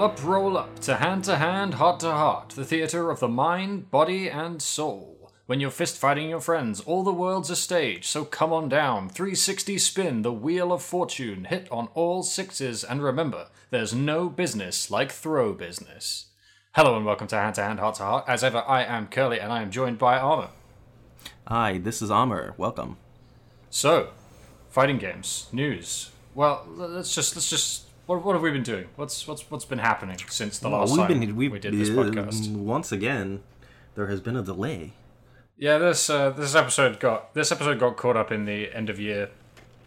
Roll 0.00 0.08
up, 0.08 0.24
roll 0.24 0.56
up, 0.56 0.78
to 0.80 0.96
hand 0.96 1.24
to 1.24 1.36
hand, 1.36 1.74
heart 1.74 2.00
to 2.00 2.10
heart, 2.10 2.48
the 2.56 2.64
theatre 2.64 3.10
of 3.10 3.20
the 3.20 3.28
mind, 3.28 3.90
body, 3.90 4.30
and 4.30 4.62
soul. 4.62 5.30
When 5.44 5.60
you're 5.60 5.70
fist 5.70 5.98
fighting 5.98 6.30
your 6.30 6.40
friends, 6.40 6.80
all 6.80 7.02
the 7.02 7.12
world's 7.12 7.50
a 7.50 7.56
stage, 7.56 8.08
so 8.08 8.24
come 8.24 8.50
on 8.50 8.70
down. 8.70 9.10
360 9.10 9.76
spin, 9.76 10.22
the 10.22 10.32
wheel 10.32 10.72
of 10.72 10.82
fortune, 10.82 11.44
hit 11.44 11.70
on 11.70 11.88
all 11.88 12.22
sixes, 12.22 12.82
and 12.82 13.02
remember, 13.02 13.48
there's 13.68 13.92
no 13.92 14.30
business 14.30 14.90
like 14.90 15.12
throw 15.12 15.52
business. 15.52 16.28
Hello 16.72 16.96
and 16.96 17.04
welcome 17.04 17.26
to 17.26 17.36
Hand 17.36 17.56
to 17.56 17.62
Hand, 17.62 17.78
Heart 17.78 17.96
to 17.96 18.04
Heart. 18.04 18.24
As 18.26 18.42
ever, 18.42 18.64
I 18.66 18.84
am 18.84 19.06
Curly 19.06 19.38
and 19.38 19.52
I 19.52 19.60
am 19.60 19.70
joined 19.70 19.98
by 19.98 20.16
Armor. 20.16 20.48
Hi, 21.46 21.76
this 21.76 22.00
is 22.00 22.10
Armor. 22.10 22.54
Welcome. 22.56 22.96
So, 23.68 24.12
fighting 24.70 24.96
games, 24.96 25.48
news. 25.52 26.08
Well, 26.34 26.64
let's 26.74 27.14
just 27.14 27.36
let's 27.36 27.50
just 27.50 27.89
what, 28.10 28.24
what 28.24 28.32
have 28.32 28.42
we 28.42 28.50
been 28.50 28.64
doing? 28.64 28.88
What's 28.96 29.28
what's 29.28 29.48
what's 29.52 29.64
been 29.64 29.78
happening 29.78 30.18
since 30.28 30.58
the 30.58 30.68
last 30.68 30.90
we've 30.90 30.98
time 30.98 31.20
been 31.20 31.36
we've, 31.36 31.52
we 31.52 31.58
did 31.60 31.74
this 31.74 31.90
uh, 31.90 31.92
podcast? 31.92 32.52
Once 32.52 32.90
again, 32.90 33.40
there 33.94 34.08
has 34.08 34.20
been 34.20 34.34
a 34.34 34.42
delay. 34.42 34.94
Yeah, 35.56 35.78
this 35.78 36.10
uh, 36.10 36.30
this 36.30 36.56
episode 36.56 36.98
got 36.98 37.34
this 37.34 37.52
episode 37.52 37.78
got 37.78 37.96
caught 37.96 38.16
up 38.16 38.32
in 38.32 38.46
the 38.46 38.74
end 38.74 38.90
of 38.90 38.98
year 38.98 39.30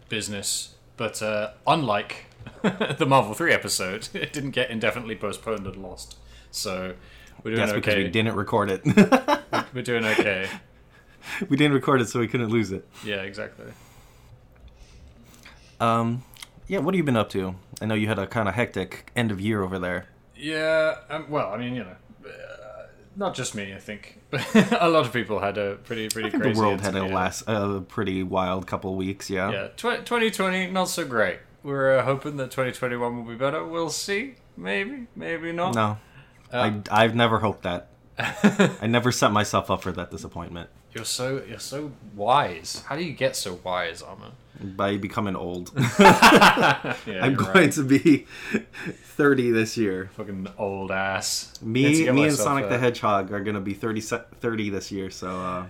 business, 0.08 0.74
but 0.96 1.20
uh, 1.22 1.50
unlike 1.66 2.24
the 2.62 3.04
Marvel 3.06 3.34
three 3.34 3.52
episode, 3.52 4.08
it 4.14 4.32
didn't 4.32 4.52
get 4.52 4.70
indefinitely 4.70 5.16
postponed 5.16 5.66
and 5.66 5.76
lost. 5.76 6.16
So 6.50 6.94
we're 7.42 7.56
doing 7.56 7.66
That's 7.66 7.72
because 7.74 7.96
we 7.96 8.08
didn't 8.08 8.36
record 8.36 8.70
it. 8.70 8.82
We're 9.74 9.82
doing 9.82 10.04
okay. 10.04 10.48
we 11.48 11.56
didn't 11.56 11.74
record 11.74 12.00
it, 12.00 12.08
so 12.08 12.20
we 12.20 12.28
couldn't 12.28 12.50
lose 12.50 12.70
it. 12.70 12.86
Yeah, 13.04 13.22
exactly. 13.22 13.66
Um, 15.80 16.22
yeah. 16.66 16.78
What 16.78 16.94
have 16.94 16.98
you 16.98 17.04
been 17.04 17.16
up 17.16 17.30
to? 17.30 17.54
I 17.80 17.86
know 17.86 17.94
you 17.94 18.06
had 18.08 18.18
a 18.18 18.26
kind 18.26 18.48
of 18.48 18.54
hectic 18.54 19.10
end 19.16 19.30
of 19.30 19.40
year 19.40 19.62
over 19.62 19.78
there. 19.78 20.06
Yeah, 20.36 20.96
um, 21.10 21.30
well, 21.30 21.52
I 21.52 21.58
mean, 21.58 21.74
you 21.74 21.84
know, 21.84 21.96
uh, 22.26 22.86
not 23.16 23.34
just 23.34 23.54
me. 23.54 23.72
I 23.74 23.78
think 23.78 24.20
a 24.80 24.88
lot 24.88 25.06
of 25.06 25.12
people 25.12 25.38
had 25.40 25.56
a 25.58 25.76
pretty 25.76 26.08
pretty 26.08 26.28
I 26.28 26.30
think 26.30 26.42
crazy. 26.42 26.54
the 26.60 26.66
world 26.66 26.80
had 26.80 26.94
a 26.96 27.04
last 27.06 27.44
a 27.46 27.80
pretty 27.86 28.22
wild 28.22 28.66
couple 28.66 28.94
weeks. 28.96 29.30
Yeah. 29.30 29.50
Yeah, 29.52 29.68
tw- 29.76 30.04
2020 30.04 30.70
not 30.70 30.88
so 30.88 31.04
great. 31.06 31.38
We're 31.62 31.98
uh, 31.98 32.04
hoping 32.04 32.36
that 32.36 32.50
2021 32.50 33.16
will 33.16 33.24
be 33.24 33.36
better. 33.38 33.64
We'll 33.64 33.88
see. 33.90 34.34
Maybe, 34.56 35.06
maybe 35.16 35.50
not. 35.52 35.74
No, 35.74 35.98
Uh, 36.52 36.80
I 36.90 37.04
I've 37.04 37.14
never 37.14 37.38
hoped 37.38 37.62
that. 37.62 37.88
I 38.18 38.86
never 38.86 39.10
set 39.10 39.32
myself 39.32 39.70
up 39.70 39.82
for 39.82 39.90
that 39.92 40.10
disappointment 40.10 40.70
You're 40.94 41.04
so 41.04 41.42
you're 41.48 41.58
so 41.58 41.92
wise. 42.14 42.82
How 42.86 42.96
do 42.96 43.02
you 43.04 43.12
get 43.12 43.36
so 43.36 43.58
wise, 43.64 44.02
Armor? 44.02 44.30
by 44.62 44.96
becoming 44.96 45.34
old. 45.36 45.72
Yeah, 45.98 46.94
I'm 47.20 47.34
going 47.34 47.50
right. 47.52 47.72
to 47.72 47.82
be 47.82 48.26
30 49.16 49.50
this 49.50 49.76
year. 49.76 50.10
fucking 50.14 50.46
old 50.56 50.90
ass. 50.92 51.52
Me, 51.60 52.08
me 52.10 52.24
and 52.24 52.32
Sonic 52.36 52.66
a- 52.66 52.68
the 52.68 52.78
Hedgehog 52.78 53.32
are 53.32 53.40
gonna 53.40 53.60
be 53.60 53.74
30, 53.74 54.00
30 54.00 54.70
this 54.70 54.92
year, 54.92 55.10
so 55.10 55.28
uh, 55.28 55.66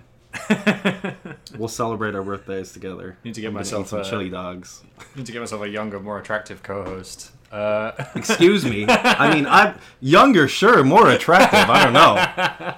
we'll 1.58 1.68
celebrate 1.68 2.14
our 2.14 2.22
birthdays 2.22 2.72
together. 2.72 3.16
Need 3.24 3.34
to 3.34 3.40
get 3.40 3.48
I'm 3.48 3.54
gonna 3.54 3.62
eat 3.62 3.72
myself 3.72 3.88
some 3.88 4.00
a- 4.00 4.04
chili 4.04 4.28
dogs. 4.28 4.82
Need 5.16 5.26
to 5.26 5.32
get 5.32 5.40
myself 5.40 5.62
a 5.62 5.68
younger, 5.68 5.98
more 5.98 6.18
attractive 6.18 6.62
co-host. 6.62 7.30
Uh, 7.50 7.92
Excuse 8.14 8.64
me. 8.64 8.84
I 8.88 9.32
mean, 9.34 9.46
I'm 9.46 9.78
younger, 10.00 10.46
sure, 10.48 10.82
more 10.84 11.08
attractive. 11.10 11.70
I 11.70 11.84
don't 11.84 11.92
know. 11.92 12.74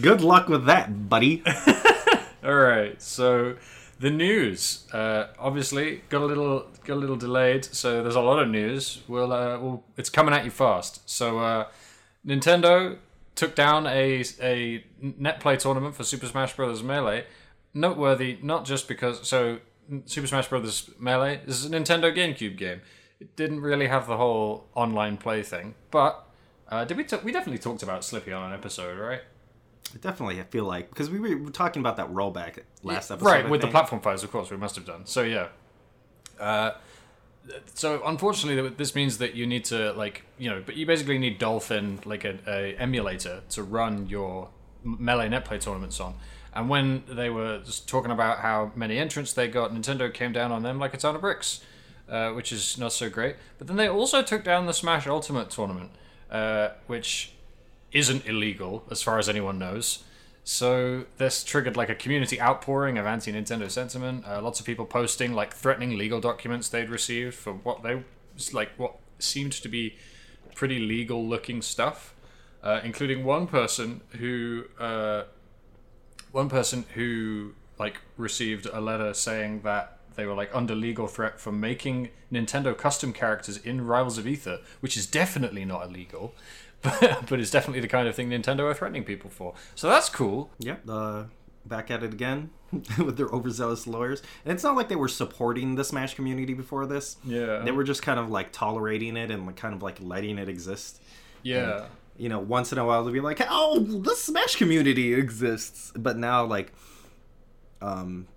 Good 0.00 0.22
luck 0.22 0.48
with 0.48 0.64
that, 0.66 1.08
buddy. 1.08 1.42
All 2.44 2.54
right, 2.54 3.00
so 3.00 3.56
the 4.00 4.10
news 4.10 4.86
uh, 4.92 5.28
obviously 5.38 6.02
got 6.08 6.22
a 6.22 6.26
little 6.26 6.66
got 6.84 6.94
a 6.94 7.00
little 7.00 7.16
delayed, 7.16 7.64
so 7.64 8.02
there's 8.02 8.14
a 8.14 8.20
lot 8.20 8.38
of 8.38 8.48
news. 8.48 9.02
We'll, 9.06 9.32
uh, 9.32 9.58
we'll 9.58 9.84
it's 9.96 10.08
coming 10.08 10.34
at 10.34 10.44
you 10.44 10.50
fast. 10.50 11.08
So 11.08 11.40
uh, 11.40 11.68
Nintendo 12.26 12.98
took 13.34 13.54
down 13.54 13.86
a 13.86 14.24
a 14.40 14.84
net 15.00 15.40
play 15.40 15.56
tournament 15.56 15.94
for 15.94 16.04
Super 16.04 16.26
Smash 16.26 16.56
Bros. 16.56 16.82
Melee. 16.82 17.26
Noteworthy, 17.74 18.38
not 18.42 18.64
just 18.64 18.88
because 18.88 19.26
so 19.28 19.58
Super 20.06 20.26
Smash 20.26 20.48
Bros. 20.48 20.90
Melee 20.98 21.40
is 21.46 21.64
a 21.66 21.68
Nintendo 21.68 22.14
GameCube 22.14 22.56
game. 22.56 22.80
It 23.20 23.36
didn't 23.36 23.60
really 23.60 23.86
have 23.88 24.06
the 24.06 24.16
whole 24.16 24.68
online 24.74 25.16
play 25.16 25.42
thing, 25.42 25.74
but 25.90 26.26
uh, 26.68 26.84
did 26.84 26.96
we? 26.96 27.04
T- 27.04 27.18
we 27.22 27.30
definitely 27.30 27.58
talked 27.58 27.82
about 27.82 28.00
Slippi 28.00 28.36
on 28.36 28.50
an 28.50 28.58
episode, 28.58 28.98
right? 28.98 29.20
Definitely 30.00 30.40
I 30.40 30.44
feel 30.44 30.64
like 30.64 30.88
because 30.88 31.10
we 31.10 31.18
were 31.18 31.50
talking 31.50 31.80
about 31.80 31.96
that 31.96 32.12
rollback 32.12 32.60
last 32.82 33.10
episode, 33.10 33.26
right 33.26 33.46
I 33.46 33.48
with 33.48 33.60
the 33.60 33.68
platform 33.68 34.00
fights 34.00 34.22
of 34.22 34.30
course 34.30 34.50
we 34.50 34.56
must 34.56 34.76
have 34.76 34.86
done. 34.86 35.06
So 35.06 35.22
yeah. 35.22 35.48
Uh, 36.40 36.72
so 37.74 38.02
unfortunately 38.04 38.68
this 38.70 38.94
means 38.94 39.18
that 39.18 39.34
you 39.34 39.46
need 39.46 39.64
to 39.66 39.92
like 39.92 40.24
you 40.38 40.48
know 40.48 40.62
but 40.64 40.76
you 40.76 40.86
basically 40.86 41.18
need 41.18 41.38
dolphin 41.38 42.00
like 42.04 42.24
a, 42.24 42.38
a 42.46 42.74
emulator 42.76 43.42
to 43.50 43.62
run 43.62 44.08
your 44.08 44.48
melee 44.84 45.28
netplay 45.28 45.60
tournaments 45.60 46.00
on. 46.00 46.14
And 46.54 46.68
when 46.68 47.04
they 47.08 47.30
were 47.30 47.60
just 47.64 47.88
talking 47.88 48.10
about 48.10 48.38
how 48.40 48.72
many 48.74 48.98
entrants 48.98 49.32
they 49.32 49.48
got 49.48 49.72
nintendo 49.72 50.12
came 50.12 50.32
down 50.32 50.52
on 50.52 50.62
them 50.62 50.78
like 50.78 50.94
a 50.94 50.96
ton 50.96 51.14
of 51.14 51.20
bricks 51.20 51.60
uh, 52.08 52.30
which 52.30 52.52
is 52.52 52.76
not 52.78 52.92
so 52.92 53.08
great. 53.08 53.36
But 53.58 53.68
then 53.68 53.76
they 53.76 53.88
also 53.88 54.22
took 54.22 54.44
down 54.44 54.66
the 54.66 54.74
smash 54.74 55.06
ultimate 55.06 55.50
tournament 55.50 55.90
uh, 56.30 56.70
which 56.86 57.32
isn't 57.92 58.26
illegal 58.26 58.84
as 58.90 59.02
far 59.02 59.18
as 59.18 59.28
anyone 59.28 59.58
knows. 59.58 60.04
So 60.44 61.04
this 61.18 61.44
triggered 61.44 61.76
like 61.76 61.88
a 61.88 61.94
community 61.94 62.40
outpouring 62.40 62.98
of 62.98 63.06
anti-Nintendo 63.06 63.70
sentiment. 63.70 64.26
Uh, 64.26 64.42
lots 64.42 64.58
of 64.58 64.66
people 64.66 64.86
posting 64.86 65.32
like 65.34 65.54
threatening 65.54 65.96
legal 65.96 66.20
documents 66.20 66.68
they'd 66.68 66.90
received 66.90 67.34
for 67.34 67.52
what 67.52 67.82
they 67.82 68.02
like 68.52 68.70
what 68.76 68.96
seemed 69.18 69.52
to 69.52 69.68
be 69.68 69.94
pretty 70.54 70.80
legal-looking 70.80 71.62
stuff, 71.62 72.14
uh, 72.62 72.80
including 72.82 73.24
one 73.24 73.46
person 73.46 74.00
who 74.18 74.64
uh, 74.80 75.24
one 76.32 76.48
person 76.48 76.84
who 76.94 77.52
like 77.78 78.00
received 78.16 78.66
a 78.66 78.80
letter 78.80 79.14
saying 79.14 79.60
that 79.62 79.98
they 80.16 80.26
were 80.26 80.34
like 80.34 80.50
under 80.54 80.74
legal 80.74 81.06
threat 81.06 81.40
for 81.40 81.52
making 81.52 82.10
Nintendo 82.32 82.76
custom 82.76 83.12
characters 83.12 83.56
in 83.58 83.86
Rivals 83.86 84.18
of 84.18 84.26
Aether, 84.26 84.60
which 84.80 84.96
is 84.96 85.06
definitely 85.06 85.64
not 85.64 85.86
illegal, 85.86 86.34
but 86.82 87.26
but 87.28 87.40
it's 87.40 87.50
definitely 87.50 87.80
the 87.80 87.88
kind 87.88 88.08
of 88.08 88.14
thing 88.14 88.30
Nintendo 88.30 88.60
are 88.60 88.74
threatening 88.74 89.04
people 89.04 89.30
for. 89.30 89.54
So 89.74 89.88
that's 89.88 90.08
cool. 90.08 90.50
Yep, 90.58 90.82
uh, 90.88 91.24
back 91.64 91.90
at 91.90 92.02
it 92.02 92.12
again 92.12 92.50
with 92.98 93.16
their 93.16 93.28
overzealous 93.28 93.86
lawyers. 93.86 94.22
And 94.44 94.52
it's 94.52 94.64
not 94.64 94.76
like 94.76 94.88
they 94.88 94.96
were 94.96 95.08
supporting 95.08 95.74
the 95.76 95.84
Smash 95.84 96.14
community 96.14 96.54
before 96.54 96.86
this. 96.86 97.16
Yeah. 97.24 97.58
They 97.58 97.70
were 97.70 97.84
just 97.84 98.02
kind 98.02 98.18
of 98.18 98.30
like 98.30 98.52
tolerating 98.52 99.16
it 99.16 99.30
and 99.30 99.54
kind 99.56 99.74
of 99.74 99.82
like 99.82 99.98
letting 100.00 100.38
it 100.38 100.48
exist. 100.48 101.00
Yeah. 101.42 101.86
You 102.16 102.28
know, 102.28 102.38
once 102.38 102.72
in 102.72 102.78
a 102.78 102.84
while 102.84 103.02
they'll 103.04 103.12
be 103.12 103.20
like, 103.20 103.40
"Oh, 103.48 103.80
the 103.80 104.14
Smash 104.14 104.56
community 104.56 105.14
exists," 105.14 105.92
but 105.96 106.18
now 106.18 106.44
like, 106.44 106.72
um, 107.80 108.28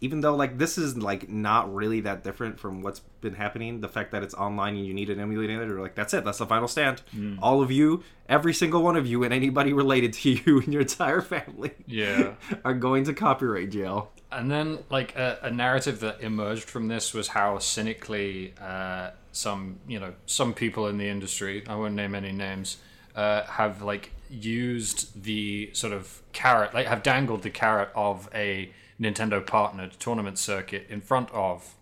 even 0.00 0.20
though 0.20 0.34
like 0.36 0.58
this 0.58 0.78
is 0.78 0.96
like 0.96 1.28
not 1.28 1.74
really 1.74 2.00
that 2.02 2.22
different 2.22 2.58
from 2.60 2.82
what's 2.82 3.00
been 3.20 3.34
happening, 3.34 3.80
the 3.80 3.88
fact 3.88 4.12
that 4.12 4.22
it's 4.22 4.34
online 4.34 4.76
and 4.76 4.86
you 4.86 4.94
need 4.94 5.10
an 5.10 5.18
emulator, 5.20 5.80
like 5.80 5.94
that's 5.94 6.14
it, 6.14 6.24
that's 6.24 6.38
the 6.38 6.46
final 6.46 6.68
stand. 6.68 7.02
All 7.42 7.62
of 7.62 7.70
you, 7.70 8.04
every 8.28 8.54
single 8.54 8.82
one 8.82 8.96
of 8.96 9.06
you, 9.06 9.24
and 9.24 9.34
anybody 9.34 9.72
related 9.72 10.12
to 10.14 10.30
you 10.44 10.60
and 10.60 10.72
your 10.72 10.82
entire 10.82 11.20
family, 11.20 11.72
Yeah. 11.86 12.34
are 12.64 12.74
going 12.74 13.04
to 13.04 13.14
copyright 13.14 13.70
jail. 13.70 14.12
And 14.30 14.50
then, 14.50 14.80
like 14.90 15.16
a, 15.16 15.38
a 15.42 15.50
narrative 15.50 16.00
that 16.00 16.20
emerged 16.20 16.64
from 16.68 16.88
this 16.88 17.14
was 17.14 17.28
how 17.28 17.58
cynically 17.58 18.52
uh, 18.60 19.10
some, 19.32 19.78
you 19.88 19.98
know, 19.98 20.12
some 20.26 20.52
people 20.52 20.86
in 20.88 20.98
the 20.98 21.08
industry, 21.08 21.64
I 21.66 21.74
won't 21.76 21.94
name 21.94 22.14
any 22.14 22.32
names, 22.32 22.76
uh, 23.16 23.44
have 23.44 23.80
like 23.82 24.10
used 24.30 25.22
the 25.22 25.70
sort 25.72 25.92
of 25.94 26.22
carrot, 26.32 26.74
like 26.74 26.86
have 26.86 27.02
dangled 27.02 27.42
the 27.42 27.50
carrot 27.50 27.88
of 27.94 28.28
a 28.34 28.70
Nintendo 29.00 29.44
partnered 29.44 29.92
tournament 29.98 30.38
circuit 30.38 30.86
in 30.88 31.00
front 31.00 31.30
of 31.32 31.74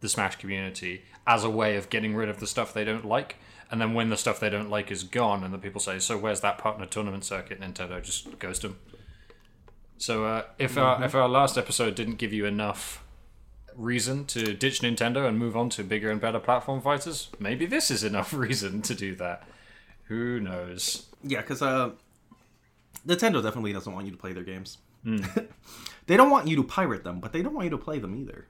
the 0.00 0.08
Smash 0.08 0.36
community 0.36 1.02
as 1.26 1.44
a 1.44 1.50
way 1.50 1.76
of 1.76 1.90
getting 1.90 2.14
rid 2.14 2.28
of 2.28 2.40
the 2.40 2.46
stuff 2.46 2.72
they 2.72 2.84
don't 2.84 3.04
like. 3.04 3.36
And 3.70 3.80
then 3.80 3.94
when 3.94 4.10
the 4.10 4.16
stuff 4.16 4.38
they 4.38 4.50
don't 4.50 4.70
like 4.70 4.90
is 4.90 5.02
gone, 5.02 5.42
and 5.42 5.52
the 5.52 5.58
people 5.58 5.80
say, 5.80 5.98
"So 5.98 6.16
where's 6.16 6.40
that 6.42 6.56
partner 6.58 6.86
tournament 6.86 7.24
circuit?" 7.24 7.60
Nintendo 7.60 8.00
just 8.00 8.38
ghost 8.38 8.62
them. 8.62 8.78
So 9.98 10.24
uh, 10.24 10.42
if 10.58 10.78
our 10.78 11.02
if 11.02 11.14
our 11.14 11.28
last 11.28 11.58
episode 11.58 11.96
didn't 11.96 12.16
give 12.16 12.32
you 12.32 12.46
enough 12.46 13.02
reason 13.74 14.24
to 14.26 14.54
ditch 14.54 14.80
Nintendo 14.80 15.26
and 15.26 15.38
move 15.38 15.56
on 15.56 15.68
to 15.70 15.82
bigger 15.82 16.10
and 16.10 16.20
better 16.20 16.38
platform 16.38 16.80
fighters, 16.80 17.28
maybe 17.40 17.66
this 17.66 17.90
is 17.90 18.04
enough 18.04 18.32
reason 18.46 18.82
to 18.82 18.94
do 18.94 19.16
that. 19.16 19.42
Who 20.04 20.38
knows? 20.38 21.06
Yeah, 21.24 21.40
because 21.40 21.60
uh, 21.60 21.90
Nintendo 23.06 23.42
definitely 23.42 23.72
doesn't 23.72 23.92
want 23.92 24.06
you 24.06 24.12
to 24.12 24.18
play 24.18 24.32
their 24.32 24.44
games. 24.44 24.78
they 26.06 26.16
don't 26.16 26.30
want 26.30 26.48
you 26.48 26.56
to 26.56 26.64
pirate 26.64 27.04
them, 27.04 27.20
but 27.20 27.32
they 27.32 27.42
don't 27.42 27.54
want 27.54 27.64
you 27.64 27.70
to 27.70 27.78
play 27.78 27.98
them 27.98 28.14
either. 28.14 28.46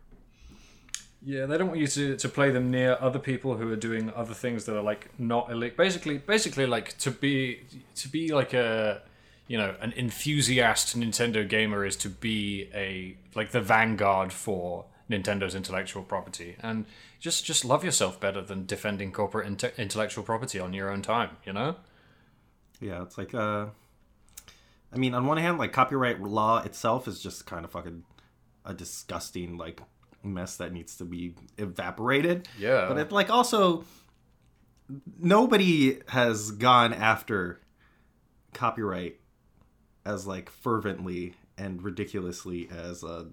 Yeah, 1.23 1.47
they 1.47 1.59
don't 1.59 1.69
want 1.69 1.81
you 1.81 1.87
to, 1.89 2.17
to 2.17 2.29
play 2.29 2.51
them 2.51 2.71
near 2.71 2.97
other 3.01 3.19
people 3.19 3.57
who 3.57 3.73
are 3.73 3.77
doing 3.77 4.13
other 4.15 4.35
things 4.35 4.65
that 4.67 4.77
are 4.77 4.83
like 4.83 5.11
not 5.19 5.51
illegal. 5.51 5.77
Basically, 5.77 6.19
basically 6.19 6.67
like 6.67 6.97
to 6.99 7.11
be 7.11 7.63
to 7.97 8.09
be 8.09 8.33
like 8.33 8.55
a 8.55 9.03
you 9.49 9.59
know 9.59 9.75
an 9.81 9.93
enthusiast 9.97 10.97
Nintendo 10.97 11.49
gamer 11.49 11.85
is 11.85 11.97
to 11.97 12.09
be 12.09 12.71
a 12.75 13.17
like 13.35 13.51
the 13.51 13.61
vanguard 13.61 14.33
for 14.33 14.85
Nintendo's 15.11 15.55
intellectual 15.55 16.03
property, 16.03 16.57
and 16.63 16.85
just 17.19 17.45
just 17.45 17.65
love 17.65 17.85
yourself 17.85 18.21
better 18.21 18.43
than 18.43 18.67
defending 18.67 19.11
corporate 19.11 19.49
inte- 19.49 19.77
intellectual 19.79 20.23
property 20.23 20.61
on 20.61 20.73
your 20.73 20.91
own 20.91 21.03
time. 21.03 21.31
You 21.45 21.55
know? 21.55 21.77
Yeah, 22.81 23.03
it's 23.03 23.17
like 23.19 23.35
uh 23.35 23.67
I 24.97 24.99
mean, 24.99 25.15
on 25.15 25.27
one 25.27 25.37
hand, 25.37 25.59
like 25.59 25.75
copyright 25.75 26.23
law 26.23 26.63
itself 26.63 27.07
is 27.07 27.21
just 27.21 27.45
kind 27.45 27.67
of 27.67 27.71
fucking 27.71 28.03
a 28.65 28.73
disgusting 28.73 29.59
like 29.59 29.83
mess 30.23 30.57
that 30.57 30.73
needs 30.73 30.97
to 30.97 31.05
be 31.05 31.35
evaporated. 31.59 32.49
Yeah. 32.59 32.87
But 32.89 32.97
it 32.97 33.13
like 33.13 33.29
also 33.29 33.85
nobody 35.21 36.01
has 36.09 36.51
gone 36.51 36.95
after 36.95 37.61
copyright 38.55 39.21
as 40.07 40.27
like 40.27 40.49
fervently 40.49 41.35
and 41.59 41.83
ridiculously 41.83 42.69
as 42.75 43.05
uh 43.05 43.25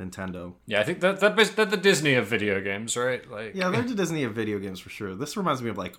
Nintendo. 0.00 0.54
Yeah, 0.66 0.80
I 0.80 0.84
think 0.84 1.00
that 1.00 1.20
that 1.20 1.36
they're 1.36 1.66
the 1.66 1.76
Disney 1.76 2.14
of 2.14 2.26
video 2.26 2.60
games, 2.62 2.96
right? 2.96 3.30
Like, 3.30 3.54
Yeah, 3.54 3.68
they're 3.68 3.82
the 3.82 3.94
Disney 3.94 4.24
of 4.24 4.32
video 4.34 4.58
games 4.58 4.80
for 4.80 4.88
sure. 4.88 5.14
This 5.14 5.36
reminds 5.36 5.60
me 5.60 5.68
of 5.68 5.76
like 5.76 5.94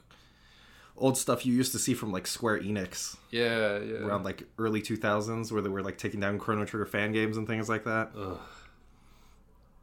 old 0.96 1.18
stuff 1.18 1.46
you 1.46 1.54
used 1.54 1.72
to 1.72 1.80
see 1.80 1.94
from 1.94 2.12
like 2.12 2.28
Square 2.28 2.62
Enix 2.62 3.16
yeah, 3.32 3.80
yeah. 3.80 3.96
around 4.06 4.24
like 4.24 4.44
early 4.60 4.82
2000s 4.82 5.52
where 5.52 5.62
they 5.62 5.70
were 5.70 5.82
like 5.82 5.98
taking 5.98 6.20
down 6.20 6.38
Chrono 6.38 6.66
Trigger 6.66 6.86
fan 6.86 7.12
games 7.12 7.36
and 7.38 7.48
things 7.48 7.68
like 7.68 7.84
that. 7.86 8.12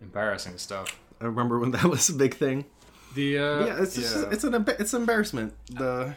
Embarrassing 0.01 0.57
stuff. 0.59 0.99
I 1.21 1.25
remember 1.27 1.59
when 1.59 1.73
that 1.73 1.85
was 1.91 2.09
a 2.09 2.15
big 2.15 2.35
thing. 2.35 2.65
The 3.15 3.39
uh, 3.39 3.67
yeah, 3.67 3.83
it's 3.83 3.95
just, 3.97 4.17
it's 4.31 4.45
an 4.45 4.55
it's 4.79 4.95
an 4.95 5.01
embarrassment. 5.03 5.53
The 5.69 6.15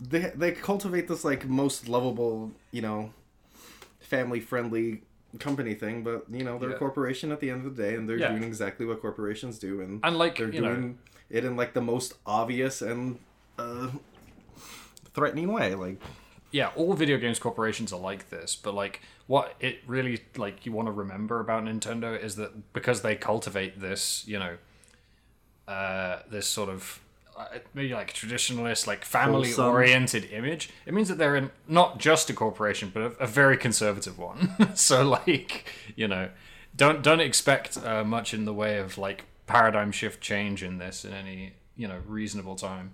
they 0.00 0.32
they 0.34 0.52
cultivate 0.52 1.06
this 1.06 1.22
like 1.24 1.46
most 1.46 1.88
lovable, 1.88 2.50
you 2.72 2.80
know, 2.82 3.12
family 4.00 4.40
friendly 4.40 5.02
company 5.38 5.74
thing, 5.74 6.02
but 6.02 6.24
you 6.30 6.42
know 6.42 6.58
they're 6.58 6.70
Yeah. 6.70 6.76
a 6.76 6.78
corporation 6.78 7.30
at 7.30 7.40
the 7.40 7.50
end 7.50 7.66
of 7.66 7.76
the 7.76 7.82
day, 7.82 7.94
and 7.94 8.08
they're 8.08 8.16
Yeah. 8.16 8.30
doing 8.30 8.42
exactly 8.44 8.86
what 8.86 9.00
corporations 9.02 9.58
do, 9.58 9.80
and 9.82 10.00
and 10.02 10.16
like 10.16 10.38
they're 10.38 10.50
you 10.50 10.62
know, 10.62 10.74
doing 10.74 10.98
it 11.28 11.44
in 11.44 11.56
like 11.56 11.74
the 11.74 11.82
most 11.82 12.14
obvious 12.24 12.80
and 12.80 13.18
uh, 13.58 13.90
threatening 15.14 15.52
way. 15.52 15.74
Like 15.74 16.00
yeah, 16.54 16.70
all 16.76 16.94
video 16.94 17.18
games 17.18 17.40
corporations 17.40 17.92
are 17.92 17.98
like 17.98 18.30
this, 18.30 18.54
but 18.54 18.74
like 18.74 19.00
what 19.26 19.54
it 19.58 19.80
really 19.88 20.20
like 20.36 20.64
you 20.64 20.70
want 20.70 20.86
to 20.86 20.92
remember 20.92 21.40
about 21.40 21.64
Nintendo 21.64 22.16
is 22.22 22.36
that 22.36 22.72
because 22.72 23.02
they 23.02 23.16
cultivate 23.16 23.80
this, 23.80 24.22
you 24.28 24.38
know, 24.38 24.56
uh, 25.66 26.20
this 26.30 26.46
sort 26.46 26.68
of 26.68 27.00
uh, 27.36 27.46
maybe 27.74 27.92
like 27.92 28.14
traditionalist, 28.14 28.86
like 28.86 29.04
family-oriented 29.04 30.30
image, 30.30 30.70
it 30.86 30.94
means 30.94 31.08
that 31.08 31.18
they're 31.18 31.34
in 31.34 31.50
not 31.66 31.98
just 31.98 32.30
a 32.30 32.32
corporation, 32.32 32.92
but 32.94 33.02
a, 33.02 33.06
a 33.24 33.26
very 33.26 33.56
conservative 33.56 34.16
one. 34.16 34.50
so 34.76 35.02
like, 35.08 35.72
you 35.96 36.06
know, 36.06 36.28
don't 36.76 37.02
don't 37.02 37.20
expect 37.20 37.76
uh, 37.84 38.04
much 38.04 38.32
in 38.32 38.44
the 38.44 38.54
way 38.54 38.78
of 38.78 38.96
like 38.96 39.24
paradigm 39.48 39.90
shift 39.90 40.20
change 40.20 40.62
in 40.62 40.78
this 40.78 41.04
in 41.04 41.12
any 41.12 41.54
you 41.76 41.88
know 41.88 41.98
reasonable 42.06 42.54
time. 42.54 42.92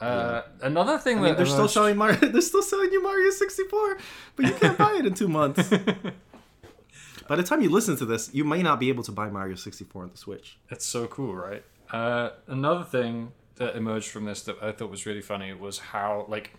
Uh, 0.00 0.42
Another 0.62 0.98
thing 0.98 1.18
I 1.18 1.20
mean, 1.20 1.28
that 1.30 1.36
they're 1.36 1.46
still 1.46 1.68
selling 1.68 1.96
Mario. 1.96 2.16
They're 2.20 2.40
still 2.40 2.62
selling 2.62 2.90
you 2.92 3.02
Mario 3.02 3.30
64, 3.30 3.98
but 4.36 4.46
you 4.46 4.52
can't 4.54 4.78
buy 4.78 4.96
it 4.98 5.06
in 5.06 5.14
two 5.14 5.28
months. 5.28 5.70
By 7.28 7.36
the 7.36 7.42
time 7.42 7.60
you 7.62 7.70
listen 7.70 7.96
to 7.98 8.06
this, 8.06 8.30
you 8.32 8.44
may 8.44 8.62
not 8.62 8.80
be 8.80 8.88
able 8.88 9.04
to 9.04 9.12
buy 9.12 9.28
Mario 9.28 9.54
64 9.54 10.02
on 10.02 10.10
the 10.10 10.16
Switch. 10.16 10.58
It's 10.70 10.84
so 10.84 11.06
cool, 11.06 11.34
right? 11.34 11.62
Uh, 11.92 12.30
another 12.48 12.82
thing 12.82 13.32
that 13.56 13.76
emerged 13.76 14.08
from 14.08 14.24
this 14.24 14.42
that 14.42 14.56
I 14.62 14.72
thought 14.72 14.90
was 14.90 15.06
really 15.06 15.20
funny 15.20 15.52
was 15.52 15.78
how 15.78 16.24
like 16.28 16.54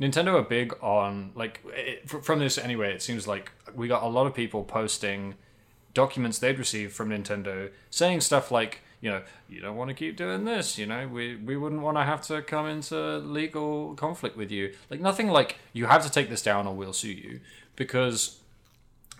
Nintendo 0.00 0.34
are 0.34 0.42
big 0.42 0.74
on 0.82 1.32
like 1.34 1.60
it, 1.66 2.08
from 2.08 2.38
this 2.38 2.58
anyway. 2.58 2.92
It 2.92 3.02
seems 3.02 3.28
like 3.28 3.52
we 3.74 3.86
got 3.86 4.02
a 4.02 4.08
lot 4.08 4.26
of 4.26 4.34
people 4.34 4.64
posting 4.64 5.34
documents 5.94 6.38
they'd 6.38 6.58
received 6.58 6.92
from 6.94 7.10
Nintendo 7.10 7.70
saying 7.90 8.22
stuff 8.22 8.50
like, 8.50 8.80
you 9.02 9.10
know, 9.10 9.20
you 9.50 9.60
don't 9.60 9.76
want 9.76 9.88
to 9.88 9.94
keep 9.94 10.16
doing 10.16 10.44
this. 10.44 10.78
You 10.78 10.86
know, 10.86 11.06
we 11.08 11.36
we 11.36 11.56
wouldn't 11.56 11.82
want 11.82 11.98
to 11.98 12.04
have 12.04 12.22
to 12.28 12.40
come 12.40 12.66
into 12.66 13.18
legal 13.18 13.94
conflict 13.96 14.36
with 14.36 14.50
you. 14.50 14.72
Like 14.88 15.00
nothing 15.00 15.28
like 15.28 15.56
you 15.74 15.86
have 15.86 16.04
to 16.04 16.10
take 16.10 16.30
this 16.30 16.40
down 16.40 16.66
or 16.66 16.74
we'll 16.74 16.94
sue 16.94 17.08
you 17.08 17.40
because 17.76 18.38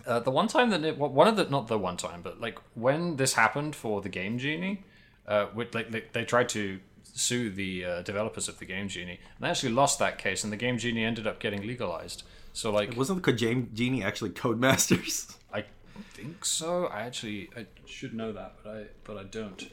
uh, 0.07 0.19
the 0.19 0.31
one 0.31 0.47
time 0.47 0.69
that 0.69 0.83
it, 0.83 0.97
one 0.97 1.27
of 1.27 1.35
the 1.35 1.45
not 1.45 1.67
the 1.67 1.77
one 1.77 1.97
time, 1.97 2.21
but 2.23 2.39
like 2.39 2.57
when 2.75 3.17
this 3.17 3.33
happened 3.33 3.75
for 3.75 4.01
the 4.01 4.09
Game 4.09 4.37
Genie, 4.37 4.83
uh, 5.27 5.47
with, 5.53 5.75
like 5.75 5.91
they, 5.91 6.03
they 6.13 6.23
tried 6.23 6.49
to 6.49 6.79
sue 7.03 7.49
the 7.49 7.85
uh, 7.85 8.01
developers 8.03 8.47
of 8.47 8.59
the 8.59 8.65
Game 8.65 8.87
Genie, 8.87 9.19
and 9.35 9.45
they 9.45 9.49
actually 9.49 9.73
lost 9.73 9.99
that 9.99 10.17
case, 10.17 10.45
and 10.45 10.51
the 10.51 10.57
Game 10.57 10.77
Genie 10.77 11.03
ended 11.03 11.27
up 11.27 11.39
getting 11.39 11.67
legalized. 11.67 12.23
So 12.53 12.71
like, 12.71 12.89
it 12.89 12.97
Wasn't 12.97 13.23
the 13.23 13.33
Game 13.33 13.69
Genie 13.73 14.03
actually 14.03 14.29
Codemasters? 14.29 15.35
I 15.53 15.65
think 16.01 16.45
so. 16.45 16.87
I 16.87 17.01
actually 17.01 17.49
I 17.55 17.65
should 17.85 18.13
know 18.13 18.31
that, 18.31 18.55
but 18.63 18.69
I 18.69 18.83
but 19.03 19.17
I 19.17 19.23
don't. 19.23 19.69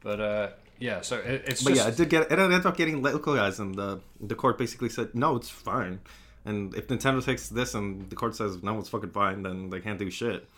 But 0.00 0.20
uh, 0.20 0.48
yeah. 0.78 1.00
So 1.00 1.18
it, 1.18 1.44
it's 1.46 1.62
But 1.62 1.74
just 1.74 1.82
yeah, 1.84 1.88
it 1.92 1.96
did 1.96 2.08
get. 2.08 2.32
It 2.32 2.38
ended 2.38 2.64
up 2.66 2.76
getting 2.76 3.02
legalized, 3.02 3.60
and 3.60 3.74
the 3.74 4.00
the 4.20 4.34
court 4.34 4.58
basically 4.58 4.88
said 4.88 5.14
no, 5.14 5.36
it's 5.36 5.50
fine. 5.50 6.00
And 6.44 6.74
if 6.74 6.86
Nintendo 6.88 7.22
takes 7.22 7.48
this 7.48 7.74
and 7.74 8.08
the 8.08 8.16
court 8.16 8.34
says 8.34 8.62
no, 8.62 8.78
it's 8.78 8.88
fucking 8.88 9.10
fine, 9.10 9.42
then 9.42 9.70
they 9.70 9.80
can't 9.80 9.98
do 9.98 10.10
shit. 10.10 10.48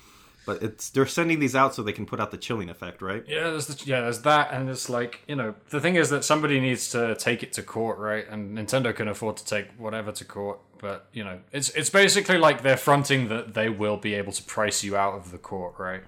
But 0.46 0.62
it's 0.62 0.90
they're 0.90 1.06
sending 1.06 1.38
these 1.38 1.54
out 1.54 1.74
so 1.74 1.82
they 1.82 1.92
can 1.92 2.06
put 2.06 2.18
out 2.18 2.30
the 2.30 2.38
chilling 2.38 2.70
effect, 2.70 3.02
right? 3.02 3.24
Yeah, 3.28 3.50
there's 3.50 3.66
the, 3.66 3.84
yeah, 3.84 4.00
there's 4.00 4.22
that, 4.22 4.52
and 4.52 4.68
it's 4.70 4.88
like 4.88 5.20
you 5.28 5.36
know 5.36 5.54
the 5.68 5.80
thing 5.80 5.96
is 5.96 6.10
that 6.10 6.24
somebody 6.24 6.60
needs 6.60 6.90
to 6.90 7.14
take 7.16 7.42
it 7.42 7.52
to 7.54 7.62
court, 7.62 7.98
right? 7.98 8.26
And 8.28 8.56
Nintendo 8.56 8.94
can 8.94 9.08
afford 9.08 9.36
to 9.38 9.44
take 9.44 9.68
whatever 9.78 10.12
to 10.12 10.24
court, 10.24 10.60
but 10.78 11.06
you 11.12 11.24
know 11.24 11.40
it's 11.52 11.68
it's 11.70 11.90
basically 11.90 12.38
like 12.38 12.62
they're 12.62 12.76
fronting 12.76 13.28
that 13.28 13.54
they 13.54 13.68
will 13.68 13.98
be 13.98 14.14
able 14.14 14.32
to 14.32 14.42
price 14.42 14.82
you 14.82 14.96
out 14.96 15.14
of 15.14 15.30
the 15.30 15.38
court, 15.38 15.74
right? 15.78 16.02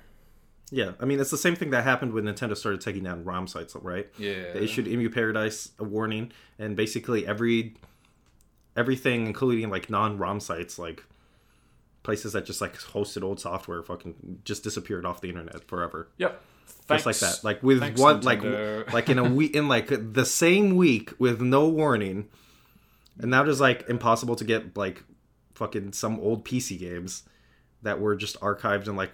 Yeah, 0.71 0.93
I 0.99 1.05
mean 1.05 1.21
it's 1.21 1.31
the 1.31 1.39
same 1.39 1.55
thing 1.55 1.71
that 1.71 1.85
happened 1.85 2.15
when 2.15 2.25
Nintendo 2.25 2.57
started 2.57 2.81
taking 2.81 3.05
down 3.05 3.25
ROM 3.25 3.47
sites, 3.47 3.77
right? 3.77 4.09
Yeah. 4.19 4.53
They 4.55 4.61
issued 4.61 4.89
Emu 4.89 5.11
Paradise 5.11 5.71
a 5.79 5.85
warning, 5.85 6.33
and 6.59 6.75
basically 6.75 7.27
every 7.27 7.75
everything, 8.77 9.27
including 9.27 9.71
like 9.71 9.91
non-ROM 9.91 10.41
sites, 10.41 10.79
like 10.79 11.05
places 12.03 12.33
that 12.33 12.45
just 12.47 12.61
like 12.61 12.77
hosted 12.79 13.23
old 13.23 13.41
software, 13.41 13.83
fucking 13.83 14.41
just 14.45 14.63
disappeared 14.65 15.05
off 15.07 15.21
the 15.21 15.29
internet 15.29 15.65
forever. 15.65 16.09
Yep. 16.19 16.41
just 16.89 17.07
like 17.07 17.19
that 17.19 17.45
like 17.45 17.63
with 17.63 17.81
Thanks, 17.81 18.01
one 18.01 18.21
like 18.23 18.41
Nintendo. 18.41 18.93
like 18.93 19.09
in 19.09 19.19
a 19.19 19.25
week 19.25 19.55
in 19.55 19.69
like 19.69 19.89
the 19.89 20.25
same 20.25 20.77
week 20.77 21.13
with 21.19 21.41
no 21.41 21.69
warning 21.69 22.29
and 23.21 23.31
now 23.31 23.43
there's 23.43 23.61
like 23.61 23.89
impossible 23.89 24.37
to 24.37 24.45
get 24.45 24.77
like 24.77 25.03
fucking 25.55 25.93
some 25.93 26.19
old 26.21 26.45
pc 26.45 26.79
games 26.79 27.23
that 27.83 28.01
were 28.01 28.17
just 28.17 28.39
archived 28.41 28.89
in 28.89 28.97
like 28.97 29.11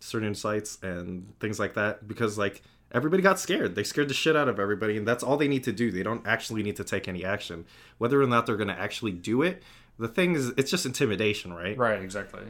certain 0.00 0.34
sites 0.34 0.78
and 0.82 1.32
things 1.40 1.58
like 1.58 1.74
that 1.74 2.06
because 2.06 2.38
like 2.38 2.62
everybody 2.92 3.22
got 3.22 3.38
scared 3.38 3.74
they 3.74 3.84
scared 3.84 4.08
the 4.08 4.14
shit 4.14 4.36
out 4.36 4.48
of 4.48 4.58
everybody 4.60 4.96
and 4.96 5.06
that's 5.06 5.22
all 5.22 5.36
they 5.36 5.48
need 5.48 5.64
to 5.64 5.72
do 5.72 5.90
they 5.90 6.02
don't 6.02 6.26
actually 6.26 6.62
need 6.62 6.76
to 6.76 6.84
take 6.84 7.08
any 7.08 7.24
action 7.24 7.64
whether 7.98 8.20
or 8.20 8.26
not 8.26 8.46
they're 8.46 8.56
going 8.56 8.68
to 8.68 8.78
actually 8.78 9.12
do 9.12 9.42
it 9.42 9.62
the 9.98 10.08
thing 10.08 10.34
is 10.34 10.50
it's 10.56 10.70
just 10.70 10.86
intimidation 10.86 11.52
right 11.52 11.76
Right. 11.76 12.00
Exactly. 12.02 12.42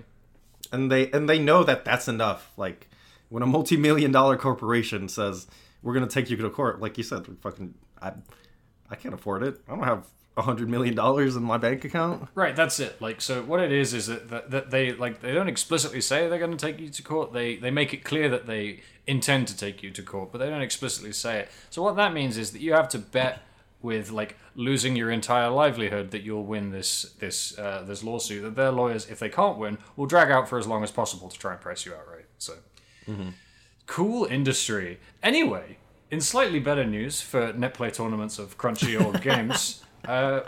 and 0.73 0.91
they 0.91 1.11
and 1.11 1.29
they 1.29 1.39
know 1.39 1.65
that 1.65 1.85
that's 1.85 2.09
enough. 2.09 2.53
Like 2.57 2.89
when 3.29 3.43
a 3.43 3.47
multi-million 3.47 4.13
dollar 4.13 4.37
corporation 4.37 5.09
says 5.09 5.47
we're 5.83 5.95
gonna 5.95 6.07
take 6.07 6.29
you 6.31 6.37
to 6.37 6.51
court, 6.51 6.81
like 6.81 6.99
you 6.99 7.05
said, 7.05 7.27
fucking, 7.41 7.75
I, 8.03 8.13
I 8.91 8.97
can't 8.97 9.15
afford 9.15 9.43
it. 9.43 9.61
I 9.69 9.75
don't 9.77 9.85
have 9.85 10.07
a 10.37 10.43
hundred 10.43 10.69
million 10.69 10.95
dollars 10.95 11.37
in 11.37 11.43
my 11.43 11.57
bank 11.59 11.85
account. 11.85 12.29
Right, 12.35 12.55
that's 12.55 12.79
it. 12.81 13.01
Like, 13.03 13.21
so 13.21 13.43
what 13.43 13.61
it 13.61 13.73
is 13.73 13.93
is 13.93 14.07
that, 14.07 14.29
that, 14.31 14.51
that 14.51 14.71
they 14.71 14.93
like 14.93 15.21
they 15.21 15.33
don't 15.35 15.49
explicitly 15.49 16.01
say 16.01 16.29
they're 16.29 16.39
going 16.39 16.57
to 16.57 16.67
take 16.67 16.79
you 16.81 16.89
to 16.91 17.03
court. 17.03 17.33
They 17.33 17.57
they 17.57 17.71
make 17.71 17.93
it 17.93 18.05
clear 18.05 18.29
that 18.29 18.47
they 18.47 18.81
intend 19.07 19.49
to 19.49 19.57
take 19.57 19.83
you 19.83 19.91
to 19.91 20.03
court, 20.03 20.31
but 20.33 20.39
they 20.39 20.49
don't 20.49 20.63
explicitly 20.63 21.13
say 21.13 21.41
it. 21.41 21.49
So 21.71 21.83
what 21.83 21.97
that 21.97 22.13
means 22.13 22.37
is 22.39 22.53
that 22.53 22.61
you 22.61 22.73
have 22.73 22.89
to 22.91 22.99
bet 22.99 23.43
with 23.81 24.11
like 24.11 24.37
losing 24.55 24.97
your 24.97 25.11
entire 25.11 25.51
livelihood 25.51 26.11
that 26.11 26.23
you'll 26.23 26.45
win 26.45 26.71
this 26.71 27.15
this 27.21 27.57
uh, 27.59 27.85
this 27.87 28.03
lawsuit. 28.03 28.43
That 28.43 28.57
their 28.57 28.71
lawyers, 28.73 29.09
if 29.09 29.19
they 29.19 29.29
can't 29.29 29.59
win, 29.59 29.79
will 29.97 30.07
drag 30.07 30.31
out 30.31 30.49
for 30.49 30.59
as 30.59 30.67
long 30.67 30.83
as 30.83 30.91
possible 30.91 31.29
to 31.29 31.39
try 31.39 31.53
and 31.53 31.61
price 31.61 31.87
you 31.87 31.95
out. 31.95 32.07
Right. 32.11 32.27
So 32.39 32.55
cool 33.87 34.25
industry. 34.27 34.99
Anyway, 35.23 35.79
in 36.11 36.21
slightly 36.21 36.61
better 36.61 36.85
news 36.85 37.21
for 37.21 37.53
netplay 37.53 37.93
tournaments 37.93 38.39
of 38.39 38.59
crunchy 38.59 39.01
old 39.03 39.23
games, 39.31 39.83
uh, 40.07 40.41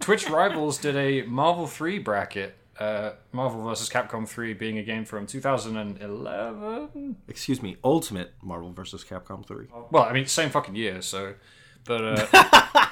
Twitch 0.00 0.28
Rivals 0.28 0.78
did 0.78 0.96
a 0.96 1.22
Marvel 1.22 1.66
3 1.66 1.98
bracket. 1.98 2.56
Uh, 2.78 3.12
Marvel 3.30 3.62
vs. 3.62 3.88
Capcom 3.88 4.26
3 4.28 4.52
being 4.54 4.78
a 4.78 4.82
game 4.82 5.04
from 5.04 5.26
2011. 5.26 7.16
Excuse 7.28 7.62
me, 7.62 7.76
Ultimate 7.84 8.32
Marvel 8.42 8.72
vs. 8.72 9.04
Capcom 9.04 9.46
Three. 9.46 9.66
Well, 9.90 10.02
I 10.02 10.12
mean, 10.12 10.26
same 10.26 10.50
fucking 10.50 10.74
year, 10.74 11.00
so. 11.00 11.34
But 11.84 12.04
uh, 12.04 12.26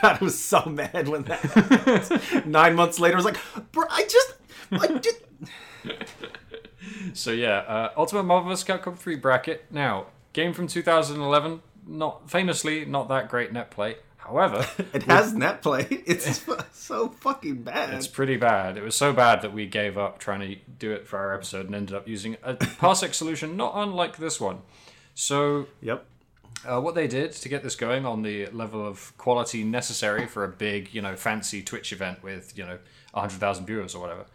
God, 0.00 0.18
I 0.20 0.24
was 0.24 0.38
so 0.42 0.64
mad 0.66 1.08
when 1.08 1.22
that. 1.24 2.42
Nine 2.46 2.74
months 2.74 2.98
later, 2.98 3.14
I 3.14 3.18
was 3.18 3.24
like, 3.24 3.38
bro, 3.72 3.84
I 3.90 4.04
just, 4.08 4.34
I 4.72 4.86
did. 4.98 6.06
so 7.12 7.30
yeah, 7.32 7.58
uh, 7.58 7.92
Ultimate 7.96 8.24
Marvel 8.24 8.50
vs. 8.50 8.64
Capcom 8.66 8.96
3 8.96 9.16
bracket. 9.16 9.66
Now, 9.70 10.06
game 10.32 10.52
from 10.52 10.66
2011, 10.66 11.60
not 11.86 12.30
famously 12.30 12.84
not 12.84 13.08
that 13.08 13.28
great 13.28 13.52
net 13.52 13.70
play. 13.70 13.96
However, 14.16 14.66
It 14.92 15.02
has 15.04 15.32
net 15.34 15.60
play. 15.62 15.86
It's 15.90 16.46
so 16.72 17.08
fucking 17.08 17.62
bad. 17.62 17.94
It's 17.94 18.06
pretty 18.06 18.36
bad. 18.36 18.76
It 18.76 18.82
was 18.82 18.94
so 18.94 19.12
bad 19.12 19.42
that 19.42 19.52
we 19.52 19.66
gave 19.66 19.98
up 19.98 20.18
trying 20.18 20.40
to 20.40 20.56
do 20.78 20.92
it 20.92 21.06
for 21.06 21.18
our 21.18 21.34
episode 21.34 21.66
and 21.66 21.74
ended 21.74 21.96
up 21.96 22.06
using 22.06 22.36
a 22.42 22.54
parsec 22.54 23.12
solution 23.14 23.56
not 23.56 23.72
unlike 23.74 24.18
this 24.18 24.40
one. 24.40 24.60
So 25.14 25.66
Yep. 25.82 26.06
Uh, 26.66 26.80
what 26.80 26.94
they 26.94 27.06
did 27.08 27.32
to 27.32 27.48
get 27.48 27.62
this 27.62 27.76
going 27.76 28.04
on 28.06 28.22
the 28.22 28.46
level 28.48 28.86
of 28.86 29.16
quality 29.18 29.64
necessary 29.64 30.26
for 30.26 30.44
a 30.44 30.48
big, 30.48 30.92
you 30.94 31.02
know, 31.02 31.16
fancy 31.16 31.62
Twitch 31.62 31.92
event 31.92 32.22
with 32.22 32.56
you 32.58 32.64
know 32.64 32.78
hundred 33.14 33.38
thousand 33.40 33.66
viewers 33.66 33.94
or 33.94 34.00
whatever, 34.00 34.26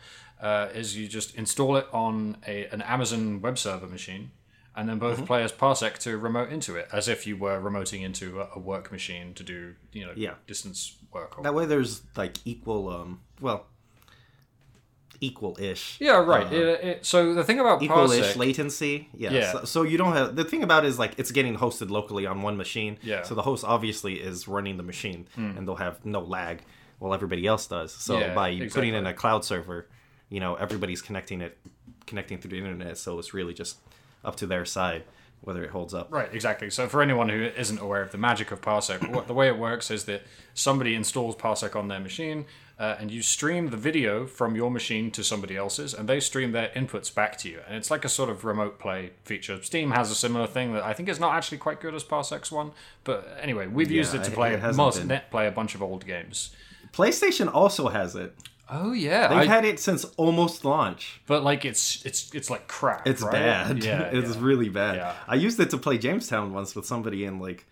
uh, 0.41 0.67
is 0.73 0.97
you 0.97 1.07
just 1.07 1.35
install 1.35 1.77
it 1.77 1.87
on 1.93 2.37
a 2.47 2.65
an 2.67 2.81
Amazon 2.81 3.41
web 3.41 3.57
server 3.57 3.87
machine, 3.87 4.31
and 4.75 4.89
then 4.89 4.99
Mm-hmm. 4.99 5.15
both 5.21 5.25
players 5.27 5.51
parsec 5.51 5.97
to 5.99 6.17
remote 6.17 6.49
into 6.49 6.75
it 6.75 6.87
as 6.91 7.07
if 7.07 7.25
you 7.27 7.37
were 7.37 7.59
remoting 7.61 8.01
into 8.01 8.41
a, 8.41 8.49
a 8.55 8.59
work 8.59 8.91
machine 8.91 9.33
to 9.35 9.43
do 9.43 9.75
you 9.93 10.05
know 10.05 10.13
Yeah. 10.15 10.33
distance 10.47 10.95
work. 11.13 11.37
Or, 11.37 11.43
That 11.43 11.53
way, 11.53 11.65
there's 11.65 12.01
like 12.17 12.37
equal, 12.43 12.89
um, 12.89 13.21
well, 13.39 13.67
equal-ish. 15.21 15.97
yeah, 15.99 16.17
right. 16.17 16.45
uh, 16.45 16.55
it, 16.55 16.83
it, 16.83 17.05
so 17.05 17.33
the 17.33 17.43
thing 17.43 17.59
about 17.59 17.81
Equal-ish 17.81 18.33
parsec, 18.33 18.35
latency. 18.35 19.09
Yeah. 19.13 19.31
Yeah. 19.31 19.51
So, 19.51 19.65
so 19.65 19.83
you 19.83 19.97
don't 19.97 20.13
have 20.13 20.35
the 20.35 20.43
thing 20.43 20.63
about 20.63 20.85
it 20.85 20.87
is 20.89 20.99
like 20.99 21.13
it's 21.17 21.31
getting 21.31 21.57
hosted 21.57 21.89
locally 21.89 22.25
on 22.25 22.41
one 22.41 22.57
machine. 22.57 22.97
Yeah. 23.01 23.23
So 23.23 23.35
the 23.35 23.41
host 23.41 23.63
obviously 23.63 24.15
is 24.15 24.47
running 24.47 24.77
the 24.77 24.83
machine, 24.83 25.27
and 25.35 25.67
they'll 25.67 25.75
have 25.75 26.05
no 26.05 26.21
lag, 26.21 26.61
while 26.99 27.13
everybody 27.13 27.45
else 27.45 27.67
does. 27.67 27.93
So 27.93 28.19
Yeah, 28.19 28.33
by 28.33 28.67
putting 28.71 28.93
in 28.93 29.05
a 29.05 29.13
cloud 29.13 29.45
server, 29.45 29.87
you 30.29 30.39
know 30.39 30.55
everybody's 30.55 31.01
connecting 31.01 31.41
it, 31.41 31.57
connecting 32.05 32.39
through 32.39 32.51
the 32.51 32.57
internet. 32.57 32.97
So 32.97 33.19
it's 33.19 33.33
really 33.33 33.53
just 33.53 33.77
up 34.23 34.35
to 34.37 34.47
their 34.47 34.65
side 34.65 35.03
whether 35.45 35.63
it 35.63 35.69
holds 35.69 35.93
up. 35.93 36.11
Right, 36.11 36.33
exactly. 36.33 36.71
So 36.71 36.87
for 36.87 37.01
anyone 37.03 37.29
who 37.29 37.43
isn't 37.43 37.79
aware 37.79 38.01
of 38.01 38.11
the 38.11 38.17
magic 38.17 38.51
of 38.51 38.61
Parsec, 38.61 39.07
what, 39.13 39.27
the 39.27 39.33
way 39.33 39.47
it 39.47 39.57
works 39.57 39.91
is 39.91 40.05
that 40.05 40.23
somebody 40.55 40.95
installs 40.95 41.35
Parsec 41.35 41.75
on 41.75 41.87
their 41.87 41.99
machine, 41.99 42.45
uh, 42.79 42.95
and 42.99 43.09
you 43.11 43.21
stream 43.21 43.69
the 43.69 43.77
video 43.77 44.25
from 44.27 44.55
your 44.55 44.69
machine 44.69 45.09
to 45.11 45.23
somebody 45.23 45.55
else's, 45.55 45.93
and 45.93 46.09
they 46.09 46.19
stream 46.19 46.51
their 46.51 46.69
inputs 46.75 47.13
back 47.13 47.37
to 47.37 47.49
you. 47.49 47.59
And 47.67 47.77
it's 47.77 47.89
like 47.89 48.03
a 48.03 48.09
sort 48.09 48.29
of 48.29 48.43
remote 48.43 48.79
play 48.79 49.11
feature. 49.23 49.61
Steam 49.63 49.91
has 49.91 50.11
a 50.11 50.15
similar 50.15 50.47
thing 50.47 50.73
that 50.73 50.83
I 50.83 50.93
think 50.93 51.07
is 51.09 51.19
not 51.19 51.33
actually 51.35 51.59
quite 51.59 51.79
good 51.79 51.95
as 51.95 52.03
Parsec's 52.03 52.51
one, 52.51 52.71
but 53.03 53.37
anyway, 53.41 53.67
we've 53.67 53.91
used 53.91 54.13
it 54.13 54.23
to 54.25 54.31
play 54.31 54.53
it 54.53 54.75
most 54.75 55.03
net 55.05 55.31
play 55.31 55.47
a 55.47 55.51
bunch 55.51 55.73
of 55.75 55.81
old 55.81 56.05
games. 56.05 56.51
PlayStation 56.93 57.53
also 57.53 57.89
has 57.89 58.15
it. 58.15 58.33
Oh 58.69 58.93
yeah, 58.93 59.27
They've 59.27 59.37
I- 59.39 59.45
had 59.45 59.63
it 59.63 59.79
since 59.79 60.05
almost 60.17 60.65
launch. 60.65 61.21
but 61.27 61.43
like 61.43 61.65
it's 61.65 62.03
it's 62.05 62.33
it's 62.33 62.49
like 62.49 62.67
crap. 62.67 63.05
It's 63.05 63.21
right? 63.21 63.31
bad. 63.31 63.83
Yeah, 63.83 64.01
it's 64.11 64.35
yeah. 64.35 64.41
really 64.43 64.69
bad. 64.69 64.95
Yeah. 64.95 65.13
I 65.27 65.35
used 65.35 65.59
it 65.59 65.69
to 65.69 65.77
play 65.77 65.97
Jamestown 65.99 66.51
once 66.51 66.75
with 66.75 66.85
somebody 66.85 67.25
in 67.25 67.39
like 67.39 67.65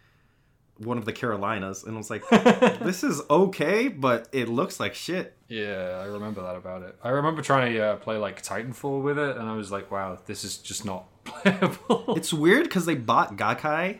one 0.85 0.97
of 0.97 1.05
the 1.05 1.13
Carolinas, 1.13 1.83
and 1.83 1.95
I 1.95 1.97
was 1.97 2.09
like, 2.09 2.27
"This 2.79 3.03
is 3.03 3.21
okay, 3.29 3.87
but 3.87 4.27
it 4.31 4.47
looks 4.49 4.79
like 4.79 4.93
shit." 4.93 5.35
Yeah, 5.47 5.99
I 6.01 6.05
remember 6.05 6.41
that 6.41 6.55
about 6.55 6.83
it. 6.83 6.95
I 7.03 7.09
remember 7.09 7.41
trying 7.41 7.73
to 7.73 7.79
uh, 7.83 7.95
play 7.97 8.17
like 8.17 8.41
Titanfall 8.43 9.01
with 9.03 9.17
it, 9.19 9.37
and 9.37 9.47
I 9.49 9.55
was 9.55 9.71
like, 9.71 9.91
"Wow, 9.91 10.19
this 10.25 10.43
is 10.43 10.57
just 10.57 10.85
not 10.85 11.05
playable." 11.25 12.15
It's 12.17 12.33
weird 12.33 12.63
because 12.65 12.85
they 12.85 12.95
bought 12.95 13.35
Gaikai, 13.37 13.99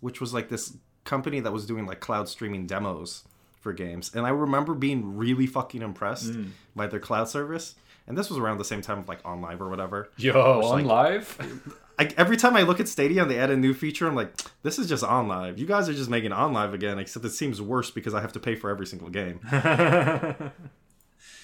which 0.00 0.20
was 0.20 0.32
like 0.34 0.48
this 0.48 0.76
company 1.04 1.40
that 1.40 1.52
was 1.52 1.66
doing 1.66 1.86
like 1.86 2.00
cloud 2.00 2.28
streaming 2.28 2.66
demos 2.66 3.24
for 3.60 3.72
games, 3.72 4.10
and 4.14 4.26
I 4.26 4.30
remember 4.30 4.74
being 4.74 5.16
really 5.16 5.46
fucking 5.46 5.82
impressed 5.82 6.32
Hmm. 6.32 6.44
by 6.76 6.86
their 6.86 7.00
cloud 7.00 7.28
service. 7.28 7.74
And 8.06 8.18
this 8.18 8.28
was 8.28 8.38
around 8.40 8.58
the 8.58 8.64
same 8.64 8.82
time 8.82 8.98
of 8.98 9.06
like 9.08 9.22
OnLive 9.22 9.60
or 9.60 9.68
whatever. 9.68 10.10
Yo, 10.16 10.32
on 10.62 10.84
like- 10.84 10.84
live? 10.84 11.76
I, 12.00 12.08
every 12.16 12.38
time 12.38 12.56
I 12.56 12.62
look 12.62 12.80
at 12.80 12.88
Stadia 12.88 13.20
and 13.20 13.30
they 13.30 13.38
add 13.38 13.50
a 13.50 13.56
new 13.56 13.74
feature, 13.74 14.08
I'm 14.08 14.14
like, 14.14 14.32
this 14.62 14.78
is 14.78 14.88
just 14.88 15.04
OnLive. 15.04 15.58
You 15.58 15.66
guys 15.66 15.86
are 15.86 15.92
just 15.92 16.08
making 16.08 16.30
OnLive 16.30 16.72
again, 16.72 16.98
except 16.98 17.26
it 17.26 17.30
seems 17.30 17.60
worse 17.60 17.90
because 17.90 18.14
I 18.14 18.22
have 18.22 18.32
to 18.32 18.40
pay 18.40 18.54
for 18.54 18.70
every 18.70 18.86
single 18.86 19.10
game. 19.10 19.40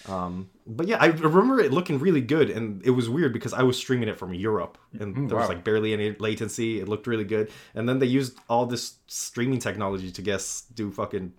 um, 0.09 0.49
but 0.67 0.89
yeah, 0.89 0.97
I 0.99 1.09
remember 1.09 1.61
it 1.61 1.75
looking 1.75 1.99
really 1.99 2.23
good, 2.23 2.49
and 2.49 2.83
it 2.87 2.91
was 2.93 3.07
weird 3.07 3.35
because 3.35 3.53
I 3.53 3.65
was 3.65 3.77
streaming 3.77 4.09
it 4.09 4.19
from 4.19 4.33
Europe, 4.33 4.79
and 4.99 5.29
there 5.29 5.37
was 5.37 5.51
like 5.51 5.63
barely 5.63 5.93
any 5.93 6.17
latency. 6.19 6.81
It 6.81 6.89
looked 6.89 7.07
really 7.07 7.25
good, 7.25 7.51
and 7.75 7.87
then 7.87 7.99
they 7.99 8.07
used 8.07 8.39
all 8.49 8.65
this 8.65 8.95
streaming 9.09 9.59
technology 9.59 10.11
to 10.11 10.23
guess 10.23 10.63
do 10.75 10.91
fucking 10.91 11.35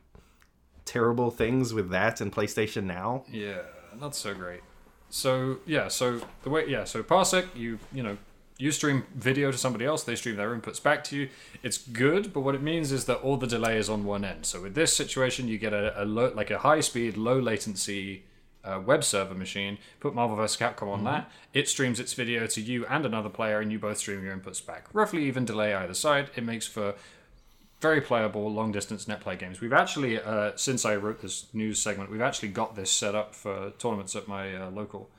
terrible 0.85 1.31
things 1.31 1.73
with 1.73 1.89
that 1.89 2.21
and 2.21 2.31
PlayStation 2.31 2.83
Now. 2.83 3.23
yeah, 3.31 3.61
not 3.99 4.15
so 4.15 4.35
great. 4.35 4.61
So 5.09 5.57
yeah, 5.65 5.87
so 5.87 6.21
the 6.43 6.51
way 6.51 6.67
yeah, 6.67 6.83
so 6.83 7.01
Parsec, 7.01 7.47
you 7.55 7.79
you 7.91 8.03
know, 8.03 8.17
you 8.59 8.71
stream 8.71 9.05
video 9.13 9.51
to 9.51 9.57
somebody 9.57 9.85
else, 9.85 10.03
they 10.03 10.15
stream 10.15 10.35
their 10.35 10.55
inputs 10.55 10.81
back 10.81 11.03
to 11.05 11.15
you. 11.15 11.29
It's 11.61 11.77
good, 11.77 12.33
but 12.33 12.41
what 12.41 12.55
it 12.55 12.61
means 12.61 12.91
is 12.91 13.05
that 13.05 13.17
all 13.17 13.37
the 13.37 13.47
delay 13.47 13.77
is 13.77 13.89
on 13.89 14.03
one 14.03 14.25
end. 14.25 14.45
So 14.45 14.61
with 14.61 14.75
this 14.75 14.95
situation, 14.95 15.47
you 15.47 15.57
get 15.57 15.73
a, 15.73 16.01
a 16.01 16.05
low, 16.05 16.31
like 16.35 16.49
a 16.49 16.59
high 16.59 16.79
speed, 16.79 17.17
low 17.17 17.39
latency 17.39 18.23
uh, 18.63 18.81
web 18.83 19.03
server 19.03 19.35
machine. 19.35 19.77
Put 19.99 20.15
Marvel 20.15 20.35
vs. 20.35 20.57
Capcom 20.57 20.89
on 20.89 21.03
that. 21.03 21.31
It 21.53 21.69
streams 21.69 21.99
its 21.99 22.13
video 22.13 22.47
to 22.47 22.61
you 22.61 22.85
and 22.87 23.05
another 23.05 23.29
player, 23.29 23.59
and 23.59 23.71
you 23.71 23.79
both 23.79 23.97
stream 23.99 24.23
your 24.23 24.35
inputs 24.35 24.65
back. 24.65 24.87
Roughly 24.91 25.25
even 25.25 25.45
delay 25.45 25.73
either 25.73 25.93
side. 25.93 26.31
It 26.35 26.43
makes 26.43 26.67
for 26.67 26.95
very 27.79 28.01
playable 28.01 28.51
long 28.51 28.71
distance 28.71 29.07
net 29.07 29.21
play 29.21 29.35
games. 29.35 29.61
We've 29.61 29.73
actually, 29.73 30.19
uh, 30.19 30.53
since 30.55 30.83
I 30.83 30.95
wrote 30.95 31.21
this 31.21 31.45
news 31.53 31.79
segment, 31.79 32.11
we've 32.11 32.21
actually 32.21 32.49
got 32.49 32.75
this 32.75 32.91
set 32.91 33.13
up 33.13 33.35
for 33.35 33.71
tournaments 33.77 34.15
at 34.15 34.27
my 34.27 34.55
uh, 34.55 34.71
local, 34.71 35.09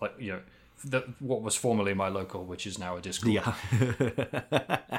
like 0.00 0.14
you 0.18 0.32
know, 0.32 0.40
the, 0.84 1.02
what 1.18 1.42
was 1.42 1.54
formerly 1.56 1.94
my 1.94 2.08
local, 2.08 2.44
which 2.44 2.66
is 2.66 2.78
now 2.78 2.96
a 2.96 3.00
Discord. 3.00 3.32
Yeah, 3.34 3.54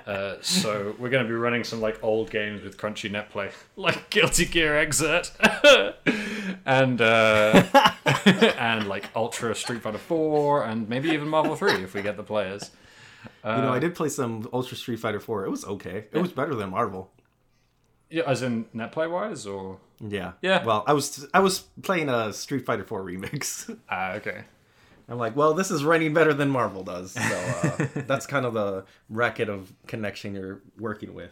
Uh, 0.05 0.37
so 0.41 0.95
we're 0.99 1.09
going 1.09 1.23
to 1.23 1.29
be 1.29 1.35
running 1.35 1.63
some 1.63 1.79
like 1.79 2.03
old 2.03 2.29
games 2.29 2.63
with 2.63 2.77
crunchy 2.77 3.09
NetPlay, 3.09 3.51
like 3.75 4.09
Guilty 4.09 4.45
Gear 4.45 4.73
Xrd, 4.85 5.93
and 6.65 7.01
uh, 7.01 7.63
and 8.57 8.87
like 8.87 9.05
Ultra 9.15 9.55
Street 9.55 9.81
Fighter 9.81 9.97
Four, 9.97 10.65
and 10.65 10.89
maybe 10.89 11.09
even 11.09 11.27
Marvel 11.27 11.55
Three 11.55 11.83
if 11.83 11.93
we 11.93 12.01
get 12.01 12.17
the 12.17 12.23
players. 12.23 12.71
you 13.45 13.51
know, 13.51 13.71
I 13.71 13.79
did 13.79 13.95
play 13.95 14.09
some 14.09 14.49
Ultra 14.51 14.75
Street 14.75 14.99
Fighter 14.99 15.19
4. 15.19 15.45
It 15.45 15.49
was 15.49 15.63
okay. 15.65 16.05
It 16.11 16.17
was 16.17 16.31
better 16.31 16.55
than 16.55 16.71
Marvel. 16.71 17.11
Yeah, 18.09 18.23
as 18.27 18.41
in 18.41 18.65
netplay 18.75 19.09
wise, 19.09 19.45
or 19.45 19.79
Yeah. 19.99 20.33
Yeah. 20.41 20.65
Well, 20.65 20.83
I 20.85 20.93
was 20.93 21.25
I 21.33 21.39
was 21.39 21.61
playing 21.83 22.09
a 22.09 22.33
Street 22.33 22.65
Fighter 22.65 22.83
4 22.83 23.03
remix. 23.03 23.77
ah, 23.89 24.13
okay. 24.13 24.43
I'm 25.11 25.17
like, 25.17 25.35
well, 25.35 25.53
this 25.53 25.71
is 25.71 25.83
running 25.83 26.13
better 26.13 26.33
than 26.33 26.49
Marvel 26.49 26.83
does. 26.83 27.11
So 27.11 27.21
uh, 27.21 27.87
that's 28.07 28.25
kind 28.25 28.45
of 28.45 28.53
the 28.53 28.85
racket 29.09 29.49
of 29.49 29.73
connection 29.87 30.35
you're 30.35 30.61
working 30.79 31.13
with. 31.13 31.31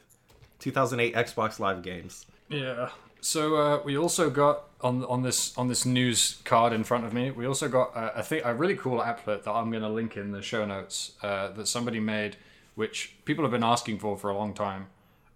2008 0.60 1.16
Xbox 1.16 1.60
Live 1.60 1.82
games. 1.82 2.26
Yeah. 2.50 2.90
So 3.22 3.56
uh, 3.56 3.82
we 3.84 3.98
also 3.98 4.30
got 4.30 4.64
on 4.82 5.04
on 5.06 5.24
this 5.24 5.58
on 5.58 5.68
this 5.68 5.86
news 5.86 6.42
card 6.46 6.74
in 6.74 6.84
front 6.84 7.06
of 7.06 7.14
me. 7.14 7.32
We 7.32 7.46
also 7.46 7.68
got 7.68 7.96
uh, 7.96 8.12
a 8.16 8.24
thing, 8.24 8.42
a 8.44 8.54
really 8.54 8.76
cool 8.76 9.00
applet 9.00 9.44
that 9.44 9.52
I'm 9.52 9.72
going 9.72 9.84
to 9.84 9.90
link 9.90 10.18
in 10.18 10.32
the 10.32 10.42
show 10.42 10.66
notes 10.66 11.14
uh, 11.22 11.50
that 11.50 11.68
somebody 11.68 12.00
made, 12.00 12.38
which 12.76 13.16
people 13.26 13.44
have 13.44 13.52
been 13.52 13.64
asking 13.64 14.00
for 14.00 14.18
for 14.18 14.30
a 14.30 14.38
long 14.38 14.54
time. 14.54 14.88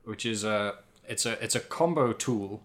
Which 0.04 0.26
is 0.26 0.44
a 0.44 0.76
it's 1.08 1.26
a 1.26 1.42
it's 1.44 1.56
a 1.56 1.60
combo 1.60 2.14
tool 2.14 2.62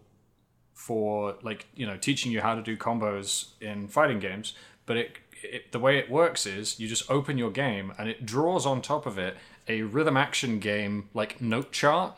for 0.75 1.37
like 1.43 1.67
you 1.75 1.87
know 1.87 1.97
teaching 1.97 2.31
you 2.31 2.41
how 2.41 2.55
to 2.55 2.63
do 2.63 2.77
combos 2.77 3.49
in 3.61 3.89
fighting 3.89 4.21
games. 4.21 4.55
But 4.87 4.97
it, 4.97 5.19
it 5.43 5.73
the 5.73 5.79
way 5.79 5.99
it 5.99 6.11
works 6.11 6.47
is 6.47 6.79
you 6.79 6.89
just 6.89 7.11
open 7.11 7.39
your 7.39 7.51
game 7.51 7.93
and 7.99 8.09
it 8.09 8.27
draws 8.27 8.67
on 8.67 8.83
top 8.83 9.07
of 9.07 9.19
it 9.19 9.37
a 9.67 9.83
rhythm 9.83 10.17
action 10.17 10.59
game 10.59 11.09
like 11.15 11.41
note 11.41 11.73
chart 11.73 12.15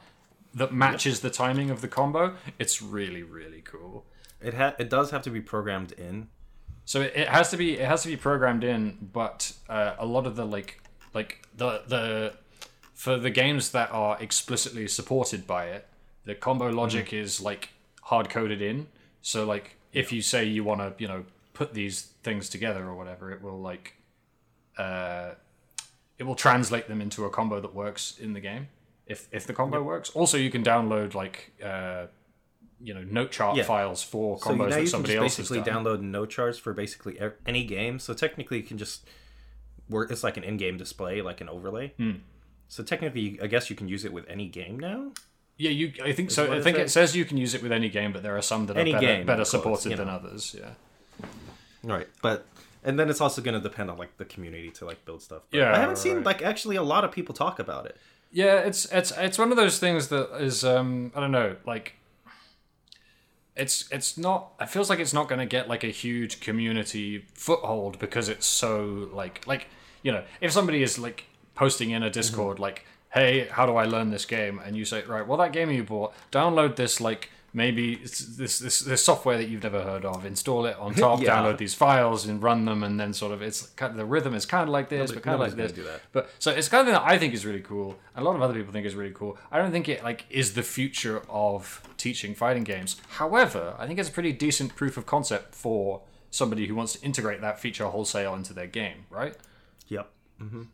that 0.54 0.72
matches 0.72 1.20
the 1.20 1.30
timing 1.30 1.70
of 1.70 1.80
the 1.80 1.88
combo. 1.88 2.36
It's 2.58 2.82
really 2.82 3.22
really 3.22 3.62
cool. 3.62 4.04
It 4.40 4.54
ha- 4.54 4.74
it 4.78 4.90
does 4.90 5.10
have 5.10 5.22
to 5.22 5.30
be 5.30 5.40
programmed 5.40 5.92
in. 5.92 6.28
So 6.84 7.02
it, 7.02 7.12
it 7.14 7.28
has 7.28 7.50
to 7.50 7.56
be 7.56 7.78
it 7.78 7.86
has 7.86 8.02
to 8.02 8.08
be 8.08 8.16
programmed 8.16 8.64
in, 8.64 9.10
but 9.12 9.52
uh, 9.68 9.94
a 9.98 10.06
lot 10.06 10.26
of 10.26 10.36
the 10.36 10.44
like 10.44 10.80
like 11.14 11.46
the 11.56 11.82
the 11.86 12.34
for 12.94 13.16
the 13.16 13.30
games 13.30 13.70
that 13.70 13.90
are 13.92 14.18
explicitly 14.20 14.86
supported 14.88 15.46
by 15.46 15.66
it, 15.66 15.86
the 16.24 16.34
combo 16.34 16.68
logic 16.68 17.12
is 17.12 17.40
like 17.40 17.70
hard 18.02 18.28
coded 18.28 18.60
in. 18.60 18.88
So 19.22 19.44
like 19.44 19.76
if 19.92 20.12
you 20.12 20.22
say 20.22 20.44
you 20.44 20.64
want 20.64 20.80
to 20.80 20.94
you 20.98 21.08
know 21.08 21.24
put 21.60 21.74
these 21.74 21.96
things 22.22 22.48
together 22.48 22.82
or 22.90 22.94
whatever, 22.94 23.30
it 23.30 23.42
will 23.42 23.60
like 23.60 23.86
uh, 24.78 25.32
it 26.18 26.24
will 26.24 26.34
translate 26.46 26.86
them 26.88 27.00
into 27.02 27.26
a 27.26 27.30
combo 27.30 27.60
that 27.60 27.74
works 27.74 28.16
in 28.18 28.32
the 28.32 28.40
game. 28.40 28.68
If 29.06 29.28
if 29.30 29.46
the 29.46 29.52
combo 29.52 29.82
works, 29.82 30.08
also 30.20 30.36
you 30.38 30.50
can 30.50 30.62
download 30.64 31.14
like. 31.14 31.36
Uh, 31.72 32.06
you 32.82 32.94
know, 32.94 33.04
note 33.18 33.30
chart 33.30 33.56
Yeah. 33.58 33.64
files 33.64 34.02
for 34.02 34.38
So 34.38 34.44
combos 34.44 34.56
now 34.58 34.64
that 34.70 34.70
you 34.70 34.76
can 34.84 34.86
somebody 34.96 35.14
just 35.16 35.22
else 35.22 35.36
basically 35.36 35.70
download 35.70 36.00
no 36.00 36.24
charts 36.24 36.56
for 36.56 36.72
basically 36.72 37.20
any 37.44 37.62
game. 37.64 37.98
So 37.98 38.14
technically, 38.14 38.56
you 38.56 38.62
can 38.70 38.78
just 38.78 39.06
work. 39.90 40.10
It's 40.10 40.24
like 40.24 40.38
an 40.38 40.44
in-game 40.44 40.78
display, 40.78 41.20
like 41.20 41.42
an 41.42 41.50
overlay. 41.50 41.92
Hmm. 41.98 42.12
So 42.68 42.82
technically, 42.82 43.38
I 43.44 43.48
guess 43.48 43.68
you 43.68 43.76
can 43.76 43.86
use 43.86 44.06
it 44.06 44.14
with 44.14 44.24
any 44.36 44.48
game 44.48 44.80
now. 44.80 45.12
Yeah, 45.58 45.72
you. 45.80 45.92
I 46.02 46.12
think 46.12 46.30
so. 46.30 46.50
I 46.50 46.62
think 46.62 46.78
it 46.78 46.88
says? 46.90 47.14
you 47.14 47.26
can 47.26 47.36
use 47.36 47.52
it 47.52 47.62
with 47.62 47.72
any 47.80 47.90
game, 47.90 48.12
but 48.14 48.22
there 48.22 48.34
are 48.40 48.46
some 48.52 48.64
that 48.68 48.78
Any 48.78 48.92
are 48.94 49.00
better, 49.00 49.06
game, 49.06 49.26
better 49.26 49.42
of 49.42 49.50
course, 49.50 49.82
supported 49.82 49.98
than 49.98 50.06
know. 50.06 50.14
others. 50.14 50.56
Yeah. 50.58 50.72
Right, 51.82 52.08
but 52.22 52.46
and 52.84 52.98
then 52.98 53.10
it's 53.10 53.20
also 53.20 53.42
going 53.42 53.54
to 53.54 53.60
depend 53.60 53.90
on 53.90 53.98
like 53.98 54.16
the 54.16 54.24
community 54.24 54.70
to 54.70 54.84
like 54.84 55.04
build 55.04 55.22
stuff. 55.22 55.42
But 55.50 55.58
Yeah, 55.58 55.74
I 55.74 55.78
haven't 55.78 55.98
seen 55.98 56.16
right. 56.16 56.26
like 56.26 56.42
actually 56.42 56.76
a 56.76 56.82
lot 56.82 57.04
of 57.04 57.12
people 57.12 57.34
talk 57.34 57.58
about 57.58 57.86
it. 57.86 57.96
Yeah, 58.32 58.58
it's 58.58 58.86
it's 58.86 59.12
it's 59.16 59.38
one 59.38 59.50
of 59.50 59.56
those 59.56 59.78
things 59.78 60.08
that 60.08 60.40
is 60.40 60.64
um 60.64 61.12
I 61.14 61.20
don't 61.20 61.32
know 61.32 61.56
like. 61.66 61.94
It's 63.56 63.90
it's 63.90 64.16
not. 64.16 64.52
It 64.60 64.70
feels 64.70 64.88
like 64.88 65.00
it's 65.00 65.12
not 65.12 65.28
going 65.28 65.40
to 65.40 65.46
get 65.46 65.68
like 65.68 65.84
a 65.84 65.88
huge 65.88 66.40
community 66.40 67.26
foothold 67.34 67.98
because 67.98 68.28
it's 68.28 68.46
so 68.46 69.08
like 69.12 69.46
like 69.46 69.66
you 70.02 70.12
know 70.12 70.22
if 70.40 70.52
somebody 70.52 70.82
is 70.82 70.98
like 70.98 71.24
posting 71.54 71.90
in 71.90 72.02
a 72.02 72.10
Discord 72.10 72.58
like 72.58 72.86
hey, 73.10 73.48
how 73.50 73.66
do 73.66 73.76
I 73.76 73.84
learn 73.84 74.10
this 74.10 74.24
game? 74.24 74.60
And 74.64 74.76
you 74.76 74.84
say, 74.84 75.02
right, 75.02 75.26
well, 75.26 75.36
that 75.38 75.52
game 75.52 75.68
you 75.70 75.82
bought, 75.82 76.14
download 76.30 76.76
this 76.76 77.00
like 77.00 77.28
maybe 77.52 77.94
it's 77.94 78.20
this 78.36 78.58
this 78.58 78.80
this 78.80 79.02
software 79.04 79.36
that 79.38 79.48
you've 79.48 79.62
never 79.62 79.82
heard 79.82 80.04
of, 80.04 80.24
install 80.24 80.66
it 80.66 80.76
on 80.78 80.94
top, 81.04 81.20
Yeah. 81.20 81.36
download 81.36 81.58
these 81.58 81.74
files 81.74 82.26
and 82.26 82.42
run 82.42 82.64
them, 82.64 82.82
and 82.82 82.98
then 83.00 83.12
sort 83.12 83.32
of 83.32 83.42
it's 83.42 83.66
kind 83.70 83.90
of, 83.92 83.96
the 83.96 84.04
rhythm 84.04 84.34
is 84.34 84.46
kind 84.46 84.62
of 84.64 84.68
like 84.68 84.88
this, 84.88 85.10
Nobody- 85.10 85.14
but 85.14 85.22
kind 85.24 85.34
of 85.34 85.40
like 85.40 85.54
this. 85.56 85.72
gonna 85.72 85.82
do 85.82 85.88
that. 85.92 86.00
But 86.12 86.30
so 86.38 86.50
it's 86.52 86.68
kind 86.68 86.80
of 86.82 86.86
thing 86.86 86.94
that 86.94 87.08
I 87.10 87.18
think 87.18 87.34
is 87.34 87.44
really 87.44 87.60
cool. 87.60 87.96
A 88.16 88.22
lot 88.22 88.36
of 88.36 88.42
other 88.42 88.54
people 88.54 88.72
think 88.72 88.86
is 88.86 88.94
really 88.94 89.12
cool. 89.14 89.38
I 89.50 89.58
don't 89.58 89.72
think 89.72 89.88
it 89.88 90.02
like 90.04 90.24
is 90.30 90.54
the 90.54 90.62
future 90.62 91.22
of 91.28 91.82
teaching 91.96 92.34
fighting 92.34 92.64
games. 92.64 92.96
However, 93.10 93.74
I 93.78 93.86
think 93.86 93.98
it's 93.98 94.08
a 94.08 94.12
pretty 94.12 94.32
decent 94.32 94.76
proof 94.76 94.96
of 94.96 95.06
concept 95.06 95.54
for 95.54 96.02
somebody 96.30 96.66
who 96.66 96.74
wants 96.76 96.92
to 96.94 97.04
integrate 97.04 97.40
that 97.40 97.58
feature 97.58 97.86
wholesale 97.86 98.34
into 98.34 98.52
their 98.52 98.66
game, 98.68 99.06
right? 99.10 99.34
Yep. 99.88 100.08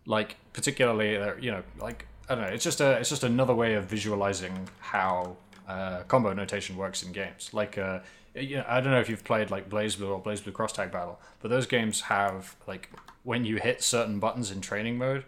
like 0.06 0.36
particularly 0.52 1.16
uh, 1.16 1.34
you 1.40 1.50
know 1.50 1.62
like 1.80 2.06
i 2.28 2.34
don't 2.36 2.44
know 2.44 2.50
it's 2.50 2.62
just 2.62 2.80
a 2.80 2.92
it's 2.98 3.08
just 3.08 3.24
another 3.24 3.52
way 3.54 3.74
of 3.74 3.84
visualizing 3.86 4.68
how 4.78 5.36
uh, 5.68 6.02
combo 6.04 6.32
notation 6.32 6.76
works 6.76 7.02
in 7.02 7.12
games. 7.12 7.50
Like 7.52 7.78
uh 7.78 8.00
you 8.34 8.56
know, 8.56 8.64
i 8.68 8.80
don't 8.80 8.92
know 8.92 9.00
if 9.00 9.08
you've 9.08 9.24
played 9.24 9.50
like 9.50 9.70
BlazBlue 9.70 10.08
or 10.08 10.22
BlazBlue 10.22 10.52
cross 10.52 10.72
tag 10.72 10.92
battle 10.92 11.18
but 11.40 11.50
those 11.50 11.66
games 11.66 12.02
have 12.02 12.54
like 12.66 12.90
when 13.22 13.44
you 13.46 13.56
hit 13.56 13.82
certain 13.82 14.18
buttons 14.18 14.50
in 14.50 14.60
training 14.60 14.98
mode 14.98 15.24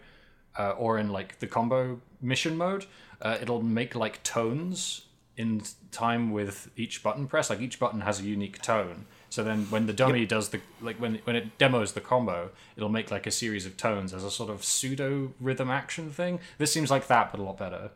uh, 0.57 0.71
or 0.71 0.99
in 0.99 1.09
like 1.09 1.39
the 1.39 1.47
combo 1.47 1.99
mission 2.21 2.55
mode 2.55 2.85
uh, 3.21 3.37
it'll 3.41 3.61
make 3.61 3.95
like 3.95 4.21
tones 4.23 5.05
in 5.39 5.61
time 5.91 6.31
with 6.31 6.69
each 6.75 7.01
button 7.01 7.25
press. 7.25 7.49
Like 7.49 7.61
each 7.61 7.79
button 7.79 8.01
has 8.01 8.19
a 8.19 8.23
unique 8.23 8.61
tone. 8.61 9.05
So 9.29 9.41
then 9.41 9.67
when 9.69 9.85
the 9.85 9.93
dummy 9.93 10.25
does 10.25 10.49
the 10.49 10.59
like 10.81 10.97
when 10.97 11.15
when 11.23 11.37
it 11.37 11.57
demos 11.57 11.93
the 11.93 12.01
combo 12.01 12.51
it'll 12.75 12.89
make 12.89 13.09
like 13.09 13.25
a 13.25 13.31
series 13.31 13.65
of 13.65 13.77
tones 13.77 14.13
as 14.13 14.25
a 14.25 14.31
sort 14.31 14.49
of 14.49 14.65
pseudo 14.65 15.31
rhythm 15.39 15.69
action 15.69 16.11
thing. 16.11 16.41
This 16.57 16.73
seems 16.73 16.91
like 16.91 17.07
that 17.07 17.31
but 17.31 17.39
a 17.39 17.43
lot 17.43 17.57
better 17.57 17.91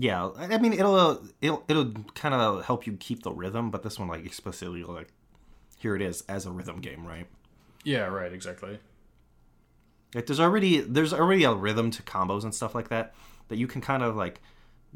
Yeah, 0.00 0.30
I 0.36 0.58
mean 0.58 0.72
it'll 0.72 0.94
uh, 0.94 1.16
it'll 1.40 1.64
it'll 1.68 1.92
kind 2.14 2.34
of 2.34 2.64
help 2.64 2.86
you 2.86 2.92
keep 2.94 3.24
the 3.24 3.32
rhythm, 3.32 3.70
but 3.70 3.82
this 3.82 3.98
one 3.98 4.08
like 4.08 4.24
explicitly 4.24 4.84
like 4.84 5.08
here 5.78 5.96
it 5.96 6.02
is 6.02 6.22
as 6.28 6.46
a 6.46 6.50
rhythm 6.50 6.80
game, 6.80 7.06
right? 7.06 7.26
yeah 7.84 8.06
right 8.06 8.32
exactly 8.32 8.78
Like 10.14 10.26
there's 10.26 10.40
already 10.40 10.80
there's 10.80 11.12
already 11.12 11.44
a 11.44 11.54
rhythm 11.54 11.90
to 11.92 12.02
combos 12.02 12.44
and 12.44 12.54
stuff 12.54 12.74
like 12.74 12.88
that 12.88 13.14
that 13.48 13.56
you 13.56 13.66
can 13.66 13.80
kind 13.80 14.02
of 14.02 14.16
like 14.16 14.40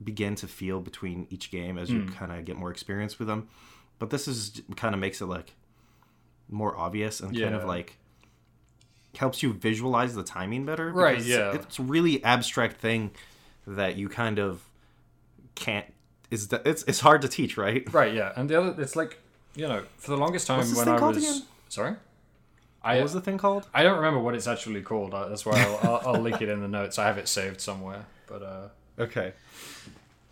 begin 0.02 0.34
to 0.36 0.46
feel 0.46 0.80
between 0.80 1.26
each 1.30 1.50
game 1.50 1.78
as 1.78 1.90
you 1.90 2.02
hmm. 2.02 2.12
kind 2.12 2.32
of 2.32 2.44
get 2.44 2.56
more 2.56 2.70
experience 2.70 3.18
with 3.18 3.28
them. 3.28 3.48
But 3.98 4.10
this 4.10 4.26
is 4.26 4.62
kind 4.76 4.94
of 4.94 5.00
makes 5.00 5.20
it 5.20 5.26
like 5.26 5.54
more 6.50 6.76
obvious 6.76 7.20
and 7.20 7.38
kind 7.38 7.54
of 7.54 7.64
like 7.64 7.98
helps 9.16 9.42
you 9.42 9.52
visualize 9.52 10.14
the 10.14 10.24
timing 10.24 10.64
better. 10.64 10.90
Right, 10.90 11.22
yeah. 11.22 11.52
It's 11.52 11.78
a 11.78 11.82
really 11.82 12.22
abstract 12.24 12.80
thing 12.80 13.12
that 13.66 13.96
you 13.96 14.08
kind 14.08 14.38
of 14.38 14.62
can't 15.54 15.86
is 16.30 16.48
that 16.48 16.66
it's 16.66 16.82
it's 16.84 17.00
hard 17.00 17.22
to 17.22 17.28
teach, 17.28 17.56
right? 17.56 17.92
right 17.92 18.14
yeah 18.14 18.32
and 18.36 18.48
the 18.48 18.58
other 18.60 18.80
it's 18.82 18.96
like 18.96 19.18
you 19.54 19.68
know 19.68 19.84
for 19.98 20.10
the 20.12 20.16
longest 20.16 20.46
time 20.46 20.60
when 20.74 20.88
i 20.88 20.98
was 21.00 21.16
again? 21.18 21.42
sorry 21.68 21.94
I, 22.84 22.96
What 22.96 23.02
was 23.04 23.12
the 23.12 23.20
thing 23.20 23.38
called? 23.38 23.68
I 23.72 23.84
don't 23.84 23.94
remember 23.96 24.18
what 24.18 24.34
it's 24.34 24.48
actually 24.48 24.82
called. 24.82 25.12
That's 25.12 25.46
why 25.46 25.52
I'll, 25.62 25.76
I'll, 25.76 26.02
I'll 26.16 26.20
link 26.20 26.42
it 26.42 26.48
in 26.48 26.60
the 26.62 26.66
notes. 26.66 26.98
I 26.98 27.06
have 27.06 27.16
it 27.16 27.28
saved 27.28 27.60
somewhere. 27.60 28.06
But 28.26 28.42
uh, 28.42 28.68
Okay. 28.98 29.34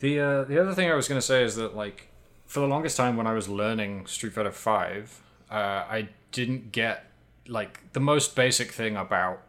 the 0.00 0.18
uh, 0.18 0.42
the 0.44 0.60
other 0.60 0.74
thing 0.74 0.90
I 0.90 0.94
was 0.94 1.06
going 1.06 1.20
to 1.20 1.24
say 1.24 1.44
is 1.44 1.54
that 1.54 1.76
like 1.76 2.08
for 2.46 2.58
the 2.58 2.66
longest 2.66 2.96
time 2.96 3.16
when 3.16 3.28
I 3.28 3.34
was 3.34 3.48
learning 3.48 4.06
Street 4.06 4.32
Fighter 4.32 4.50
Five, 4.50 5.22
uh, 5.48 5.54
I 5.88 6.08
didn't 6.32 6.72
get 6.72 7.04
like 7.46 7.92
the 7.92 8.00
most 8.00 8.34
basic 8.34 8.72
thing 8.72 8.96
about 8.96 9.42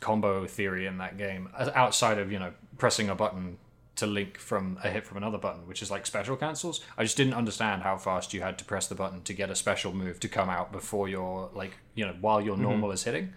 combo 0.00 0.46
theory 0.46 0.86
in 0.86 0.96
that 0.98 1.18
game 1.18 1.50
outside 1.56 2.18
of 2.18 2.32
you 2.32 2.38
know 2.38 2.52
pressing 2.78 3.10
a 3.10 3.14
button 3.14 3.58
to 3.98 4.06
link 4.06 4.38
from 4.38 4.78
a 4.84 4.90
hit 4.90 5.04
from 5.04 5.16
another 5.16 5.38
button, 5.38 5.66
which 5.66 5.82
is 5.82 5.90
like 5.90 6.06
special 6.06 6.36
cancels. 6.36 6.80
I 6.96 7.02
just 7.02 7.16
didn't 7.16 7.34
understand 7.34 7.82
how 7.82 7.96
fast 7.96 8.32
you 8.32 8.40
had 8.40 8.56
to 8.58 8.64
press 8.64 8.86
the 8.86 8.94
button 8.94 9.22
to 9.22 9.32
get 9.32 9.50
a 9.50 9.56
special 9.56 9.92
move 9.92 10.20
to 10.20 10.28
come 10.28 10.48
out 10.48 10.72
before 10.72 11.08
your 11.08 11.50
like 11.54 11.72
you 11.94 12.06
know 12.06 12.14
while 12.20 12.40
your 12.40 12.56
normal 12.56 12.90
is 12.92 13.04
hitting. 13.04 13.32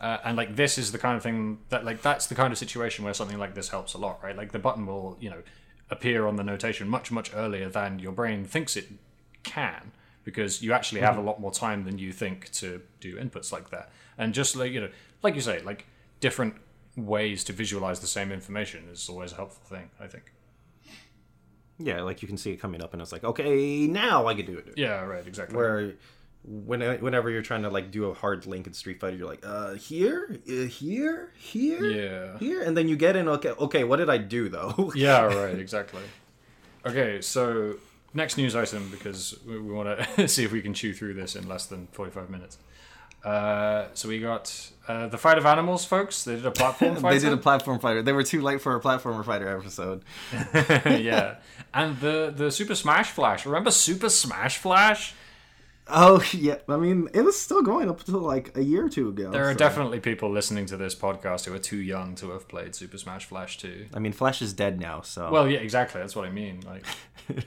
Uh, 0.00 0.18
and 0.24 0.36
like 0.36 0.56
this 0.56 0.78
is 0.78 0.92
the 0.92 0.98
kind 0.98 1.16
of 1.16 1.22
thing 1.22 1.58
that 1.70 1.84
like 1.84 2.02
that's 2.02 2.26
the 2.26 2.34
kind 2.34 2.52
of 2.52 2.58
situation 2.58 3.04
where 3.04 3.14
something 3.14 3.38
like 3.38 3.54
this 3.54 3.70
helps 3.70 3.94
a 3.94 3.98
lot, 3.98 4.22
right? 4.22 4.36
Like 4.36 4.52
the 4.52 4.58
button 4.58 4.86
will 4.86 5.16
you 5.20 5.30
know 5.30 5.42
appear 5.90 6.26
on 6.26 6.36
the 6.36 6.44
notation 6.44 6.88
much 6.88 7.10
much 7.10 7.30
earlier 7.34 7.68
than 7.68 7.98
your 7.98 8.12
brain 8.12 8.44
thinks 8.44 8.76
it 8.76 8.88
can 9.42 9.92
because 10.24 10.62
you 10.62 10.72
actually 10.72 11.00
have 11.00 11.16
a 11.16 11.20
lot 11.20 11.40
more 11.40 11.52
time 11.52 11.84
than 11.84 11.98
you 11.98 12.12
think 12.12 12.50
to 12.52 12.80
do 13.00 13.16
inputs 13.16 13.52
like 13.52 13.70
that. 13.70 13.90
And 14.18 14.34
just 14.34 14.56
like 14.56 14.72
you 14.72 14.80
know, 14.80 14.90
like 15.22 15.34
you 15.34 15.40
say, 15.40 15.62
like 15.62 15.86
different 16.20 16.56
ways 16.96 17.44
to 17.44 17.52
visualize 17.52 18.00
the 18.00 18.06
same 18.06 18.30
information 18.32 18.88
is 18.92 19.08
always 19.08 19.32
a 19.32 19.36
helpful 19.36 19.62
thing. 19.76 19.90
I 20.00 20.06
think. 20.06 20.32
Yeah, 21.78 22.02
like 22.02 22.22
you 22.22 22.28
can 22.28 22.36
see 22.36 22.52
it 22.52 22.58
coming 22.58 22.82
up, 22.82 22.92
and 22.92 23.02
it's 23.02 23.12
like, 23.12 23.24
okay, 23.24 23.86
now 23.86 24.26
I 24.26 24.34
can 24.34 24.46
do 24.46 24.58
it. 24.58 24.74
Yeah. 24.76 25.00
Right. 25.02 25.26
Exactly. 25.26 25.56
Where, 25.56 25.94
when, 26.44 26.80
whenever 27.00 27.30
you're 27.30 27.42
trying 27.42 27.62
to 27.62 27.70
like 27.70 27.90
do 27.90 28.06
a 28.06 28.14
hard 28.14 28.46
link 28.46 28.66
in 28.66 28.72
Street 28.72 29.00
Fighter, 29.00 29.16
you're 29.16 29.26
like, 29.28 29.44
uh, 29.44 29.74
here, 29.74 30.38
uh, 30.48 30.64
here, 30.66 31.32
here, 31.38 31.84
Yeah. 31.84 32.38
here, 32.38 32.62
and 32.62 32.76
then 32.76 32.88
you 32.88 32.96
get 32.96 33.16
in. 33.16 33.28
Okay, 33.28 33.50
okay, 33.50 33.84
what 33.84 33.96
did 33.96 34.10
I 34.10 34.18
do 34.18 34.48
though? 34.48 34.92
Yeah, 34.96 35.22
right, 35.22 35.58
exactly. 35.58 36.02
Okay, 36.84 37.20
so 37.20 37.76
next 38.14 38.36
news 38.36 38.54
item 38.54 38.88
because 38.90 39.38
we, 39.46 39.58
we 39.58 39.72
want 39.72 39.98
to 40.16 40.28
see 40.34 40.44
if 40.44 40.52
we 40.52 40.60
can 40.62 40.74
chew 40.74 40.92
through 40.92 41.14
this 41.14 41.34
in 41.36 41.48
less 41.48 41.66
than 41.66 41.86
45 41.92 42.28
minutes. 42.28 42.58
Uh, 43.24 43.86
so 43.94 44.08
we 44.08 44.18
got 44.18 44.70
uh, 44.88 45.06
the 45.06 45.18
Fight 45.18 45.38
of 45.38 45.46
Animals, 45.46 45.84
folks. 45.84 46.24
They 46.24 46.34
did 46.34 46.46
a 46.46 46.50
platform 46.50 46.96
fight. 46.96 47.12
they 47.12 47.18
did 47.20 47.32
a 47.32 47.36
platform 47.36 47.78
fighter. 47.78 48.02
They 48.02 48.12
were 48.12 48.24
too 48.24 48.40
late 48.40 48.60
for 48.60 48.74
a 48.74 48.80
platformer 48.80 49.24
fighter 49.24 49.56
episode. 49.56 50.02
yeah, 50.84 51.36
and 51.72 51.98
the 52.00 52.32
the 52.36 52.50
Super 52.50 52.74
Smash 52.74 53.10
Flash. 53.10 53.46
Remember 53.46 53.70
Super 53.70 54.08
Smash 54.08 54.58
Flash? 54.58 55.14
Oh 55.88 56.24
yeah, 56.32 56.58
I 56.68 56.76
mean 56.76 57.08
it 57.12 57.22
was 57.22 57.38
still 57.38 57.62
going 57.62 57.88
up 57.88 58.00
until 58.00 58.20
like 58.20 58.56
a 58.56 58.62
year 58.62 58.86
or 58.86 58.88
two 58.88 59.08
ago. 59.08 59.30
There 59.30 59.48
are 59.48 59.52
so- 59.52 59.58
definitely 59.58 60.00
people 60.00 60.30
listening 60.30 60.66
to 60.66 60.76
this 60.76 60.94
podcast 60.94 61.44
who 61.44 61.54
are 61.54 61.58
too 61.58 61.76
young 61.76 62.14
to 62.16 62.30
have 62.30 62.48
played 62.48 62.74
Super 62.74 62.98
Smash 62.98 63.26
Flash 63.26 63.58
2. 63.58 63.86
I 63.94 63.98
mean, 63.98 64.12
Flash 64.12 64.42
is 64.42 64.52
dead 64.52 64.80
now, 64.80 65.00
so 65.02 65.30
Well, 65.30 65.48
yeah, 65.48 65.58
exactly. 65.58 66.00
That's 66.00 66.14
what 66.14 66.24
I 66.24 66.30
mean. 66.30 66.60
Like, 66.66 66.84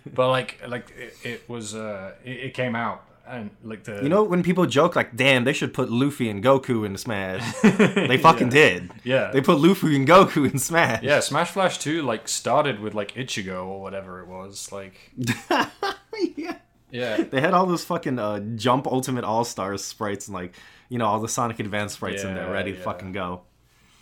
but 0.13 0.29
like, 0.29 0.61
like 0.67 0.91
it, 0.97 1.17
it 1.23 1.49
was. 1.49 1.75
Uh, 1.75 2.13
it, 2.23 2.37
it 2.37 2.53
came 2.53 2.75
out 2.75 3.05
and 3.27 3.49
like 3.63 3.83
the 3.83 4.01
you 4.03 4.09
know 4.09 4.23
when 4.23 4.43
people 4.43 4.65
joke 4.65 4.95
like, 4.95 5.15
"Damn, 5.15 5.43
they 5.43 5.53
should 5.53 5.73
put 5.73 5.89
Luffy 5.91 6.29
and 6.29 6.43
Goku 6.43 6.85
in 6.85 6.97
Smash." 6.97 7.43
they 7.61 8.17
fucking 8.17 8.49
did. 8.49 8.91
Yeah. 9.03 9.31
they 9.31 9.41
put 9.41 9.59
Luffy 9.59 9.95
and 9.95 10.07
Goku 10.07 10.51
in 10.51 10.59
Smash. 10.59 11.03
Yeah, 11.03 11.19
Smash 11.19 11.51
Flash 11.51 11.77
2 11.79 12.01
like 12.01 12.27
started 12.27 12.79
with 12.79 12.93
like 12.93 13.13
Ichigo 13.13 13.65
or 13.65 13.81
whatever 13.81 14.21
it 14.21 14.27
was. 14.27 14.71
Like 14.71 15.11
yeah. 16.35 16.57
yeah. 16.91 17.23
They 17.23 17.41
had 17.41 17.53
all 17.53 17.65
those 17.65 17.83
fucking 17.85 18.19
uh, 18.19 18.39
Jump 18.55 18.87
Ultimate 18.87 19.23
All 19.23 19.43
Stars 19.43 19.83
sprites 19.83 20.27
and 20.27 20.35
like 20.35 20.53
you 20.89 20.97
know 20.97 21.05
all 21.05 21.19
the 21.19 21.29
Sonic 21.29 21.59
Advance 21.59 21.93
sprites 21.93 22.23
in 22.23 22.33
there 22.35 22.45
Yeah, 22.45 22.51
ready 22.51 22.73
to 22.73 22.79
fucking 22.79 23.11
go. 23.11 23.41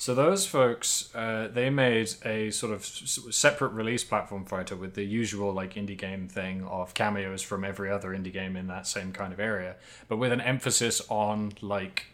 So 0.04 0.14
those 0.14 0.46
folks, 0.46 1.16
uh, 1.16 1.48
they 1.50 1.70
made 1.70 2.10
a 2.26 2.52
sort 2.52 2.74
of 2.74 2.86
separate 2.86 3.70
release 3.70 4.04
platform 4.04 4.44
fighter 4.44 4.76
with 4.76 4.96
the 4.96 5.04
usual 5.06 5.54
like 5.54 5.76
indie 5.76 5.98
game 5.98 6.28
thing 6.28 6.66
of 6.66 6.94
cameos 6.94 7.42
from 7.42 7.64
every 7.64 7.90
other 7.90 8.10
indie 8.10 8.34
game 8.34 8.58
in 8.58 8.68
that 8.68 8.86
same 8.86 9.14
kind 9.14 9.32
of 9.32 9.40
area, 9.40 9.78
but 10.10 10.18
with 10.18 10.34
an 10.34 10.42
emphasis 10.42 11.02
on 11.08 11.54
like 11.62 12.08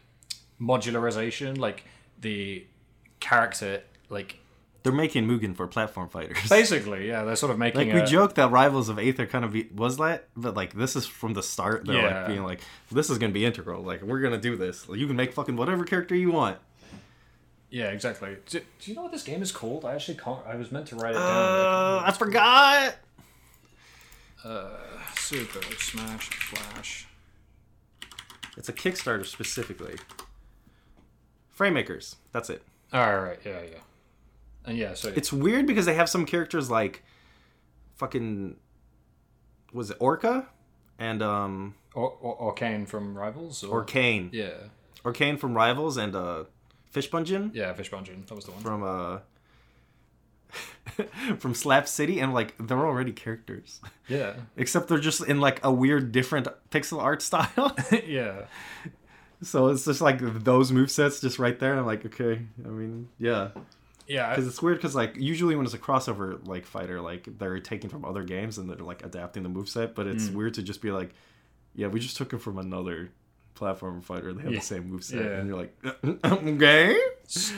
modularization, 0.61 1.57
like 1.57 1.83
the 2.21 2.63
character, 3.19 3.81
like 4.09 4.37
They're 4.83 4.93
making 4.93 5.27
Mugen 5.27 5.55
for 5.55 5.65
platform 5.65 6.09
fighters. 6.09 6.37
basically, 6.47 7.07
yeah, 7.07 7.23
they're 7.23 7.35
sort 7.35 7.51
of 7.51 7.57
making 7.57 7.87
Like 7.87 7.95
we 7.95 8.01
a, 8.01 8.05
joke 8.05 8.35
that 8.35 8.51
Rivals 8.51 8.89
of 8.89 8.99
Aether 8.99 9.25
kind 9.25 9.43
of 9.43 9.53
be, 9.53 9.67
was 9.75 9.97
that, 9.97 10.27
but 10.37 10.55
like 10.55 10.73
this 10.75 10.95
is 10.95 11.07
from 11.07 11.33
the 11.33 11.41
start. 11.41 11.87
They're 11.87 11.95
Yeah. 11.95 12.19
like 12.19 12.27
being 12.27 12.43
like, 12.43 12.61
this 12.91 13.09
is 13.09 13.17
gonna 13.17 13.33
be 13.33 13.45
integral. 13.45 13.81
Like 13.81 14.03
we're 14.03 14.21
gonna 14.21 14.37
do 14.37 14.55
this. 14.55 14.85
You 14.87 15.07
can 15.07 15.15
make 15.15 15.33
fucking 15.33 15.55
whatever 15.55 15.85
character 15.85 16.13
you 16.13 16.29
want. 16.29 16.59
Yeah, 17.71 17.89
exactly. 17.89 18.37
Do, 18.47 18.59
do 18.59 18.91
you 18.91 18.95
know 18.95 19.03
what 19.03 19.11
this 19.11 19.23
game 19.23 19.41
is 19.41 19.51
called? 19.51 19.85
I 19.85 19.93
actually 19.93 20.17
can't. 20.17 20.45
I 20.47 20.55
was 20.55 20.71
meant 20.71 20.87
to 20.87 20.95
write 20.95 21.11
it 21.11 21.19
down. 21.19 21.25
Uh, 21.25 22.03
I 22.05 22.11
forgot. 22.11 22.95
Super 25.15 25.61
Smash 25.77 26.29
Flash. 26.29 27.07
It's 28.57 28.69
a 28.69 28.73
Kickstarter 28.73 29.25
specifically. 29.25 29.95
Fraymakers. 31.55 32.15
That's 32.31 32.49
it. 32.49 32.63
All 32.91 33.21
right, 33.21 33.39
yeah, 33.45 33.61
yeah, 33.61 33.77
and 34.65 34.77
yeah. 34.77 34.95
So 34.95 35.13
It's 35.15 35.31
weird 35.31 35.67
because 35.67 35.85
they 35.85 35.93
have 35.93 36.09
some 36.09 36.25
characters 36.25 36.71
like 36.71 37.03
fucking 37.97 38.55
was 39.71 39.91
it 39.91 39.97
Orca 39.99 40.47
and 40.97 41.21
um 41.21 41.75
or, 41.93 42.09
or, 42.21 42.55
Orcane 42.55 42.87
from 42.87 43.15
Rivals, 43.15 43.63
or, 43.63 43.81
or 43.81 43.83
Kane. 43.83 44.31
yeah, 44.33 44.49
Orcane 45.05 45.37
from 45.37 45.53
Rivals 45.53 45.97
and 45.97 46.15
uh 46.15 46.45
Fishbunjin 46.93 47.53
yeah, 47.53 47.73
Fishbunjin. 47.73 48.25
That 48.27 48.35
was 48.35 48.45
the 48.45 48.51
one. 48.51 48.61
from 48.61 48.83
uh 48.83 49.19
from 51.37 51.53
Slap 51.53 51.87
City 51.87 52.19
and 52.19 52.33
like 52.33 52.55
they're 52.59 52.85
already 52.85 53.11
characters. 53.11 53.79
yeah, 54.07 54.33
Except 54.57 54.87
they're 54.87 54.99
just 54.99 55.23
in 55.27 55.39
like 55.39 55.63
a 55.63 55.71
weird 55.71 56.11
different 56.11 56.47
pixel 56.71 57.01
art 57.01 57.21
style. 57.29 57.75
yeah, 58.05 58.45
so 59.43 59.67
it's 59.67 59.85
just 59.85 60.01
like 60.01 60.19
those 60.43 60.71
move 60.71 60.89
sets 60.91 61.21
just 61.21 61.37
right 61.39 61.57
there. 61.59 61.77
I'm 61.77 61.85
like, 61.85 62.05
okay, 62.05 62.41
I 62.65 62.67
mean, 62.69 63.09
yeah. 63.19 63.49
Yeah, 64.07 64.29
because 64.31 64.47
it's 64.47 64.59
weird 64.59 64.77
because 64.79 64.95
like 64.95 65.15
usually 65.17 65.55
when 65.55 65.65
it's 65.65 65.75
a 65.75 65.79
crossover 65.79 66.43
like 66.47 66.65
fighter 66.65 66.99
like 66.99 67.37
they're 67.37 67.59
taking 67.59 67.91
from 67.91 68.03
other 68.03 68.23
games 68.23 68.57
and 68.57 68.67
they're 68.67 68.77
like 68.77 69.05
adapting 69.05 69.43
the 69.43 69.49
move 69.49 69.69
set, 69.69 69.93
but 69.93 70.07
it's 70.07 70.29
weird 70.29 70.55
to 70.55 70.63
just 70.63 70.81
be 70.81 70.89
like 70.91 71.11
yeah 71.75 71.85
we 71.85 71.99
just 71.99 72.17
took 72.17 72.33
it 72.33 72.39
from 72.39 72.57
another 72.57 73.11
platform 73.59 74.01
fighter 74.01 74.33
they 74.33 74.41
have 74.43 74.51
Yeah. 74.53 74.59
the 74.59 74.65
same 74.65 74.85
moveset 74.91 75.13
Yeah. 75.23 75.37
and 75.37 75.47
you're 75.47 75.57
like 75.63 75.73
okay 76.49 76.97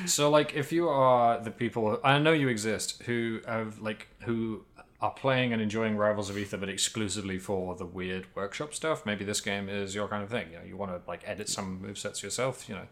So, 0.05 0.29
like, 0.29 0.53
if 0.53 0.73
you 0.73 0.89
are 0.89 1.39
the 1.39 1.51
people, 1.51 1.97
I 2.03 2.19
know 2.19 2.33
you 2.33 2.49
exist, 2.49 3.01
who 3.07 3.39
have 3.47 3.79
like 3.79 4.01
who 4.27 4.65
are 4.99 5.11
playing 5.23 5.53
and 5.53 5.61
enjoying 5.61 5.95
Rivals 5.95 6.29
of 6.29 6.35
Aether, 6.37 6.57
but 6.57 6.67
exclusively 6.67 7.39
for 7.39 7.73
the 7.75 7.85
weird 7.85 8.23
workshop 8.35 8.73
stuff. 8.73 9.05
Maybe 9.05 9.23
this 9.23 9.39
game 9.39 9.69
is 9.69 9.95
your 9.95 10.07
kind 10.09 10.23
of 10.25 10.29
thing. 10.29 10.47
You 10.51 10.57
know, 10.59 10.65
you 10.65 10.75
want 10.75 10.91
to 10.91 10.99
like 11.07 11.21
edit 11.25 11.47
some 11.47 11.79
movesets 11.85 12.21
yourself. 12.21 12.67
You 12.67 12.75
know, 12.75 12.87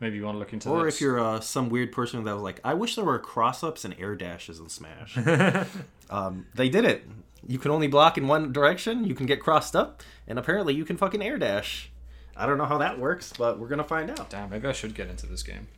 maybe 0.00 0.16
you 0.16 0.24
want 0.24 0.36
to 0.36 0.40
look 0.40 0.52
into. 0.54 0.68
This. 0.68 0.74
Or 0.74 0.84
this. 0.86 0.94
if 0.94 1.00
you're 1.02 1.20
uh, 1.20 1.40
some 1.40 1.68
weird 1.68 1.92
person 1.92 2.24
that 2.24 2.32
was 2.34 2.42
like 2.42 2.60
i 2.64 2.72
wish 2.74 2.94
there 2.96 3.04
were 3.04 3.18
cross-ups 3.18 3.84
and 3.84 3.94
air 3.98 4.14
dashes 4.16 4.58
in 4.58 4.68
smash 4.70 5.18
um, 6.10 6.46
they 6.54 6.68
did 6.70 6.84
it 6.84 7.04
you 7.46 7.58
can 7.58 7.70
only 7.70 7.88
block 7.88 8.16
in 8.18 8.26
one 8.26 8.52
direction 8.52 9.04
you 9.04 9.14
can 9.14 9.26
get 9.26 9.38
crossed 9.40 9.76
up 9.76 10.02
and 10.26 10.38
apparently 10.38 10.74
you 10.74 10.84
can 10.84 10.96
fucking 10.96 11.22
air 11.22 11.38
dash 11.38 11.90
i 12.36 12.46
don't 12.46 12.58
know 12.58 12.66
how 12.66 12.78
that 12.78 12.98
works 12.98 13.32
but 13.36 13.58
we're 13.58 13.68
gonna 13.68 13.84
find 13.84 14.10
out 14.10 14.30
Damn, 14.30 14.50
maybe 14.50 14.66
I 14.68 14.72
should 14.72 14.94
get 14.94 15.08
into 15.08 15.26
this 15.26 15.42
game. 15.42 15.68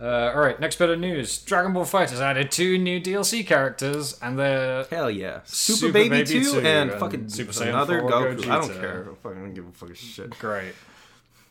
Uh, 0.00 0.30
all 0.32 0.40
right, 0.40 0.60
next 0.60 0.76
bit 0.76 0.90
of 0.90 1.00
news: 1.00 1.38
Dragon 1.38 1.72
Ball 1.72 1.84
FighterZ 1.84 2.20
added 2.20 2.52
two 2.52 2.78
new 2.78 3.00
DLC 3.00 3.44
characters, 3.44 4.16
and 4.22 4.38
they're 4.38 4.84
Hell 4.84 5.10
yeah. 5.10 5.40
Super, 5.44 5.78
Super 5.78 5.92
Baby, 5.92 6.08
Baby 6.10 6.44
2, 6.44 6.52
2 6.52 6.58
and, 6.58 6.66
and 6.90 7.00
fucking 7.00 7.28
Super 7.28 7.50
Saiyan 7.50 7.70
another 7.70 8.00
4 8.02 8.10
Goku. 8.10 8.48
I 8.48 8.60
don't 8.60 8.80
care. 8.80 9.08
I 9.10 9.14
fucking 9.16 9.40
don't 9.42 9.54
give 9.54 9.66
a 9.66 9.72
fucking 9.72 9.96
shit. 9.96 10.30
great. 10.38 10.74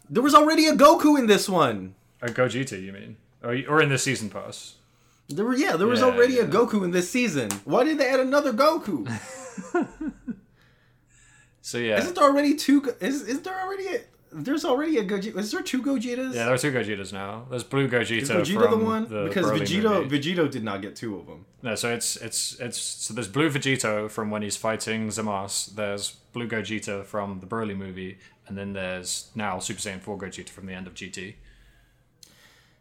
There 0.10 0.24
was 0.24 0.34
already 0.34 0.66
a 0.68 0.74
Goku 0.74 1.20
in 1.20 1.28
this 1.28 1.50
one. 1.50 1.96
A 2.22 2.28
Gogeta, 2.28 2.82
you 2.82 2.94
mean? 2.94 3.18
Or, 3.44 3.50
or 3.68 3.82
in 3.82 3.90
the 3.90 3.98
season 3.98 4.30
pass? 4.30 4.76
There 5.28 5.44
were 5.44 5.54
yeah, 5.56 5.76
there 5.76 5.88
was 5.88 6.00
Yeah, 6.00 6.06
already 6.06 6.40
a. 6.40 6.46
Goku 6.48 6.86
in 6.86 6.92
this 6.92 7.10
season. 7.12 7.50
Why 7.66 7.84
did 7.84 7.98
they 7.98 8.08
add 8.08 8.22
another 8.22 8.54
Goku? 8.54 9.06
So 11.68 11.80
yeah, 11.80 11.98
Isn't 11.98 12.16
there 12.16 12.24
already 12.24 12.56
two? 12.56 12.82
Is 13.02 13.24
is 13.24 13.42
there 13.42 13.60
already 13.60 13.88
a? 13.88 14.00
There's 14.32 14.64
already 14.64 15.00
a 15.00 15.04
Gogeta. 15.04 15.38
Is 15.38 15.52
there 15.52 15.62
two 15.62 15.82
Gogetas? 15.82 16.34
yeah, 16.34 16.46
there 16.46 16.54
are 16.54 16.58
two 16.58 16.72
Gogetas 16.72 17.12
now. 17.12 17.46
There's 17.50 17.66
Blue 17.66 17.90
Gogeta. 17.90 18.22
Is 18.22 18.30
Vegeta 18.30 18.70
from 18.70 18.80
the 18.80 18.86
one? 18.86 19.10
the 19.10 19.16
one? 19.16 19.28
because 19.28 19.48
Vegeta 19.48 20.04
movie. 20.04 20.18
Vegito 20.18 20.50
did 20.50 20.64
not 20.64 20.82
get 20.82 20.96
two 20.96 21.18
of 21.18 21.26
them. 21.28 21.46
No, 21.62 21.76
so 21.76 21.94
it's 21.94 22.16
it's 22.16 22.58
it's 22.62 22.78
so 22.78 23.14
there's 23.14 23.28
Blue 23.28 23.50
Vegito 23.50 24.10
from 24.10 24.32
when 24.32 24.44
he's 24.44 24.56
fighting 24.56 25.10
Zamas. 25.10 25.76
There's 25.76 26.12
Blue 26.32 26.48
Gogeta 26.48 27.04
from 27.04 27.42
the 27.42 27.46
Broly 27.46 27.76
movie, 27.76 28.18
and 28.48 28.58
then 28.58 28.72
there's 28.72 29.30
now 29.36 29.60
Super 29.60 29.82
Saiyan 29.82 30.00
4 30.00 30.18
Gogeta 30.18 30.48
from 30.48 30.68
the 30.68 30.74
end 30.74 30.88
of 30.88 30.94
GT. 30.94 31.34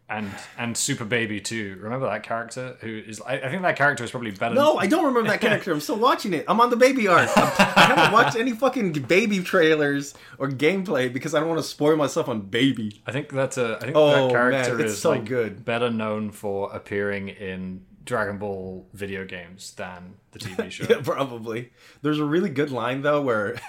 And 0.09 0.31
and 0.57 0.77
Super 0.77 1.03
Baby 1.03 1.41
too. 1.41 1.77
Remember 1.81 2.05
that 2.07 2.23
character 2.23 2.77
who 2.79 3.03
is? 3.05 3.19
I, 3.19 3.33
I 3.39 3.49
think 3.49 3.61
that 3.63 3.75
character 3.75 4.05
is 4.05 4.11
probably 4.11 4.31
better. 4.31 4.55
No, 4.55 4.77
I 4.77 4.87
don't 4.87 5.03
remember 5.03 5.27
that 5.29 5.41
character. 5.47 5.73
I'm 5.73 5.81
still 5.81 5.97
watching 5.99 6.33
it. 6.33 6.45
I'm 6.47 6.61
on 6.61 6.69
the 6.69 6.77
baby 6.77 7.09
arc. 7.09 7.29
I'm- 7.37 7.51
I 7.75 7.81
haven't 7.93 8.13
watched 8.13 8.37
any 8.37 8.53
fucking 8.53 8.93
baby 8.93 9.39
trailers 9.43 10.13
or 10.37 10.47
gameplay 10.49 11.11
because 11.11 11.35
I 11.35 11.39
don't 11.41 11.49
want 11.49 11.59
to 11.59 11.67
spoil 11.67 11.97
myself 11.97 12.29
on 12.29 12.39
baby. 12.41 13.01
I 13.05 13.11
think 13.11 13.29
that's 13.29 13.57
uh, 13.57 13.79
I 13.81 13.83
think 13.85 13.97
Oh, 13.97 14.27
that 14.27 14.31
character 14.31 14.75
man, 14.75 14.85
it's 14.85 14.93
is 14.93 15.01
so 15.01 15.09
like 15.09 15.25
good. 15.25 15.65
better 15.65 15.89
known 15.89 16.31
for 16.31 16.73
appearing 16.73 17.27
in 17.27 17.81
Dragon 18.07 18.37
Ball 18.37 18.87
video 18.93 19.25
games 19.25 19.73
than 19.73 20.15
the 20.31 20.39
TV 20.39 20.71
show. 20.71 20.85
Yeah, 20.89 21.01
probably. 21.03 21.71
There's 22.01 22.19
a 22.19 22.25
really 22.25 22.49
good 22.49 22.71
line 22.71 23.01
though 23.01 23.21
where 23.21 23.59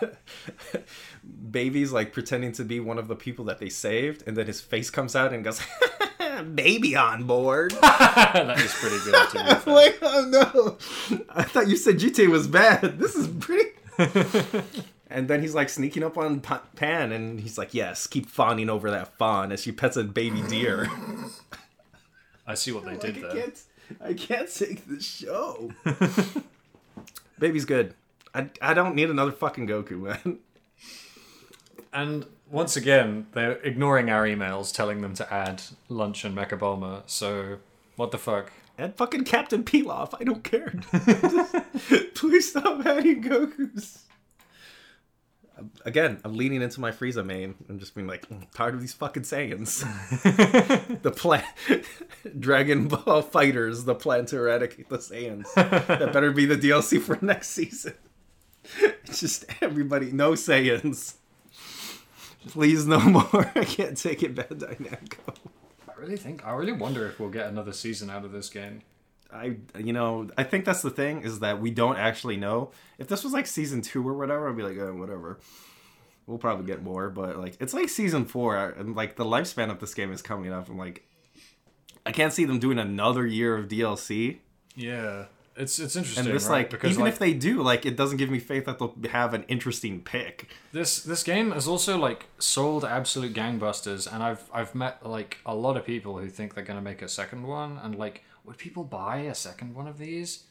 baby's 1.51 1.93
like 1.93 2.13
pretending 2.13 2.53
to 2.53 2.65
be 2.65 2.81
one 2.81 2.99
of 2.99 3.09
the 3.09 3.17
people 3.17 3.45
that 3.47 3.59
they 3.59 3.69
saved, 3.69 4.23
and 4.27 4.37
then 4.37 4.47
his 4.47 4.61
face 4.61 4.89
comes 4.89 5.15
out 5.15 5.33
and 5.33 5.45
goes, 5.45 5.61
"Baby 6.55 6.97
on 6.97 7.25
board." 7.25 7.73
that 7.73 8.59
is 8.61 8.73
pretty 8.75 8.99
good. 9.05 9.29
To 9.31 9.63
be 9.65 9.71
like, 9.71 9.99
oh 10.01 10.25
no! 11.11 11.27
I 11.31 11.43
thought 11.43 11.69
you 11.69 11.77
said 11.77 11.97
GTA 11.99 12.29
was 12.29 12.47
bad. 12.47 12.99
This 12.99 13.15
is 13.15 13.27
pretty. 13.29 13.71
and 15.11 15.27
then 15.29 15.43
he's 15.43 15.55
like 15.55 15.69
sneaking 15.69 16.05
up 16.05 16.17
on 16.17 16.41
Pan, 16.41 17.13
and 17.13 17.41
he's 17.41 17.59
like, 17.59 17.75
"Yes, 17.75 18.07
keep 18.07 18.29
fawning 18.29 18.71
over 18.71 18.91
that 18.91 19.19
fawn 19.19 19.51
as 19.53 19.63
she 19.63 19.73
pets 19.73 19.97
a 19.97 20.05
baby 20.05 20.43
deer." 20.43 20.89
I 22.47 22.55
see 22.55 22.73
what 22.73 22.87
they 22.87 22.97
did 22.97 23.17
Like, 23.21 23.31
I 23.31 23.35
there. 23.35 23.53
I 24.01 24.15
can't 24.15 24.53
take 24.53 24.87
this 24.87 25.05
show. 25.05 25.73
Baby's 27.39 27.65
good. 27.65 27.95
I, 28.35 28.51
I 28.61 28.75
don't 28.75 28.95
need 28.95 29.11
another 29.11 29.33
fucking 29.33 29.67
Goku, 29.67 30.01
man. 30.01 30.39
And 31.93 32.27
once 32.51 32.77
again, 32.77 33.27
they're 33.33 33.59
ignoring 33.59 34.11
our 34.11 34.25
emails 34.25 34.73
telling 34.75 35.01
them 35.01 35.15
to 35.15 35.33
add 35.33 35.63
Lunch 35.89 36.25
and 36.25 36.37
Mecha 36.37 36.59
Bulma. 36.59 37.03
So 37.07 37.59
what 37.97 38.11
the 38.11 38.19
fuck? 38.19 38.53
And 38.77 38.95
fucking 38.95 39.25
Captain 39.25 39.65
Pilaf, 39.65 40.15
I 40.21 40.25
don't 40.25 40.45
care. 40.45 40.73
Please 42.15 42.51
stop 42.51 42.87
adding 42.87 43.23
Gokus. 43.23 44.03
Again, 45.85 46.21
I'm 46.25 46.37
leaning 46.37 46.63
into 46.63 46.81
my 46.81 46.91
Frieza 46.91 47.25
main. 47.25 47.55
I'm 47.69 47.79
just 47.79 47.95
being 47.95 48.07
like, 48.07 48.29
"Mm, 48.29 48.47
tired 48.55 48.75
of 48.75 48.81
these 48.81 48.93
fucking 48.93 49.23
Saiyans. 49.25 49.83
the 51.03 51.11
plan, 51.11 51.45
Dragon 52.39 52.89
Ball 52.89 53.23
FighterZ, 53.23 53.85
the 53.85 53.95
plan 53.95 54.27
to 54.27 54.37
eradicate 54.37 54.89
the 54.89 54.99
Saiyans. 54.99 55.53
that 55.55 56.13
better 56.13 56.31
be 56.33 56.47
the 56.47 56.57
DLC 56.57 57.01
for 57.01 57.19
next 57.25 57.49
season. 57.51 57.95
It's 58.81 59.21
just 59.21 59.47
everybody, 59.61 60.13
no 60.13 60.33
Saiyans. 60.33 61.15
Please, 62.49 62.87
no 62.87 63.01
more. 63.01 63.51
I 63.55 63.65
can't 63.65 63.97
take 63.97 64.23
it, 64.23 64.35
Bandai 64.35 64.77
Namco. 64.79 65.35
I 65.89 66.01
really 66.01 66.17
think 66.17 66.47
I 66.47 66.53
really 66.53 66.73
wonder 66.73 67.07
if 67.07 67.19
we'll 67.19 67.31
get 67.31 67.47
another 67.47 67.73
season 67.73 68.11
out 68.11 68.25
of 68.25 68.33
this 68.33 68.49
game. 68.49 68.83
I 69.33 69.57
you 69.79 69.93
know 69.93 70.29
I 70.39 70.45
think 70.45 70.65
that's 70.65 70.83
the 70.83 70.91
thing 70.91 71.23
is 71.23 71.41
that 71.41 71.61
we 71.61 71.71
don't 71.71 71.97
actually 71.97 72.37
know 72.37 72.71
if 72.99 73.09
this 73.09 73.25
was 73.25 73.33
like 73.33 73.47
season 73.47 73.83
two 73.83 74.07
or 74.07 74.15
whatever 74.15 74.49
I'd 74.49 74.57
be 74.57 74.63
like 74.63 74.79
oh, 74.79 74.95
whatever 74.95 75.39
we'll 76.27 76.39
probably 76.39 76.67
get 76.67 76.83
more 76.83 77.11
but 77.11 77.39
like 77.39 77.57
it's 77.61 77.75
like 77.75 77.89
season 77.89 78.25
four 78.25 78.57
and 78.57 78.95
like 78.97 79.17
the 79.17 79.25
lifespan 79.25 79.71
of 79.71 79.81
this 79.81 79.95
game 79.95 80.13
is 80.13 80.23
coming 80.23 80.53
up 80.53 80.69
and 80.69 80.79
like 80.79 81.05
I 82.07 82.13
can't 82.13 82.33
see 82.33 82.45
them 82.47 82.59
doing 82.59 82.79
another 82.79 83.27
year 83.27 83.57
of 83.57 83.69
DLC 83.69 84.39
Yeah, 84.77 85.27
it's 85.57 85.79
it's 85.79 85.95
interesting. 85.97 86.25
and 86.27 86.35
this 86.35 86.45
right? 86.47 86.53
like 86.61 86.71
because 86.71 86.93
even 86.93 87.05
like, 87.05 87.13
if 87.13 87.19
they 87.19 87.35
do 87.35 87.63
like 87.63 87.85
it 87.85 87.97
doesn't 87.97 88.17
give 88.17 88.31
me 88.31 88.39
faith 88.39 88.65
that 88.65 88.79
they'll 88.79 88.95
have 89.11 89.35
an 89.35 89.45
interesting 89.49 90.01
pick 90.01 90.49
this 90.73 91.03
this 91.03 91.23
game 91.23 91.51
has 91.51 91.67
also 91.69 91.99
like 91.99 92.27
sold 92.39 92.85
absolute 92.85 93.35
gangbusters, 93.35 94.11
and 94.11 94.23
I've 94.23 94.49
I've 94.55 94.75
met 94.75 95.05
like 95.05 95.39
a 95.45 95.55
lot 95.55 95.77
of 95.77 95.85
people 95.85 96.19
who 96.19 96.29
think 96.29 96.55
they're 96.55 96.65
gonna 96.65 96.81
make 96.81 97.03
a 97.03 97.09
second 97.09 97.47
one, 97.47 97.79
and 97.83 97.95
like 97.97 98.25
would 98.49 98.59
people 98.59 98.85
buy 98.85 99.19
a 99.19 99.35
second 99.35 99.75
one 99.75 99.87
of 99.87 99.99
these? 99.99 100.45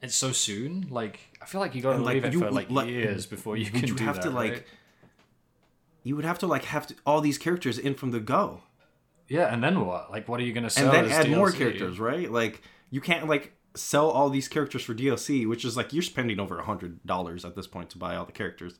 It's 0.00 0.14
so 0.14 0.32
soon. 0.32 0.86
Like 0.90 1.20
I 1.40 1.46
feel 1.46 1.60
like 1.60 1.74
you 1.74 1.82
got 1.82 1.92
to 1.96 2.02
like, 2.02 2.14
leave 2.14 2.24
it 2.24 2.32
you- 2.32 2.40
for 2.40 2.50
like 2.50 2.70
like, 2.70 2.88
years 2.88 3.26
before 3.26 3.56
you 3.56 3.66
can 3.66 3.86
you 3.86 3.94
do 3.94 4.04
have 4.04 4.16
that. 4.16 4.22
to 4.22 4.30
like 4.30 4.52
right? 4.52 4.64
you 6.02 6.16
would 6.16 6.24
have 6.24 6.38
to 6.40 6.46
like 6.46 6.64
have 6.64 6.86
to, 6.88 6.94
all 7.06 7.20
these 7.20 7.38
characters 7.38 7.78
in 7.78 7.94
from 7.94 8.10
the 8.10 8.18
go 8.20 8.62
Yeah, 9.28 9.52
and 9.52 9.62
then 9.62 9.84
what? 9.86 10.10
Like, 10.10 10.28
what 10.28 10.40
are 10.40 10.42
you 10.42 10.52
gonna 10.52 10.70
sell? 10.70 10.92
and 10.92 11.08
then 11.08 11.12
add 11.12 11.30
more 11.30 11.52
characters, 11.52 12.00
right? 12.00 12.30
Like 12.30 12.62
you 12.90 13.00
can't 13.00 13.28
like 13.28 13.52
sell 13.74 14.10
all 14.10 14.28
these 14.28 14.48
characters 14.48 14.82
for 14.82 14.94
DLC, 14.94 15.46
which 15.48 15.64
is 15.64 15.76
like 15.76 15.92
you're 15.92 16.02
spending 16.02 16.40
over 16.40 16.58
a 16.58 16.64
hundred 16.64 17.04
dollars 17.06 17.44
at 17.44 17.54
this 17.56 17.66
point 17.66 17.90
to 17.90 17.98
buy 17.98 18.16
all 18.16 18.24
the 18.26 18.32
characters, 18.32 18.74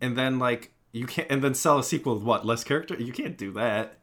and 0.00 0.16
then 0.16 0.38
like 0.38 0.72
you 0.92 1.06
can't, 1.06 1.28
and 1.30 1.42
then 1.42 1.54
sell 1.54 1.78
a 1.78 1.84
sequel 1.84 2.14
with 2.14 2.22
what 2.22 2.46
less 2.46 2.62
character? 2.64 2.94
You 2.94 3.12
can't 3.12 3.36
do 3.36 3.50
that. 3.52 3.98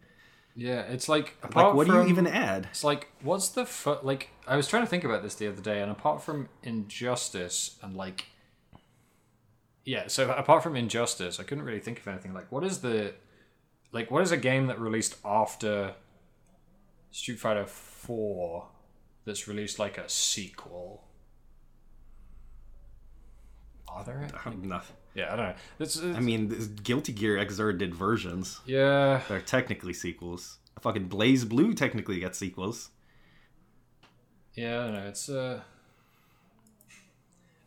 Yeah, 0.56 0.82
it's 0.82 1.08
like 1.08 1.38
Like, 1.42 1.52
apart 1.52 1.76
what 1.76 1.88
do 1.88 1.94
you 1.94 2.04
even 2.08 2.28
add? 2.28 2.68
It's 2.72 2.84
like, 2.84 3.10
what's 3.22 3.50
the 3.50 3.66
fu- 3.66 3.98
like? 4.02 4.30
I 4.48 4.56
was 4.58 4.68
trying 4.68 4.84
to 4.84 4.88
think 4.88 5.04
about 5.04 5.24
this 5.24 5.36
the 5.36 5.48
other 5.48 5.62
day, 5.62 5.82
and 5.82 5.90
apart 5.92 6.22
from 6.22 6.50
Injustice 6.64 7.78
and 7.82 7.96
like, 7.96 8.26
yeah, 9.86 10.08
so 10.08 10.30
apart 10.32 10.62
from 10.64 10.76
Injustice, 10.76 11.40
I 11.40 11.44
couldn't 11.44 11.64
really 11.64 11.80
think 11.80 12.00
of 12.00 12.08
anything. 12.08 12.34
Like, 12.34 12.52
what 12.52 12.64
is 12.64 12.80
the, 12.82 13.14
like, 13.92 14.12
what 14.12 14.22
is 14.24 14.32
a 14.32 14.38
game 14.38 14.68
that 14.68 14.80
released 14.80 15.16
after 15.24 15.96
Street 17.12 17.40
Fighter 17.40 17.66
Four 17.66 18.68
that's 19.26 19.48
released 19.48 19.80
like 19.80 19.98
a 19.98 20.10
sequel? 20.10 21.06
Are 23.88 24.04
there? 24.04 24.28
Nothing. 24.62 24.96
Yeah, 25.14 25.34
I 25.34 25.36
don't 25.36 25.46
know. 25.50 25.56
It's, 25.80 25.96
it's, 25.98 26.18
I 26.18 26.22
mean, 26.22 26.48
this 26.48 26.68
Guilty 26.68 27.12
Gear 27.12 27.36
Xrd 27.38 27.78
did 27.78 27.94
versions. 27.94 28.62
yeah, 28.66 29.22
They're 29.28 29.42
technically 29.42 29.94
sequels. 29.94 30.58
Fucking 30.80 31.10
BlazBlue 31.10 31.76
technically 31.76 32.20
gets 32.20 32.38
sequels. 32.40 32.90
yeah, 34.56 34.80
I 34.80 34.84
don't 34.86 34.94
know. 34.94 35.08
It's 35.08 35.30
uh, 35.30 35.62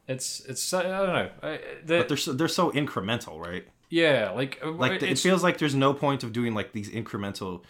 it's 0.08 0.40
it's 0.46 0.72
I 0.72 0.82
don't 0.82 1.06
know. 1.08 1.30
I, 1.42 1.60
the, 1.84 1.98
But 1.98 2.08
they're 2.08 2.16
so, 2.16 2.32
they're 2.32 2.48
so 2.48 2.70
incremental, 2.72 3.38
right? 3.38 3.66
Yeah, 3.90 4.30
like 4.30 4.58
uh, 4.64 4.70
Like 4.72 5.02
it 5.02 5.18
feels 5.18 5.42
like 5.42 5.58
there's 5.58 5.74
no 5.74 5.94
point 5.94 6.24
of 6.24 6.32
doing 6.32 6.54
like 6.54 6.72
these 6.72 6.90
incremental, 6.90 7.62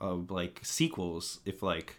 uh, 0.00 0.14
like 0.28 0.60
sequels 0.62 1.40
if 1.44 1.62
like 1.62 1.98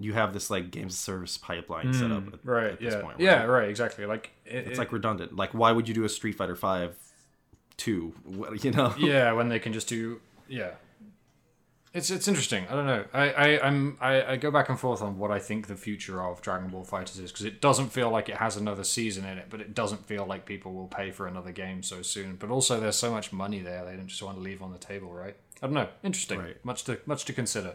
you 0.00 0.12
have 0.14 0.32
this 0.32 0.50
like 0.50 0.70
games 0.70 0.98
service 0.98 1.36
pipeline 1.38 1.92
set 1.94 2.10
up 2.10 2.26
at, 2.32 2.40
Hmm, 2.40 2.48
right. 2.50 2.72
at 2.72 2.80
this 2.80 2.94
yeah, 2.94 3.00
point. 3.00 3.14
right? 3.16 3.20
yeah, 3.24 3.44
right. 3.44 3.68
Exactly. 3.68 4.06
Like 4.06 4.30
it, 4.44 4.66
it's 4.66 4.70
it- 4.70 4.78
like 4.78 4.92
redundant. 4.92 5.36
Like 5.36 5.52
why 5.54 5.72
would 5.72 5.86
you 5.88 5.94
do 5.94 6.04
a 6.04 6.08
Street 6.08 6.32
Fighter 6.36 6.56
Five, 6.56 6.96
two? 7.76 8.14
What- 8.24 8.64
You 8.64 8.70
know? 8.72 8.94
yeah, 8.98 9.32
when 9.38 9.48
they 9.48 9.58
can 9.58 9.72
just 9.72 9.88
do 9.88 10.20
yeah. 10.48 10.72
It's 11.92 12.08
it's 12.08 12.28
interesting. 12.28 12.66
I 12.70 12.74
don't 12.74 12.86
know. 12.86 13.04
I, 13.12 13.30
I 13.32 13.66
I'm 13.66 13.98
I, 14.00 14.22
I 14.22 14.36
go 14.36 14.52
back 14.52 14.68
and 14.68 14.78
forth 14.78 15.02
on 15.02 15.18
what 15.18 15.32
I 15.32 15.40
think 15.40 15.66
the 15.66 15.74
future 15.74 16.22
of 16.22 16.40
Dragon 16.40 16.68
Ball 16.68 16.84
FighterZ 16.84 17.20
is 17.20 17.32
because 17.32 17.44
it 17.44 17.60
doesn't 17.60 17.88
feel 17.88 18.10
like 18.10 18.28
it 18.28 18.36
has 18.36 18.56
another 18.56 18.84
season 18.84 19.24
in 19.24 19.38
it, 19.38 19.46
but 19.50 19.60
it 19.60 19.74
doesn't 19.74 20.06
feel 20.06 20.24
like 20.24 20.46
people 20.46 20.72
will 20.72 20.86
pay 20.86 21.10
for 21.10 21.26
another 21.26 21.50
game 21.50 21.82
so 21.82 22.00
soon. 22.02 22.36
But 22.36 22.50
also, 22.50 22.78
there's 22.78 22.94
so 22.94 23.10
much 23.10 23.32
money 23.32 23.58
there 23.58 23.84
they 23.84 23.96
don't 23.96 24.06
just 24.06 24.22
want 24.22 24.36
to 24.36 24.40
leave 24.42 24.62
on 24.62 24.70
the 24.70 24.78
table, 24.78 25.12
right? 25.12 25.34
I 25.60 25.66
don't 25.66 25.74
know. 25.74 25.88
Interesting. 26.04 26.38
Right. 26.38 26.64
Much 26.64 26.84
to 26.84 27.00
much 27.06 27.24
to 27.24 27.32
consider. 27.32 27.74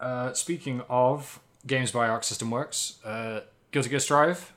Uh, 0.00 0.32
speaking 0.32 0.82
of 0.88 1.40
games 1.66 1.90
by 1.92 2.08
Arc 2.08 2.24
System 2.24 2.50
Works, 2.50 2.98
uh, 3.04 3.40
Guilty 3.70 3.90
Gear 3.90 4.00
Strive. 4.00 4.52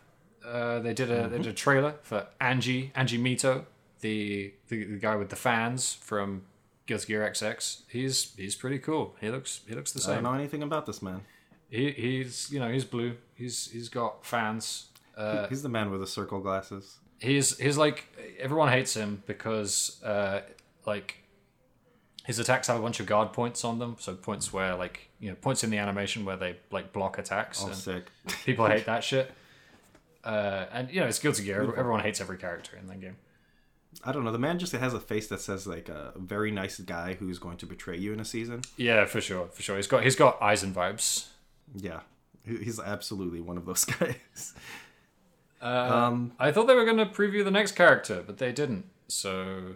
Uh, 0.45 0.79
they 0.79 0.93
did 0.93 1.09
a 1.11 1.27
they 1.29 1.37
did 1.37 1.47
a 1.47 1.53
trailer 1.53 1.95
for 2.01 2.27
Anji 2.41 2.91
Anji 2.93 3.19
Mito, 3.19 3.63
the, 4.01 4.53
the 4.69 4.83
the 4.85 4.99
guy 4.99 5.15
with 5.15 5.29
the 5.29 5.35
fans 5.37 5.93
from 5.93 6.43
Guilty 6.85 7.07
Gear 7.07 7.29
XX. 7.29 7.81
He's 7.87 8.33
he's 8.35 8.55
pretty 8.55 8.79
cool. 8.79 9.15
He 9.21 9.29
looks 9.29 9.61
he 9.67 9.73
looks 9.75 9.91
the 9.93 10.01
same. 10.01 10.11
I 10.11 10.15
don't 10.15 10.23
know 10.25 10.33
anything 10.33 10.63
about 10.63 10.85
this 10.85 11.01
man. 11.01 11.21
He 11.69 11.91
he's 11.91 12.51
you 12.51 12.59
know 12.59 12.69
he's 12.71 12.83
blue. 12.85 13.15
He's 13.35 13.69
he's 13.71 13.89
got 13.89 14.25
fans. 14.25 14.87
Uh, 15.15 15.47
He's 15.47 15.61
the 15.61 15.69
man 15.69 15.91
with 15.91 16.01
the 16.01 16.07
circle 16.07 16.39
glasses. 16.39 16.97
he's 17.19 17.57
he's 17.57 17.77
like 17.77 18.05
everyone 18.39 18.67
hates 18.69 18.95
him 18.95 19.21
because 19.27 20.01
uh 20.03 20.41
like 20.85 21.22
his 22.25 22.39
attacks 22.39 22.67
have 22.67 22.77
a 22.77 22.81
bunch 22.81 22.99
of 22.99 23.05
guard 23.05 23.33
points 23.33 23.63
on 23.65 23.79
them 23.79 23.95
so 23.99 24.13
points 24.15 24.51
where 24.53 24.75
like 24.75 25.09
you 25.19 25.29
know 25.29 25.35
points 25.35 25.63
in 25.63 25.69
the 25.69 25.77
animation 25.77 26.23
where 26.25 26.37
they 26.37 26.55
like 26.71 26.93
block 26.93 27.17
attacks 27.17 27.61
Oh, 27.63 27.67
and 27.67 27.75
sick. 27.75 28.05
people 28.45 28.65
hate 28.67 28.85
that 28.85 29.03
shit 29.03 29.31
uh 30.23 30.65
and 30.71 30.89
you 30.89 30.99
know 31.01 31.07
it's 31.07 31.19
guilty 31.19 31.43
gear 31.43 31.61
everyone 31.77 31.99
hates 32.01 32.21
every 32.21 32.37
character 32.37 32.77
in 32.77 32.87
that 32.87 33.01
game 33.01 33.15
I 34.03 34.11
don't 34.11 34.23
know. 34.23 34.31
The 34.31 34.39
man 34.39 34.57
just 34.57 34.71
has 34.73 34.95
a 34.95 34.99
face 34.99 35.27
that 35.27 35.39
says 35.39 35.67
like 35.67 35.87
a 35.87 36.13
very 36.17 36.49
nice 36.49 36.79
guy 36.79 37.13
who's 37.13 37.37
going 37.37 37.57
to 37.57 37.67
betray 37.67 37.95
you 37.95 38.11
in 38.11 38.19
a 38.19 38.25
season. 38.25 38.61
yeah 38.75 39.05
for 39.05 39.21
sure 39.21 39.45
for 39.51 39.61
sure 39.61 39.75
he's 39.75 39.85
got 39.85 40.01
he's 40.03 40.15
got 40.15 40.41
eyes 40.41 40.63
and 40.63 40.73
vibes 40.75 41.27
Yeah, 41.75 41.99
he's 42.43 42.79
absolutely 42.79 43.39
one 43.39 43.55
of 43.55 43.65
those 43.67 43.85
guys. 43.99 44.53
uh, 45.61 45.65
Um, 45.65 46.31
i 46.39 46.51
thought 46.51 46.65
they 46.65 46.73
were 46.75 46.85
going 46.85 46.97
to 46.97 47.05
preview 47.05 47.43
the 47.43 47.51
next 47.51 47.73
character 47.73 48.23
but 48.25 48.39
they 48.39 48.51
didn't 48.51 48.85
so 49.07 49.75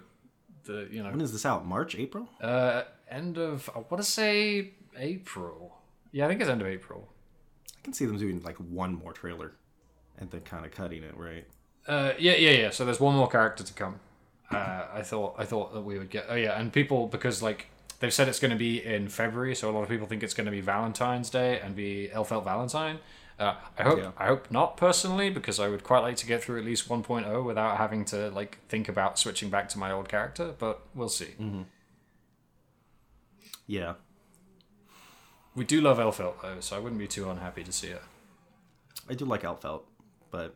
the 0.68 0.88
you 0.92 1.02
know 1.04 1.10
when 1.10 1.22
is 1.22 1.32
this 1.32 1.46
out? 1.46 1.66
March, 1.66 1.96
April? 1.96 2.30
uh 2.42 2.84
end 3.10 3.38
of 3.38 3.70
i 3.74 3.80
want 3.80 3.98
to 3.98 4.04
say 4.04 4.72
april 4.98 5.78
yeah 6.12 6.26
i 6.26 6.28
think 6.28 6.42
it's 6.42 6.50
end 6.50 6.62
of 6.62 6.68
april 6.68 7.08
I 7.78 7.82
can 7.84 7.94
see 7.94 8.06
them 8.06 8.18
doing 8.18 8.42
like 8.44 8.58
one 8.58 8.94
more 8.96 9.14
trailer, 9.14 9.54
and 10.18 10.30
then 10.30 10.42
kind 10.42 10.66
of 10.66 10.72
cutting 10.72 11.04
it 11.04 11.16
right. 11.16 11.46
Uh, 11.88 12.12
yeah, 12.20 12.36
yeah, 12.36 12.52
yeah. 12.52 12.70
So 12.70 12.84
there's 12.84 13.00
one 13.00 13.16
more 13.16 13.30
character 13.30 13.64
to 13.64 13.74
come. 13.74 14.02
Uh, 14.52 14.88
I 14.94 15.02
thought 15.04 15.36
I 15.38 15.46
thought 15.46 15.74
that 15.74 15.82
we 15.82 15.98
would 15.98 16.10
get. 16.10 16.26
Oh 16.28 16.36
yeah, 16.36 16.60
and 16.60 16.74
people 16.74 17.08
because 17.08 17.42
like 17.42 17.68
they've 18.00 18.14
said 18.14 18.28
it's 18.28 18.40
going 18.40 18.52
to 18.52 18.58
be 18.58 18.84
in 18.84 19.08
February, 19.08 19.56
so 19.56 19.70
a 19.70 19.72
lot 19.72 19.84
of 19.84 19.90
people 19.90 20.06
think 20.06 20.22
it's 20.22 20.34
going 20.34 20.46
to 20.46 20.52
be 20.52 20.60
Valentine's 20.60 21.30
Day 21.30 21.62
and 21.62 21.76
be 21.78 22.10
Elphelt 22.14 22.44
Valentine. 22.44 23.00
Uh, 23.40 23.54
I 23.78 23.84
hope 23.84 24.00
Yeah. 24.00 24.12
I 24.18 24.28
hope 24.28 24.50
not 24.50 24.78
personally 24.78 25.30
because 25.30 25.60
I 25.60 25.68
would 25.68 25.84
quite 25.84 26.00
like 26.00 26.16
to 26.18 26.26
get 26.26 26.44
through 26.44 26.58
at 26.58 26.66
least 26.66 26.90
1.0 26.90 27.44
without 27.46 27.78
having 27.78 28.04
to 28.06 28.30
like 28.32 28.58
think 28.68 28.90
about 28.90 29.20
switching 29.20 29.50
back 29.52 29.70
to 29.70 29.78
my 29.78 29.92
old 29.92 30.10
character. 30.10 30.56
But 30.58 30.82
we'll 30.96 31.10
see. 31.10 31.36
Yeah, 33.68 33.96
We 35.56 35.66
do 35.66 35.82
love 35.82 35.98
Elphelt 35.98 36.42
though, 36.42 36.60
so 36.62 36.76
I 36.76 36.80
wouldn't 36.80 37.00
be 37.00 37.08
too 37.08 37.30
unhappy 37.30 37.64
to 37.64 37.72
see 37.72 37.88
it. 37.88 38.02
I 39.10 39.14
do 39.14 39.26
like 39.26 39.42
Elphelt, 39.44 39.82
but 40.32 40.56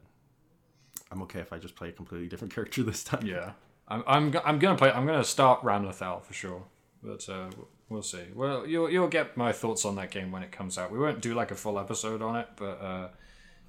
I'm 1.12 1.22
okay 1.24 1.40
if 1.40 1.52
I 1.52 1.58
just 1.58 1.76
play 1.76 1.90
a 1.90 1.92
completely 1.92 2.28
different 2.30 2.54
character 2.56 2.84
this 2.84 3.04
time. 3.04 3.26
Yeah, 3.26 3.52
I'm 3.88 4.04
I'm 4.08 4.34
I'm 4.46 4.60
gonna 4.60 4.78
play. 4.78 4.92
I'm 4.92 5.06
gonna 5.06 5.24
start 5.24 5.62
Ramlethal 5.62 6.24
for 6.24 6.34
sure, 6.34 6.64
but 7.04 7.28
uh, 7.30 7.50
we'll 7.92 8.02
see. 8.02 8.24
Well, 8.34 8.66
you'll 8.66 8.90
you'll 8.90 9.08
get 9.10 9.38
my 9.38 9.52
thoughts 9.52 9.86
on 9.86 9.96
that 9.98 10.10
game 10.10 10.32
when 10.32 10.42
it 10.44 10.52
comes 10.52 10.78
out. 10.78 10.92
We 10.92 10.98
won't 11.00 11.22
do 11.22 11.34
like 11.36 11.52
a 11.52 11.56
full 11.56 11.78
episode 11.78 12.22
on 12.22 12.38
it, 12.38 12.48
but 12.56 12.82
uh, 12.82 13.08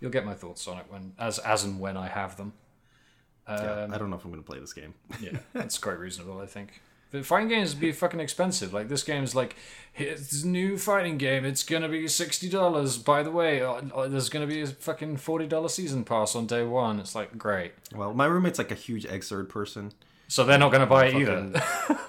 you'll 0.00 0.10
get 0.12 0.24
my 0.24 0.34
thoughts 0.34 0.66
on 0.68 0.78
it 0.78 0.86
when 0.88 1.12
as 1.18 1.38
as 1.40 1.64
and 1.64 1.78
when 1.80 1.96
I 1.96 2.08
have 2.08 2.36
them. 2.36 2.52
Yeah, 3.48 3.54
Um, 3.84 3.92
I 3.92 3.98
don't 3.98 4.08
know 4.08 4.16
if 4.16 4.24
I'm 4.24 4.30
going 4.30 4.42
to 4.42 4.48
play 4.48 4.60
this 4.60 4.72
game. 4.72 4.94
yeah, 5.20 5.38
that's 5.52 5.76
quite 5.76 5.98
reasonable, 5.98 6.38
I 6.40 6.46
think. 6.46 6.80
But 7.10 7.26
fighting 7.26 7.48
games 7.48 7.74
be 7.74 7.92
fucking 7.92 8.20
expensive. 8.20 8.72
Like 8.72 8.88
this 8.88 9.02
game's 9.02 9.34
like, 9.34 9.54
this 9.98 10.44
new 10.44 10.78
fighting 10.78 11.18
game. 11.18 11.44
It's 11.44 11.62
gonna 11.62 11.88
be 11.90 12.08
sixty 12.08 12.48
dollars. 12.48 12.96
By 12.96 13.22
the 13.22 13.30
way, 13.30 13.60
uh, 13.60 13.82
uh, 13.94 14.08
there's 14.08 14.30
gonna 14.30 14.46
be 14.46 14.62
a 14.62 14.66
fucking 14.66 15.18
forty 15.18 15.46
dollar 15.46 15.68
season 15.68 16.04
pass 16.04 16.34
on 16.34 16.46
day 16.46 16.62
one. 16.64 16.98
It's 17.00 17.14
like 17.14 17.36
great. 17.36 17.72
Well, 17.94 18.14
my 18.14 18.24
roommate's 18.24 18.56
like 18.58 18.70
a 18.70 18.74
huge 18.76 19.04
Xrd 19.06 19.50
person, 19.50 19.92
So 20.32 20.44
they're 20.44 20.56
not 20.58 20.72
gonna 20.72 20.86
buy 20.86 21.08
it 21.08 21.14
either. 21.14 21.52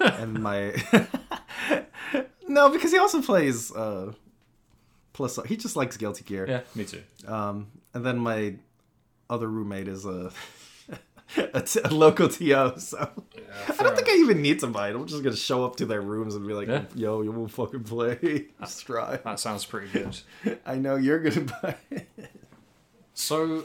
And 0.00 0.42
my 0.42 0.72
no, 2.48 2.70
because 2.70 2.90
he 2.90 2.96
also 2.98 3.20
plays 3.20 3.70
uh 3.70 4.12
plus 5.12 5.38
he 5.44 5.58
just 5.58 5.76
likes 5.76 5.98
Guilty 5.98 6.24
Gear. 6.24 6.46
yeah, 6.48 6.60
me 6.74 6.84
too. 6.86 7.02
Um, 7.26 7.66
and 7.92 8.02
then 8.06 8.16
my 8.16 8.54
other 9.28 9.46
roommate 9.46 9.88
is 9.88 10.06
a 10.06 10.30
a, 11.52 11.60
t- 11.60 11.80
a 11.84 11.88
local 11.92 12.28
TO, 12.28 12.72
so 12.78 13.10
I 13.68 13.82
don't 13.82 13.94
think 13.94 14.08
I 14.08 14.14
even 14.14 14.40
need 14.40 14.58
to 14.60 14.68
buy 14.68 14.88
it. 14.88 14.94
I'm 14.94 15.04
just 15.06 15.22
gonna 15.22 15.36
show 15.36 15.62
up 15.66 15.76
to 15.76 15.84
their 15.84 16.00
rooms 16.00 16.34
and 16.34 16.46
be 16.46 16.54
like, 16.54 16.68
Yeah. 16.68 16.84
"Yo, 16.94 17.20
you 17.20 17.30
will 17.30 17.48
fucking 17.48 17.84
play 17.84 18.46
Strive." 18.66 19.22
That 19.24 19.38
sounds 19.38 19.66
pretty 19.66 19.88
good. 19.92 20.18
I 20.64 20.76
know 20.76 20.96
you're 20.96 21.18
gonna 21.20 21.46
buy 21.62 21.76
it. 21.90 22.08
So, 23.12 23.64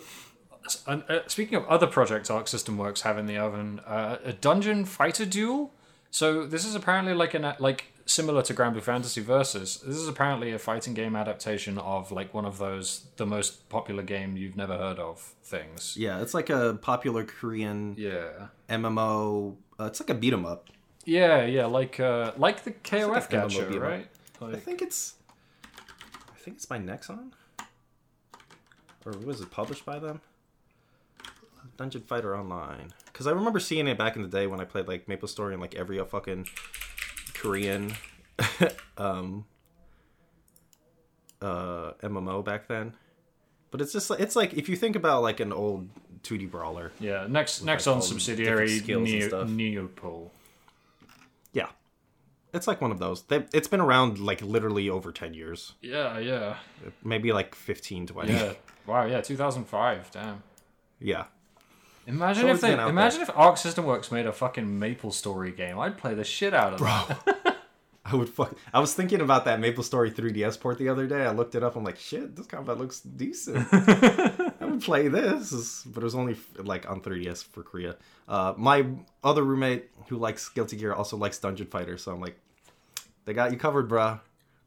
uh, 0.88 1.20
speaking 1.28 1.56
of 1.56 1.66
other 1.68 1.88
projects 1.88 2.30
Arc 2.30 2.48
System 2.48 2.78
Works 2.78 3.02
have 3.02 3.18
in 3.18 3.26
the 3.26 3.38
oven, 3.38 3.80
uh, 3.86 4.18
a 4.24 4.34
dungeon 4.34 4.86
fighter 4.86 5.26
duel. 5.26 5.74
So 6.12 6.46
this 6.46 6.66
is 6.66 6.76
apparently 6.76 7.14
like 7.14 7.34
an 7.34 7.54
like 7.60 7.86
similar 8.06 8.42
to 8.42 8.54
Granblue 8.54 8.82
Fantasy 8.82 9.22
Versus. 9.22 9.78
This 9.86 9.96
is 9.98 10.08
apparently 10.08 10.52
a 10.52 10.58
fighting 10.60 10.94
game 10.96 11.16
adaptation 11.16 11.78
of 11.78 12.12
like 12.12 12.34
one 12.34 12.46
of 12.46 12.58
those 12.58 13.06
the 13.18 13.26
most 13.26 13.70
popular 13.70 14.02
game 14.04 14.36
you've 14.36 14.56
never 14.56 14.76
heard 14.78 14.98
of 15.00 15.20
things. 15.44 15.96
Yeah, 15.98 16.22
it's 16.22 16.34
like 16.34 16.50
a 16.50 16.80
popular 16.82 17.24
Korean 17.24 17.96
Yeah. 17.98 18.48
MMO. 18.70 19.56
Uh, 19.80 19.86
it's 19.86 20.00
like 20.00 20.10
a 20.10 20.16
beat 20.16 20.34
'em 20.34 20.46
up. 20.46 20.70
Yeah, 21.06 21.46
yeah, 21.46 21.66
like 21.66 22.00
uh, 22.00 22.32
like 22.38 22.64
the 22.64 22.72
KOF 22.72 23.10
like 23.10 23.30
gacha, 23.30 23.50
beat 23.70 23.76
'em 23.78 23.84
up. 23.84 23.90
right? 23.90 24.08
I 24.42 24.56
think 24.58 24.82
it's. 24.82 25.14
I 25.66 26.38
think 26.42 26.58
it's 26.58 26.66
by 26.66 26.80
Nexon. 26.80 27.32
Or 29.06 29.14
was 29.26 29.42
it 29.42 29.50
published 29.52 29.86
by 29.86 30.00
them? 30.00 30.22
Dungeon 31.80 32.02
Fighter 32.02 32.36
Online. 32.38 32.92
Because 33.06 33.26
I 33.26 33.32
remember 33.32 33.58
seeing 33.58 33.88
it 33.88 33.98
back 33.98 34.18
in 34.18 34.22
the 34.22 34.28
day 34.28 34.48
when 34.48 34.60
I 34.60 34.66
played 34.66 34.90
like 34.90 35.08
Maple 35.08 35.30
Story 35.30 35.54
and 35.54 35.62
like 35.62 35.76
every 35.76 35.98
fucking 35.98 36.46
Korean 37.34 37.94
um, 38.98 39.46
uh, 41.42 41.94
MMO 42.04 42.44
back 42.44 42.68
then. 42.68 42.96
But 43.72 43.80
it's 43.80 43.94
just 43.94 44.10
like 44.10 44.20
it's 44.20 44.36
like 44.36 44.56
if 44.56 44.68
you 44.68 44.76
think 44.76 44.98
about 44.98 45.22
like 45.22 45.40
an 45.40 45.54
old 45.54 45.88
2D 46.24 46.52
brawler. 46.52 46.92
yeah, 47.00 47.28
next 47.30 47.64
next 47.64 47.88
like, 47.88 47.96
on 47.96 48.02
subsidiary 48.02 48.68
different 48.80 49.08
skills 49.08 49.34
and 49.34 49.56
Neo. 49.56 49.88
Neople. 49.88 50.32
Yeah. 51.54 51.68
It's 52.54 52.68
like 52.68 52.82
one 52.82 52.92
of 52.92 53.00
those. 53.00 53.24
They, 53.24 53.46
it's 53.54 53.70
been 53.70 53.80
around 53.80 54.20
like 54.20 54.42
literally 54.42 54.90
over 54.90 55.14
10 55.14 55.34
years. 55.34 55.76
Yeah, 55.82 56.20
yeah, 56.20 56.58
Maybe 57.06 57.32
like 57.32 57.56
15, 57.56 58.08
20. 58.08 58.34
yeah. 58.34 58.54
wow, 58.86 59.06
yeah, 59.06 59.22
2005. 59.22 60.12
Damn. 60.12 60.44
yeah. 61.00 61.26
Imagine 62.10 62.48
if 62.50 62.62
they 62.62 62.74
imagine 62.74 63.22
if 63.22 63.30
Arc 63.36 63.58
System 63.58 63.86
Works 63.86 64.12
made 64.12 64.26
a 64.26 64.34
fucking 64.34 64.80
Maple 64.80 65.12
Story 65.12 65.52
game. 65.52 65.78
I'd 65.78 65.98
play 65.98 66.16
the 66.16 66.24
shit 66.24 66.56
out 66.56 66.74
of 66.74 66.80
that. 66.80 67.56
I 68.06 68.16
would 68.16 68.30
fuck. 68.30 68.56
I 68.74 68.80
was 68.80 68.96
thinking 68.96 69.22
about 69.22 69.46
that 69.46 69.60
Maple 69.60 69.84
Story 69.84 70.10
3DS 70.10 70.60
port 70.60 70.80
the 70.80 70.90
other 70.90 71.06
day. 71.06 71.24
I 71.24 71.32
looked 71.32 71.54
it 71.54 71.64
up. 71.64 71.76
I'm 71.76 71.84
like, 71.84 72.00
shit, 72.00 72.36
this 72.36 72.48
combat 72.48 72.80
looks 72.80 73.02
decent. 73.02 73.68
I 73.72 74.66
would 74.66 74.82
play 74.82 75.08
this, 75.08 75.84
but 75.84 76.02
it 76.02 76.04
was 76.04 76.16
only 76.16 76.36
like 76.58 76.90
on 76.90 77.02
3DS 77.02 77.46
for 77.46 77.62
Korea. 77.62 77.98
Uh, 78.28 78.54
my 78.58 78.88
other 79.24 79.44
roommate 79.44 79.92
who 80.08 80.18
likes 80.18 80.50
Guilty 80.50 80.78
Gear 80.78 80.94
also 80.94 81.16
likes 81.18 81.38
Dungeon 81.38 81.68
Fighter, 81.68 81.98
so 81.98 82.12
I'm 82.12 82.22
like, 82.22 82.40
they 83.26 83.34
got 83.34 83.52
you 83.52 83.60
covered, 83.60 83.88
bruh. 83.88 84.20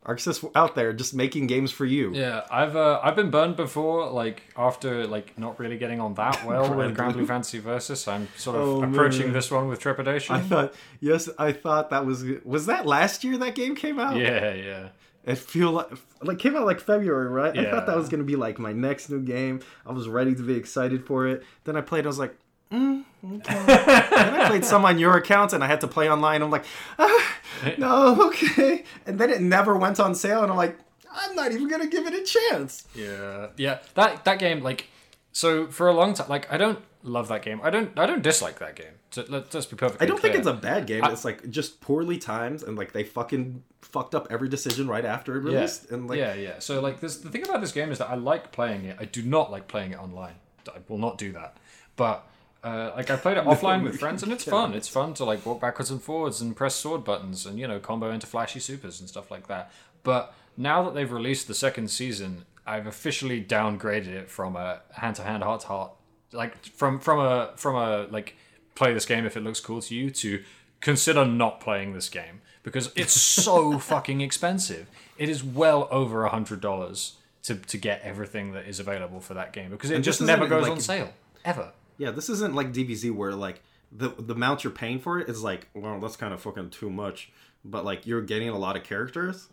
Arcsys 0.07 0.51
out 0.57 0.75
there 0.75 0.93
just 0.93 1.15
making 1.15 1.47
games 1.47 1.71
for 1.71 1.85
you. 1.85 2.13
Yeah, 2.13 2.43
I've 2.51 2.75
uh, 2.75 2.99
I've 3.03 3.15
been 3.15 3.31
burned 3.31 3.55
before. 3.57 4.11
Like 4.11 4.43
after 4.57 5.07
like 5.07 5.39
not 5.39 5.61
really 5.61 5.79
getting 5.79 6.01
on 6.01 6.15
that 6.15 6.45
well 6.47 6.75
with 6.75 6.95
Grand. 6.97 7.15
Blue 7.15 7.25
Fantasy 7.27 7.61
Versus, 7.61 8.09
I'm 8.09 8.27
sort 8.37 8.57
of 8.57 8.63
Oh, 8.69 8.83
approaching 8.83 9.27
man. 9.27 9.33
this 9.33 9.51
one 9.51 9.69
with 9.69 9.79
trepidation. 9.79 10.35
I 10.35 10.41
thought, 10.41 10.75
yes, 11.01 11.29
I 11.39 11.53
thought 11.53 11.91
that 11.91 12.05
was 12.05 12.25
was 12.45 12.67
that 12.67 12.85
last 12.85 13.23
year 13.23 13.39
that 13.39 13.55
game 13.55 13.77
came 13.77 14.01
out. 14.01 14.17
yeah, 14.17 14.53
yeah. 14.55 14.89
It 15.25 15.39
feel 15.39 15.71
like 15.71 15.87
like 16.21 16.41
came 16.41 16.57
out 16.57 16.67
like 16.67 16.81
February, 16.81 17.29
right? 17.29 17.55
Yeah. 17.55 17.63
I 17.63 17.71
thought 17.71 17.87
that 17.87 17.97
was 17.97 18.09
gonna 18.09 18.25
be 18.25 18.35
like 18.35 18.59
my 18.59 18.73
next 18.73 19.09
new 19.09 19.21
game. 19.21 19.61
I 19.87 19.93
was 19.93 20.09
ready 20.09 20.35
to 20.35 20.43
be 20.43 20.55
excited 20.55 21.07
for 21.07 21.29
it. 21.29 21.45
Then 21.63 21.77
I 21.77 21.81
played. 21.81 22.07
I 22.07 22.09
was 22.09 22.19
like, 22.19 22.35
mm, 22.73 23.05
okay. 23.37 23.65
then 23.67 24.35
I 24.35 24.49
played 24.49 24.65
some 24.65 24.85
on 24.85 24.99
your 24.99 25.17
account, 25.17 25.53
and 25.53 25.63
I 25.63 25.67
had 25.67 25.81
to 25.83 25.89
play 25.89 26.11
online. 26.11 26.43
I'm 26.43 26.51
like, 26.51 26.65
ah, 26.99 27.39
no, 27.79 28.29
okay. 28.29 28.85
And 29.07 29.19
then 29.19 29.31
it 29.31 29.41
never 29.41 29.77
went 29.77 30.01
on 30.01 30.15
sale, 30.15 30.43
and 30.43 30.51
I'm 30.51 30.57
like, 30.57 30.79
I'm 31.11 31.35
not 31.37 31.53
even 31.53 31.69
gonna 31.69 31.87
give 31.87 32.07
it 32.07 32.15
a 32.15 32.23
chance. 32.23 32.87
Yeah, 32.95 33.49
yeah. 33.57 33.79
That 33.95 34.25
that 34.25 34.39
game, 34.39 34.63
like, 34.63 34.89
so 35.33 35.67
for 35.67 35.89
a 35.89 35.93
long 35.93 36.15
time, 36.15 36.29
like 36.29 36.51
I 36.53 36.57
don't 36.57 36.79
love 37.03 37.29
that 37.29 37.43
game. 37.43 37.61
I 37.63 37.71
don't. 37.71 37.99
I 37.99 38.07
don't 38.07 38.23
dislike 38.23 38.59
that 38.61 38.77
game. 38.77 38.95
So, 39.11 39.25
let, 39.29 39.45
us 39.45 39.49
just 39.51 39.71
be 39.71 39.77
perfect. 39.77 40.03
I 40.03 40.07
don't 40.07 40.21
think 40.21 40.35
it's 40.35 40.47
a 40.47 40.55
bad 40.55 40.87
game. 40.87 41.05
it's 41.05 41.25
like 41.25 41.51
just 41.51 41.81
poorly 41.81 42.19
timed 42.19 42.63
and 42.63 42.77
like 42.77 42.93
they 42.93 43.05
fucking 43.05 43.63
fucked 43.83 44.15
up 44.15 44.29
every 44.31 44.49
decision 44.49 44.89
right 44.89 45.05
after 45.05 45.37
it 45.37 45.45
yeah. 45.45 45.57
released. 45.57 45.91
And 45.91 46.09
like 46.09 46.19
yeah, 46.19 46.35
yeah. 46.35 46.59
So 46.59 46.81
like 46.81 47.01
this, 47.01 47.19
the 47.19 47.29
thing 47.29 47.43
about 47.45 47.61
this 47.61 47.73
game 47.73 47.91
is 47.91 47.99
that 47.99 48.09
I 48.09 48.15
like 48.15 48.53
playing 48.53 48.85
it. 48.85 48.97
I 48.99 49.05
do 49.05 49.23
not 49.23 49.51
like 49.51 49.69
playing 49.69 49.93
it 49.93 49.99
online. 49.99 50.35
I 50.69 50.79
will 50.89 50.99
not 50.99 51.19
do 51.19 51.33
that. 51.33 51.57
But 51.97 52.27
uh, 52.65 52.93
like 52.97 53.11
I 53.11 53.17
played 53.17 53.37
it 53.37 53.45
offline 53.53 53.83
with 53.83 53.99
friends, 53.99 54.23
and 54.23 54.33
it's 54.33 54.45
fun. 54.45 54.75
It's 54.75 54.89
fun 54.89 55.15
to 55.15 55.25
like 55.25 55.45
walk 55.45 55.61
backwards 55.61 55.91
and 55.91 56.03
forwards 56.03 56.41
and 56.41 56.55
press 56.57 56.75
sword 56.75 57.05
buttons 57.05 57.45
and 57.47 57.59
you 57.59 57.67
know 57.67 57.79
combo 57.81 58.11
into 58.11 58.27
flashy 58.27 58.61
supers 58.61 59.01
and 59.01 59.09
stuff 59.09 59.31
like 59.31 59.49
that. 59.49 59.71
But 60.03 60.35
now 60.57 60.83
that 60.85 60.95
they've 60.95 61.11
released 61.11 61.49
the 61.49 61.55
second 61.55 61.89
season, 61.89 62.45
I've 62.67 62.87
officially 62.87 63.43
downgraded 63.43 64.09
it 64.09 64.31
from 64.31 64.57
a 64.57 64.81
hand 64.93 65.17
to 65.17 65.23
hand, 65.23 65.43
heart 65.43 65.63
to 65.63 65.67
heart, 65.69 65.93
like 66.33 66.65
from 66.67 66.99
from 67.01 67.19
a 67.19 67.51
from 67.57 67.77
a 67.77 68.07
like 68.11 68.37
play 68.75 68.93
this 68.95 69.07
game 69.07 69.27
if 69.27 69.37
it 69.37 69.41
looks 69.43 69.61
cool 69.61 69.81
to 69.83 69.95
you 69.95 70.11
to 70.11 70.43
consider 70.81 71.25
not 71.25 71.61
playing 71.61 71.93
this 71.93 72.09
game 72.09 72.41
because 72.63 72.91
it's 72.97 73.13
so 73.21 73.79
fucking 73.79 74.21
expensive. 74.21 74.89
It 75.19 75.29
is 75.29 75.43
well 75.45 75.89
over 75.91 76.25
a 76.25 76.31
hundred 76.31 76.61
dollars 76.61 77.17
to 77.45 77.57
to 77.57 77.77
get 77.77 78.01
everything 78.03 78.53
that 78.53 78.67
is 78.67 78.79
available 78.79 79.21
for 79.21 79.35
that 79.35 79.53
game 79.53 79.71
because 79.71 79.91
it 79.91 79.97
And 79.97 80.05
just 80.05 80.21
never 80.21 80.47
goes 80.47 80.63
like- 80.63 80.71
on 80.73 80.81
sale 80.81 81.13
ever. 81.45 81.73
Yeah, 81.99 82.11
this 82.11 82.29
isn't 82.29 82.55
like 82.55 82.73
DBZ 82.73 83.15
where 83.15 83.33
like 83.33 83.63
the 83.91 84.11
the 84.19 84.35
amount 84.35 84.65
you're 84.65 84.73
paying 84.73 84.99
for 84.99 85.19
it 85.19 85.29
is 85.29 85.43
like, 85.43 85.69
well, 85.75 86.01
that's 86.01 86.17
kind 86.17 86.33
of 86.33 86.41
fucking 86.41 86.71
too 86.71 86.91
much. 86.91 87.31
But 87.65 87.85
like 87.85 88.07
you're 88.07 88.23
getting 88.23 88.49
a 88.49 88.59
lot 88.59 88.77
of 88.77 88.83
characters. 88.83 89.49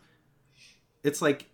It's 1.04 1.22
like 1.22 1.46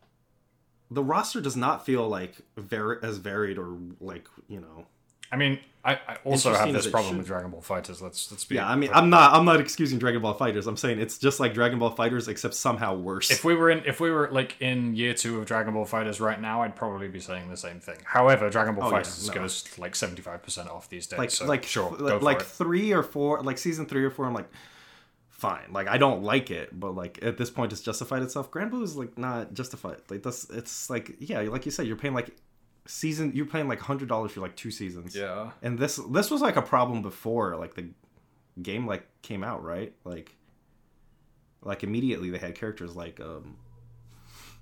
the 0.90 1.02
roster 1.02 1.40
does 1.40 1.56
not 1.56 1.84
feel 1.84 2.08
like 2.08 2.36
very 2.56 2.98
as 3.02 3.18
varied 3.18 3.58
or 3.58 3.76
like 4.00 4.28
you 4.48 4.60
know. 4.60 4.86
I 5.32 5.36
mean, 5.36 5.58
I, 5.84 5.94
I 6.08 6.16
also 6.24 6.52
have 6.52 6.72
this 6.72 6.86
problem 6.88 7.12
should- 7.12 7.18
with 7.18 7.26
Dragon 7.28 7.50
Ball 7.50 7.62
FighterZ. 7.62 8.00
Let's 8.02 8.30
let's 8.32 8.44
be. 8.44 8.56
Yeah, 8.56 8.68
I 8.68 8.74
mean, 8.74 8.90
I'm 8.92 9.08
not 9.10 9.32
I'm 9.34 9.44
not 9.44 9.60
excusing 9.60 9.98
Dragon 9.98 10.20
Ball 10.20 10.36
FighterZ. 10.36 10.66
I'm 10.66 10.76
saying 10.76 10.98
it's 11.00 11.18
just 11.18 11.38
like 11.40 11.54
Dragon 11.54 11.78
Ball 11.78 11.94
FighterZ 11.94 12.28
except 12.28 12.54
somehow 12.54 12.94
worse. 12.96 13.30
if 13.30 13.44
we 13.44 13.54
were 13.54 13.70
in 13.70 13.84
if 13.84 14.00
we 14.00 14.10
were 14.10 14.28
like 14.32 14.56
in 14.60 14.96
year 14.96 15.14
two 15.14 15.38
of 15.38 15.46
Dragon 15.46 15.74
Ball 15.74 15.86
FighterZ 15.86 16.20
right 16.20 16.40
now, 16.40 16.62
I'd 16.62 16.74
probably 16.74 17.08
be 17.08 17.20
saying 17.20 17.48
the 17.50 17.56
same 17.56 17.78
thing. 17.80 17.98
However, 18.04 18.50
Dragon 18.50 18.74
Ball 18.74 18.84
Oh, 18.84 18.90
yeah, 18.90 18.96
Fighters 18.96 19.28
no. 19.28 19.34
goes 19.34 19.78
like 19.78 19.94
seventy 19.94 20.22
five 20.22 20.42
percent 20.42 20.68
off 20.68 20.88
these 20.88 21.06
days. 21.06 21.18
like 21.18 21.30
so 21.30 21.44
like 21.46 21.64
sure, 21.64 21.90
like, 21.90 21.98
go 21.98 22.18
for 22.18 22.24
like 22.24 22.40
it. 22.40 22.46
three 22.46 22.92
or 22.92 23.02
four 23.04 23.42
like 23.42 23.58
season 23.58 23.86
three 23.86 24.04
or 24.04 24.10
four 24.10 24.26
i'm 24.26 24.34
like 24.34 24.48
fine 25.30 25.70
like 25.70 25.86
i 25.86 25.98
don't 25.98 26.22
like 26.22 26.50
it 26.50 26.78
but 26.80 26.94
like 26.94 27.18
at 27.22 27.36
this 27.36 27.50
point 27.50 27.70
it's 27.70 27.82
justified 27.82 28.22
itself 28.22 28.50
Granblue 28.50 28.82
is 28.82 28.96
like 28.96 29.18
not 29.18 29.52
justified 29.52 29.98
like 30.08 30.22
that's 30.22 30.48
it's 30.48 30.88
like 30.88 31.14
yeah 31.18 31.40
like 31.40 31.66
you 31.66 31.70
said 31.70 31.86
you're 31.86 31.94
paying 31.96 32.14
like 32.14 32.34
season 32.86 33.32
you're 33.34 33.46
paying 33.46 33.68
like 33.68 33.80
hundred 33.80 34.08
dollars 34.08 34.32
for 34.32 34.40
like 34.40 34.56
two 34.56 34.70
seasons 34.70 35.14
Yeah. 35.14 35.50
and 35.62 35.78
this 35.78 35.96
this 36.10 36.30
was 36.30 36.40
like 36.40 36.56
a 36.56 36.62
problem 36.62 37.02
before 37.02 37.56
like 37.56 37.74
the 37.74 37.88
game 38.62 38.86
like 38.86 39.06
came 39.22 39.42
out 39.44 39.62
right 39.64 39.92
like 40.04 40.34
like 41.62 41.82
immediately 41.84 42.30
they 42.30 42.38
had 42.38 42.54
characters 42.54 42.94
like 42.96 43.20
um 43.20 43.56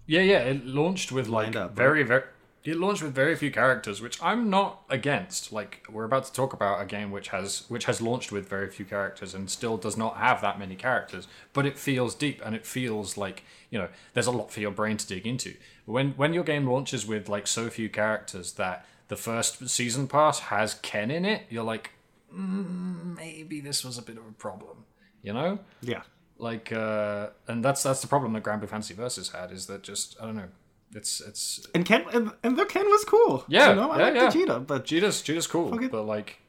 Yeah, 0.06 0.20
yeah. 0.22 0.40
It 0.40 0.66
launched 0.66 1.12
with 1.12 1.28
like 1.28 1.44
Lined 1.46 1.56
up, 1.56 1.76
very, 1.76 2.02
very. 2.02 2.24
It 2.64 2.78
launched 2.78 3.02
with 3.02 3.14
very 3.14 3.36
few 3.36 3.50
characters, 3.50 4.00
which 4.00 4.20
I'm 4.22 4.48
not 4.48 4.84
against. 4.88 5.52
Like 5.52 5.86
we're 5.90 6.04
about 6.04 6.24
to 6.24 6.32
talk 6.32 6.54
about 6.54 6.80
a 6.80 6.86
game 6.86 7.10
which 7.10 7.28
has 7.28 7.64
which 7.68 7.84
has 7.84 8.00
launched 8.00 8.32
with 8.32 8.48
very 8.48 8.70
few 8.70 8.86
characters 8.86 9.34
and 9.34 9.50
still 9.50 9.76
does 9.76 9.98
not 9.98 10.16
have 10.16 10.40
that 10.40 10.58
many 10.58 10.74
characters, 10.74 11.28
but 11.52 11.66
it 11.66 11.78
feels 11.78 12.14
deep 12.14 12.40
and 12.44 12.54
it 12.54 12.64
feels 12.64 13.18
like 13.18 13.44
you 13.70 13.78
know 13.78 13.88
there's 14.14 14.26
a 14.26 14.30
lot 14.30 14.50
for 14.50 14.60
your 14.60 14.70
brain 14.70 14.96
to 14.96 15.06
dig 15.06 15.26
into. 15.26 15.54
When 15.84 16.12
when 16.12 16.32
your 16.32 16.44
game 16.44 16.66
launches 16.66 17.06
with 17.06 17.28
like 17.28 17.46
so 17.46 17.68
few 17.68 17.90
characters 17.90 18.52
that 18.52 18.86
the 19.08 19.16
first 19.16 19.68
season 19.68 20.08
pass 20.08 20.38
has 20.40 20.74
Ken 20.74 21.10
in 21.10 21.26
it, 21.26 21.42
you're 21.50 21.64
like, 21.64 21.90
mm, 22.34 23.14
maybe 23.14 23.60
this 23.60 23.84
was 23.84 23.98
a 23.98 24.02
bit 24.02 24.16
of 24.16 24.26
a 24.26 24.32
problem, 24.32 24.84
you 25.22 25.34
know? 25.34 25.58
yeah 25.82 26.02
like 26.36 26.72
uh 26.72 27.28
and 27.46 27.64
that's 27.64 27.82
that's 27.82 28.00
the 28.00 28.08
problem 28.08 28.32
that 28.32 28.42
Granblue 28.42 28.68
Fantasy 28.68 28.94
Versus 28.94 29.30
had 29.30 29.52
is 29.52 29.66
that 29.66 29.82
just 29.82 30.16
I 30.20 30.26
don't 30.26 30.36
know 30.36 30.48
it's 30.94 31.20
it's 31.20 31.66
and 31.74 31.84
ken 31.84 32.04
and, 32.12 32.30
and 32.42 32.56
the 32.56 32.64
ken 32.64 32.86
was 32.86 33.04
cool. 33.04 33.44
Yeah, 33.48 33.70
you 33.70 33.74
know 33.76 33.90
i 33.90 33.98
yeah, 33.98 34.04
like 34.04 34.14
yeah. 34.14 34.30
vegeta 34.30 34.66
but 34.66 34.84
Djeeta's 34.84 35.22
Djeeta's 35.22 35.46
cool 35.46 35.76
but 35.88 36.02
like 36.02 36.40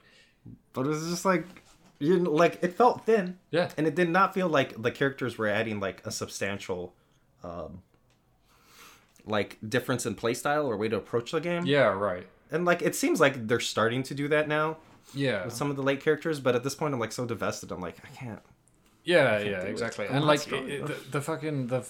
but 0.73 0.86
it 0.86 0.89
was 0.89 1.10
just 1.10 1.25
like 1.25 1.45
you 1.99 2.19
know, 2.19 2.31
like 2.31 2.60
it 2.62 2.73
felt 2.73 3.05
thin. 3.05 3.38
Yeah. 3.51 3.69
And 3.77 3.88
it 3.88 3.95
did 3.95 4.10
not 4.10 4.34
feel 4.34 4.49
like 4.49 4.81
the 4.81 4.91
characters 4.91 5.38
were 5.38 5.47
adding 5.47 5.79
like 5.79 6.05
a 6.05 6.12
substantial 6.12 6.93
um 7.43 7.81
like 9.25 9.58
difference 9.67 10.05
in 10.05 10.15
playstyle 10.15 10.65
or 10.65 10.77
way 10.77 10.89
to 10.89 10.97
approach 10.97 11.31
the 11.31 11.41
game. 11.41 11.65
Yeah 11.65 11.88
right. 11.88 12.27
And 12.51 12.65
like 12.65 12.81
it 12.81 12.95
seems 12.95 13.19
like 13.19 13.47
they're 13.47 13.60
starting 13.60 14.03
to 14.03 14.13
do 14.13 14.27
that 14.27 14.47
now 14.47 14.77
yeah. 15.13 15.45
with 15.45 15.53
some 15.53 15.69
of 15.69 15.75
the 15.75 15.84
late 15.84 16.01
characters 16.01 16.39
but 16.39 16.55
at 16.55 16.63
this 16.63 16.75
point 16.75 16.93
i'm 16.93 16.99
like 16.99 17.12
so 17.12 17.25
divested. 17.25 17.71
I'm 17.71 17.81
like 17.81 17.97
i 18.03 18.15
can't 18.15 18.41
yeah 19.06 19.39
yeah 19.39 19.62
exactly. 19.62 20.08
And 20.08 20.26
like 20.26 20.52
it, 20.52 20.86
the, 20.86 20.98
the 21.12 21.22
fucking 21.22 21.68
the 21.68 21.86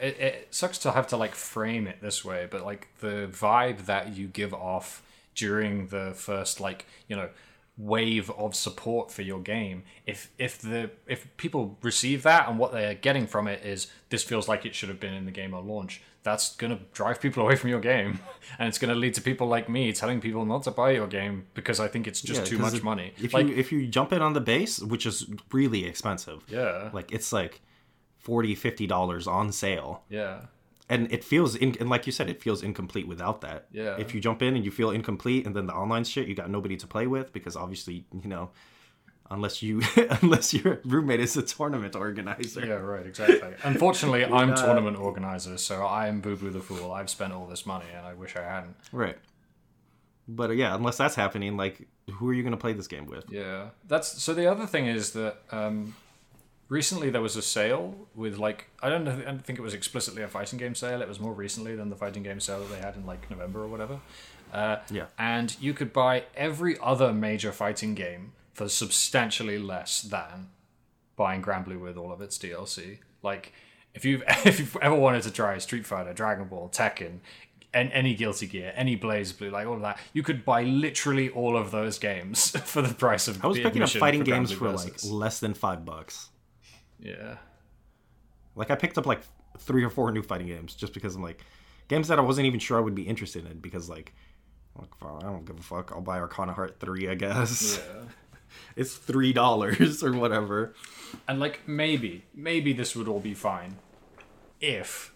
it, 0.00 0.18
it 0.18 0.48
sucks 0.50 0.78
to 0.78 0.92
have 0.92 1.06
to 1.08 1.16
like 1.16 1.34
frame 1.34 1.86
it 1.86 2.00
this 2.00 2.24
way 2.24 2.48
but 2.50 2.64
like 2.64 2.88
the 3.00 3.28
vibe 3.30 3.86
that 3.86 4.16
you 4.16 4.26
give 4.26 4.52
off 4.52 5.02
during 5.34 5.88
the 5.88 6.12
first 6.16 6.60
like 6.60 6.86
you 7.08 7.16
know 7.16 7.28
wave 7.76 8.30
of 8.30 8.54
support 8.54 9.10
for 9.10 9.22
your 9.22 9.40
game. 9.40 9.82
If 10.06 10.30
if 10.38 10.58
the 10.58 10.90
if 11.06 11.36
people 11.36 11.78
receive 11.82 12.22
that 12.22 12.48
and 12.48 12.58
what 12.58 12.72
they're 12.72 12.94
getting 12.94 13.26
from 13.26 13.48
it 13.48 13.64
is 13.64 13.88
this 14.10 14.22
feels 14.22 14.48
like 14.48 14.64
it 14.64 14.74
should 14.74 14.88
have 14.88 15.00
been 15.00 15.14
in 15.14 15.24
the 15.24 15.32
game 15.32 15.54
at 15.54 15.64
launch 15.64 16.02
that's 16.22 16.56
going 16.56 16.74
to 16.74 16.82
drive 16.94 17.20
people 17.20 17.42
away 17.44 17.54
from 17.56 17.68
your 17.70 17.80
game. 17.80 18.18
And 18.58 18.68
it's 18.68 18.78
going 18.78 18.92
to 18.92 18.94
lead 18.94 19.14
to 19.14 19.20
people 19.22 19.46
like 19.46 19.68
me 19.68 19.92
telling 19.92 20.20
people 20.20 20.44
not 20.44 20.62
to 20.64 20.70
buy 20.70 20.90
your 20.92 21.06
game 21.06 21.46
because 21.54 21.80
i 21.80 21.88
think 21.88 22.06
it's 22.06 22.20
just 22.20 22.40
Yeah, 22.42 22.46
too 22.46 22.58
much 22.58 22.74
it- 22.74 22.84
money. 22.84 23.12
if 23.18 23.32
like 23.34 23.48
you 23.48 23.54
if 23.56 23.72
you 23.72 23.86
jump 23.88 24.12
in 24.12 24.20
on 24.22 24.34
the 24.34 24.40
base 24.40 24.78
which 24.80 25.06
is 25.06 25.26
really 25.50 25.84
expensive 25.86 26.44
yeah. 26.48 26.90
like 26.92 27.10
it's 27.10 27.32
like 27.32 27.60
40 28.18 28.54
50 28.54 28.86
dollars 28.86 29.26
on 29.26 29.50
sale. 29.52 30.02
Yeah 30.08 30.42
and 30.88 31.10
it 31.12 31.24
feels 31.24 31.54
in, 31.56 31.76
and 31.80 31.88
like 31.88 32.06
you 32.06 32.12
said 32.12 32.28
it 32.28 32.42
feels 32.42 32.62
incomplete 32.62 33.08
without 33.08 33.40
that 33.40 33.66
Yeah. 33.72 33.96
if 33.98 34.14
you 34.14 34.20
jump 34.20 34.42
in 34.42 34.54
and 34.56 34.64
you 34.64 34.70
feel 34.70 34.90
incomplete 34.90 35.46
and 35.46 35.54
then 35.56 35.66
the 35.66 35.72
online 35.74 36.04
shit 36.04 36.28
you 36.28 36.34
got 36.34 36.50
nobody 36.50 36.76
to 36.76 36.86
play 36.86 37.06
with 37.06 37.32
because 37.32 37.56
obviously 37.56 38.04
you 38.22 38.28
know 38.28 38.50
unless 39.30 39.62
you 39.62 39.80
unless 40.22 40.52
your 40.52 40.80
roommate 40.84 41.20
is 41.20 41.36
a 41.36 41.42
tournament 41.42 41.96
organizer 41.96 42.60
Yeah, 42.66 42.74
right, 42.74 43.06
exactly. 43.06 43.54
Unfortunately, 43.62 44.24
I'm 44.40 44.54
tournament 44.54 44.98
organizer, 44.98 45.56
so 45.56 45.84
I 45.86 46.08
am 46.08 46.20
Boo 46.20 46.36
Boo 46.36 46.50
the 46.50 46.60
Fool. 46.60 46.92
I've 46.92 47.08
spent 47.08 47.32
all 47.32 47.46
this 47.46 47.64
money, 47.64 47.86
and 47.96 48.06
I 48.06 48.12
wish 48.14 48.36
I 48.36 48.42
hadn't. 48.42 48.76
right 48.92 49.16
but 50.26 50.48
uh, 50.50 50.52
yeah 50.54 50.74
unless 50.74 50.96
that's 50.96 51.14
happening 51.14 51.54
like 51.56 51.86
who 52.14 52.28
are 52.28 52.32
you 52.32 52.42
going 52.42 52.52
to 52.52 52.56
play 52.58 52.72
this 52.72 52.86
game 52.88 53.06
with 53.06 53.24
Yeah, 53.30 53.68
that's 53.88 54.22
so. 54.22 54.32
The 54.34 54.46
other 54.50 54.66
thing 54.66 54.86
is 54.86 55.12
that 55.12 55.38
um, 55.50 55.94
recently 56.74 57.08
there 57.08 57.20
was 57.22 57.36
a 57.36 57.42
sale 57.42 57.94
with 58.14 58.36
like 58.38 58.66
I 58.82 58.88
don't 58.90 59.04
know. 59.04 59.12
I 59.12 59.30
don't 59.30 59.44
think 59.46 59.58
it 59.58 59.62
was 59.62 59.74
explicitly 59.74 60.22
a 60.22 60.28
fighting 60.28 60.58
game 60.58 60.74
sale. 60.74 61.00
It 61.00 61.08
was 61.08 61.20
more 61.20 61.32
recently 61.32 61.76
than 61.76 61.88
the 61.88 61.96
fighting 61.96 62.24
game 62.24 62.40
sale 62.40 62.60
that 62.60 62.70
they 62.74 62.80
had 62.86 62.96
in 62.96 63.06
like 63.06 63.30
November 63.30 63.62
or 63.62 63.68
whatever. 63.68 64.00
Uh, 64.52 64.76
Yeah. 64.90 65.06
and 65.18 65.56
you 65.60 65.72
could 65.72 65.92
buy 65.92 66.24
every 66.36 66.76
other 66.82 67.12
major 67.12 67.52
fighting 67.52 67.94
game 67.94 68.32
for 68.52 68.68
substantially 68.68 69.58
less 69.58 70.02
than 70.02 70.48
buying 71.16 71.42
Granblue 71.42 71.80
with 71.80 71.96
all 71.96 72.12
of 72.12 72.20
its 72.20 72.38
DLC. 72.38 72.98
Like 73.22 73.52
if 73.94 74.04
you've 74.04 74.22
if 74.44 74.58
you've 74.58 74.76
ever 74.82 74.96
wanted 74.96 75.22
to 75.22 75.30
try 75.30 75.56
Street 75.58 75.86
Fighter, 75.86 76.12
Dragon 76.12 76.48
Ball, 76.48 76.68
Tekken, 76.68 77.20
and 77.72 77.90
any 77.92 78.14
Guilty 78.14 78.46
Gear, 78.48 78.72
any 78.76 78.96
BlazBlue, 78.96 79.50
like 79.52 79.66
all 79.66 79.74
of 79.74 79.82
that, 79.82 79.98
you 80.12 80.22
could 80.24 80.44
buy 80.44 80.62
literally 80.64 81.28
all 81.30 81.56
of 81.56 81.70
those 81.70 81.98
games 82.00 82.50
for 82.72 82.82
the 82.82 82.94
price 82.94 83.28
of. 83.28 83.44
i 83.44 83.46
was 83.46 83.58
picking 83.60 83.82
up 83.82 83.90
fighting 83.90 84.24
Grand 84.24 84.48
games 84.48 84.52
for 84.52 84.70
like 84.70 84.98
less 85.04 85.38
than 85.40 85.54
five 85.54 85.84
bucks 85.84 86.30
yeah. 87.04 87.36
like 88.56 88.70
i 88.70 88.74
picked 88.74 88.98
up 88.98 89.06
like 89.06 89.20
three 89.58 89.84
or 89.84 89.90
four 89.90 90.10
new 90.10 90.22
fighting 90.22 90.48
games 90.48 90.74
just 90.74 90.92
because 90.92 91.14
i'm 91.14 91.22
like 91.22 91.44
games 91.88 92.08
that 92.08 92.18
i 92.18 92.22
wasn't 92.22 92.44
even 92.46 92.58
sure 92.58 92.76
i 92.78 92.80
would 92.80 92.94
be 92.94 93.02
interested 93.02 93.46
in 93.48 93.58
because 93.60 93.88
like 93.88 94.12
like, 94.78 94.90
I 95.02 95.20
don't 95.20 95.44
give 95.44 95.58
a 95.58 95.62
fuck. 95.62 95.92
I'll 95.92 96.00
buy 96.00 96.18
Arcana 96.18 96.52
Heart 96.52 96.80
3, 96.80 97.08
I 97.08 97.14
guess. 97.14 97.78
Yeah. 97.78 98.02
It's 98.76 98.96
$3 98.96 100.02
or 100.02 100.12
whatever. 100.18 100.74
And 101.26 101.40
like 101.40 101.66
maybe, 101.66 102.24
maybe 102.34 102.72
this 102.72 102.94
would 102.94 103.08
all 103.08 103.18
be 103.18 103.34
fine 103.34 103.76
if 104.60 105.12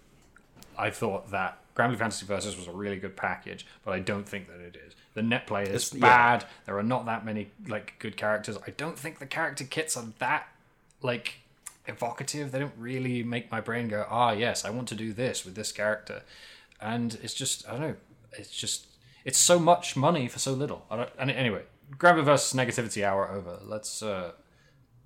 I 0.76 0.90
thought 0.90 1.30
that 1.30 1.58
Granblue 1.76 1.98
Fantasy 1.98 2.26
Versus 2.26 2.56
was 2.56 2.66
a 2.66 2.72
really 2.72 2.98
good 2.98 3.16
package, 3.16 3.64
but 3.84 3.94
I 3.94 4.00
don't 4.00 4.28
think 4.28 4.48
that 4.48 4.60
it 4.60 4.76
is. 4.84 4.94
The 5.14 5.22
net 5.22 5.46
play 5.46 5.62
is 5.62 5.68
It's- 5.68 5.94
yeah. 5.94 6.00
bad. 6.00 6.46
There 6.66 6.76
are 6.78 6.82
not 6.82 7.06
that 7.06 7.24
many 7.24 7.50
like 7.68 7.94
good 8.00 8.16
characters. 8.16 8.58
I 8.66 8.70
don't 8.70 8.98
think 8.98 9.20
the 9.20 9.26
character 9.26 9.62
kits 9.64 9.96
are 9.96 10.06
that 10.18 10.48
like 11.00 11.40
evocative. 11.88 12.52
They 12.52 12.58
don't 12.58 12.74
really 12.76 13.22
make 13.22 13.50
my 13.50 13.60
brain 13.60 13.88
go, 13.88 14.06
"Ah, 14.08 14.32
yes, 14.32 14.64
I 14.64 14.70
want 14.70 14.88
to 14.88 14.94
do 14.94 15.12
this 15.12 15.44
with 15.44 15.54
this 15.54 15.72
character." 15.72 16.22
And 16.80 17.18
it's 17.22 17.34
just 17.34 17.68
I 17.68 17.72
don't 17.72 17.80
know. 17.80 17.96
It's 18.32 18.50
just 18.50 18.86
it's 19.24 19.38
so 19.38 19.58
much 19.58 19.96
money 19.96 20.28
for 20.28 20.38
so 20.38 20.52
little. 20.52 20.86
I 20.90 20.96
don't, 20.96 21.10
and 21.18 21.30
anyway, 21.30 21.62
Blue 21.98 22.22
Versus 22.22 22.56
negativity 22.58 23.04
hour 23.04 23.30
over. 23.30 23.58
Let's 23.64 24.02
uh 24.02 24.32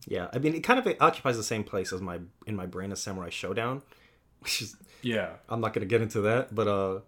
Yeah, 0.06 0.28
I 0.32 0.38
mean, 0.38 0.54
it 0.54 0.60
kind 0.60 0.78
of 0.78 0.96
occupies 1.00 1.36
the 1.36 1.44
same 1.44 1.64
place 1.64 1.92
as 1.92 2.00
my 2.00 2.20
in 2.46 2.56
my 2.56 2.66
brain 2.66 2.92
as 2.92 3.00
Samurai 3.00 3.30
Shodown, 3.30 3.82
which 4.40 4.62
is 4.62 4.76
yeah. 5.02 5.34
I'm 5.48 5.60
not 5.60 5.72
gonna 5.72 5.86
get 5.86 6.02
into 6.02 6.20
that, 6.22 6.54
but 6.54 6.68
uh, 6.68 7.00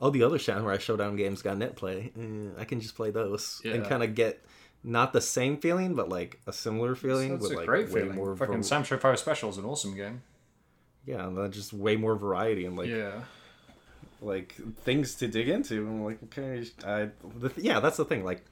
oh, 0.00 0.10
the 0.10 0.22
other 0.22 0.38
Samurai 0.38 0.76
Shodown 0.76 1.16
games 1.16 1.42
got 1.42 1.58
net 1.58 1.76
play. 1.76 2.12
I 2.58 2.64
can 2.64 2.80
just 2.80 2.96
play 2.96 3.10
those 3.10 3.60
and 3.64 3.84
kind 3.84 4.02
of 4.02 4.14
get 4.14 4.44
not 4.82 5.12
the 5.12 5.20
same 5.20 5.58
feeling, 5.58 5.94
but 5.94 6.08
like 6.08 6.40
a 6.46 6.52
similar 6.52 6.94
feeling 6.94 7.30
That's 7.30 7.42
with 7.42 7.52
a 7.52 7.56
like 7.56 7.66
great 7.66 7.90
way 7.90 8.02
feeling. 8.02 8.16
more. 8.16 8.34
Fucking 8.36 8.62
var- 8.62 8.80
SamSho 8.82 8.98
5 9.00 9.18
Special 9.18 9.50
is 9.50 9.58
an 9.58 9.64
awesome 9.64 9.94
game. 9.94 10.22
yeah, 11.04 11.26
and 11.26 11.36
then 11.36 11.50
just 11.52 11.72
way 11.72 11.96
more 11.96 12.16
variety 12.16 12.64
and 12.64 12.76
like 12.76 12.88
yeah. 12.88 13.20
like 14.20 14.54
things 14.82 15.14
to 15.16 15.28
dig 15.28 15.48
into. 15.48 15.86
I'm 15.86 16.04
like, 16.04 16.22
okay, 16.24 16.66
I, 16.86 17.08
the, 17.38 17.52
yeah, 17.56 17.80
that's 17.80 17.96
the 17.96 18.04
thing. 18.04 18.24
Like, 18.24 18.44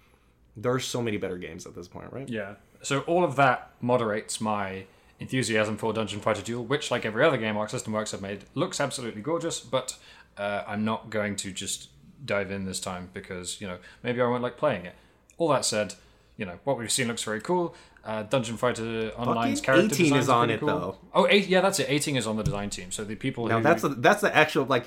there's 0.57 0.85
so 0.85 1.01
many 1.03 1.17
better 1.17 1.39
games 1.39 1.67
at 1.67 1.75
this 1.75 1.89
point, 1.89 2.13
right? 2.13 2.29
Yeah. 2.29 2.55
So 2.83 3.01
all 3.01 3.25
of 3.25 3.37
that 3.37 3.71
moderates 3.81 4.41
my 4.41 4.85
enthusiasm 5.21 5.77
for 5.77 5.93
Dungeon 5.93 6.21
Fighter 6.21 6.43
Duel, 6.43 6.65
which, 6.65 6.91
like 6.91 7.05
every 7.05 7.25
other 7.25 7.37
game 7.39 7.57
Arc 7.57 7.71
System 7.71 7.93
Works 7.93 8.13
have 8.13 8.23
made, 8.23 8.45
looks 8.55 8.81
absolutely 8.81 9.23
gorgeous. 9.23 9.61
But 9.61 9.97
uh, 10.37 10.63
I'm 10.67 10.85
not 10.85 11.11
going 11.11 11.37
to 11.37 11.53
just 11.53 11.89
dive 12.25 12.51
in 12.51 12.65
this 12.65 12.81
time 12.81 13.11
because 13.15 13.61
you 13.61 13.67
know 13.67 13.79
maybe 14.03 14.21
I 14.21 14.27
won't 14.27 14.43
like 14.43 14.57
playing 14.57 14.85
it. 14.85 14.95
All 15.39 15.49
that 15.49 15.65
said, 15.65 15.95
you 16.39 16.47
know 16.47 16.59
what 16.65 16.79
we've 16.79 16.91
seen 16.91 17.09
looks 17.09 17.23
very 17.25 17.41
cool. 17.41 17.75
Uh, 18.05 18.23
Dungeon 18.23 18.57
Fighter 18.57 19.13
Online's 19.17 19.61
Fucking 19.61 19.89
character 19.89 19.95
18 20.03 20.17
is 20.17 20.29
on 20.31 20.49
it, 20.49 20.61
cool. 20.61 20.69
though. 20.69 20.99
Oh, 21.13 21.27
eight, 21.29 21.49
yeah, 21.49 21.61
that's 21.61 21.79
it. 21.79 21.87
18 21.91 22.17
is 22.17 22.27
on 22.27 22.37
the 22.37 22.45
design 22.45 22.71
team. 22.71 22.91
So 22.91 23.05
the 23.05 23.17
people 23.17 23.47
Now 23.49 23.59
who 23.59 23.65
that's 23.65 23.85
a, 23.85 23.89
that's 23.91 24.23
the 24.23 24.35
actual 24.35 24.65
like. 24.65 24.87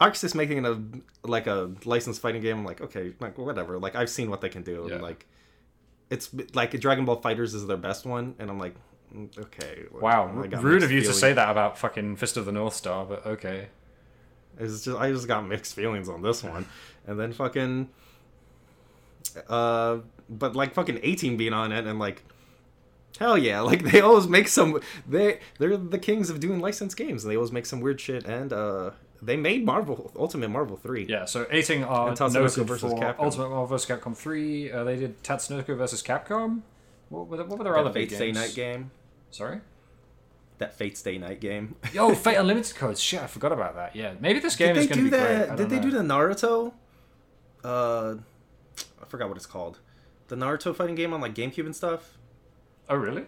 Arc 0.00 0.22
is 0.22 0.34
making 0.34 0.64
a 0.64 0.80
like 1.28 1.46
a 1.46 1.70
licensed 1.84 2.20
fighting 2.20 2.42
game. 2.42 2.58
I'm 2.58 2.64
like, 2.64 2.80
okay, 2.80 3.12
like 3.18 3.36
whatever. 3.38 3.78
Like 3.78 3.96
I've 3.96 4.08
seen 4.08 4.30
what 4.30 4.40
they 4.40 4.48
can 4.48 4.62
do. 4.62 4.86
Yeah. 4.86 4.94
And, 4.94 5.02
like, 5.02 5.26
it's 6.10 6.30
like 6.54 6.78
Dragon 6.78 7.04
Ball 7.04 7.20
FighterZ 7.20 7.54
is 7.54 7.66
their 7.66 7.76
best 7.76 8.06
one, 8.06 8.34
and 8.38 8.50
I'm 8.50 8.58
like, 8.58 8.74
mm, 9.14 9.36
okay. 9.38 9.84
wow, 9.90 10.26
rude 10.26 10.82
of 10.82 10.92
you 10.92 11.00
to 11.02 11.12
say 11.12 11.32
that 11.32 11.50
about 11.50 11.78
fucking 11.78 12.16
Fist 12.16 12.36
of 12.36 12.44
the 12.44 12.52
North 12.52 12.74
Star, 12.74 13.04
but 13.04 13.26
okay. 13.26 13.68
It's 14.58 14.84
just 14.84 14.98
I 14.98 15.10
just 15.10 15.26
got 15.26 15.46
mixed 15.46 15.74
feelings 15.74 16.08
on 16.08 16.22
this 16.22 16.42
one, 16.42 16.66
and 17.06 17.18
then 17.18 17.32
fucking, 17.32 17.88
uh, 19.48 19.98
but 20.28 20.54
like 20.56 20.74
fucking 20.74 21.00
eighteen 21.02 21.36
being 21.36 21.52
on 21.52 21.72
it, 21.72 21.86
and 21.86 21.98
like, 21.98 22.22
hell 23.18 23.36
yeah, 23.38 23.60
like 23.70 23.84
they 23.84 24.00
always 24.00 24.26
make 24.28 24.48
some 24.48 24.80
they 25.08 25.40
they're 25.58 25.76
the 25.76 25.98
kings 25.98 26.30
of 26.30 26.40
doing 26.40 26.60
licensed 26.60 26.96
games, 26.96 27.24
and 27.24 27.30
they 27.30 27.36
always 27.36 27.52
make 27.52 27.66
some 27.66 27.80
weird 27.80 28.00
shit, 28.00 28.24
and 28.24 28.52
uh, 28.52 28.90
they 29.20 29.36
made 29.36 29.64
Marvel 29.64 30.10
Ultimate 30.16 30.48
Marvel 30.48 30.76
three. 30.76 31.06
Yeah, 31.08 31.24
so 31.26 31.46
18 31.50 31.84
are 31.84 32.08
And 32.08 32.18
Tatsunoko 32.18 32.34
noted 32.34 32.66
versus 32.66 32.92
for 32.92 32.98
Capcom. 32.98 33.20
Ultimate 33.20 33.48
Marvel 33.50 33.66
vs. 33.66 33.88
Capcom 33.88 34.16
3. 34.16 34.72
Uh, 34.72 34.84
they 34.84 34.96
did 34.96 35.22
Tatsunoko 35.22 35.76
versus 35.76 36.02
Capcom. 36.02 36.62
What 37.08 37.28
were, 37.28 37.36
the, 37.36 37.44
what 37.44 37.58
were 37.58 37.64
their 37.64 37.74
That 37.74 37.78
other 37.80 37.92
Fate 37.92 38.08
big 38.10 38.18
games? 38.18 38.36
Night 38.36 38.54
game. 38.56 38.90
Sorry? 39.30 39.60
That 40.58 40.74
Fate 40.74 40.98
Stay 40.98 41.18
Night 41.18 41.40
game. 41.40 41.76
Oh, 41.96 42.14
Fate 42.16 42.34
Unlimited 42.38 42.74
codes. 42.74 43.00
Shit, 43.00 43.20
I 43.22 43.28
forgot 43.28 43.52
about 43.52 43.76
that. 43.76 43.94
Yeah, 43.94 44.14
maybe 44.18 44.40
this 44.40 44.56
game 44.56 44.74
Did 44.74 44.80
is 44.80 44.86
going 44.88 44.98
to 44.98 45.04
be 45.04 45.10
great. 45.10 45.50
I 45.50 45.54
Did 45.54 45.70
they 45.70 45.76
know. 45.76 45.82
do 45.82 45.90
the 45.92 45.98
Naruto? 46.00 46.72
Uh, 47.62 48.14
I 49.02 49.06
forgot 49.06 49.28
what 49.28 49.36
it's 49.36 49.46
called. 49.46 49.78
The 50.28 50.36
Naruto 50.36 50.74
fighting 50.74 50.94
game 50.94 51.12
on 51.12 51.20
like 51.20 51.34
GameCube 51.34 51.66
and 51.66 51.76
stuff. 51.76 52.18
Oh, 52.88 52.96
really? 52.96 53.26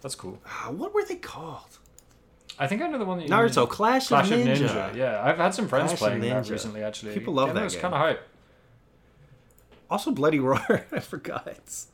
That's 0.00 0.14
cool. 0.14 0.40
Ah, 0.46 0.70
what 0.70 0.92
were 0.92 1.04
they 1.04 1.16
called? 1.16 1.78
I 2.58 2.66
think 2.66 2.82
I 2.82 2.88
know 2.88 2.98
the 2.98 3.04
one 3.04 3.18
that 3.18 3.24
you 3.24 3.30
Naruto 3.30 3.58
mean. 3.58 3.66
Clash, 3.68 4.08
Clash 4.08 4.30
of 4.30 4.40
Ninja. 4.40 4.68
Ninja. 4.68 4.94
Yeah, 4.94 5.22
I've 5.22 5.38
had 5.38 5.54
some 5.54 5.68
friends 5.68 5.90
Clash 5.90 5.98
playing 5.98 6.20
that 6.20 6.48
recently, 6.48 6.82
actually. 6.82 7.14
People 7.14 7.34
love 7.34 7.48
yeah, 7.48 7.54
that 7.54 7.64
was 7.64 7.76
kind 7.76 7.94
of 7.94 8.00
hype. 8.00 8.28
Also, 9.90 10.10
Bloody 10.10 10.40
Roar. 10.40 10.86
I 10.92 11.00
forgot. 11.00 11.86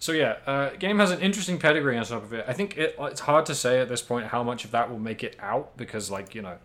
So 0.00 0.12
yeah, 0.12 0.36
uh, 0.46 0.70
game 0.70 0.98
has 0.98 1.10
an 1.10 1.20
interesting 1.20 1.58
pedigree 1.58 1.96
on 1.96 2.04
top 2.04 2.22
of 2.22 2.32
it. 2.32 2.44
I 2.48 2.54
think 2.54 2.78
it, 2.78 2.96
it's 2.98 3.20
hard 3.20 3.46
to 3.46 3.54
say 3.54 3.80
at 3.80 3.88
this 3.88 4.00
point 4.00 4.28
how 4.28 4.42
much 4.42 4.64
of 4.64 4.70
that 4.70 4.90
will 4.90 4.98
make 4.98 5.22
it 5.22 5.36
out 5.38 5.76
because, 5.76 6.10
like, 6.10 6.34
you 6.34 6.40
know, 6.40 6.56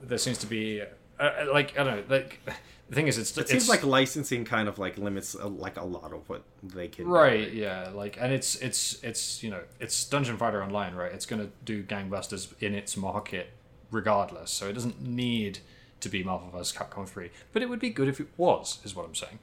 there 0.00 0.18
seems 0.18 0.38
to 0.38 0.46
be, 0.46 0.80
uh, 0.80 1.22
uh, 1.22 1.46
like, 1.52 1.76
I 1.78 1.82
don't 1.84 2.08
know, 2.08 2.16
like, 2.16 2.40
the 2.88 2.94
thing 2.94 3.06
is, 3.08 3.18
it's 3.18 3.36
It 3.36 3.42
it's 3.42 3.50
seems 3.50 3.68
like 3.68 3.82
licensing 3.84 4.44
kind 4.44 4.68
of 4.68 4.78
like 4.78 4.98
limits 4.98 5.34
uh, 5.34 5.48
like 5.48 5.76
a 5.76 5.84
lot 5.84 6.12
of 6.12 6.28
what 6.28 6.42
they 6.62 6.88
can. 6.88 7.04
do. 7.06 7.10
right, 7.10 7.52
yeah, 7.52 7.90
like, 7.94 8.18
and 8.20 8.32
it's 8.32 8.56
it's 8.56 9.02
it's 9.02 9.42
you 9.42 9.50
know, 9.50 9.62
it's 9.80 10.04
Dungeon 10.04 10.36
Fighter 10.36 10.62
Online, 10.62 10.94
right? 10.94 11.12
It's 11.12 11.26
gonna 11.26 11.48
do 11.64 11.82
gangbusters 11.82 12.52
in 12.60 12.74
its 12.74 12.96
market 12.96 13.50
regardless, 13.90 14.50
so 14.50 14.68
it 14.68 14.72
doesn't 14.74 15.00
need 15.00 15.60
to 16.00 16.08
be 16.08 16.22
Marvel 16.22 16.50
vs. 16.50 16.76
Capcom 16.76 17.08
three, 17.08 17.30
but 17.52 17.62
it 17.62 17.68
would 17.68 17.80
be 17.80 17.90
good 17.90 18.08
if 18.08 18.20
it 18.20 18.28
was, 18.36 18.78
is 18.84 18.94
what 18.94 19.06
I'm 19.06 19.14
saying. 19.14 19.38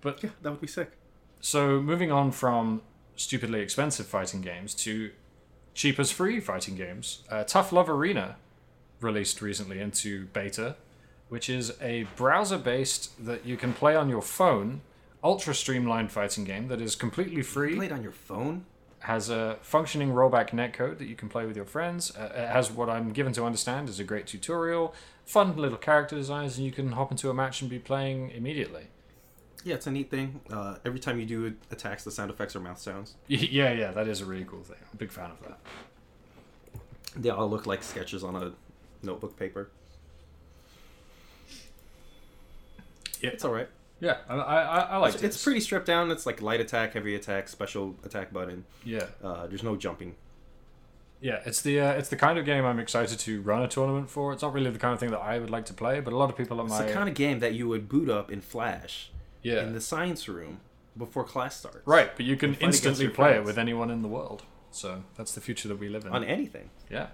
But 0.00 0.22
Yeah, 0.22 0.30
that 0.42 0.50
would 0.50 0.60
be 0.60 0.66
sick. 0.66 0.92
So 1.40 1.80
moving 1.80 2.12
on 2.12 2.30
from 2.30 2.82
stupidly 3.16 3.60
expensive 3.60 4.06
fighting 4.06 4.40
games 4.40 4.74
to 4.74 5.10
cheap 5.74 5.98
as 5.98 6.10
free 6.10 6.40
fighting 6.40 6.76
games, 6.76 7.22
uh, 7.30 7.44
Tough 7.44 7.72
Love 7.72 7.88
Arena 7.90 8.36
released 9.00 9.42
recently 9.42 9.80
into 9.80 10.26
beta, 10.26 10.76
which 11.28 11.48
is 11.48 11.72
a 11.80 12.04
browser-based 12.16 13.24
that 13.24 13.44
you 13.44 13.56
can 13.56 13.72
play 13.72 13.94
on 13.96 14.08
your 14.08 14.22
phone, 14.22 14.80
ultra 15.22 15.54
streamlined 15.54 16.12
fighting 16.12 16.44
game 16.44 16.68
that 16.68 16.80
is 16.80 16.94
completely 16.94 17.42
free 17.42 17.76
Play 17.76 17.86
it 17.86 17.92
on 17.92 18.02
your 18.02 18.12
phone. 18.12 18.64
has 19.00 19.30
a 19.30 19.56
functioning 19.62 20.10
rollback 20.10 20.50
netcode 20.50 20.98
that 20.98 21.06
you 21.06 21.16
can 21.16 21.28
play 21.28 21.46
with 21.46 21.56
your 21.56 21.64
friends. 21.64 22.14
Uh, 22.16 22.32
it 22.34 22.48
has 22.48 22.70
what 22.70 22.88
I'm 22.90 23.12
given 23.12 23.32
to 23.34 23.44
understand 23.44 23.88
is 23.88 23.98
a 23.98 24.04
great 24.04 24.26
tutorial, 24.26 24.94
fun 25.24 25.56
little 25.56 25.78
character 25.78 26.14
designs, 26.16 26.56
and 26.58 26.66
you 26.66 26.72
can 26.72 26.92
hop 26.92 27.10
into 27.10 27.30
a 27.30 27.34
match 27.34 27.60
and 27.62 27.70
be 27.70 27.78
playing 27.78 28.30
immediately. 28.30 28.88
Yeah, 29.64 29.76
it's 29.76 29.86
a 29.86 29.90
neat 29.90 30.10
thing. 30.10 30.40
Uh, 30.52 30.76
every 30.84 31.00
time 31.00 31.18
you 31.18 31.24
do 31.24 31.54
attacks, 31.70 32.04
the 32.04 32.10
sound 32.10 32.30
effects 32.30 32.54
are 32.54 32.60
mouth 32.60 32.78
sounds. 32.78 33.14
Yeah, 33.28 33.72
yeah, 33.72 33.92
that 33.92 34.06
is 34.08 34.20
a 34.20 34.26
really 34.26 34.44
cool 34.44 34.62
thing. 34.62 34.76
I'm 34.82 34.88
a 34.92 34.96
big 34.96 35.10
fan 35.10 35.30
of 35.30 35.40
that. 35.48 35.58
They 37.16 37.30
all 37.30 37.48
look 37.48 37.66
like 37.66 37.82
sketches 37.82 38.22
on 38.22 38.36
a 38.36 38.52
notebook 39.02 39.38
paper. 39.38 39.70
Yeah. 43.22 43.30
It's 43.30 43.44
all 43.44 43.52
right. 43.52 43.68
Yeah, 44.00 44.16
I 44.28 44.34
I, 44.34 44.80
I, 44.80 44.96
like 44.98 45.14
It's, 45.14 45.22
it's 45.22 45.42
pretty 45.44 45.60
stripped 45.60 45.86
down. 45.86 46.10
It's 46.10 46.26
like 46.26 46.42
light 46.42 46.60
attack, 46.60 46.94
heavy 46.94 47.14
attack, 47.14 47.48
special 47.48 47.94
attack 48.04 48.32
button. 48.32 48.64
Yeah, 48.84 49.06
Uh, 49.22 49.46
there's 49.46 49.62
no 49.62 49.76
jumping. 49.76 50.16
yeah. 51.20 51.40
It's 51.46 51.62
the 51.62 51.80
uh, 51.80 51.92
it's 51.92 52.08
the 52.08 52.16
kind 52.16 52.38
of 52.38 52.44
game 52.44 52.64
I'm 52.66 52.78
excited 52.80 53.18
to 53.20 53.40
run 53.42 53.62
a 53.62 53.68
tournament 53.68 54.10
for. 54.10 54.32
It's 54.32 54.42
not 54.42 54.52
really 54.52 54.70
the 54.70 54.78
kind 54.78 54.92
of 54.92 55.00
thing 55.00 55.10
that 55.12 55.20
I 55.20 55.38
would 55.38 55.48
like 55.48 55.64
to 55.66 55.74
play, 55.74 56.00
but 56.00 56.12
a 56.12 56.16
lot 56.16 56.28
of 56.28 56.36
people 56.36 56.60
at 56.60 56.66
my 56.66 56.80
It's 56.80 56.86
the 56.88 56.92
kind 56.92 57.08
of 57.08 57.14
game 57.14 57.38
that 57.38 57.54
you 57.54 57.68
would 57.68 57.88
boot 57.88 58.10
up 58.10 58.30
in 58.30 58.40
Flash 58.40 59.10
yeah 59.42 59.62
in 59.62 59.72
the 59.74 59.80
science 59.80 60.28
room 60.28 60.60
before 60.98 61.24
class 61.24 61.56
starts. 61.56 61.86
right. 61.86 62.14
But 62.16 62.26
you 62.26 62.36
can 62.36 62.50
and 62.50 62.56
fight 62.56 62.62
against 62.64 62.84
instantly 62.86 63.14
play 63.14 63.36
it 63.36 63.44
with 63.44 63.58
anyone 63.58 63.90
in 63.90 64.02
the 64.02 64.08
world. 64.08 64.42
So 64.70 65.04
that's 65.16 65.32
the 65.34 65.40
future 65.40 65.68
that 65.68 65.78
we 65.78 65.88
live 65.88 66.04
in. 66.04 66.12
On 66.12 66.24
anything. 66.24 66.70
Yeah. 66.90 67.06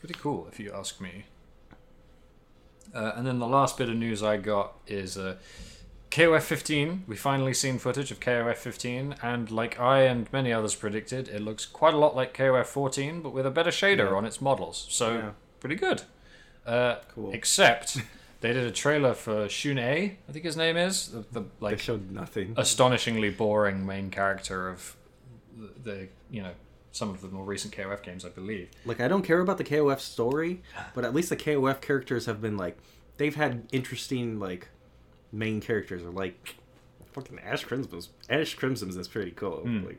Pretty 0.00 0.14
cool, 0.14 0.46
if 0.50 0.58
you 0.60 0.72
ask 0.74 1.00
me. 1.00 1.24
Uh, 2.96 3.12
and 3.16 3.26
then 3.26 3.38
the 3.38 3.46
last 3.46 3.76
bit 3.76 3.88
of 3.90 3.96
news 3.96 4.22
I 4.22 4.36
got 4.38 4.72
is 4.86 5.18
uh, 5.18 5.36
KOF 6.10 6.42
15. 6.42 7.04
We 7.06 7.14
finally 7.16 7.52
seen 7.52 7.78
footage 7.78 8.10
of 8.10 8.20
KOF 8.20 8.56
15, 8.56 9.16
and 9.22 9.50
like 9.50 9.78
I 9.78 10.02
and 10.02 10.32
many 10.32 10.52
others 10.52 10.74
predicted, 10.74 11.28
it 11.28 11.42
looks 11.42 11.66
quite 11.66 11.92
a 11.94 11.98
lot 11.98 12.16
like 12.16 12.32
KOF 12.34 12.66
14, 12.66 13.20
but 13.20 13.30
with 13.34 13.44
a 13.46 13.50
better 13.50 13.70
shader 13.70 14.10
Yeah. 14.10 14.16
on 14.16 14.24
its 14.24 14.40
models. 14.40 14.86
So 14.88 15.12
Yeah. 15.14 15.30
pretty 15.60 15.76
good. 15.76 16.02
Uh, 16.64 16.96
Cool. 17.14 17.32
Except 17.34 17.98
they 18.40 18.52
did 18.52 18.66
a 18.66 18.70
trailer 18.72 19.14
for 19.14 19.46
Shun'ei, 19.46 20.16
I 20.28 20.32
think 20.32 20.44
his 20.44 20.56
name 20.56 20.76
is 20.76 21.08
the, 21.10 21.24
the 21.32 21.44
They 21.60 21.76
showed 21.76 22.10
nothing. 22.10 22.54
astonishingly 22.56 23.30
boring 23.30 23.84
main 23.84 24.10
character 24.10 24.68
of 24.68 24.96
the, 25.56 25.90
the 25.90 26.08
you 26.30 26.42
know 26.42 26.52
some 26.96 27.10
of 27.10 27.20
the 27.20 27.28
more 27.28 27.44
recent 27.44 27.74
KOF 27.74 28.02
games, 28.02 28.24
I 28.24 28.30
believe. 28.30 28.70
Like 28.84 29.00
I 29.00 29.08
don't 29.08 29.22
care 29.22 29.40
about 29.40 29.58
the 29.58 29.64
KOF 29.64 30.00
story, 30.00 30.62
but 30.94 31.04
at 31.04 31.14
least 31.14 31.28
the 31.28 31.36
KOF 31.36 31.80
characters 31.80 32.26
have 32.26 32.40
been 32.40 32.56
like 32.56 32.78
they've 33.18 33.34
had 33.34 33.66
interesting 33.72 34.38
like 34.38 34.68
main 35.32 35.60
characters 35.60 36.02
or 36.02 36.10
like 36.10 36.56
fucking 37.12 37.38
Ash 37.40 37.64
Crimson's 37.64 38.10
Ash 38.28 38.54
Crimson's 38.54 38.96
is 38.96 39.08
pretty 39.08 39.30
cool. 39.32 39.60
Hmm. 39.60 39.84
Like 39.86 39.98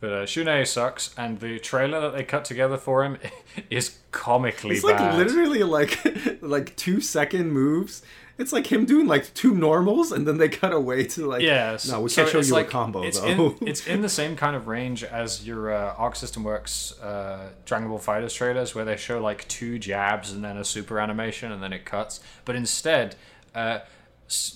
But 0.00 0.12
uh, 0.12 0.26
Shun'ei 0.26 0.66
sucks, 0.66 1.14
and 1.16 1.40
the 1.40 1.58
trailer 1.58 2.00
that 2.00 2.14
they 2.16 2.24
cut 2.24 2.44
together 2.44 2.76
for 2.78 3.04
him 3.04 3.18
is 3.70 3.98
comically 4.10 4.70
bad. 4.70 4.76
it's 4.76 4.84
like 4.84 5.14
literally 5.16 5.62
like 5.62 6.42
like 6.42 6.74
two 6.76 7.00
second 7.00 7.52
moves. 7.52 8.02
It's 8.42 8.52
like 8.52 8.66
him 8.66 8.84
doing 8.84 9.06
like 9.06 9.32
two 9.34 9.54
normals 9.54 10.10
and 10.10 10.26
then 10.26 10.38
they 10.38 10.48
cut 10.48 10.72
away 10.72 11.04
to 11.04 11.26
like 11.26 11.42
yeah, 11.42 11.78
no 11.88 12.00
we 12.00 12.08
so 12.08 12.22
can't 12.22 12.32
show 12.32 12.40
you 12.40 12.52
like, 12.52 12.66
a 12.66 12.70
combo 12.70 13.02
it's 13.02 13.20
though. 13.20 13.26
In, 13.26 13.58
it's 13.68 13.86
in 13.86 14.02
the 14.02 14.08
same 14.08 14.34
kind 14.36 14.56
of 14.56 14.66
range 14.66 15.04
as 15.04 15.46
your 15.46 15.72
uh, 15.72 15.94
Arc 15.96 16.16
System 16.16 16.42
Works 16.42 16.98
uh, 17.00 17.50
Dragon 17.64 17.88
Ball 17.88 18.00
FighterZ 18.00 18.34
trailers, 18.34 18.74
where 18.74 18.84
they 18.84 18.96
show 18.96 19.20
like 19.20 19.46
two 19.48 19.78
jabs 19.78 20.32
and 20.32 20.44
then 20.44 20.56
a 20.56 20.64
super 20.64 20.98
animation 20.98 21.52
and 21.52 21.62
then 21.62 21.72
it 21.72 21.84
cuts. 21.84 22.20
But 22.44 22.56
instead, 22.56 23.14
uh, 23.54 23.80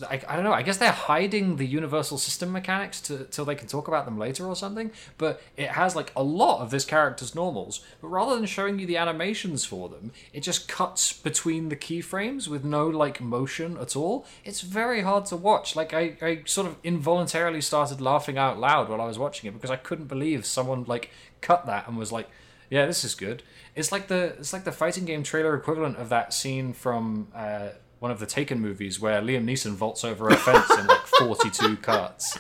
I, 0.09 0.20
I 0.29 0.37
don't 0.37 0.45
know. 0.45 0.53
I 0.53 0.62
guess 0.62 0.79
they're 0.79 0.93
hiding 0.93 1.57
the 1.57 1.66
universal 1.66 2.18
system 2.18 2.53
mechanics 2.53 3.01
to, 3.03 3.24
till 3.24 3.45
they 3.45 3.55
can 3.55 3.68
talk 3.68 3.89
about 3.89 4.05
them 4.05 4.18
later 4.18 4.47
or 4.47 4.57
something. 4.57 4.91
But 5.18 5.43
it 5.57 5.70
has 5.70 5.95
like 5.95 6.12
a 6.16 6.22
lot 6.22 6.61
of 6.61 6.70
this 6.70 6.85
character's 6.85 7.35
normals. 7.35 7.85
But 8.01 8.09
rather 8.09 8.37
than 8.37 8.47
showing 8.47 8.79
you 8.79 8.87
the 8.87 8.97
animations 8.97 9.64
for 9.64 9.89
them, 9.89 10.12
it 10.33 10.41
just 10.41 10.68
cuts 10.68 11.12
between 11.12 11.68
the 11.68 11.77
keyframes 11.77 12.49
with 12.49 12.64
no 12.64 12.87
like 12.89 13.20
motion 13.20 13.77
at 13.79 13.97
all. 13.97 14.27
It's 14.45 14.61
very 14.61 15.03
hard 15.03 15.27
to 15.27 15.37
watch. 15.37 15.77
Like 15.77 15.93
I, 15.95 16.16
I 16.22 16.43
sort 16.47 16.66
of 16.66 16.77
involuntarily 16.83 17.61
started 17.61 18.01
laughing 18.01 18.39
out 18.39 18.59
loud 18.59 18.89
while 18.89 19.01
I 19.01 19.07
was 19.07 19.18
watching 19.18 19.49
it 19.49 19.53
because 19.53 19.70
I 19.70 19.77
couldn't 19.77 20.07
believe 20.07 20.47
someone 20.47 20.85
like 20.85 21.11
cut 21.41 21.66
that 21.66 21.87
and 21.87 21.97
was 21.97 22.12
like 22.12 22.29
Yeah, 22.70 22.87
this 22.87 23.05
is 23.05 23.14
good. 23.14 23.43
It's 23.74 23.93
like 23.93 24.09
the 24.09 24.35
it's 24.39 24.53
like 24.53 24.64
the 24.64 24.72
fighting 24.72 25.05
game 25.05 25.22
trailer 25.22 25.55
equivalent 25.55 25.97
of 25.99 26.09
that 26.09 26.33
scene 26.33 26.72
from 26.72 27.29
uh, 27.35 27.68
one 27.99 28.11
of 28.11 28.21
the 28.21 28.27
Taken 28.27 28.61
movies 28.61 29.01
where 29.01 29.21
Liam 29.23 29.45
Neeson 29.45 29.73
vaults 29.73 30.05
over 30.05 30.29
a 30.29 30.37
fence 30.37 30.71
in 30.79 30.87
like 30.87 31.07
forty 31.07 31.51
two 31.51 31.77
cuts. 31.77 32.39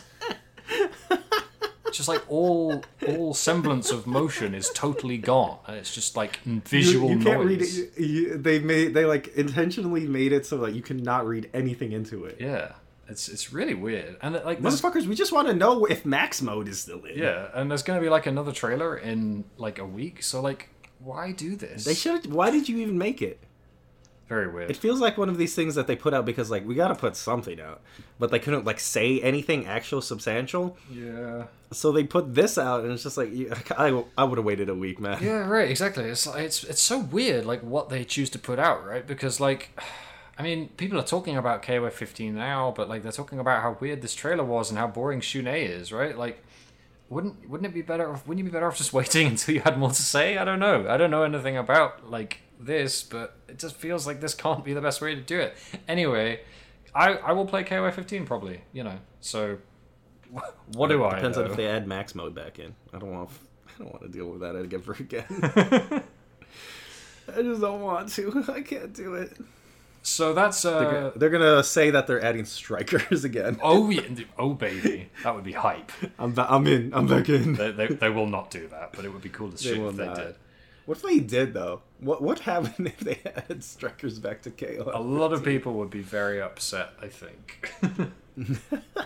Just 1.92 2.08
like 2.08 2.30
all 2.30 2.82
all 3.08 3.32
semblance 3.32 3.90
of 3.90 4.06
motion 4.06 4.54
is 4.54 4.68
totally 4.74 5.16
gone, 5.16 5.58
it's 5.68 5.94
just 5.94 6.14
like 6.14 6.36
visual 6.44 7.08
you, 7.10 7.18
you 7.18 7.24
can't 7.24 7.40
noise. 7.40 7.48
read 7.48 7.62
it. 7.62 7.98
You, 7.98 8.06
you, 8.06 8.36
they 8.36 8.58
made 8.58 8.92
they 8.92 9.06
like 9.06 9.28
intentionally 9.28 10.06
made 10.06 10.32
it 10.32 10.44
so 10.44 10.58
that 10.58 10.74
you 10.74 10.82
cannot 10.82 11.26
read 11.26 11.48
anything 11.54 11.92
into 11.92 12.26
it. 12.26 12.36
Yeah, 12.38 12.72
it's 13.08 13.30
it's 13.30 13.50
really 13.50 13.72
weird, 13.72 14.18
and 14.20 14.34
like 14.44 14.60
Motherfuckers, 14.60 15.06
we 15.06 15.14
just 15.14 15.32
want 15.32 15.48
to 15.48 15.54
know 15.54 15.86
if 15.86 16.04
max 16.04 16.42
mode 16.42 16.68
is 16.68 16.80
still 16.82 17.02
in. 17.04 17.16
yeah, 17.16 17.48
and 17.54 17.70
there's 17.70 17.82
gonna 17.82 18.00
be 18.02 18.10
like 18.10 18.26
another 18.26 18.52
trailer 18.52 18.98
in 18.98 19.44
like 19.56 19.78
a 19.78 19.86
week. 19.86 20.22
So 20.22 20.42
like, 20.42 20.68
why 20.98 21.32
do 21.32 21.56
this? 21.56 21.84
They 21.86 21.94
should. 21.94 22.30
Why 22.30 22.50
did 22.50 22.68
you 22.68 22.76
even 22.78 22.98
make 22.98 23.22
it? 23.22 23.40
Very 24.28 24.48
weird. 24.48 24.70
It 24.70 24.76
feels 24.76 25.00
like 25.00 25.16
one 25.16 25.28
of 25.28 25.38
these 25.38 25.54
things 25.54 25.76
that 25.76 25.86
they 25.86 25.94
put 25.94 26.12
out 26.12 26.24
because 26.24 26.50
like 26.50 26.66
we 26.66 26.74
got 26.74 26.88
to 26.88 26.96
put 26.96 27.14
something 27.14 27.60
out, 27.60 27.80
but 28.18 28.30
they 28.32 28.40
couldn't 28.40 28.64
like 28.64 28.80
say 28.80 29.20
anything 29.20 29.66
actual 29.66 30.00
substantial. 30.02 30.76
yeah. 30.92 31.44
So 31.72 31.90
they 31.92 32.04
put 32.04 32.34
this 32.34 32.58
out, 32.58 32.84
and 32.84 32.92
it's 32.92 33.02
just 33.04 33.16
like 33.16 33.30
I 33.78 34.02
I 34.18 34.24
would 34.24 34.38
have 34.38 34.44
waited 34.44 34.68
a 34.68 34.74
week, 34.74 34.98
man. 35.00 35.22
Yeah, 35.22 35.46
right. 35.48 35.68
Exactly. 35.70 36.04
It's 36.04 36.26
like- 36.26 36.42
it's 36.42 36.64
it's 36.64 36.82
so 36.82 36.98
weird, 36.98 37.44
like 37.46 37.60
what 37.62 37.88
they 37.88 38.04
choose 38.04 38.30
to 38.30 38.38
put 38.38 38.58
out, 38.58 38.84
right? 38.84 39.06
Because 39.06 39.38
like, 39.40 39.70
I 40.38 40.42
mean, 40.42 40.68
people 40.76 40.98
are 40.98 41.04
talking 41.04 41.36
about 41.36 41.62
KOF 41.62 41.92
15 41.92 42.34
now, 42.34 42.72
but 42.76 42.88
like 42.88 43.02
they're 43.04 43.12
talking 43.12 43.38
about 43.38 43.62
how 43.62 43.76
weird 43.80 44.02
this 44.02 44.14
trailer 44.14 44.44
was 44.44 44.70
and 44.70 44.78
how 44.78 44.86
boring 44.88 45.20
Shun'ei 45.20 45.68
is, 45.68 45.92
right? 45.92 46.16
Like, 46.18 46.42
wouldn't 47.08 47.48
wouldn't 47.48 47.66
it 47.70 47.74
be 47.74 47.82
better? 47.82 48.10
Off, 48.12 48.26
wouldn't 48.26 48.44
you 48.44 48.50
be 48.50 48.54
better 48.54 48.66
off 48.66 48.76
just 48.76 48.92
waiting 49.00 49.28
until 49.28 49.54
you 49.54 49.60
had 49.60 49.78
more 49.78 49.90
to 49.90 50.02
say? 50.02 50.36
I 50.36 50.44
don't 50.44 50.58
know. 50.58 50.88
I 50.88 50.96
don't 50.96 51.10
know 51.12 51.22
anything 51.22 51.56
about 51.56 52.10
like 52.10 52.40
this, 52.58 53.02
but 53.02 53.36
it 53.48 53.58
just 53.58 53.76
feels 53.76 54.06
like 54.06 54.20
this 54.20 54.34
can't 54.44 54.64
be 54.64 54.72
the 54.72 54.80
best 54.80 55.00
way 55.00 55.14
to 55.14 55.20
do 55.20 55.38
it. 55.38 55.56
Anyway, 55.88 56.40
I 56.94 57.14
I 57.14 57.32
will 57.32 57.46
play 57.46 57.64
KOF 57.64 57.94
15 57.94 58.26
probably. 58.26 58.62
You 58.72 58.84
know, 58.84 58.98
so. 59.20 59.58
What 60.72 60.88
do 60.88 61.04
I 61.04 61.14
Depends 61.14 61.38
know? 61.38 61.44
on 61.44 61.50
if 61.52 61.56
they 61.56 61.68
add 61.68 61.86
max 61.86 62.16
mode 62.16 62.34
back 62.34 62.58
in. 62.58 62.74
I 62.92 62.98
don't 62.98 63.12
want. 63.12 63.30
I 63.68 63.78
don't 63.78 63.92
want 63.92 64.02
to 64.02 64.08
deal 64.08 64.28
with 64.28 64.40
that 64.40 64.56
ever 64.56 64.92
again. 64.98 66.02
I 67.28 67.42
just 67.42 67.60
don't 67.60 67.80
want 67.80 68.08
to. 68.10 68.44
I 68.48 68.62
can't 68.62 68.92
do 68.92 69.14
it. 69.14 69.36
So 70.02 70.34
that's 70.34 70.64
uh. 70.64 70.78
They're, 70.78 70.90
gonna, 70.92 71.12
they're 71.16 71.30
gonna 71.30 71.64
say 71.64 71.90
that 71.90 72.06
they're 72.06 72.22
adding 72.22 72.44
strikers 72.44 73.24
again. 73.24 73.58
Oh 73.62 73.90
yeah, 73.90 74.02
oh 74.38 74.54
baby, 74.54 75.10
that 75.24 75.34
would 75.34 75.42
be 75.42 75.52
hype. 75.52 75.90
I'm 76.18 76.32
ba- 76.32 76.46
I'm 76.48 76.66
in. 76.68 76.94
I'm 76.94 77.08
back 77.08 77.28
in. 77.28 77.54
They, 77.54 77.72
they, 77.72 77.86
they 77.88 78.08
will 78.08 78.28
not 78.28 78.50
do 78.50 78.68
that, 78.68 78.92
but 78.92 79.04
it 79.04 79.12
would 79.12 79.22
be 79.22 79.28
cool 79.30 79.50
to 79.50 79.80
will 79.80 79.90
if 79.90 79.96
they 79.96 80.06
did. 80.06 80.36
What 80.86 80.98
if 80.98 81.02
they 81.02 81.18
did 81.18 81.54
though? 81.54 81.82
What 82.00 82.22
what 82.22 82.40
happened 82.40 82.86
if 82.98 82.98
they 83.00 83.20
added 83.24 83.64
strikers 83.64 84.18
back 84.18 84.42
to 84.42 84.50
KO? 84.50 84.90
A 84.92 85.00
lot 85.00 85.32
of 85.32 85.44
people 85.44 85.74
would 85.74 85.90
be 85.90 86.02
very 86.02 86.40
upset. 86.40 86.90
I 87.00 87.08
think. 87.08 87.72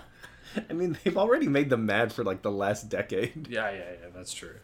I 0.68 0.72
mean, 0.72 0.99
they've 1.05 1.16
already 1.16 1.47
made 1.47 1.70
them 1.70 1.86
mad 1.86 2.12
for 2.12 2.24
like 2.24 2.43
the 2.43 2.51
last 2.51 2.88
decade. 2.88 3.49
yeah, 3.49 3.70
yeah, 3.70 3.78
yeah. 3.78 4.09
That's 4.14 4.32
true. 4.32 4.57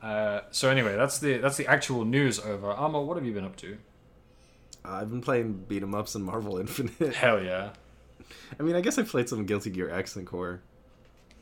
Uh, 0.00 0.40
so 0.50 0.70
anyway, 0.70 0.96
that's 0.96 1.18
the 1.18 1.38
that's 1.38 1.56
the 1.56 1.66
actual 1.66 2.04
news 2.04 2.40
over. 2.40 2.72
Armo, 2.72 3.04
what 3.04 3.16
have 3.16 3.26
you 3.26 3.32
been 3.32 3.44
up 3.44 3.56
to? 3.56 3.76
I've 4.84 5.10
been 5.10 5.20
playing 5.20 5.64
beat 5.68 5.82
'em 5.82 5.94
ups 5.94 6.14
in 6.14 6.22
Marvel 6.22 6.58
Infinite. 6.58 7.14
Hell 7.14 7.42
yeah! 7.42 7.70
I 8.58 8.62
mean, 8.62 8.74
I 8.74 8.80
guess 8.80 8.98
I 8.98 9.02
played 9.02 9.28
some 9.28 9.46
Guilty 9.46 9.70
Gear 9.70 9.90
X 9.90 10.16
and 10.16 10.26
Core, 10.26 10.60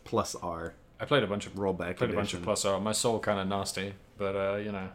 plus 0.05 0.35
R 0.35 0.75
I 1.01 1.07
played 1.07 1.23
a 1.23 1.27
bunch 1.27 1.47
of 1.47 1.55
rollback. 1.55 1.97
played 1.97 2.11
a 2.11 2.15
bunch 2.15 2.35
of 2.35 2.43
plus 2.43 2.65
R. 2.67 2.79
My 2.79 2.93
Sol 2.93 3.19
kind 3.21 3.41
of 3.41 3.49
nasty, 3.49 3.95
but 4.19 4.37
uh, 4.37 4.57
you 4.57 4.73
know, 4.73 4.89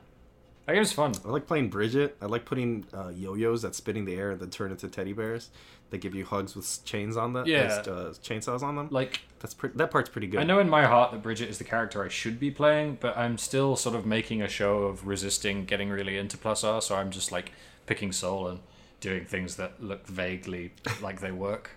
that 0.66 0.74
game's 0.74 0.92
fun. 0.92 1.14
I 1.24 1.30
like 1.30 1.48
playing 1.48 1.70
Bridget. 1.70 2.18
I 2.22 2.26
like 2.26 2.46
putting 2.46 2.86
uh, 2.94 3.10
yo-yos 3.10 3.62
that 3.62 3.76
spin 3.76 3.98
in 3.98 4.06
the 4.06 4.16
air 4.16 4.32
and 4.32 4.40
then 4.40 4.50
turn 4.50 4.72
into 4.72 4.88
teddy 4.88 5.14
bears. 5.14 5.50
They 5.92 6.00
give 6.00 6.16
you 6.16 6.26
hugs 6.26 6.56
with 6.56 6.84
chains 6.86 7.16
on 7.16 7.34
them. 7.34 7.46
Yeah. 7.46 7.84
uh, 7.88 8.14
chainsaws 8.14 8.64
on 8.64 8.76
them. 8.76 8.88
Like 8.90 9.22
That's 9.40 9.54
pretty. 9.54 9.78
That 9.78 9.92
part's 9.92 10.10
pretty 10.10 10.28
good. 10.28 10.40
I 10.40 10.44
know 10.44 10.60
in 10.60 10.70
my 10.70 10.86
heart 10.86 11.12
that 11.12 11.22
Bridget 11.22 11.50
is 11.50 11.60
the 11.60 11.64
character 11.64 12.04
I 12.04 12.10
should 12.10 12.40
be 12.40 12.50
playing, 12.50 12.98
but 13.00 13.16
I'm 13.16 13.38
still 13.38 13.76
sort 13.76 13.96
of 13.96 14.06
making 14.06 14.42
a 14.42 14.48
show 14.48 14.84
of 14.84 15.06
resisting 15.06 15.66
getting 15.66 15.90
really 15.90 16.18
into 16.18 16.38
plus 16.38 16.64
R, 16.64 16.82
so 16.82 16.96
I'm 16.96 17.12
just 17.12 17.32
like 17.32 17.52
picking 17.86 18.12
Sol 18.12 18.48
and 18.48 18.60
doing 19.00 19.26
things 19.26 19.58
that 19.58 19.84
look 19.84 20.08
vaguely 20.08 20.74
like 21.02 21.22
they 21.22 21.32
work. 21.32 21.72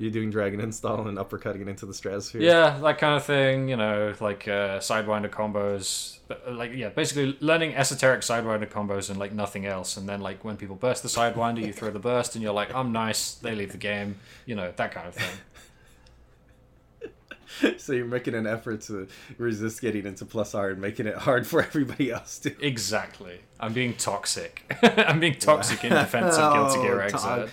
You're 0.00 0.10
doing 0.10 0.30
Dragon 0.30 0.60
Install 0.62 1.08
and 1.08 1.18
uppercutting 1.18 1.60
it 1.60 1.68
into 1.68 1.84
the 1.84 1.92
stratosphere. 1.92 2.40
Yeah, 2.40 2.78
that 2.80 2.96
kind 2.96 3.16
of 3.16 3.24
thing, 3.26 3.68
you 3.68 3.76
know, 3.76 4.14
like 4.18 4.48
uh, 4.48 4.78
sidewinder 4.78 5.28
combos. 5.28 6.16
But, 6.26 6.42
uh, 6.48 6.52
like, 6.52 6.72
yeah, 6.74 6.88
basically 6.88 7.36
learning 7.40 7.74
esoteric 7.74 8.22
sidewinder 8.22 8.66
combos 8.66 9.10
and 9.10 9.18
like 9.18 9.34
nothing 9.34 9.66
else. 9.66 9.98
And 9.98 10.08
then, 10.08 10.22
like, 10.22 10.42
when 10.42 10.56
people 10.56 10.74
burst 10.74 11.02
the 11.02 11.10
sidewinder, 11.10 11.60
you 11.60 11.74
throw 11.74 11.90
the 11.90 11.98
burst 11.98 12.34
and 12.34 12.42
you're 12.42 12.54
like, 12.54 12.74
I'm 12.74 12.92
nice, 12.92 13.34
they 13.34 13.54
leave 13.54 13.72
the 13.72 13.78
game, 13.78 14.16
you 14.46 14.54
know, 14.54 14.72
that 14.74 14.90
kind 14.90 15.06
of 15.06 15.14
thing. 15.14 15.36
so 17.78 17.92
you're 17.92 18.06
making 18.06 18.34
an 18.34 18.46
effort 18.46 18.80
to 18.82 19.06
resist 19.36 19.82
getting 19.82 20.06
into 20.06 20.24
plus 20.24 20.54
R 20.54 20.70
and 20.70 20.80
making 20.80 21.08
it 21.08 21.16
hard 21.16 21.46
for 21.46 21.62
everybody 21.62 22.10
else 22.10 22.38
to. 22.38 22.54
Exactly. 22.66 23.40
I'm 23.58 23.74
being 23.74 23.94
toxic. 23.96 24.64
I'm 24.82 25.20
being 25.20 25.34
toxic 25.34 25.84
in 25.84 25.90
defense 25.92 26.36
of 26.38 26.52
Guilty 26.72 26.80
Gear 26.88 27.02
Oh. 27.02 27.08
Todd. 27.10 27.50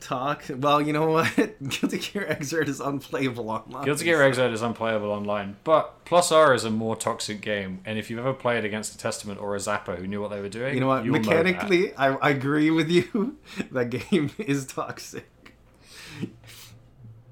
Talk. 0.00 0.44
Well, 0.48 0.80
you 0.80 0.92
know 0.92 1.10
what? 1.10 1.34
Guilty 1.68 1.98
Gear 1.98 2.26
Xrd 2.40 2.68
is 2.68 2.80
unplayable 2.80 3.50
online. 3.50 3.84
Guilty 3.84 4.04
Gear 4.04 4.18
Xrd 4.18 4.52
is 4.52 4.62
unplayable 4.62 5.10
online, 5.10 5.56
but 5.64 6.04
Plus 6.04 6.30
R 6.32 6.54
is 6.54 6.64
a 6.64 6.70
more 6.70 6.96
toxic 6.96 7.40
game. 7.40 7.80
And 7.84 7.98
if 7.98 8.10
you've 8.10 8.18
ever 8.18 8.32
played 8.32 8.64
against 8.64 8.94
a 8.94 8.98
Testament 8.98 9.40
or 9.40 9.54
a 9.54 9.58
Zappa 9.58 9.96
who 9.96 10.06
knew 10.06 10.20
what 10.20 10.30
they 10.30 10.40
were 10.40 10.48
doing, 10.48 10.74
You 10.74 10.80
know 10.80 10.88
what? 10.88 11.06
Mechanically, 11.06 11.94
I, 11.94 12.14
I 12.14 12.30
agree 12.30 12.70
with 12.70 12.90
you. 12.90 13.36
that 13.72 13.90
game 13.90 14.30
is 14.38 14.66
toxic. 14.66 15.28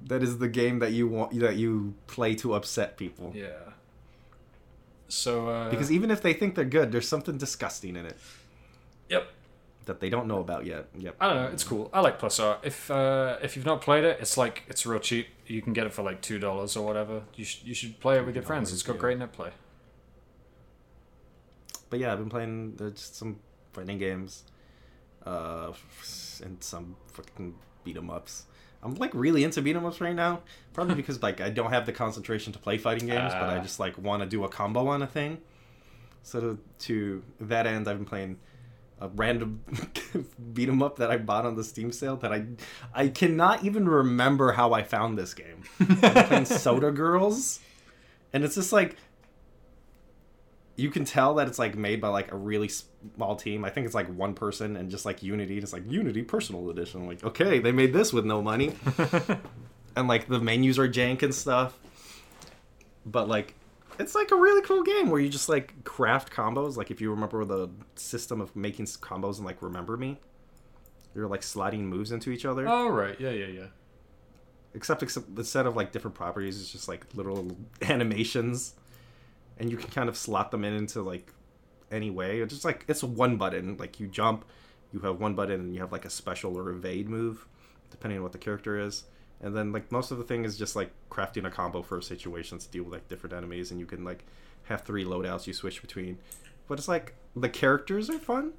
that 0.06 0.22
is 0.22 0.38
the 0.38 0.48
game 0.48 0.78
that 0.80 0.92
you 0.92 1.08
want 1.08 1.38
that 1.40 1.56
you 1.56 1.94
play 2.06 2.34
to 2.36 2.54
upset 2.54 2.96
people. 2.96 3.32
Yeah. 3.34 3.48
So 5.08 5.48
uh, 5.48 5.70
Because 5.70 5.90
even 5.90 6.10
if 6.10 6.22
they 6.22 6.32
think 6.32 6.54
they're 6.54 6.64
good, 6.64 6.92
there's 6.92 7.08
something 7.08 7.36
disgusting 7.38 7.96
in 7.96 8.06
it 8.06 8.16
that 9.90 9.98
they 10.00 10.08
don't 10.08 10.28
know 10.28 10.38
about 10.40 10.64
yet. 10.66 10.86
Yep. 10.96 11.16
I 11.20 11.26
don't 11.28 11.36
know, 11.42 11.48
it's 11.50 11.64
cool. 11.64 11.90
I 11.92 12.00
like 12.00 12.18
Plus 12.20 12.38
R. 12.38 12.58
If 12.62 12.90
uh, 12.90 13.36
if 13.42 13.56
you've 13.56 13.66
not 13.66 13.80
played 13.80 14.04
it, 14.04 14.18
it's 14.20 14.36
like 14.36 14.62
it's 14.68 14.86
real 14.86 15.00
cheap. 15.00 15.26
You 15.46 15.60
can 15.62 15.72
get 15.72 15.84
it 15.86 15.92
for 15.92 16.02
like 16.02 16.20
two 16.22 16.38
dollars 16.38 16.76
or 16.76 16.86
whatever. 16.86 17.22
You 17.34 17.44
should 17.44 17.66
you 17.66 17.74
should 17.74 17.98
play 18.00 18.16
it 18.18 18.24
with 18.24 18.36
your 18.36 18.44
friends. 18.44 18.72
It's 18.72 18.82
got 18.84 18.94
yeah. 18.94 19.00
great 19.00 19.18
net 19.18 19.32
play. 19.32 19.50
But 21.90 21.98
yeah, 21.98 22.12
I've 22.12 22.18
been 22.18 22.28
playing 22.30 22.78
uh, 22.80 22.90
just 22.90 23.16
some 23.16 23.40
fighting 23.72 23.98
games, 23.98 24.44
uh, 25.26 25.72
and 26.44 26.62
some 26.62 26.96
fucking 27.12 27.54
beat 27.84 27.96
'em 27.96 28.10
ups. 28.10 28.44
I'm 28.82 28.94
like 28.94 29.12
really 29.12 29.42
into 29.44 29.60
beat 29.60 29.76
'em 29.76 29.84
ups 29.84 30.00
right 30.00 30.14
now, 30.14 30.40
probably 30.72 30.94
because 31.02 31.20
like 31.22 31.40
I 31.40 31.50
don't 31.50 31.70
have 31.72 31.86
the 31.86 31.92
concentration 31.92 32.52
to 32.52 32.58
play 32.58 32.78
fighting 32.78 33.08
games, 33.08 33.32
but 33.32 33.42
I 33.42 33.58
Ah. 33.58 33.62
just 33.62 33.80
like 33.80 33.98
want 33.98 34.22
to 34.22 34.28
do 34.28 34.44
a 34.44 34.48
combo 34.48 34.86
on 34.86 35.02
a 35.02 35.06
thing. 35.06 35.38
So 36.22 36.40
to, 36.40 36.58
to 36.80 37.22
that 37.40 37.66
end, 37.66 37.88
I've 37.88 37.96
been 37.96 38.04
playing 38.06 38.38
a 39.00 39.08
random 39.08 39.62
beat 40.52 40.68
'em 40.68 40.82
up 40.82 40.96
that 40.96 41.10
I 41.10 41.16
bought 41.16 41.46
on 41.46 41.56
the 41.56 41.64
Steam 41.64 41.90
sale 41.92 42.16
that 42.18 42.32
I 42.32 42.44
I 42.94 43.08
cannot 43.08 43.64
even 43.64 43.88
remember 43.88 44.52
how 44.52 44.72
I 44.72 44.82
found 44.82 45.16
this 45.18 45.34
game. 45.34 45.62
I'm 45.80 46.26
playing 46.26 46.44
Soda 46.44 46.90
Girls, 46.90 47.60
and 48.32 48.44
it's 48.44 48.54
just 48.54 48.72
like 48.72 48.96
you 50.76 50.90
can 50.90 51.04
tell 51.04 51.34
that 51.34 51.46
it's 51.46 51.58
like 51.58 51.76
made 51.76 52.00
by 52.00 52.08
like 52.08 52.32
a 52.32 52.36
really 52.36 52.68
small 52.68 53.36
team. 53.36 53.64
I 53.64 53.70
think 53.70 53.84
it's 53.86 53.94
like 53.94 54.08
one 54.08 54.34
person 54.34 54.76
and 54.76 54.90
just 54.90 55.04
like 55.04 55.22
Unity. 55.22 55.58
It's 55.58 55.72
like 55.72 55.90
Unity 55.90 56.22
Personal 56.22 56.70
Edition. 56.70 57.02
I'm 57.02 57.06
like, 57.06 57.22
okay, 57.22 57.58
they 57.58 57.72
made 57.72 57.92
this 57.92 58.12
with 58.12 58.24
no 58.24 58.40
money, 58.40 58.74
and 59.96 60.08
like 60.08 60.28
the 60.28 60.40
menus 60.40 60.78
are 60.78 60.88
jank 60.88 61.22
and 61.22 61.34
stuff. 61.34 61.78
But 63.04 63.28
like, 63.28 63.54
it's 64.00 64.14
like 64.14 64.30
a 64.30 64.36
really 64.36 64.62
cool 64.62 64.82
game 64.82 65.10
where 65.10 65.20
you 65.20 65.28
just 65.28 65.48
like 65.48 65.84
craft 65.84 66.32
combos. 66.32 66.76
Like 66.76 66.90
if 66.90 67.00
you 67.00 67.10
remember 67.10 67.44
the 67.44 67.68
system 67.94 68.40
of 68.40 68.56
making 68.56 68.86
combos 68.86 69.36
and 69.36 69.44
like 69.46 69.62
Remember 69.62 69.96
Me, 69.96 70.18
you're 71.14 71.28
like 71.28 71.42
sliding 71.42 71.86
moves 71.86 72.10
into 72.10 72.30
each 72.30 72.44
other. 72.44 72.66
Oh 72.66 72.88
right, 72.88 73.18
yeah, 73.20 73.30
yeah, 73.30 73.46
yeah. 73.46 73.66
except, 74.74 75.02
except 75.02 75.34
the 75.34 75.44
set 75.44 75.66
of 75.66 75.76
like 75.76 75.92
different 75.92 76.14
properties 76.14 76.60
it's 76.60 76.72
just 76.72 76.88
like 76.88 77.04
little 77.14 77.56
animations 77.82 78.74
and 79.58 79.70
you 79.70 79.76
can 79.76 79.90
kind 79.90 80.08
of 80.08 80.16
slot 80.16 80.50
them 80.50 80.64
in 80.64 80.72
into 80.74 81.02
like 81.02 81.32
any 81.90 82.10
way 82.10 82.40
it's 82.40 82.54
just 82.54 82.64
like 82.64 82.84
it's 82.88 83.02
one 83.02 83.36
button 83.36 83.76
like 83.76 83.98
you 83.98 84.06
jump 84.06 84.44
you 84.92 85.00
have 85.00 85.20
one 85.20 85.34
button 85.34 85.60
and 85.60 85.74
you 85.74 85.80
have 85.80 85.92
like 85.92 86.04
a 86.04 86.10
special 86.10 86.56
or 86.56 86.70
evade 86.70 87.08
move 87.08 87.46
depending 87.90 88.18
on 88.18 88.22
what 88.22 88.32
the 88.32 88.38
character 88.38 88.78
is 88.78 89.04
and 89.42 89.56
then 89.56 89.72
like 89.72 89.90
most 89.90 90.10
of 90.10 90.18
the 90.18 90.24
thing 90.24 90.44
is 90.44 90.56
just 90.58 90.76
like 90.76 90.90
crafting 91.10 91.46
a 91.46 91.50
combo 91.50 91.82
for 91.82 92.00
situations 92.02 92.66
to 92.66 92.70
deal 92.72 92.84
with 92.84 92.92
like 92.92 93.08
different 93.08 93.34
enemies 93.34 93.70
and 93.70 93.80
you 93.80 93.86
can 93.86 94.04
like 94.04 94.24
have 94.64 94.82
three 94.82 95.04
loadouts 95.04 95.46
you 95.46 95.52
switch 95.52 95.80
between 95.80 96.18
but 96.68 96.78
it's 96.78 96.88
like 96.88 97.14
the 97.36 97.48
characters 97.48 98.08
are 98.10 98.18
fun 98.18 98.52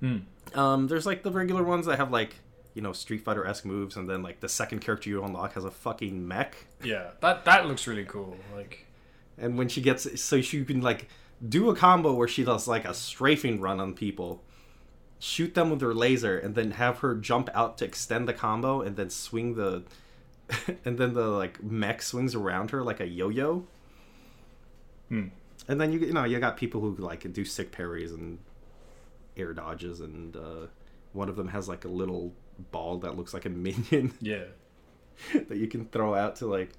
Hmm. 0.00 0.18
um, 0.54 0.88
there's 0.88 1.06
like 1.06 1.22
the 1.22 1.30
regular 1.30 1.62
ones 1.62 1.86
that 1.86 1.96
have 1.96 2.10
like 2.10 2.34
you 2.74 2.82
know 2.82 2.92
Street 2.92 3.22
Fighter 3.22 3.46
esque 3.46 3.64
moves, 3.64 3.96
and 3.96 4.08
then 4.08 4.22
like 4.22 4.40
the 4.40 4.48
second 4.48 4.80
character 4.80 5.08
you 5.10 5.22
unlock 5.22 5.52
has 5.54 5.64
a 5.64 5.70
fucking 5.70 6.26
mech, 6.26 6.56
Yeah, 6.82 7.10
that 7.20 7.44
that 7.44 7.66
looks 7.68 7.86
really 7.86 8.04
cool. 8.04 8.36
Like, 8.56 8.86
and 9.38 9.56
when 9.56 9.68
she 9.68 9.80
gets 9.80 10.20
so 10.20 10.40
she 10.40 10.64
can 10.64 10.80
like 10.80 11.06
do 11.46 11.68
a 11.70 11.76
combo 11.76 12.12
where 12.14 12.26
she 12.26 12.42
does 12.44 12.66
like 12.66 12.84
a 12.84 12.94
strafing 12.94 13.60
run 13.60 13.78
on 13.78 13.94
people, 13.94 14.42
shoot 15.20 15.54
them 15.54 15.70
with 15.70 15.80
her 15.82 15.94
laser, 15.94 16.36
and 16.38 16.54
then 16.56 16.72
have 16.72 16.98
her 16.98 17.14
jump 17.14 17.48
out 17.54 17.78
to 17.78 17.84
extend 17.84 18.26
the 18.26 18.32
combo, 18.32 18.80
and 18.80 18.96
then 18.96 19.10
swing 19.10 19.54
the, 19.54 19.84
and 20.84 20.98
then 20.98 21.14
the 21.14 21.26
like 21.26 21.62
mech 21.62 22.02
swings 22.02 22.34
around 22.34 22.70
her 22.70 22.82
like 22.82 23.00
a 23.00 23.06
yo-yo. 23.06 23.64
Hmm. 25.08 25.28
And 25.68 25.80
then 25.80 25.92
you 25.92 26.00
you 26.00 26.12
know 26.12 26.24
you 26.24 26.38
got 26.40 26.56
people 26.56 26.80
who 26.80 26.94
like 26.96 27.30
do 27.32 27.44
sick 27.44 27.72
parries 27.72 28.12
and 28.12 28.38
air 29.36 29.52
dodges, 29.52 30.00
and 30.00 30.36
uh, 30.36 30.66
one 31.12 31.28
of 31.28 31.36
them 31.36 31.48
has 31.48 31.68
like 31.68 31.84
a 31.84 31.88
little 31.88 32.32
ball 32.70 32.98
that 32.98 33.16
looks 33.16 33.32
like 33.34 33.44
a 33.44 33.48
minion 33.50 34.12
Yeah. 34.20 34.44
that 35.34 35.56
you 35.56 35.68
can 35.68 35.86
throw 35.86 36.14
out 36.14 36.36
to 36.36 36.46
like 36.46 36.70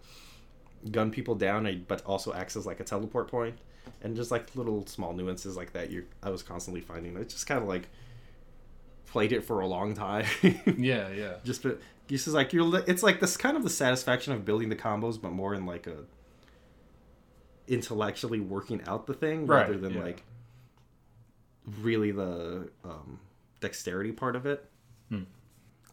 gun 0.91 1.11
people 1.11 1.36
down, 1.36 1.86
but 1.88 2.03
also 2.05 2.34
acts 2.34 2.55
as 2.55 2.66
like 2.66 2.80
a 2.80 2.84
teleport 2.84 3.30
point, 3.30 3.57
and 4.01 4.16
just 4.16 4.32
like 4.32 4.55
little 4.55 4.86
small 4.88 5.14
nuances 5.14 5.55
like 5.55 5.74
that. 5.74 5.89
You 5.91 6.05
I 6.22 6.30
was 6.30 6.43
constantly 6.43 6.82
finding. 6.82 7.18
I 7.18 7.24
just 7.24 7.47
kind 7.47 7.61
of 7.61 7.68
like 7.68 7.88
played 9.05 9.32
it 9.32 9.43
for 9.43 9.59
a 9.59 9.68
long 9.68 9.93
time. 9.93 10.26
Yeah, 10.78 11.09
yeah. 11.09 11.36
just 11.43 11.64
but 11.64 11.80
this 12.08 12.28
is 12.28 12.34
like 12.34 12.54
you're. 12.54 12.84
It's 12.88 13.04
like 13.04 13.20
this 13.20 13.38
kind 13.38 13.58
of 13.58 13.64
the 13.64 13.70
satisfaction 13.70 14.34
of 14.34 14.45
building 14.45 14.70
the 14.70 14.76
combos, 14.76 15.22
but 15.22 15.32
more 15.32 15.54
in 15.54 15.66
like 15.66 15.88
a 15.88 16.06
intellectually 17.68 18.39
working 18.39 18.82
out 18.88 19.08
the 19.08 19.14
thing 19.14 19.47
Right, 19.47 19.62
rather 19.62 19.78
than 19.78 19.93
yeah. 19.93 20.04
like 20.04 20.24
really 21.80 22.12
the 22.12 22.70
um, 22.84 23.20
dexterity 23.62 24.12
part 24.12 24.36
of 24.36 24.45
it. 24.45 24.70
Hmm. 25.10 25.24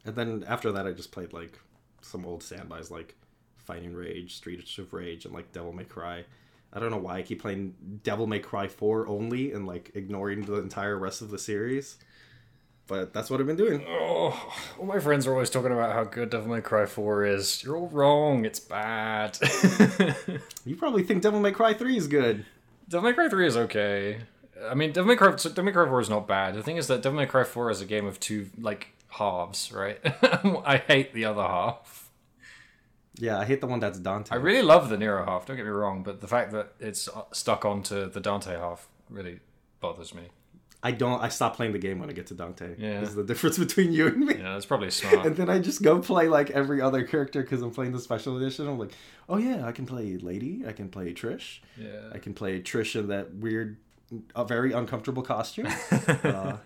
And 0.05 0.17
then 0.17 0.45
after 0.49 0.73
that, 0.73 0.87
I 0.87 0.93
just 0.93 1.13
played 1.13 1.33
like 1.33 1.59
some 2.03 2.25
old 2.25 2.43
standbys 2.43 2.91
like 2.91 3.15
Fighting 3.57 3.95
Rage, 3.95 4.37
Streets 4.37 4.79
of 4.79 4.93
Rage, 4.93 5.25
and 5.25 5.35
like 5.35 5.53
Devil 5.53 5.73
May 5.73 5.85
Cry. 5.85 6.25
I 6.73 6.79
don't 6.81 6.91
know 6.91 6.99
why 6.99 7.19
I 7.19 7.23
keep 7.23 7.43
playing 7.43 7.75
Devil 8.03 8.27
May 8.27 8.39
Cry 8.39 8.69
4 8.69 9.09
only 9.09 9.53
and 9.53 9.67
like 9.67 9.91
ignoring 9.95 10.43
the 10.43 10.55
entire 10.55 10.97
rest 10.97 11.21
of 11.21 11.31
the 11.31 11.39
series. 11.39 11.97
But 12.91 13.13
that's 13.13 13.31
what 13.31 13.39
I've 13.39 13.47
been 13.47 13.55
doing. 13.55 13.85
Oh, 13.89 14.53
all 14.77 14.85
my 14.85 14.99
friends 14.99 15.25
are 15.29 15.33
always 15.33 15.49
talking 15.49 15.71
about 15.71 15.93
how 15.93 16.03
good 16.03 16.29
Devil 16.29 16.49
May 16.53 16.61
Cry 16.61 16.87
4 16.87 17.25
is. 17.25 17.63
You're 17.63 17.77
all 17.77 17.87
wrong. 17.87 18.45
It's 18.45 18.59
bad. 18.59 19.39
You 20.67 20.77
probably 20.77 21.05
think 21.05 21.23
Devil 21.23 21.41
May 21.41 21.53
Cry 21.53 21.73
3 21.73 21.97
is 21.97 22.07
good. 22.07 22.45
Devil 22.89 23.09
May 23.09 23.15
Cry 23.15 23.29
3 23.29 23.47
is 23.47 23.57
okay. 23.57 24.19
I 24.69 24.75
mean, 24.75 24.93
Devil 24.93 25.09
May 25.09 25.17
Cry, 25.17 25.31
Devil 25.31 25.65
May 25.65 25.73
Cry 25.73 25.87
4 25.87 26.01
is 26.01 26.11
not 26.11 26.27
bad. 26.27 26.55
The 26.55 26.63
thing 26.65 26.77
is 26.77 26.89
that 26.89 27.01
Devil 27.01 27.19
May 27.19 27.27
Cry 27.27 27.45
4 27.45 27.71
is 27.71 27.81
a 27.81 27.87
game 27.87 28.07
of 28.07 28.19
two, 28.19 28.51
like, 28.61 28.89
halves, 29.09 29.73
right? 29.73 29.99
I 30.65 30.83
hate 30.87 31.15
the 31.15 31.25
other 31.25 31.43
half. 31.43 32.11
Yeah, 33.15 33.39
I 33.39 33.45
hate 33.45 33.61
the 33.61 33.69
one 33.69 33.79
that's 33.81 34.01
Dante. 34.01 34.35
I 34.35 34.39
really 34.39 34.63
love 34.63 34.89
the 34.89 34.99
Nero 34.99 35.25
half, 35.25 35.47
don't 35.47 35.57
get 35.57 35.65
me 35.65 35.71
wrong, 35.71 36.03
but 36.03 36.21
the 36.21 36.29
fact 36.29 36.51
that 36.53 36.73
it's 36.81 37.09
stuck 37.33 37.65
onto 37.65 38.11
the 38.11 38.21
Dante 38.21 38.57
half 38.57 38.89
really 39.09 39.41
bothers 39.81 40.13
me. 40.13 40.25
I 40.83 40.93
don't. 40.93 41.21
I 41.21 41.29
stop 41.29 41.57
playing 41.57 41.73
the 41.73 41.79
game 41.79 41.99
when 41.99 42.09
I 42.09 42.13
get 42.13 42.29
to 42.29 42.35
Dante. 42.35 42.75
Yeah. 42.79 43.03
Is 43.03 43.15
the 43.15 43.23
difference 43.23 43.59
between 43.67 43.93
you 43.93 44.07
and 44.07 44.19
me. 44.19 44.37
Yeah, 44.37 44.55
that's 44.55 44.67
probably 44.67 44.91
smart. 44.91 45.27
And 45.27 45.37
then 45.37 45.51
I 45.51 45.59
just 45.59 45.83
go 45.83 45.99
play 46.01 46.29
like 46.29 46.51
every 46.51 46.81
other 46.81 47.03
character 47.05 47.43
because 47.43 47.61
I'm 47.61 47.71
playing 47.71 47.93
the 47.93 48.01
special 48.01 48.37
edition. 48.37 48.67
I'm 48.67 48.79
like, 48.79 48.93
oh 49.29 49.37
yeah, 49.37 49.67
I 49.67 49.73
can 49.73 49.85
play 49.85 50.17
Lady. 50.17 50.65
I 50.67 50.73
can 50.73 50.89
play 50.89 51.13
Trish. 51.13 51.59
yeah. 51.77 52.09
I 52.13 52.19
can 52.19 52.33
play 52.33 52.61
Trish 52.63 52.99
in 52.99 53.09
that 53.09 53.35
weird, 53.35 53.77
a 54.35 54.45
very 54.45 54.73
uncomfortable 54.73 55.23
costume. 55.23 55.69
uh, 56.25 56.57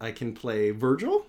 I 0.00 0.12
can 0.12 0.34
play 0.34 0.72
Vergil. 0.72 1.24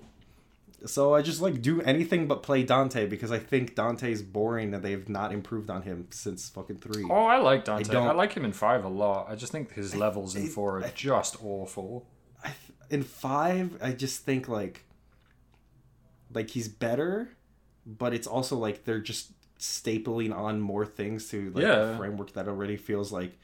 So 0.86 1.14
I 1.14 1.22
just 1.22 1.42
like 1.42 1.62
do 1.62 1.82
anything 1.82 2.28
but 2.28 2.42
play 2.44 2.64
Dante 2.64 3.06
because 3.06 3.32
I 3.32 3.40
think 3.40 3.76
Dante's 3.76 4.22
boring 4.22 4.74
and 4.74 4.84
they've 4.84 5.08
not 5.10 5.34
improved 5.34 5.70
on 5.70 5.82
him 5.82 6.08
since 6.12 6.50
fucking 6.50 6.78
three. 6.78 7.04
Oh, 7.10 7.26
I 7.26 7.38
like 7.38 7.66
Dante. 7.66 7.90
I, 7.90 7.94
don't- 7.94 8.16
like 8.18 8.34
him 8.34 8.46
in 8.46 8.54
5 8.54 8.86
a 8.86 8.88
lot. 8.90 9.28
I 9.30 9.36
just 9.36 9.52
think 9.52 9.74
his 9.74 9.96
levels 9.96 10.36
in 10.36 10.44
I- 10.46 10.48
4 10.48 10.78
are 10.80 10.84
I- 10.86 10.92
just 10.96 11.38
awful. 11.44 12.08
I 12.44 12.52
in 12.90 13.04
five, 13.04 13.78
I 13.82 13.92
just 13.92 14.24
think 14.24 14.48
like 14.48 14.86
like 16.34 16.50
he's 16.50 16.68
better, 16.68 17.30
but 17.86 18.14
it's 18.14 18.28
also 18.28 18.58
like 18.58 18.86
they're 18.86 19.00
just 19.02 19.32
stapling 19.60 20.34
on 20.36 20.62
more 20.62 20.86
things 20.86 21.30
to 21.30 21.52
like 21.52 21.64
Yeah. 21.64 21.92
a 21.94 21.98
framework 21.98 22.34
that 22.34 22.48
already 22.48 22.78
feels 22.78 23.12
like 23.12 23.38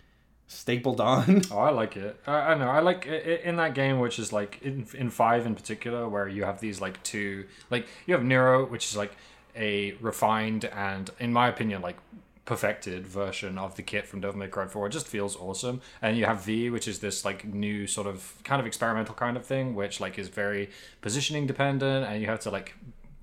stapled 0.47 1.01
on. 1.01 1.41
Oh, 1.51 1.59
I 1.59 1.69
like 1.71 1.97
it. 1.97 2.19
I, 2.27 2.33
I 2.33 2.55
know. 2.55 2.69
I 2.69 2.79
like 2.79 3.05
it 3.05 3.41
in 3.43 3.55
that 3.57 3.73
game, 3.73 3.99
which 3.99 4.19
is 4.19 4.31
like 4.33 4.59
in 4.61 4.87
in 4.93 5.09
five 5.09 5.45
in 5.45 5.55
particular, 5.55 6.07
where 6.07 6.27
you 6.27 6.43
have 6.43 6.59
these 6.59 6.81
like 6.81 7.01
two, 7.03 7.45
like 7.69 7.87
you 8.05 8.13
have 8.13 8.23
Nero, 8.23 8.65
which 8.65 8.85
is 8.85 8.97
like 8.97 9.13
a 9.55 9.93
refined 10.01 10.65
and, 10.65 11.09
in 11.19 11.31
my 11.31 11.47
opinion, 11.47 11.81
like 11.81 11.97
perfected 12.45 13.07
version 13.07 13.57
of 13.57 13.75
the 13.75 13.81
kit 13.81 14.07
from 14.07 14.21
Devil 14.21 14.37
May 14.37 14.47
Cry 14.47 14.67
4. 14.67 14.87
It 14.87 14.91
just 14.91 15.07
feels 15.07 15.35
awesome. 15.35 15.81
And 16.01 16.15
you 16.17 16.25
have 16.25 16.43
V, 16.43 16.69
which 16.69 16.87
is 16.87 16.99
this 16.99 17.25
like 17.25 17.43
new 17.43 17.87
sort 17.87 18.07
of 18.07 18.35
kind 18.43 18.59
of 18.59 18.67
experimental 18.67 19.15
kind 19.15 19.35
of 19.35 19.45
thing, 19.45 19.75
which 19.75 19.99
like 19.99 20.19
is 20.19 20.27
very 20.27 20.69
positioning 21.01 21.47
dependent, 21.47 22.05
and 22.05 22.21
you 22.21 22.27
have 22.27 22.39
to 22.41 22.51
like 22.51 22.75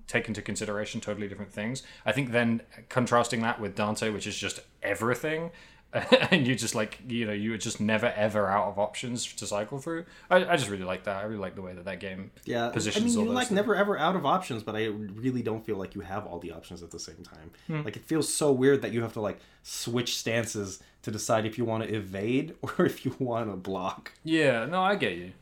take 0.08 0.28
into 0.28 0.42
consideration 0.42 1.00
totally 1.00 1.28
different 1.28 1.52
things. 1.52 1.82
I 2.04 2.12
think 2.12 2.32
then 2.32 2.62
contrasting 2.88 3.40
that 3.42 3.60
with 3.60 3.76
Dante, 3.76 4.10
which 4.10 4.26
is 4.26 4.36
just 4.36 4.60
everything, 4.82 5.50
and 6.30 6.46
you 6.46 6.54
just 6.54 6.74
like 6.74 7.00
you 7.06 7.26
know 7.26 7.32
you 7.32 7.50
were 7.50 7.58
just 7.58 7.78
never 7.80 8.06
ever 8.06 8.48
out 8.48 8.68
of 8.68 8.78
options 8.78 9.26
to 9.34 9.46
cycle 9.46 9.78
through. 9.78 10.06
I, 10.30 10.36
I 10.44 10.56
just 10.56 10.70
really 10.70 10.84
like 10.84 11.04
that. 11.04 11.16
I 11.16 11.22
really 11.24 11.36
like 11.40 11.54
the 11.54 11.62
way 11.62 11.74
that 11.74 11.84
that 11.84 12.00
game 12.00 12.30
Yeah, 12.44 12.70
positions 12.70 13.04
I 13.14 13.18
mean, 13.18 13.26
you're 13.26 13.34
like 13.34 13.48
things. 13.48 13.56
never 13.56 13.74
ever 13.76 13.98
out 13.98 14.16
of 14.16 14.24
options, 14.24 14.62
but 14.62 14.74
I 14.74 14.86
really 14.86 15.42
don't 15.42 15.64
feel 15.64 15.76
like 15.76 15.94
you 15.94 16.00
have 16.00 16.26
all 16.26 16.38
the 16.38 16.52
options 16.52 16.82
at 16.82 16.90
the 16.90 16.98
same 16.98 17.22
time. 17.22 17.50
Hmm. 17.66 17.82
Like 17.82 17.96
it 17.96 18.04
feels 18.06 18.32
so 18.32 18.50
weird 18.52 18.80
that 18.82 18.92
you 18.92 19.02
have 19.02 19.12
to 19.14 19.20
like 19.20 19.38
switch 19.62 20.16
stances 20.16 20.82
to 21.02 21.10
decide 21.10 21.44
if 21.44 21.58
you 21.58 21.64
want 21.66 21.84
to 21.84 21.94
evade 21.94 22.54
or 22.62 22.86
if 22.86 23.04
you 23.04 23.14
want 23.18 23.50
to 23.50 23.56
block. 23.56 24.12
Yeah, 24.24 24.64
no, 24.66 24.82
I 24.82 24.96
get 24.96 25.16
you. 25.16 25.32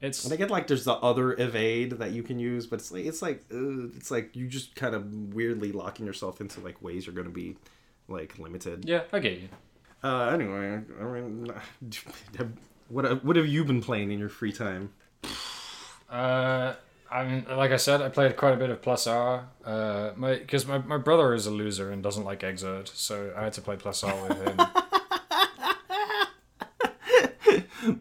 It's 0.00 0.24
And 0.24 0.32
I 0.32 0.36
get 0.36 0.50
like 0.50 0.66
there's 0.66 0.84
the 0.84 0.94
other 0.94 1.34
evade 1.40 1.92
that 1.98 2.10
you 2.12 2.22
can 2.22 2.38
use, 2.38 2.66
but 2.66 2.80
it's 2.80 2.90
like 2.90 3.04
it's 3.04 3.20
like 3.22 3.44
uh, 3.52 3.88
it's 3.96 4.10
like 4.10 4.34
you 4.34 4.48
just 4.48 4.74
kind 4.74 4.94
of 4.94 5.34
weirdly 5.34 5.72
locking 5.72 6.06
yourself 6.06 6.40
into 6.40 6.58
like 6.60 6.80
ways 6.82 7.06
you're 7.06 7.14
gonna 7.14 7.28
be 7.28 7.56
like 8.08 8.38
limited. 8.38 8.86
yeah, 8.86 9.02
I 9.12 9.18
get 9.20 9.38
you. 9.40 9.48
Uh, 10.02 10.30
anyway, 10.32 10.80
I 11.00 11.04
mean, 11.04 11.52
what 12.88 13.24
what 13.24 13.36
have 13.36 13.46
you 13.46 13.64
been 13.64 13.82
playing 13.82 14.10
in 14.10 14.18
your 14.18 14.28
free 14.30 14.52
time? 14.52 14.92
Uh, 16.08 16.74
I 17.10 17.24
mean, 17.24 17.44
like 17.48 17.70
I 17.70 17.76
said, 17.76 18.00
I 18.02 18.08
played 18.08 18.36
quite 18.36 18.54
a 18.54 18.56
bit 18.56 18.70
of 18.70 18.80
Plus 18.82 19.06
R. 19.06 19.48
Uh, 19.64 20.12
my 20.16 20.36
because 20.36 20.66
my, 20.66 20.78
my 20.78 20.96
brother 20.96 21.34
is 21.34 21.46
a 21.46 21.50
loser 21.50 21.90
and 21.90 22.02
doesn't 22.02 22.24
like 22.24 22.40
Xrd, 22.40 22.88
so 22.88 23.32
I 23.36 23.44
had 23.44 23.52
to 23.54 23.60
play 23.62 23.76
Plus 23.76 24.02
R 24.04 24.28
with 24.28 24.42
him. 24.42 24.56
Uh, 26.82 26.86
it- 27.46 27.66
it- 27.82 27.98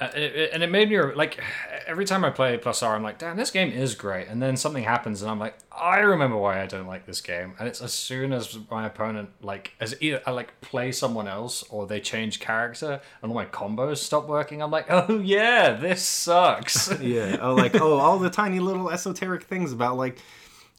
Uh, 0.00 0.06
and 0.06 0.62
it 0.62 0.70
made 0.72 0.90
me 0.90 1.00
like 1.00 1.40
every 1.86 2.04
time 2.04 2.24
I 2.24 2.30
play 2.30 2.58
Plus 2.58 2.82
R, 2.82 2.96
I'm 2.96 3.02
like, 3.04 3.18
damn, 3.18 3.36
this 3.36 3.52
game 3.52 3.70
is 3.70 3.94
great. 3.94 4.26
And 4.26 4.42
then 4.42 4.56
something 4.56 4.82
happens, 4.82 5.22
and 5.22 5.30
I'm 5.30 5.38
like, 5.38 5.56
I 5.70 5.98
remember 6.00 6.36
why 6.36 6.60
I 6.60 6.66
don't 6.66 6.88
like 6.88 7.06
this 7.06 7.20
game. 7.20 7.54
And 7.58 7.68
it's 7.68 7.80
as 7.80 7.92
soon 7.92 8.32
as 8.32 8.58
my 8.70 8.86
opponent 8.86 9.30
like 9.40 9.72
as 9.78 9.94
either 10.00 10.20
I 10.26 10.32
like 10.32 10.60
play 10.60 10.90
someone 10.90 11.28
else 11.28 11.62
or 11.70 11.86
they 11.86 12.00
change 12.00 12.40
character, 12.40 13.00
and 13.22 13.30
all 13.30 13.36
my 13.36 13.46
combos 13.46 13.98
stop 13.98 14.26
working. 14.26 14.62
I'm 14.62 14.70
like, 14.72 14.86
oh 14.90 15.20
yeah, 15.20 15.72
this 15.74 16.02
sucks. 16.02 16.92
Yeah. 17.04 17.36
Oh, 17.40 17.54
like 17.54 17.78
oh, 17.80 17.98
all 17.98 18.18
the 18.18 18.30
tiny 18.30 18.60
little 18.60 18.90
esoteric 18.90 19.42
things 19.42 19.72
about 19.72 19.96
like 19.96 20.18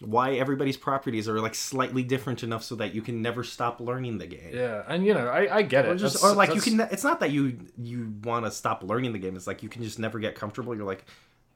why 0.05 0.33
everybody's 0.35 0.77
properties 0.77 1.27
are 1.27 1.39
like 1.41 1.55
slightly 1.55 2.03
different 2.03 2.43
enough 2.43 2.63
so 2.63 2.75
that 2.75 2.93
you 2.93 3.01
can 3.01 3.21
never 3.21 3.43
stop 3.43 3.79
learning 3.79 4.17
the 4.17 4.27
game. 4.27 4.51
Yeah, 4.53 4.83
and 4.87 5.05
you 5.05 5.13
know, 5.13 5.27
I, 5.27 5.57
I 5.57 5.61
get 5.61 5.85
it. 5.85 5.89
Or, 5.89 5.95
just, 5.95 6.23
or 6.23 6.33
like 6.33 6.53
you 6.55 6.61
can. 6.61 6.79
It's 6.79 7.03
not 7.03 7.19
that 7.19 7.31
you 7.31 7.59
you 7.77 8.13
want 8.23 8.45
to 8.45 8.51
stop 8.51 8.83
learning 8.83 9.13
the 9.13 9.19
game. 9.19 9.35
It's 9.35 9.47
like 9.47 9.63
you 9.63 9.69
can 9.69 9.83
just 9.83 9.99
never 9.99 10.19
get 10.19 10.35
comfortable. 10.35 10.75
You're 10.75 10.85
like, 10.85 11.05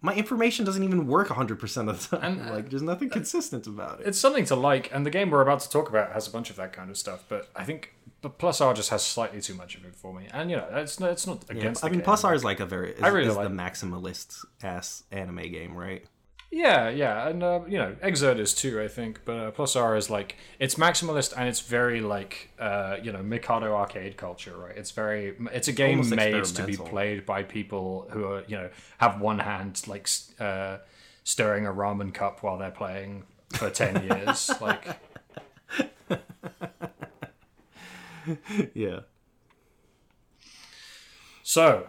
my 0.01 0.13
information 0.15 0.65
doesn't 0.65 0.83
even 0.83 1.07
work 1.07 1.29
100 1.29 1.59
percent 1.59 1.89
of 1.89 2.09
the 2.09 2.17
time. 2.17 2.39
And, 2.39 2.49
like, 2.55 2.69
there's 2.69 2.81
nothing 2.81 3.09
consistent 3.09 3.67
about 3.67 4.01
it. 4.01 4.07
It's 4.07 4.19
something 4.19 4.45
to 4.45 4.55
like, 4.55 4.89
and 4.93 5.05
the 5.05 5.09
game 5.09 5.29
we're 5.29 5.41
about 5.41 5.59
to 5.61 5.69
talk 5.69 5.89
about 5.89 6.13
has 6.13 6.27
a 6.27 6.31
bunch 6.31 6.49
of 6.49 6.55
that 6.55 6.73
kind 6.73 6.89
of 6.89 6.97
stuff. 6.97 7.25
But 7.27 7.49
I 7.55 7.63
think, 7.63 7.93
but 8.21 8.37
Plus 8.37 8.61
R 8.61 8.73
just 8.73 8.89
has 8.89 9.03
slightly 9.03 9.41
too 9.41 9.53
much 9.53 9.75
of 9.75 9.85
it 9.85 9.95
for 9.95 10.13
me. 10.13 10.27
And 10.33 10.49
you 10.49 10.57
know, 10.57 10.67
it's 10.71 10.99
not, 10.99 11.11
it's 11.11 11.27
not 11.27 11.43
Yeah, 11.49 11.57
against. 11.57 11.83
I 11.83 11.89
mean, 11.89 11.99
game. 11.99 12.05
Plus 12.05 12.23
R 12.23 12.33
is 12.33 12.43
like 12.43 12.59
a 12.59 12.65
very. 12.65 12.91
Is, 12.93 13.01
I 13.03 13.09
really 13.09 13.27
is 13.29 13.35
like- 13.35 13.47
the 13.49 13.53
maximalist 13.53 14.45
ass 14.63 15.03
anime 15.11 15.51
game, 15.51 15.75
right? 15.75 16.05
Yeah, 16.51 16.89
yeah, 16.89 17.27
and 17.27 17.43
uh, 17.43 17.61
you 17.67 17.77
know, 17.77 17.95
Xrd 18.01 18.39
is 18.39 18.55
too, 18.55 18.81
I 18.81 18.87
think. 18.87 19.21
But 19.23 19.37
uh, 19.37 19.51
Plus 19.51 19.75
R 19.75 19.95
is 19.95 20.09
like 20.09 20.35
it's 20.57 20.75
maximalist 20.75 21.33
and 21.37 21.47
it's 21.47 21.59
very 21.59 22.01
like 22.01 22.49
uh, 22.57 22.97
you 23.03 23.11
know 23.11 23.21
Mikado 23.21 23.75
arcade 23.75 24.17
culture, 24.17 24.57
right? 24.57 24.75
It's 24.75 24.89
very 24.89 25.35
it's 25.51 25.67
a 25.67 25.71
game 25.71 25.99
Almost 25.99 26.15
made 26.15 26.43
to 26.43 26.63
be 26.63 26.75
played 26.75 27.25
by 27.25 27.43
people 27.43 28.07
who 28.11 28.25
are 28.25 28.43
you 28.47 28.57
know 28.57 28.69
have 28.97 29.21
one 29.21 29.37
hand 29.39 29.83
like 29.87 30.09
uh, 30.39 30.77
stirring 31.23 31.67
a 31.67 31.71
ramen 31.71 32.11
cup 32.11 32.41
while 32.41 32.57
they're 32.57 32.71
playing 32.71 33.25
for 33.53 33.69
ten 33.69 34.03
years, 34.09 34.49
like. 34.59 34.87
Yeah. 38.73 39.01
So, 41.43 41.87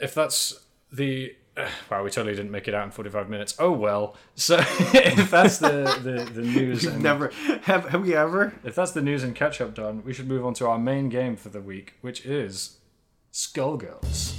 if 0.00 0.14
that's 0.14 0.64
the 0.92 1.36
wow, 1.90 2.02
we 2.02 2.10
totally 2.10 2.34
didn't 2.34 2.50
make 2.50 2.68
it 2.68 2.74
out 2.74 2.84
in 2.84 2.90
forty-five 2.90 3.28
minutes. 3.28 3.54
Oh 3.58 3.72
well. 3.72 4.16
So, 4.34 4.56
if 4.60 5.30
that's 5.30 5.58
the 5.58 5.98
the, 6.02 6.24
the 6.24 6.42
news, 6.46 6.84
and, 6.84 7.02
never 7.02 7.30
have 7.62 7.88
have 7.88 8.02
we 8.02 8.14
ever? 8.14 8.54
if 8.64 8.74
that's 8.74 8.92
the 8.92 9.02
news 9.02 9.22
and 9.22 9.34
catch-up 9.34 9.74
done, 9.74 10.02
we 10.04 10.12
should 10.12 10.28
move 10.28 10.44
on 10.44 10.54
to 10.54 10.66
our 10.66 10.78
main 10.78 11.08
game 11.08 11.36
for 11.36 11.48
the 11.48 11.60
week, 11.60 11.94
which 12.00 12.24
is. 12.24 12.78
Skullgirls. 13.32 14.35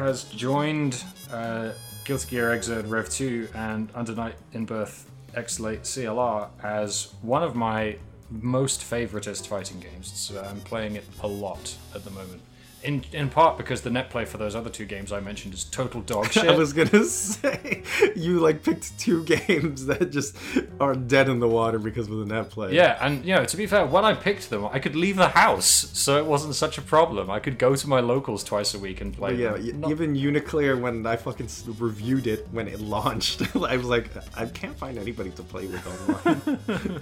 Has 0.00 0.24
joined 0.24 1.04
uh, 1.32 1.72
Guilty 2.04 2.30
Gear 2.30 2.48
Xrd 2.56 2.88
Rev 2.88 3.08
2 3.08 3.48
and 3.54 3.88
Under 3.94 4.14
Night 4.14 4.34
in 4.52 4.64
Birth 4.64 5.10
X 5.34 5.60
Late 5.60 5.82
CLR 5.82 6.48
as 6.62 7.12
one 7.22 7.42
of 7.42 7.54
my 7.54 7.96
most 8.30 8.80
favoritist 8.80 9.46
fighting 9.46 9.80
games. 9.80 10.12
So 10.12 10.42
I'm 10.42 10.60
playing 10.60 10.96
it 10.96 11.04
a 11.22 11.26
lot 11.26 11.76
at 11.94 12.04
the 12.04 12.10
moment. 12.10 12.42
In, 12.82 13.04
in 13.12 13.28
part 13.28 13.58
because 13.58 13.82
the 13.82 13.90
net 13.90 14.08
play 14.08 14.24
for 14.24 14.38
those 14.38 14.54
other 14.56 14.70
two 14.70 14.86
games 14.86 15.12
I 15.12 15.20
mentioned 15.20 15.52
is 15.52 15.64
total 15.64 16.00
dog 16.00 16.26
shit. 16.32 16.48
I 16.48 16.56
was 16.56 16.72
gonna 16.72 17.04
say 17.04 17.82
you 18.16 18.40
like 18.40 18.62
picked 18.62 18.98
two 18.98 19.22
games 19.36 19.84
that 19.86 20.10
just 20.10 20.34
are 20.80 20.94
dead 20.94 21.28
in 21.28 21.40
the 21.40 21.48
water 21.48 21.78
because 21.78 22.08
of 22.08 22.16
the 22.18 22.24
net 22.24 22.48
play. 22.48 22.74
Yeah, 22.74 22.96
and 23.04 23.22
you 23.24 23.34
know, 23.34 23.44
to 23.44 23.56
be 23.56 23.66
fair, 23.66 23.84
when 23.84 24.06
I 24.06 24.14
picked 24.14 24.48
them, 24.48 24.64
I 24.64 24.78
could 24.78 24.96
leave 24.96 25.16
the 25.16 25.28
house, 25.28 25.66
so 25.66 26.16
it 26.16 26.24
wasn't 26.24 26.54
such 26.54 26.78
a 26.78 26.82
problem. 26.82 27.30
I 27.30 27.38
could 27.38 27.58
go 27.58 27.76
to 27.76 27.88
my 27.88 28.00
locals 28.00 28.42
twice 28.44 28.72
a 28.72 28.78
week 28.78 29.02
and 29.02 29.12
play. 29.14 29.32
But 29.32 29.38
yeah, 29.38 29.52
them. 29.52 29.62
y- 29.66 29.72
Not- 29.76 29.90
even 29.90 30.14
UNICLR 30.14 30.80
when 30.80 31.06
I 31.06 31.16
fucking 31.16 31.48
reviewed 31.78 32.26
it 32.26 32.48
when 32.50 32.66
it 32.66 32.80
launched, 32.80 33.42
I 33.56 33.76
was 33.76 33.86
like, 33.86 34.08
I 34.38 34.46
can't 34.46 34.76
find 34.76 34.96
anybody 34.96 35.30
to 35.32 35.42
play 35.42 35.66
with 35.66 35.86
online. 35.86 37.00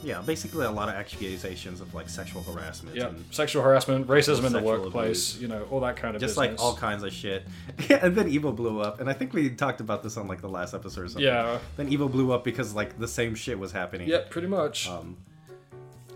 Yeah, 0.04 0.22
basically 0.22 0.66
a 0.66 0.72
lot 0.72 0.90
of 0.90 0.96
accusations 0.96 1.82
of 1.82 1.94
like 1.94 2.10
sexual 2.10 2.42
harassment 2.44 2.96
yeah, 2.96 3.08
and 3.08 3.24
sexual 3.32 3.62
harassment, 3.62 4.08
racism 4.08 4.46
in 4.46 4.54
the 4.54 4.62
workplace, 4.62 5.36
abuse. 5.36 5.42
you 5.42 5.48
know, 5.48 5.68
all 5.70 5.80
that 5.82 5.96
kind 5.96 6.16
of 6.16 6.22
just 6.22 6.36
business. 6.38 6.60
like 6.60 6.62
all 6.62 6.76
kinds 6.76 7.04
of 7.04 7.14
shit. 7.14 7.44
And 7.90 8.16
then 8.16 8.32
Evo 8.32 8.56
blew 8.56 8.80
up, 8.82 9.00
and 9.00 9.10
I 9.10 9.14
think 9.14 9.34
we 9.34 9.50
talked 9.52 9.80
about 9.82 10.02
this 10.04 10.18
on 10.18 10.28
like 10.28 10.42
the 10.42 10.50
last 10.50 10.74
episode 10.74 11.04
or 11.04 11.08
something. 11.08 11.24
Yeah. 11.24 11.60
Then 11.78 11.90
Evo 11.92 12.12
blew 12.12 12.32
up 12.32 12.44
because 12.44 12.74
like 12.74 12.98
the 13.00 13.08
same 13.08 13.36
shit 13.36 13.60
was 13.60 13.72
happening. 13.72 14.08
Yeah, 14.08 14.22
pretty 14.30 14.48
much. 14.48 14.88
Um, 14.90 15.18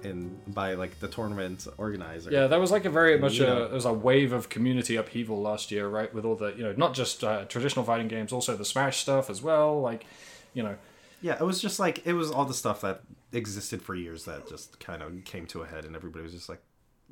in 0.04 0.40
by 0.48 0.76
like 0.76 1.00
the 1.00 1.08
tournament 1.08 1.68
organizer. 1.78 2.32
Yeah, 2.32 2.48
that 2.48 2.60
was 2.60 2.72
like 2.72 2.86
a 2.86 2.90
very 2.90 3.18
much 3.18 3.38
you 3.40 3.46
a 3.46 3.48
know- 3.48 3.68
was 3.68 3.86
a 3.86 3.94
wave 3.94 4.34
of 4.34 4.50
community 4.50 4.96
upheaval 4.96 5.42
last 5.42 5.72
year, 5.72 5.88
right? 5.88 6.14
With 6.14 6.26
all 6.26 6.36
the 6.36 6.54
you 6.56 6.64
know 6.64 6.74
not 6.78 6.94
just 6.94 7.24
uh, 7.24 7.46
traditional 7.46 7.84
fighting 7.86 8.08
games, 8.08 8.32
also 8.32 8.56
the 8.56 8.66
Smash 8.66 8.98
stuff 9.00 9.30
as 9.30 9.42
well. 9.42 9.82
Like, 9.82 10.06
you 10.54 10.64
know, 10.64 10.76
Yeah, 11.22 11.34
it 11.40 11.44
was 11.44 11.62
just 11.62 11.80
like 11.80 12.06
it 12.06 12.14
was 12.14 12.32
all 12.32 12.46
the 12.46 12.54
stuff 12.54 12.82
that 12.82 13.02
existed 13.36 13.82
for 13.82 13.94
years 13.96 14.26
that 14.26 14.48
just 14.50 14.80
kind 14.80 15.02
of 15.04 15.24
came 15.26 15.46
to 15.48 15.62
a 15.62 15.66
head, 15.68 15.86
and 15.86 15.96
everybody 15.96 16.24
was 16.24 16.34
just 16.34 16.50
like, 16.50 16.62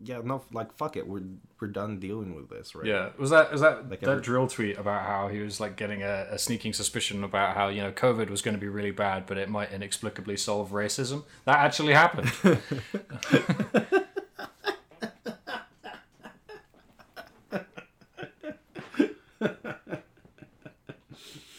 "Yeah, 0.03 0.21
no, 0.23 0.43
like 0.51 0.73
fuck 0.77 0.95
it, 0.97 1.07
we're 1.07 1.23
we're 1.59 1.67
done 1.67 1.99
dealing 1.99 2.33
with 2.35 2.49
this, 2.49 2.73
right?" 2.75 2.85
yeah. 2.85 3.09
Was 3.19 3.29
that 3.29 3.51
was 3.51 3.61
that 3.61 3.89
Like 3.89 3.99
that 4.01 4.09
every- 4.09 4.23
dril 4.23 4.49
tweet 4.51 4.77
about 4.77 5.03
how 5.05 5.27
he 5.27 5.39
was 5.39 5.59
like 5.59 5.75
getting 5.75 6.01
a, 6.03 6.27
a 6.31 6.39
sneaking 6.39 6.73
suspicion 6.73 7.23
about 7.23 7.55
how 7.55 7.67
you 7.67 7.81
know 7.81 7.91
COVID 7.91 8.29
was 8.29 8.41
going 8.41 8.55
to 8.55 8.61
be 8.61 8.67
really 8.69 8.91
bad, 8.91 9.25
but 9.25 9.37
it 9.37 9.49
might 9.49 9.71
inexplicably 9.71 10.37
solve 10.37 10.71
racism. 10.71 11.23
That 11.45 11.59
actually 11.59 11.93
happened. 11.93 12.31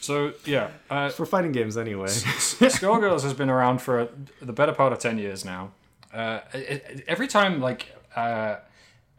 so 0.05 0.33
yeah, 0.45 0.69
uh, 0.89 1.09
For 1.09 1.25
fighting 1.25 1.51
games, 1.51 1.77
anyway. 1.77 2.07
Skullgirls 2.09 3.23
has 3.23 3.33
been 3.33 3.49
around 3.49 3.81
for 3.81 4.09
the 4.41 4.53
better 4.53 4.73
part 4.73 4.93
of 4.93 4.99
ten 4.99 5.17
years 5.17 5.43
now. 5.43 5.71
Uh, 6.13 6.39
it, 6.53 7.03
every 7.07 7.27
time, 7.27 7.59
like, 7.59 7.93
uh, 8.15 8.57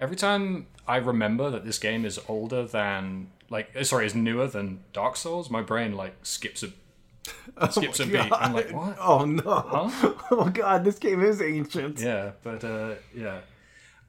every 0.00 0.16
time 0.16 0.66
I 0.88 0.96
remember 0.96 1.50
that 1.50 1.64
this 1.64 1.78
game 1.78 2.04
is 2.04 2.18
older 2.28 2.64
than, 2.64 3.28
like, 3.50 3.74
uh, 3.76 3.84
sorry, 3.84 4.06
is 4.06 4.14
newer 4.14 4.46
than 4.46 4.80
Dark 4.92 5.16
Souls, 5.16 5.50
my 5.50 5.60
brain 5.62 5.94
like 5.96 6.14
skips 6.22 6.62
a 6.62 6.70
skips 7.70 8.00
a 8.00 8.06
beat. 8.06 8.32
I'm 8.32 8.52
like, 8.52 8.70
what? 8.72 8.96
Oh 9.00 9.24
no! 9.24 9.90
Oh 10.30 10.50
god, 10.52 10.84
this 10.84 10.98
game 10.98 11.22
is 11.22 11.40
ancient. 11.42 12.00
Yeah, 12.00 12.32
but 12.42 12.64
uh, 12.64 12.94
yeah, 13.14 13.40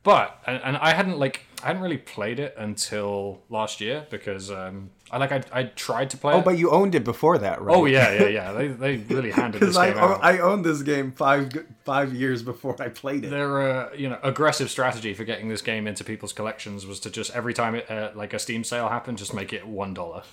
but 0.04 0.40
and, 0.46 0.62
and 0.64 0.78
I 0.78 0.94
hadn't 0.94 1.18
like 1.18 1.42
I 1.64 1.68
hadn't 1.68 1.82
really 1.82 1.98
played 1.98 2.40
it 2.40 2.56
until 2.58 3.42
last 3.50 3.82
year 3.82 4.06
because 4.10 4.50
um, 4.52 4.92
I 5.10 5.18
like 5.18 5.32
I 5.32 5.42
I 5.52 5.64
tried 5.64 6.10
to 6.12 6.18
play. 6.18 6.34
Oh, 6.34 6.40
it. 6.40 6.46
but 6.46 6.58
you 6.58 6.70
owned 6.72 6.96
it 6.96 7.04
before 7.04 7.38
that, 7.38 7.62
right? 7.62 7.76
oh 7.76 7.86
yeah, 7.86 8.12
yeah, 8.14 8.28
yeah. 8.40 8.52
They 8.52 8.68
they 8.68 8.98
really 8.98 9.32
handed 9.32 9.62
this 9.62 9.78
I, 9.78 9.90
game 9.90 9.98
out. 9.98 10.24
I 10.24 10.40
owned 10.40 10.66
this 10.66 10.82
game 10.82 11.12
five 11.12 11.52
five 11.86 12.14
years 12.14 12.44
before 12.44 12.76
I 12.82 12.90
played 12.90 13.26
it. 13.26 13.30
their 13.30 13.62
uh, 13.62 13.94
you 13.96 14.10
know 14.10 14.20
aggressive 14.24 14.70
strategy 14.70 15.14
for 15.14 15.24
getting 15.24 15.50
this 15.50 15.62
game 15.62 15.88
into 15.88 16.04
people's 16.04 16.34
collections 16.34 16.86
was 16.86 17.00
to 17.02 17.10
just 17.10 17.34
every 17.36 17.54
time 17.54 17.76
it 17.76 17.90
uh, 17.90 18.12
like 18.16 18.34
a 18.34 18.40
Steam 18.40 18.64
sale 18.64 18.90
happened, 18.90 19.18
just 19.18 19.34
make 19.34 19.54
it 19.54 19.66
one 19.66 19.94
dollar. 19.94 20.24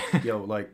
Yo, 0.22 0.38
like, 0.38 0.70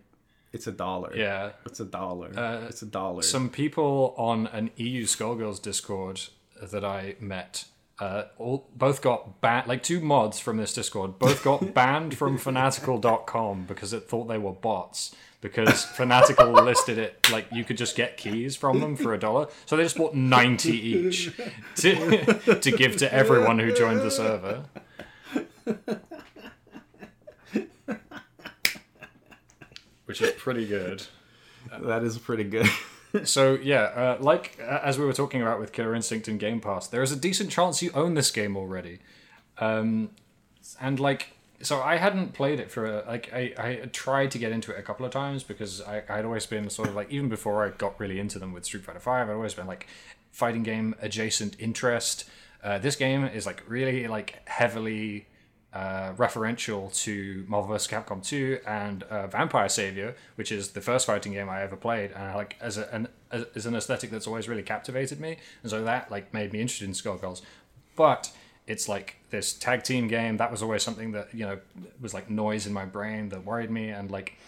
it's 0.52 0.66
a 0.66 0.72
dollar. 0.72 1.14
Yeah. 1.14 1.50
It's 1.66 1.80
a 1.80 1.84
dollar. 1.84 2.30
Uh, 2.36 2.66
it's 2.68 2.82
a 2.82 2.86
dollar. 2.86 3.22
Some 3.22 3.50
people 3.50 4.14
on 4.16 4.46
an 4.48 4.70
EU 4.76 5.04
Skullgirls 5.04 5.60
Discord 5.60 6.20
that 6.62 6.84
I 6.84 7.16
met 7.20 7.64
uh, 8.00 8.24
all, 8.38 8.68
both 8.76 9.02
got 9.02 9.40
banned, 9.40 9.66
like 9.66 9.82
two 9.82 10.00
mods 10.00 10.38
from 10.38 10.56
this 10.56 10.72
Discord, 10.72 11.18
both 11.18 11.42
got 11.42 11.74
banned 11.74 12.16
from 12.16 12.38
Fanatical.com 12.38 13.64
because 13.64 13.92
it 13.92 14.08
thought 14.08 14.28
they 14.28 14.38
were 14.38 14.52
bots. 14.52 15.14
Because 15.40 15.84
Fanatical 15.84 16.50
listed 16.64 16.98
it 16.98 17.28
like 17.30 17.46
you 17.52 17.62
could 17.62 17.76
just 17.76 17.94
get 17.94 18.16
keys 18.16 18.56
from 18.56 18.80
them 18.80 18.96
for 18.96 19.14
a 19.14 19.18
dollar, 19.18 19.46
so 19.66 19.76
they 19.76 19.84
just 19.84 19.96
bought 19.96 20.12
ninety 20.12 20.72
each 20.72 21.30
to 21.76 22.58
to 22.60 22.70
give 22.72 22.96
to 22.96 23.14
everyone 23.14 23.60
who 23.60 23.72
joined 23.72 24.00
the 24.00 24.10
server. 24.10 24.64
Which 30.06 30.20
is 30.20 30.32
pretty 30.32 30.66
good. 30.66 31.06
That 31.82 32.02
is 32.02 32.18
pretty 32.18 32.44
good. 32.44 32.68
So 33.24 33.54
yeah, 33.54 33.82
uh, 33.82 34.16
like 34.20 34.58
uh, 34.60 34.80
as 34.82 34.98
we 34.98 35.04
were 35.04 35.12
talking 35.12 35.42
about 35.42 35.60
with 35.60 35.72
Killer 35.72 35.94
Instinct 35.94 36.28
and 36.28 36.38
Game 36.38 36.60
Pass, 36.60 36.86
there 36.86 37.02
is 37.02 37.12
a 37.12 37.16
decent 37.16 37.50
chance 37.50 37.82
you 37.82 37.90
own 37.94 38.14
this 38.14 38.30
game 38.30 38.56
already, 38.56 38.98
um, 39.58 40.10
and 40.80 41.00
like 41.00 41.32
so 41.60 41.80
I 41.82 41.96
hadn't 41.96 42.34
played 42.34 42.60
it 42.60 42.70
for 42.70 42.86
a, 42.86 43.04
like 43.06 43.32
I 43.32 43.54
I 43.58 43.74
tried 43.92 44.30
to 44.32 44.38
get 44.38 44.52
into 44.52 44.72
it 44.72 44.78
a 44.78 44.82
couple 44.82 45.06
of 45.06 45.12
times 45.12 45.42
because 45.42 45.80
I 45.80 46.02
I'd 46.08 46.24
always 46.24 46.46
been 46.46 46.68
sort 46.70 46.88
of 46.88 46.94
like 46.94 47.10
even 47.10 47.28
before 47.28 47.66
I 47.66 47.70
got 47.70 47.98
really 47.98 48.20
into 48.20 48.38
them 48.38 48.52
with 48.52 48.64
Street 48.64 48.84
Fighter 48.84 49.00
Five, 49.00 49.28
I'd 49.28 49.32
always 49.32 49.54
been 49.54 49.66
like 49.66 49.86
fighting 50.30 50.62
game 50.62 50.94
adjacent 51.00 51.56
interest. 51.58 52.28
Uh, 52.62 52.78
this 52.78 52.96
game 52.96 53.24
is 53.24 53.46
like 53.46 53.62
really 53.66 54.06
like 54.06 54.46
heavily 54.48 55.26
uh, 55.72 56.12
referential 56.14 56.92
to 57.04 57.44
Marvel 57.46 57.68
vs. 57.68 57.88
Capcom 57.88 58.24
2 58.24 58.60
and 58.66 59.02
uh, 59.04 59.26
Vampire 59.26 59.68
Savior, 59.68 60.14
which 60.36 60.50
is 60.50 60.70
the 60.70 60.80
first 60.80 61.06
fighting 61.06 61.32
game 61.32 61.48
I 61.48 61.62
ever 61.62 61.76
played, 61.76 62.12
and 62.12 62.34
like 62.34 62.56
as 62.60 62.78
a, 62.78 62.92
an 62.94 63.08
as 63.30 63.66
an 63.66 63.74
aesthetic 63.74 64.10
that's 64.10 64.26
always 64.26 64.48
really 64.48 64.62
captivated 64.62 65.20
me, 65.20 65.36
and 65.62 65.70
so 65.70 65.84
that 65.84 66.10
like 66.10 66.32
made 66.32 66.52
me 66.52 66.60
interested 66.60 66.86
in 66.86 66.94
Skullgirls. 66.94 67.42
But 67.96 68.32
it's 68.66 68.88
like 68.88 69.16
this 69.30 69.52
tag 69.52 69.82
team 69.82 70.08
game 70.08 70.38
that 70.38 70.50
was 70.50 70.62
always 70.62 70.82
something 70.82 71.12
that 71.12 71.34
you 71.34 71.44
know 71.44 71.58
was 72.00 72.14
like 72.14 72.30
noise 72.30 72.66
in 72.66 72.72
my 72.72 72.86
brain 72.86 73.28
that 73.28 73.44
worried 73.44 73.70
me, 73.70 73.90
and 73.90 74.10
like 74.10 74.38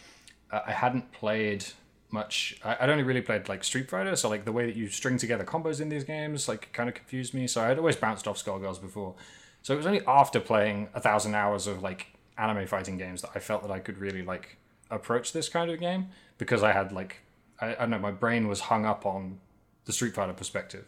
I 0.51 0.73
hadn't 0.73 1.13
played 1.13 1.67
much. 2.11 2.59
I, 2.65 2.79
I'd 2.81 2.89
only 2.89 3.05
really 3.05 3.23
played 3.23 3.47
like 3.49 3.63
Street 3.63 3.91
Fighter, 3.91 4.17
so 4.17 4.31
like 4.31 4.47
the 4.47 4.53
way 4.53 4.65
that 4.65 4.75
you 4.75 4.89
string 4.89 5.19
together 5.19 5.45
combos 5.45 5.83
in 5.83 5.91
these 5.91 6.05
games 6.05 6.49
like 6.49 6.73
kind 6.73 6.89
of 6.89 6.95
confused 6.95 7.35
me. 7.35 7.47
So 7.47 7.63
I'd 7.63 7.79
always 7.79 7.97
bounced 7.97 8.27
off 8.27 8.43
Skullgirls 8.43 8.81
before. 8.81 9.15
So 9.63 9.75
it 9.75 9.77
was 9.77 9.87
only 9.87 10.03
after 10.07 10.41
playing 10.41 10.89
a 10.95 11.01
thousand 11.01 11.35
hours 11.35 11.67
of 11.67 11.83
like 11.83 12.07
anime 12.39 12.67
fighting 12.67 12.97
games 12.97 13.23
that 13.23 13.31
I 13.35 13.39
felt 13.39 13.63
that 13.63 13.71
I 13.71 13.79
could 13.79 13.99
really 13.99 14.23
like 14.23 14.57
approach 14.91 15.33
this 15.33 15.49
kind 15.49 15.71
of 15.71 15.79
game 15.79 16.09
because 16.39 16.63
I 16.63 16.73
had 16.73 16.93
like 16.93 17.19
I, 17.61 17.73
I 17.73 17.75
don't 17.75 17.91
know 17.91 17.99
my 17.99 18.11
brain 18.11 18.49
was 18.49 18.61
hung 18.61 18.85
up 18.87 19.05
on 19.05 19.39
the 19.85 19.93
Street 19.93 20.15
Fighter 20.15 20.33
perspective. 20.33 20.87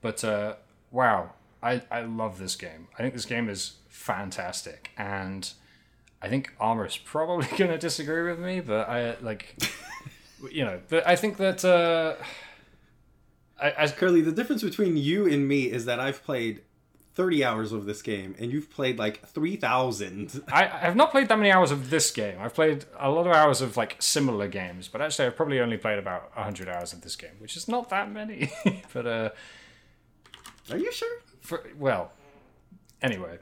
But 0.00 0.24
uh, 0.24 0.54
wow, 0.90 1.30
I 1.62 1.82
I 1.90 2.02
love 2.02 2.38
this 2.38 2.56
game. 2.56 2.88
I 2.98 3.02
think 3.02 3.14
this 3.14 3.24
game 3.24 3.48
is 3.48 3.76
fantastic, 3.88 4.90
and 4.96 5.50
I 6.20 6.28
think 6.28 6.52
Armor's 6.60 6.96
probably 7.04 7.46
gonna 7.56 7.78
disagree 7.78 8.22
with 8.22 8.38
me, 8.38 8.60
but 8.60 8.88
I 8.88 9.16
like 9.20 9.56
you 10.50 10.64
know, 10.64 10.80
but 10.88 11.06
I 11.06 11.16
think 11.16 11.36
that 11.38 11.64
uh, 11.64 12.14
I, 13.62 13.84
I 13.84 13.88
Curly, 13.88 14.20
the 14.20 14.32
difference 14.32 14.62
between 14.62 14.96
you 14.96 15.26
and 15.26 15.46
me 15.46 15.64
is 15.64 15.84
that 15.84 16.00
I've 16.00 16.22
played 16.24 16.62
30 17.14 17.44
hours 17.44 17.72
of 17.72 17.84
this 17.84 18.00
game 18.00 18.34
and 18.38 18.50
you've 18.50 18.70
played 18.70 18.98
like 18.98 19.26
3,000. 19.28 20.44
I, 20.52 20.64
I 20.64 20.66
have 20.66 20.96
not 20.96 21.10
played 21.10 21.28
that 21.28 21.38
many 21.38 21.50
hours 21.50 21.70
of 21.70 21.90
this 21.90 22.10
game. 22.10 22.36
I've 22.40 22.54
played 22.54 22.86
a 22.98 23.10
lot 23.10 23.26
of 23.26 23.34
hours 23.34 23.60
of 23.60 23.76
like 23.76 23.96
similar 24.00 24.48
games, 24.48 24.88
but 24.88 25.02
actually 25.02 25.26
I've 25.26 25.36
probably 25.36 25.60
only 25.60 25.76
played 25.76 25.98
about 25.98 26.30
hundred 26.32 26.68
hours 26.68 26.92
of 26.92 27.02
this 27.02 27.16
game, 27.16 27.32
which 27.38 27.56
is 27.56 27.68
not 27.68 27.90
that 27.90 28.10
many. 28.10 28.50
but 28.92 29.06
uh, 29.06 29.30
Are 30.70 30.78
you 30.78 30.90
sure? 30.92 31.18
for, 31.42 31.62
well, 31.78 32.12
anyway, 33.02 33.38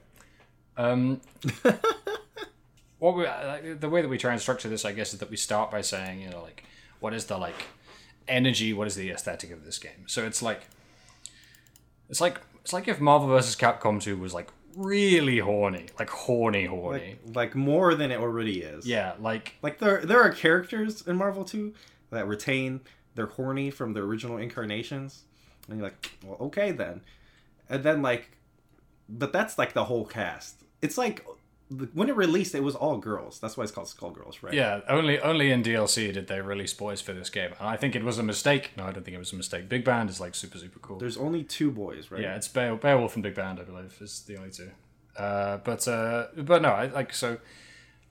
um, 0.77 1.21
what 2.99 3.15
we 3.15 3.25
like, 3.25 3.81
the 3.81 3.89
way 3.89 4.03
that 4.03 4.09
we 4.09 4.19
try 4.19 4.33
and 4.33 4.41
structure 4.41 4.69
this, 4.69 4.85
I 4.85 4.93
guess, 4.93 5.13
is 5.13 5.21
that 5.21 5.31
we 5.31 5.37
start 5.37 5.71
by 5.71 5.83
saying, 5.83 6.21
you 6.21 6.31
know, 6.31 6.43
like 6.43 6.65
what 6.99 7.15
is 7.15 7.27
the 7.27 7.39
like 7.39 7.67
energy, 8.27 8.73
what 8.73 8.87
is 8.87 8.95
the 8.95 9.11
aesthetic 9.11 9.53
of 9.53 9.65
this 9.65 9.79
game? 9.79 10.07
So 10.07 10.25
it's 10.27 10.43
like 10.43 10.63
it's 12.09 12.21
like 12.21 12.41
it's 12.63 12.73
like 12.73 12.89
if 12.89 13.01
Marvel 13.01 13.29
vs. 13.29 13.57
Capcom 13.57 14.01
2 14.01 14.17
was 14.17 14.35
like 14.35 14.51
really 14.77 15.39
horny, 15.39 15.87
like 15.99 16.11
horny, 16.11 16.67
horny. 16.67 17.19
Like, 17.27 17.37
like 17.37 17.55
more 17.55 17.95
than 17.95 18.11
it 18.11 18.21
already 18.21 18.63
is. 18.63 18.87
yeah, 18.87 19.15
like 19.21 19.55
Like 19.63 19.79
there 19.79 20.05
there 20.05 20.21
are 20.21 20.31
characters 20.31 21.07
in 21.07 21.17
Marvel 21.17 21.45
2 21.45 21.73
that 22.11 22.27
retain 22.27 22.81
their 23.15 23.27
horny 23.27 23.71
from 23.71 23.93
the 23.93 24.01
original 24.01 24.37
incarnations. 24.37 25.23
And 25.69 25.79
you're 25.79 25.89
like, 25.89 26.13
well, 26.25 26.37
okay 26.41 26.73
then. 26.73 27.03
And 27.69 27.83
then 27.83 28.03
like 28.03 28.31
but 29.09 29.33
that's 29.33 29.59
like 29.59 29.73
the 29.73 29.85
whole 29.85 30.05
cast. 30.05 30.63
It's 30.83 30.97
like 30.97 31.25
when 31.95 32.09
it 32.09 32.17
released 32.17 32.55
it 32.55 32.63
was 32.63 32.75
all 32.75 32.99
girls. 32.99 33.39
That's 33.39 33.57
why 33.57 33.65
it's 33.65 33.73
called 33.73 33.87
Skullgirls, 33.87 34.43
right? 34.43 34.53
Yeah, 34.53 34.81
only 34.89 35.21
only 35.21 35.51
in 35.51 35.63
DLC 35.63 36.13
did 36.13 36.27
they 36.27 36.41
release 36.41 36.73
boys 36.73 37.01
for 37.01 37.13
this 37.13 37.31
game, 37.31 37.53
and 37.59 37.69
I 37.69 37.77
think 37.77 37.95
it 37.95 38.03
was 38.03 38.19
a 38.19 38.23
mistake. 38.23 38.73
No, 38.77 38.85
I 38.85 38.93
don't 38.93 39.05
think 39.05 39.15
it 39.15 39.21
was 39.21 39.33
a 39.33 39.37
mistake. 39.37 39.69
Big 39.69 39.85
Band 39.85 40.11
is 40.11 40.21
like 40.21 40.35
super 40.35 40.59
super 40.59 40.79
cool. 40.81 40.99
There's 40.99 41.17
only 41.17 41.45
two 41.45 41.71
boys, 41.71 42.11
right? 42.11 42.23
yeah, 42.23 42.37
it's 42.37 42.49
Beowulf 42.49 43.15
and 43.15 43.23
Big 43.23 43.35
Band, 43.35 43.61
I 43.61 43.63
believe, 43.63 43.97
is 44.01 44.21
the 44.23 44.37
only 44.37 44.51
two. 44.51 44.71
Uh, 45.17 45.59
but 45.59 45.87
uh, 45.87 46.27
but 46.37 46.63
no, 46.63 46.71
I 46.71 46.87
like 46.87 47.15
so. 47.15 47.39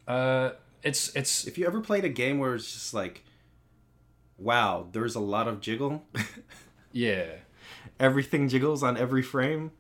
Uh, 0.08 0.52
it's 0.84 1.16
it's 1.16 1.46
If 1.46 1.58
you 1.58 1.66
ever 1.68 1.82
played 1.82 2.06
a 2.06 2.10
game 2.10 2.40
where 2.40 2.56
it's 2.56 2.72
just 2.72 2.94
like 2.94 3.24
wow, 4.38 4.88
there's 4.92 5.16
a 5.16 5.20
lot 5.20 5.48
of 5.48 5.62
jiggle. 5.62 6.04
yeah 6.92 7.26
Everything 8.00 8.48
jiggles 8.48 8.82
on 8.82 8.96
every 8.98 9.22
frame. 9.22 9.72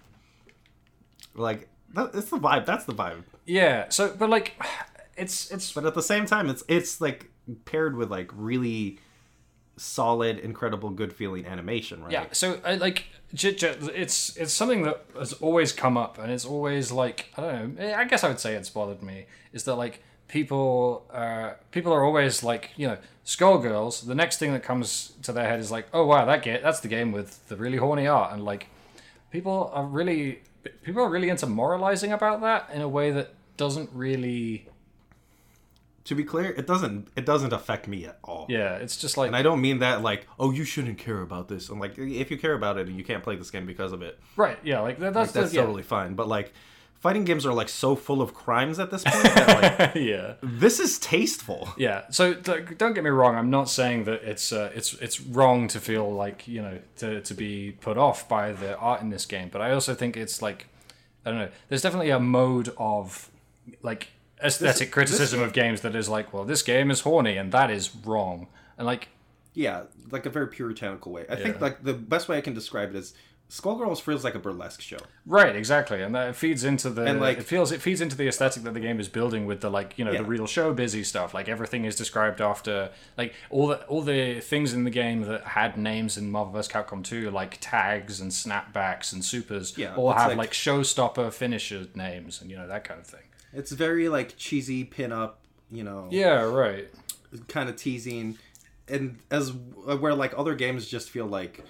Like 1.33 1.69
that, 1.93 2.11
it's 2.13 2.29
the 2.29 2.37
vibe. 2.37 2.65
That's 2.65 2.83
the 2.83 2.93
vibe. 2.93 3.23
Yeah. 3.49 3.89
So 3.89 4.15
but 4.17 4.29
like 4.29 4.61
it's 5.17 5.51
it's 5.51 5.71
But 5.73 5.85
at 5.85 5.95
the 5.95 6.03
same 6.03 6.25
time, 6.25 6.49
it's 6.49 6.63
it's 6.67 7.01
like 7.01 7.29
paired 7.65 7.95
with 7.95 8.09
like 8.11 8.29
really 8.33 8.99
solid, 9.77 10.39
incredible, 10.39 10.89
good 10.89 11.13
feeling 11.13 11.45
animation, 11.45 12.03
right? 12.03 12.11
Yeah, 12.11 12.25
so 12.31 12.59
I 12.65 12.75
like 12.75 13.05
j- 13.33 13.55
j- 13.55 13.75
it's 13.95 14.35
it's 14.37 14.53
something 14.53 14.83
that 14.83 15.05
has 15.17 15.33
always 15.33 15.71
come 15.71 15.97
up, 15.97 16.17
and 16.19 16.31
it's 16.31 16.45
always 16.45 16.91
like 16.91 17.27
I 17.37 17.41
don't 17.41 17.79
know. 17.79 17.93
I 17.95 18.05
guess 18.05 18.23
I 18.23 18.27
would 18.27 18.39
say 18.39 18.53
it's 18.55 18.69
bothered 18.69 19.01
me 19.01 19.25
is 19.51 19.63
that 19.63 19.75
like 19.75 20.03
people 20.27 21.07
uh 21.11 21.53
people 21.71 21.91
are 21.91 22.03
always 22.03 22.43
like 22.43 22.71
you 22.77 22.87
know 22.87 22.97
Skullgirls. 23.25 24.05
The 24.05 24.15
next 24.15 24.37
thing 24.37 24.53
that 24.53 24.63
comes 24.63 25.13
to 25.23 25.31
their 25.31 25.47
head 25.47 25.59
is 25.59 25.71
like, 25.71 25.87
oh 25.93 26.05
wow, 26.05 26.25
that 26.25 26.43
game 26.43 26.59
that's 26.61 26.81
the 26.81 26.87
game 26.87 27.11
with 27.11 27.47
the 27.47 27.55
really 27.55 27.77
horny 27.77 28.07
art, 28.07 28.31
and 28.31 28.43
like 28.45 28.67
people 29.31 29.71
are 29.73 29.85
really 29.85 30.41
people 30.83 31.01
are 31.03 31.09
really 31.09 31.29
into 31.29 31.47
moralizing 31.47 32.11
about 32.11 32.41
that 32.41 32.69
in 32.73 32.81
a 32.81 32.87
way 32.89 33.11
that 33.11 33.33
doesn't 33.59 33.89
really 33.93 34.67
To 36.05 36.15
be 36.15 36.23
clear, 36.23 36.49
it 36.61 36.65
doesn't 36.65 37.09
it 37.15 37.25
doesn't 37.25 37.53
affect 37.53 37.87
me 37.87 38.05
at 38.05 38.17
all. 38.23 38.47
yeah. 38.49 38.75
It's 38.83 38.97
just 38.97 39.15
like 39.17 39.27
And 39.27 39.35
I 39.35 39.43
don't 39.43 39.61
mean 39.61 39.79
that 39.79 40.01
like, 40.01 40.25
oh, 40.39 40.49
you 40.51 40.63
shouldn't 40.63 40.97
care 40.97 41.21
about 41.21 41.47
this. 41.49 41.69
I'm 41.69 41.79
like, 41.79 41.97
if 41.97 42.31
you 42.31 42.37
care 42.37 42.53
about 42.53 42.77
it, 42.79 42.87
and 42.87 42.97
you 42.97 43.03
can't 43.03 43.23
play 43.23 43.35
this 43.35 43.51
game 43.51 43.65
because 43.67 43.91
of 43.91 44.01
it. 44.01 44.17
right, 44.35 44.57
yeah, 44.63 44.79
like 44.79 44.97
that, 44.99 45.13
that's 45.13 45.31
That's 45.31 45.51
the, 45.51 45.57
yeah. 45.57 45.61
totally 45.61 45.83
fine. 45.83 46.15
But 46.15 46.27
like, 46.27 46.51
fighting 47.05 47.23
games 47.25 47.45
are 47.45 47.53
like 47.53 47.69
so 47.69 47.95
full 47.95 48.21
of 48.21 48.33
crimes 48.33 48.77
at 48.79 48.89
this 48.91 49.03
point 49.05 49.23
that 49.35 49.47
like 49.61 49.95
yeah. 50.11 50.33
this 50.41 50.79
is 50.79 50.97
tasteful. 50.99 51.69
Yeah. 51.77 52.03
So 52.09 52.33
th- 52.33 52.77
don't 52.77 52.93
get 52.93 53.03
me 53.03 53.09
wrong. 53.09 53.35
I'm 53.35 53.49
not 53.49 53.69
saying 53.69 54.05
that 54.05 54.21
it's 54.23 54.51
uh, 54.51 54.71
it's 54.73 54.93
it's 54.95 55.21
wrong 55.21 55.67
to 55.69 55.79
feel 55.79 56.11
like 56.11 56.47
you 56.47 56.61
know 56.61 56.79
to 56.97 57.21
to 57.21 57.33
be 57.33 57.71
put 57.79 57.97
off 57.97 58.27
by 58.27 58.51
the 58.51 58.75
art 58.77 59.01
in 59.01 59.09
this 59.11 59.25
game, 59.25 59.49
but 59.51 59.61
I 59.61 59.71
also 59.71 59.93
think 59.93 60.17
it's 60.17 60.41
like 60.41 60.67
I 61.25 61.29
don't 61.31 61.39
know. 61.39 61.49
There's 61.67 61.81
definitely 61.83 62.09
a 62.09 62.19
mode 62.19 62.69
of 62.77 63.28
like 63.81 64.09
aesthetic 64.43 64.87
This- 64.87 64.93
criticism 64.93 65.39
this- 65.39 65.47
of 65.47 65.53
games 65.53 65.81
that 65.81 65.95
is 65.95 66.07
like, 66.09 66.33
well, 66.33 66.45
this 66.45 66.61
game 66.61 66.89
is 66.91 67.01
horny 67.01 67.37
and 67.37 67.51
that 67.51 67.69
is 67.71 67.93
wrong, 68.05 68.47
and 68.77 68.85
like 68.85 69.09
Yeah, 69.53 69.83
like 70.11 70.25
a 70.25 70.29
very 70.29 70.47
puritanical 70.47 71.11
way. 71.11 71.25
I 71.29 71.35
think 71.35 71.59
like 71.59 71.83
the 71.83 71.93
best 71.93 72.29
way 72.29 72.37
I 72.37 72.41
can 72.41 72.53
describe 72.53 72.89
it 72.91 72.95
is 72.95 73.13
Skullgirls 73.49 73.99
feels 73.99 74.23
like 74.23 74.35
a 74.35 74.39
burlesque 74.39 74.79
show. 74.79 74.99
right, 75.25 75.55
exactly, 75.55 76.03
and 76.03 76.13
that 76.13 76.35
feeds 76.35 76.63
into 76.63 76.87
the 76.91 77.03
And, 77.03 77.19
like- 77.19 77.39
it 77.39 77.45
feels 77.45 77.71
it 77.71 77.81
feeds 77.81 77.99
into 77.99 78.15
the 78.15 78.27
aesthetic 78.27 78.61
that 78.61 78.75
the 78.75 78.79
game 78.79 78.99
is 78.99 79.09
building 79.09 79.47
with 79.47 79.61
the 79.61 79.71
like 79.71 79.97
you 79.97 80.05
know 80.05 80.11
Yeah. 80.11 80.19
the 80.19 80.25
real 80.25 80.45
show 80.45 80.71
busy 80.71 81.03
stuff. 81.03 81.33
Like 81.33 81.49
everything 81.49 81.83
is 81.83 81.95
described 81.95 82.41
after 82.41 82.91
like 83.17 83.33
all 83.49 83.65
the 83.67 83.83
all 83.87 84.03
the 84.03 84.39
things 84.39 84.71
in 84.71 84.83
the 84.83 84.91
game 84.91 85.23
that 85.23 85.43
had 85.45 85.77
names 85.77 86.15
in 86.15 86.29
Marvel 86.29 86.53
vs. 86.53 86.71
Capcom 86.71 87.03
2, 87.03 87.31
like 87.31 87.57
tags 87.59 88.21
and 88.21 88.29
snapbacks 88.31 89.11
and 89.11 89.25
supers, 89.25 89.75
Yeah, 89.75 89.95
all 89.95 90.11
have 90.13 90.27
like- 90.29 90.37
like, 90.37 90.51
showstopper 90.51 91.33
finisher 91.33 91.87
names 91.95 92.41
and 92.41 92.51
you 92.51 92.55
know 92.55 92.67
that 92.67 92.83
kind 92.83 92.99
of 92.99 93.07
thing. 93.07 93.23
It's 93.53 93.71
very 93.71 94.09
like 94.09 94.35
cheesy 94.37 94.83
pin 94.83 95.11
up, 95.11 95.41
you 95.71 95.83
know, 95.83 96.07
Yeah, 96.11 96.43
right. 96.43 96.87
kind 97.47 97.69
of 97.69 97.75
teasing, 97.75 98.37
and 98.87 99.17
as 99.31 99.49
uh, 99.49 99.97
where 99.97 100.13
like 100.13 100.33
other 100.37 100.55
games 100.55 100.87
just 100.87 101.09
feel 101.09 101.25
like 101.25 101.63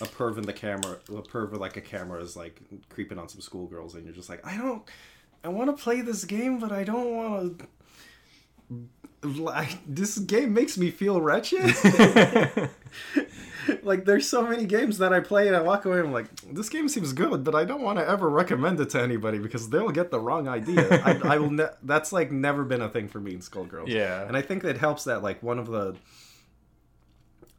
a 0.00 0.04
perv 0.04 0.36
in 0.36 0.44
the 0.44 0.52
camera, 0.52 0.98
a 1.08 1.22
perv 1.22 1.50
with 1.52 1.60
like 1.60 1.76
a 1.76 1.80
camera 1.80 2.20
is 2.22 2.36
like 2.36 2.60
creeping 2.88 3.18
on 3.18 3.28
some 3.28 3.40
schoolgirls, 3.40 3.94
and 3.94 4.04
you're 4.04 4.14
just 4.14 4.28
like, 4.28 4.44
I 4.46 4.56
don't, 4.56 4.82
I 5.44 5.48
want 5.48 5.74
to 5.76 5.82
play 5.82 6.00
this 6.00 6.24
game, 6.24 6.58
but 6.58 6.72
I 6.72 6.84
don't 6.84 7.14
want 7.14 7.58
to. 7.60 7.66
Like 9.22 9.78
this 9.86 10.18
game 10.18 10.52
makes 10.52 10.78
me 10.78 10.90
feel 10.90 11.20
wretched. 11.20 11.74
like 13.82 14.04
there's 14.04 14.28
so 14.28 14.46
many 14.46 14.64
games 14.66 14.98
that 14.98 15.12
I 15.12 15.20
play 15.20 15.46
and 15.46 15.56
I 15.56 15.62
walk 15.62 15.84
away 15.84 15.98
and 15.98 16.08
I'm 16.08 16.12
like, 16.12 16.28
this 16.52 16.68
game 16.68 16.88
seems 16.88 17.12
good, 17.12 17.42
but 17.42 17.54
I 17.54 17.64
don't 17.64 17.82
want 17.82 17.98
to 17.98 18.08
ever 18.08 18.28
recommend 18.28 18.78
it 18.80 18.90
to 18.90 19.00
anybody 19.00 19.38
because 19.38 19.68
they'll 19.70 19.90
get 19.90 20.10
the 20.10 20.20
wrong 20.20 20.48
idea. 20.48 21.02
I, 21.04 21.34
I 21.34 21.38
will. 21.38 21.50
Ne- 21.50 21.68
that's 21.82 22.12
like 22.12 22.30
never 22.30 22.64
been 22.64 22.82
a 22.82 22.88
thing 22.88 23.08
for 23.08 23.20
me 23.20 23.34
in 23.34 23.40
Skullgirls. 23.40 23.88
Yeah. 23.88 24.26
and 24.26 24.36
I 24.36 24.42
think 24.42 24.64
it 24.64 24.78
helps 24.78 25.04
that 25.04 25.22
like 25.22 25.42
one 25.42 25.58
of 25.58 25.66
the 25.66 25.96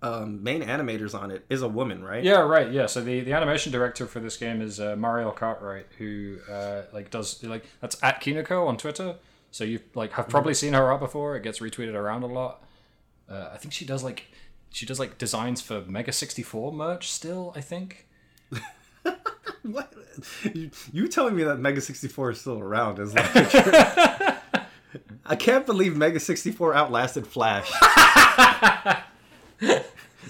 um, 0.01 0.43
main 0.43 0.61
animators 0.61 1.19
on 1.19 1.31
it 1.31 1.45
is 1.49 1.61
a 1.61 1.67
woman, 1.67 2.03
right? 2.03 2.23
Yeah, 2.23 2.41
right. 2.41 2.71
Yeah. 2.71 2.85
So 2.85 3.01
the, 3.01 3.21
the 3.21 3.33
animation 3.33 3.71
director 3.71 4.05
for 4.05 4.19
this 4.19 4.37
game 4.37 4.61
is 4.61 4.79
uh, 4.79 4.95
Mariel 4.95 5.31
Cartwright, 5.31 5.87
who 5.97 6.37
uh, 6.49 6.83
like 6.93 7.09
does 7.09 7.43
like 7.43 7.65
that's 7.81 8.01
at 8.03 8.21
Kinoko 8.21 8.67
on 8.67 8.77
Twitter. 8.77 9.15
So 9.51 9.63
you 9.63 9.79
like 9.95 10.11
have 10.13 10.29
probably 10.29 10.53
seen 10.53 10.73
her 10.73 10.91
art 10.91 10.99
before. 10.99 11.35
It 11.35 11.43
gets 11.43 11.59
retweeted 11.59 11.93
around 11.93 12.23
a 12.23 12.27
lot. 12.27 12.63
Uh, 13.29 13.49
I 13.53 13.57
think 13.57 13.73
she 13.73 13.85
does 13.85 14.03
like 14.03 14.25
she 14.69 14.85
does 14.85 14.99
like 14.99 15.17
designs 15.17 15.61
for 15.61 15.81
Mega 15.81 16.11
sixty 16.11 16.43
four 16.43 16.71
merch 16.71 17.09
still. 17.11 17.53
I 17.55 17.61
think. 17.61 18.07
What? 19.63 19.93
You, 20.53 20.71
you 20.93 21.07
telling 21.07 21.35
me 21.35 21.43
that 21.43 21.59
Mega 21.59 21.81
64 21.81 22.31
is 22.31 22.41
still 22.41 22.59
around 22.59 22.99
is 22.99 23.13
like. 23.13 23.29
I 25.25 25.35
can't 25.37 25.65
believe 25.65 25.97
Mega 25.97 26.19
64 26.19 26.73
outlasted 26.73 27.27
Flash. 27.27 27.69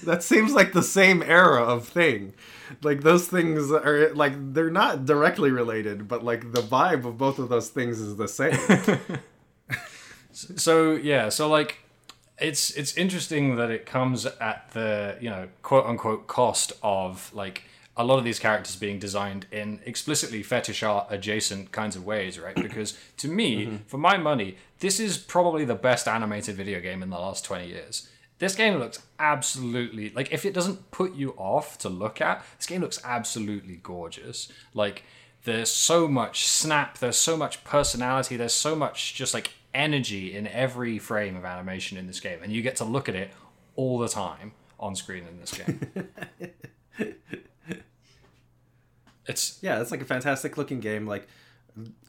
that 0.04 0.24
seems 0.24 0.54
like 0.54 0.74
the 0.74 0.82
same 0.82 1.22
era 1.22 1.62
of 1.64 1.88
thing. 1.88 2.34
Like 2.82 3.02
those 3.02 3.28
things 3.28 3.72
are 3.72 4.14
like 4.14 4.34
they're 4.54 4.70
not 4.70 5.06
directly 5.06 5.52
related, 5.52 6.08
but 6.08 6.24
like 6.24 6.52
the 6.52 6.62
vibe 6.62 7.06
of 7.06 7.18
both 7.18 7.40
of 7.40 7.50
those 7.50 7.70
things 7.70 8.00
is 8.00 8.18
the 8.18 8.28
same. 8.28 8.58
So 10.38 10.94
yeah, 10.94 11.30
so 11.30 11.50
like 11.50 11.80
it's 12.40 12.70
it's 12.72 12.96
interesting 12.96 13.56
that 13.56 13.72
it 13.72 13.86
comes 13.86 14.26
at 14.26 14.70
the 14.72 15.18
you 15.20 15.30
know 15.30 15.48
quote 15.64 15.86
unquote 15.86 16.28
cost 16.28 16.74
of 16.84 17.32
like 17.34 17.64
a 17.96 18.04
lot 18.04 18.20
of 18.20 18.24
these 18.24 18.38
characters 18.38 18.76
being 18.76 19.00
designed 19.00 19.48
in 19.52 19.80
explicitly 19.84 20.44
fetish 20.44 20.84
art 20.84 21.08
adjacent 21.10 21.72
kinds 21.72 21.96
of 21.96 22.06
ways, 22.06 22.38
right? 22.38 22.54
Because 22.56 22.96
to 23.18 23.28
me, 23.28 23.66
mm-hmm. 23.66 23.76
for 23.88 23.98
my 23.98 24.18
money, 24.18 24.58
this 24.80 25.00
is 25.00 25.18
probably 25.18 25.66
the 25.66 25.74
best 25.74 26.08
animated 26.08 26.56
video 26.56 26.80
game 26.80 27.02
in 27.02 27.10
the 27.10 27.18
last 27.18 27.44
twenty 27.44 27.70
years. 27.70 28.08
This 28.40 28.56
game 28.56 28.78
looks 28.78 29.02
absolutely 29.20 30.12
like 30.12 30.32
if 30.32 30.46
it 30.46 30.54
doesn't 30.54 30.92
put 30.92 31.16
you 31.16 31.32
off 31.32 31.78
to 31.80 31.90
look 31.90 32.22
at, 32.22 32.46
this 32.58 32.68
game 32.68 32.82
looks 32.82 33.00
absolutely 33.04 33.78
gorgeous. 33.78 34.52
Like 34.74 35.04
there's 35.44 35.72
so 35.72 36.08
much 36.08 36.48
snap, 36.48 37.00
there's 37.00 37.18
so 37.18 37.36
much 37.36 37.64
personality, 37.64 38.38
there's 38.38 38.54
so 38.54 38.76
much 38.76 39.16
just 39.16 39.34
like 39.34 39.54
energy 39.74 40.36
in 40.36 40.48
every 40.48 41.00
frame 41.00 41.36
of 41.36 41.46
animation 41.46 41.98
in 41.98 42.06
this 42.06 42.20
game, 42.20 42.40
and 42.44 42.52
you 42.52 42.62
get 42.62 42.76
to 42.78 42.84
look 42.84 43.10
at 43.10 43.16
it 43.16 43.32
all 43.76 43.98
the 43.98 44.10
time 44.10 44.52
on 44.80 44.96
screen 44.96 45.24
in 45.28 45.40
this 45.40 45.54
game. 45.54 45.80
it's 49.28 49.58
yeah, 49.62 49.82
it's 49.82 49.90
like 49.92 50.02
a 50.02 50.06
fantastic 50.06 50.58
looking 50.58 50.80
game. 50.80 51.08
Like 51.08 51.28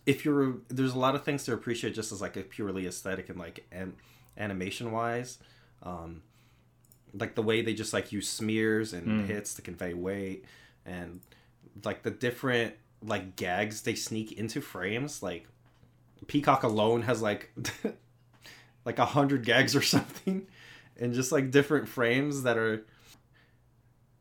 if 0.05 0.25
you're 0.25 0.57
there's 0.69 0.95
a 0.95 0.99
lot 0.99 1.15
of 1.15 1.25
things 1.25 1.45
to 1.45 1.53
appreciate 1.53 1.95
just 1.95 2.13
as 2.13 2.21
like 2.21 2.37
a 2.37 2.43
purely 2.43 2.87
aesthetic 2.87 3.29
and 3.29 3.39
like 3.39 3.67
an, 3.73 3.95
animation 4.37 4.93
wise. 4.93 5.39
Um, 5.83 6.23
like 7.15 7.35
the 7.35 7.43
way 7.43 7.63
they 7.63 7.75
just 7.75 7.93
like 7.93 8.13
use 8.13 8.29
smears 8.29 8.93
and 8.93 9.27
hits 9.27 9.55
to 9.55 9.63
convey 9.63 9.95
weight 9.95 10.45
and 10.85 11.21
like 11.85 12.03
the 12.03 12.11
different 12.11 12.75
like 13.03 13.37
gags 13.37 13.83
they 13.83 13.95
sneak 13.95 14.33
into 14.33 14.61
frames 14.61 15.23
like 15.23 15.47
peacock 16.27 16.63
alone 16.63 17.03
has 17.03 17.23
like 17.23 17.51
like 18.85 18.99
a 18.99 19.05
hundred 19.07 19.45
gags 19.45 19.75
or 19.75 19.83
something 19.97 20.47
and 20.99 21.15
just 21.15 21.33
like 21.33 21.51
different 21.51 21.89
frames 21.89 22.43
that 22.43 22.57
are 22.59 22.85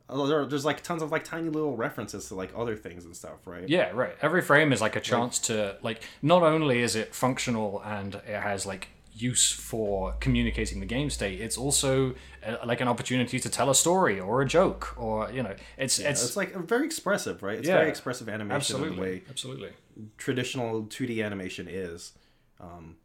oh, 0.10 0.46
there's 0.46 0.66
like 0.66 0.82
tons 0.84 1.02
of 1.02 1.12
like 1.12 1.24
tiny 1.24 1.50
little 1.50 1.76
references 1.76 2.28
to 2.28 2.36
like 2.36 2.52
other 2.56 2.76
things 2.76 3.04
and 3.06 3.16
stuff 3.16 3.46
right 3.46 3.68
yeah, 3.68 3.92
right. 3.94 4.16
Every 4.22 4.42
frame 4.42 4.72
is 4.72 4.82
like 4.82 4.96
a 4.96 5.02
chance 5.02 5.40
to 5.40 5.78
like 5.82 6.02
not 6.22 6.44
only 6.44 6.82
is 6.82 6.96
it 6.96 7.14
functional 7.14 7.82
and 7.84 8.16
it 8.16 8.42
has 8.42 8.66
like 8.66 8.90
use 9.20 9.52
for 9.52 10.14
communicating 10.20 10.80
the 10.80 10.86
game 10.86 11.10
state, 11.10 11.40
it's 11.42 11.58
also 11.58 12.14
uh, 12.46 12.58
like 12.66 12.82
an 12.82 12.88
opportunity 12.88 13.40
to 13.40 13.50
tell 13.50 13.70
a 13.70 13.76
story 13.76 14.20
or 14.20 14.42
a 14.42 14.46
joke 14.46 14.96
or 14.98 15.32
you 15.32 15.42
know, 15.44 15.56
it's 15.78 15.98
it's, 16.00 16.24
it's 16.24 16.38
like 16.38 16.54
very 16.56 16.86
expressive 16.86 17.42
right 17.42 17.58
it's 17.60 17.68
Yeah. 17.68 17.78
very 17.78 17.90
expressive 17.90 18.30
animation 18.30 18.84
in 18.84 18.96
the 18.96 19.02
way 19.02 19.24
absolutely. 19.30 19.72
traditional 20.18 20.84
2D 20.84 21.24
animation 21.26 21.68
is, 21.70 22.14
um, 22.60 22.98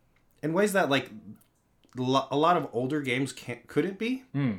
in 0.43 0.53
ways 0.53 0.73
that 0.75 0.91
like 0.91 1.11
lo- 1.97 2.29
a 2.31 2.37
lot 2.37 2.57
of 2.57 2.69
older 2.73 3.01
games 3.01 3.33
can't 3.33 3.67
couldn't 3.67 3.99
be, 3.99 4.23
Hmm. 4.33 4.59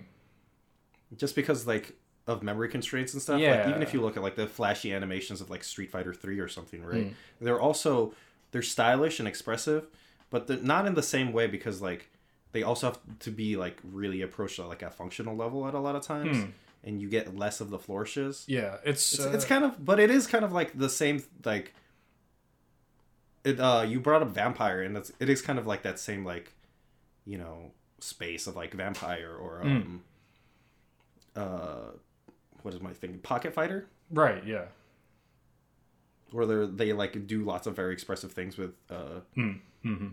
just 1.16 1.36
because 1.36 1.68
like 1.68 1.93
of 2.26 2.41
memory 2.41 2.70
constraints 2.70 3.12
and 3.14 3.22
stuff. 3.22 3.34
Like, 3.36 3.41
Yeah. 3.43 3.70
even 3.70 3.82
if 3.82 3.93
you 3.93 3.99
look 4.01 4.16
at 4.16 4.24
like 4.24 4.36
the 4.36 4.47
flashy 4.47 4.93
animations 4.93 5.41
of 5.41 5.49
like 5.49 5.64
Street 5.64 5.91
Fighter 5.91 6.14
Three 6.14 6.39
or 6.39 6.47
something, 6.47 6.82
right? 6.84 7.14
They're 7.41 7.60
also 7.60 8.14
they're 8.51 8.62
stylish 8.62 9.20
and 9.20 9.28
expressive, 9.28 9.88
but 10.34 10.47
they're 10.47 10.57
not 10.57 10.88
in 10.88 10.95
the 10.95 11.03
same 11.03 11.31
way 11.31 11.45
because 11.45 11.79
like 11.79 12.09
they 12.53 12.63
also 12.63 12.88
have 12.88 12.99
to 13.19 13.29
be 13.29 13.55
like 13.55 13.77
really 13.84 14.23
approached 14.23 14.57
at 14.57 14.67
like 14.67 14.81
a 14.81 14.89
functional 14.89 15.36
level 15.36 15.67
at 15.67 15.75
a 15.75 15.79
lot 15.79 15.95
of 15.95 16.01
times. 16.01 16.47
And 16.84 16.99
you 16.99 17.07
get 17.07 17.38
less 17.38 17.61
of 17.61 17.69
the 17.69 17.77
flourishes. 17.77 18.43
Yeah, 18.47 18.77
it's 18.84 19.13
It's, 19.13 19.23
uh, 19.25 19.31
it's 19.34 19.45
kind 19.45 19.63
of, 19.63 19.86
but 19.86 19.99
it 19.99 20.09
is 20.09 20.25
kind 20.27 20.43
of 20.43 20.51
like 20.51 20.77
the 20.77 20.89
same. 20.89 21.23
Like, 21.45 21.73
it. 23.45 23.59
Uh, 23.59 23.86
you 23.88 23.99
brought 24.01 24.21
up 24.23 24.29
vampire, 24.31 24.81
and 24.81 24.97
it's 24.97 25.11
it 25.19 25.29
is 25.29 25.41
kind 25.41 25.59
of 25.59 25.65
like 25.67 25.84
that 25.84 25.97
same 25.99 26.25
like, 26.25 26.51
you 27.25 27.38
know, 27.38 27.71
space 27.99 28.47
of 28.47 28.55
like 28.55 28.73
vampire 28.73 29.34
or 29.34 29.61
um, 29.61 30.03
uh, 31.36 31.91
what 32.63 32.73
is 32.73 32.81
my 32.81 32.91
thing? 32.91 33.19
Pocket 33.19 33.53
fighter, 33.53 33.88
right. 34.11 34.45
Yeah. 34.45 34.65
where 36.31 36.45
they 36.45 36.86
they 36.86 36.93
like 36.93 37.27
do 37.27 37.43
lots 37.45 37.65
of 37.67 37.75
very 37.77 37.93
expressive 37.93 38.34
things 38.34 38.57
with 38.57 38.73
uh, 38.89 39.21
Mm-hmm. 39.38 40.07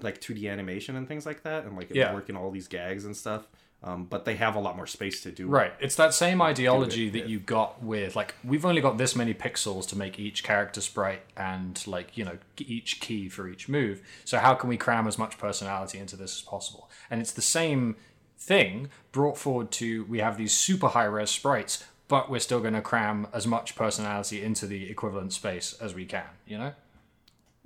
Like 0.00 0.20
2D 0.20 0.50
animation 0.50 0.96
and 0.96 1.06
things 1.08 1.26
like 1.26 1.42
that, 1.42 1.64
and 1.64 1.76
like 1.76 1.90
Yeah. 1.90 2.14
working 2.14 2.36
all 2.36 2.50
these 2.50 2.68
gags 2.68 3.04
and 3.04 3.16
stuff. 3.16 3.46
Um, 3.80 4.06
but 4.06 4.24
they 4.24 4.34
have 4.34 4.56
a 4.56 4.58
lot 4.58 4.74
more 4.74 4.88
space 4.88 5.22
to 5.22 5.30
do. 5.30 5.46
Right. 5.46 5.72
It's 5.78 5.94
that 5.94 6.12
same 6.12 6.42
ideology 6.42 7.10
that 7.10 7.28
you 7.28 7.38
got 7.38 7.80
with 7.80 8.16
like 8.16 8.34
we've 8.42 8.64
only 8.66 8.80
got 8.80 8.98
this 8.98 9.14
many 9.14 9.34
pixels 9.34 9.86
to 9.90 9.96
make 9.96 10.18
each 10.18 10.42
character 10.42 10.80
sprite 10.80 11.22
and 11.36 11.80
like, 11.86 12.16
you 12.18 12.24
know, 12.24 12.38
each 12.58 12.98
key 13.00 13.28
for 13.28 13.46
each 13.46 13.68
move. 13.68 14.02
So 14.24 14.38
how 14.38 14.54
can 14.54 14.68
we 14.68 14.76
cram 14.76 15.06
as 15.06 15.16
much 15.16 15.38
personality 15.38 15.98
into 15.98 16.16
this 16.16 16.34
as 16.38 16.42
possible? 16.42 16.90
And 17.08 17.20
it's 17.20 17.30
the 17.30 17.40
same 17.40 17.94
thing 18.36 18.88
brought 19.12 19.38
forward 19.38 19.70
to 19.72 20.04
we 20.06 20.18
have 20.18 20.38
these 20.38 20.52
super 20.54 20.88
high 20.88 21.04
res 21.04 21.30
sprites, 21.30 21.84
but 22.08 22.28
we're 22.28 22.40
still 22.40 22.60
going 22.60 22.74
to 22.74 22.80
cram 22.82 23.28
as 23.32 23.46
much 23.46 23.76
personality 23.76 24.42
into 24.42 24.66
the 24.66 24.90
equivalent 24.90 25.32
space 25.32 25.74
as 25.80 25.94
we 25.94 26.04
can, 26.04 26.26
you 26.48 26.58
know? 26.58 26.72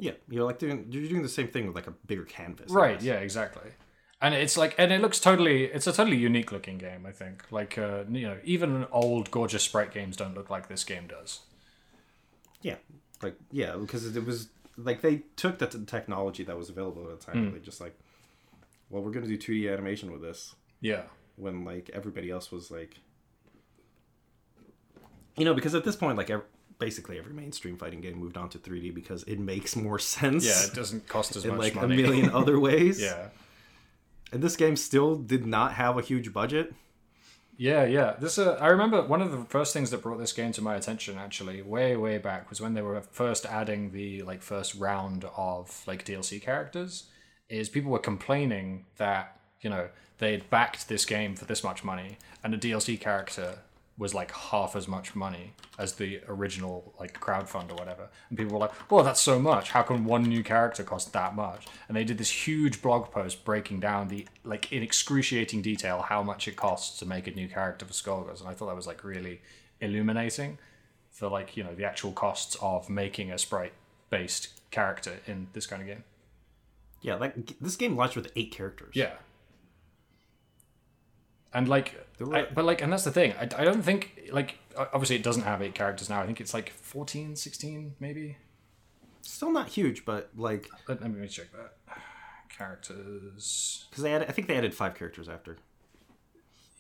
Yeah, 0.03 0.15
you're 0.29 0.45
like 0.45 0.59
doing 0.59 0.87
you're 0.91 1.09
doing 1.09 1.23
the 1.23 1.29
same 1.29 1.47
thing 1.47 1.65
with 1.69 1.77
like 1.77 1.87
a 1.87 1.93
bigger 1.93 2.25
canvas. 2.25 2.73
Right, 2.73 3.01
yeah, 3.01 3.21
exactly. 3.21 3.71
And 4.21 4.35
it's 4.35 4.57
like, 4.57 4.75
and 4.79 4.93
it 4.93 5.01
looks 5.01 5.21
totally, 5.21 5.65
it's 5.67 5.87
a 5.87 5.93
totally 5.93 6.17
unique 6.17 6.51
looking 6.51 6.77
game, 6.79 7.07
I 7.07 7.13
think. 7.13 7.45
Like, 7.53 7.77
uh, 7.79 8.03
you 8.11 8.27
know, 8.29 8.39
even 8.45 8.87
old 8.91 9.31
gorgeous 9.31 9.63
sprite 9.63 9.93
games 9.93 10.17
don't 10.17 10.35
look 10.35 10.51
like 10.51 10.67
this 10.69 10.83
game 10.83 11.07
does. 11.07 11.41
Yeah, 12.63 12.77
like 13.23 13.37
yeah, 13.53 13.77
because 13.77 14.17
it 14.17 14.25
was 14.27 14.49
like 14.77 15.03
they 15.03 15.19
took 15.37 15.59
the 15.59 15.67
t- 15.69 15.85
technology 15.87 16.43
that 16.45 16.57
was 16.59 16.69
available 16.69 17.09
at 17.09 17.21
the 17.21 17.25
time. 17.27 17.37
and 17.45 17.55
They 17.55 17.61
just 17.61 17.81
like, 17.81 17.97
well, 18.91 19.03
we're 19.05 19.13
gonna 19.13 19.29
do 19.29 19.39
2D 19.39 19.73
animation 19.73 20.11
with 20.11 20.23
this 20.23 20.55
Yeah. 20.81 21.03
when 21.37 21.65
like 21.65 21.91
everybody 21.95 22.29
else 22.29 22.51
was 22.51 22.73
like, 22.73 22.97
you 25.37 25.45
know, 25.45 25.55
because 25.55 25.75
at 25.77 25.85
this 25.85 25.97
point, 25.97 26.19
like 26.19 26.31
basically 26.83 27.17
every 27.19 27.33
mainstream 27.33 27.77
fighting 27.77 28.01
game 28.01 28.19
moved 28.19 28.37
on 28.37 28.49
to 28.49 28.59
3D 28.59 28.93
because 28.93 29.23
it 29.25 29.39
makes 29.39 29.77
more 29.77 29.99
sense. 29.99 30.45
Yeah, 30.45 30.67
it 30.67 30.75
doesn't 30.75 31.07
cost 31.09 31.37
as 31.37 31.45
in 31.45 31.53
much 31.53 31.59
like 31.61 31.75
money. 31.77 31.95
a 31.95 31.97
million 32.03 32.31
other 32.41 32.59
ways. 32.59 33.01
yeah. 33.01 33.29
and 34.33 34.43
this 34.43 34.57
game 34.57 34.77
still 34.77 35.15
did 35.17 35.47
not 35.47 35.75
have 35.75 35.97
a 35.97 36.03
huge 36.03 36.33
budget. 36.33 36.75
Yeah, 37.57 37.85
yeah. 37.85 38.15
This 38.19 38.39
uh, 38.39 38.59
I 38.61 38.69
remember 38.69 39.03
one 39.03 39.23
of 39.23 39.31
the 39.31 39.45
first 39.45 39.73
things 39.73 39.91
that 39.91 40.03
brought 40.03 40.19
this 40.19 40.33
game 40.33 40.51
to 40.53 40.63
my 40.63 40.75
attention 40.75 41.19
actually, 41.19 41.63
way 41.63 41.97
way 41.97 42.19
back 42.19 42.51
was 42.51 42.61
when 42.61 42.75
they 42.75 42.83
were 42.83 43.01
first 43.01 43.47
adding 43.47 43.93
the 43.93 44.23
like 44.23 44.43
first 44.43 44.75
round 44.75 45.25
of 45.37 45.85
like 45.87 46.05
DLC 46.05 46.43
characters 46.43 47.05
is 47.49 47.69
people 47.69 47.93
were 47.93 47.99
complaining 47.99 48.87
that, 48.97 49.37
you 49.61 49.71
know, 49.71 49.89
they'd 50.19 50.49
backed 50.51 50.89
this 50.89 51.05
game 51.05 51.37
for 51.37 51.45
this 51.45 51.63
much 51.63 51.85
money 51.85 52.17
and 52.43 52.55
a 52.55 52.59
DLC 52.59 52.99
character 52.99 53.59
was 53.99 54.15
like 54.15 54.33
half 54.33 54.75
as 54.75 54.89
much 54.89 55.15
money 55.15 55.53
as 55.79 55.95
the 55.95 56.21
original 56.27 56.95
like 56.99 57.21
crowdfund 57.21 57.71
or 57.71 57.75
whatever. 57.75 58.09
And 58.29 58.39
people 58.39 58.55
were 58.55 58.61
like, 58.61 58.91
"Well, 58.91 59.05
that's 59.05 59.21
so 59.21 59.39
much. 59.39 59.71
How 59.71 59.83
can 59.83 60.05
one 60.05 60.23
new 60.23 60.43
character 60.43 60.83
cost 60.83 61.13
that 61.13 61.35
much?" 61.35 61.67
And 61.89 61.97
they 61.97 62.05
did 62.05 62.19
this 62.19 62.47
huge 62.47 62.81
blog 62.81 63.11
post 63.11 63.45
breaking 63.45 63.81
down 63.81 64.09
the 64.09 64.27
like 64.45 64.73
in 64.73 64.83
excruciating 64.83 65.63
detail 65.63 66.03
how 66.03 66.23
much 66.23 66.49
it 66.49 66.57
costs 66.57 66.99
to 67.01 67.07
make 67.07 67.27
a 67.27 67.33
new 67.33 67.49
character 67.49 67.85
for 67.85 67.93
Skullgirls. 67.93 68.41
And 68.41 68.49
I 68.49 68.55
thought 68.55 68.67
that 68.67 68.77
was 68.77 68.87
like 68.87 69.05
really 69.05 69.43
illuminating 69.81 70.59
for 71.11 71.29
like, 71.29 71.57
you 71.57 71.63
know, 71.63 71.75
the 71.75 71.85
actual 71.85 72.13
costs 72.13 72.57
of 72.63 72.89
making 72.89 73.31
a 73.31 73.39
sprite 73.39 73.75
based 74.09 74.49
character 74.71 75.19
in 75.27 75.49
this 75.53 75.67
kind 75.67 75.83
of 75.83 75.89
game. 75.89 76.05
Yeah, 77.03 77.17
like 77.17 77.59
this 77.61 77.77
game 77.77 77.97
launched 77.97 78.17
with 78.17 78.33
eight 78.37 78.53
characters. 78.53 78.95
Yeah. 78.95 79.13
And 81.55 81.69
like, 81.69 81.95
I, 82.33 82.47
but 82.55 82.65
like, 82.65 82.81
and 82.83 82.93
that's 82.93 83.05
the 83.05 83.11
thing. 83.11 83.35
I, 83.39 83.43
I 83.43 83.65
don't 83.65 83.83
think 83.83 84.29
like 84.33 84.59
obviously 84.77 85.17
it 85.17 85.23
doesn't 85.23 85.43
have 85.43 85.61
eight 85.61 85.75
characters 85.75 86.09
now. 86.09 86.21
I 86.21 86.27
think 86.27 86.41
it's 86.41 86.55
like 86.55 86.71
14, 86.71 87.37
16 87.37 87.95
maybe. 88.01 88.37
Still 89.21 89.53
not 89.53 89.69
huge, 89.69 90.05
but 90.05 90.31
like 90.37 90.69
Let, 90.89 91.03
let 91.03 91.11
me 91.11 91.29
check 91.29 91.47
that. 91.53 91.75
Characters. 92.49 93.87
because 93.91 94.03
they 94.03 94.11
had, 94.11 94.23
I 94.23 94.33
think 94.33 94.49
they 94.49 94.57
added 94.57 94.75
five 94.75 94.95
characters 94.95 95.29
after. 95.29 95.59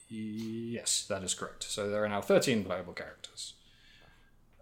Yes, 0.08 1.06
that 1.08 1.22
is 1.22 1.32
correct. 1.34 1.64
So 1.64 1.88
there 1.88 2.04
are 2.04 2.08
now 2.08 2.20
13 2.20 2.64
playable 2.64 2.92
characters. 2.92 3.54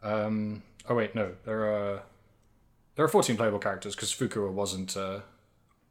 Um, 0.02 0.62
oh 0.88 0.94
wait, 0.94 1.14
no, 1.14 1.32
there 1.44 1.64
are 1.64 2.02
there 2.94 3.04
are 3.04 3.08
14 3.08 3.36
playable 3.36 3.58
characters 3.58 3.94
because 3.94 4.12
Fukua 4.12 4.50
wasn't 4.52 4.96
uh, 4.96 5.20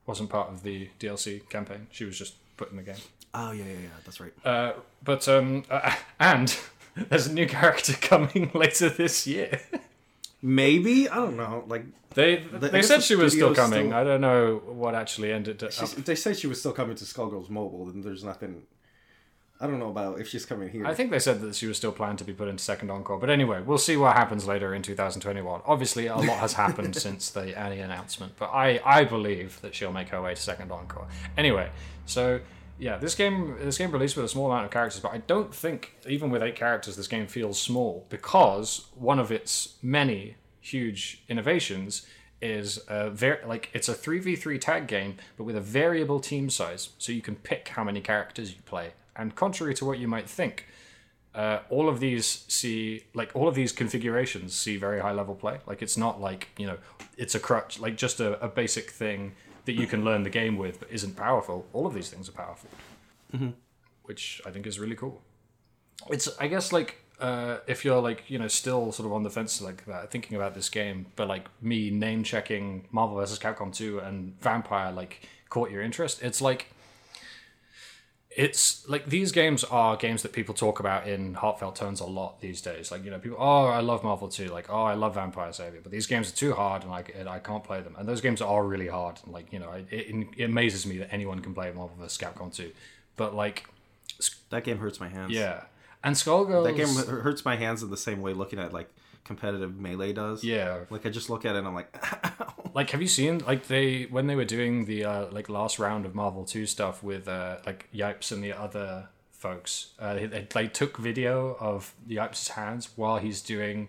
wasn't 0.05 0.29
part 0.29 0.49
of 0.49 0.63
the 0.63 0.89
DLC 0.99 1.47
campaign. 1.49 1.87
She 1.91 2.05
was 2.05 2.17
just 2.17 2.35
put 2.57 2.71
in 2.71 2.77
the 2.77 2.83
game. 2.83 2.95
Oh 3.33 3.51
yeah, 3.51 3.65
yeah, 3.65 3.71
yeah. 3.83 3.87
That's 4.05 4.19
right. 4.19 4.33
Uh, 4.43 4.73
but 5.03 5.27
um, 5.27 5.63
uh, 5.69 5.95
and 6.19 6.57
there's 7.09 7.27
a 7.27 7.33
new 7.33 7.47
character 7.47 7.93
coming 8.01 8.51
later 8.53 8.89
this 8.89 9.27
year. 9.27 9.59
Maybe 10.41 11.09
I 11.09 11.15
don't 11.15 11.37
know. 11.37 11.63
Like 11.67 11.85
They 12.13 12.37
I 12.37 12.57
they 12.57 12.81
said 12.81 12.99
the 12.99 13.01
she 13.03 13.15
was 13.15 13.33
still 13.33 13.53
coming. 13.53 13.87
still- 13.89 13.97
I 13.97 14.03
don't 14.03 14.21
know 14.21 14.61
what 14.65 14.95
actually 14.95 15.31
ended 15.33 15.61
up. 15.63 15.71
she's, 15.71 15.93
they 15.95 16.15
said 16.15 16.37
she 16.37 16.47
was 16.47 16.59
still 16.59 16.71
coming 16.71 16.95
to 16.95 17.03
Skullgirls 17.05 17.49
Mobile, 17.49 17.89
and 17.89 18.03
there's 18.03 18.23
nothing. 18.23 18.63
I 19.61 19.67
don't 19.67 19.79
know 19.79 19.89
about 19.89 20.21
if 20.21 20.29
she's 20.29 20.45
coming 20.45 20.69
here. 20.69 20.85
I 20.87 20.93
think 20.93 21.11
they 21.11 21.19
said 21.19 21.41
that 21.41 21.53
she 21.53 21.67
was 21.67 21.75
still 21.75 21.91
planned 21.91 22.17
to 22.19 22.23
be 22.23 22.31
put 22.31 22.47
into 22.47 22.63
second 22.63 22.89
encore, 22.89 23.19
but 23.19 23.29
anyway, 23.29 23.61
we'll 23.61 23.77
see 23.77 23.97
what 23.97 24.15
happens 24.15 24.47
later 24.47 24.73
in 24.73 24.81
2021. 24.81 25.61
Obviously, 25.65 26.07
a 26.07 26.15
lot 26.15 26.37
has 26.39 26.53
happened 26.53 26.95
since 26.95 27.29
the 27.31 27.59
Annie 27.59 27.81
announcement, 27.81 28.31
but 28.39 28.51
I, 28.53 28.79
I 28.85 29.03
believe 29.03 29.59
that 29.59 29.75
she'll 29.75 29.91
make 29.91 30.07
her 30.09 30.21
way 30.21 30.33
to 30.33 30.41
second 30.41 30.71
encore. 30.71 31.09
Anyway, 31.37 31.69
so 32.05 32.39
yeah, 32.79 32.97
this 32.97 33.13
game 33.13 33.57
this 33.59 33.77
game 33.77 33.91
released 33.91 34.15
with 34.15 34.25
a 34.25 34.29
small 34.29 34.49
amount 34.51 34.65
of 34.65 34.71
characters, 34.71 35.01
but 35.01 35.13
I 35.13 35.17
don't 35.17 35.53
think 35.53 35.95
even 36.07 36.29
with 36.29 36.41
eight 36.41 36.55
characters, 36.55 36.95
this 36.95 37.07
game 37.07 37.27
feels 37.27 37.59
small 37.59 38.05
because 38.09 38.87
one 38.95 39.19
of 39.19 39.31
its 39.31 39.75
many 39.81 40.35
huge 40.61 41.23
innovations 41.27 42.05
is 42.41 42.79
a 42.87 43.09
very 43.09 43.45
like 43.45 43.69
it's 43.73 43.89
a 43.89 43.93
3v3 43.93 44.61
tag 44.61 44.87
game 44.87 45.17
but 45.35 45.43
with 45.43 45.57
a 45.57 45.61
variable 45.61 46.21
team 46.21 46.49
size 46.49 46.89
so 46.97 47.11
you 47.11 47.21
can 47.21 47.35
pick 47.35 47.67
how 47.69 47.83
many 47.83 47.99
characters 47.99 48.51
you 48.51 48.61
play. 48.65 48.93
And 49.15 49.35
contrary 49.35 49.73
to 49.75 49.85
what 49.85 49.99
you 49.99 50.07
might 50.07 50.29
think 50.29 50.65
uh, 51.35 51.59
all 51.69 51.89
of 51.89 51.99
these 51.99 52.45
see 52.47 53.03
like 53.13 53.31
all 53.35 53.47
of 53.47 53.55
these 53.55 53.73
configurations 53.73 54.55
see 54.55 54.77
very 54.77 55.01
high 55.01 55.11
level 55.11 55.35
play. 55.35 55.59
Like 55.67 55.81
it's 55.81 55.97
not 55.97 56.21
like 56.21 56.49
you 56.57 56.65
know 56.65 56.77
it's 57.17 57.35
a 57.35 57.39
crutch 57.39 57.79
like 57.79 57.97
just 57.97 58.21
a, 58.21 58.41
a 58.43 58.47
basic 58.47 58.89
thing 58.89 59.33
that 59.69 59.79
you 59.81 59.85
can 59.85 60.03
learn 60.03 60.23
the 60.23 60.31
game 60.41 60.57
with 60.57 60.79
but 60.79 60.89
isn't 60.89 61.15
powerful 61.15 61.57
all 61.73 61.85
of 61.85 61.93
these 61.93 62.09
things 62.09 62.27
are 62.27 62.37
powerful. 62.43 62.69
Which 64.03 64.41
i 64.47 64.49
think 64.49 64.65
is 64.65 64.79
really 64.79 64.95
cool. 64.95 65.21
It's 66.09 66.27
i 66.39 66.47
guess 66.47 66.73
like 66.73 66.91
uh, 67.19 67.57
if 67.67 67.83
you're 67.83 68.01
like 68.01 68.23
you 68.29 68.39
know 68.39 68.47
still 68.47 68.91
sort 68.93 69.05
of 69.05 69.13
on 69.13 69.23
the 69.23 69.29
fence 69.29 69.61
like 69.61 69.85
that 69.85 70.09
thinking 70.09 70.37
about 70.37 70.55
this 70.55 70.69
game 70.69 71.05
but 71.17 71.27
like 71.27 71.45
me 71.61 71.89
name 71.89 72.23
checking 72.23 72.87
marvel 72.91 73.17
vs 73.17 73.37
capcom 73.37 73.75
2 73.75 73.99
and 73.99 74.39
vampire 74.39 74.89
like 74.91 75.27
caught 75.49 75.69
your 75.69 75.81
interest 75.81 76.23
it's 76.23 76.41
like 76.41 76.67
it's 78.39 78.87
like 78.87 79.05
these 79.05 79.33
games 79.33 79.65
are 79.65 79.97
games 79.97 80.23
that 80.23 80.31
people 80.31 80.55
talk 80.55 80.79
about 80.79 81.05
in 81.05 81.33
heartfelt 81.33 81.75
tones 81.75 81.99
a 81.99 82.05
lot 82.05 82.39
these 82.39 82.61
days. 82.61 82.89
Like 82.89 83.03
you 83.03 83.11
know, 83.11 83.19
people, 83.19 83.37
oh, 83.37 83.65
I 83.65 83.81
love 83.81 84.01
Marvel 84.01 84.29
2, 84.29 84.47
like 84.47 84.69
oh, 84.69 84.83
I 84.83 84.93
love 84.93 85.15
Vampire 85.15 85.51
Savior, 85.51 85.81
but 85.83 85.91
these 85.91 86.07
games 86.07 86.31
are 86.31 86.35
too 86.35 86.53
hard 86.53 86.83
and 86.83 86.89
like 86.89 87.13
I 87.27 87.39
can't 87.39 87.65
play 87.65 87.81
them. 87.81 87.97
And 87.99 88.07
those 88.07 88.21
games 88.21 88.41
are 88.41 88.65
really 88.65 88.87
hard. 88.87 89.19
And 89.25 89.33
like 89.33 89.51
you 89.51 89.59
know, 89.59 89.73
it, 89.73 89.87
it, 89.91 90.27
it 90.37 90.43
amazes 90.45 90.85
me 90.85 90.99
that 90.99 91.13
anyone 91.13 91.41
can 91.41 91.53
play 91.53 91.65
Marvel 91.73 91.97
vs. 91.99 92.17
Capcom 92.17 92.55
2. 92.55 92.71
But 93.17 93.35
like, 93.35 93.65
that 94.51 94.63
game 94.63 94.77
hurts 94.77 95.01
my 95.01 95.09
hands. 95.09 95.33
yeah, 95.33 95.63
and 96.01 96.15
Skullgirls. 96.15 96.63
that 96.63 96.77
game 96.77 97.21
hurts 97.21 97.43
my 97.43 97.57
hands 97.57 97.83
in 97.83 97.89
the 97.89 97.97
same 97.97 98.21
way 98.21 98.33
looking 98.33 98.57
at 98.57 98.71
like 98.71 98.89
competitive 99.23 99.77
melee 99.77 100.13
does. 100.13 100.43
yeah, 100.43 100.79
Like 100.89 101.05
I 101.05 101.09
just 101.09 101.29
look 101.29 101.45
at 101.45 101.55
it 101.55 101.59
and 101.59 101.67
I'm 101.67 101.75
like, 101.75 101.95
like 102.73 102.91
have 102.91 103.01
you 103.01 103.07
seen 103.07 103.39
like 103.39 103.67
they 103.67 104.03
when 104.03 104.27
they 104.27 104.35
were 104.35 104.45
doing 104.45 104.85
the 104.85 105.05
uh, 105.05 105.25
like 105.31 105.49
last 105.49 105.79
round 105.79 106.05
of 106.05 106.15
Marvel 106.15 106.45
2 106.45 106.65
stuff 106.65 107.03
with 107.03 107.27
uh, 107.27 107.57
like 107.65 107.87
Yipes 107.93 108.31
and 108.31 108.43
the 108.43 108.53
other 108.53 109.09
folks 109.31 109.93
uh, 109.99 110.15
they, 110.15 110.47
they, 110.51 110.67
took 110.67 110.97
video 110.97 111.55
of 111.61 111.93
Yipes' 112.07 112.49
hands 112.49 112.89
while 112.97 113.19
he's 113.19 113.41
doing 113.41 113.87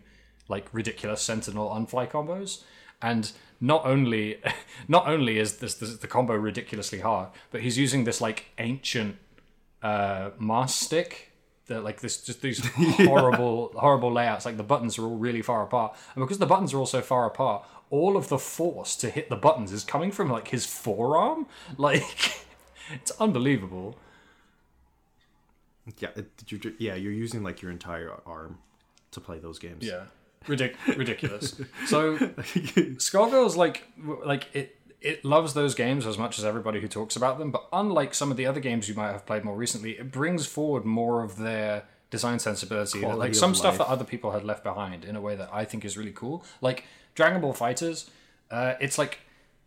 like 0.49 0.69
ridiculous 0.73 1.23
sentinel 1.23 1.75
unfly 1.75 2.07
combos. 2.07 2.63
And 3.03 3.33
not 3.61 3.85
only 3.85 4.41
not 4.89 5.07
only 5.07 5.39
is 5.39 5.59
this, 5.59 5.75
this 5.75 5.97
the 5.97 6.07
combo 6.07 6.35
ridiculously 6.35 7.01
hard 7.01 7.29
but 7.51 7.61
he's 7.61 7.79
using 7.79 8.05
this 8.05 8.21
like 8.21 8.47
ancient 8.59 9.17
uh 9.83 10.31
Mas 10.39 10.75
stick 10.75 11.30
that 11.71 11.83
like 11.83 12.01
this 12.01 12.21
just 12.23 12.43
these 12.43 12.65
horrible 13.07 13.73
horrible 13.75 14.13
layouts. 14.13 14.45
Like 14.45 14.59
the 14.59 14.63
buttons 14.63 14.99
are 14.99 15.05
all 15.05 15.17
really 15.17 15.41
far 15.43 15.63
apart. 15.63 15.97
And 16.15 16.23
because 16.23 16.39
the 16.39 16.47
buttons 16.47 16.75
are 16.75 16.79
all 16.79 16.87
so 16.87 17.01
far 17.01 17.27
apart 17.27 17.65
all 17.91 18.17
of 18.17 18.29
the 18.29 18.39
force 18.39 18.95
to 18.95 19.11
hit 19.11 19.29
the 19.29 19.37
buttons 19.37 19.73
is 19.73 19.83
coming 19.83 20.13
from 20.13 20.31
like 20.31 20.49
his 20.49 20.65
forearm. 20.67 21.47
Like 21.79 22.45
it's 22.93 23.11
unbelievable. 23.21 23.97
Yeah, 25.99 26.11
it, 26.17 26.29
you, 26.49 26.75
yeah, 26.79 26.95
you're 26.95 27.13
using 27.13 27.43
like 27.43 27.63
your 27.63 27.71
entire 27.71 28.13
arm 28.27 28.59
to 29.13 29.21
play 29.21 29.39
those 29.39 29.59
games. 29.59 29.85
yeah. 29.85 30.05
Ridic- 30.47 30.77
ridiculous. 30.97 31.61
So 31.87 32.17
Skullgirls 32.17 33.57
like 33.57 33.85
like 34.25 34.47
it 34.55 34.77
it 35.01 35.25
loves 35.25 35.55
those 35.55 35.75
games 35.75 36.07
as 36.07 36.19
much 36.19 36.39
as 36.39 36.45
everybody 36.45 36.81
who 36.81 36.89
talks 36.89 37.17
about 37.17 37.39
them, 37.39 37.51
but 37.51 37.67
unlike 37.73 38.15
some 38.15 38.31
of 38.31 38.37
the 38.37 38.47
other 38.47 38.61
games 38.61 38.89
you 38.89 38.95
might 38.95 39.13
have 39.13 39.25
played 39.27 39.45
more 39.45 39.57
recently, 39.57 39.93
it 39.93 40.11
brings 40.13 40.47
forward 40.47 40.85
more 40.85 41.23
of 41.23 41.37
their 41.39 41.85
design 42.11 42.39
sensibility, 42.39 43.01
Quality 43.01 43.19
like 43.19 43.35
some 43.35 43.55
stuff 43.55 43.79
life. 43.79 43.87
that 43.87 43.93
other 43.93 44.05
people 44.05 44.33
had 44.33 44.45
left 44.45 44.63
behind 44.63 45.05
in 45.05 45.17
a 45.17 45.21
way 45.21 45.37
that 45.37 45.49
I 45.53 45.65
think 45.65 45.85
is 45.85 45.97
really 45.97 46.13
cool. 46.13 46.45
Like 46.61 46.85
Dragon 47.15 47.41
Ball 47.41 47.55
FighterZ, 47.55 48.11
uh, 48.51 48.75
it's 48.81 48.99
like 48.99 49.21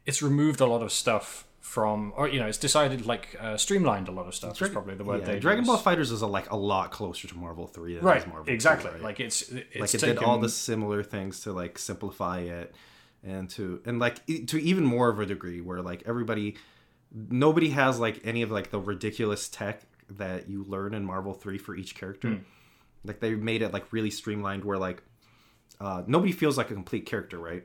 it's 0.06 0.22
removed 0.22 0.62
a 0.62 0.66
lot 0.66 0.84
of 0.84 0.92
stuff 0.92 1.46
from, 1.62 2.14
or 2.16 2.28
you 2.28 2.40
know, 2.40 2.48
it's 2.48 2.58
decided 2.58 3.06
like 3.06 3.36
uh, 3.40 3.58
streamlined 3.58 4.10
a 4.10 4.12
lot 4.12 4.28
of 4.28 4.36
stuff. 4.36 4.62
is 4.62 4.70
probably 4.70 4.96
the 4.96 5.04
word 5.04 5.22
Yeah, 5.22 5.34
they 5.34 5.40
Dragon 5.40 5.62
use. 5.64 5.68
Ball 5.68 5.78
Fighters 5.78 6.12
is 6.12 6.22
a, 6.22 6.28
like 6.28 6.52
a 6.52 6.58
lot 6.58 6.92
closer 6.92 7.28
to 7.28 7.36
Marvel 7.38 7.66
Three 7.66 7.96
than 7.96 8.04
right? 8.04 8.22
is 8.22 8.28
Marvel 8.28 8.46
2, 8.46 8.52
exactly. 8.52 8.92
right? 8.92 9.02
Like 9.02 9.20
it's 9.20 9.44
it's 9.44 9.80
like 9.80 9.94
it 9.96 10.00
taken, 10.00 10.16
did 10.18 10.24
all 10.24 10.38
the 10.38 10.50
similar 10.50 11.02
things 11.02 11.40
to 11.42 11.54
like 11.54 11.80
simplify 11.80 12.42
it 12.42 12.76
and 13.24 13.50
to 13.52 13.82
and 13.86 14.00
like 14.00 14.26
to 14.48 14.58
even 14.62 14.84
more 14.84 15.10
of 15.10 15.20
a 15.20 15.26
degree 15.26 15.62
where 15.62 15.82
like 15.82 16.04
everybody 16.06 16.56
nobody 17.12 17.70
has 17.70 18.00
like 18.00 18.20
any 18.24 18.42
of 18.42 18.52
like 18.52 18.72
the 18.72 18.80
ridiculous 18.80 19.48
tech 19.48 19.82
that 20.10 20.50
you 20.50 20.64
learn 20.66 20.94
in 20.94 21.06
Marvel 21.06 21.34
3 21.34 21.58
for 21.58 21.76
each 21.76 21.96
character. 21.96 22.30
Hmm. 22.30 22.44
Like 23.06 23.20
they 23.20 23.36
made 23.36 23.62
it 23.62 23.72
like 23.74 23.92
really 23.92 24.10
streamlined 24.12 24.64
where 24.66 24.78
like 24.78 25.04
uh, 25.80 26.04
nobody 26.08 26.32
feels 26.32 26.58
like 26.58 26.72
a 26.72 26.74
complete 26.74 27.06
character, 27.06 27.38
right? 27.38 27.64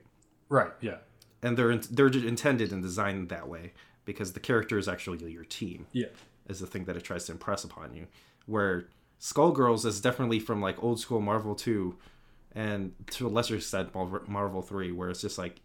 right. 0.49 0.73
Yeah. 0.81 0.99
And 1.43 1.57
they're 1.57 1.71
in, 1.71 1.83
they're 1.91 2.09
intended 2.09 2.73
and 2.73 2.83
designed 2.83 3.29
that 3.29 3.49
way 3.49 3.73
because 4.05 4.33
the 4.33 4.41
character 4.41 4.79
is 4.79 4.89
actually 4.89 5.31
your 5.31 5.45
team 5.45 5.87
Yeah. 5.93 6.07
is 6.49 6.59
the 6.61 6.67
thing 6.67 6.85
that 6.87 6.97
it 6.97 7.05
tries 7.05 7.25
to 7.27 7.33
impress 7.33 7.65
upon 7.65 7.95
you. 7.95 8.07
Where 8.47 8.89
Skullgirls 9.21 9.85
is 9.85 10.01
definitely 10.01 10.41
from 10.41 10.61
like 10.61 10.83
old 10.83 10.99
school 11.01 11.21
Marvel 11.21 11.55
2 11.55 11.97
and 12.59 12.93
to 13.13 13.27
a 13.27 13.31
lesser 13.31 13.55
extent 13.55 13.95
Marvel, 13.95 14.63
3 14.63 14.91
where 14.93 15.11
it's 15.11 15.21
just 15.21 15.39
like 15.39 15.61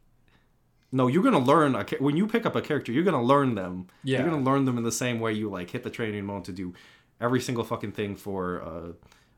no, 0.95 1.07
you're 1.07 1.23
gonna 1.23 1.39
learn 1.39 1.73
a, 1.75 1.83
when 1.97 2.15
you 2.15 2.27
pick 2.27 2.45
up 2.45 2.55
a 2.55 2.61
character, 2.61 2.91
you're 2.91 3.03
gonna 3.03 3.23
learn 3.23 3.55
them. 3.55 3.87
Yeah. 4.03 4.19
You're 4.19 4.29
gonna 4.29 4.43
learn 4.43 4.65
them 4.65 4.77
in 4.77 4.83
the 4.83 4.91
same 4.91 5.19
way 5.19 5.33
you 5.33 5.49
like 5.49 5.71
hit 5.71 5.83
the 5.83 5.89
training 5.89 6.23
mode 6.25 6.45
to 6.45 6.51
do 6.51 6.73
every 7.19 7.41
single 7.41 7.63
fucking 7.63 7.93
thing 7.93 8.15
for 8.15 8.61
uh, 8.61 8.91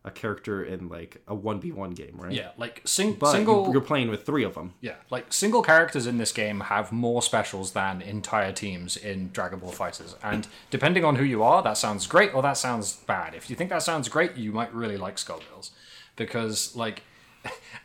a 0.04 0.12
character 0.12 0.66
in 0.66 0.90
like 0.90 1.22
a 1.30 1.34
one 1.34 1.62
v 1.62 1.72
one 1.72 1.92
game, 1.92 2.16
right? 2.18 2.34
Yeah. 2.34 2.50
Like 2.58 2.82
sing- 2.84 3.14
But 3.14 3.32
single. 3.32 3.72
you're 3.72 3.80
playing 3.80 4.10
with 4.10 4.26
three 4.26 4.44
of 4.44 4.54
them. 4.56 4.74
Yeah, 4.82 4.96
like 5.10 5.32
single 5.32 5.62
characters 5.64 6.08
in 6.08 6.18
this 6.18 6.34
game 6.34 6.60
have 6.60 6.92
more 6.92 7.22
specials 7.22 7.72
than 7.72 8.02
entire 8.02 8.52
teams 8.52 8.98
in 8.98 9.30
Dragon 9.32 9.60
Ball 9.60 9.72
FighterZ. 9.72 10.16
And 10.22 10.48
depending 10.70 11.06
on 11.06 11.16
who 11.16 11.24
you 11.24 11.42
are, 11.42 11.64
that 11.64 11.78
sounds 11.78 12.06
great 12.06 12.36
or 12.36 12.42
that 12.42 12.58
sounds 12.58 12.92
bad. 12.94 13.34
If 13.34 13.50
you 13.50 13.56
think 13.56 13.70
that 13.70 13.82
sounds 13.84 14.10
great, 14.10 14.36
you 14.36 14.52
might 14.52 14.74
really 14.74 14.98
like 14.98 15.16
Skullgirls. 15.16 15.70
Because, 16.18 16.76
like, 16.76 17.04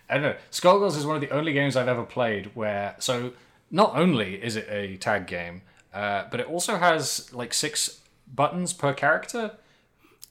I 0.08 0.14
don't 0.14 0.22
know, 0.22 0.36
Skullgirls 0.50 0.96
is 0.96 1.06
one 1.06 1.16
of 1.16 1.20
the 1.20 1.30
only 1.30 1.52
games 1.52 1.76
I've 1.76 1.88
ever 1.88 2.04
played 2.04 2.50
where. 2.54 2.96
So, 2.98 3.32
not 3.70 3.94
only 3.96 4.34
is 4.42 4.56
it 4.56 4.66
a 4.68 4.96
tag 4.96 5.26
game, 5.26 5.62
uh, 5.94 6.24
but 6.30 6.40
it 6.40 6.46
also 6.48 6.76
has 6.76 7.32
like 7.32 7.52
six 7.54 8.00
buttons 8.32 8.72
per 8.72 8.92
character. 8.92 9.52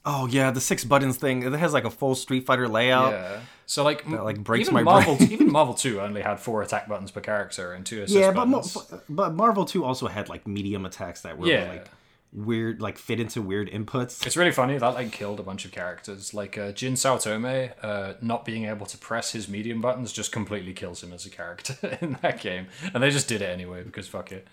Oh 0.04 0.26
yeah, 0.26 0.50
the 0.50 0.60
six 0.60 0.84
buttons 0.84 1.16
thing. 1.18 1.42
It 1.42 1.52
has 1.52 1.72
like 1.72 1.84
a 1.84 1.90
full 1.90 2.14
Street 2.14 2.46
Fighter 2.46 2.68
layout. 2.68 3.12
Yeah. 3.12 3.40
So 3.66 3.84
like, 3.84 4.04
m- 4.06 4.22
like, 4.24 4.42
breaks 4.42 4.62
even 4.68 4.74
my 4.74 4.82
Marvel, 4.82 5.16
brain. 5.16 5.30
even 5.32 5.52
Marvel 5.52 5.74
Two 5.74 6.00
only 6.00 6.22
had 6.22 6.40
four 6.40 6.62
attack 6.62 6.88
buttons 6.88 7.10
per 7.10 7.20
character 7.20 7.72
and 7.72 7.84
two 7.86 8.02
assist 8.02 8.18
Yeah, 8.18 8.32
but 8.32 8.46
buttons. 8.46 8.76
but 9.08 9.34
Marvel 9.34 9.64
2 9.64 9.84
also 9.84 10.08
had 10.08 10.28
like 10.28 10.46
medium 10.46 10.84
attacks 10.86 11.20
that 11.22 11.38
were 11.38 11.46
Yeah. 11.46 11.68
like 11.68 11.86
weird, 12.32 12.80
like 12.80 12.96
fit 12.98 13.18
into 13.20 13.42
weird 13.42 13.70
inputs. 13.70 14.24
It's 14.26 14.36
really 14.36 14.52
funny 14.52 14.78
that 14.78 14.94
like 14.94 15.12
killed 15.12 15.40
a 15.40 15.42
bunch 15.42 15.64
of 15.64 15.72
characters. 15.72 16.32
Like 16.32 16.56
uh, 16.56 16.72
Jin 16.72 16.94
Saotome, 16.94 17.72
uh, 17.82 18.14
not 18.20 18.44
being 18.44 18.64
able 18.66 18.86
to 18.86 18.98
press 18.98 19.32
his 19.32 19.48
medium 19.48 19.80
buttons 19.80 20.12
just 20.12 20.30
completely 20.32 20.72
kills 20.72 21.02
him 21.02 21.12
as 21.12 21.26
a 21.26 21.30
character 21.30 21.74
in 22.00 22.18
that 22.22 22.40
game, 22.40 22.66
and 22.94 23.02
they 23.02 23.10
just 23.10 23.28
did 23.28 23.42
it 23.42 23.46
anyway 23.50 23.82
because 23.82 24.06
fuck 24.08 24.30
it. 24.32 24.46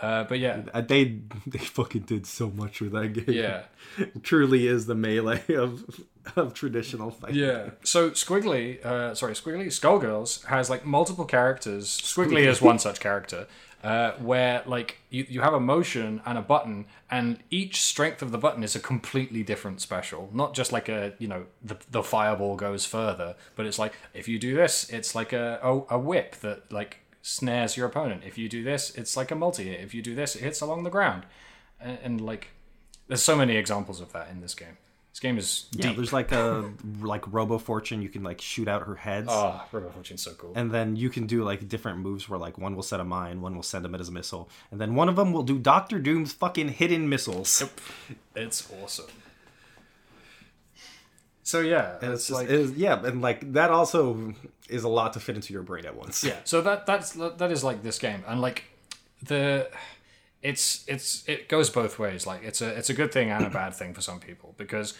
Uh, 0.00 0.22
but 0.24 0.38
yeah, 0.38 0.62
Uh, 0.72 0.80
They 0.80 1.18
they 1.46 1.58
fucking 1.58 2.02
did 2.02 2.24
so 2.24 2.50
much 2.50 2.80
with 2.80 2.92
that 2.92 3.08
game. 3.08 3.34
yeah. 3.34 3.62
Truly 4.22 4.68
is 4.68 4.86
the 4.86 4.94
melee 4.94 5.42
of 5.54 6.04
of 6.36 6.54
traditional 6.54 7.10
fighting. 7.10 7.36
Yeah. 7.36 7.70
So 7.82 8.10
Squiggly, 8.10 8.84
uh, 8.84 9.14
sorry, 9.16 9.32
Squiggly 9.32 9.66
Skullgirls 9.66 10.44
has 10.46 10.70
like 10.70 10.86
multiple 10.86 11.24
characters. 11.24 11.88
Squiggly 11.88 12.46
is 12.46 12.62
one 12.62 12.78
such 12.78 13.00
character, 13.00 13.48
uh, 13.82 14.12
where 14.12 14.62
like 14.66 14.98
you, 15.10 15.26
you 15.28 15.40
have 15.40 15.54
a 15.54 15.60
motion 15.60 16.20
and 16.26 16.36
a 16.36 16.42
button, 16.42 16.86
and 17.10 17.38
each 17.50 17.80
strength 17.80 18.22
of 18.22 18.32
the 18.32 18.38
button 18.38 18.62
is 18.62 18.74
a 18.74 18.80
completely 18.80 19.42
different 19.42 19.80
special. 19.80 20.30
Not 20.32 20.54
just 20.54 20.72
like 20.72 20.88
a 20.88 21.14
you 21.18 21.28
know 21.28 21.46
the 21.62 21.76
the 21.90 22.02
fireball 22.02 22.56
goes 22.56 22.84
further, 22.84 23.36
but 23.56 23.66
it's 23.66 23.78
like 23.78 23.94
if 24.14 24.26
you 24.28 24.38
do 24.38 24.54
this, 24.54 24.90
it's 24.90 25.14
like 25.14 25.32
a 25.32 25.60
a, 25.62 25.94
a 25.94 25.98
whip 25.98 26.36
that 26.36 26.70
like 26.72 26.98
snares 27.22 27.76
your 27.76 27.86
opponent. 27.86 28.22
If 28.26 28.36
you 28.36 28.48
do 28.48 28.64
this, 28.64 28.94
it's 28.96 29.16
like 29.16 29.30
a 29.30 29.36
multi. 29.36 29.70
If 29.70 29.94
you 29.94 30.02
do 30.02 30.14
this, 30.14 30.34
it 30.34 30.42
hits 30.42 30.60
along 30.60 30.82
the 30.82 30.90
ground, 30.90 31.24
and, 31.80 31.98
and 32.02 32.20
like 32.20 32.48
there's 33.06 33.22
so 33.22 33.36
many 33.36 33.56
examples 33.56 34.00
of 34.00 34.12
that 34.12 34.28
in 34.30 34.40
this 34.40 34.54
game. 34.54 34.76
This 35.18 35.22
game 35.24 35.36
is 35.36 35.66
Yeah, 35.72 35.94
there's 35.94 36.12
like 36.12 36.30
a 36.30 36.70
like 37.00 37.24
Robo 37.32 37.58
Fortune. 37.58 38.02
You 38.02 38.08
can 38.08 38.22
like 38.22 38.40
shoot 38.40 38.68
out 38.68 38.82
her 38.86 38.94
heads. 38.94 39.26
Ah, 39.28 39.66
Robo 39.72 39.90
Fortune's 39.90 40.22
so 40.22 40.32
cool. 40.34 40.52
and 40.54 40.70
then 40.70 40.94
you 40.94 41.10
can 41.10 41.26
do 41.26 41.42
like 41.42 41.68
different 41.68 41.98
moves 41.98 42.28
where 42.28 42.38
like 42.38 42.56
one 42.56 42.76
will 42.76 42.84
set 42.84 43.00
a 43.00 43.04
mine, 43.04 43.40
one 43.40 43.56
will 43.56 43.64
send 43.64 43.84
him 43.84 43.96
as 43.96 44.08
a 44.08 44.12
missile, 44.12 44.48
and 44.70 44.80
then 44.80 44.94
one 44.94 45.08
of 45.08 45.16
them 45.16 45.32
will 45.32 45.42
do 45.42 45.58
Doctor 45.58 45.98
Doom's 45.98 46.32
fucking 46.32 46.68
hidden 46.68 47.08
missiles. 47.08 47.60
Yep, 47.60 47.80
It's 48.36 48.70
awesome. 48.80 49.06
So 51.42 51.60
yeah, 51.62 51.96
And 52.00 52.12
it's 52.12 52.22
it's 52.22 52.30
like 52.30 52.48
is- 52.48 52.72
yeah, 52.76 53.04
and 53.04 53.20
like 53.20 53.54
that 53.54 53.70
also 53.72 54.34
is 54.68 54.84
a 54.84 54.88
lot 54.88 55.14
to 55.14 55.20
fit 55.20 55.34
into 55.34 55.52
your 55.52 55.62
brain 55.62 55.84
at 55.84 55.96
once. 55.96 56.22
yeah. 56.22 56.36
So 56.44 56.60
that 56.60 56.86
that's 56.86 57.10
that 57.14 57.50
is 57.50 57.64
like 57.64 57.82
this 57.82 57.98
game, 57.98 58.22
and 58.28 58.40
like 58.40 58.62
the 59.24 59.68
it's 60.42 60.84
it's 60.86 61.28
it 61.28 61.48
goes 61.48 61.70
both 61.70 61.98
ways. 61.98 62.26
Like 62.26 62.42
it's 62.44 62.60
a 62.60 62.68
it's 62.68 62.90
a 62.90 62.94
good 62.94 63.12
thing 63.12 63.30
and 63.30 63.44
a 63.44 63.50
bad 63.50 63.74
thing 63.74 63.94
for 63.94 64.00
some 64.00 64.20
people 64.20 64.54
because 64.56 64.94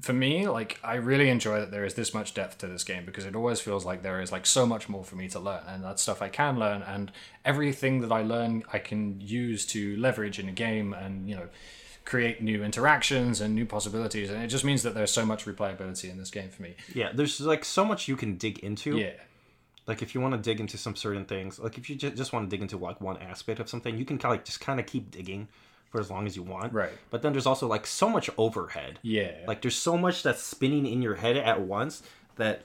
for 0.00 0.12
me, 0.12 0.46
like 0.46 0.78
I 0.82 0.96
really 0.96 1.30
enjoy 1.30 1.60
that 1.60 1.70
there 1.70 1.84
is 1.84 1.94
this 1.94 2.12
much 2.12 2.34
depth 2.34 2.58
to 2.58 2.66
this 2.66 2.84
game 2.84 3.04
because 3.04 3.24
it 3.24 3.34
always 3.34 3.60
feels 3.60 3.84
like 3.84 4.02
there 4.02 4.20
is 4.20 4.30
like 4.30 4.46
so 4.46 4.66
much 4.66 4.88
more 4.88 5.04
for 5.04 5.16
me 5.16 5.28
to 5.28 5.40
learn, 5.40 5.62
and 5.66 5.84
that 5.84 5.98
stuff 5.98 6.22
I 6.22 6.28
can 6.28 6.58
learn, 6.58 6.82
and 6.82 7.10
everything 7.44 8.00
that 8.02 8.12
I 8.12 8.22
learn 8.22 8.62
I 8.72 8.78
can 8.78 9.20
use 9.20 9.66
to 9.66 9.96
leverage 9.96 10.38
in 10.38 10.48
a 10.48 10.52
game, 10.52 10.92
and 10.92 11.28
you 11.28 11.36
know 11.36 11.48
create 12.04 12.42
new 12.42 12.64
interactions 12.64 13.40
and 13.40 13.54
new 13.54 13.66
possibilities 13.66 14.30
and 14.30 14.42
it 14.42 14.48
just 14.48 14.64
means 14.64 14.82
that 14.82 14.94
there's 14.94 15.12
so 15.12 15.24
much 15.24 15.44
replayability 15.44 16.10
in 16.10 16.16
this 16.16 16.30
game 16.30 16.48
for 16.48 16.62
me 16.62 16.74
yeah. 16.94 17.12
There's 17.14 17.40
like 17.40 17.64
so 17.64 17.84
much 17.84 18.08
you 18.08 18.16
can 18.16 18.36
dig 18.36 18.58
into. 18.60 18.96
yeah 18.96 19.12
Like 19.90 20.02
if 20.02 20.14
you 20.14 20.20
want 20.20 20.34
to 20.34 20.40
dig 20.40 20.60
into 20.60 20.78
some 20.78 20.94
certain 20.94 21.24
things, 21.24 21.58
like 21.58 21.76
if 21.76 21.90
you 21.90 21.96
ju- 21.96 22.10
just 22.10 22.32
want 22.32 22.48
to 22.48 22.50
dig 22.54 22.62
into 22.62 22.76
like 22.76 23.00
one 23.00 23.16
aspect 23.16 23.58
of 23.58 23.68
something, 23.68 23.98
you 23.98 24.04
can 24.04 24.18
kind 24.18 24.32
of 24.32 24.38
like 24.38 24.44
just 24.44 24.60
kind 24.60 24.78
of 24.78 24.86
keep 24.86 25.10
digging 25.10 25.48
for 25.90 26.00
as 26.00 26.08
long 26.10 26.26
as 26.28 26.36
you 26.36 26.44
want. 26.44 26.72
Right. 26.72 26.92
But 27.10 27.22
then 27.22 27.32
there's 27.32 27.46
also 27.46 27.66
like 27.66 27.86
so 27.86 28.08
much 28.08 28.30
overhead. 28.38 29.00
yeah 29.02 29.32
Like 29.48 29.60
there's 29.62 29.76
so 29.76 29.98
much 29.98 30.22
that's 30.22 30.40
spinning 30.42 30.86
in 30.86 31.02
your 31.02 31.16
head 31.16 31.36
at 31.36 31.60
once 31.60 32.04
that 32.36 32.62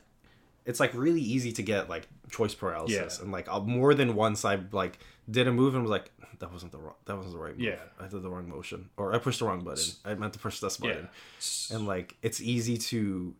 it's 0.65 0.79
like 0.79 0.93
really 0.93 1.21
easy 1.21 1.51
to 1.53 1.63
get 1.63 1.89
like 1.89 2.07
choice 2.29 2.53
paralysis. 2.53 3.17
Yeah. 3.17 3.23
And 3.23 3.31
like 3.31 3.47
uh, 3.51 3.59
more 3.59 3.95
than 3.95 4.13
once 4.15 4.45
I 4.45 4.59
like 4.71 4.99
did 5.29 5.47
a 5.47 5.51
move 5.51 5.73
and 5.73 5.83
was 5.83 5.89
like 5.91 6.11
that 6.39 6.51
wasn't 6.53 6.71
the 6.73 6.77
wrong 6.77 6.95
that 7.05 7.15
wasn't 7.15 7.33
the 7.33 7.39
right 7.39 7.57
move. 7.57 7.67
Yeah. 7.67 7.79
I 7.99 8.07
did 8.07 8.21
the 8.21 8.29
wrong 8.29 8.47
motion 8.47 8.89
or 8.97 9.13
I 9.15 9.17
pushed 9.17 9.39
the 9.39 9.45
wrong 9.45 9.63
button. 9.63 9.83
I 10.05 10.13
meant 10.13 10.33
to 10.33 10.39
push 10.39 10.59
this 10.59 10.77
button. 10.77 11.09
And 11.71 11.87
like 11.87 12.15
it's 12.21 12.39
easy 12.41 12.77
to 12.77 13.33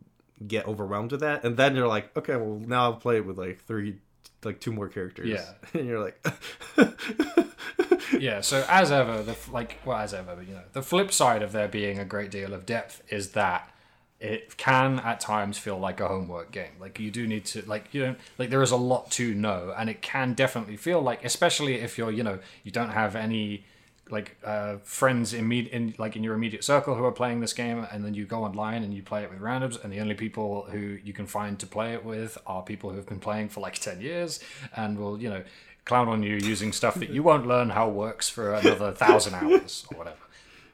get 0.47 0.67
overwhelmed 0.67 1.11
with 1.11 1.21
that 1.21 1.43
and 1.43 1.55
then 1.57 1.75
you're 1.75 1.87
like 1.87 2.15
okay 2.17 2.35
well 2.35 2.59
now 2.65 2.83
I'll 2.83 2.93
play 2.93 3.17
it 3.17 3.25
with 3.25 3.37
like 3.37 3.63
three 3.63 3.97
like 4.43 4.59
two 4.59 4.71
more 4.71 4.89
characters 4.89 5.27
Yeah. 5.29 5.45
and 5.79 5.87
you're 5.87 5.99
like 6.03 6.25
yeah 8.19 8.41
so 8.41 8.65
as 8.69 8.91
ever 8.91 9.23
the 9.23 9.35
like 9.51 9.79
well 9.85 9.97
as 9.97 10.13
ever 10.13 10.35
but, 10.35 10.47
you 10.47 10.53
know 10.53 10.61
the 10.73 10.81
flip 10.81 11.11
side 11.11 11.41
of 11.41 11.51
there 11.51 11.67
being 11.67 11.99
a 11.99 12.05
great 12.05 12.31
deal 12.31 12.53
of 12.53 12.65
depth 12.65 13.01
is 13.09 13.31
that 13.31 13.71
it 14.19 14.55
can 14.57 14.99
at 14.99 15.19
times 15.19 15.57
feel 15.57 15.77
like 15.77 15.99
a 15.99 16.07
homework 16.07 16.51
game 16.51 16.71
like 16.79 16.99
you 16.99 17.11
do 17.11 17.27
need 17.27 17.45
to 17.45 17.61
like 17.67 17.93
you 17.93 18.01
don't 18.03 18.17
like 18.37 18.49
there 18.49 18.61
is 18.61 18.71
a 18.71 18.75
lot 18.77 19.09
to 19.11 19.33
know 19.33 19.73
and 19.77 19.89
it 19.89 20.01
can 20.01 20.33
definitely 20.33 20.77
feel 20.77 21.01
like 21.01 21.23
especially 21.25 21.75
if 21.75 21.97
you're 21.97 22.11
you 22.11 22.23
know 22.23 22.39
you 22.63 22.71
don't 22.71 22.91
have 22.91 23.15
any 23.15 23.65
like 24.09 24.37
uh, 24.43 24.77
friends 24.83 25.33
immediate 25.33 25.73
in 25.73 25.95
like 25.97 26.15
in 26.15 26.23
your 26.23 26.35
immediate 26.35 26.63
circle 26.63 26.95
who 26.95 27.03
are 27.03 27.11
playing 27.11 27.39
this 27.39 27.53
game 27.53 27.87
and 27.91 28.05
then 28.05 28.13
you 28.13 28.25
go 28.25 28.43
online 28.43 28.83
and 28.83 28.93
you 28.93 29.01
play 29.01 29.23
it 29.23 29.29
with 29.31 29.39
randoms 29.39 29.83
and 29.83 29.91
the 29.91 29.99
only 29.99 30.13
people 30.13 30.67
who 30.69 30.97
you 31.03 31.11
can 31.11 31.25
find 31.25 31.57
to 31.59 31.65
play 31.65 31.93
it 31.93 32.05
with 32.05 32.37
are 32.45 32.61
people 32.61 32.91
who 32.91 32.97
have 32.97 33.07
been 33.07 33.19
playing 33.19 33.49
for 33.49 33.61
like 33.61 33.75
10 33.75 34.01
years 34.01 34.39
and 34.75 34.99
will 34.99 35.19
you 35.19 35.29
know 35.29 35.43
clown 35.85 36.07
on 36.07 36.23
you 36.23 36.35
using 36.35 36.71
stuff 36.71 36.95
that 36.95 37.09
you 37.09 37.23
won't 37.23 37.47
learn 37.47 37.69
how 37.69 37.87
works 37.87 38.27
for 38.27 38.53
another 38.53 38.91
thousand 38.91 39.35
hours 39.35 39.85
or 39.91 39.97
whatever. 39.97 40.17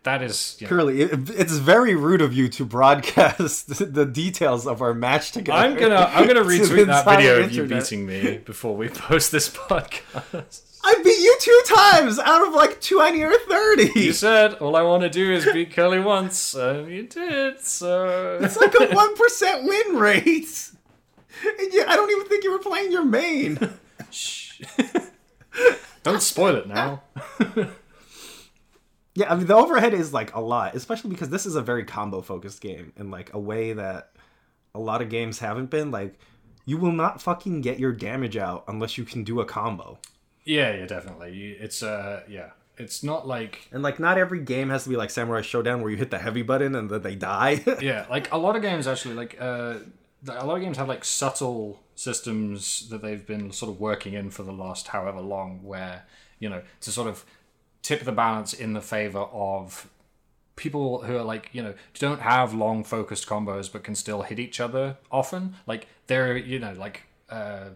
That 0.04 0.24
is 0.24 0.58
you 0.60 0.66
know, 0.66 0.70
Curly, 0.70 1.02
it, 1.02 1.30
it's 1.30 1.58
very 1.58 1.94
rude 1.94 2.22
of 2.22 2.34
you 2.34 2.50
to 2.50 2.66
broadcast 2.66 3.68
the 3.94 4.06
details 4.06 4.66
of 4.66 4.82
our 4.82 4.96
match 4.96 5.32
together. 5.32 5.60
i'm 5.60 5.78
gonna 5.78 6.10
i'm 6.12 6.26
gonna 6.26 6.40
to 6.44 6.50
retweet 6.50 6.88
that 6.88 7.06
video 7.06 7.44
of 7.44 7.52
you 7.52 7.66
beating 7.66 8.08
me 8.08 8.40
before 8.40 8.76
we 8.76 8.90
post 8.90 9.32
this 9.32 9.48
podcast 9.56 10.71
I 10.84 10.96
beat 11.04 11.20
you 11.20 11.38
two 11.40 11.62
times 11.66 12.18
out 12.20 12.48
of 12.48 12.54
like 12.54 12.82
twenty 12.82 13.24
or 13.24 13.34
thirty. 13.50 13.92
you 14.00 14.14
said 14.14 14.56
all 14.56 14.76
i 14.76 14.82
want 14.82 15.04
to 15.04 15.10
do 15.10 15.32
is 15.32 15.46
beat 15.46 15.72
curly 15.74 16.00
once 16.00 16.54
and 16.56 16.90
you 16.92 17.04
did 17.08 17.60
so 17.62 18.40
It's 18.42 18.58
like 18.58 18.74
a 18.80 18.94
one 18.94 19.16
percent 19.16 19.64
win 19.66 19.96
rate. 19.98 20.72
And 21.60 21.74
yet 21.74 21.88
I 21.90 21.96
don't 21.96 22.12
even 22.12 22.28
think 22.28 22.44
you 22.44 22.52
were 22.52 22.60
playing 22.60 22.92
your 22.92 23.06
main. 23.06 23.58
Shh. 24.12 24.62
don't 26.04 26.22
spoil 26.22 26.56
it 26.56 26.68
now. 26.68 27.04
Yeah, 29.14 29.32
I 29.32 29.36
mean 29.36 29.46
the 29.46 29.56
overhead 29.56 29.94
is 29.94 30.14
like 30.14 30.34
a 30.36 30.40
lot, 30.40 30.74
especially 30.76 31.10
because 31.10 31.30
this 31.30 31.46
is 31.46 31.56
a 31.56 31.62
very 31.62 31.84
combo 31.84 32.22
focused 32.22 32.62
game 32.62 32.94
in 32.96 33.12
like 33.12 33.34
a 33.34 33.40
way 33.40 33.74
that 33.74 34.12
a 34.74 34.80
lot 34.80 35.02
of 35.02 35.10
games 35.10 35.40
haven't 35.40 35.70
been. 35.70 35.92
Like 35.92 36.18
you 36.66 36.78
will 36.78 36.94
not 36.94 37.22
fucking 37.22 37.60
get 37.62 37.78
your 37.80 37.92
damage 37.92 38.38
out 38.38 38.64
unless 38.70 38.98
you 38.98 39.04
can 39.04 39.24
do 39.24 39.42
a 39.42 39.46
combo. 39.46 40.00
Yeah, 40.44 40.76
yeah, 40.76 40.86
definitely. 40.86 41.52
It's 41.60 41.84
uh, 41.84 42.24
yeah, 42.28 42.52
it's 42.78 43.04
not 43.04 43.28
like 43.28 43.68
And 43.72 43.84
like 43.84 44.00
not 44.00 44.18
every 44.18 44.40
game 44.40 44.70
has 44.70 44.84
to 44.84 44.90
be 44.90 44.96
like 44.96 45.10
Samurai 45.10 45.42
Shodown 45.42 45.82
where 45.82 45.92
you 45.92 45.98
hit 45.98 46.12
the 46.12 46.20
heavy 46.20 46.42
button 46.42 46.76
and 46.76 46.90
then 46.90 47.02
they 47.02 47.16
die. 47.16 47.64
yeah, 47.82 48.06
like 48.10 48.32
a 48.32 48.38
lot 48.38 48.56
of 48.56 48.62
games 48.62 48.88
actually 48.88 49.16
like 49.16 49.38
uh, 49.40 49.76
a 50.28 50.46
lot 50.46 50.56
of 50.56 50.62
games 50.62 50.78
have 50.78 50.88
like 50.88 51.06
subtle 51.06 51.82
systems 51.96 52.90
that 52.90 53.02
they've 53.02 53.26
been 53.26 53.52
sort 53.52 53.72
of 53.72 53.80
working 53.80 54.14
in 54.14 54.32
for 54.32 54.44
the 54.44 54.52
last 54.52 54.88
however 54.88 55.22
long, 55.22 55.60
where 55.64 56.04
you 56.40 56.50
know 56.50 56.62
to 56.82 56.92
sort 56.92 57.08
of 57.08 57.26
tip 57.82 58.04
the 58.04 58.12
balance 58.12 58.54
in 58.54 58.74
the 58.74 58.82
favor 58.82 59.20
of 59.20 59.90
people 60.56 61.04
who 61.04 61.16
are 61.18 61.24
like 61.24 61.50
you 61.54 61.64
know 61.64 61.74
don't 61.98 62.22
have 62.22 62.54
long 62.54 62.84
focused 62.84 63.28
combos 63.28 63.72
but 63.72 63.84
can 63.84 63.96
still 63.96 64.22
hit 64.22 64.38
each 64.38 64.60
other 64.60 64.98
often 65.12 65.56
like 65.66 65.88
they're 66.06 66.38
you 66.38 66.60
know 66.60 66.74
like 66.74 67.04
uh 67.30 67.70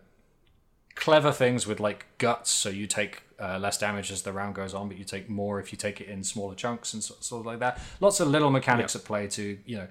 clever 0.95 1.31
things 1.31 1.67
with 1.67 1.79
like 1.79 2.05
guts. 2.17 2.51
So 2.51 2.69
you 2.69 2.87
take 2.87 3.21
uh, 3.39 3.59
less 3.59 3.77
damage 3.77 4.11
as 4.11 4.21
the 4.21 4.31
round 4.31 4.55
goes 4.55 4.73
on 4.73 4.87
but 4.87 4.97
you 4.97 5.03
take 5.03 5.29
more 5.29 5.59
if 5.59 5.71
you 5.73 5.77
take 5.77 5.99
it 5.99 6.07
in 6.07 6.23
smaller 6.23 6.55
chunks 6.55 6.93
and 6.93 7.03
so, 7.03 7.15
sort 7.19 7.41
of 7.41 7.45
like 7.45 7.59
that. 7.59 7.79
Lots 7.99 8.19
of 8.19 8.29
little 8.29 8.49
mechanics 8.49 8.95
at 8.95 9.03
play 9.03 9.27
to 9.27 9.59
you 9.65 9.77
know 9.77 9.87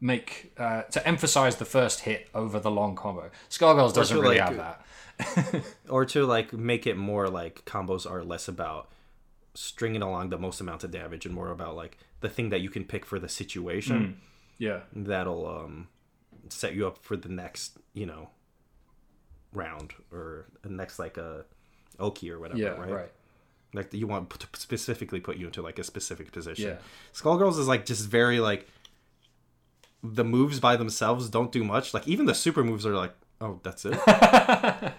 make 0.00 0.52
uh, 0.58 0.82
to 0.82 1.06
emphasize 1.06 1.56
the 1.56 1.64
first 1.64 2.00
hit 2.00 2.28
over 2.34 2.60
the 2.60 2.70
long 2.70 2.94
combo. 2.94 3.30
Skullgirls 3.50 3.94
doesn't 3.94 4.18
really 4.18 4.38
like, 4.38 4.48
have 4.48 4.56
that. 4.56 5.64
or 5.88 6.04
to 6.04 6.26
like 6.26 6.52
make 6.52 6.86
it 6.86 6.96
more 6.96 7.28
like 7.28 7.64
combos 7.64 8.08
are 8.08 8.24
less 8.24 8.48
about 8.48 8.90
stringing 9.54 10.02
along 10.02 10.30
the 10.30 10.38
most 10.38 10.60
amount 10.60 10.82
of 10.82 10.90
damage 10.90 11.24
and 11.24 11.34
more 11.34 11.50
about 11.50 11.76
like 11.76 11.96
the 12.20 12.28
thing 12.28 12.50
that 12.50 12.60
you 12.60 12.70
can 12.70 12.84
pick 12.84 13.04
for 13.06 13.18
the 13.18 13.28
situation. 13.28 14.20
Yeah. 14.58 14.80
That'll 14.92 15.46
um 15.46 15.88
set 16.48 16.74
you 16.74 16.86
up 16.86 16.98
for 17.02 17.16
the 17.16 17.28
next 17.28 17.78
you 17.94 18.06
know 18.06 18.28
round 19.54 19.94
or 20.12 20.46
next 20.68 20.98
like 20.98 21.16
a 21.16 21.44
oki 21.98 22.30
or 22.30 22.38
whatever 22.38 22.58
yeah 22.58 22.68
right? 22.70 22.90
right, 22.90 23.12
like 23.72 23.94
you 23.94 24.06
want 24.06 24.28
to 24.30 24.46
specifically 24.54 25.20
put 25.20 25.36
you 25.36 25.46
into 25.46 25.62
like 25.62 25.78
a 25.78 25.84
specific 25.84 26.32
position. 26.32 26.68
Yeah. 26.68 26.76
skullgirls 27.12 27.58
is 27.58 27.68
like 27.68 27.86
just 27.86 28.06
very 28.08 28.40
like 28.40 28.68
the 30.02 30.24
moves 30.24 30.60
by 30.60 30.76
themselves 30.76 31.30
don't 31.30 31.50
do 31.50 31.64
much. 31.64 31.94
Like 31.94 32.06
even 32.06 32.26
the 32.26 32.34
super 32.34 32.62
moves 32.62 32.84
are 32.84 32.94
like 32.94 33.14
oh 33.40 33.60
that's 33.62 33.84
it. 33.84 33.98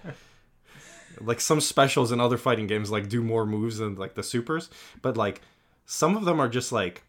Like 1.20 1.40
some 1.40 1.60
specials 1.60 2.12
in 2.12 2.20
other 2.20 2.36
fighting 2.36 2.66
games 2.66 2.90
like 2.90 3.08
do 3.08 3.22
more 3.22 3.46
moves 3.46 3.78
than 3.78 3.94
like 3.94 4.14
the 4.14 4.22
supers. 4.22 4.68
But 5.02 5.16
like 5.16 5.40
some 5.84 6.16
of 6.16 6.24
them 6.24 6.40
are 6.40 6.48
just 6.48 6.72
like 6.72 7.04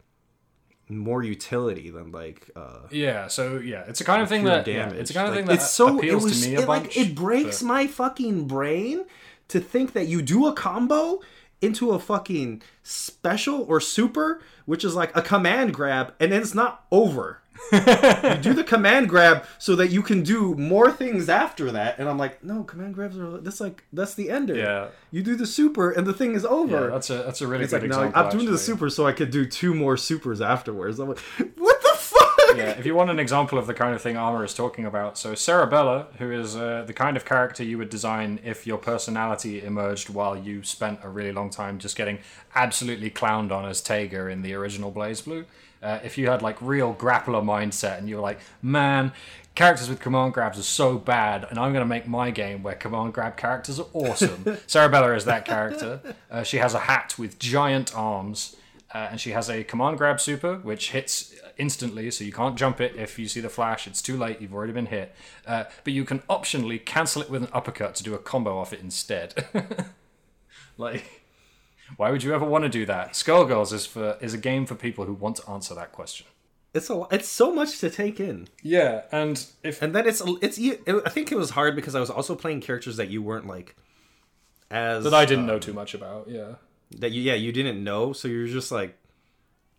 more 0.88 1.22
utility 1.22 1.90
than 1.90 2.10
like 2.12 2.50
uh 2.56 2.80
Yeah, 2.90 3.26
so 3.28 3.58
yeah, 3.58 3.84
it's 3.88 4.00
a 4.00 4.04
kind 4.04 4.22
of 4.22 4.28
thing 4.28 4.44
that 4.44 4.66
yeah, 4.66 4.88
it's 4.90 5.10
a 5.10 5.14
kind 5.14 5.28
of 5.28 5.34
Like, 5.34 5.40
thing 5.40 5.46
that 5.48 5.54
it's 5.62 5.70
so 5.70 5.98
appeals 5.98 6.24
it 6.24 6.28
was 6.28 6.42
to 6.42 6.48
me 6.48 6.54
a 6.56 6.60
it, 6.60 6.66
bunch. 6.66 6.96
like 6.96 6.96
it 6.96 7.14
breaks 7.14 7.60
but- 7.62 7.68
my 7.68 7.86
fucking 7.86 8.46
brain 8.46 9.04
to 9.48 9.60
think 9.60 9.92
that 9.92 10.06
you 10.06 10.22
do 10.22 10.46
a 10.46 10.52
combo 10.52 11.20
into 11.60 11.90
a 11.90 11.98
fucking 11.98 12.62
special 12.82 13.62
or 13.68 13.80
super, 13.80 14.40
which 14.64 14.84
is 14.84 14.94
like 14.94 15.10
a 15.16 15.22
command 15.22 15.74
grab, 15.74 16.14
and 16.20 16.30
then 16.30 16.40
it's 16.40 16.54
not 16.54 16.84
over. 16.92 17.40
You 17.72 18.36
do 18.40 18.54
the 18.54 18.64
command 18.64 19.08
grab 19.08 19.44
so 19.58 19.76
that 19.76 19.88
you 19.88 20.02
can 20.02 20.22
do 20.22 20.54
more 20.54 20.90
things 20.90 21.28
after 21.28 21.70
that. 21.72 21.98
And 21.98 22.08
I'm 22.08 22.18
like, 22.18 22.42
no, 22.42 22.62
command 22.64 22.94
grabs 22.94 23.18
are 23.18 23.38
that's 23.38 23.60
like 23.60 23.84
that's 23.92 24.14
the 24.14 24.30
ender. 24.30 24.54
Yeah. 24.54 24.88
You 25.10 25.22
do 25.22 25.36
the 25.36 25.46
super 25.46 25.90
and 25.90 26.06
the 26.06 26.12
thing 26.12 26.34
is 26.34 26.44
over. 26.44 26.84
Yeah, 26.84 26.90
that's 26.90 27.10
a 27.10 27.18
that's 27.18 27.40
a 27.40 27.46
really 27.46 27.64
it's 27.64 27.72
good 27.72 27.82
like 27.82 27.90
no, 27.90 27.98
example. 27.98 28.22
I'm 28.22 28.30
doing 28.30 28.50
the 28.50 28.58
super 28.58 28.88
so 28.90 29.06
I 29.06 29.12
could 29.12 29.30
do 29.30 29.46
two 29.46 29.74
more 29.74 29.96
supers 29.96 30.40
afterwards. 30.40 30.98
I'm 30.98 31.08
like, 31.08 31.18
what 31.56 31.82
the 31.82 31.94
fuck? 31.96 32.28
yeah, 32.56 32.70
if 32.78 32.86
you 32.86 32.94
want 32.94 33.10
an 33.10 33.18
example 33.18 33.58
of 33.58 33.66
the 33.66 33.74
kind 33.74 33.94
of 33.94 34.00
thing 34.00 34.16
Armor 34.16 34.44
is 34.44 34.54
talking 34.54 34.84
about, 34.84 35.18
so 35.18 35.32
Cerebella, 35.32 36.14
who 36.16 36.30
is 36.30 36.56
uh, 36.56 36.84
the 36.86 36.92
kind 36.92 37.16
of 37.16 37.24
character 37.24 37.62
you 37.62 37.78
would 37.78 37.90
design 37.90 38.40
if 38.44 38.66
your 38.66 38.78
personality 38.78 39.62
emerged 39.62 40.08
while 40.08 40.36
you 40.36 40.62
spent 40.62 41.00
a 41.02 41.08
really 41.08 41.32
long 41.32 41.50
time 41.50 41.78
just 41.78 41.96
getting 41.96 42.18
absolutely 42.54 43.10
clowned 43.10 43.52
on 43.52 43.66
as 43.66 43.82
Tager 43.82 44.30
in 44.30 44.42
the 44.42 44.54
original 44.54 44.90
BlazBlue. 44.92 45.44
Uh, 45.82 45.98
if 46.02 46.18
you 46.18 46.28
had 46.28 46.42
like 46.42 46.60
real 46.60 46.94
grappler 46.94 47.42
mindset 47.42 47.98
and 47.98 48.08
you 48.08 48.16
were 48.16 48.22
like, 48.22 48.40
man, 48.62 49.12
characters 49.54 49.88
with 49.88 50.00
command 50.00 50.32
grabs 50.32 50.58
are 50.58 50.62
so 50.62 50.98
bad, 50.98 51.46
and 51.48 51.58
I'm 51.58 51.72
going 51.72 51.84
to 51.84 51.88
make 51.88 52.06
my 52.06 52.30
game 52.30 52.62
where 52.62 52.74
command 52.74 53.14
grab 53.14 53.36
characters 53.36 53.78
are 53.78 53.86
awesome. 53.92 54.44
Cerebella 54.66 55.16
is 55.16 55.24
that 55.24 55.44
character. 55.44 56.00
Uh, 56.30 56.42
she 56.42 56.58
has 56.58 56.74
a 56.74 56.80
hat 56.80 57.16
with 57.18 57.38
giant 57.38 57.94
arms. 57.96 58.56
Uh, 58.94 59.08
and 59.10 59.20
she 59.20 59.32
has 59.32 59.50
a 59.50 59.62
command 59.64 59.98
grab 59.98 60.18
super, 60.18 60.56
which 60.56 60.92
hits 60.92 61.34
instantly, 61.58 62.10
so 62.10 62.24
you 62.24 62.32
can't 62.32 62.56
jump 62.56 62.80
it 62.80 62.96
if 62.96 63.18
you 63.18 63.28
see 63.28 63.40
the 63.40 63.48
flash. 63.50 63.86
It's 63.86 64.00
too 64.00 64.16
late, 64.16 64.40
you've 64.40 64.54
already 64.54 64.72
been 64.72 64.86
hit. 64.86 65.14
Uh, 65.46 65.64
but 65.84 65.92
you 65.92 66.04
can 66.04 66.20
optionally 66.20 66.82
cancel 66.82 67.20
it 67.20 67.28
with 67.28 67.42
an 67.42 67.48
uppercut 67.52 67.94
to 67.96 68.02
do 68.02 68.14
a 68.14 68.18
combo 68.18 68.58
off 68.58 68.72
it 68.72 68.80
instead. 68.80 69.44
like, 70.78 71.17
why 71.96 72.10
would 72.10 72.22
you 72.22 72.34
ever 72.34 72.44
want 72.44 72.64
to 72.64 72.68
do 72.68 72.86
that? 72.86 73.12
Skullgirls 73.12 73.72
is 73.72 73.86
for 73.86 74.16
is 74.20 74.34
a 74.34 74.38
game 74.38 74.66
for 74.66 74.74
people 74.74 75.04
who 75.04 75.14
want 75.14 75.36
to 75.36 75.50
answer 75.50 75.74
that 75.74 75.92
question. 75.92 76.26
It's 76.74 76.90
a 76.90 77.06
it's 77.10 77.28
so 77.28 77.52
much 77.52 77.78
to 77.80 77.90
take 77.90 78.20
in. 78.20 78.48
Yeah, 78.62 79.02
and 79.10 79.44
if 79.62 79.80
And 79.82 79.94
then 79.94 80.06
it's 80.06 80.22
it's 80.42 80.58
I 80.58 81.08
think 81.08 81.32
it 81.32 81.38
was 81.38 81.50
hard 81.50 81.74
because 81.74 81.94
I 81.94 82.00
was 82.00 82.10
also 82.10 82.34
playing 82.34 82.60
characters 82.60 82.96
that 82.98 83.08
you 83.08 83.22
weren't 83.22 83.46
like 83.46 83.74
as 84.70 85.04
that 85.04 85.14
I 85.14 85.24
didn't 85.24 85.46
know 85.46 85.54
um, 85.54 85.60
too 85.60 85.72
much 85.72 85.94
about, 85.94 86.28
yeah. 86.28 86.54
that 86.98 87.12
you 87.12 87.22
yeah 87.22 87.34
you 87.34 87.52
didn't 87.52 87.82
know 87.82 88.12
so 88.12 88.28
you're 88.28 88.46
just 88.46 88.70
like 88.70 88.96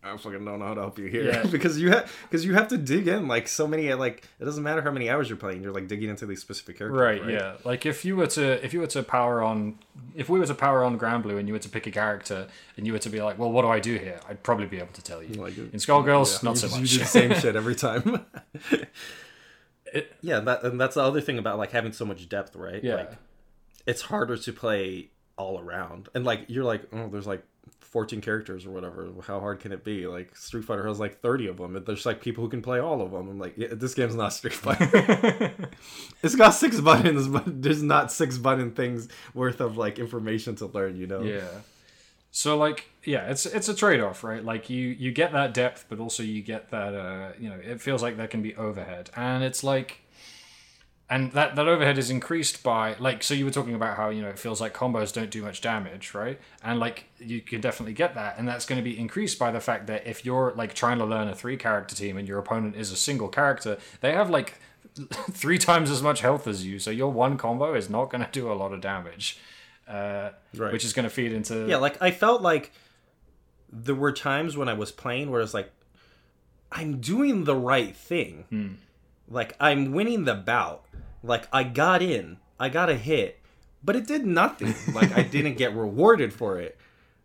I 0.02 0.16
fucking 0.16 0.42
don't 0.44 0.58
know 0.58 0.66
how 0.66 0.72
to 0.74 0.80
help 0.80 0.98
you 0.98 1.06
here 1.06 1.24
Yeah. 1.30 1.44
because 1.50 1.78
you 1.78 1.90
have 1.90 2.10
because 2.22 2.44
you 2.44 2.54
have 2.54 2.68
to 2.68 2.78
dig 2.78 3.06
in 3.06 3.28
like 3.28 3.46
so 3.48 3.66
many 3.66 3.92
like 3.92 4.24
it 4.38 4.44
doesn't 4.46 4.62
matter 4.62 4.80
how 4.80 4.90
many 4.90 5.10
hours 5.10 5.28
you're 5.28 5.36
playing 5.36 5.62
you're 5.62 5.72
like 5.74 5.88
digging 5.88 6.08
into 6.08 6.24
these 6.24 6.40
specific 6.40 6.78
characters 6.78 6.98
Right, 6.98 7.28
yeah. 7.28 7.56
Like 7.64 7.84
if 7.84 8.02
you 8.04 8.16
were 8.16 8.26
to 8.28 8.64
if 8.64 8.72
you 8.72 8.80
were 8.80 8.86
to 8.88 9.02
power 9.02 9.42
on 9.42 9.78
if 10.14 10.30
we 10.30 10.38
were 10.38 10.46
to 10.46 10.54
power 10.54 10.82
on 10.84 10.98
Granblue 10.98 11.38
and 11.38 11.46
you 11.46 11.52
were 11.52 11.60
to 11.60 11.68
pick 11.68 11.86
a 11.86 11.90
character 11.90 12.46
and 12.78 12.86
you 12.86 12.94
were 12.94 12.98
to 13.00 13.10
be 13.10 13.20
like, 13.20 13.38
well, 13.38 13.52
what 13.52 13.60
do 13.62 13.68
I 13.68 13.78
do 13.78 13.96
here? 13.98 14.18
I'd 14.26 14.42
probably 14.42 14.66
be 14.66 14.78
able 14.78 14.94
to 14.94 15.02
tell 15.02 15.22
you. 15.22 15.34
Like, 15.34 15.56
In 15.58 15.72
Skullgirls, 15.72 16.42
Yeah, 16.42 16.48
not 16.48 16.62
you 16.62 16.68
so 16.68 16.68
much. 16.68 16.80
You 16.80 16.86
do 16.86 16.98
the 17.00 17.04
same 17.04 17.34
shit 17.34 17.54
every 17.56 17.74
time. 17.74 18.24
It- 19.92 20.12
yeah, 20.20 20.38
that 20.40 20.62
and 20.62 20.80
that's 20.80 20.94
the 20.94 21.02
other 21.02 21.20
thing 21.20 21.38
about 21.38 21.58
like 21.58 21.72
having 21.72 21.92
so 21.92 22.04
much 22.04 22.28
depth, 22.28 22.54
right? 22.54 22.82
Yeah. 22.82 22.94
Like, 22.94 23.12
it's 23.86 24.02
harder 24.02 24.36
to 24.36 24.52
play 24.52 25.10
all 25.36 25.58
around, 25.58 26.08
and 26.14 26.24
like 26.24 26.44
you're 26.48 26.64
like, 26.64 26.82
oh, 26.92 27.08
there's 27.08 27.26
like 27.26 27.42
14 27.80 28.20
characters 28.20 28.66
or 28.66 28.70
whatever. 28.70 29.08
How 29.26 29.40
hard 29.40 29.60
can 29.60 29.72
it 29.72 29.82
be? 29.82 30.06
Like 30.06 30.36
Street 30.36 30.64
Fighter 30.64 30.86
has 30.86 31.00
like 31.00 31.20
30 31.20 31.48
of 31.48 31.56
them, 31.56 31.76
and 31.76 31.84
there's 31.84 32.06
like 32.06 32.20
people 32.20 32.44
who 32.44 32.50
can 32.50 32.62
play 32.62 32.78
all 32.78 33.02
of 33.02 33.10
them. 33.10 33.28
I'm 33.28 33.38
like, 33.38 33.54
yeah, 33.56 33.68
this 33.72 33.94
game's 33.94 34.14
not 34.14 34.32
Street 34.32 34.54
Fighter. 34.54 35.52
it's 36.22 36.36
got 36.36 36.50
six 36.50 36.80
buttons, 36.80 37.28
but 37.28 37.62
there's 37.62 37.82
not 37.82 38.12
six 38.12 38.38
button 38.38 38.72
things 38.72 39.08
worth 39.34 39.60
of 39.60 39.76
like 39.76 39.98
information 39.98 40.54
to 40.56 40.66
learn. 40.66 40.96
You 40.96 41.06
know? 41.06 41.22
Yeah. 41.22 41.48
So 42.30 42.56
like 42.56 42.86
yeah, 43.04 43.30
it's 43.30 43.46
it's 43.46 43.68
a 43.68 43.74
trade 43.74 44.00
off, 44.00 44.22
right? 44.22 44.44
Like 44.44 44.70
you 44.70 44.88
you 44.88 45.10
get 45.10 45.32
that 45.32 45.52
depth, 45.54 45.86
but 45.88 45.98
also 45.98 46.22
you 46.22 46.42
get 46.42 46.70
that 46.70 46.94
uh 46.94 47.32
you 47.38 47.48
know 47.48 47.56
it 47.56 47.80
feels 47.80 48.02
like 48.02 48.16
there 48.16 48.28
can 48.28 48.42
be 48.42 48.54
overhead, 48.56 49.10
and 49.16 49.42
it's 49.42 49.64
like. 49.64 50.02
And 51.12 51.32
that, 51.32 51.56
that 51.56 51.66
overhead 51.66 51.98
is 51.98 52.08
increased 52.08 52.62
by 52.62 52.94
like 53.00 53.24
so 53.24 53.34
you 53.34 53.44
were 53.44 53.50
talking 53.50 53.74
about 53.74 53.96
how 53.96 54.10
you 54.10 54.22
know 54.22 54.28
it 54.28 54.38
feels 54.38 54.60
like 54.60 54.72
combos 54.72 55.12
don't 55.12 55.28
do 55.30 55.42
much 55.42 55.60
damage 55.60 56.14
right 56.14 56.38
and 56.62 56.78
like 56.78 57.06
you 57.18 57.40
can 57.40 57.60
definitely 57.60 57.94
get 57.94 58.14
that 58.14 58.38
and 58.38 58.46
that's 58.46 58.64
going 58.64 58.78
to 58.78 58.82
be 58.84 58.96
increased 58.96 59.36
by 59.36 59.50
the 59.50 59.58
fact 59.60 59.88
that 59.88 60.06
if 60.06 60.24
you're 60.24 60.52
like 60.56 60.72
trying 60.72 60.98
to 60.98 61.04
learn 61.04 61.26
a 61.26 61.34
three 61.34 61.56
character 61.56 61.96
team 61.96 62.16
and 62.16 62.28
your 62.28 62.38
opponent 62.38 62.76
is 62.76 62.92
a 62.92 62.96
single 62.96 63.26
character 63.28 63.76
they 64.02 64.12
have 64.12 64.30
like 64.30 64.60
three 65.32 65.58
times 65.58 65.90
as 65.90 66.00
much 66.00 66.20
health 66.20 66.46
as 66.46 66.64
you 66.64 66.78
so 66.78 66.92
your 66.92 67.10
one 67.12 67.36
combo 67.36 67.74
is 67.74 67.90
not 67.90 68.08
going 68.08 68.24
to 68.24 68.30
do 68.30 68.50
a 68.50 68.54
lot 68.54 68.72
of 68.72 68.80
damage 68.80 69.36
uh, 69.88 70.30
Right. 70.56 70.72
which 70.72 70.84
is 70.84 70.92
going 70.92 71.04
to 71.04 71.10
feed 71.10 71.32
into 71.32 71.66
Yeah, 71.66 71.78
like 71.78 72.00
I 72.00 72.12
felt 72.12 72.40
like 72.40 72.70
there 73.72 73.96
were 73.96 74.12
times 74.12 74.56
when 74.56 74.68
I 74.68 74.74
was 74.74 74.92
playing 74.92 75.32
where 75.32 75.40
it's 75.40 75.54
like 75.54 75.72
I'm 76.70 77.00
doing 77.00 77.44
the 77.44 77.56
right 77.56 77.96
thing. 77.96 78.78
Like 79.28 79.56
I'm 79.60 79.92
winning 79.92 80.24
the 80.24 80.34
bout. 80.34 80.84
Like 81.22 81.48
I 81.52 81.64
got 81.64 82.02
in, 82.02 82.38
I 82.58 82.68
got 82.68 82.88
a 82.88 82.96
hit, 82.96 83.40
but 83.82 83.96
it 83.96 84.06
did 84.06 84.26
nothing. 84.26 84.74
like 84.94 85.16
I 85.16 85.22
didn't 85.22 85.56
get 85.56 85.74
rewarded 85.74 86.32
for 86.32 86.58
it. 86.58 86.78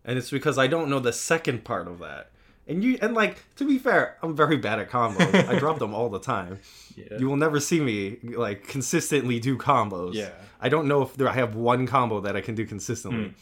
And 0.04 0.18
it's 0.18 0.30
because 0.30 0.58
I 0.58 0.68
don't 0.68 0.90
know 0.90 1.00
the 1.00 1.14
second 1.14 1.64
part 1.64 1.88
of 1.88 2.00
that. 2.00 2.32
And 2.68 2.84
you 2.84 2.98
and 3.02 3.14
like 3.14 3.44
to 3.58 3.68
be 3.68 3.78
fair, 3.78 4.18
I'm 4.24 4.36
very 4.36 4.58
bad 4.58 4.80
at 4.80 4.90
combos. 4.90 5.48
I 5.48 5.60
drop 5.60 5.80
them 5.80 5.94
all 5.94 6.10
the 6.10 6.20
time. 6.20 6.60
Yeah. 6.96 7.18
You 7.20 7.28
will 7.28 7.38
never 7.38 7.60
see 7.60 7.80
me 7.80 8.18
like 8.24 8.68
consistently 8.68 9.40
do 9.40 9.58
combos. 9.58 10.14
Yeah. 10.14 10.32
I 10.60 10.70
don't 10.70 10.88
know 10.88 11.04
if 11.04 11.16
there 11.16 11.30
I 11.30 11.34
have 11.34 11.56
one 11.56 11.86
combo 11.86 12.22
that 12.22 12.36
I 12.36 12.42
can 12.42 12.56
do 12.56 12.66
consistently. 12.66 13.26
Hmm. 13.26 13.34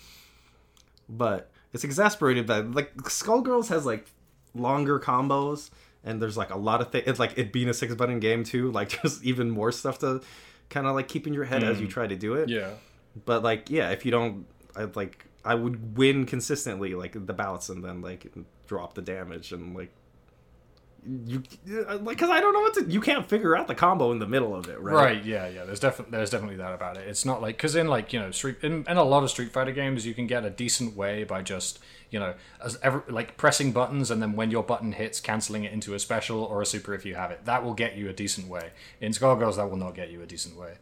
But 1.08 1.52
it's 1.72 1.84
exasperated 1.84 2.48
that 2.48 2.72
like 2.72 2.96
Skullgirls 2.98 3.68
has 3.70 3.86
like 3.86 4.08
longer 4.54 5.00
combos 5.00 5.70
and 6.04 6.22
there's 6.22 6.38
like 6.38 6.50
a 6.50 6.58
lot 6.58 6.82
of 6.82 6.92
things. 6.92 7.06
It's 7.08 7.20
like 7.20 7.38
it 7.38 7.52
being 7.54 7.70
a 7.70 7.74
six 7.74 7.96
button 7.96 8.20
game 8.20 8.44
too. 8.44 8.72
Like 8.72 8.90
just 9.02 9.24
even 9.24 9.50
more 9.50 9.72
stuff 9.72 10.00
to 10.00 10.22
kind 10.70 10.88
of 10.88 10.96
like 10.96 11.08
keep 11.08 11.28
in 11.28 11.34
your 11.34 11.46
head 11.46 11.64
as 11.64 11.80
you 11.80 11.88
mm. 11.88 11.92
try 11.92 12.08
to 12.08 12.16
do 12.16 12.36
it. 12.36 12.50
yeah 12.50 12.72
But 13.26 13.44
like 13.44 13.70
yeah, 13.70 13.92
if 13.92 14.06
you 14.06 14.12
don't, 14.12 14.46
I 14.76 14.86
like 14.86 15.26
I 15.46 15.56
would 15.56 15.98
win 15.98 16.26
consistently 16.26 16.96
like 16.96 17.14
the 17.14 17.34
bouts 17.34 17.70
and 17.70 17.84
then 17.84 18.02
like 18.02 18.32
drop 18.68 18.96
the 18.96 19.02
damage 19.02 19.52
and 19.52 19.76
like 19.76 19.92
you 21.06 21.44
like 21.68 22.18
because 22.18 22.30
I 22.30 22.40
don't 22.40 22.54
know 22.54 22.62
what 22.62 22.74
to. 22.76 22.86
You 22.86 23.02
can't 23.02 23.28
figure 23.28 23.58
out 23.58 23.68
the 23.68 23.76
combo 23.76 24.12
in 24.12 24.20
the 24.20 24.28
middle 24.28 24.56
of 24.56 24.70
it, 24.70 24.80
right? 24.80 24.94
Right. 24.94 25.26
Yeah. 25.26 25.48
Yeah. 25.48 25.66
There's 25.66 25.80
definitely 25.80 26.18
there's 26.18 26.30
definitely 26.30 26.58
that 26.58 26.74
about 26.74 26.98
it. 26.98 27.08
It's 27.08 27.26
not 27.26 27.42
like 27.42 27.58
because 27.58 27.76
in 27.76 27.88
like 27.88 28.14
you 28.14 28.20
know 28.20 28.32
street 28.32 28.58
in, 28.62 28.86
in 28.88 28.98
a 28.98 29.04
lot 29.04 29.24
of 29.24 29.30
Street 29.30 29.52
Fighter 29.52 29.72
games 29.72 30.06
you 30.06 30.14
can 30.14 30.28
get 30.28 30.46
a 30.46 30.50
decent 30.50 30.96
way 30.96 31.24
by 31.24 31.42
just 31.42 31.80
you 32.10 32.20
know 32.20 32.36
as 32.64 32.78
ever 32.82 33.04
like 33.10 33.36
pressing 33.36 33.74
buttons 33.74 34.12
and 34.12 34.22
then 34.22 34.34
when 34.34 34.50
your 34.50 34.64
button 34.64 34.94
hits 34.94 35.20
canceling 35.20 35.66
it 35.66 35.74
into 35.74 35.94
a 35.94 36.00
special 36.00 36.44
or 36.44 36.62
a 36.62 36.66
super 36.66 36.94
if 36.94 37.06
you 37.06 37.16
have 37.16 37.32
it. 37.32 37.46
That 37.46 37.64
will 37.64 37.74
get 37.74 37.96
you 37.96 38.10
a 38.10 38.14
decent 38.14 38.48
way. 38.48 38.72
In 39.02 39.12
Skullgirls 39.12 39.58
that 39.58 39.70
will 39.70 39.78
not 39.78 39.96
get 39.96 40.10
you 40.10 40.22
a 40.22 40.26
decent 40.26 40.58
way. 40.58 40.76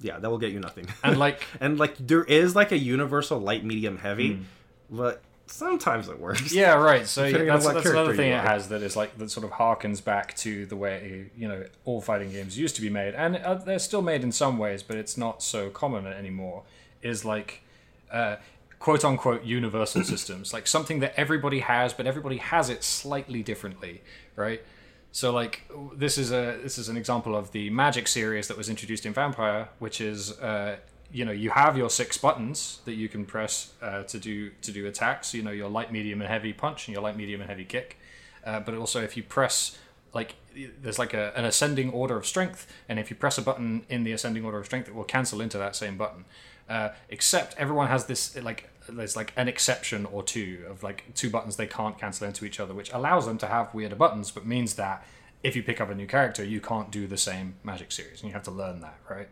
Yeah, 0.00 0.20
that 0.20 0.30
will 0.30 0.38
get 0.38 0.52
you 0.52 0.60
nothing. 0.60 0.86
And 1.02 1.18
like 1.18 1.42
and 1.60 1.78
like 1.78 1.96
there 1.98 2.24
is 2.24 2.54
like 2.54 2.70
a 2.70 2.78
universal 2.78 3.40
light, 3.40 3.64
medium, 3.64 3.98
heavy, 3.98 4.34
hmm. 4.34 4.42
but 4.90 5.22
sometimes 5.50 6.08
it 6.08 6.20
works. 6.20 6.52
Yeah 6.52 6.74
right. 6.74 7.06
So 7.06 7.24
yeah, 7.24 7.44
that's, 7.44 7.66
that's 7.66 7.86
another 7.86 8.14
thing 8.14 8.32
it 8.32 8.40
has 8.40 8.68
that 8.68 8.82
is 8.82 8.96
like 8.96 9.16
that 9.18 9.30
sort 9.30 9.44
of 9.44 9.52
harkens 9.52 10.02
back 10.02 10.36
to 10.38 10.66
the 10.66 10.76
way 10.76 11.30
you 11.36 11.48
know 11.48 11.64
all 11.84 12.00
fighting 12.00 12.30
games 12.30 12.58
used 12.58 12.76
to 12.76 12.82
be 12.82 12.90
made 12.90 13.14
and 13.14 13.36
uh, 13.36 13.54
they're 13.54 13.78
still 13.78 14.02
made 14.02 14.22
in 14.22 14.32
some 14.32 14.58
ways 14.58 14.82
but 14.82 14.96
it's 14.96 15.16
not 15.16 15.42
so 15.42 15.70
common 15.70 16.06
anymore. 16.06 16.64
Is 17.02 17.24
like. 17.24 17.62
Uh, 18.10 18.36
quote 18.78 19.04
unquote 19.04 19.44
universal 19.44 20.04
systems 20.14 20.52
like 20.52 20.66
something 20.66 21.00
that 21.00 21.12
everybody 21.16 21.58
has 21.58 21.92
but 21.92 22.06
everybody 22.06 22.36
has 22.36 22.70
it 22.70 22.84
slightly 22.84 23.42
differently 23.42 24.00
right 24.36 24.62
so 25.10 25.32
like 25.32 25.68
this 25.94 26.16
is 26.16 26.30
a 26.30 26.58
this 26.62 26.78
is 26.78 26.88
an 26.88 26.96
example 26.96 27.34
of 27.34 27.50
the 27.52 27.68
magic 27.70 28.06
series 28.06 28.46
that 28.46 28.56
was 28.56 28.68
introduced 28.68 29.04
in 29.04 29.12
vampire 29.12 29.68
which 29.78 30.00
is 30.00 30.38
uh, 30.38 30.76
you 31.12 31.24
know 31.24 31.32
you 31.32 31.50
have 31.50 31.76
your 31.76 31.90
six 31.90 32.18
buttons 32.18 32.80
that 32.84 32.94
you 32.94 33.08
can 33.08 33.24
press 33.24 33.72
uh, 33.80 34.02
to 34.04 34.18
do 34.18 34.50
to 34.62 34.72
do 34.72 34.86
attacks. 34.86 35.34
You 35.34 35.42
know 35.42 35.50
your 35.50 35.68
light 35.68 35.92
medium 35.92 36.20
and 36.20 36.28
heavy 36.30 36.52
punch 36.52 36.88
and 36.88 36.94
your 36.94 37.02
light 37.02 37.16
medium 37.16 37.40
and 37.40 37.48
heavy 37.48 37.64
kick. 37.64 37.98
Uh, 38.44 38.60
but 38.60 38.74
also 38.74 39.02
if 39.02 39.16
you 39.16 39.22
press 39.22 39.78
like 40.14 40.36
there's 40.82 40.98
like 40.98 41.14
a, 41.14 41.32
an 41.36 41.44
ascending 41.44 41.90
order 41.90 42.16
of 42.16 42.26
strength. 42.26 42.66
And 42.88 42.98
if 42.98 43.10
you 43.10 43.16
press 43.16 43.38
a 43.38 43.42
button 43.42 43.84
in 43.88 44.04
the 44.04 44.12
ascending 44.12 44.44
order 44.44 44.58
of 44.58 44.66
strength 44.66 44.88
it 44.88 44.94
will 44.94 45.04
cancel 45.04 45.40
into 45.40 45.58
that 45.58 45.76
same 45.76 45.96
button. 45.96 46.24
Uh, 46.68 46.90
except 47.08 47.54
everyone 47.56 47.88
has 47.88 48.06
this 48.06 48.36
like 48.36 48.68
there's 48.88 49.16
like 49.16 49.32
an 49.36 49.48
exception 49.48 50.06
or 50.06 50.22
two 50.22 50.64
of 50.68 50.82
like 50.82 51.04
two 51.14 51.30
buttons 51.30 51.56
they 51.56 51.66
can't 51.66 51.98
cancel 51.98 52.26
into 52.26 52.44
each 52.44 52.60
other 52.60 52.74
which 52.74 52.92
allows 52.92 53.26
them 53.26 53.38
to 53.38 53.46
have 53.46 53.72
weirder 53.74 53.96
buttons 53.96 54.30
but 54.30 54.46
means 54.46 54.74
that 54.74 55.06
if 55.42 55.56
you 55.56 55.62
pick 55.62 55.80
up 55.80 55.88
a 55.90 55.94
new 55.94 56.06
character 56.06 56.44
you 56.44 56.60
can't 56.60 56.90
do 56.90 57.06
the 57.06 57.16
same 57.16 57.54
magic 57.62 57.90
series 57.90 58.20
and 58.20 58.28
you 58.28 58.34
have 58.34 58.42
to 58.42 58.50
learn 58.50 58.80
that 58.80 58.98
right 59.08 59.28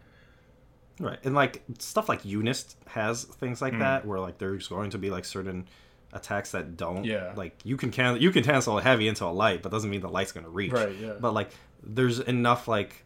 Right. 0.99 1.19
And 1.25 1.35
like 1.35 1.63
stuff 1.79 2.09
like 2.09 2.23
Unist 2.23 2.77
has 2.87 3.25
things 3.25 3.61
like 3.61 3.75
hmm. 3.75 3.81
that 3.81 4.07
where 4.07 4.21
like 4.21 4.39
there's 4.39 4.69
going 4.69 4.91
to 4.91 4.99
be 4.99 5.11
like 5.11 5.25
certain 5.25 5.67
attacks 6.13 6.53
that 6.53 6.77
don't 6.77 7.05
Yeah. 7.05 7.33
like 7.37 7.55
you 7.65 7.77
can 7.77 7.91
can 7.91 8.21
you 8.21 8.31
can 8.31 8.43
cancel 8.43 8.79
a 8.79 8.83
heavy 8.83 9.07
into 9.09 9.25
a 9.25 9.29
light 9.33 9.63
but 9.63 9.71
doesn't 9.71 9.91
mean 9.91 10.01
the 10.01 10.09
light's 10.09 10.33
going 10.33 10.45
to 10.45 10.51
reach. 10.51 10.73
Right, 10.73 10.95
yeah. 10.97 11.15
But 11.21 11.35
like 11.35 11.51
there's 11.83 12.21
enough 12.21 12.69
like 12.69 13.05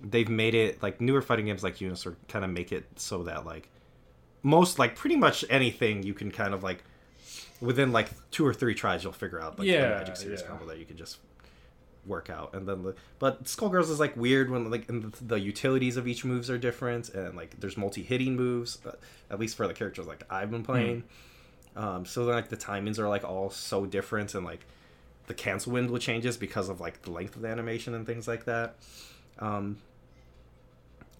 they've 0.00 0.28
made 0.28 0.54
it 0.54 0.82
like 0.82 1.00
newer 1.00 1.22
fighting 1.22 1.46
games 1.46 1.62
like 1.62 1.76
Unist 1.76 2.06
are 2.06 2.16
kind 2.28 2.44
of 2.44 2.50
make 2.50 2.72
it 2.72 2.86
so 2.96 3.24
that 3.24 3.44
like 3.44 3.68
most 4.42 4.78
like 4.78 4.96
pretty 4.96 5.16
much 5.16 5.44
anything 5.50 6.02
you 6.02 6.14
can 6.14 6.30
kind 6.30 6.54
of 6.54 6.62
like 6.62 6.84
within 7.60 7.92
like 7.92 8.08
two 8.30 8.46
or 8.46 8.54
three 8.54 8.74
tries 8.74 9.02
you'll 9.02 9.12
figure 9.12 9.40
out 9.40 9.58
like 9.58 9.68
Yeah, 9.68 9.88
the 9.88 9.94
magic 9.96 10.16
series 10.16 10.40
yeah. 10.40 10.46
combo 10.48 10.66
that 10.66 10.78
you 10.78 10.84
can 10.84 10.96
just 10.96 11.18
work 12.06 12.30
out. 12.30 12.54
And 12.54 12.66
then 12.66 12.82
the 12.82 12.94
but 13.18 13.44
Skullgirls 13.44 13.90
is 13.90 14.00
like 14.00 14.16
weird 14.16 14.50
when 14.50 14.70
like 14.70 14.86
the, 14.86 15.12
the 15.20 15.40
utilities 15.40 15.96
of 15.96 16.06
each 16.06 16.24
moves 16.24 16.50
are 16.50 16.58
different 16.58 17.08
and 17.10 17.36
like 17.36 17.58
there's 17.60 17.76
multi 17.76 18.02
hitting 18.02 18.36
moves, 18.36 18.78
uh, 18.86 18.92
at 19.30 19.38
least 19.38 19.56
for 19.56 19.66
the 19.66 19.74
characters 19.74 20.06
like 20.06 20.22
I've 20.30 20.50
been 20.50 20.62
playing. 20.62 21.04
Um, 21.76 22.06
so 22.06 22.24
then, 22.24 22.34
like 22.34 22.48
the 22.48 22.56
timings 22.56 22.98
are 22.98 23.08
like 23.08 23.24
all 23.24 23.50
so 23.50 23.84
different 23.84 24.34
and 24.34 24.44
like 24.44 24.64
the 25.26 25.34
cancel 25.34 25.72
window 25.72 25.98
changes 25.98 26.36
because 26.36 26.68
of 26.68 26.80
like 26.80 27.02
the 27.02 27.10
length 27.10 27.36
of 27.36 27.42
the 27.42 27.48
animation 27.48 27.94
and 27.94 28.06
things 28.06 28.26
like 28.26 28.44
that. 28.46 28.76
Um, 29.38 29.78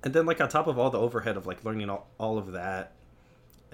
and 0.02 0.14
then 0.14 0.24
like 0.24 0.40
on 0.40 0.48
top 0.48 0.66
of 0.66 0.78
all 0.78 0.90
the 0.90 0.98
overhead 0.98 1.36
of 1.36 1.46
like 1.46 1.64
learning 1.64 1.90
all, 1.90 2.06
all 2.18 2.38
of 2.38 2.52
that 2.52 2.92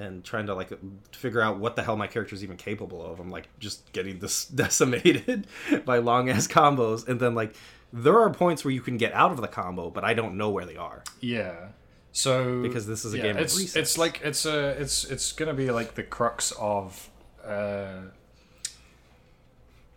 and 0.02 0.24
trying 0.24 0.46
to 0.46 0.54
like 0.54 0.70
figure 1.12 1.40
out 1.40 1.58
what 1.58 1.76
the 1.76 1.82
hell 1.82 1.96
my 1.96 2.06
character 2.06 2.34
is 2.34 2.42
even 2.42 2.56
capable 2.56 3.04
of. 3.04 3.20
I'm 3.20 3.30
like 3.30 3.48
just 3.58 3.92
getting 3.92 4.18
this 4.18 4.44
decimated 4.62 5.46
by 5.84 5.98
long 5.98 6.28
ass 6.28 6.46
combos. 6.48 7.06
And 7.06 7.20
then 7.20 7.34
like 7.34 7.54
there 7.92 8.18
are 8.18 8.30
points 8.30 8.64
where 8.64 8.72
you 8.72 8.80
can 8.80 8.96
get 8.96 9.12
out 9.12 9.32
of 9.32 9.40
the 9.40 9.48
combo 9.48 9.90
but 9.90 10.02
i 10.02 10.14
don't 10.14 10.36
know 10.36 10.50
where 10.50 10.64
they 10.64 10.76
are. 10.76 11.04
Yeah. 11.20 11.68
So 12.12 12.62
Because 12.62 12.86
this 12.86 13.04
is 13.04 13.14
a 13.14 13.16
yeah, 13.18 13.22
game 13.22 13.36
it's 13.38 13.76
it's 13.76 13.96
like 13.96 14.20
it's 14.22 14.44
a 14.44 14.70
it's 14.80 15.04
it's 15.04 15.32
gonna 15.32 15.54
be 15.54 15.70
like 15.70 15.94
the 15.94 16.02
crux 16.02 16.52
of 16.52 17.10
uh 17.44 18.02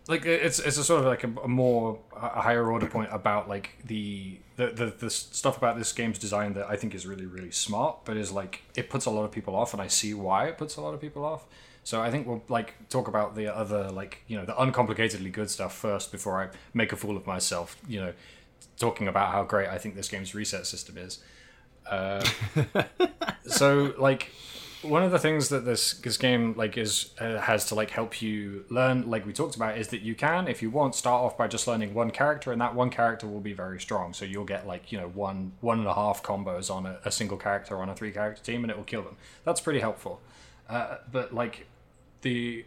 like 0.08 0.24
it's 0.24 0.58
it's 0.58 0.78
a 0.78 0.84
sort 0.84 1.00
of 1.00 1.06
like 1.06 1.24
a, 1.24 1.32
a 1.42 1.48
more 1.48 1.98
a 2.14 2.40
higher 2.40 2.70
order 2.70 2.86
point 2.86 3.08
about 3.12 3.48
like 3.48 3.70
the, 3.84 4.38
the 4.56 4.66
the 4.66 4.94
the 4.98 5.10
stuff 5.10 5.56
about 5.56 5.76
this 5.76 5.92
game's 5.92 6.18
design 6.18 6.54
that 6.54 6.66
I 6.68 6.76
think 6.76 6.94
is 6.94 7.06
really 7.06 7.26
really 7.26 7.50
smart, 7.50 8.04
but 8.04 8.16
is 8.16 8.30
like 8.30 8.62
it 8.76 8.88
puts 8.88 9.06
a 9.06 9.10
lot 9.10 9.24
of 9.24 9.32
people 9.32 9.56
off, 9.56 9.72
and 9.72 9.82
I 9.82 9.88
see 9.88 10.14
why 10.14 10.46
it 10.46 10.58
puts 10.58 10.76
a 10.76 10.80
lot 10.80 10.94
of 10.94 11.00
people 11.00 11.24
off. 11.24 11.44
So 11.82 12.00
I 12.00 12.10
think 12.10 12.26
we'll 12.26 12.42
like 12.48 12.74
talk 12.88 13.08
about 13.08 13.34
the 13.34 13.54
other 13.54 13.90
like 13.90 14.22
you 14.28 14.36
know 14.38 14.44
the 14.44 14.54
uncomplicatedly 14.54 15.32
good 15.32 15.50
stuff 15.50 15.76
first 15.76 16.12
before 16.12 16.40
I 16.42 16.48
make 16.72 16.92
a 16.92 16.96
fool 16.96 17.16
of 17.16 17.26
myself. 17.26 17.76
You 17.88 18.00
know, 18.00 18.12
talking 18.78 19.08
about 19.08 19.32
how 19.32 19.42
great 19.42 19.68
I 19.68 19.78
think 19.78 19.96
this 19.96 20.08
game's 20.08 20.34
reset 20.34 20.66
system 20.66 20.98
is. 20.98 21.18
Uh, 21.88 22.24
so 23.46 23.94
like 23.98 24.30
one 24.88 25.02
of 25.02 25.10
the 25.10 25.18
things 25.18 25.48
that 25.50 25.64
this 25.64 25.94
this 25.94 26.16
game 26.16 26.54
like 26.56 26.76
is 26.76 27.10
uh, 27.20 27.38
has 27.38 27.66
to 27.66 27.74
like 27.74 27.90
help 27.90 28.22
you 28.22 28.64
learn 28.70 29.08
like 29.08 29.26
we 29.26 29.32
talked 29.32 29.56
about 29.56 29.78
is 29.78 29.88
that 29.88 30.02
you 30.02 30.14
can 30.14 30.48
if 30.48 30.62
you 30.62 30.70
want 30.70 30.94
start 30.94 31.22
off 31.22 31.36
by 31.36 31.46
just 31.46 31.66
learning 31.66 31.94
one 31.94 32.10
character 32.10 32.52
and 32.52 32.60
that 32.60 32.74
one 32.74 32.90
character 32.90 33.26
will 33.26 33.40
be 33.40 33.52
very 33.52 33.80
strong. 33.80 34.12
So 34.12 34.24
you'll 34.24 34.44
get 34.44 34.66
like 34.66 34.92
you 34.92 34.98
know 34.98 35.08
one 35.08 35.52
one 35.60 35.78
and 35.78 35.86
a 35.86 35.94
half 35.94 36.22
combos 36.22 36.70
on 36.70 36.86
a, 36.86 36.98
a 37.04 37.10
single 37.10 37.36
character 37.36 37.80
on 37.80 37.88
a 37.88 37.94
three 37.94 38.12
character 38.12 38.42
team 38.42 38.64
and 38.64 38.70
it 38.70 38.76
will 38.76 38.84
kill 38.84 39.02
them. 39.02 39.16
That's 39.44 39.60
pretty 39.60 39.80
helpful. 39.80 40.20
Uh, 40.68 40.96
but 41.10 41.34
like 41.34 41.66
the 42.22 42.64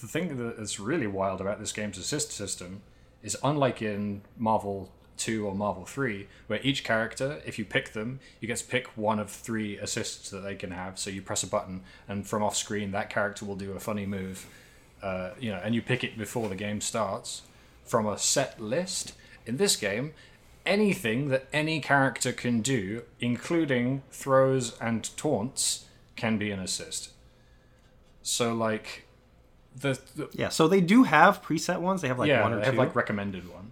the 0.00 0.06
thing 0.06 0.36
that 0.36 0.58
is 0.58 0.78
really 0.78 1.06
wild 1.06 1.40
about 1.40 1.58
this 1.58 1.72
game's 1.72 1.98
assist 1.98 2.32
system 2.32 2.82
is 3.22 3.36
unlike 3.42 3.82
in 3.82 4.22
Marvel 4.36 4.92
2 5.18 5.46
or 5.46 5.54
Marvel 5.54 5.84
3, 5.84 6.26
where 6.46 6.60
each 6.62 6.84
character, 6.84 7.40
if 7.44 7.58
you 7.58 7.64
pick 7.64 7.92
them, 7.92 8.20
you 8.40 8.48
get 8.48 8.58
to 8.58 8.64
pick 8.64 8.86
one 8.96 9.18
of 9.18 9.30
three 9.30 9.76
assists 9.78 10.30
that 10.30 10.40
they 10.40 10.54
can 10.54 10.70
have. 10.70 10.98
So 10.98 11.10
you 11.10 11.22
press 11.22 11.42
a 11.42 11.46
button, 11.46 11.82
and 12.08 12.26
from 12.26 12.42
off 12.42 12.56
screen, 12.56 12.92
that 12.92 13.10
character 13.10 13.44
will 13.44 13.56
do 13.56 13.72
a 13.72 13.80
funny 13.80 14.06
move. 14.06 14.46
Uh, 15.02 15.30
you 15.38 15.50
know, 15.50 15.60
and 15.62 15.74
you 15.74 15.82
pick 15.82 16.02
it 16.02 16.18
before 16.18 16.48
the 16.48 16.56
game 16.56 16.80
starts 16.80 17.42
from 17.84 18.06
a 18.06 18.18
set 18.18 18.60
list. 18.60 19.14
In 19.46 19.56
this 19.56 19.76
game, 19.76 20.12
anything 20.66 21.28
that 21.28 21.46
any 21.52 21.80
character 21.80 22.32
can 22.32 22.60
do, 22.60 23.02
including 23.20 24.02
throws 24.10 24.78
and 24.80 25.16
taunts, 25.16 25.86
can 26.16 26.36
be 26.38 26.50
an 26.50 26.60
assist. 26.60 27.10
So, 28.22 28.54
like, 28.54 29.08
the, 29.80 29.98
the 30.16 30.28
yeah 30.32 30.48
so 30.48 30.66
they 30.68 30.80
do 30.80 31.04
have 31.04 31.42
preset 31.42 31.80
ones 31.80 32.02
they 32.02 32.08
have 32.08 32.18
like 32.18 32.28
yeah, 32.28 32.42
one 32.42 32.52
or 32.52 32.56
they 32.56 32.62
two 32.62 32.70
have 32.70 32.78
like 32.78 32.94
recommended 32.94 33.48
ones. 33.52 33.67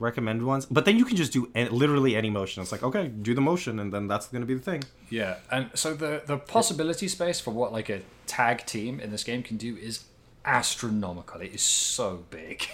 Recommended 0.00 0.44
ones 0.44 0.66
but 0.66 0.84
then 0.86 0.96
you 0.96 1.04
can 1.04 1.16
just 1.16 1.32
do 1.32 1.48
literally 1.54 2.16
any 2.16 2.30
motion 2.30 2.62
it's 2.62 2.72
like 2.72 2.82
okay 2.82 3.06
do 3.08 3.34
the 3.34 3.40
motion 3.40 3.78
and 3.78 3.92
then 3.92 4.08
that's 4.08 4.26
going 4.28 4.40
to 4.40 4.46
be 4.46 4.54
the 4.54 4.60
thing 4.60 4.82
Yeah, 5.10 5.36
and 5.50 5.70
so 5.74 5.94
the 5.94 6.22
the 6.26 6.38
possibility 6.38 7.08
space 7.08 7.40
for 7.40 7.52
what 7.52 7.72
like 7.72 7.88
a 7.88 8.00
tag 8.26 8.64
team 8.66 9.00
in 9.00 9.10
this 9.10 9.24
game 9.24 9.42
can 9.42 9.56
do 9.56 9.76
is 9.76 10.04
astronomical. 10.44 11.40
It 11.40 11.54
is 11.54 11.62
so 11.62 12.24
big. 12.30 12.66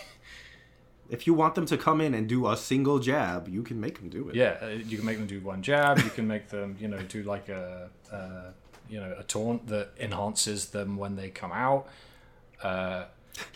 if 1.11 1.27
you 1.27 1.35
want 1.35 1.55
them 1.55 1.67
to 1.67 1.77
come 1.77 2.01
in 2.01 2.15
and 2.15 2.29
do 2.29 2.49
a 2.49 2.57
single 2.57 2.99
jab 2.99 3.47
you 3.49 3.63
can 3.63 3.81
make 3.81 3.97
them 4.01 4.09
do 4.09 4.29
it 4.29 4.35
yeah, 4.35 4.57
uh, 4.61 4.67
you 4.67 4.97
can 4.97 5.07
make 5.07 5.19
them 5.19 5.29
do 5.29 5.41
one 5.41 5.63
jab. 5.63 5.99
You 5.99 6.11
can 6.11 6.27
make 6.27 6.49
them, 6.49 6.77
you 6.81 6.89
know, 6.89 6.99
do 7.03 7.23
like 7.23 7.49
a, 7.49 7.89
uh, 8.13 8.51
you 8.89 8.99
know, 9.01 9.15
a 9.19 9.23
taunt 9.23 9.69
that 9.69 9.91
enhances 10.01 10.67
them 10.67 10.97
when 10.97 11.17
they 11.17 11.29
come 11.31 11.53
out. 11.53 11.87
Uh, 12.63 13.05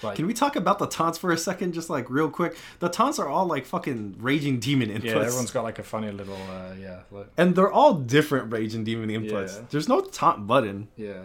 like 0.02 0.16
Can 0.16 0.26
we 0.26 0.34
talk 0.34 0.56
about 0.56 0.78
the 0.78 0.86
taunts 0.86 1.18
for 1.18 1.30
a 1.32 1.38
second, 1.38 1.72
just 1.72 1.90
like 1.90 2.08
real 2.10 2.30
quick? 2.30 2.56
The 2.78 2.88
taunts 2.88 3.18
are 3.18 3.28
all 3.28 3.46
like 3.46 3.66
fucking 3.66 4.16
raging 4.18 4.58
demon 4.60 4.88
inputs, 4.90 5.04
yeah, 5.04 5.20
everyone's 5.20 5.50
got 5.50 5.64
like 5.64 5.78
a 5.78 5.82
funny 5.82 6.10
little 6.10 6.36
uh, 6.36 6.74
yeah, 6.80 7.00
look, 7.10 7.30
and 7.36 7.54
they're 7.54 7.72
all 7.72 7.94
different 7.94 8.52
raging 8.52 8.84
demon 8.84 9.10
inputs. 9.10 9.56
Yeah. 9.56 9.64
There's 9.70 9.88
no 9.88 10.00
taunt 10.00 10.46
button. 10.46 10.88
yeah. 10.96 11.22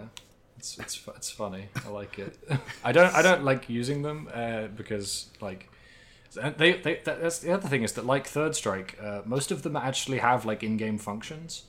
It's, 0.57 0.79
it's 0.79 1.07
it's 1.15 1.29
funny. 1.29 1.67
I 1.85 1.89
like 1.89 2.17
it. 2.17 2.39
I 2.83 2.91
don't 2.91 3.13
I 3.13 3.21
don't 3.21 3.43
like 3.43 3.69
using 3.69 4.01
them 4.01 4.27
uh, 4.33 4.67
because 4.67 5.27
like 5.39 5.69
and 6.41 6.55
they, 6.57 6.73
they 6.73 7.01
that's 7.03 7.39
the 7.39 7.51
other 7.53 7.67
thing 7.67 7.83
is 7.83 7.93
that 7.93 8.05
like 8.05 8.25
Third 8.25 8.55
Strike, 8.55 8.97
uh, 9.01 9.21
most 9.25 9.51
of 9.51 9.61
them 9.61 9.75
actually 9.75 10.17
have 10.19 10.43
like 10.45 10.63
in-game 10.63 10.97
functions. 10.97 11.63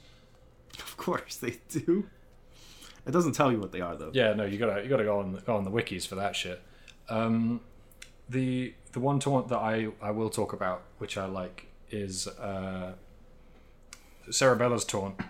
Of 0.79 0.97
course 0.97 1.37
they 1.37 1.59
do. 1.69 2.09
It 3.07 3.11
doesn't 3.13 3.33
tell 3.33 3.53
you 3.53 3.61
what 3.61 3.73
they 3.73 3.81
are 3.81 3.97
though. 3.97 4.11
Yeah, 4.13 4.33
no, 4.33 4.45
you 4.45 4.59
gotta 4.59 4.83
you 4.83 4.89
gotta 4.89 5.05
go 5.05 5.19
on 5.21 5.43
go 5.47 5.57
on 5.57 5.65
the 5.65 5.71
wikis 5.71 6.07
for 6.07 6.15
that 6.17 6.35
shit. 6.35 6.63
Um, 7.09 7.61
the 8.29 8.75
the 8.93 9.01
one 9.01 9.21
taunt 9.21 9.49
that 9.49 9.59
I 9.59 9.89
I 10.01 10.11
will 10.11 10.31
talk 10.31 10.53
about, 10.53 10.83
which 10.99 11.17
I 11.17 11.27
like, 11.27 11.67
is 11.91 12.27
uh, 12.27 12.93
Cerebella's 14.29 14.85
taunt. 14.85 15.21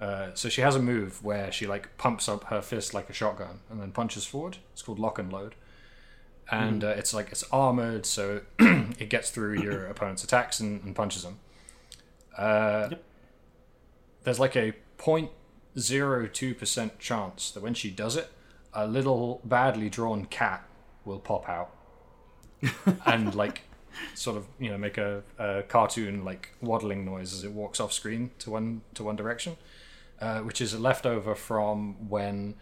Uh, 0.00 0.30
so 0.34 0.48
she 0.48 0.62
has 0.62 0.74
a 0.74 0.80
move 0.80 1.22
where 1.22 1.52
she 1.52 1.66
like 1.66 1.96
pumps 1.98 2.28
up 2.28 2.44
her 2.44 2.62
fist 2.62 2.94
like 2.94 3.10
a 3.10 3.12
shotgun 3.12 3.60
and 3.68 3.80
then 3.80 3.92
punches 3.92 4.24
forward. 4.24 4.56
It's 4.72 4.82
called 4.82 4.98
lock 4.98 5.18
and 5.18 5.32
load, 5.32 5.54
and 6.50 6.82
uh, 6.82 6.88
it's 6.88 7.12
like 7.12 7.30
it's 7.30 7.44
armored, 7.52 8.06
so 8.06 8.40
it 8.58 9.10
gets 9.10 9.30
through 9.30 9.60
your 9.60 9.86
opponent's 9.90 10.24
attacks 10.24 10.58
and, 10.58 10.82
and 10.82 10.96
punches 10.96 11.22
them. 11.22 11.38
Uh, 12.36 12.90
There's 14.24 14.40
like 14.40 14.56
a 14.56 14.72
0.02 14.98 16.58
percent 16.58 16.98
chance 16.98 17.50
that 17.50 17.62
when 17.62 17.74
she 17.74 17.90
does 17.90 18.16
it, 18.16 18.30
a 18.72 18.86
little 18.86 19.42
badly 19.44 19.90
drawn 19.90 20.24
cat 20.24 20.64
will 21.04 21.18
pop 21.18 21.48
out 21.48 21.70
and 23.06 23.34
like 23.42 23.62
sort 24.14 24.36
of 24.36 24.46
you 24.58 24.70
know 24.70 24.78
make 24.78 24.98
a, 24.98 25.22
a 25.38 25.62
cartoon 25.62 26.24
like 26.24 26.50
waddling 26.60 27.04
noise 27.04 27.32
as 27.32 27.44
it 27.44 27.52
walks 27.52 27.80
off 27.80 27.92
screen 27.92 28.30
to 28.38 28.50
one 28.50 28.82
to 28.94 29.02
one 29.02 29.16
direction 29.16 29.56
uh, 30.20 30.40
which 30.40 30.60
is 30.60 30.74
a 30.74 30.78
leftover 30.78 31.34
from 31.34 32.08
when 32.08 32.54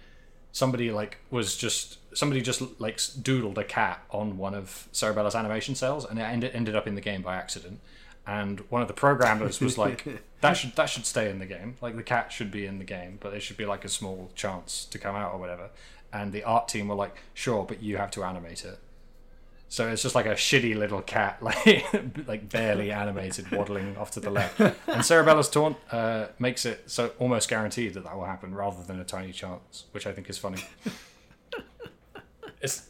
somebody 0.52 0.90
like 0.90 1.18
was 1.30 1.56
just 1.56 1.98
somebody 2.16 2.40
just 2.40 2.62
like 2.80 2.98
doodled 2.98 3.58
a 3.58 3.64
cat 3.64 4.02
on 4.10 4.38
one 4.38 4.54
of 4.54 4.88
Cerebella's 4.92 5.34
animation 5.34 5.74
cells 5.74 6.04
and 6.04 6.18
it 6.18 6.22
ended, 6.22 6.54
ended 6.54 6.74
up 6.74 6.86
in 6.86 6.94
the 6.94 7.00
game 7.00 7.22
by 7.22 7.36
accident. 7.36 7.80
And 8.26 8.60
one 8.68 8.82
of 8.82 8.88
the 8.88 8.94
programmers 8.94 9.58
was 9.60 9.78
like 9.78 10.06
that 10.40 10.52
should 10.54 10.76
that 10.76 10.86
should 10.86 11.06
stay 11.06 11.30
in 11.30 11.38
the 11.38 11.46
game. 11.46 11.76
Like 11.80 11.96
the 11.96 12.02
cat 12.02 12.32
should 12.32 12.50
be 12.50 12.66
in 12.66 12.78
the 12.78 12.84
game 12.84 13.18
but 13.20 13.30
there 13.30 13.40
should 13.40 13.56
be 13.56 13.66
like 13.66 13.84
a 13.84 13.88
small 13.88 14.30
chance 14.34 14.84
to 14.86 14.98
come 14.98 15.16
out 15.16 15.32
or 15.32 15.38
whatever 15.38 15.70
and 16.12 16.32
the 16.32 16.42
art 16.44 16.68
team 16.68 16.88
were 16.88 16.94
like 16.94 17.16
sure 17.34 17.64
but 17.64 17.82
you 17.82 17.96
have 17.96 18.10
to 18.10 18.24
animate 18.24 18.64
it 18.64 18.78
so 19.70 19.86
it's 19.88 20.02
just 20.02 20.14
like 20.14 20.26
a 20.26 20.30
shitty 20.30 20.74
little 20.76 21.02
cat, 21.02 21.38
like 21.42 21.86
like 22.26 22.48
barely 22.48 22.90
animated, 22.90 23.50
waddling 23.50 23.96
off 23.98 24.10
to 24.12 24.20
the 24.20 24.30
left. 24.30 24.58
And 24.58 25.02
Cerebella's 25.02 25.50
taunt 25.50 25.76
uh, 25.92 26.28
makes 26.38 26.64
it 26.64 26.90
so 26.90 27.12
almost 27.18 27.50
guaranteed 27.50 27.94
that 27.94 28.04
that 28.04 28.16
will 28.16 28.24
happen, 28.24 28.54
rather 28.54 28.82
than 28.82 28.98
a 28.98 29.04
tiny 29.04 29.32
chance, 29.32 29.84
which 29.92 30.06
I 30.06 30.12
think 30.12 30.30
is 30.30 30.38
funny. 30.38 30.62
It's, 32.60 32.88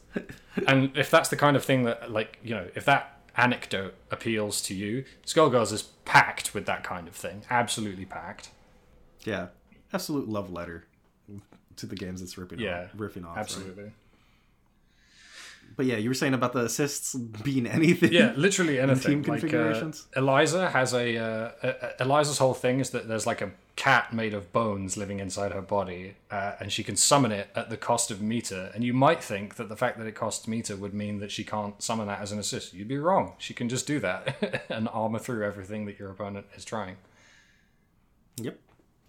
and 0.67 0.97
if 0.97 1.11
that's 1.11 1.29
the 1.29 1.37
kind 1.37 1.57
of 1.57 1.65
thing 1.65 1.83
that, 1.85 2.11
like 2.11 2.39
you 2.43 2.55
know, 2.55 2.69
if 2.75 2.85
that 2.85 3.21
anecdote 3.37 3.95
appeals 4.11 4.63
to 4.63 4.75
you, 4.75 5.05
Skullgirls 5.27 5.73
is 5.73 5.83
packed 6.05 6.55
with 6.55 6.65
that 6.67 6.85
kind 6.85 7.09
of 7.09 7.15
thing, 7.15 7.43
absolutely 7.51 8.05
packed. 8.05 8.51
Yeah, 9.25 9.49
absolute 9.93 10.29
love 10.29 10.51
letter 10.51 10.87
to 11.79 11.87
the 11.87 11.97
games 11.97 12.23
it's 12.23 12.37
ripping 12.39 12.61
Yeah, 12.61 12.85
off, 12.85 12.93
riffing 12.97 13.25
off. 13.25 13.37
right? 13.37 13.41
Absolutely. 13.41 13.93
But 15.77 15.87
yeah, 15.87 15.97
you 15.97 16.09
were 16.11 16.15
saying 16.15 16.35
about 16.35 16.55
the 16.55 16.61
assists 16.65 17.15
being 17.15 17.67
anything. 17.79 18.13
Yeah, 18.13 18.33
literally 18.37 18.81
anything. 18.81 19.23
team 19.23 19.31
like, 19.31 19.39
uh, 19.39 19.49
configurations? 19.49 20.07
Eliza 20.17 20.71
has 20.71 20.93
a 20.95 21.17
uh, 21.19 21.51
uh, 21.63 21.93
Eliza's 22.01 22.39
whole 22.39 22.55
thing 22.55 22.81
is 22.81 22.91
that 22.91 23.07
there's 23.07 23.27
like 23.27 23.43
a 23.43 23.53
cat 23.77 24.13
made 24.13 24.35
of 24.35 24.53
bones 24.53 24.97
living 24.97 25.21
inside 25.21 25.53
her 25.53 25.61
body, 25.63 26.17
uh, 26.33 26.55
and 26.59 26.73
she 26.73 26.83
can 26.83 26.97
summon 26.97 27.31
it 27.31 27.49
at 27.55 27.71
the 27.71 27.77
cost 27.77 28.11
of 28.11 28.21
meter. 28.21 28.73
And 28.75 28.83
you 28.83 28.93
might 28.95 29.23
think 29.23 29.55
that 29.57 29.69
the 29.69 29.77
fact 29.77 29.99
that 29.99 30.07
it 30.07 30.17
costs 30.17 30.49
meter 30.49 30.75
would 30.75 30.95
mean 30.95 31.21
that 31.21 31.31
she 31.31 31.45
can't 31.45 31.81
summon 31.81 32.09
that 32.09 32.21
as 32.21 32.33
an 32.33 32.39
assist. 32.41 32.73
You'd 32.75 32.89
be 32.89 32.99
wrong. 32.99 33.35
She 33.39 33.55
can 33.55 33.69
just 33.69 33.87
do 33.87 34.01
that 34.01 34.65
and 34.71 34.89
armor 34.89 35.19
through 35.21 35.45
everything 35.45 35.85
that 35.85 35.99
your 35.99 36.11
opponent 36.11 36.47
is 36.57 36.65
trying. 36.65 36.97
Yep. 38.41 38.59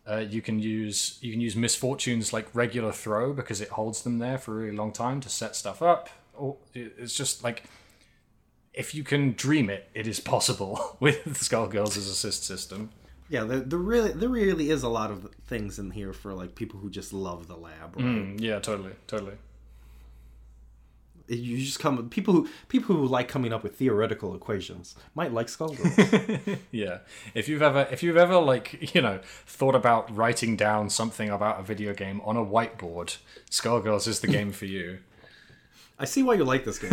Uh, 0.10 0.18
you 0.18 0.42
can 0.42 0.60
use 0.60 1.20
you 1.22 1.32
can 1.32 1.40
use 1.40 1.56
Ms. 1.56 1.76
Fortune's 1.76 2.34
like 2.34 2.48
regular 2.54 2.92
throw 2.92 3.32
because 3.34 3.62
it 3.62 3.70
holds 3.70 4.02
them 4.02 4.18
there 4.18 4.38
for 4.38 4.54
a 4.54 4.64
really 4.64 4.76
long 4.76 4.92
time 4.92 5.20
to 5.22 5.30
set 5.30 5.56
stuff 5.56 5.82
up. 5.82 6.10
Or 6.34 6.58
it's 6.74 7.14
just 7.14 7.44
like 7.44 7.64
if 8.74 8.96
you 8.96 9.04
can 9.04 9.34
dream 9.34 9.70
it, 9.70 9.90
it 9.94 10.08
is 10.08 10.20
possible 10.20 10.98
with 11.00 11.24
the 11.24 11.32
Skullgirls' 11.32 11.98
assist 11.98 12.44
system. 12.44 12.90
Yeah, 13.30 13.44
there, 13.44 13.60
there 13.60 13.78
really 13.78 14.12
there 14.12 14.30
really 14.30 14.72
is 14.72 14.82
a 14.82 14.90
lot 14.90 15.12
of 15.12 15.32
things 15.48 15.78
in 15.78 15.92
here 15.92 16.14
for 16.14 16.34
like 16.34 16.56
people 16.56 16.80
who 16.80 16.90
just 16.90 17.14
love 17.14 17.48
the 17.48 17.58
lab. 17.58 17.96
Right? 17.96 18.06
Mm, 18.06 18.42
yeah, 18.42 18.60
totally, 18.60 18.94
totally. 19.06 19.36
You 21.30 21.58
just 21.58 21.80
come 21.80 22.10
people 22.10 22.34
who 22.34 22.50
people 22.68 22.96
who 22.96 23.06
like 23.06 23.28
coming 23.28 23.54
up 23.54 23.64
with 23.64 23.76
theoretical 23.76 24.36
equations 24.36 24.96
might 25.16 25.32
like 25.32 25.48
Skullgirls. 25.48 26.58
Yeah, 26.72 27.00
if 27.34 27.48
you've 27.48 27.62
ever 27.62 27.88
if 27.92 28.02
you've 28.04 28.18
ever 28.18 28.38
like 28.40 28.94
you 28.96 29.02
know 29.02 29.20
thought 29.46 29.76
about 29.76 30.16
writing 30.16 30.56
down 30.56 30.90
something 30.90 31.30
about 31.30 31.60
a 31.60 31.64
video 31.64 31.94
game 31.94 32.22
on 32.24 32.36
a 32.36 32.46
whiteboard, 32.46 33.18
Skullgirls 33.50 34.08
is 34.08 34.20
the 34.20 34.28
game 34.38 34.52
for 34.52 34.66
you. 34.66 35.00
I 35.98 36.06
see 36.06 36.24
why 36.24 36.36
you 36.36 36.46
like 36.46 36.66
this 36.66 36.80
game. 36.80 36.92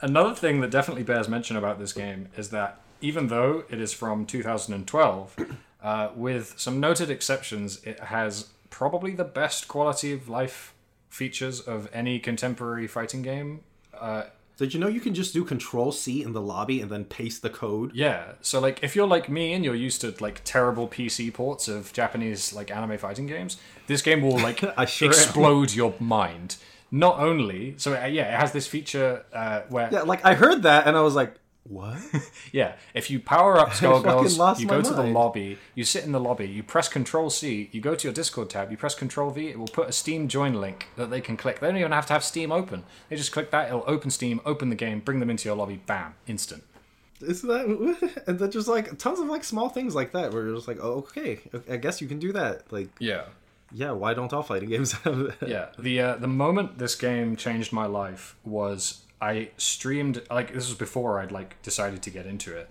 Another 0.00 0.34
thing 0.34 0.60
that 0.60 0.70
definitely 0.70 1.02
bears 1.02 1.28
mention 1.28 1.56
about 1.56 1.78
this 1.78 1.94
game 1.94 2.28
is 2.36 2.50
that 2.50 2.80
even 3.00 3.28
though 3.28 3.64
it 3.70 3.80
is 3.80 3.92
from 3.92 4.26
2012, 4.26 5.36
uh, 5.82 6.08
with 6.14 6.54
some 6.58 6.80
noted 6.80 7.10
exceptions, 7.10 7.82
it 7.84 8.00
has 8.00 8.48
probably 8.70 9.12
the 9.12 9.24
best 9.24 9.68
quality 9.68 10.12
of 10.12 10.28
life 10.28 10.73
features 11.14 11.60
of 11.60 11.88
any 11.92 12.18
contemporary 12.18 12.86
fighting 12.86 13.22
game. 13.22 13.60
Uh, 13.98 14.24
Did 14.56 14.74
you 14.74 14.80
know 14.80 14.88
you 14.88 15.00
can 15.00 15.14
just 15.14 15.32
do 15.32 15.44
Control 15.44 15.92
C 15.92 16.22
in 16.22 16.32
the 16.32 16.40
lobby 16.40 16.80
and 16.80 16.90
then 16.90 17.04
paste 17.04 17.42
the 17.42 17.50
code? 17.50 17.92
yeah, 17.94 18.32
so 18.40 18.60
like 18.60 18.82
if 18.82 18.94
you're 18.96 19.06
like 19.06 19.28
me 19.28 19.52
and 19.52 19.64
you're 19.64 19.74
used 19.74 20.00
to 20.02 20.14
like 20.20 20.42
terrible 20.44 20.88
PC 20.88 21.32
ports 21.32 21.68
of 21.68 21.92
Japanese 21.92 22.52
like 22.52 22.70
anime 22.70 22.98
fighting 22.98 23.26
games, 23.26 23.56
this 23.86 24.02
game 24.02 24.22
will 24.22 24.38
like 24.38 24.58
sure 24.88 25.08
am. 25.08 25.12
explode 25.12 25.72
your 25.72 25.94
mind. 26.00 26.56
Not 26.90 27.18
only, 27.18 27.74
so 27.76 27.94
uh, 27.94 28.06
yeah, 28.06 28.34
it 28.34 28.40
has 28.40 28.52
this 28.52 28.66
feature 28.66 29.24
uh, 29.32 29.62
where 29.68 29.88
Yeah, 29.92 30.02
like 30.02 30.24
I 30.24 30.34
heard 30.34 30.62
that 30.62 30.86
and 30.86 30.96
I 30.96 31.00
was 31.00 31.14
like, 31.14 31.34
what? 31.64 31.98
Yeah, 32.52 32.74
if 32.94 33.10
you 33.10 33.18
power 33.20 33.58
up 33.58 33.70
Skullgirls, 33.78 34.60
you 34.60 34.66
go 34.66 34.80
to 34.80 34.90
the 34.90 35.02
mind. 35.02 35.14
lobby, 35.14 35.58
you 35.74 35.84
sit 35.84 36.04
in 36.04 36.12
the 36.12 36.20
lobby, 36.20 36.46
you 36.46 36.62
press 36.62 36.88
Control 36.88 37.30
C, 37.30 37.68
you 37.72 37.80
go 37.80 37.94
to 37.94 38.06
your 38.06 38.12
Discord 38.14 38.50
tab, 38.50 38.70
you 38.70 38.76
press 38.76 38.94
Control 38.94 39.30
V, 39.30 39.48
it 39.48 39.58
will 39.58 39.66
put 39.66 39.88
a 39.88 39.92
Steam 39.92 40.28
join 40.28 40.54
link 40.54 40.86
that 40.96 41.10
they 41.10 41.20
can 41.20 41.36
click. 41.36 41.58
They 41.60 41.66
don't 41.66 41.76
even 41.76 41.90
have 41.92 42.06
to 42.06 42.12
have 42.12 42.22
Steam 42.22 42.52
open. 42.52 42.84
They 43.08 43.16
just 43.16 43.32
click 43.32 43.50
that, 43.50 43.68
it'll 43.68 43.82
open 43.86 44.10
Steam, 44.10 44.40
open 44.44 44.68
the 44.68 44.76
game, 44.76 45.00
bring 45.00 45.20
them 45.20 45.30
into 45.30 45.48
your 45.48 45.56
lobby, 45.56 45.80
bam, 45.86 46.14
instant. 46.26 46.62
Is 47.20 47.42
that 47.42 47.64
and 48.26 48.38
then 48.38 48.50
just 48.50 48.68
like 48.68 48.98
tons 48.98 49.18
of 49.18 49.26
like 49.26 49.42
small 49.44 49.68
things 49.68 49.94
like 49.94 50.12
that 50.12 50.32
where 50.32 50.44
you're 50.44 50.54
just 50.56 50.68
like, 50.68 50.78
oh, 50.82 51.06
okay, 51.08 51.40
I 51.70 51.76
guess 51.76 52.00
you 52.00 52.06
can 52.08 52.18
do 52.18 52.32
that. 52.32 52.70
Like, 52.70 52.88
Yeah. 52.98 53.24
yeah, 53.72 53.92
why 53.92 54.12
don't 54.14 54.32
all 54.32 54.42
fighting 54.42 54.68
games 54.68 54.92
have 54.92 55.16
that? 55.40 55.48
Yeah, 55.48 55.68
the 55.78 56.00
uh, 56.00 56.16
the 56.16 56.28
moment 56.28 56.78
this 56.78 56.94
game 56.94 57.36
changed 57.36 57.72
my 57.72 57.86
life 57.86 58.36
was 58.44 59.00
I 59.24 59.48
streamed 59.56 60.20
like 60.30 60.48
this 60.52 60.68
was 60.68 60.76
before 60.76 61.18
I'd 61.18 61.32
like 61.32 61.60
decided 61.62 62.02
to 62.02 62.10
get 62.10 62.26
into 62.26 62.54
it. 62.54 62.68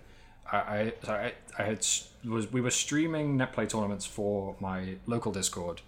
I 0.50 0.92
I 1.08 1.32
I, 1.58 1.62
had 1.62 1.86
was 2.24 2.52
we 2.52 2.60
were 2.60 2.70
streaming 2.70 3.36
netplay 3.36 3.68
tournaments 3.68 4.06
for 4.06 4.54
my 4.60 4.96
local 5.06 5.32
Discord. 5.32 5.80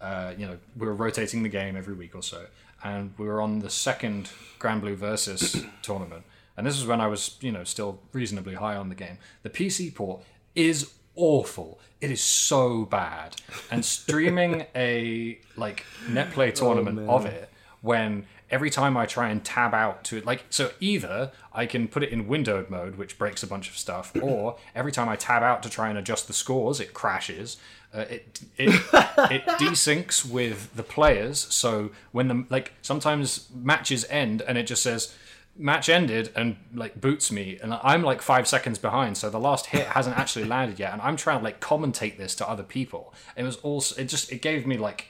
Uh, 0.00 0.34
you 0.36 0.46
know, 0.46 0.58
we 0.76 0.86
were 0.86 0.94
rotating 0.94 1.42
the 1.42 1.48
game 1.48 1.74
every 1.74 1.94
week 1.94 2.14
or 2.14 2.22
so, 2.22 2.46
and 2.82 3.14
we 3.16 3.26
were 3.26 3.40
on 3.40 3.60
the 3.60 3.70
second 3.70 4.28
Granblue 4.58 4.96
Versus 4.96 5.64
tournament. 5.82 6.24
And 6.56 6.66
this 6.66 6.76
was 6.78 6.86
when 6.86 7.00
I 7.00 7.06
was, 7.06 7.38
you 7.40 7.50
know, 7.50 7.64
still 7.64 7.98
reasonably 8.12 8.54
high 8.54 8.76
on 8.76 8.90
the 8.90 8.94
game. 8.94 9.16
The 9.42 9.50
PC 9.50 9.94
port 9.94 10.22
is 10.54 10.92
awful. 11.16 11.80
It 12.02 12.10
is 12.10 12.22
so 12.22 12.84
bad. 12.84 13.36
And 13.70 13.82
streaming 13.96 14.66
a 14.76 15.40
like 15.56 15.86
netplay 16.06 16.54
tournament 16.54 16.96
man. 16.98 17.08
of 17.08 17.24
it 17.24 17.48
when 17.80 18.26
every 18.50 18.70
time 18.70 18.96
I 18.96 19.06
try 19.06 19.28
and 19.28 19.44
tab 19.44 19.74
out 19.74 20.04
to 20.04 20.18
it, 20.18 20.26
like, 20.26 20.44
so 20.50 20.70
either 20.80 21.32
I 21.52 21.66
can 21.66 21.88
put 21.88 22.02
it 22.02 22.10
in 22.10 22.28
windowed 22.28 22.70
mode, 22.70 22.96
which 22.96 23.18
breaks 23.18 23.42
a 23.42 23.46
bunch 23.46 23.68
of 23.68 23.76
stuff, 23.76 24.12
or 24.22 24.56
every 24.74 24.92
time 24.92 25.08
I 25.08 25.16
tab 25.16 25.42
out 25.42 25.62
to 25.64 25.70
try 25.70 25.88
and 25.88 25.98
adjust 25.98 26.26
the 26.26 26.32
scores, 26.32 26.80
it 26.80 26.94
crashes. 26.94 27.56
Uh, 27.92 28.06
it 28.10 28.40
it 28.56 28.68
it 29.30 29.46
desyncs 29.46 30.28
with 30.28 30.74
the 30.74 30.82
players, 30.82 31.38
so 31.38 31.90
when 32.12 32.28
the 32.28 32.44
like 32.50 32.72
sometimes 32.82 33.48
matches 33.54 34.04
end 34.10 34.42
and 34.42 34.58
it 34.58 34.66
just 34.66 34.82
says 34.82 35.14
match 35.56 35.88
ended 35.88 36.32
and 36.34 36.56
like 36.74 37.00
boots 37.00 37.30
me 37.30 37.58
and 37.62 37.74
I'm 37.74 38.02
like 38.02 38.20
five 38.20 38.48
seconds 38.48 38.78
behind 38.78 39.16
so 39.16 39.30
the 39.30 39.38
last 39.38 39.66
hit 39.66 39.86
hasn't 39.86 40.18
actually 40.18 40.46
landed 40.46 40.80
yet 40.80 40.92
and 40.92 41.00
I'm 41.00 41.16
trying 41.16 41.38
to 41.38 41.44
like 41.44 41.60
commentate 41.60 42.18
this 42.18 42.34
to 42.36 42.48
other 42.48 42.64
people 42.64 43.14
it 43.36 43.44
was 43.44 43.56
also 43.58 44.00
it 44.00 44.06
just 44.06 44.32
it 44.32 44.42
gave 44.42 44.66
me 44.66 44.76
like 44.76 45.08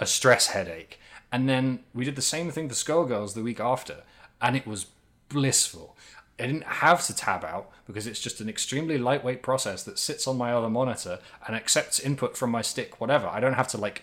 a 0.00 0.06
stress 0.06 0.48
headache 0.48 0.98
and 1.32 1.48
then 1.48 1.80
we 1.94 2.04
did 2.04 2.14
the 2.14 2.22
same 2.22 2.50
thing 2.50 2.68
to 2.68 2.74
Skullgirls 2.74 3.34
the 3.34 3.42
week 3.42 3.58
after 3.58 4.02
and 4.40 4.54
it 4.54 4.66
was 4.66 4.86
blissful. 5.28 5.96
I 6.38 6.46
didn't 6.46 6.64
have 6.64 7.04
to 7.06 7.14
tab 7.16 7.44
out 7.44 7.70
because 7.86 8.06
it's 8.06 8.20
just 8.20 8.40
an 8.40 8.48
extremely 8.48 8.98
lightweight 8.98 9.42
process 9.42 9.82
that 9.84 9.98
sits 9.98 10.26
on 10.26 10.36
my 10.36 10.52
other 10.52 10.68
monitor 10.68 11.20
and 11.46 11.56
accepts 11.56 12.00
input 12.00 12.36
from 12.36 12.50
my 12.50 12.62
stick 12.62 13.00
whatever. 13.00 13.26
I 13.26 13.40
don't 13.40 13.54
have 13.54 13.68
to 13.68 13.78
like 13.78 14.02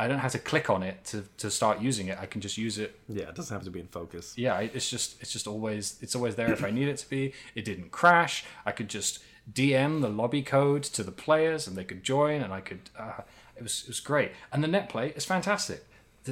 I 0.00 0.06
don't 0.06 0.20
have 0.20 0.32
to 0.32 0.38
click 0.38 0.70
on 0.70 0.84
it 0.84 1.04
to, 1.06 1.24
to 1.38 1.50
start 1.50 1.80
using 1.80 2.06
it. 2.06 2.18
I 2.20 2.26
can 2.26 2.40
just 2.40 2.56
use 2.56 2.78
it. 2.78 3.00
Yeah, 3.08 3.30
it 3.30 3.34
doesn't 3.34 3.52
have 3.52 3.64
to 3.64 3.70
be 3.70 3.80
in 3.80 3.88
focus. 3.88 4.34
yeah 4.36 4.58
it's 4.58 4.90
just 4.90 5.20
it's 5.22 5.32
just 5.32 5.46
always 5.46 5.96
it's 6.00 6.14
always 6.14 6.36
there 6.36 6.52
if 6.52 6.64
i 6.64 6.70
need 6.70 6.88
it 6.88 6.98
to 6.98 7.08
be. 7.08 7.32
It 7.54 7.64
didn't 7.64 7.90
crash. 7.92 8.44
I 8.66 8.72
could 8.72 8.88
just 8.88 9.20
dm 9.50 10.02
the 10.02 10.10
lobby 10.10 10.42
code 10.42 10.82
to 10.82 11.02
the 11.02 11.10
players 11.10 11.66
and 11.66 11.74
they 11.74 11.84
could 11.84 12.04
join 12.04 12.42
and 12.42 12.52
i 12.52 12.60
could 12.60 12.90
uh, 12.98 13.22
it 13.56 13.62
was 13.62 13.82
it 13.82 13.88
was 13.88 14.00
great. 14.00 14.32
And 14.52 14.62
the 14.62 14.68
net 14.68 14.88
play 14.88 15.12
is 15.14 15.24
fantastic 15.24 15.84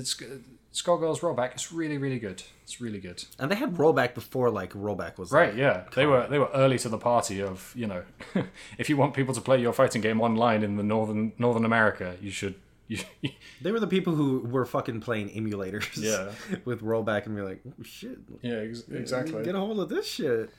Sk- 0.05 0.25
skullgirls 0.73 1.21
rollback 1.21 1.53
It's 1.53 1.73
really 1.73 1.97
really 1.97 2.19
good 2.19 2.43
it's 2.63 2.81
really 2.81 2.99
good 3.01 3.25
And 3.39 3.51
they 3.51 3.55
had 3.57 3.75
rollback 3.77 4.15
before 4.15 4.51
like 4.51 4.73
rollback 4.75 5.17
was 5.19 5.31
right 5.33 5.51
like, 5.51 5.59
yeah 5.59 5.85
they 5.95 6.05
were 6.07 6.27
they 6.29 6.39
were 6.39 6.51
early 6.55 6.79
to 6.81 6.89
the 6.89 6.99
party 6.99 7.41
of 7.41 7.73
you 7.77 7.87
know 7.87 8.03
if 8.79 8.89
you 8.91 8.97
want 8.97 9.15
people 9.15 9.33
to 9.35 9.41
play 9.41 9.61
your 9.61 9.73
fighting 9.73 10.03
game 10.03 10.21
online 10.21 10.63
in 10.63 10.77
the 10.77 10.83
northern 10.83 11.33
northern 11.39 11.65
america 11.65 12.17
you 12.21 12.31
should 12.31 12.57
you, 12.89 12.99
They 13.63 13.73
were 13.73 13.81
the 13.81 13.87
people 13.87 14.15
who 14.15 14.41
were 14.41 14.65
fucking 14.65 15.01
playing 15.01 15.31
emulators. 15.31 15.97
Yeah. 15.97 16.31
with 16.65 16.83
rollback 16.83 17.27
and 17.27 17.35
be 17.35 17.43
like, 17.43 17.61
oh, 17.69 17.83
shit. 17.83 18.19
yeah 18.43 18.59
ex- 18.59 18.85
exactly 18.89 19.43
Get 19.43 19.55
a 19.55 19.59
hold 19.59 19.81
of 19.81 19.89
this 19.89 20.07
shit. 20.07 20.51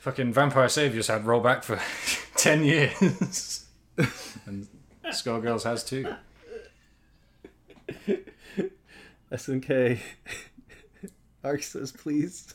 Fucking 0.00 0.32
Vampire 0.32 0.68
Saviors 0.68 1.08
had 1.08 1.24
rollback 1.24 1.64
for 1.64 1.78
10 2.36 2.64
years. 2.64 3.66
and 4.46 4.68
Skullgirls 5.06 5.64
has 5.64 5.84
too. 5.84 6.14
SNK. 9.32 9.98
Arc 11.44 11.62
says, 11.62 11.92
please. 11.92 12.54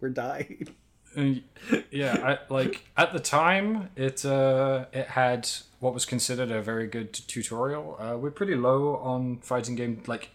We're 0.00 0.08
dying. 0.10 0.68
And, 1.14 1.42
yeah, 1.90 2.38
I, 2.48 2.52
like 2.52 2.84
at 2.96 3.12
the 3.12 3.18
time, 3.18 3.90
it 3.96 4.24
uh, 4.24 4.86
it 4.92 5.08
had 5.08 5.48
what 5.80 5.92
was 5.92 6.04
considered 6.04 6.50
a 6.50 6.62
very 6.62 6.86
good 6.86 7.12
tutorial. 7.12 7.96
Uh, 7.98 8.16
we're 8.16 8.30
pretty 8.30 8.54
low 8.54 8.96
on 8.96 9.38
fighting 9.38 9.74
game, 9.74 10.02
like 10.06 10.30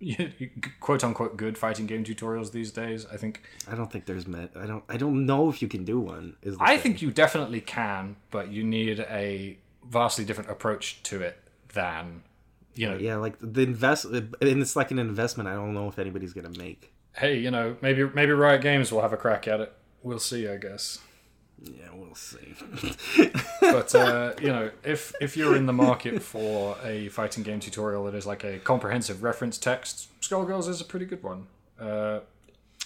quote 0.80 1.04
unquote 1.04 1.36
good 1.36 1.56
fighting 1.56 1.86
game 1.86 2.02
tutorials 2.02 2.50
these 2.50 2.72
days. 2.72 3.06
I 3.12 3.16
think 3.16 3.42
I 3.70 3.76
don't 3.76 3.90
think 3.90 4.06
there's 4.06 4.26
met. 4.26 4.50
I 4.56 4.66
don't. 4.66 4.82
I 4.88 4.96
don't 4.96 5.26
know 5.26 5.48
if 5.48 5.62
you 5.62 5.68
can 5.68 5.84
do 5.84 6.00
one. 6.00 6.36
Is 6.42 6.56
the 6.56 6.62
I 6.64 6.70
thing. 6.70 6.80
think 6.80 7.02
you 7.02 7.12
definitely 7.12 7.60
can, 7.60 8.16
but 8.30 8.48
you 8.50 8.64
need 8.64 9.00
a 9.00 9.58
vastly 9.88 10.24
different 10.24 10.50
approach 10.50 11.02
to 11.04 11.22
it 11.22 11.40
than 11.72 12.22
you 12.76 12.88
know. 12.88 12.96
Yeah, 12.96 13.16
like 13.16 13.36
the 13.40 13.62
invest, 13.62 14.04
and 14.04 14.34
it's 14.40 14.76
like 14.76 14.90
an 14.90 14.98
investment. 14.98 15.48
I 15.48 15.54
don't 15.54 15.74
know 15.74 15.88
if 15.88 15.98
anybody's 15.98 16.32
gonna 16.32 16.56
make. 16.58 16.92
Hey, 17.16 17.38
you 17.38 17.50
know, 17.50 17.76
maybe 17.80 18.08
maybe 18.14 18.32
Riot 18.32 18.62
Games 18.62 18.92
will 18.92 19.02
have 19.02 19.12
a 19.12 19.16
crack 19.16 19.48
at 19.48 19.60
it. 19.60 19.72
We'll 20.02 20.18
see, 20.18 20.48
I 20.48 20.56
guess. 20.56 21.00
Yeah, 21.62 21.88
we'll 21.94 22.14
see. 22.14 22.54
But 23.60 23.94
uh, 23.94 24.34
you 24.40 24.48
know, 24.48 24.70
if 24.84 25.12
if 25.20 25.36
you're 25.36 25.56
in 25.56 25.66
the 25.66 25.72
market 25.72 26.22
for 26.22 26.76
a 26.84 27.08
fighting 27.08 27.42
game 27.42 27.58
tutorial 27.58 28.04
that 28.04 28.14
is 28.14 28.26
like 28.26 28.44
a 28.44 28.58
comprehensive 28.58 29.22
reference 29.22 29.58
text, 29.58 30.08
Skullgirls 30.20 30.68
is 30.68 30.80
a 30.80 30.84
pretty 30.84 31.06
good 31.06 31.22
one. 31.22 31.48
Uh, 31.80 32.20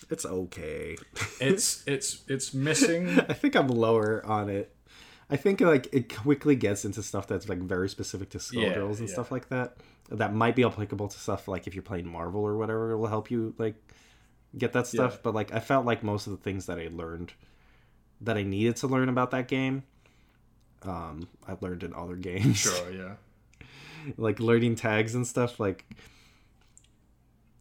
it's 0.08 0.24
okay. 0.24 0.96
it's 1.40 1.82
it's 1.86 2.22
it's 2.28 2.54
missing. 2.54 3.20
I 3.28 3.34
think 3.34 3.56
I'm 3.56 3.68
lower 3.68 4.24
on 4.24 4.48
it. 4.48 4.72
I 5.31 5.36
think 5.36 5.61
like 5.61 5.89
it 5.93 6.15
quickly 6.15 6.57
gets 6.57 6.85
into 6.85 7.02
stuff 7.02 7.27
that's 7.27 7.48
like 7.48 7.59
very 7.59 7.89
specific 7.89 8.31
to 8.31 8.39
Yeah, 8.52 8.74
Skullgirls 8.74 8.98
and 8.98 9.09
yeah. 9.09 9.15
stuff 9.15 9.31
like 9.31 9.48
that. 9.51 9.77
That 10.11 10.35
might 10.35 10.57
be 10.57 10.65
applicable 10.65 11.09
to 11.09 11.19
stuff 11.19 11.47
like 11.47 11.66
if 11.66 11.74
you're 11.74 11.82
playing 11.82 12.09
Marvel 12.09 12.40
or 12.40 12.57
whatever. 12.57 12.93
It 12.93 12.98
will 12.98 13.07
help 13.07 13.31
you 13.31 13.55
like 13.59 13.77
get 14.59 14.73
that 14.73 14.86
stuff. 14.86 15.12
Yeah. 15.15 15.20
But 15.23 15.35
like 15.35 15.52
I 15.52 15.61
felt 15.61 15.86
like 15.86 16.02
most 16.02 16.27
of 16.27 16.32
the 16.32 16.39
things 16.39 16.66
that 16.66 16.78
I 16.78 16.89
learned 16.93 17.32
that 18.20 18.36
I 18.36 18.43
needed 18.43 18.77
to 18.77 18.86
learn 18.86 19.09
about 19.09 19.31
that 19.31 19.48
game, 19.48 19.85
um, 20.82 21.28
I 21.47 21.57
learned 21.61 21.82
in 21.85 21.94
other 21.94 22.16
games. 22.31 22.59
Sure, 22.59 22.90
yeah. 22.93 23.15
like 24.16 24.40
learning 24.40 24.74
tags 24.74 25.15
and 25.15 25.27
stuff 25.27 25.61
like 25.61 25.85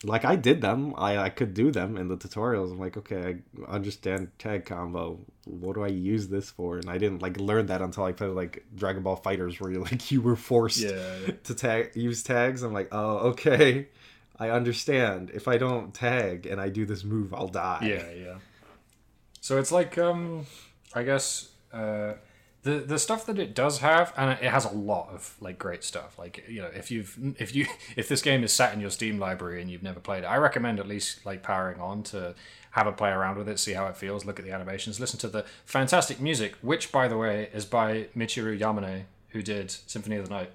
like 0.04 0.24
I 0.26 0.36
did 0.36 0.62
them. 0.62 0.94
I, 0.98 1.18
I 1.18 1.30
could 1.30 1.54
do 1.54 1.72
them 1.72 1.98
in 1.98 2.08
the 2.08 2.16
tutorials. 2.18 2.72
I'm 2.72 2.80
like, 2.80 2.96
okay, 2.98 3.40
I 3.68 3.72
understand 3.72 4.32
tag 4.40 4.66
combo. 4.66 5.20
What 5.46 5.76
do 5.76 5.84
I 5.84 5.88
use 5.88 6.28
this 6.30 6.50
for? 6.50 6.78
And 6.78 6.90
I 6.90 6.98
didn't 6.98 7.22
like 7.22 7.38
learn 7.40 7.66
that 7.68 7.82
until 7.82 8.06
I 8.06 8.12
played 8.14 8.30
like 8.32 8.64
Dragon 8.76 9.04
Ball 9.04 9.20
FighterZ, 9.20 9.60
where 9.60 9.72
you 9.72 9.82
like 9.92 10.10
you 10.12 10.22
were 10.22 10.36
forced 10.36 10.80
Yeah. 10.80 11.32
to 11.44 11.54
tag 11.56 11.92
use 11.96 12.24
tags. 12.24 12.64
I'm 12.64 12.74
like, 12.74 12.90
oh, 12.92 13.18
okay. 13.32 13.88
I 14.42 14.52
understand. 14.52 15.32
If 15.34 15.50
I 15.50 15.58
don't 15.58 15.94
tag 15.94 16.46
and 16.46 16.62
I 16.62 16.70
do 16.70 16.86
this 16.86 17.04
move, 17.04 17.34
I'll 17.34 17.50
die. 17.50 17.80
Yeah, 17.84 18.10
yeah. 18.12 18.38
So 19.42 19.58
it's 19.58 19.72
like, 19.72 19.98
um, 19.98 20.46
I 20.96 21.04
guess, 21.04 21.50
uh, 21.74 22.14
the 22.64 22.80
the 22.80 23.00
stuff 23.00 23.26
that 23.26 23.40
it 23.40 23.56
does 23.56 23.80
have, 23.80 24.14
and 24.18 24.32
it 24.32 24.52
has 24.52 24.66
a 24.66 24.72
lot 24.72 25.10
of 25.10 25.36
like 25.40 25.58
great 25.58 25.84
stuff. 25.84 26.20
Like 26.20 26.44
you 26.48 26.62
know, 26.62 26.70
if 26.76 26.92
you've 26.92 27.18
if 27.40 27.56
you 27.56 27.68
if 27.96 28.08
this 28.10 28.22
game 28.22 28.44
is 28.44 28.54
sat 28.54 28.74
in 28.74 28.82
your 28.82 28.90
Steam 28.90 29.20
library 29.20 29.62
and 29.62 29.72
you've 29.72 29.84
never 29.84 30.00
played 30.00 30.24
it, 30.24 30.28
I 30.28 30.38
recommend 30.38 30.80
at 30.80 30.88
least 30.88 31.26
like 31.26 31.42
powering 31.42 31.80
on 31.80 32.04
to 32.04 32.36
have 32.72 32.86
a 32.86 32.92
play 32.92 33.10
around 33.10 33.38
with 33.38 33.50
it, 33.50 33.60
see 33.60 33.74
how 33.74 33.88
it 33.88 33.98
feels, 33.98 34.26
look 34.26 34.40
at 34.40 34.46
the 34.46 34.52
animations, 34.52 35.00
listen 35.00 35.20
to 35.20 35.28
the 35.28 35.44
fantastic 35.66 36.20
music, 36.20 36.56
which 36.62 36.92
by 36.92 37.08
the 37.08 37.18
way 37.18 37.50
is 37.54 37.66
by 37.66 38.08
Michiru 38.16 38.58
Yamane, 38.60 39.04
who 39.30 39.42
did 39.42 39.72
Symphony 39.72 40.18
of 40.18 40.28
the 40.28 40.34
Night. 40.34 40.52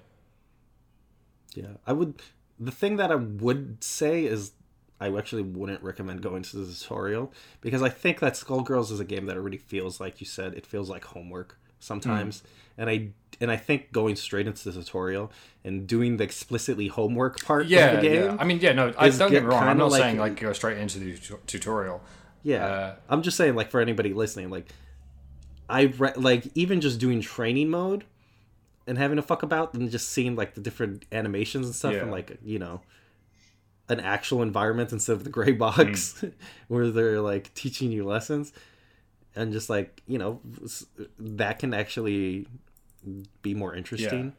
Yeah, 1.53 1.77
I 1.85 1.93
would. 1.93 2.21
The 2.59 2.71
thing 2.71 2.95
that 2.97 3.11
I 3.11 3.15
would 3.15 3.83
say 3.83 4.25
is, 4.25 4.51
I 4.99 5.09
actually 5.09 5.41
wouldn't 5.41 5.83
recommend 5.83 6.21
going 6.21 6.43
to 6.43 6.57
the 6.57 6.73
tutorial 6.73 7.33
because 7.59 7.81
I 7.81 7.89
think 7.89 8.19
that 8.19 8.33
Skullgirls 8.33 8.91
is 8.91 8.99
a 9.01 9.05
game 9.05 9.25
that 9.25 9.35
already 9.35 9.57
feels 9.57 9.99
like 9.99 10.21
you 10.21 10.27
said 10.27 10.53
it 10.53 10.65
feels 10.65 10.89
like 10.89 11.03
homework 11.03 11.57
sometimes, 11.85 12.43
and 12.77 12.89
I 12.89 13.09
and 13.41 13.51
I 13.51 13.57
think 13.57 13.91
going 13.91 14.15
straight 14.15 14.47
into 14.47 14.71
the 14.71 14.81
tutorial 14.81 15.31
and 15.63 15.85
doing 15.87 16.17
the 16.17 16.23
explicitly 16.23 16.87
homework 16.87 17.43
part 17.43 17.65
Yeah, 17.67 17.87
of 17.91 18.01
the 18.01 18.07
game. 18.09 18.23
yeah. 18.23 18.37
I 18.39 18.45
mean, 18.45 18.59
yeah, 18.61 18.71
no, 18.73 18.93
I, 18.97 19.09
don't 19.09 19.29
get 19.31 19.43
me 19.43 19.49
wrong. 19.49 19.63
I'm 19.63 19.77
not 19.77 19.91
like- 19.91 20.01
saying 20.01 20.17
like 20.17 20.39
go 20.39 20.53
straight 20.53 20.77
into 20.77 20.99
the 20.99 21.17
tu- 21.17 21.39
tutorial. 21.47 22.01
Yeah, 22.43 22.65
Uh, 22.65 22.95
I'm 23.09 23.21
just 23.23 23.35
saying, 23.37 23.55
like 23.55 23.71
for 23.71 23.81
anybody 23.81 24.13
listening, 24.13 24.49
like 24.49 24.67
I 25.69 25.83
re- 25.97 26.13
like 26.15 26.43
even 26.55 26.79
just 26.79 26.99
doing 26.99 27.21
training 27.21 27.69
mode 27.69 28.05
and 28.87 28.97
having 28.99 29.15
to 29.15 29.21
fuck 29.23 29.41
about 29.43 29.73
and 29.73 29.89
just 29.89 30.09
seeing 30.09 30.35
like 30.35 30.53
the 30.53 30.61
different 30.61 31.05
animations 31.11 31.65
and 31.65 31.73
stuff 31.75 31.93
Yeah. 31.93 32.01
and 32.03 32.11
like 32.11 32.37
you 32.43 32.59
know 32.59 32.81
an 33.89 33.99
actual 33.99 34.41
environment 34.43 34.91
instead 34.91 35.13
of 35.13 35.23
the 35.23 35.29
gray 35.29 35.51
box 35.51 36.19
Hmm. 36.21 36.27
where 36.67 36.89
they're 36.89 37.19
like 37.21 37.53
teaching 37.55 37.91
you 37.91 38.05
lessons 38.05 38.53
and 39.35 39.51
just 39.53 39.69
like 39.69 40.01
you 40.07 40.17
know 40.17 40.39
that 41.19 41.59
can 41.59 41.73
actually 41.73 42.47
be 43.41 43.53
more 43.53 43.75
interesting 43.75 44.33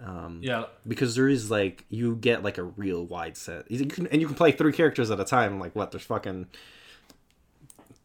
Yeah, 0.00 0.06
um, 0.06 0.40
Yeah. 0.42 0.64
because 0.86 1.14
there 1.14 1.28
is 1.28 1.50
like 1.50 1.84
you 1.90 2.16
get 2.16 2.42
like 2.42 2.58
a 2.58 2.62
real 2.62 3.04
wide 3.04 3.36
set 3.36 3.70
you 3.70 3.84
can, 3.86 4.06
and 4.08 4.20
you 4.20 4.26
can 4.26 4.36
play 4.36 4.52
three 4.52 4.72
characters 4.72 5.10
at 5.10 5.20
a 5.20 5.24
time 5.24 5.60
like 5.60 5.74
what 5.76 5.90
there's 5.90 6.04
fucking 6.04 6.46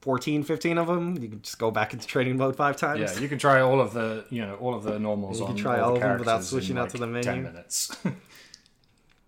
14 0.01 0.43
15 0.43 0.77
of 0.77 0.87
them 0.87 1.17
you 1.21 1.27
can 1.29 1.41
just 1.41 1.57
go 1.57 1.71
back 1.71 1.93
into 1.93 2.05
training 2.07 2.37
mode 2.37 2.55
five 2.55 2.77
times 2.77 2.99
yeah. 2.99 3.19
You 3.19 3.27
can 3.27 3.39
try 3.39 3.61
all 3.61 3.81
of 3.81 3.93
the 3.93 4.25
you 4.29 4.41
know 4.41 4.55
all 4.55 4.73
of 4.73 4.83
the 4.83 4.99
normals. 4.99 5.39
You 5.39 5.45
can 5.47 5.55
try 5.55 5.79
all, 5.79 5.89
all 5.91 5.95
of 5.95 6.01
them 6.01 6.19
without 6.19 6.43
switching 6.43 6.77
in, 6.77 6.81
out 6.81 6.89
to 6.91 6.97
the 6.97 7.07
like, 7.07 7.23
Ten 7.23 7.43
minutes. 7.43 7.95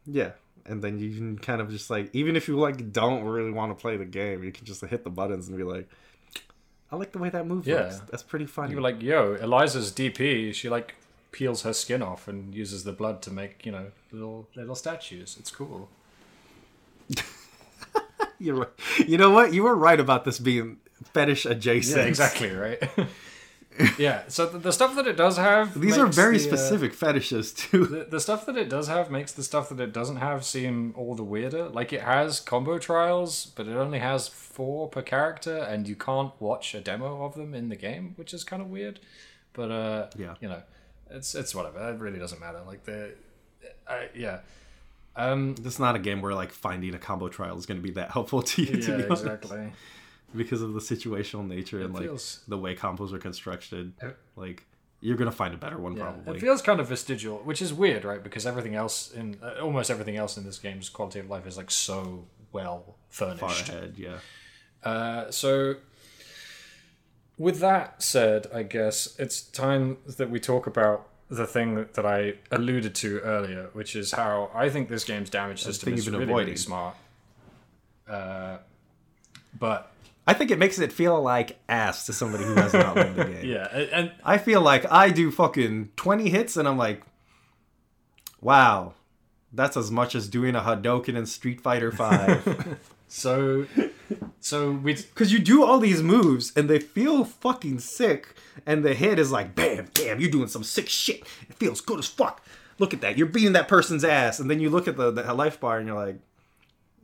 Yeah, 0.06 0.32
and 0.66 0.82
then 0.82 0.98
you 0.98 1.12
can 1.14 1.38
kind 1.38 1.62
of 1.62 1.70
just 1.70 1.90
like, 1.90 2.10
even 2.14 2.36
if 2.36 2.48
you 2.48 2.58
like 2.58 2.92
don't 2.92 3.24
really 3.26 3.52
want 3.52 3.76
to 3.78 3.80
play 3.80 3.96
the 3.98 4.06
game, 4.06 4.44
you 4.44 4.52
can 4.52 4.66
just 4.66 4.82
hit 4.84 5.04
the 5.04 5.10
buttons 5.10 5.48
and 5.48 5.58
be 5.58 5.64
like, 5.64 5.88
I 6.92 6.96
like 6.96 7.12
the 7.12 7.20
way 7.20 7.30
that 7.30 7.46
move 7.46 7.68
Yeah. 7.68 7.84
looks. 7.84 8.00
That's 8.10 8.24
pretty 8.24 8.46
funny. 8.46 8.72
you 8.72 8.78
were 8.78 8.82
like, 8.82 9.02
yo, 9.02 9.36
Eliza's 9.36 9.92
DP. 9.92 10.54
She 10.54 10.70
like 10.70 10.96
peels 11.32 11.62
her 11.62 11.74
skin 11.74 12.02
off 12.02 12.28
and 12.28 12.54
uses 12.56 12.84
the 12.84 12.92
blood 12.92 13.22
to 13.22 13.32
make 13.32 13.66
you 13.66 13.72
know 13.72 13.88
little 14.12 14.48
little 14.56 14.76
statues. 14.76 15.38
It's 15.40 15.52
cool. 15.52 15.90
You're 18.40 18.56
right. 18.56 18.70
You 19.08 19.18
know 19.18 19.30
what? 19.32 19.54
You 19.54 19.64
were 19.64 19.76
right 19.76 20.00
about 20.00 20.24
this 20.26 20.40
being 20.40 20.78
fetish 21.14 21.46
adjacent. 21.46 21.98
Yeah, 21.98 22.06
exactly 22.08 22.52
right. 22.52 22.82
yeah. 23.98 24.24
So 24.28 24.46
the, 24.46 24.58
the 24.60 24.72
stuff 24.74 24.96
that 24.96 25.08
it 25.08 25.16
does 25.18 25.38
have, 25.38 25.80
These 25.80 25.98
are 25.98 26.06
very 26.08 26.38
the, 26.38 26.44
uh, 26.44 26.48
specific 26.48 26.94
fetishes 26.94 27.54
too. 27.54 27.86
the, 27.86 28.04
the 28.06 28.20
stuff 28.20 28.46
that 28.46 28.58
it 28.58 28.70
does 28.70 28.88
have 28.88 29.10
makes 29.10 29.32
the 29.32 29.44
stuff 29.44 29.70
that 29.70 29.80
it 29.80 29.94
doesn't 29.94 30.18
have 30.18 30.44
seem 30.46 30.94
all 30.98 31.16
the 31.16 31.24
weirder. 31.24 31.70
Like 31.70 31.94
it 31.94 32.02
has 32.02 32.40
combo 32.40 32.78
trials, 32.78 33.48
but 33.56 33.68
it 33.68 33.76
only 33.76 34.00
has 34.00 34.28
four 34.28 34.90
per 34.90 35.02
character, 35.02 35.58
and 35.58 35.88
you 35.88 35.96
can't 35.96 36.32
watch 36.40 36.76
a 36.76 36.82
demo 36.82 37.24
of 37.24 37.36
them 37.36 37.54
in 37.54 37.70
the 37.70 37.76
game, 37.76 38.14
which 38.18 38.34
is 38.34 38.44
kind 38.44 38.62
of 38.62 38.70
weird. 38.70 39.00
But 39.54 39.72
uh, 39.72 40.08
Yeah. 40.18 40.36
you 40.42 40.50
know, 40.50 40.62
it's 41.10 41.34
it's 41.36 41.56
whatever. 41.56 41.90
It 41.92 42.00
really 42.00 42.20
doesn't 42.20 42.40
matter. 42.40 42.60
Like 42.68 42.84
the, 42.84 43.14
I 43.88 44.10
yeah, 44.16 44.40
um, 45.16 45.56
This 45.56 45.74
is 45.74 45.80
not 45.80 45.96
a 45.96 46.00
game 46.00 46.22
where 46.22 46.34
like 46.34 46.52
finding 46.52 46.94
a 46.96 47.00
combo 47.00 47.30
trial 47.30 47.58
is 47.58 47.66
going 47.66 47.80
to 47.82 47.84
be 47.84 47.92
that 47.94 48.12
helpful 48.12 48.42
to 48.44 48.62
you, 48.62 48.82
to 48.82 48.92
yeah, 49.00 49.06
honest, 49.06 49.24
exactly. 49.24 49.72
Because 50.36 50.62
of 50.62 50.74
the 50.74 50.80
situational 50.80 51.48
nature 51.48 51.82
and 51.82 51.94
like 51.94 52.04
feels- 52.04 52.42
the 52.48 52.58
way 52.58 52.76
combos 52.76 53.12
are 53.14 53.20
constructed. 53.20 53.94
Like 54.36 54.66
you're 55.02 55.16
going 55.18 55.30
to 55.30 55.36
find 55.36 55.54
a 55.54 55.58
better 55.58 55.78
one 55.78 55.96
Yeah, 55.96 56.04
probably. 56.12 56.38
it 56.38 56.42
feels 56.42 56.62
kind 56.62 56.80
of 56.80 56.88
vestigial, 56.90 57.38
which 57.40 57.62
is 57.62 57.74
weird, 57.74 58.04
right? 58.04 58.22
Because 58.22 58.46
everything 58.46 58.76
else 58.76 59.12
in 59.12 59.38
uh, 59.42 59.62
almost 59.62 59.90
everything 59.90 60.18
else 60.18 60.38
in 60.38 60.44
this 60.44 60.60
game's 60.60 60.90
quality 60.90 61.20
of 61.20 61.30
life 61.30 61.48
is 61.48 61.56
like 61.58 61.72
so 61.72 62.26
well 62.52 62.96
Far 63.10 63.36
furnished. 63.36 63.70
ahead, 63.70 63.94
yeah. 63.98 64.18
Uh, 64.84 65.32
so, 65.32 65.76
with 67.38 67.60
that 67.60 68.02
said, 68.04 68.48
I 68.54 68.64
guess 68.64 69.16
it's 69.18 69.42
time 69.42 69.98
that 70.18 70.30
we 70.30 70.40
talk 70.40 70.68
about 70.68 71.08
the 71.30 71.46
thing 71.48 71.76
that, 71.76 71.94
that 71.94 72.06
I 72.06 72.34
alluded 72.52 72.96
to 72.96 73.20
earlier, 73.20 73.70
which 73.74 73.96
is 73.96 74.12
how 74.12 74.52
I 74.54 74.70
think 74.70 74.90
this 74.90 75.04
game's 75.06 75.30
damage 75.30 75.64
system 75.64 75.94
is 75.94 76.10
really, 76.10 76.26
really 76.26 76.56
smart. 76.58 76.96
Uh, 78.08 78.58
but 79.58 79.89
I 80.30 80.34
think 80.34 80.52
it 80.52 80.60
makes 80.60 80.78
it 80.78 80.94
feel 80.94 81.20
like 81.20 81.58
ass 81.68 82.06
to 82.06 82.14
somebody 82.14 82.44
who 82.44 82.54
has 82.54 82.72
not 82.72 82.94
played 82.94 83.16
the 83.16 83.26
game. 83.34 83.50
yeah, 83.50 83.68
and, 83.72 83.90
and 83.90 84.12
I 84.24 84.38
feel 84.38 84.62
like 84.62 84.86
I 84.92 85.10
do 85.10 85.32
fucking 85.32 85.90
20 85.96 86.30
hits 86.30 86.56
and 86.56 86.68
I'm 86.68 86.78
like, 86.78 87.02
wow, 88.40 88.94
that's 89.52 89.76
as 89.76 89.90
much 89.90 90.14
as 90.14 90.28
doing 90.28 90.54
a 90.54 90.60
Hadoken 90.60 91.18
in 91.18 91.26
Street 91.26 91.60
Fighter 91.60 91.92
5. 91.92 92.78
so 93.08 93.66
so 94.40 94.72
we 94.72 94.94
Because 94.94 95.34
you 95.34 95.40
do 95.40 95.64
all 95.64 95.80
these 95.80 96.04
moves 96.04 96.56
and 96.56 96.70
they 96.70 96.78
feel 96.78 97.26
fucking 97.26 97.80
sick, 97.80 98.36
and 98.68 98.86
the 98.86 98.94
hit 98.94 99.18
is 99.18 99.32
like, 99.32 99.56
bam, 99.56 99.88
bam, 99.96 100.20
you're 100.20 100.30
doing 100.30 100.48
some 100.48 100.64
sick 100.64 100.90
shit. 100.90 101.22
It 101.50 101.56
feels 101.56 101.82
good 101.82 101.98
as 101.98 102.06
fuck. 102.06 102.46
Look 102.78 102.94
at 102.94 103.02
that. 103.02 103.18
You're 103.18 103.26
beating 103.26 103.54
that 103.54 103.68
person's 103.68 104.04
ass. 104.04 104.40
And 104.40 104.48
then 104.48 104.60
you 104.60 104.70
look 104.70 104.88
at 104.88 104.96
the, 104.96 105.10
the 105.10 105.34
life 105.34 105.60
bar 105.60 105.80
and 105.80 105.88
you're 105.88 105.98
like, 105.98 106.20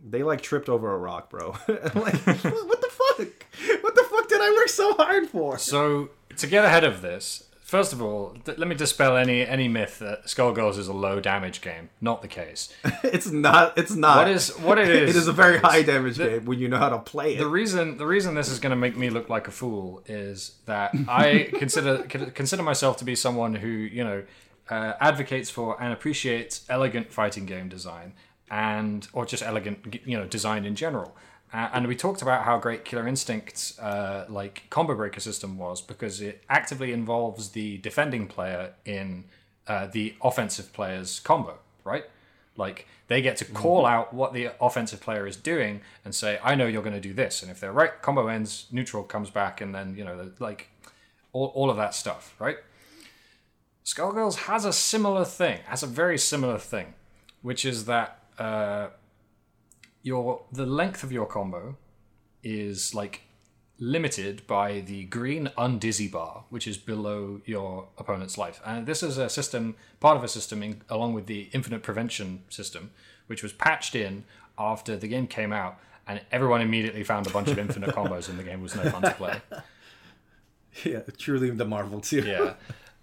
they 0.07 0.23
like 0.23 0.41
tripped 0.41 0.69
over 0.69 0.93
a 0.93 0.97
rock, 0.97 1.29
bro. 1.29 1.55
Like, 1.67 2.15
what, 2.25 2.81
the 2.81 2.89
fuck? 2.91 3.27
What 3.81 3.95
the 3.95 4.03
fuck 4.09 4.27
did 4.29 4.41
I 4.41 4.51
work 4.57 4.69
so 4.69 4.93
hard 4.93 5.27
for? 5.29 5.57
So 5.57 6.09
to 6.37 6.47
get 6.47 6.63
ahead 6.63 6.83
of 6.83 7.01
this, 7.01 7.45
first 7.63 7.91
of 7.93 8.01
all, 8.01 8.35
th- 8.45 8.57
let 8.57 8.67
me 8.67 8.75
dispel 8.75 9.17
any 9.17 9.45
any 9.45 9.67
myth 9.67 9.99
that 9.99 10.25
Skullgirls 10.25 10.77
is 10.77 10.87
a 10.87 10.93
low 10.93 11.19
damage 11.19 11.61
game. 11.61 11.89
Not 12.01 12.21
the 12.21 12.27
case. 12.27 12.73
It's 13.03 13.31
not. 13.31 13.77
It's 13.77 13.95
not. 13.95 14.17
What 14.17 14.27
is 14.29 14.49
what 14.59 14.77
it 14.77 14.89
is? 15.03 15.15
It 15.15 15.19
is 15.19 15.27
a 15.27 15.33
very 15.33 15.57
high 15.57 15.81
damage 15.81 16.17
game 16.17 16.45
when 16.45 16.59
you 16.59 16.67
know 16.67 16.77
how 16.77 16.89
to 16.89 16.99
play 16.99 17.35
it. 17.35 17.39
The 17.39 17.47
reason 17.47 17.97
the 17.97 18.05
reason 18.05 18.35
this 18.35 18.49
is 18.49 18.59
going 18.59 18.71
to 18.71 18.75
make 18.75 18.95
me 18.97 19.09
look 19.09 19.29
like 19.29 19.47
a 19.47 19.51
fool 19.51 20.03
is 20.05 20.55
that 20.65 20.93
I 21.07 21.49
consider 21.53 21.99
consider 22.03 22.63
myself 22.63 22.97
to 22.97 23.05
be 23.05 23.15
someone 23.15 23.55
who 23.55 23.69
you 23.69 24.03
know 24.03 24.23
uh, 24.69 24.93
advocates 24.99 25.49
for 25.49 25.81
and 25.81 25.93
appreciates 25.93 26.65
elegant 26.69 27.11
fighting 27.13 27.45
game 27.45 27.69
design 27.69 28.13
and 28.49 29.07
or 29.13 29.25
just 29.25 29.43
elegant 29.43 29.99
you 30.05 30.17
know 30.17 30.25
design 30.25 30.65
in 30.65 30.75
general. 30.75 31.15
Uh, 31.53 31.69
and 31.73 31.87
we 31.87 31.95
talked 31.95 32.21
about 32.21 32.43
how 32.43 32.57
great 32.57 32.83
Killer 32.83 33.07
Instinct's 33.07 33.79
uh, 33.79 34.25
like 34.27 34.63
combo 34.69 34.95
breaker 34.95 35.19
system 35.19 35.57
was 35.57 35.81
because 35.81 36.19
it 36.19 36.43
actively 36.49 36.91
involves 36.91 37.49
the 37.49 37.77
defending 37.77 38.27
player 38.27 38.73
in 38.83 39.23
uh, 39.67 39.87
the 39.87 40.15
offensive 40.21 40.73
player's 40.73 41.19
combo, 41.19 41.57
right? 41.83 42.03
Like 42.57 42.87
they 43.07 43.21
get 43.21 43.37
to 43.37 43.45
call 43.45 43.85
out 43.85 44.13
what 44.13 44.33
the 44.33 44.49
offensive 44.59 45.01
player 45.01 45.27
is 45.27 45.37
doing 45.37 45.81
and 46.03 46.13
say, 46.13 46.39
"I 46.43 46.55
know 46.55 46.67
you're 46.67 46.81
going 46.81 46.95
to 46.95 47.01
do 47.01 47.13
this," 47.13 47.41
and 47.41 47.51
if 47.51 47.59
they're 47.59 47.71
right, 47.71 48.01
combo 48.01 48.27
ends, 48.27 48.67
neutral 48.71 49.03
comes 49.03 49.29
back, 49.29 49.61
and 49.61 49.73
then 49.73 49.95
you 49.95 50.03
know, 50.03 50.31
like 50.39 50.69
all, 51.33 51.47
all 51.55 51.69
of 51.69 51.77
that 51.77 51.93
stuff, 51.93 52.35
right? 52.39 52.57
Skullgirls 53.85 54.35
has 54.47 54.65
a 54.65 54.73
similar 54.73 55.25
thing, 55.25 55.59
has 55.67 55.83
a 55.83 55.87
very 55.87 56.17
similar 56.17 56.57
thing, 56.57 56.95
which 57.43 57.65
is 57.65 57.85
that 57.85 58.19
uh, 58.37 58.87
your 60.03 60.43
the 60.51 60.65
length 60.65 61.03
of 61.03 61.11
your 61.11 61.25
combo 61.25 61.77
is 62.43 62.93
like 62.93 63.21
limited 63.77 64.45
by 64.47 64.79
the 64.79 65.03
green 65.05 65.49
undizzy 65.57 66.09
bar, 66.09 66.45
which 66.49 66.67
is 66.67 66.77
below 66.77 67.41
your 67.45 67.87
opponent's 67.97 68.37
life. 68.37 68.61
And 68.65 68.85
this 68.85 69.03
is 69.03 69.17
a 69.17 69.29
system, 69.29 69.75
part 69.99 70.17
of 70.17 70.23
a 70.23 70.27
system, 70.27 70.63
in, 70.63 70.81
along 70.89 71.13
with 71.13 71.25
the 71.25 71.49
infinite 71.51 71.83
prevention 71.83 72.43
system, 72.49 72.91
which 73.27 73.43
was 73.43 73.51
patched 73.51 73.95
in 73.95 74.23
after 74.57 74.95
the 74.95 75.07
game 75.07 75.27
came 75.27 75.51
out, 75.51 75.77
and 76.07 76.21
everyone 76.31 76.61
immediately 76.61 77.03
found 77.03 77.27
a 77.27 77.29
bunch 77.31 77.49
of 77.49 77.59
infinite 77.59 77.89
combos, 77.95 78.29
and 78.29 78.39
the 78.39 78.43
game 78.43 78.61
was 78.61 78.75
no 78.75 78.89
fun 78.89 79.01
to 79.01 79.11
play. 79.11 79.41
yeah, 80.85 81.01
truly 81.17 81.49
the 81.49 81.65
Marvel 81.65 81.99
too. 81.99 82.21
Yeah. 82.21 82.53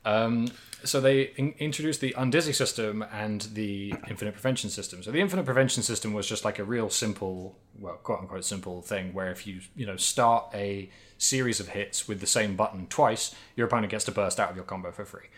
Um, 0.05 0.49
so 0.85 1.01
they 1.01 1.33
in- 1.37 1.55
introduced 1.59 2.01
the 2.01 2.15
undizzy 2.17 2.55
system 2.55 3.05
and 3.13 3.43
the 3.55 3.95
infinite 4.09 4.33
prevention 4.33 4.71
system. 4.71 5.03
So 5.03 5.11
the 5.11 5.21
infinite 5.21 5.45
prevention 5.45 5.83
system 5.83 6.13
was 6.13 6.27
just 6.27 6.45
like 6.45 6.59
a 6.59 6.65
real 6.65 6.91
simple, 6.91 7.59
well, 7.79 7.95
quote 8.03 8.21
unquote 8.21 8.45
simple 8.45 8.83
thing 8.83 9.15
where 9.15 9.31
if 9.31 9.47
you 9.47 9.61
you 9.77 9.87
know 9.87 9.97
start 9.97 10.47
a 10.55 10.91
series 11.19 11.61
of 11.61 11.69
hits 11.69 12.09
with 12.09 12.21
the 12.21 12.27
same 12.27 12.57
button 12.57 12.87
twice, 12.89 13.35
your 13.57 13.67
opponent 13.67 13.91
gets 13.91 14.05
to 14.05 14.13
burst 14.13 14.41
out 14.41 14.51
of 14.51 14.57
your 14.57 14.65
combo 14.65 14.91
for 14.91 15.05
free. 15.05 15.29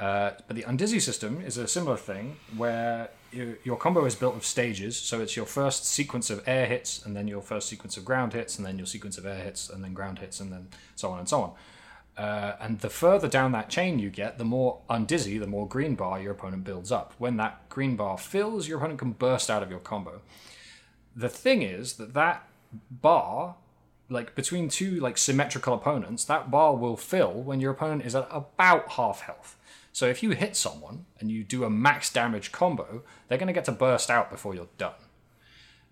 Uh, 0.00 0.30
but 0.46 0.54
the 0.54 0.62
undizzy 0.62 1.00
system 1.00 1.40
is 1.44 1.58
a 1.58 1.66
similar 1.66 1.96
thing 1.96 2.36
where 2.56 3.10
your, 3.32 3.58
your 3.64 3.76
combo 3.76 4.04
is 4.04 4.14
built 4.14 4.36
of 4.36 4.44
stages. 4.44 4.96
So 4.96 5.20
it's 5.20 5.36
your 5.36 5.46
first 5.46 5.86
sequence 5.86 6.30
of 6.30 6.46
air 6.46 6.66
hits, 6.66 7.04
and 7.04 7.16
then 7.16 7.26
your 7.26 7.42
first 7.42 7.68
sequence 7.68 7.96
of 7.96 8.04
ground 8.04 8.32
hits, 8.32 8.58
and 8.58 8.66
then 8.66 8.78
your 8.78 8.86
sequence 8.86 9.18
of 9.18 9.26
air 9.26 9.42
hits, 9.42 9.68
and 9.68 9.82
then 9.82 9.92
ground 9.94 10.20
hits, 10.20 10.38
and 10.40 10.52
then 10.52 10.68
so 10.94 11.10
on 11.10 11.18
and 11.18 11.28
so 11.28 11.42
on. 11.42 11.52
Uh, 12.18 12.56
and 12.60 12.80
the 12.80 12.90
further 12.90 13.28
down 13.28 13.52
that 13.52 13.70
chain 13.70 14.00
you 14.00 14.10
get, 14.10 14.38
the 14.38 14.44
more 14.44 14.80
undizzy, 14.90 15.38
the 15.38 15.46
more 15.46 15.68
green 15.68 15.94
bar 15.94 16.20
your 16.20 16.32
opponent 16.32 16.64
builds 16.64 16.90
up. 16.90 17.14
When 17.18 17.36
that 17.36 17.68
green 17.68 17.94
bar 17.94 18.18
fills, 18.18 18.66
your 18.66 18.78
opponent 18.78 18.98
can 18.98 19.12
burst 19.12 19.48
out 19.48 19.62
of 19.62 19.70
your 19.70 19.78
combo. 19.78 20.20
The 21.14 21.28
thing 21.28 21.62
is 21.62 21.94
that 21.94 22.14
that 22.14 22.48
bar 22.90 23.54
like 24.10 24.34
between 24.34 24.68
two 24.68 24.98
like 25.00 25.18
symmetrical 25.18 25.74
opponents, 25.74 26.24
that 26.24 26.50
bar 26.50 26.74
will 26.74 26.96
fill 26.96 27.32
when 27.32 27.60
your 27.60 27.72
opponent 27.72 28.04
is 28.04 28.14
at 28.14 28.26
about 28.30 28.92
half 28.92 29.20
health. 29.20 29.56
So 29.92 30.06
if 30.06 30.22
you 30.22 30.30
hit 30.30 30.56
someone 30.56 31.06
and 31.18 31.30
you 31.30 31.44
do 31.44 31.64
a 31.64 31.70
max 31.70 32.12
damage 32.12 32.52
combo, 32.52 33.02
they're 33.26 33.38
going 33.38 33.48
to 33.48 33.52
get 33.52 33.64
to 33.66 33.72
burst 33.72 34.10
out 34.10 34.30
before 34.30 34.54
you're 34.54 34.68
done. 34.78 34.94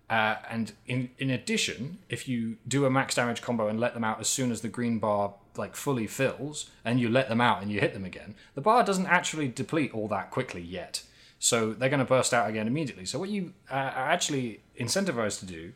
Uh, 0.09 0.35
and 0.49 0.71
in 0.87 1.09
in 1.17 1.29
addition, 1.29 1.99
if 2.09 2.27
you 2.27 2.57
do 2.67 2.85
a 2.85 2.89
max 2.89 3.15
damage 3.15 3.41
combo 3.41 3.67
and 3.67 3.79
let 3.79 3.93
them 3.93 4.03
out 4.03 4.19
as 4.19 4.27
soon 4.27 4.51
as 4.51 4.61
the 4.61 4.69
green 4.69 4.99
bar 4.99 5.33
like 5.57 5.75
fully 5.75 6.07
fills, 6.07 6.69
and 6.83 6.99
you 6.99 7.09
let 7.09 7.29
them 7.29 7.41
out 7.41 7.61
and 7.61 7.71
you 7.71 7.79
hit 7.79 7.93
them 7.93 8.05
again, 8.05 8.35
the 8.55 8.61
bar 8.61 8.83
doesn't 8.83 9.07
actually 9.07 9.47
deplete 9.47 9.93
all 9.93 10.07
that 10.07 10.31
quickly 10.31 10.61
yet. 10.61 11.03
So 11.39 11.73
they're 11.73 11.89
going 11.89 11.99
to 11.99 12.05
burst 12.05 12.33
out 12.33 12.49
again 12.49 12.67
immediately. 12.67 13.05
So 13.05 13.19
what 13.19 13.29
you 13.29 13.53
uh, 13.69 13.75
are 13.75 14.09
actually 14.11 14.61
incentivized 14.79 15.39
to 15.39 15.45
do 15.45 15.73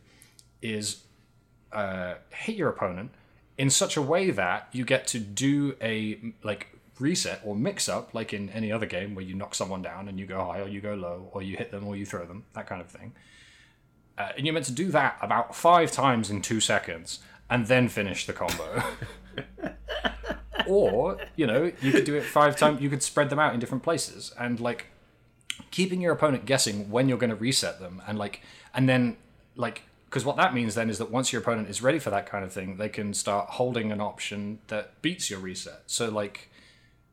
is 0.61 1.03
uh, 1.71 2.15
hit 2.29 2.55
your 2.55 2.69
opponent 2.69 3.11
in 3.57 3.69
such 3.69 3.97
a 3.97 4.01
way 4.01 4.31
that 4.31 4.67
you 4.71 4.85
get 4.85 5.07
to 5.07 5.19
do 5.19 5.75
a 5.81 6.19
like 6.43 6.67
reset 6.99 7.41
or 7.43 7.55
mix 7.55 7.89
up 7.89 8.13
like 8.13 8.33
in 8.33 8.49
any 8.49 8.71
other 8.71 8.85
game 8.85 9.15
where 9.15 9.25
you 9.25 9.33
knock 9.33 9.55
someone 9.55 9.81
down 9.81 10.07
and 10.07 10.19
you 10.19 10.25
go 10.25 10.43
high 10.43 10.59
or 10.59 10.67
you 10.67 10.79
go 10.79 10.93
low 10.93 11.29
or 11.31 11.41
you 11.41 11.57
hit 11.57 11.71
them 11.71 11.85
or 11.87 11.95
you 11.95 12.05
throw 12.05 12.25
them 12.25 12.43
that 12.53 12.67
kind 12.67 12.81
of 12.81 12.87
thing 12.87 13.11
uh, 14.17 14.29
and 14.37 14.45
you're 14.45 14.53
meant 14.53 14.65
to 14.65 14.71
do 14.71 14.91
that 14.91 15.17
about 15.21 15.55
five 15.55 15.91
times 15.91 16.29
in 16.29 16.41
two 16.41 16.59
seconds 16.59 17.19
and 17.49 17.67
then 17.67 17.87
finish 17.87 18.25
the 18.25 18.33
combo 18.33 18.83
or 20.67 21.17
you 21.35 21.47
know 21.47 21.71
you 21.81 21.91
could 21.91 22.05
do 22.05 22.15
it 22.15 22.23
five 22.23 22.55
times 22.55 22.81
you 22.81 22.89
could 22.89 23.03
spread 23.03 23.29
them 23.29 23.39
out 23.39 23.53
in 23.53 23.59
different 23.59 23.83
places 23.83 24.33
and 24.39 24.59
like 24.59 24.87
keeping 25.69 26.01
your 26.01 26.13
opponent 26.13 26.45
guessing 26.45 26.89
when 26.89 27.07
you're 27.07 27.17
going 27.17 27.29
to 27.29 27.35
reset 27.35 27.79
them 27.79 28.01
and 28.07 28.17
like 28.17 28.41
and 28.73 28.87
then 28.87 29.17
like 29.55 29.83
because 30.05 30.25
what 30.25 30.35
that 30.35 30.53
means 30.53 30.75
then 30.75 30.89
is 30.89 30.97
that 30.97 31.09
once 31.09 31.31
your 31.31 31.41
opponent 31.41 31.69
is 31.69 31.81
ready 31.81 31.97
for 31.97 32.09
that 32.09 32.25
kind 32.25 32.43
of 32.43 32.51
thing 32.51 32.77
they 32.77 32.89
can 32.89 33.13
start 33.13 33.49
holding 33.51 33.91
an 33.91 34.01
option 34.01 34.59
that 34.67 35.01
beats 35.01 35.29
your 35.29 35.39
reset. 35.39 35.83
So 35.87 36.09
like 36.09 36.49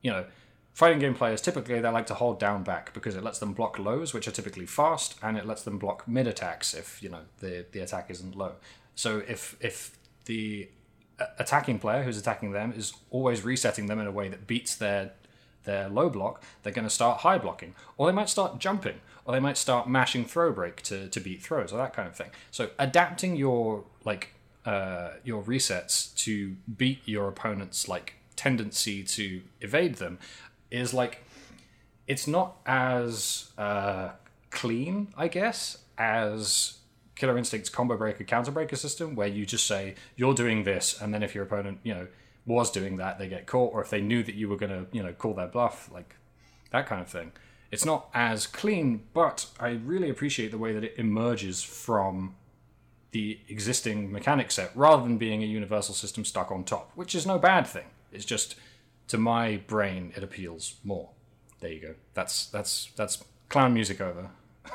you 0.03 0.11
know 0.11 0.25
fighting 0.73 0.99
game 0.99 1.15
players 1.15 1.41
typically 1.41 1.81
they 1.81 1.89
like 1.89 2.07
to 2.07 2.15
hold 2.15 2.39
down 2.39 2.63
back 2.63 2.93
because 2.95 3.17
it 3.17 3.23
lets 3.23 3.39
them 3.39 3.53
block 3.53 3.79
lows 3.79 4.15
which 4.15 4.29
are 4.29 4.33
typically 4.33 4.67
fast 4.67 5.17
and 5.23 5.37
it 5.37 5.47
lets 5.47 5.63
them 5.63 5.79
block 5.79 6.07
mid 6.07 6.27
attacks 6.27 6.75
if 6.75 7.03
you 7.03 7.09
know 7.09 7.23
the 7.39 7.67
the 7.73 7.81
attack 7.81 8.11
isn't 8.11 8.37
low. 8.37 8.53
So 8.95 9.23
if 9.29 9.57
if 9.61 9.97
the 10.25 10.69
attacking 11.39 11.79
player 11.79 12.03
who's 12.03 12.19
attacking 12.19 12.53
them 12.53 12.73
is 12.77 12.93
always 13.11 13.45
resetting 13.45 13.87
them 13.87 13.99
in 13.99 14.07
a 14.07 14.13
way 14.13 14.29
that 14.29 14.47
beats 14.47 14.75
their 14.77 15.13
their 15.65 15.89
low 15.89 16.09
block, 16.09 16.43
they're 16.63 16.73
going 16.73 16.87
to 16.87 16.91
start 16.91 17.21
high 17.21 17.37
blocking, 17.37 17.75
or 17.99 18.07
they 18.07 18.13
might 18.13 18.29
start 18.29 18.59
jumping, 18.59 19.01
or 19.25 19.35
they 19.35 19.41
might 19.41 19.59
start 19.59 19.89
mashing 19.89 20.25
throw 20.25 20.51
break 20.51 20.81
to, 20.83 21.09
to 21.09 21.21
beat 21.21 21.43
throws, 21.43 21.73
or 21.73 21.77
that 21.77 21.93
kind 21.93 22.09
of 22.09 22.17
thing. 22.17 22.31
So 22.51 22.71
adapting 22.79 23.37
your 23.37 23.85
like 24.05 24.33
uh, 24.65 25.11
your 25.25 25.43
resets 25.43 26.15
to 26.25 26.57
beat 26.77 27.01
your 27.05 27.29
opponent's 27.29 27.89
like 27.89 28.15
tendency 28.37 29.03
to 29.03 29.43
evade 29.61 29.97
them 29.97 30.19
is 30.71 30.95
like 30.95 31.25
it's 32.07 32.27
not 32.27 32.57
as 32.65 33.51
uh, 33.59 34.11
clean, 34.51 35.09
I 35.17 35.29
guess, 35.29 35.79
as 35.99 36.79
Killer 37.19 37.37
Instinct's 37.37 37.69
combo 37.69 37.97
breaker 37.97 38.25
counter 38.25 38.53
breaker 38.53 38.77
system, 38.77 39.15
where 39.17 39.27
you 39.27 39.45
just 39.45 39.67
say 39.67 39.97
you're 40.17 40.35
doing 40.35 40.65
this, 40.65 41.01
and 41.01 41.13
then 41.13 41.23
if 41.23 41.35
your 41.35 41.45
opponent, 41.45 41.81
you 41.83 41.93
know, 41.93 42.07
was 42.47 42.71
doing 42.71 42.97
that, 42.97 43.19
they 43.19 43.29
get 43.29 43.47
caught, 43.47 43.75
or 43.75 43.83
if 43.83 43.91
they 43.91 44.01
knew 44.01 44.23
that 44.23 44.37
you 44.37 44.49
were 44.49 44.57
going 44.57 44.71
to, 44.71 44.87
you 44.93 45.03
know, 45.03 45.13
call 45.13 45.35
their 45.35 45.49
bluff, 45.49 45.91
like 45.93 46.15
that 46.71 46.87
kind 46.87 47.03
of 47.03 47.09
thing. 47.09 47.33
It's 47.71 47.85
not 47.85 48.09
as 48.15 48.47
clean, 48.47 49.03
but 49.13 49.47
I 49.59 49.71
really 49.71 50.09
appreciate 50.09 50.53
the 50.53 50.59
way 50.59 50.73
that 50.73 50.85
it 50.85 50.95
emerges 50.97 51.63
from 51.63 52.37
the 53.11 53.41
existing 53.49 54.13
mechanic 54.13 54.51
set 54.51 54.71
rather 54.75 55.03
than 55.03 55.19
being 55.19 55.43
a 55.43 55.47
universal 55.47 55.95
system 55.95 56.25
stuck 56.25 56.51
on 56.53 56.65
top, 56.65 56.93
which 56.95 57.15
is 57.15 57.27
no 57.27 57.39
bad 57.39 57.67
thing. 57.67 57.87
It's 58.13 58.25
just 58.25 58.55
to 59.09 59.19
my 59.19 59.57
brain 59.67 60.13
it 60.17 60.23
appeals 60.23 60.77
more. 60.85 61.11
There 61.61 61.73
you 61.73 61.81
go. 61.81 61.95
That's 62.15 62.47
that's 62.47 62.91
that's 62.97 63.25
clown 63.49 63.75
music 63.75 64.01
over. 64.01 64.31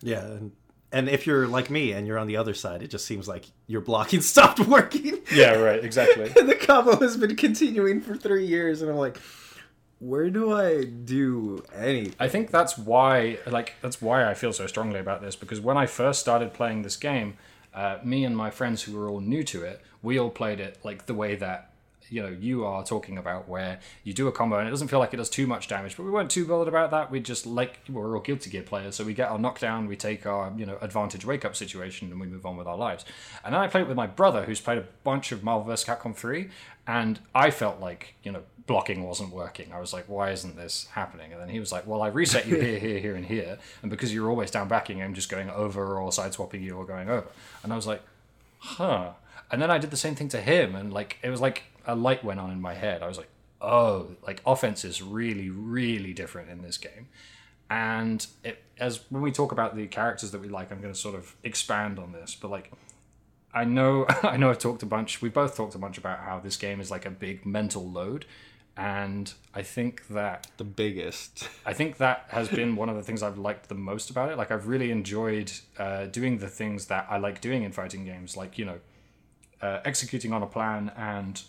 yeah, 0.00 0.24
and 0.24 0.52
and 0.92 1.08
if 1.08 1.26
you're 1.26 1.46
like 1.46 1.70
me 1.70 1.92
and 1.92 2.06
you're 2.06 2.18
on 2.18 2.26
the 2.26 2.36
other 2.36 2.54
side, 2.54 2.82
it 2.82 2.88
just 2.88 3.04
seems 3.04 3.28
like 3.28 3.46
your 3.66 3.80
blocking 3.80 4.20
stopped 4.22 4.60
working. 4.60 5.18
Yeah, 5.32 5.54
right, 5.54 5.82
exactly. 5.84 6.32
and 6.38 6.48
the 6.48 6.56
combo 6.56 6.96
has 6.96 7.16
been 7.16 7.36
continuing 7.36 8.00
for 8.00 8.16
three 8.16 8.46
years, 8.46 8.82
and 8.82 8.90
I'm 8.90 8.96
like, 8.96 9.18
where 10.00 10.30
do 10.30 10.52
I 10.52 10.84
do 10.84 11.62
anything? 11.74 12.14
I 12.18 12.28
think 12.28 12.50
that's 12.50 12.78
why, 12.78 13.38
like, 13.46 13.74
that's 13.82 14.00
why 14.00 14.28
I 14.28 14.34
feel 14.34 14.52
so 14.52 14.66
strongly 14.66 14.98
about 14.98 15.20
this 15.20 15.36
because 15.36 15.60
when 15.60 15.76
I 15.76 15.86
first 15.86 16.20
started 16.20 16.54
playing 16.54 16.82
this 16.82 16.96
game, 16.96 17.36
uh, 17.74 17.98
me 18.02 18.24
and 18.24 18.36
my 18.36 18.50
friends 18.50 18.82
who 18.82 18.98
were 18.98 19.08
all 19.08 19.20
new 19.20 19.44
to 19.44 19.62
it, 19.62 19.82
we 20.02 20.18
all 20.18 20.30
played 20.30 20.58
it 20.58 20.78
like 20.82 21.06
the 21.06 21.14
way 21.14 21.36
that 21.36 21.69
you 22.10 22.22
know 22.22 22.28
you 22.28 22.64
are 22.64 22.84
talking 22.84 23.16
about 23.16 23.48
where 23.48 23.78
you 24.04 24.12
do 24.12 24.28
a 24.28 24.32
combo 24.32 24.58
and 24.58 24.66
it 24.66 24.70
doesn't 24.70 24.88
feel 24.88 24.98
like 24.98 25.14
it 25.14 25.16
does 25.16 25.30
too 25.30 25.46
much 25.46 25.68
damage 25.68 25.96
but 25.96 26.02
we 26.02 26.10
weren't 26.10 26.30
too 26.30 26.44
bothered 26.44 26.68
about 26.68 26.90
that. 26.90 27.10
We 27.10 27.20
just 27.20 27.46
like 27.46 27.78
we're 27.88 28.14
all 28.14 28.20
guilty 28.22 28.50
gear 28.50 28.62
players 28.62 28.96
so 28.96 29.04
we 29.04 29.14
get 29.14 29.30
our 29.30 29.38
knockdown 29.38 29.86
we 29.86 29.96
take 29.96 30.26
our 30.26 30.52
you 30.56 30.66
know 30.66 30.76
advantage 30.80 31.24
wake 31.24 31.44
up 31.44 31.56
situation 31.56 32.10
and 32.10 32.20
we 32.20 32.26
move 32.26 32.44
on 32.44 32.56
with 32.56 32.66
our 32.66 32.76
lives. 32.76 33.04
And 33.44 33.54
then 33.54 33.60
i 33.60 33.68
played 33.68 33.82
it 33.82 33.88
with 33.88 33.96
my 33.96 34.06
brother 34.06 34.44
who's 34.44 34.60
played 34.60 34.78
a 34.78 34.84
bunch 35.04 35.32
of 35.32 35.42
marvel 35.42 35.64
vs. 35.64 35.86
Capcom 35.86 36.14
3 36.14 36.48
and 36.86 37.20
i 37.34 37.50
felt 37.50 37.80
like 37.80 38.14
you 38.22 38.32
know 38.32 38.42
blocking 38.66 39.02
wasn't 39.02 39.32
working. 39.32 39.72
I 39.72 39.80
was 39.80 39.92
like 39.92 40.04
why 40.08 40.30
isn't 40.30 40.56
this 40.56 40.86
happening? 40.92 41.32
And 41.32 41.40
then 41.40 41.48
he 41.48 41.60
was 41.60 41.72
like 41.72 41.86
well 41.86 42.02
i 42.02 42.08
reset 42.08 42.46
you 42.46 42.56
here 42.56 42.78
here 42.78 42.98
here 42.98 43.14
and 43.14 43.24
here 43.24 43.58
and 43.82 43.90
because 43.90 44.12
you're 44.12 44.28
always 44.28 44.50
down 44.50 44.68
backing 44.68 45.02
i'm 45.02 45.14
just 45.14 45.28
going 45.28 45.50
over 45.50 45.98
or 45.98 46.12
side 46.12 46.32
swapping 46.32 46.62
you 46.62 46.76
or 46.76 46.84
going 46.84 47.08
over. 47.08 47.28
And 47.62 47.72
i 47.72 47.76
was 47.76 47.86
like 47.86 48.02
huh. 48.58 49.10
And 49.52 49.60
then 49.60 49.70
i 49.70 49.78
did 49.78 49.90
the 49.90 49.96
same 49.96 50.14
thing 50.14 50.28
to 50.28 50.40
him 50.40 50.74
and 50.74 50.92
like 50.92 51.18
it 51.22 51.30
was 51.30 51.40
like 51.40 51.64
a 51.86 51.94
light 51.94 52.24
went 52.24 52.40
on 52.40 52.50
in 52.50 52.60
my 52.60 52.74
head. 52.74 53.02
I 53.02 53.08
was 53.08 53.18
like, 53.18 53.28
oh, 53.60 54.08
like 54.26 54.42
offense 54.46 54.84
is 54.84 55.02
really, 55.02 55.50
really 55.50 56.12
different 56.12 56.50
in 56.50 56.62
this 56.62 56.78
game. 56.78 57.08
And 57.68 58.26
it, 58.42 58.62
as 58.78 59.00
when 59.10 59.22
we 59.22 59.30
talk 59.30 59.52
about 59.52 59.76
the 59.76 59.86
characters 59.86 60.32
that 60.32 60.40
we 60.40 60.48
like, 60.48 60.72
I'm 60.72 60.80
going 60.80 60.92
to 60.92 60.98
sort 60.98 61.14
of 61.14 61.36
expand 61.44 61.98
on 61.98 62.12
this. 62.12 62.34
But 62.34 62.50
like, 62.50 62.72
I 63.54 63.64
know, 63.64 64.06
I 64.22 64.36
know, 64.36 64.50
I've 64.50 64.58
talked 64.58 64.82
a 64.82 64.86
bunch. 64.86 65.22
We 65.22 65.28
both 65.28 65.56
talked 65.56 65.74
a 65.74 65.78
bunch 65.78 65.98
about 65.98 66.20
how 66.20 66.40
this 66.40 66.56
game 66.56 66.80
is 66.80 66.90
like 66.90 67.06
a 67.06 67.10
big 67.10 67.46
mental 67.46 67.88
load, 67.88 68.24
and 68.76 69.32
I 69.54 69.62
think 69.62 70.08
that 70.08 70.48
the 70.56 70.64
biggest. 70.64 71.48
I 71.66 71.72
think 71.72 71.98
that 71.98 72.26
has 72.28 72.48
been 72.48 72.74
one 72.74 72.88
of 72.88 72.96
the 72.96 73.02
things 73.02 73.22
I've 73.22 73.38
liked 73.38 73.68
the 73.68 73.74
most 73.74 74.10
about 74.10 74.30
it. 74.30 74.38
Like, 74.38 74.50
I've 74.50 74.66
really 74.66 74.90
enjoyed 74.90 75.52
uh, 75.78 76.06
doing 76.06 76.38
the 76.38 76.48
things 76.48 76.86
that 76.86 77.06
I 77.08 77.18
like 77.18 77.40
doing 77.40 77.62
in 77.62 77.70
fighting 77.70 78.04
games, 78.04 78.36
like 78.36 78.58
you 78.58 78.64
know, 78.64 78.78
uh, 79.62 79.80
executing 79.84 80.32
on 80.32 80.42
a 80.42 80.46
plan 80.46 80.90
and 80.96 81.40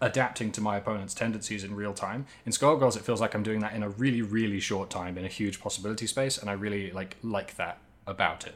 adapting 0.00 0.52
to 0.52 0.60
my 0.60 0.76
opponent's 0.76 1.14
tendencies 1.14 1.64
in 1.64 1.74
real 1.74 1.92
time. 1.92 2.26
In 2.46 2.52
Skullgirls, 2.52 2.96
it 2.96 3.02
feels 3.02 3.20
like 3.20 3.34
I'm 3.34 3.42
doing 3.42 3.60
that 3.60 3.74
in 3.74 3.82
a 3.82 3.88
really, 3.88 4.22
really 4.22 4.60
short 4.60 4.90
time 4.90 5.18
in 5.18 5.24
a 5.24 5.28
huge 5.28 5.60
possibility 5.60 6.06
space, 6.06 6.38
and 6.38 6.48
I 6.48 6.52
really 6.52 6.90
like 6.90 7.16
like 7.22 7.56
that 7.56 7.78
about 8.06 8.46
it. 8.46 8.54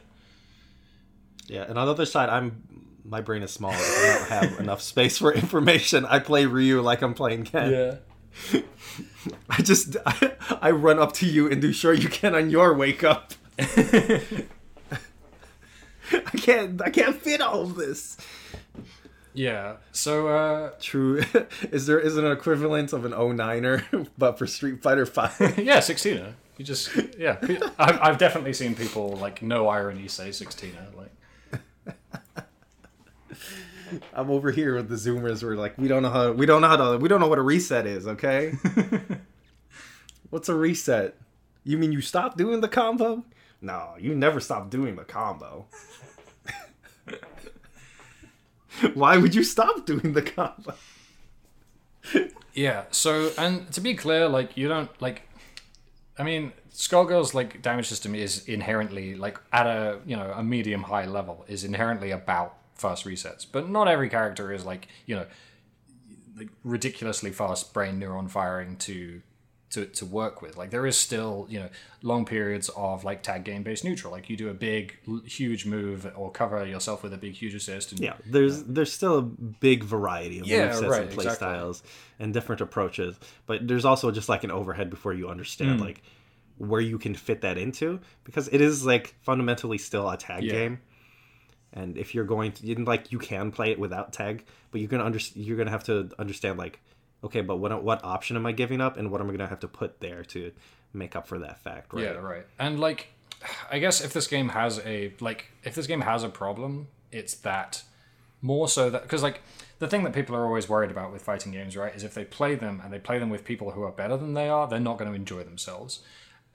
Yeah, 1.47 1.63
and 1.63 1.77
on 1.77 1.85
the 1.85 1.91
other 1.91 2.05
side, 2.05 2.29
I'm 2.29 2.63
my 3.05 3.21
brain 3.21 3.43
is 3.43 3.51
small. 3.51 3.71
I 3.71 4.17
don't 4.19 4.29
have 4.29 4.59
enough 4.63 4.81
space 4.81 5.17
for 5.17 5.33
information. 5.33 6.05
I 6.05 6.19
play 6.19 6.45
Ryu 6.45 6.81
like 6.81 7.01
I'm 7.01 7.13
playing 7.13 7.45
Ken. 7.45 7.71
Yeah. 7.71 7.95
I 9.49 9.61
just 9.61 9.97
I, 10.05 10.33
I 10.61 10.71
run 10.71 10.99
up 10.99 11.13
to 11.13 11.25
you 11.25 11.49
and 11.49 11.61
do 11.61 11.69
Shoryuken 11.69 12.33
on 12.33 12.49
your 12.49 12.73
wake 12.73 13.03
up. 13.03 13.33
I 13.59 14.47
can't 16.37 16.81
I 16.81 16.89
can't 16.89 17.15
fit 17.15 17.41
all 17.41 17.61
of 17.61 17.75
this. 17.75 18.17
Yeah. 19.33 19.77
So 19.91 20.27
uh 20.27 20.71
True. 20.79 21.23
is 21.71 21.85
there 21.85 21.99
is 21.99 22.17
an 22.17 22.25
equivalent 22.25 22.93
of 22.93 23.05
an 23.05 23.11
09er 23.11 24.07
but 24.17 24.37
for 24.37 24.47
Street 24.47 24.81
Fighter 24.81 25.05
5? 25.05 25.39
yeah, 25.57 25.77
16er. 25.79 26.33
You 26.57 26.65
just 26.65 26.95
yeah, 27.17 27.37
I've, 27.79 27.99
I've 27.99 28.17
definitely 28.17 28.53
seen 28.53 28.75
people 28.75 29.13
like 29.13 29.41
no 29.41 29.67
irony 29.67 30.07
say 30.07 30.29
16er 30.29 30.95
like 30.95 31.09
I'm 34.13 34.29
over 34.29 34.51
here 34.51 34.75
with 34.75 34.89
the 34.89 34.95
zoomers 34.95 35.43
we're 35.43 35.55
like 35.55 35.77
we 35.77 35.87
don't 35.87 36.03
know 36.03 36.09
how 36.09 36.31
we 36.31 36.45
don't 36.45 36.61
know 36.61 36.67
how 36.67 36.91
to 36.91 36.97
we 36.97 37.09
don't 37.09 37.19
know 37.19 37.27
what 37.27 37.39
a 37.39 37.43
reset 37.43 37.87
is, 37.87 38.07
okay? 38.07 38.53
What's 40.29 40.49
a 40.49 40.55
reset? 40.55 41.15
You 41.63 41.77
mean 41.77 41.91
you 41.91 42.01
stop 42.01 42.37
doing 42.37 42.61
the 42.61 42.67
combo? 42.67 43.23
No, 43.61 43.93
you 43.99 44.15
never 44.15 44.39
stop 44.39 44.69
doing 44.71 44.95
the 44.95 45.03
combo. 45.03 45.67
Why 48.93 49.17
would 49.17 49.35
you 49.35 49.43
stop 49.43 49.85
doing 49.85 50.13
the 50.13 50.21
combo? 50.21 50.73
Yeah. 52.55 52.83
So, 52.91 53.31
and 53.35 53.71
to 53.71 53.81
be 53.81 53.95
clear, 53.95 54.29
like 54.29 54.55
you 54.55 54.67
don't 54.67 54.89
like. 55.01 55.23
I 56.19 56.23
mean, 56.23 56.53
Skullgirl's 56.71 57.33
like 57.33 57.63
damage 57.63 57.87
system 57.87 58.13
is 58.13 58.47
inherently 58.47 59.15
like 59.15 59.39
at 59.51 59.65
a 59.65 59.99
you 60.05 60.15
know 60.15 60.31
a 60.35 60.43
medium 60.43 60.83
high 60.83 61.05
level 61.05 61.45
is 61.47 61.63
inherently 61.63 62.11
about 62.11 62.55
fast 62.75 63.05
resets, 63.05 63.45
but 63.51 63.69
not 63.69 63.87
every 63.87 64.07
character 64.07 64.51
is 64.51 64.65
like 64.65 64.87
you 65.07 65.15
know 65.15 65.25
like 66.37 66.49
ridiculously 66.63 67.31
fast 67.31 67.73
brain 67.73 67.99
neuron 67.99 68.29
firing 68.29 68.75
to 68.77 69.21
to, 69.73 69.85
to 69.85 70.05
work 70.05 70.41
with. 70.41 70.57
Like 70.57 70.69
there 70.71 70.85
is 70.85 70.97
still, 70.97 71.45
you 71.49 71.59
know, 71.59 71.69
long 72.01 72.25
periods 72.25 72.69
of 72.75 73.03
like 73.03 73.23
tag 73.23 73.43
game 73.43 73.63
based 73.63 73.83
neutral. 73.83 74.11
Like 74.11 74.29
you 74.29 74.37
do 74.37 74.49
a 74.49 74.53
big, 74.53 74.97
huge 75.25 75.65
move 75.65 76.11
or 76.15 76.31
cover 76.31 76.65
yourself 76.65 77.03
with 77.03 77.13
a 77.13 77.17
big, 77.17 77.33
huge 77.33 77.53
assist. 77.53 77.91
And 77.91 78.01
Yeah, 78.01 78.13
there's 78.25 78.63
there's 78.63 78.91
still 78.93 79.17
a 79.17 79.21
big 79.21 79.83
variety 79.83 80.39
of 80.39 80.47
Yeah, 80.47 80.69
movesets 80.69 80.89
right, 80.89 81.01
and 81.01 81.11
play 81.11 81.25
exactly. 81.25 81.35
styles 81.47 81.83
and 82.19 82.33
different 82.33 82.61
approaches, 82.61 83.19
but 83.45 83.67
there's 83.67 83.85
also 83.85 84.11
just 84.11 84.29
like 84.29 84.43
an 84.43 84.51
overhead 84.51 84.89
before 84.89 85.13
you 85.13 85.29
understand 85.29 85.79
Hmm. 85.79 85.85
like 85.85 86.01
where 86.57 86.81
you 86.81 86.99
can 86.99 87.15
fit 87.15 87.41
that 87.41 87.57
into 87.57 87.99
because 88.23 88.47
it 88.49 88.61
is 88.61 88.85
like 88.85 89.15
fundamentally 89.21 89.77
still 89.79 90.09
a 90.09 90.15
tag 90.17 90.43
Yeah. 90.43 90.51
game. 90.53 90.79
And 91.75 91.97
if 91.97 92.13
you're 92.13 92.25
going 92.25 92.51
to 92.51 92.83
like 92.83 93.11
you 93.11 93.17
can 93.17 93.51
play 93.51 93.71
it 93.71 93.79
without 93.79 94.13
tag, 94.13 94.45
but 94.69 94.79
you're 94.79 94.87
gonna 94.87 95.03
under, 95.05 95.19
you're 95.33 95.57
gonna 95.57 95.71
have 95.71 95.83
to 95.85 96.11
understand 96.19 96.59
like 96.59 96.79
okay, 97.23 97.41
but 97.41 97.57
what 97.57 97.83
what 97.83 98.03
option 98.03 98.35
am 98.35 98.45
I 98.45 98.51
giving 98.51 98.81
up 98.81 98.97
and 98.97 99.11
what 99.11 99.21
am 99.21 99.29
I 99.29 99.31
gonna 99.33 99.47
have 99.47 99.61
to 99.61 99.67
put 99.67 99.99
there 99.99 100.23
to 100.25 100.51
make 100.93 101.15
up 101.15 101.27
for 101.27 101.39
that 101.39 101.63
fact, 101.63 101.93
right? 101.93 102.03
Yeah, 102.03 102.11
right. 102.11 102.45
And 102.59 102.79
like, 102.79 103.07
I 103.71 103.79
guess 103.79 104.03
if 104.03 104.13
this 104.13 104.27
game 104.27 104.49
has 104.49 104.79
a 104.85 105.13
like, 105.19 105.51
if 105.63 105.75
this 105.75 105.87
game 105.87 106.01
has 106.01 106.23
a 106.23 106.29
problem, 106.29 106.87
it's 107.11 107.35
that 107.35 107.83
more 108.41 108.67
so 108.67 108.89
that 108.89 109.03
because 109.03 109.23
like 109.23 109.41
the 109.79 109.87
thing 109.87 110.03
that 110.03 110.13
people 110.13 110.35
are 110.35 110.45
always 110.45 110.69
worried 110.69 110.91
about 110.91 111.11
with 111.11 111.21
fighting 111.21 111.51
games, 111.51 111.75
right, 111.75 111.95
is 111.95 112.03
if 112.03 112.13
they 112.13 112.25
play 112.25 112.55
them 112.55 112.81
and 112.83 112.93
they 112.93 112.99
play 112.99 113.19
them 113.19 113.29
with 113.29 113.43
people 113.43 113.71
who 113.71 113.83
are 113.83 113.91
better 113.91 114.15
than 114.15 114.33
they 114.33 114.47
are, 114.47 114.67
they're 114.67 114.79
not 114.79 114.97
going 114.97 115.09
to 115.09 115.15
enjoy 115.15 115.43
themselves. 115.43 116.01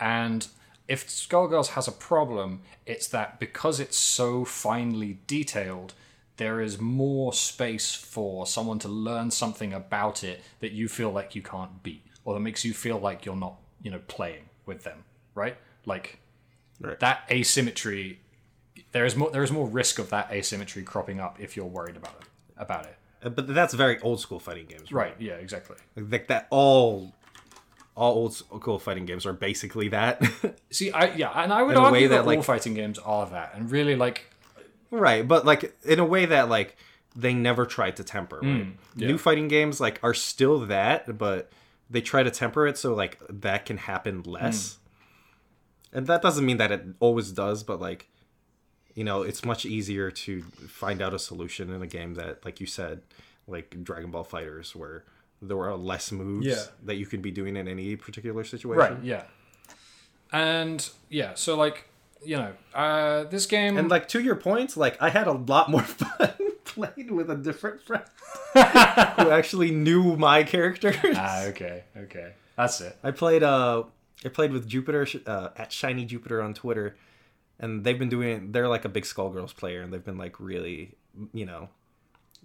And 0.00 0.46
if 0.86 1.06
Skullgirls 1.06 1.68
has 1.68 1.86
a 1.86 1.92
problem, 1.92 2.62
it's 2.86 3.08
that 3.08 3.38
because 3.38 3.80
it's 3.80 3.98
so 3.98 4.44
finely 4.44 5.18
detailed, 5.26 5.92
there 6.38 6.60
is 6.60 6.80
more 6.80 7.32
space 7.32 7.94
for 7.94 8.46
someone 8.46 8.78
to 8.80 8.88
learn 8.88 9.30
something 9.30 9.72
about 9.74 10.24
it 10.24 10.40
that 10.60 10.72
you 10.72 10.88
feel 10.88 11.10
like 11.10 11.34
you 11.34 11.42
can't 11.42 11.82
beat, 11.82 12.02
or 12.24 12.34
that 12.34 12.40
makes 12.40 12.64
you 12.64 12.72
feel 12.72 12.98
like 12.98 13.24
you're 13.26 13.36
not, 13.36 13.56
you 13.82 13.90
know, 13.90 14.00
playing 14.08 14.48
with 14.66 14.82
them, 14.84 15.04
right? 15.34 15.56
Like 15.84 16.20
Right. 16.80 16.98
that 17.00 17.22
asymmetry. 17.30 18.20
There 18.92 19.04
is 19.04 19.16
more. 19.16 19.30
There 19.30 19.42
is 19.42 19.50
more 19.52 19.66
risk 19.68 19.98
of 19.98 20.10
that 20.10 20.30
asymmetry 20.30 20.82
cropping 20.84 21.18
up 21.20 21.38
if 21.40 21.56
you're 21.56 21.66
worried 21.66 21.96
about 21.96 22.14
it. 22.20 22.26
About 22.56 22.86
it. 22.86 22.96
Uh, 23.22 23.28
But 23.30 23.48
that's 23.52 23.74
very 23.74 23.98
old 24.00 24.20
school 24.20 24.38
fighting 24.38 24.66
games, 24.66 24.92
right? 24.92 25.06
Right. 25.08 25.16
Yeah. 25.20 25.34
Exactly. 25.34 25.76
Like 25.96 26.28
that 26.28 26.46
all 26.50 27.12
all 27.96 28.14
old 28.14 28.34
school 28.34 28.78
fighting 28.78 29.06
games 29.06 29.26
are 29.26 29.32
basically 29.32 29.88
that. 29.88 30.22
See, 30.70 30.92
I 30.92 31.12
yeah, 31.16 31.30
and 31.34 31.52
I 31.52 31.64
would 31.64 31.76
argue 31.76 32.06
that, 32.08 32.24
that, 32.24 32.36
all 32.36 32.42
fighting 32.42 32.74
games 32.74 32.98
are 33.00 33.26
that, 33.30 33.54
and 33.56 33.70
really 33.72 33.96
like 33.96 34.26
right, 34.90 35.26
but 35.26 35.44
like 35.44 35.74
in 35.84 35.98
a 35.98 36.04
way 36.04 36.26
that 36.26 36.48
like 36.48 36.76
they 37.16 37.34
never 37.34 37.66
tried 37.66 37.96
to 37.96 38.04
temper, 38.04 38.40
right? 38.42 38.64
Hmm, 38.64 38.70
yeah. 38.96 39.08
New 39.08 39.18
fighting 39.18 39.48
games 39.48 39.80
like 39.80 39.98
are 40.02 40.14
still 40.14 40.60
that, 40.66 41.18
but 41.18 41.50
they 41.90 42.00
try 42.00 42.22
to 42.22 42.30
temper 42.30 42.66
it 42.66 42.76
so 42.78 42.94
like 42.94 43.18
that 43.28 43.66
can 43.66 43.78
happen 43.78 44.22
less. 44.24 44.74
Hmm. 45.92 45.98
And 45.98 46.06
that 46.06 46.20
doesn't 46.22 46.44
mean 46.44 46.58
that 46.58 46.70
it 46.70 46.84
always 47.00 47.30
does, 47.32 47.62
but 47.62 47.80
like 47.80 48.08
you 48.94 49.04
know, 49.04 49.22
it's 49.22 49.44
much 49.44 49.64
easier 49.64 50.10
to 50.10 50.42
find 50.42 51.00
out 51.00 51.14
a 51.14 51.18
solution 51.20 51.72
in 51.72 51.82
a 51.82 51.86
game 51.86 52.14
that 52.14 52.44
like 52.44 52.60
you 52.60 52.66
said, 52.66 53.00
like 53.46 53.82
Dragon 53.84 54.10
Ball 54.10 54.24
FighterZ 54.24 54.74
where 54.74 55.04
there 55.40 55.56
are 55.58 55.76
less 55.76 56.10
moves 56.10 56.46
Yeah. 56.46 56.64
that 56.84 56.96
you 56.96 57.06
could 57.06 57.22
be 57.22 57.30
doing 57.30 57.56
in 57.56 57.68
any 57.68 57.94
particular 57.94 58.42
situation. 58.44 58.78
right. 58.78 59.02
Yeah. 59.04 59.22
And 60.32 60.88
yeah, 61.08 61.34
so 61.34 61.56
like 61.56 61.88
you 62.24 62.36
know, 62.36 62.52
uh, 62.74 63.24
this 63.24 63.46
game 63.46 63.76
And 63.78 63.88
like 63.90 64.08
to 64.08 64.20
your 64.20 64.36
point, 64.36 64.76
like 64.76 65.00
I 65.00 65.08
had 65.10 65.26
a 65.26 65.32
lot 65.32 65.70
more 65.70 65.82
fun 66.00 66.32
playing 66.64 67.14
with 67.14 67.30
a 67.30 67.36
different 67.36 67.80
friend 67.82 68.04
who 68.54 69.30
actually 69.30 69.70
knew 69.70 70.16
my 70.16 70.42
characters. 70.42 70.96
ah, 71.16 71.44
okay, 71.46 71.84
okay, 71.96 72.32
that's 72.56 72.80
it. 72.80 72.96
I 73.02 73.10
played 73.12 73.42
uh 73.42 73.84
I 74.24 74.28
played 74.30 74.52
with 74.52 74.66
Jupiter 74.68 75.06
uh, 75.26 75.50
at 75.56 75.70
Shiny 75.72 76.04
Jupiter 76.04 76.42
on 76.42 76.52
Twitter, 76.54 76.96
and 77.60 77.84
they've 77.84 77.98
been 77.98 78.08
doing. 78.08 78.50
They're 78.52 78.68
like 78.68 78.84
a 78.84 78.88
big 78.88 79.04
Skullgirls 79.04 79.54
player, 79.56 79.80
and 79.82 79.92
they've 79.92 80.04
been 80.04 80.18
like 80.18 80.40
really, 80.40 80.94
you 81.32 81.46
know, 81.46 81.68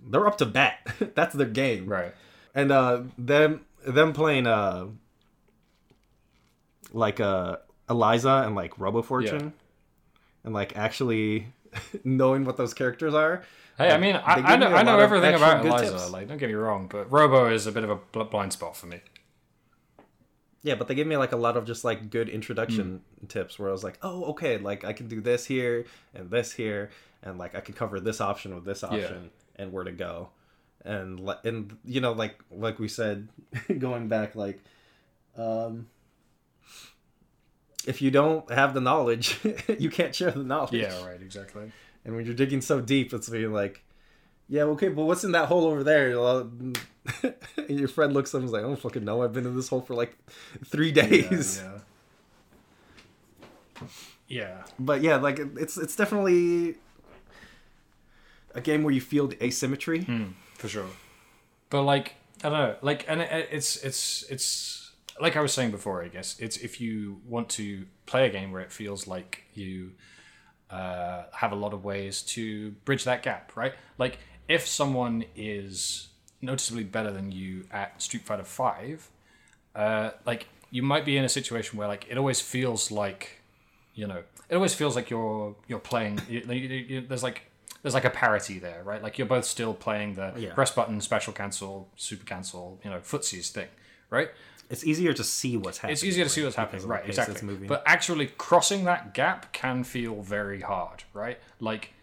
they're 0.07 0.27
up 0.27 0.37
to 0.37 0.45
bat. 0.45 0.87
That's 1.15 1.33
their 1.35 1.47
game, 1.47 1.87
Right. 1.87 2.13
and 2.53 2.71
uh 2.71 3.01
them 3.17 3.65
them 3.87 4.13
playing 4.13 4.45
uh 4.47 4.85
like 6.91 7.19
uh 7.19 7.57
Eliza 7.89 8.43
and 8.45 8.55
like 8.55 8.79
Robo 8.79 9.01
Fortune, 9.01 9.45
Yeah. 9.45 9.62
And 10.43 10.53
like 10.53 10.75
actually 10.77 11.47
knowing 12.03 12.45
what 12.45 12.57
those 12.57 12.73
characters 12.73 13.13
are. 13.13 13.43
Hey, 13.77 13.89
I 13.89 13.97
mean, 13.97 14.15
I, 14.15 14.35
I 14.35 14.55
know, 14.55 14.67
I 14.67 14.83
know 14.83 14.99
everything 14.99 15.33
about 15.33 15.65
Eliza. 15.65 15.91
tips. 15.93 16.11
Like, 16.11 16.27
don't 16.27 16.37
get 16.37 16.47
me 16.49 16.53
wrong, 16.53 16.87
but 16.87 17.11
Robo 17.11 17.49
is 17.49 17.65
a 17.65 17.71
bit 17.71 17.83
of 17.83 17.89
a 17.89 18.23
blind 18.25 18.53
spot 18.53 18.77
for 18.77 18.85
me. 18.85 18.99
Yeah, 20.61 20.75
but 20.75 20.87
they 20.87 20.95
gave 20.95 21.07
me 21.07 21.17
like 21.17 21.31
a 21.33 21.37
lot 21.37 21.57
of 21.57 21.65
just 21.65 21.83
like 21.83 22.09
good 22.09 22.29
introduction 22.29 23.01
Hmm. 23.19 23.25
tips 23.27 23.59
where 23.59 23.69
I 23.69 23.71
was 23.71 23.83
like, 23.83 23.97
oh, 24.01 24.25
okay, 24.25 24.57
like 24.57 24.85
I 24.85 24.93
can 24.93 25.07
do 25.07 25.19
this 25.21 25.45
here 25.45 25.85
and 26.13 26.29
this 26.29 26.53
here, 26.53 26.89
and 27.21 27.37
like 27.37 27.55
I 27.55 27.59
can 27.61 27.73
cover 27.73 27.99
this 27.99 28.21
option 28.21 28.55
with 28.55 28.63
this 28.63 28.83
option 28.83 29.29
and 29.57 29.73
where 29.73 29.83
to 29.83 29.91
go, 29.91 30.29
and 30.85 31.19
and 31.43 31.75
you 31.83 31.99
know 31.99 32.13
like 32.13 32.39
like 32.49 32.79
we 32.79 32.87
said, 32.87 33.27
going 33.79 34.07
back 34.07 34.35
like, 34.35 34.59
um, 35.35 35.87
if 37.87 38.01
you 38.01 38.11
don't 38.11 38.49
have 38.51 38.73
the 38.73 38.81
knowledge, 38.81 39.39
you 39.79 39.89
can't 39.89 40.15
share 40.15 40.31
the 40.31 40.43
knowledge. 40.43 40.73
Yeah, 40.73 41.05
right, 41.05 41.21
exactly. 41.21 41.71
And 42.05 42.15
when 42.15 42.25
you're 42.25 42.35
digging 42.35 42.61
so 42.61 42.81
deep, 42.81 43.13
it's 43.13 43.29
being 43.29 43.53
like, 43.53 43.83
yeah, 44.49 44.63
okay, 44.63 44.89
but 44.89 45.05
what's 45.05 45.23
in 45.23 45.31
that 45.31 45.47
hole 45.47 45.65
over 45.65 45.83
there? 45.83 46.13
And 47.57 47.79
your 47.79 47.89
friend 47.89 48.13
looks 48.13 48.33
at 48.33 48.37
him 48.37 48.43
and 48.43 48.49
is 48.49 48.53
like, 48.53 48.63
I 48.63 48.67
don't 48.67 48.79
fucking 48.79 49.03
know. 49.03 49.23
I've 49.23 49.33
been 49.33 49.45
in 49.45 49.55
this 49.55 49.67
hole 49.67 49.81
for 49.81 49.93
like 49.93 50.17
three 50.65 50.91
days. 50.91 51.61
Yeah. 51.61 51.79
Yeah. 54.27 54.63
But 54.79 55.01
yeah, 55.01 55.17
like 55.17 55.39
it's 55.39 55.77
it's 55.77 55.95
definitely 55.95 56.75
a 58.55 58.61
game 58.61 58.83
where 58.83 58.93
you 58.93 59.01
feel 59.01 59.27
the 59.27 59.43
asymmetry. 59.43 60.03
Hmm, 60.03 60.25
for 60.55 60.67
sure. 60.67 60.87
But 61.69 61.83
like 61.83 62.15
I 62.43 62.49
don't 62.49 62.57
know, 62.57 62.75
like 62.81 63.05
and 63.07 63.21
it, 63.21 63.49
it's 63.51 63.83
it's 63.83 64.23
it's 64.29 64.82
like 65.19 65.35
I 65.35 65.41
was 65.41 65.53
saying 65.53 65.71
before. 65.71 66.03
I 66.03 66.07
guess 66.07 66.35
it's 66.39 66.57
if 66.57 66.79
you 66.81 67.21
want 67.27 67.49
to 67.49 67.85
play 68.05 68.25
a 68.25 68.29
game 68.29 68.51
where 68.51 68.61
it 68.61 68.71
feels 68.71 69.07
like 69.07 69.43
you 69.53 69.91
uh, 70.69 71.23
have 71.33 71.51
a 71.51 71.55
lot 71.55 71.73
of 71.73 71.83
ways 71.83 72.21
to 72.21 72.71
bridge 72.85 73.03
that 73.03 73.21
gap, 73.23 73.51
right? 73.55 73.73
Like 73.97 74.17
if 74.47 74.67
someone 74.67 75.25
is 75.35 76.07
noticeably 76.41 76.83
better 76.83 77.11
than 77.11 77.31
you 77.31 77.65
at 77.71 78.01
Street 78.01 78.23
Fighter 78.23 78.43
Five, 78.43 79.09
uh, 79.75 80.11
like 80.25 80.47
you 80.71 80.81
might 80.83 81.05
be 81.05 81.17
in 81.17 81.23
a 81.23 81.29
situation 81.29 81.77
where 81.77 81.87
like 81.87 82.07
it 82.09 82.17
always 82.17 82.41
feels 82.41 82.91
like 82.91 83.41
you 83.93 84.07
know 84.07 84.23
it 84.49 84.55
always 84.55 84.73
feels 84.73 84.95
like 84.95 85.09
you're 85.09 85.55
you're 85.67 85.79
playing 85.79 86.19
you, 86.27 86.39
you, 86.49 86.53
you, 86.55 87.01
there's 87.01 87.21
like 87.23 87.43
there's 87.83 87.93
like 87.93 88.05
a 88.05 88.09
parity 88.09 88.57
there 88.57 88.81
right 88.83 89.03
like 89.03 89.17
you're 89.19 89.27
both 89.27 89.45
still 89.45 89.73
playing 89.73 90.15
the 90.15 90.33
Yeah. 90.35 90.53
press 90.53 90.71
button 90.71 90.99
special 90.99 91.31
cancel 91.31 91.89
super 91.95 92.25
cancel 92.25 92.79
you 92.83 92.89
know 92.89 92.97
footsies 92.97 93.49
thing 93.51 93.67
right 94.09 94.29
It's 94.69 94.85
easier 94.85 95.13
to 95.13 95.23
see 95.23 95.57
what's 95.57 95.77
happening. 95.77 95.93
it's 95.93 96.03
easier 96.03 96.23
to 96.23 96.29
see 96.29 96.43
what's 96.43 96.55
happening. 96.55 96.81
Because 96.81 96.83
of 96.83 96.89
the 96.89 96.93
right 96.93 97.07
exactly. 97.07 97.47
moving. 97.47 97.67
but 97.67 97.83
actually 97.85 98.27
crossing 98.37 98.85
that 98.85 99.13
gap 99.13 99.53
can 99.53 99.83
feel 99.83 100.21
very 100.21 100.61
hard 100.61 101.03
right? 101.13 101.39
Like 101.59 101.93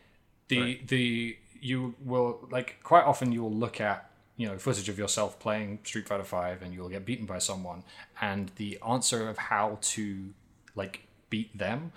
the 0.49 0.81
the 0.87 1.37
you 1.61 1.95
will 2.05 2.49
like 2.51 2.79
quite 2.83 3.05
often 3.05 3.33
you 3.33 3.43
will 3.43 3.53
look 3.53 3.81
at 3.81 4.11
you 4.37 4.47
know 4.47 4.57
footage 4.59 4.89
of 4.89 4.99
yourself 4.99 5.39
playing 5.39 5.79
street 5.85 6.09
fighter 6.09 6.25
5 6.25 6.63
and 6.63 6.73
you'll 6.73 6.89
get 6.89 7.05
beaten 7.05 7.27
by 7.27 7.39
someone 7.39 7.85
and 8.21 8.51
the 8.57 8.79
answer 8.87 9.29
of 9.29 9.37
how 9.37 9.79
to 9.83 10.31
like 10.75 11.07
beat 11.29 11.57
them 11.57 11.93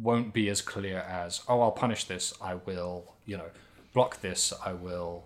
won't 0.00 0.32
be 0.32 0.48
as 0.48 0.60
clear 0.60 0.98
as 0.98 1.42
oh 1.48 1.60
i'll 1.60 1.72
punish 1.72 2.04
this. 2.04 2.32
I 2.40 2.54
will 2.54 3.14
you 3.26 3.36
know 3.36 3.50
block 3.92 4.20
this. 4.20 4.52
I 4.64 4.72
will 4.72 5.24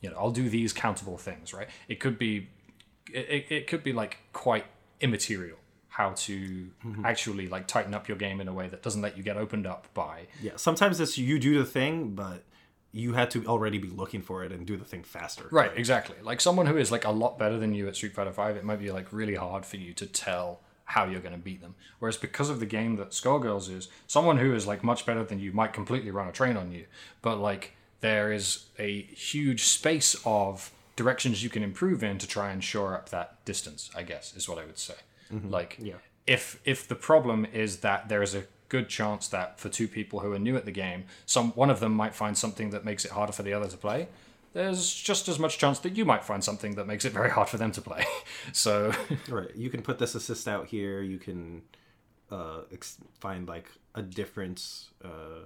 you 0.00 0.10
know 0.10 0.16
i'll 0.16 0.30
do 0.30 0.48
these 0.48 0.72
countable 0.72 1.16
things 1.16 1.54
right? 1.54 1.68
It 1.88 2.00
could 2.00 2.18
be 2.18 2.48
it, 3.14 3.46
it, 3.50 3.66
could 3.66 3.82
be 3.82 3.92
like 3.92 4.18
quite 4.32 4.66
immaterial 5.00 5.58
how 5.88 6.10
to 6.10 6.68
mm-hmm. 6.84 7.04
actually 7.04 7.48
like 7.48 7.66
tighten 7.66 7.94
up 7.94 8.08
your 8.08 8.16
game 8.16 8.40
in 8.40 8.48
a 8.48 8.52
way 8.52 8.68
that 8.68 8.82
doesn't 8.82 9.02
let 9.02 9.16
you 9.16 9.22
get 9.22 9.36
opened 9.36 9.66
up 9.66 9.86
by 9.94 10.26
yeah, 10.42 10.52
sometimes 10.56 11.00
it's 11.00 11.18
you 11.18 11.38
do 11.38 11.58
the 11.58 11.64
thing, 11.64 12.14
but 12.14 12.44
you 12.92 13.12
had 13.12 13.30
to 13.30 13.46
already 13.46 13.78
be 13.78 13.88
looking 13.88 14.20
for 14.20 14.44
it 14.44 14.50
and 14.50 14.66
do 14.66 14.76
the 14.76 14.84
thing 14.84 15.02
faster. 15.02 15.44
right 15.50 15.72
exactly. 15.76 16.16
Like 16.22 16.40
someone 16.40 16.66
who 16.66 16.76
is 16.76 16.90
like 16.90 17.04
a 17.04 17.10
lot 17.10 17.38
better 17.38 17.58
than 17.58 17.74
you 17.74 17.86
at 17.88 17.96
street 17.96 18.14
fighter 18.14 18.32
5 18.32 18.56
it 18.56 18.64
might 18.64 18.80
be 18.80 18.90
like 18.90 19.12
really 19.12 19.34
hard 19.36 19.64
for 19.64 19.76
you 19.76 19.92
to 19.94 20.06
tell 20.06 20.60
how 20.84 21.04
you're 21.04 21.20
going 21.20 21.34
to 21.34 21.38
beat 21.38 21.60
them. 21.60 21.76
Whereas 22.00 22.16
because 22.16 22.50
of 22.50 22.58
the 22.58 22.66
game 22.66 22.96
that 22.96 23.10
skullgirls 23.10 23.70
is 23.72 23.88
someone 24.08 24.38
who 24.38 24.54
is 24.54 24.66
like 24.66 24.82
much 24.82 25.06
better 25.06 25.22
than 25.22 25.38
you 25.38 25.52
might 25.52 25.72
completely 25.72 26.10
run 26.10 26.26
a 26.26 26.32
train 26.32 26.56
on 26.56 26.72
you 26.72 26.86
but 27.22 27.38
like 27.38 27.76
there 28.00 28.32
is 28.32 28.64
a 28.78 29.02
huge 29.02 29.64
space 29.64 30.16
of 30.24 30.72
directions 30.96 31.42
you 31.42 31.50
can 31.50 31.62
improve 31.62 32.02
in 32.02 32.18
to 32.18 32.26
try 32.26 32.50
and 32.50 32.62
shore 32.62 32.94
up 32.94 33.08
that 33.10 33.44
distance. 33.44 33.90
I 33.94 34.02
guess 34.02 34.36
is 34.36 34.48
what 34.48 34.58
I 34.58 34.64
would 34.64 34.78
say. 34.78 34.94
Like, 35.48 35.76
Yeah. 35.80 35.94
if 36.26 36.60
if 36.64 36.88
the 36.88 36.94
problem 36.96 37.44
is 37.52 37.78
that 37.78 38.08
there 38.08 38.22
is 38.22 38.34
a 38.34 38.44
good 38.68 38.88
chance 38.88 39.28
that 39.28 39.58
for 39.60 39.68
two 39.68 39.88
people 39.88 40.20
who 40.20 40.32
are 40.32 40.38
new 40.38 40.56
at 40.56 40.64
the 40.64 40.72
game, 40.72 41.04
some 41.26 41.50
one 41.52 41.70
of 41.70 41.80
them 41.80 41.92
might 41.94 42.14
find 42.14 42.36
something 42.36 42.70
that 42.70 42.84
makes 42.84 43.04
it 43.04 43.10
harder 43.12 43.32
for 43.32 43.42
the 43.42 43.52
other 43.52 43.68
to 43.68 43.76
play. 43.76 44.08
There's 44.52 44.92
just 44.92 45.28
as 45.28 45.38
much 45.38 45.58
chance 45.58 45.78
that 45.80 45.96
you 45.96 46.04
might 46.04 46.24
find 46.24 46.42
something 46.42 46.74
that 46.74 46.86
makes 46.88 47.04
it 47.04 47.12
very 47.12 47.30
hard 47.30 47.48
for 47.48 47.56
them 47.56 47.70
to 47.72 47.80
play. 47.80 48.04
So, 48.52 48.92
Right. 49.28 49.54
You 49.54 49.70
can 49.70 49.82
put 49.82 49.98
this 50.00 50.14
assist 50.16 50.48
out 50.48 50.66
here. 50.66 51.02
You 51.02 51.18
can 51.18 51.62
uh, 52.32 52.62
ex- 52.72 52.98
find 53.20 53.46
like 53.48 53.70
a 53.94 54.02
different 54.02 54.58
uh, 55.04 55.44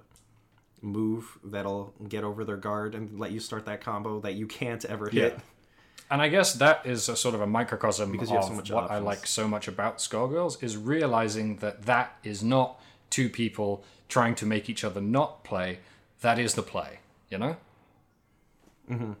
move 0.85 1.37
that'll 1.43 1.93
get 2.07 2.23
over 2.23 2.45
their 2.45 2.57
guard 2.57 2.95
and 2.95 3.19
let 3.19 3.31
you 3.31 3.39
start 3.39 3.65
that 3.65 3.81
combo 3.81 4.19
that 4.21 4.35
you 4.35 4.45
can't 4.47 4.85
ever 4.85 5.09
hit. 5.09 5.33
Yeah. 5.33 5.39
and 6.11 6.21
I 6.21 6.29
guess 6.29 6.53
that 6.53 6.85
is 6.85 7.09
a 7.09 7.15
sort 7.15 7.35
of 7.35 7.41
a 7.41 7.47
microcosm 7.47 8.11
Because 8.11 8.31
of 8.31 8.67
so 8.67 8.75
what 8.75 8.91
I 8.91 8.99
like 8.99 9.25
so 9.25 9.47
much 9.47 9.67
about 9.67 9.97
Skullgirls 9.97 10.63
is 10.63 10.77
realizing 10.77 11.57
that 11.57 11.83
that 11.83 12.17
is 12.23 12.43
not 12.43 12.79
two 13.09 13.29
people 13.29 13.83
trying 14.07 14.35
to 14.35 14.45
make 14.45 14.69
each 14.69 14.83
other 14.83 15.01
not 15.01 15.43
play. 15.43 15.79
That 16.21 16.37
is 16.37 16.53
the 16.53 16.61
play, 16.61 16.99
you 17.29 17.37
know? 17.39 17.57
Mm-hmm. 18.89 19.13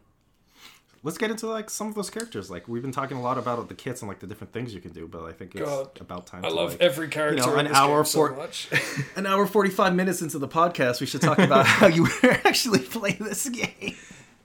Let's 1.05 1.19
get 1.19 1.29
into 1.29 1.45
like 1.45 1.69
some 1.69 1.87
of 1.87 1.93
those 1.93 2.09
characters. 2.09 2.49
Like 2.49 2.67
we've 2.67 2.81
been 2.81 2.91
talking 2.91 3.15
a 3.15 3.21
lot 3.21 3.37
about 3.37 3.69
the 3.69 3.75
kits 3.75 4.01
and 4.01 4.09
like 4.09 4.19
the 4.19 4.25
different 4.25 4.51
things 4.51 4.73
you 4.73 4.81
can 4.81 4.91
do, 4.91 5.07
but 5.07 5.23
I 5.23 5.33
think 5.33 5.53
it's 5.53 5.63
God. 5.63 6.01
about 6.01 6.25
time. 6.25 6.41
to, 6.41 6.49
like, 6.49 6.81
every 6.81 7.09
character. 7.09 7.43
you 7.43 7.47
know, 7.47 7.55
an 7.59 7.67
hour 7.67 8.03
for 8.03 8.35
much. 8.35 8.69
an 9.15 9.27
hour 9.27 9.45
forty 9.45 9.69
five 9.69 9.93
minutes 9.93 10.23
into 10.23 10.39
the 10.39 10.47
podcast. 10.47 11.01
We 11.01 11.05
should 11.05 11.21
talk 11.21 11.37
about 11.37 11.67
how 11.67 11.85
you 11.85 12.07
actually 12.23 12.79
play 12.79 13.11
this 13.11 13.47
game. 13.47 13.95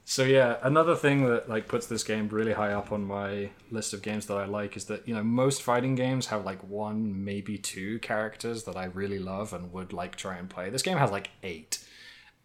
So 0.04 0.24
yeah, 0.24 0.56
another 0.62 0.96
thing 0.96 1.24
that 1.30 1.48
like 1.48 1.66
puts 1.66 1.86
this 1.86 2.04
game 2.04 2.28
really 2.28 2.52
high 2.52 2.72
up 2.72 2.92
on 2.92 3.06
my 3.06 3.50
list 3.70 3.94
of 3.94 4.02
games 4.02 4.26
that 4.26 4.36
I 4.36 4.44
like 4.44 4.76
is 4.76 4.84
that 4.86 5.08
you 5.08 5.14
know 5.14 5.22
most 5.22 5.62
fighting 5.62 5.94
games 5.94 6.26
have 6.26 6.44
like 6.44 6.62
one 6.62 7.24
maybe 7.24 7.56
two 7.56 8.00
characters 8.00 8.64
that 8.64 8.76
I 8.76 8.84
really 8.84 9.18
love 9.18 9.54
and 9.54 9.72
would 9.72 9.94
like 9.94 10.16
try 10.16 10.36
and 10.36 10.50
play. 10.50 10.68
This 10.68 10.82
game 10.82 10.98
has 10.98 11.10
like 11.10 11.30
eight. 11.42 11.82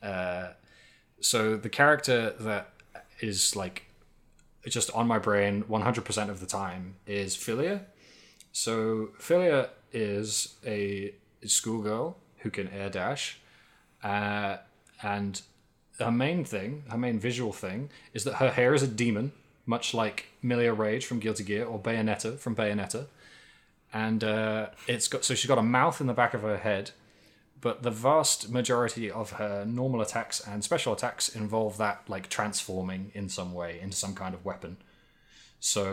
Uh, 0.02 0.52
so 1.20 1.58
the 1.58 1.70
character 1.70 2.34
that 2.40 2.70
is 3.20 3.56
like 3.56 3.85
just 4.74 4.92
on 4.92 5.08
my 5.08 5.20
brain 5.20 5.64
100% 5.64 6.30
of 6.30 6.40
the 6.40 6.46
time 6.46 6.96
is 7.06 7.36
Filia. 7.36 7.86
So 8.52 9.10
Filia 9.20 9.70
is 9.92 10.56
a 10.66 11.14
schoolgirl 11.46 12.18
who 12.40 12.50
can 12.50 12.70
air 12.70 12.90
dash, 12.90 13.40
uh, 14.04 14.58
and 15.02 15.42
her 16.00 16.12
main 16.12 16.46
thing, 16.46 16.84
her 16.90 16.98
main 16.98 17.20
visual 17.20 17.54
thing, 17.54 17.90
is 18.14 18.24
that 18.24 18.36
her 18.36 18.52
hair 18.52 18.74
is 18.74 18.84
a 18.84 18.88
demon, 18.88 19.32
much 19.66 19.94
like 19.94 20.28
Milia 20.44 20.78
Rage 20.78 21.06
from 21.06 21.20
Guilty 21.20 21.44
Gear 21.44 21.66
or 21.66 21.80
Bayonetta 21.80 22.38
from 22.38 22.56
Bayonetta. 22.56 23.08
And 23.94 24.24
uh, 24.24 24.68
it's 24.88 25.08
got 25.08 25.24
so 25.24 25.36
she's 25.36 25.48
got 25.48 25.58
a 25.58 25.64
mouth 25.64 26.02
in 26.02 26.08
the 26.08 26.14
back 26.14 26.34
of 26.34 26.42
her 26.42 26.58
head, 26.58 26.92
but 27.66 27.82
the 27.82 27.90
vast 28.10 28.40
majority 28.60 29.10
of 29.22 29.28
her 29.42 29.66
normal 29.66 30.00
attacks 30.08 30.38
and 30.50 30.64
special 30.64 30.94
attacks 30.94 31.24
involve 31.42 31.78
that 31.78 31.98
like 32.08 32.26
transforming 32.30 33.04
in 33.20 33.28
some 33.38 33.52
way 33.60 33.72
into 33.86 33.98
some 34.04 34.14
kind 34.22 34.34
of 34.36 34.42
weapon. 34.50 34.78
So 35.60 35.84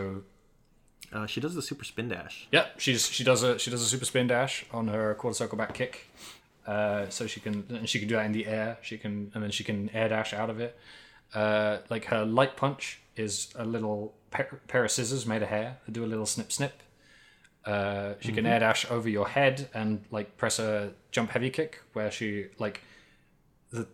Uh, 1.17 1.27
she 1.27 1.39
does 1.41 1.53
the 1.59 1.61
super 1.69 1.85
spin 1.91 2.07
dash. 2.09 2.35
yeah, 2.57 2.65
she's 2.83 3.01
she 3.17 3.23
does 3.23 3.41
a 3.43 3.51
she 3.63 3.69
does 3.73 3.81
a 3.87 3.89
super 3.93 4.05
spin 4.11 4.27
dash 4.27 4.53
on 4.71 4.87
her 4.95 5.05
quarter 5.19 5.35
circle 5.41 5.57
back 5.57 5.73
kick. 5.79 5.93
Uh, 6.73 7.03
so 7.09 7.21
she 7.33 7.39
can 7.45 7.55
and 7.77 7.87
she 7.91 7.97
can 7.99 8.07
do 8.07 8.15
that 8.17 8.25
in 8.29 8.33
the 8.39 8.45
air. 8.59 8.69
She 8.87 8.95
can 9.03 9.13
and 9.33 9.39
then 9.43 9.51
she 9.57 9.63
can 9.69 9.89
air 9.99 10.09
dash 10.09 10.31
out 10.41 10.49
of 10.53 10.57
it. 10.59 10.73
Uh, 11.41 11.73
like 11.93 12.05
her 12.13 12.23
light 12.39 12.53
punch 12.55 12.83
is 13.15 13.33
a 13.55 13.65
little 13.65 13.99
pair, 14.31 14.47
pair 14.71 14.83
of 14.85 14.91
scissors 14.91 15.25
made 15.25 15.41
of 15.45 15.49
hair 15.49 15.69
that 15.85 15.91
do 15.93 16.03
a 16.07 16.09
little 16.13 16.25
snip 16.35 16.49
snip. 16.51 16.75
Uh, 17.65 18.13
she 18.19 18.33
can 18.33 18.45
air 18.45 18.59
dash 18.59 18.89
over 18.91 19.07
your 19.07 19.27
head 19.29 19.69
and 19.73 20.03
like 20.11 20.35
press 20.35 20.59
a 20.59 20.91
jump 21.11 21.29
heavy 21.31 21.49
kick 21.49 21.81
where 21.93 22.11
she 22.11 22.47
like 22.59 22.81
the 23.71 23.87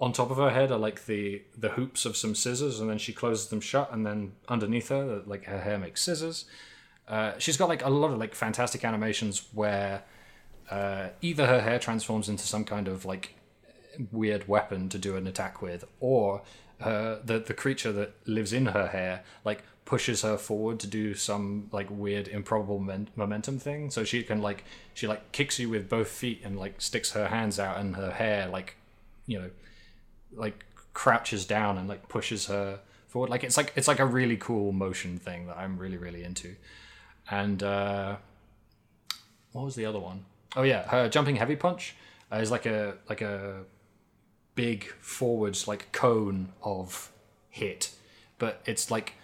on 0.00 0.12
top 0.12 0.30
of 0.30 0.36
her 0.36 0.50
head 0.50 0.70
are 0.72 0.78
like 0.78 1.06
the 1.06 1.42
the 1.56 1.70
hoops 1.70 2.04
of 2.04 2.16
some 2.16 2.34
scissors 2.34 2.80
and 2.80 2.90
then 2.90 2.98
she 2.98 3.12
closes 3.12 3.48
them 3.48 3.60
shut 3.60 3.92
and 3.92 4.04
then 4.04 4.32
underneath 4.48 4.88
her 4.88 5.22
like 5.26 5.44
her 5.44 5.60
hair 5.60 5.78
makes 5.78 6.02
scissors. 6.02 6.46
Uh, 7.08 7.32
she's 7.38 7.56
got 7.56 7.68
like 7.68 7.84
a 7.84 7.88
lot 7.88 8.10
of 8.10 8.18
like 8.18 8.34
fantastic 8.34 8.84
animations 8.84 9.48
where 9.52 10.02
uh, 10.70 11.08
either 11.20 11.46
her 11.46 11.60
hair 11.60 11.78
transforms 11.78 12.28
into 12.28 12.46
some 12.46 12.64
kind 12.64 12.88
of 12.88 13.04
like 13.04 13.34
weird 14.10 14.48
weapon 14.48 14.88
to 14.88 14.98
do 14.98 15.16
an 15.16 15.26
attack 15.26 15.62
with, 15.62 15.84
or 16.00 16.42
uh, 16.80 17.16
the 17.24 17.38
the 17.38 17.54
creature 17.54 17.92
that 17.92 18.14
lives 18.26 18.52
in 18.52 18.66
her 18.66 18.88
hair 18.88 19.22
like 19.44 19.62
pushes 19.84 20.22
her 20.22 20.36
forward 20.36 20.78
to 20.80 20.86
do 20.86 21.14
some 21.14 21.68
like 21.72 21.88
weird 21.90 22.28
improbable 22.28 22.78
men- 22.78 23.08
momentum 23.16 23.58
thing. 23.58 23.90
So 23.90 24.04
she 24.04 24.22
can 24.22 24.40
like 24.40 24.64
she 24.94 25.06
like 25.06 25.32
kicks 25.32 25.58
you 25.58 25.68
with 25.68 25.88
both 25.88 26.08
feet 26.08 26.40
and 26.44 26.58
like 26.58 26.80
sticks 26.80 27.12
her 27.12 27.28
hands 27.28 27.58
out, 27.58 27.78
and 27.78 27.96
her 27.96 28.10
hair 28.10 28.48
like 28.48 28.76
you 29.26 29.38
know 29.38 29.50
like 30.34 30.64
crouches 30.94 31.44
down 31.44 31.78
and 31.78 31.88
like 31.88 32.08
pushes 32.08 32.46
her 32.46 32.80
forward. 33.08 33.30
Like 33.30 33.44
it's 33.44 33.56
like 33.56 33.72
it's 33.76 33.88
like 33.88 34.00
a 34.00 34.06
really 34.06 34.36
cool 34.36 34.72
motion 34.72 35.18
thing 35.18 35.46
that 35.46 35.56
I'm 35.56 35.78
really 35.78 35.96
really 35.96 36.24
into. 36.24 36.54
And 37.30 37.62
uh, 37.62 38.16
what 39.52 39.64
was 39.64 39.74
the 39.74 39.86
other 39.86 40.00
one? 40.00 40.24
Oh 40.56 40.62
yeah, 40.62 40.82
her 40.88 41.08
jumping 41.08 41.36
heavy 41.36 41.56
punch 41.56 41.94
uh, 42.32 42.36
is 42.36 42.50
like 42.50 42.66
a 42.66 42.94
like 43.08 43.20
a 43.20 43.64
big 44.54 44.84
forwards 45.00 45.66
like 45.66 45.92
cone 45.92 46.52
of 46.62 47.10
hit, 47.50 47.90
but 48.38 48.60
it's 48.66 48.90
like 48.90 49.14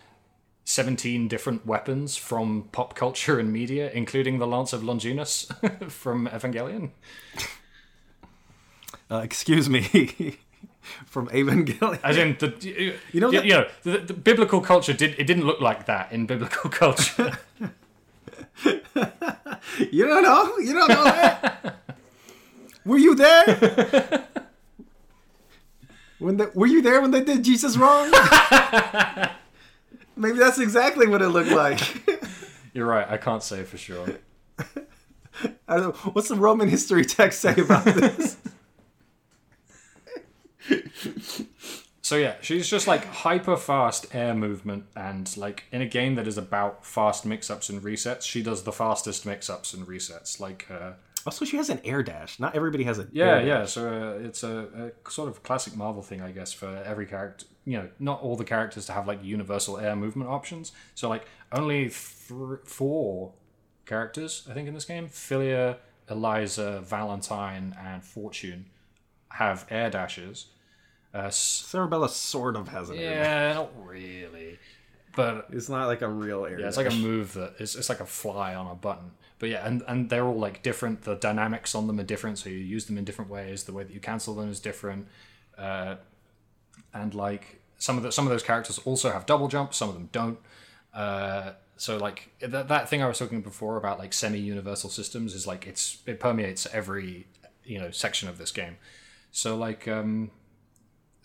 17 0.69 1.28
different 1.28 1.65
weapons 1.65 2.16
from 2.19 2.69
pop 2.73 2.95
culture 2.95 3.39
and 3.39 3.51
media, 3.51 3.90
including 3.95 4.39
the 4.39 4.47
Lance 4.47 4.74
of 4.74 4.85
Longinus 4.85 5.51
from 5.89 6.27
Evangelion. 6.28 6.90
Uh, 9.11 9.23
excuse 9.24 9.70
me, 9.70 10.36
from 11.07 11.28
Evangelion. 11.28 11.99
As 12.05 12.19
in 12.19 12.36
the 12.39 12.55
you, 12.61 12.95
You 13.12 13.20
know 13.23 13.31
you, 13.31 13.39
that- 13.39 13.47
you 13.47 13.53
know 13.55 13.66
the, 13.82 13.99
the 13.99 14.12
biblical 14.12 14.61
culture 14.61 14.93
did 14.93 15.15
it 15.19 15.24
didn't 15.27 15.47
look 15.47 15.62
like 15.62 15.86
that 15.86 16.12
in 16.12 16.27
biblical 16.27 16.69
culture. 16.82 17.39
You 19.90 20.07
don't 20.07 20.23
know. 20.23 20.59
You 20.59 20.74
don't 20.74 20.89
know 20.89 21.05
that. 21.05 21.77
were 22.85 22.99
you 22.99 23.15
there? 23.15 24.27
when 26.19 26.36
the, 26.36 26.51
were 26.55 26.66
you 26.66 26.82
there 26.82 27.01
when 27.01 27.11
they 27.12 27.23
did 27.24 27.43
Jesus 27.43 27.77
wrong? 27.78 28.11
Maybe 30.19 30.39
that's 30.39 30.59
exactly 30.59 31.07
what 31.07 31.23
it 31.23 31.28
looked 31.28 31.51
like. 31.53 31.81
You're 32.74 32.86
right. 32.86 33.09
I 33.09 33.16
can't 33.16 33.43
say 33.43 33.62
for 33.65 33.78
sure. 33.78 34.07
I 35.69 35.77
don't 35.77 35.81
know. 36.05 36.11
What's 36.12 36.28
the 36.28 36.35
Roman 36.35 36.69
history 36.69 37.05
text 37.05 37.40
say 37.40 37.55
about 37.57 37.85
this? 37.85 38.36
So 42.09 42.16
yeah, 42.16 42.36
she's 42.40 42.66
just 42.66 42.86
like 42.86 43.05
hyper 43.05 43.57
fast 43.59 44.15
air 44.15 44.35
movement, 44.35 44.86
and 44.97 45.36
like 45.36 45.65
in 45.70 45.82
a 45.82 45.86
game 45.86 46.15
that 46.15 46.27
is 46.27 46.39
about 46.39 46.86
fast 46.86 47.27
mix-ups 47.27 47.69
and 47.69 47.82
resets, 47.82 48.23
she 48.23 48.43
does 48.43 48.62
the 48.62 48.73
fastest 48.73 49.27
mix-ups 49.27 49.74
and 49.74 49.86
resets. 49.86 50.40
Like, 50.40 50.66
uh, 50.70 50.93
also, 51.27 51.45
she 51.45 51.59
has 51.59 51.69
an 51.69 51.82
air 51.85 52.03
dash. 52.03 52.40
Not 52.40 52.57
everybody 52.57 52.85
has 52.85 52.99
a. 52.99 53.07
yeah, 53.12 53.43
yeah. 53.43 53.66
So 53.66 53.89
uh, 53.90 54.27
it's 54.27 54.43
a, 54.43 54.93
a 55.07 55.11
sort 55.11 55.28
of 55.28 55.43
classic 55.43 55.77
Marvel 55.77 56.01
thing, 56.01 56.23
I 56.23 56.31
guess, 56.32 56.51
for 56.51 56.82
every 56.82 57.05
character. 57.05 57.45
You 57.69 57.77
know, 57.78 57.89
not 57.99 58.23
all 58.23 58.36
the 58.36 58.45
characters 58.55 58.86
to 58.86 58.93
have 58.93 59.07
like 59.07 59.23
universal 59.23 59.77
air 59.78 59.95
movement 59.95 60.31
options. 60.31 60.73
So 60.95 61.09
like 61.09 61.24
only 61.53 61.82
th- 61.90 62.61
four 62.65 63.32
characters, 63.85 64.47
I 64.51 64.55
think, 64.55 64.69
in 64.69 64.74
this 64.74 64.85
game: 64.86 65.09
Filia, 65.09 65.77
Eliza, 66.09 66.81
Valentine, 66.81 67.77
and 67.78 68.03
Fortune 68.03 68.66
have 69.31 69.66
air 69.70 69.90
dashes. 69.90 70.47
Uh, 71.12 71.28
Cerebella 71.28 72.09
sort 72.09 72.57
of 72.57 72.69
has 72.69 72.90
an 72.90 72.97
air 72.99 73.15
dash. 73.15 73.27
yeah, 73.27 73.53
not 73.55 73.70
really, 73.86 74.59
but 75.16 75.49
It's 75.51 75.69
not 75.69 75.86
like 75.86 76.03
a 76.03 76.09
real 76.09 76.47
air. 76.47 76.61
Yeah, 76.61 76.69
it's 76.69 76.77
like 76.77 76.90
a 76.90 76.95
move 76.95 77.35
that 77.35 77.55
it's, 77.59 77.74
it's 77.74 77.89
like 77.89 78.01
a 78.01 78.07
fly 78.07 78.55
on 78.55 78.66
a 78.70 78.74
button. 78.74 79.11
But 79.39 79.49
yeah, 79.51 79.66
and, 79.66 79.82
and 79.86 80.09
they're 80.11 80.24
all 80.27 80.39
like 80.39 80.62
different. 80.62 81.03
The 81.03 81.15
dynamics 81.16 81.74
on 81.74 81.86
them 81.86 81.99
are 82.01 82.05
different, 82.05 82.39
so 82.39 82.49
you 82.51 82.57
use 82.59 82.86
them 82.86 82.97
in 82.99 83.05
different 83.05 83.31
ways. 83.31 83.65
The 83.65 83.73
way 83.73 83.85
that 83.85 83.93
you 83.93 84.01
cancel 84.01 84.35
them 84.35 84.49
is 84.51 84.61
different. 84.61 85.07
Uh, 85.57 85.97
and 87.01 87.15
like 87.15 87.61
some 87.79 87.97
of 87.97 88.03
the, 88.03 88.12
some 88.12 88.27
of 88.27 88.31
those 88.31 88.43
characters 88.43 88.79
also 88.81 89.11
have 89.11 89.27
double 89.27 89.49
jump, 89.49 89.75
some 89.75 89.89
of 89.89 89.95
them 89.95 90.09
don't. 90.12 90.39
Uh, 90.93 91.53
so 91.77 91.97
like 91.97 92.31
that, 92.41 92.69
that 92.69 92.89
thing 92.89 93.03
I 93.03 93.07
was 93.07 93.19
talking 93.19 93.41
before 93.41 93.77
about 93.77 93.99
like 93.99 94.12
semi-universal 94.12 94.91
systems 94.91 95.35
is 95.35 95.47
like 95.47 95.66
it's 95.66 95.99
it 96.07 96.19
permeates 96.19 96.66
every 96.73 97.27
you 97.65 97.79
know 97.79 97.91
section 97.91 98.29
of 98.29 98.39
this 98.39 98.51
game. 98.51 98.77
So 99.31 99.57
like 99.57 99.87
um, 99.87 100.31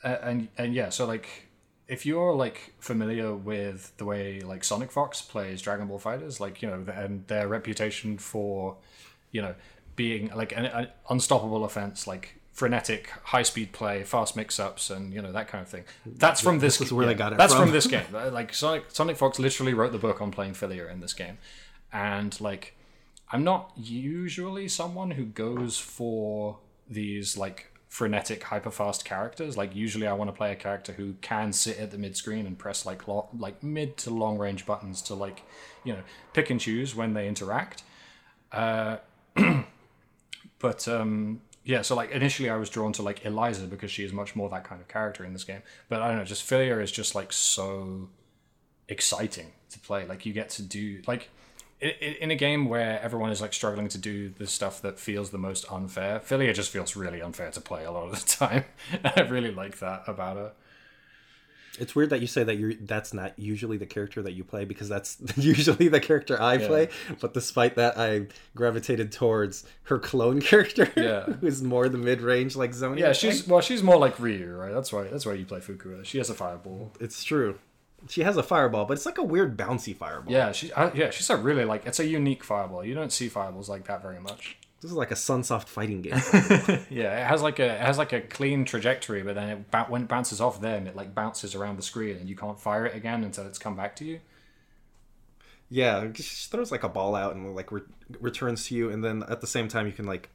and 0.03 0.49
and 0.57 0.73
yeah, 0.73 0.89
so 0.89 1.05
like 1.05 1.47
if 1.87 2.05
you're 2.05 2.33
like 2.33 2.73
familiar 2.79 3.33
with 3.33 3.95
the 3.97 4.05
way 4.05 4.41
like 4.41 4.63
Sonic 4.63 4.91
Fox 4.91 5.21
plays 5.21 5.61
Dragon 5.61 5.87
Ball 5.87 5.99
FighterZ, 5.99 6.39
like 6.39 6.61
you 6.61 6.69
know, 6.69 6.85
and 6.93 7.27
their 7.27 7.47
reputation 7.47 8.17
for, 8.17 8.77
you 9.31 9.41
know, 9.41 9.55
being 9.95 10.31
like 10.35 10.55
an, 10.55 10.65
an 10.65 10.87
unstoppable 11.09 11.65
offense, 11.65 12.07
like 12.07 12.39
frenetic 12.53 13.09
high 13.23 13.41
speed 13.41 13.73
play, 13.73 14.03
fast 14.03 14.35
mix 14.35 14.59
ups, 14.59 14.89
and 14.89 15.11
you 15.13 15.21
know 15.21 15.31
that 15.31 15.47
kind 15.47 15.61
of 15.61 15.67
thing. 15.67 15.83
That's 16.05 16.39
from 16.39 16.59
this. 16.59 16.77
This 16.77 16.87
is 16.87 16.93
where 16.93 17.05
they 17.05 17.15
got 17.15 17.33
it 17.33 17.37
That's 17.37 17.53
from. 17.53 17.63
from 17.63 17.71
this 17.71 17.87
game. 17.87 18.05
Like 18.13 18.53
Sonic, 18.53 18.85
Sonic 18.89 19.17
Fox 19.17 19.39
literally 19.39 19.73
wrote 19.73 19.91
the 19.91 19.97
book 19.97 20.21
on 20.21 20.31
playing 20.31 20.53
Filia 20.53 20.87
in 20.87 20.99
this 21.01 21.13
game, 21.13 21.39
and 21.91 22.39
like 22.39 22.75
I'm 23.31 23.43
not 23.43 23.71
usually 23.75 24.67
someone 24.67 25.11
who 25.11 25.25
goes 25.25 25.77
for 25.77 26.59
these 26.87 27.35
like 27.37 27.71
frenetic 27.87 28.41
hyper 28.41 28.71
fast 28.71 29.05
characters 29.05 29.55
like 29.55 29.75
usually 29.75 30.07
i 30.07 30.13
want 30.13 30.27
to 30.27 30.35
play 30.35 30.51
a 30.51 30.55
character 30.55 30.93
who 30.93 31.13
can 31.21 31.53
sit 31.53 31.77
at 31.77 31.91
the 31.91 31.97
mid 31.97 32.17
screen 32.17 32.47
and 32.47 32.57
press 32.57 32.87
like 32.87 33.07
lo- 33.07 33.29
like 33.37 33.61
mid 33.61 33.95
to 33.97 34.09
long 34.09 34.35
range 34.39 34.65
buttons 34.65 34.99
to 34.99 35.13
like 35.13 35.43
you 35.83 35.93
know 35.93 36.01
pick 36.33 36.49
and 36.49 36.59
choose 36.59 36.95
when 36.95 37.13
they 37.13 37.27
interact 37.27 37.83
uh 38.51 38.97
but 40.59 40.87
um 40.87 41.39
yeah 41.63 41.81
so 41.81 41.95
like 41.95 42.11
initially 42.11 42.49
i 42.49 42.55
was 42.55 42.69
drawn 42.69 42.91
to 42.93 43.01
like 43.01 43.25
eliza 43.25 43.65
because 43.65 43.91
she 43.91 44.03
is 44.03 44.11
much 44.11 44.35
more 44.35 44.49
that 44.49 44.63
kind 44.63 44.81
of 44.81 44.87
character 44.87 45.23
in 45.23 45.33
this 45.33 45.43
game. 45.43 45.61
But 45.89 46.01
i 46.01 46.07
don't 46.07 46.17
know 46.17 46.25
just 46.25 46.43
Filia 46.43 46.79
is 46.79 46.91
just 46.91 47.15
like 47.15 47.31
so 47.31 48.09
exciting 48.89 49.51
to 49.71 49.79
play. 49.79 50.05
Like 50.05 50.25
you 50.25 50.33
get 50.33 50.49
to 50.51 50.61
do 50.61 51.01
like 51.07 51.29
in 51.81 52.31
a 52.31 52.35
game 52.35 52.69
where 52.69 53.01
everyone 53.01 53.29
is 53.29 53.41
like 53.41 53.53
struggling 53.53 53.89
to 53.89 53.97
do 53.97 54.29
the 54.29 54.47
stuff 54.47 54.81
that 54.81 54.99
feels 54.99 55.31
the 55.31 55.37
most 55.37 55.65
unfair 55.69 56.21
Filia 56.21 56.53
just 56.53 56.69
feels 56.71 56.95
really 56.95 57.21
unfair 57.21 57.51
to 57.51 57.59
play 57.59 57.83
a 57.83 57.91
lot 57.91 58.05
of 58.07 58.11
the 58.11 58.29
time. 58.45 58.65
I 59.03 59.21
really 59.21 59.51
like 59.51 59.79
that 59.79 60.03
about 60.07 60.37
her 60.37 60.51
It's 61.79 61.95
weird 61.95 62.11
that 62.11 62.21
you 62.21 62.27
say 62.27 62.43
that 62.43 62.57
you're 62.57 62.73
that's 62.75 63.13
not 63.15 63.37
usually 63.37 63.77
the 63.77 63.87
character 63.87 64.21
that 64.21 64.33
you 64.33 64.43
play 64.43 64.63
because 64.63 64.87
that's 64.89 65.17
usually 65.37 65.87
the 65.87 65.99
character 65.99 66.39
I 66.41 66.59
play. 66.59 66.89
But 67.19 67.33
despite 67.33 67.75
that, 67.77 67.97
I 67.97 68.27
gravitated 68.55 69.11
towards 69.11 69.65
her 69.83 69.97
clone 69.97 70.39
character, 70.51 70.91
Yeah. 70.95 71.23
who's 71.41 71.63
more 71.63 71.89
the 71.89 71.97
mid 71.97 72.21
range 72.21 72.55
like 72.55 72.71
Zonia. 72.71 72.99
yeah 72.99 73.11
she's 73.13 73.47
well 73.47 73.61
she's 73.61 73.81
more 73.81 73.97
like 73.97 74.19
ryu 74.19 74.55
right 74.55 74.73
that's 74.73 74.93
why 74.93 75.03
that's 75.05 75.25
why 75.25 75.33
you 75.33 75.45
play 75.45 75.59
fukua 75.61 76.05
she 76.05 76.17
has 76.19 76.29
a 76.29 76.33
fireball 76.35 76.91
it's 76.99 77.23
true. 77.23 77.57
She 78.09 78.21
has 78.23 78.35
a 78.35 78.43
fireball, 78.43 78.83
but 78.83 78.95
it's 78.95 79.05
like 79.05 79.17
a 79.17 79.23
weird 79.23 79.57
bouncy 79.57 79.95
fireball. 79.95 80.31
yeah 80.31 80.51
she 80.51 80.71
uh, 80.73 80.91
yeah 80.93 81.09
she's 81.09 81.29
a 81.29 81.37
really 81.37 81.63
like 81.65 81.85
it's 81.87 81.99
a 81.99 82.05
unique 82.05 82.43
fireball 82.43 82.83
you 82.85 82.93
don't 82.93 83.11
see 83.13 83.29
fireballs 83.29 83.69
like 83.69 83.85
that 83.85 84.01
very 84.01 84.19
much 84.19 84.57
This 84.83 84.91
is 84.91 84.97
like 84.97 85.11
a 85.11 85.15
Sunsoft 85.15 85.69
fighting 85.69 86.03
game. 86.03 86.21
Yeah, 86.89 87.19
it 87.21 87.27
has 87.27 87.41
like 87.41 87.59
a 87.59 87.75
it 87.75 87.81
has 87.81 87.97
like 87.97 88.13
a 88.13 88.21
clean 88.21 88.65
trajectory, 88.65 89.23
but 89.23 89.35
then 89.35 89.49
it 89.49 89.71
ba- 89.71 89.85
when 89.89 90.03
it 90.03 90.07
bounces 90.07 90.41
off 90.41 90.61
them, 90.61 90.87
it 90.87 90.95
like 90.95 91.15
bounces 91.15 91.55
around 91.55 91.77
the 91.77 91.83
screen, 91.83 92.17
and 92.17 92.29
you 92.29 92.35
can't 92.35 92.59
fire 92.59 92.85
it 92.85 92.95
again 92.95 93.23
until 93.23 93.47
it's 93.47 93.57
come 93.59 93.75
back 93.75 93.95
to 93.97 94.05
you. 94.05 94.19
yeah, 95.69 96.07
she 96.13 96.49
throws 96.49 96.71
like 96.71 96.83
a 96.83 96.89
ball 96.89 97.15
out 97.15 97.35
and 97.35 97.55
like 97.55 97.71
re- 97.71 97.81
returns 98.19 98.67
to 98.67 98.75
you, 98.75 98.89
and 98.89 99.03
then 99.03 99.23
at 99.27 99.41
the 99.41 99.47
same 99.47 99.67
time 99.67 99.87
you 99.87 99.93
can 99.93 100.05
like 100.05 100.29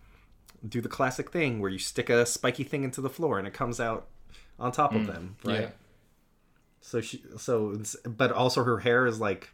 do 0.69 0.81
the 0.81 0.89
classic 0.89 1.31
thing 1.33 1.61
where 1.61 1.71
you 1.71 1.79
stick 1.79 2.11
a 2.11 2.27
spiky 2.27 2.65
thing 2.65 2.85
into 2.85 3.01
the 3.01 3.11
floor 3.11 3.39
and 3.39 3.47
it 3.47 3.55
comes 3.55 3.81
out 3.81 4.09
on 4.59 4.73
top 4.73 4.95
of 4.95 5.03
mm, 5.03 5.07
them, 5.07 5.37
right? 5.45 5.61
Yeah, 5.61 5.71
So 6.81 7.01
she, 7.01 7.23
so, 7.37 7.71
it's, 7.73 7.97
but 8.05 8.33
also 8.33 8.65
her 8.65 8.79
hair 8.79 9.07
is 9.07 9.21
like 9.21 9.51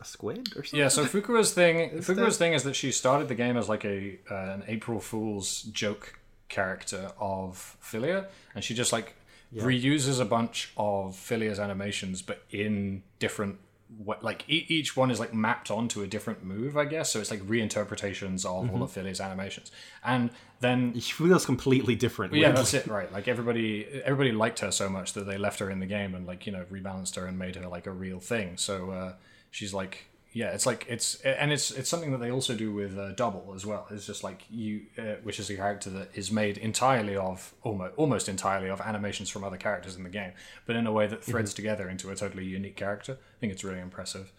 a 0.00 0.04
squid 0.04 0.48
or 0.56 0.64
something. 0.64 0.78
yeah. 0.80 0.88
So 0.88 1.04
Fukua's 1.14 1.52
thing, 1.52 1.90
Fukua's 1.98 2.06
that- 2.16 2.32
thing 2.34 2.52
is 2.52 2.62
that 2.64 2.74
she 2.76 2.92
started 2.92 3.28
the 3.28 3.34
game 3.34 3.56
as 3.56 3.68
like 3.68 3.84
a 3.84 4.18
uh, 4.30 4.34
an 4.54 4.64
April 4.68 5.00
Fool's 5.00 5.62
joke 5.62 6.18
character 6.48 7.10
of 7.20 7.76
Filia, 7.80 8.26
and 8.54 8.62
she 8.64 8.74
just 8.74 8.92
like 8.92 9.14
reuses 9.54 10.20
a 10.20 10.24
bunch 10.24 10.72
of 10.76 11.16
Filia's 11.16 11.58
animations, 11.58 12.22
but 12.22 12.42
in 12.50 13.02
different. 13.18 13.58
What, 14.04 14.22
like 14.22 14.44
e- 14.48 14.66
each 14.68 14.98
one 14.98 15.10
is 15.10 15.18
like 15.18 15.32
mapped 15.32 15.70
onto 15.70 16.02
a 16.02 16.06
different 16.06 16.44
move, 16.44 16.76
I 16.76 16.84
guess. 16.84 17.10
So 17.10 17.20
it's 17.20 17.30
like 17.30 17.40
reinterpretations 17.40 18.44
of 18.44 18.70
all 18.74 18.82
of 18.82 18.92
Filia's 18.92 19.18
animations, 19.18 19.70
and 20.04 20.28
then 20.60 20.92
She 21.00 21.12
feels 21.14 21.46
completely 21.46 21.94
different. 21.96 22.34
Yeah, 22.34 22.48
weirdly. 22.48 22.56
that's 22.56 22.74
it, 22.74 22.86
right? 22.86 23.10
Like 23.10 23.28
everybody, 23.28 23.86
everybody 24.04 24.32
liked 24.32 24.58
her 24.58 24.70
so 24.70 24.90
much 24.90 25.14
that 25.14 25.24
they 25.26 25.38
left 25.38 25.58
her 25.60 25.70
in 25.70 25.80
the 25.80 25.86
game 25.86 26.14
and 26.14 26.26
like 26.26 26.44
you 26.46 26.52
know 26.52 26.66
rebalanced 26.70 27.16
her 27.16 27.24
and 27.26 27.38
made 27.38 27.56
her 27.56 27.66
like 27.66 27.86
a 27.86 27.90
real 27.90 28.20
thing. 28.20 28.58
So 28.58 28.90
uh, 28.90 29.12
she's 29.50 29.72
like, 29.74 30.04
yeah, 30.32 30.50
it's 30.50 30.66
like 30.66 30.84
it's 30.88 31.16
and 31.22 31.50
it's 31.52 31.70
it's 31.70 31.88
something 31.88 32.12
that 32.12 32.18
they 32.18 32.30
also 32.30 32.54
do 32.54 32.72
with 32.72 32.98
uh, 32.98 33.12
Double 33.12 33.52
as 33.56 33.64
well. 33.66 33.86
It's 33.90 34.06
just 34.06 34.22
like 34.22 34.42
you, 34.50 34.82
uh, 34.98 35.14
which 35.22 35.40
is 35.40 35.48
a 35.50 35.56
character 35.56 35.90
that 35.90 36.10
is 36.14 36.30
made 36.30 36.58
entirely 36.58 37.16
of 37.16 37.54
almost 37.62 37.94
almost 37.96 38.28
entirely 38.28 38.68
of 38.68 38.80
animations 38.80 39.30
from 39.30 39.42
other 39.44 39.56
characters 39.56 39.96
in 39.96 40.02
the 40.04 40.10
game, 40.10 40.32
but 40.66 40.76
in 40.76 40.86
a 40.86 40.92
way 40.92 41.06
that 41.06 41.24
threads 41.24 41.54
together 41.54 41.88
into 41.88 42.10
a 42.10 42.14
totally 42.14 42.44
unique 42.44 42.76
character. 42.76 43.12
I 43.14 43.36
think 43.40 43.52
it's 43.52 43.64
really 43.64 43.80
impressive. 43.80 44.32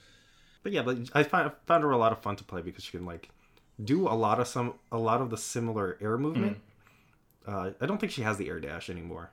But 0.64 0.72
yeah, 0.74 0.84
but 0.84 0.98
I 1.14 1.24
find 1.24 1.52
found 1.66 1.84
her 1.84 1.92
a 1.92 1.98
lot 1.98 2.12
of 2.12 2.20
fun 2.22 2.36
to 2.36 2.44
play 2.44 2.62
because 2.62 2.84
she 2.84 2.92
can 2.92 3.06
like 3.06 3.30
do 3.84 4.08
a 4.08 4.14
lot 4.14 4.40
of 4.40 4.48
some 4.48 4.74
a 4.92 4.98
lot 4.98 5.22
of 5.22 5.30
the 5.32 5.38
similar 5.38 5.98
air 6.02 6.18
movement. 6.18 6.58
Uh, 7.48 7.72
I 7.82 7.86
don't 7.88 7.98
think 8.00 8.12
she 8.12 8.22
has 8.22 8.38
the 8.38 8.48
air 8.48 8.60
dash 8.60 8.90
anymore, 8.92 9.32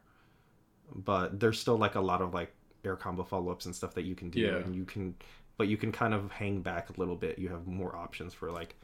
but 0.94 1.38
there's 1.38 1.60
still 1.60 1.76
like 1.76 1.96
a 1.96 2.00
lot 2.00 2.22
of 2.22 2.32
like 2.32 2.52
air 2.84 2.96
combo 2.96 3.24
follow 3.24 3.50
ups 3.52 3.66
and 3.66 3.74
stuff 3.74 3.94
that 3.94 4.04
you 4.04 4.14
can 4.14 4.30
do, 4.30 4.40
Yeah. 4.40 4.56
and 4.56 4.74
you 4.74 4.84
can, 4.84 5.16
but 5.58 5.68
you 5.68 5.76
can 5.76 5.92
kind 5.92 6.14
of 6.14 6.30
hang 6.32 6.60
back 6.60 6.90
a 6.90 6.98
little 6.98 7.16
bit. 7.16 7.38
You 7.38 7.48
have 7.50 7.66
more 7.66 7.94
options 7.96 8.34
for 8.34 8.50
like 8.50 8.74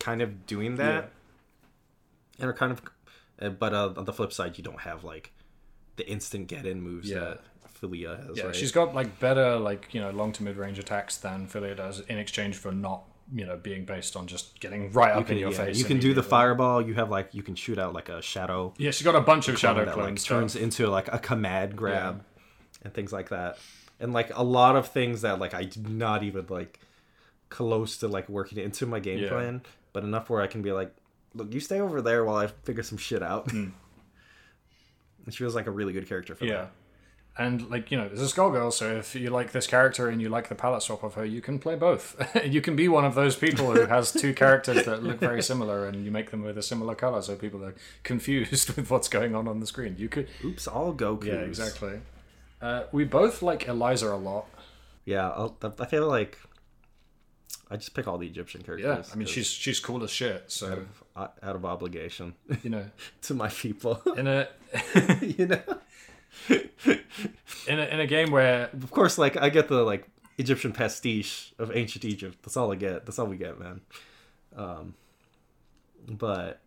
kind 0.00 0.20
of 0.22 0.46
doing 0.46 0.76
that, 0.76 1.10
and 2.38 2.48
are 2.48 2.52
kind 2.54 2.72
of, 2.72 2.82
uh, 3.40 3.48
but 3.50 3.72
uh, 3.74 3.92
on 3.96 4.04
the 4.04 4.12
flip 4.12 4.32
side, 4.32 4.58
you 4.58 4.64
don't 4.64 4.80
have 4.80 5.04
like 5.04 5.32
the 5.96 6.08
instant 6.08 6.46
get 6.48 6.64
in 6.66 6.80
moves 6.80 7.08
Yeah. 7.10 7.18
that 7.20 7.40
Filia 7.74 8.16
has. 8.26 8.36
Yeah, 8.36 8.44
right? 8.46 8.56
she's 8.56 8.72
got 8.72 8.94
like 8.94 9.18
better 9.20 9.56
like 9.56 9.88
you 9.92 10.00
know 10.00 10.10
long 10.10 10.32
to 10.32 10.42
mid 10.42 10.56
range 10.56 10.78
attacks 10.78 11.16
than 11.16 11.46
Filia 11.46 11.74
does 11.74 12.00
in 12.00 12.18
exchange 12.18 12.56
for 12.56 12.72
not 12.72 13.04
you 13.32 13.44
know 13.44 13.56
being 13.56 13.84
based 13.84 14.16
on 14.16 14.26
just 14.26 14.58
getting 14.58 14.90
right 14.92 15.12
up 15.12 15.18
You 15.20 15.24
can, 15.24 15.34
in 15.34 15.40
your 15.40 15.50
yeah, 15.52 15.64
face. 15.66 15.78
you 15.78 15.84
can 15.84 15.98
do 16.00 16.14
the 16.14 16.22
fireball. 16.22 16.80
You 16.82 16.94
have 16.94 17.10
like 17.10 17.34
you 17.34 17.42
can 17.42 17.54
shoot 17.54 17.78
out 17.78 17.92
like 17.94 18.08
a 18.08 18.20
shadow 18.22 18.72
Yeah, 18.78 18.90
she's 18.90 19.04
got 19.04 19.14
a 19.16 19.20
bunch 19.20 19.48
of 19.48 19.58
shadow 19.58 19.80
that 19.84 19.88
like 19.88 19.94
clones. 19.96 20.24
turns 20.24 20.56
into 20.56 20.86
like 20.88 21.12
a 21.12 21.18
command 21.18 21.76
grab 21.76 22.24
and 22.82 22.92
things 22.94 23.12
like 23.12 23.28
that 23.28 23.58
and 24.00 24.12
like 24.12 24.30
a 24.36 24.42
lot 24.42 24.76
of 24.76 24.88
things 24.88 25.22
that 25.22 25.38
like 25.38 25.54
i 25.54 25.64
do 25.64 25.80
not 25.88 26.22
even 26.22 26.46
like 26.48 26.80
close 27.48 27.96
to 27.98 28.08
like 28.08 28.28
working 28.28 28.58
into 28.58 28.86
my 28.86 29.00
game 29.00 29.18
Yeah. 29.20 29.30
plan 29.30 29.62
but 29.92 30.04
enough 30.04 30.28
where 30.30 30.42
i 30.42 30.46
can 30.46 30.62
be 30.62 30.72
like 30.72 30.94
look 31.34 31.52
you 31.52 31.60
stay 31.60 31.80
over 31.80 32.00
there 32.02 32.24
while 32.24 32.36
i 32.36 32.46
figure 32.46 32.82
some 32.82 32.98
shit 32.98 33.22
out 33.22 33.50
hmm. 33.50 33.68
and 35.24 35.34
she 35.34 35.38
feels 35.38 35.54
like 35.54 35.66
a 35.66 35.70
really 35.70 35.92
good 35.92 36.08
character 36.08 36.34
for 36.34 36.44
yeah. 36.44 36.52
that 36.52 36.72
And 37.38 37.70
like 37.70 37.92
you 37.92 37.96
know, 37.98 38.08
there's 38.08 38.32
a 38.32 38.34
Skullgirl, 38.34 38.72
so 38.72 38.96
if 38.96 39.14
you 39.14 39.30
like 39.30 39.52
this 39.52 39.68
character 39.68 40.08
and 40.08 40.20
you 40.20 40.28
like 40.28 40.48
the 40.48 40.56
palette 40.56 40.82
swap 40.82 41.04
of 41.04 41.14
her, 41.14 41.24
you 41.24 41.40
can 41.40 41.60
play 41.60 41.76
both. 41.76 42.16
you 42.44 42.60
can 42.60 42.74
be 42.74 42.88
one 42.88 43.04
of 43.04 43.14
those 43.14 43.36
people 43.36 43.70
who 43.70 43.86
has 43.86 44.10
two 44.10 44.34
characters 44.34 44.84
that 44.86 45.04
look 45.04 45.20
very 45.20 45.40
similar, 45.40 45.86
and 45.86 46.04
you 46.04 46.10
make 46.10 46.32
them 46.32 46.42
with 46.42 46.58
a 46.58 46.62
similar 46.62 46.96
color, 46.96 47.22
so 47.22 47.36
people 47.36 47.64
are 47.64 47.76
confused 48.02 48.70
with 48.76 48.90
what's 48.90 49.08
going 49.08 49.36
on 49.36 49.46
on 49.46 49.60
the 49.60 49.66
screen. 49.68 49.94
You 49.96 50.08
could, 50.08 50.26
oops 50.44 50.66
all 50.66 50.92
goku 50.92 51.26
yeah, 51.26 51.34
exactly. 51.34 52.00
Uh, 52.60 52.84
we 52.92 53.04
both 53.04 53.42
like 53.42 53.68
Eliza 53.68 54.08
a 54.12 54.16
lot. 54.16 54.46
yeah 55.04 55.28
I'll, 55.28 55.56
i 55.80 55.84
feel 55.84 56.06
like 56.08 56.38
i 57.70 57.76
just 57.76 57.94
pick 57.94 58.08
all 58.08 58.18
the 58.18 58.26
egyptian 58.26 58.62
characters. 58.62 59.06
Yeah, 59.06 59.12
I 59.12 59.16
mean 59.16 59.28
she's 59.28 59.46
she's 59.48 59.78
cool 59.80 60.02
as 60.02 60.10
shit. 60.10 60.44
So 60.48 60.84
out 61.16 61.34
out 61.42 61.56
of 61.56 61.64
obligation 61.64 62.34
you 62.62 62.70
know, 62.70 62.86
to 63.22 63.34
my 63.34 63.48
people 63.48 64.00
in 64.16 64.26
a 64.26 64.48
you 65.22 65.46
know 65.46 65.62
in 66.48 67.78
a 67.78 67.84
in 67.86 68.00
a 68.00 68.06
game 68.06 68.30
where 68.30 68.70
of 68.72 68.90
course, 68.90 69.18
like 69.18 69.36
I 69.36 69.48
get 69.48 69.68
the 69.68 69.82
like 69.82 70.08
Egyptian 70.38 70.72
pastiche 70.72 71.52
of 71.58 71.74
ancient 71.76 72.04
Egypt. 72.04 72.38
That's 72.42 72.56
all 72.56 72.72
I 72.72 72.76
get. 72.76 73.04
That's 73.06 73.18
all 73.18 73.26
we 73.26 73.36
get, 73.36 73.58
man. 73.58 73.80
Um, 74.56 74.94
but 76.06 76.60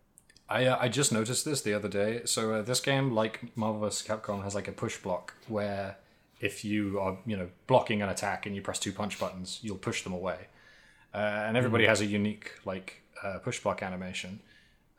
I 0.52 0.66
uh, 0.66 0.78
I 0.80 0.88
just 0.88 1.12
noticed 1.12 1.44
this 1.44 1.62
the 1.62 1.72
other 1.72 1.88
day. 1.88 2.22
So 2.26 2.54
uh, 2.54 2.62
this 2.62 2.80
game, 2.80 3.12
like 3.12 3.56
Marvel 3.56 3.80
vs. 3.80 4.06
Capcom, 4.06 4.44
has 4.44 4.54
like 4.54 4.68
a 4.68 4.72
push 4.72 4.98
block 4.98 5.34
where 5.48 5.96
if 6.40 6.64
you 6.64 7.00
are 7.00 7.16
you 7.24 7.36
know 7.36 7.48
blocking 7.66 8.02
an 8.02 8.10
attack 8.10 8.44
and 8.44 8.54
you 8.54 8.60
press 8.60 8.78
two 8.78 8.92
punch 8.92 9.18
buttons, 9.18 9.60
you'll 9.62 9.78
push 9.78 10.02
them 10.02 10.12
away. 10.12 10.48
Uh, 11.14 11.44
and 11.46 11.56
everybody 11.56 11.86
has 11.86 12.00
a 12.00 12.06
unique 12.06 12.52
like 12.64 13.02
uh, 13.22 13.38
push 13.38 13.60
block 13.60 13.82
animation. 13.82 14.40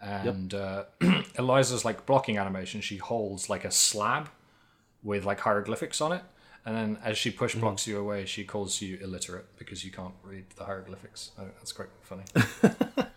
And 0.01 0.53
uh, 0.53 0.83
Eliza's 1.37 1.85
like 1.85 2.05
blocking 2.05 2.37
animation. 2.37 2.81
She 2.81 2.97
holds 2.97 3.49
like 3.49 3.63
a 3.63 3.71
slab 3.71 4.29
with 5.01 5.23
like 5.23 5.39
hieroglyphics 5.39 6.01
on 6.01 6.11
it. 6.11 6.23
And 6.65 6.75
then 6.75 6.97
as 7.03 7.17
she 7.17 7.29
push 7.29 7.55
blocks 7.55 7.87
you 7.87 7.99
away, 7.99 8.25
she 8.25 8.43
calls 8.43 8.81
you 8.81 8.97
illiterate 9.01 9.45
because 9.57 9.85
you 9.85 9.91
can't 9.91 10.13
read 10.23 10.45
the 10.57 10.65
hieroglyphics. 10.65 11.31
I 11.37 11.43
that's 11.59 11.73
quite 11.73 11.89
funny. 12.01 12.23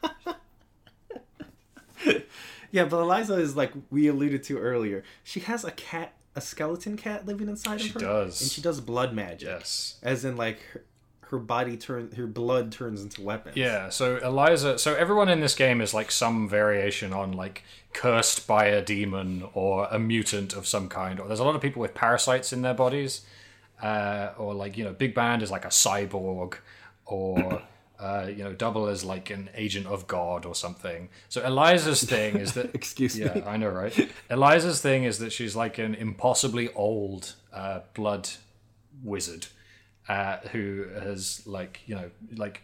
yeah, 2.76 2.84
but 2.84 3.00
Eliza 3.00 3.34
is 3.34 3.56
like 3.56 3.72
we 3.90 4.06
alluded 4.08 4.42
to 4.44 4.58
earlier. 4.58 5.02
She 5.24 5.40
has 5.40 5.64
a 5.64 5.70
cat, 5.70 6.12
a 6.34 6.40
skeleton 6.40 6.96
cat 6.96 7.26
living 7.26 7.48
inside 7.48 7.80
She 7.80 7.88
of 7.88 7.94
her. 7.94 8.00
She 8.00 8.06
does. 8.06 8.42
and 8.42 8.50
she 8.50 8.60
does 8.60 8.80
blood 8.80 9.14
magic. 9.14 9.48
yes. 9.48 9.96
as 10.02 10.24
in 10.24 10.36
like 10.36 10.60
her, 10.72 10.84
her 11.30 11.38
body 11.38 11.76
turns, 11.76 12.14
her 12.16 12.26
blood 12.26 12.70
turns 12.70 13.02
into 13.02 13.22
weapons. 13.22 13.56
Yeah, 13.56 13.88
so 13.88 14.18
Eliza, 14.18 14.78
so 14.78 14.94
everyone 14.94 15.28
in 15.28 15.40
this 15.40 15.54
game 15.54 15.80
is 15.80 15.92
like 15.94 16.10
some 16.12 16.48
variation 16.48 17.12
on 17.12 17.32
like 17.32 17.64
cursed 17.94 18.46
by 18.46 18.66
a 18.66 18.82
demon 18.82 19.44
or 19.54 19.88
a 19.90 19.98
mutant 19.98 20.52
of 20.52 20.66
some 20.66 20.88
kind. 20.88 21.18
Or 21.18 21.26
there's 21.26 21.40
a 21.40 21.44
lot 21.44 21.56
of 21.56 21.62
people 21.62 21.80
with 21.80 21.94
parasites 21.94 22.52
in 22.52 22.60
their 22.62 22.74
bodies, 22.74 23.22
uh, 23.82 24.32
or 24.38 24.54
like 24.54 24.76
you 24.76 24.84
know, 24.84 24.92
Big 24.92 25.14
Band 25.14 25.42
is 25.42 25.50
like 25.50 25.64
a 25.64 25.68
cyborg, 25.68 26.58
or 27.06 27.62
uh, 27.98 28.26
you 28.28 28.44
know, 28.44 28.52
double 28.52 28.86
as 28.86 29.04
like 29.04 29.30
an 29.30 29.48
agent 29.54 29.86
of 29.86 30.06
God 30.06 30.44
or 30.44 30.54
something. 30.54 31.08
So 31.28 31.42
Eliza's 31.44 32.02
thing 32.02 32.36
is 32.36 32.52
that 32.52 32.74
Excuse 32.74 33.18
yeah, 33.18 33.34
me. 33.34 33.40
Yeah, 33.40 33.48
I 33.48 33.56
know, 33.56 33.68
right? 33.68 34.10
Eliza's 34.30 34.80
thing 34.80 35.04
is 35.04 35.18
that 35.18 35.32
she's 35.32 35.56
like 35.56 35.78
an 35.78 35.94
impossibly 35.94 36.72
old 36.74 37.34
uh, 37.52 37.80
blood 37.94 38.28
wizard 39.02 39.46
uh, 40.08 40.38
who 40.52 40.86
has 41.00 41.46
like 41.46 41.80
you 41.86 41.94
know 41.94 42.10
like 42.34 42.62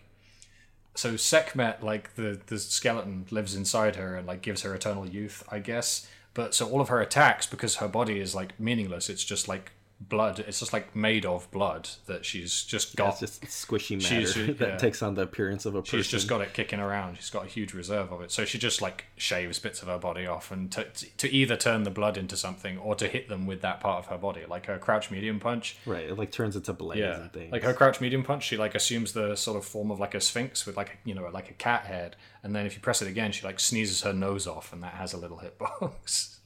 so 0.95 1.17
Sekhmet 1.17 1.83
like 1.83 2.15
the 2.15 2.41
the 2.47 2.59
skeleton 2.59 3.27
lives 3.31 3.55
inside 3.55 3.97
her 3.97 4.17
and 4.17 4.27
like 4.27 4.43
gives 4.43 4.63
her 4.63 4.75
eternal 4.75 5.09
youth, 5.09 5.43
I 5.51 5.59
guess. 5.59 6.07
But 6.35 6.55
so 6.55 6.69
all 6.69 6.81
of 6.81 6.89
her 6.89 7.01
attacks 7.01 7.47
because 7.47 7.77
her 7.77 7.89
body 7.89 8.19
is 8.19 8.35
like 8.35 8.59
meaningless. 8.59 9.11
It's 9.11 9.25
just 9.25 9.49
like 9.49 9.73
blood. 10.09 10.39
It's 10.41 10.59
just 10.61 10.73
like 10.73 10.95
made 10.97 11.24
of 11.27 11.51
blood 11.51 11.89
that 12.07 12.24
she's 12.24 12.65
just 12.65 12.97
got. 12.97 13.23
It's 13.23 13.39
just 13.39 13.69
squishy 13.69 13.97
matter 14.03 14.27
She's- 14.27 14.37
yeah. 14.49 14.53
that 14.55 14.79
takes 14.79 15.03
on 15.03 15.15
the 15.15 15.23
appearance 15.23 15.65
of 15.66 15.74
a 15.74 15.83
person. 15.83 15.99
She's 15.99 16.09
just 16.09 16.29
got 16.29 16.41
it 16.41 16.53
kicking 16.55 16.81
around. 16.81 17.16
She's 17.16 17.31
got 17.31 17.45
a 17.45 17.49
huge 17.49 17.74
reserve 17.74 18.12
of 18.12 18.20
it. 18.23 18.31
So 18.31 18.45
she 18.45 18.59
just 18.59 18.81
like 18.83 19.05
shaves 19.16 19.59
bits 19.59 19.83
of 19.83 19.89
her 19.89 19.99
body 19.99 20.27
off 20.27 20.51
and 20.51 20.70
to, 20.73 20.85
to 21.19 21.29
either 21.31 21.57
turn 21.57 21.83
the 21.85 21.91
blood 21.91 22.16
into 22.16 22.37
something 22.37 22.79
or 22.79 22.95
to 22.97 23.07
hit 23.09 23.29
them 23.29 23.47
with 23.47 23.61
that 23.62 23.81
part 23.81 23.99
of 24.05 24.07
her 24.11 24.19
body, 24.19 24.43
like 24.49 24.66
her 24.66 24.79
crouch 24.79 25.11
medium 25.11 25.39
punch. 25.41 25.77
right. 25.87 26.05
It 26.05 26.19
like 26.19 26.31
turns 26.33 26.57
into 26.57 26.73
blades 26.73 27.01
Yeah, 27.01 27.20
and 27.23 27.33
things. 27.33 27.53
like 27.53 27.62
her 27.62 27.74
crouch 27.74 28.01
medium 28.01 28.23
punch, 28.23 28.45
she 28.45 28.57
like 28.57 28.74
assumes 28.74 29.12
the 29.12 29.37
sort 29.37 29.57
of 29.57 29.65
form 29.65 29.91
of 29.91 30.01
like 30.01 30.15
a 30.15 30.20
sphinx 30.20 30.66
with 30.66 30.77
like 30.77 30.89
a, 30.91 31.09
you 31.09 31.15
know 31.15 31.29
like 31.33 31.51
a 31.51 31.55
cat 31.55 31.85
head, 31.87 32.16
and 32.43 32.55
then 32.57 32.66
if 32.66 32.74
you 32.74 32.81
press 32.81 33.01
it 33.03 33.09
again, 33.09 33.33
she 33.33 33.47
like 33.47 33.61
sneezes 33.61 34.03
her 34.03 34.12
nose 34.12 34.47
off, 34.47 34.73
and 34.73 34.83
that 34.83 34.95
has 34.95 35.12
a 35.12 35.16
little 35.16 35.41
hitbox. 35.41 36.37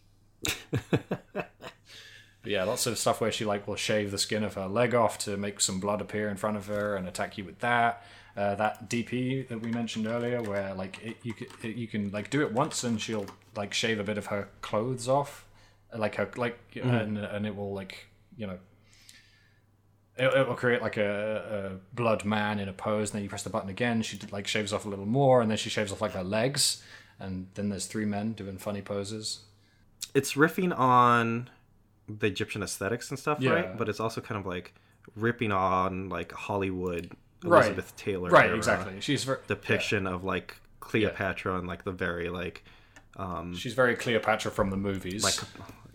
But 2.46 2.52
yeah, 2.52 2.62
lots 2.62 2.86
of 2.86 2.96
stuff 2.96 3.20
where 3.20 3.32
she 3.32 3.44
like 3.44 3.66
will 3.66 3.74
shave 3.74 4.12
the 4.12 4.18
skin 4.18 4.44
of 4.44 4.54
her 4.54 4.68
leg 4.68 4.94
off 4.94 5.18
to 5.24 5.36
make 5.36 5.60
some 5.60 5.80
blood 5.80 6.00
appear 6.00 6.28
in 6.28 6.36
front 6.36 6.56
of 6.56 6.68
her 6.68 6.94
and 6.94 7.08
attack 7.08 7.36
you 7.36 7.44
with 7.44 7.58
that. 7.58 8.04
Uh, 8.36 8.54
that 8.54 8.88
DP 8.88 9.48
that 9.48 9.60
we 9.60 9.72
mentioned 9.72 10.06
earlier, 10.06 10.40
where 10.40 10.72
like 10.72 11.02
it, 11.02 11.16
you 11.24 11.34
can 11.34 11.48
it, 11.64 11.74
you 11.74 11.88
can 11.88 12.12
like 12.12 12.30
do 12.30 12.42
it 12.42 12.52
once 12.52 12.84
and 12.84 13.00
she'll 13.00 13.26
like 13.56 13.74
shave 13.74 13.98
a 13.98 14.04
bit 14.04 14.16
of 14.16 14.26
her 14.26 14.48
clothes 14.60 15.08
off, 15.08 15.44
like 15.92 16.14
her 16.14 16.30
like 16.36 16.56
and 16.80 17.18
and 17.18 17.48
it 17.48 17.56
will 17.56 17.74
like 17.74 18.06
you 18.36 18.46
know 18.46 18.60
it, 20.16 20.32
it 20.32 20.46
will 20.46 20.54
create 20.54 20.80
like 20.80 20.98
a, 20.98 21.72
a 21.72 21.96
blood 21.96 22.24
man 22.24 22.60
in 22.60 22.68
a 22.68 22.72
pose. 22.72 23.10
And 23.10 23.16
then 23.16 23.22
you 23.24 23.28
press 23.28 23.42
the 23.42 23.50
button 23.50 23.70
again. 23.70 24.02
She 24.02 24.20
like 24.30 24.46
shaves 24.46 24.72
off 24.72 24.86
a 24.86 24.88
little 24.88 25.04
more, 25.04 25.42
and 25.42 25.50
then 25.50 25.58
she 25.58 25.68
shaves 25.68 25.90
off 25.90 26.00
like 26.00 26.12
her 26.12 26.22
legs. 26.22 26.80
And 27.18 27.48
then 27.54 27.70
there's 27.70 27.86
three 27.86 28.04
men 28.04 28.34
doing 28.34 28.56
funny 28.56 28.82
poses. 28.82 29.40
it's 30.14 30.34
riffing 30.34 30.78
on 30.78 31.50
the 32.08 32.26
Egyptian 32.26 32.62
aesthetics 32.62 33.10
and 33.10 33.18
stuff, 33.18 33.38
Yeah. 33.40 33.50
right? 33.52 33.76
But 33.78 33.88
it's 33.88 34.00
also 34.00 34.20
kind 34.20 34.38
of 34.38 34.46
like 34.46 34.74
ripping 35.14 35.52
on 35.52 36.08
like 36.08 36.32
Hollywood 36.32 37.10
Right. 37.44 37.58
Elizabeth 37.66 37.94
Taylor 37.96 38.30
Right, 38.30 38.52
exactly. 38.52 39.00
She's 39.00 39.24
very 39.24 39.38
depiction 39.46 40.06
of 40.06 40.24
like 40.24 40.56
Cleopatra 40.80 41.58
and 41.58 41.68
like 41.68 41.84
the 41.84 41.92
very 41.92 42.28
like 42.28 42.64
Um, 43.18 43.54
She's 43.54 43.72
very 43.74 43.94
Cleopatra 43.96 44.50
from 44.50 44.68
the 44.70 44.76
movies. 44.76 45.24
like 45.24 45.34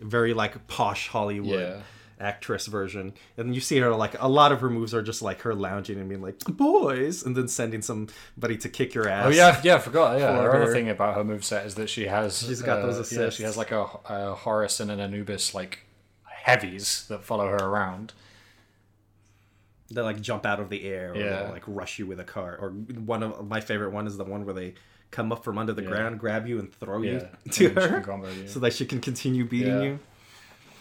very 0.00 0.34
like 0.34 0.66
posh 0.66 1.08
Hollywood 1.08 1.60
Yeah. 1.60 1.80
actress 2.18 2.66
version. 2.66 3.12
And 3.36 3.54
you 3.54 3.60
see 3.60 3.78
her 3.78 3.94
like 3.94 4.20
a 4.20 4.28
lot 4.28 4.50
of 4.52 4.60
her 4.60 4.68
moves 4.70 4.92
are 4.94 5.02
just 5.02 5.22
like 5.22 5.42
her 5.42 5.54
lounging 5.54 5.98
and 6.00 6.08
being 6.08 6.20
like 6.22 6.38
boys, 6.48 7.24
and 7.24 7.36
then 7.36 7.46
sending 7.48 7.80
somebody 7.82 8.56
to 8.58 8.68
kick 8.68 8.92
your 8.94 9.08
ass. 9.08 9.26
Oh 9.26 9.30
yeah, 9.30 9.60
yeah, 9.62 9.76
I 9.76 9.78
forgot. 9.78 10.18
Yeah, 10.18 10.36
For 10.36 10.42
her 10.42 10.56
other 10.56 10.66
her. 10.66 10.72
thing 10.72 10.88
about 10.88 11.14
her 11.16 11.22
moveset 11.24 11.64
is 11.66 11.74
that 11.76 11.88
she 11.88 12.06
has 12.06 12.40
She's 12.44 12.60
got 12.62 12.82
those 12.82 12.94
uh, 12.94 12.98
Yeah, 12.98 13.02
assists. 13.22 13.36
she 13.38 13.44
has 13.44 13.56
like 13.56 13.70
a, 13.72 13.82
a 14.06 14.34
Horus 14.34 14.80
and 14.80 14.90
an 14.90 14.98
Anubis 15.00 15.54
like 15.54 15.80
heavies 16.42 17.06
that 17.08 17.24
follow 17.24 17.46
her 17.48 17.56
around. 17.56 18.12
they 19.90 20.00
like 20.00 20.22
jump 20.22 20.46
out 20.46 20.58
of 20.58 20.70
the 20.70 20.84
air 20.84 21.12
or 21.12 21.16
Yeah. 21.16 21.50
like 21.50 21.64
rush 21.66 21.98
you 21.98 22.06
with 22.06 22.18
a 22.18 22.24
car. 22.24 22.56
Or 22.58 22.70
one 22.70 23.22
of 23.22 23.46
my 23.46 23.60
favorite 23.60 23.90
one 23.90 24.06
is 24.06 24.16
the 24.16 24.24
one 24.24 24.46
where 24.46 24.54
they 24.54 24.72
come 25.10 25.30
up 25.32 25.44
from 25.44 25.58
under 25.58 25.74
the 25.74 25.82
Yeah. 25.82 25.88
ground, 25.90 26.18
grab 26.18 26.46
you, 26.46 26.58
and 26.58 26.72
throw 26.74 27.02
you 27.02 27.28
to 27.50 27.66
and 27.66 27.76
her, 27.76 28.00
combo 28.00 28.28
so 28.46 28.58
that 28.60 28.72
she 28.72 28.86
can 28.86 29.00
continue 29.02 29.44
beating 29.44 29.74
Yeah. 29.74 29.82
you. 29.82 29.98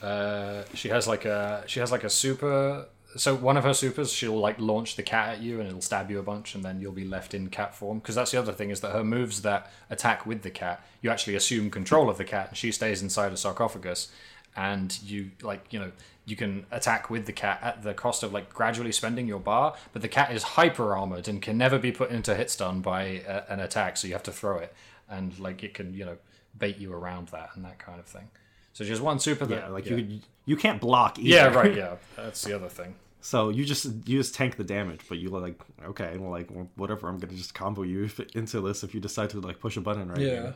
Uh, 0.07 0.63
she 0.73 0.87
has 0.89 1.07
like 1.09 1.25
a 1.25 1.63
she 1.67 1.79
has 1.81 1.91
like 1.91 2.05
a 2.05 2.09
super. 2.09 2.87
So 3.17 3.35
one 3.35 3.57
of 3.57 3.65
her 3.65 3.73
supers, 3.73 4.09
she'll 4.13 4.39
like 4.39 4.57
launch 4.59 4.95
the 4.95 5.03
cat 5.03 5.27
at 5.35 5.41
you, 5.41 5.59
and 5.59 5.67
it'll 5.67 5.81
stab 5.81 6.09
you 6.09 6.17
a 6.17 6.23
bunch, 6.23 6.55
and 6.55 6.63
then 6.63 6.79
you'll 6.79 6.93
be 6.93 7.03
left 7.03 7.33
in 7.33 7.49
cat 7.49 7.75
form. 7.75 7.99
Because 7.99 8.15
that's 8.15 8.31
the 8.31 8.39
other 8.39 8.53
thing 8.53 8.69
is 8.69 8.79
that 8.79 8.93
her 8.93 9.03
moves 9.03 9.41
that 9.41 9.69
attack 9.89 10.25
with 10.25 10.43
the 10.43 10.49
cat, 10.49 10.81
you 11.01 11.09
actually 11.09 11.35
assume 11.35 11.69
control 11.69 12.09
of 12.09 12.17
the 12.17 12.23
cat, 12.23 12.47
and 12.47 12.57
she 12.57 12.71
stays 12.71 13.01
inside 13.01 13.33
a 13.33 13.37
sarcophagus, 13.37 14.09
and 14.55 15.01
you 15.03 15.31
like 15.41 15.71
you 15.71 15.79
know 15.79 15.91
you 16.25 16.35
can 16.35 16.65
attack 16.71 17.09
with 17.09 17.25
the 17.25 17.33
cat 17.33 17.59
at 17.61 17.83
the 17.83 17.93
cost 17.93 18.23
of 18.23 18.31
like 18.31 18.53
gradually 18.53 18.91
spending 18.91 19.27
your 19.27 19.39
bar, 19.39 19.75
but 19.93 20.01
the 20.01 20.07
cat 20.07 20.31
is 20.31 20.43
hyper 20.43 20.95
armored 20.95 21.27
and 21.27 21.41
can 21.41 21.57
never 21.57 21.79
be 21.79 21.91
put 21.91 22.11
into 22.11 22.35
hit 22.35 22.49
stun 22.49 22.81
by 22.81 23.03
a, 23.27 23.43
an 23.49 23.59
attack, 23.59 23.97
so 23.97 24.07
you 24.07 24.13
have 24.13 24.23
to 24.23 24.31
throw 24.31 24.57
it, 24.57 24.73
and 25.09 25.37
like 25.39 25.63
it 25.63 25.73
can 25.73 25.93
you 25.93 26.05
know 26.05 26.17
bait 26.57 26.77
you 26.77 26.93
around 26.93 27.29
that 27.29 27.49
and 27.55 27.65
that 27.65 27.79
kind 27.79 27.99
of 27.99 28.05
thing. 28.05 28.29
So 28.73 28.85
just 28.85 29.01
one 29.01 29.19
super 29.19 29.45
that 29.45 29.55
Yeah, 29.55 29.67
like 29.67 29.85
you 29.85 29.95
could, 29.95 30.21
you 30.45 30.55
can't 30.55 30.79
block. 30.79 31.19
Either. 31.19 31.27
yeah, 31.27 31.47
right. 31.47 31.75
Yeah, 31.75 31.95
that's 32.15 32.43
the 32.43 32.53
other 32.53 32.69
thing. 32.69 32.95
So 33.21 33.49
you 33.49 33.65
just 33.65 33.85
you 33.85 34.17
just 34.17 34.33
tank 34.33 34.55
the 34.55 34.63
damage, 34.63 35.01
but 35.07 35.17
you 35.17 35.29
like 35.29 35.59
okay, 35.83 36.17
well 36.17 36.31
like 36.31 36.49
whatever. 36.75 37.07
I'm 37.07 37.19
gonna 37.19 37.33
just 37.33 37.53
combo 37.53 37.83
you 37.83 38.05
if, 38.05 38.19
into 38.35 38.61
this 38.61 38.83
if 38.83 38.93
you 38.93 38.99
decide 38.99 39.29
to 39.31 39.39
like 39.39 39.59
push 39.59 39.77
a 39.77 39.81
button 39.81 40.09
right. 40.09 40.17
here. 40.17 40.55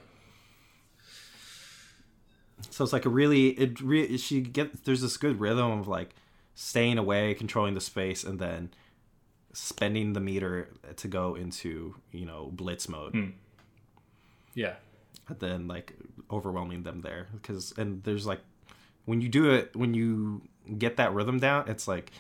So 2.70 2.84
it's 2.84 2.94
like 2.94 3.06
a 3.06 3.10
really 3.10 3.50
it 3.50 3.80
re- 3.82 4.18
she 4.18 4.42
get 4.42 4.86
there's 4.86 5.02
this 5.02 5.18
good 5.18 5.40
rhythm 5.40 5.80
of 5.80 5.88
like 5.88 6.16
staying 6.56 6.98
away, 6.98 7.34
controlling 7.34 7.74
the 7.74 7.82
space, 7.82 8.24
and 8.24 8.40
then 8.40 8.72
spending 9.54 10.14
the 10.14 10.20
meter 10.20 10.70
to 10.98 11.08
go 11.08 11.36
into 11.36 11.96
you 12.12 12.26
know 12.26 12.50
blitz 12.52 12.90
mode, 12.90 13.14
hmm. 13.14 13.30
Yeah, 14.54 14.76
and 15.28 15.40
then 15.40 15.68
like 15.68 15.94
overwhelming 16.32 16.84
them 16.84 17.02
there 17.02 17.28
because 17.34 17.74
and 17.78 18.04
there's 18.04 18.26
like 18.26 18.42
when 19.06 19.22
you 19.22 19.30
do 19.30 19.52
it 19.52 19.76
when 19.76 19.94
you 19.94 20.42
get 20.78 20.98
that 20.98 21.14
rhythm 21.14 21.40
down, 21.40 21.68
it's 21.68 21.88
like 21.88 22.12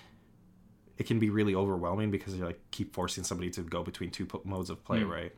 it 0.97 1.05
can 1.05 1.19
be 1.19 1.29
really 1.29 1.55
overwhelming 1.55 2.11
because 2.11 2.35
you 2.35 2.45
like 2.45 2.59
keep 2.71 2.93
forcing 2.93 3.23
somebody 3.23 3.49
to 3.51 3.61
go 3.61 3.83
between 3.83 4.11
two 4.11 4.27
modes 4.43 4.69
of 4.69 4.83
play, 4.83 5.01
hmm. 5.01 5.11
right? 5.11 5.31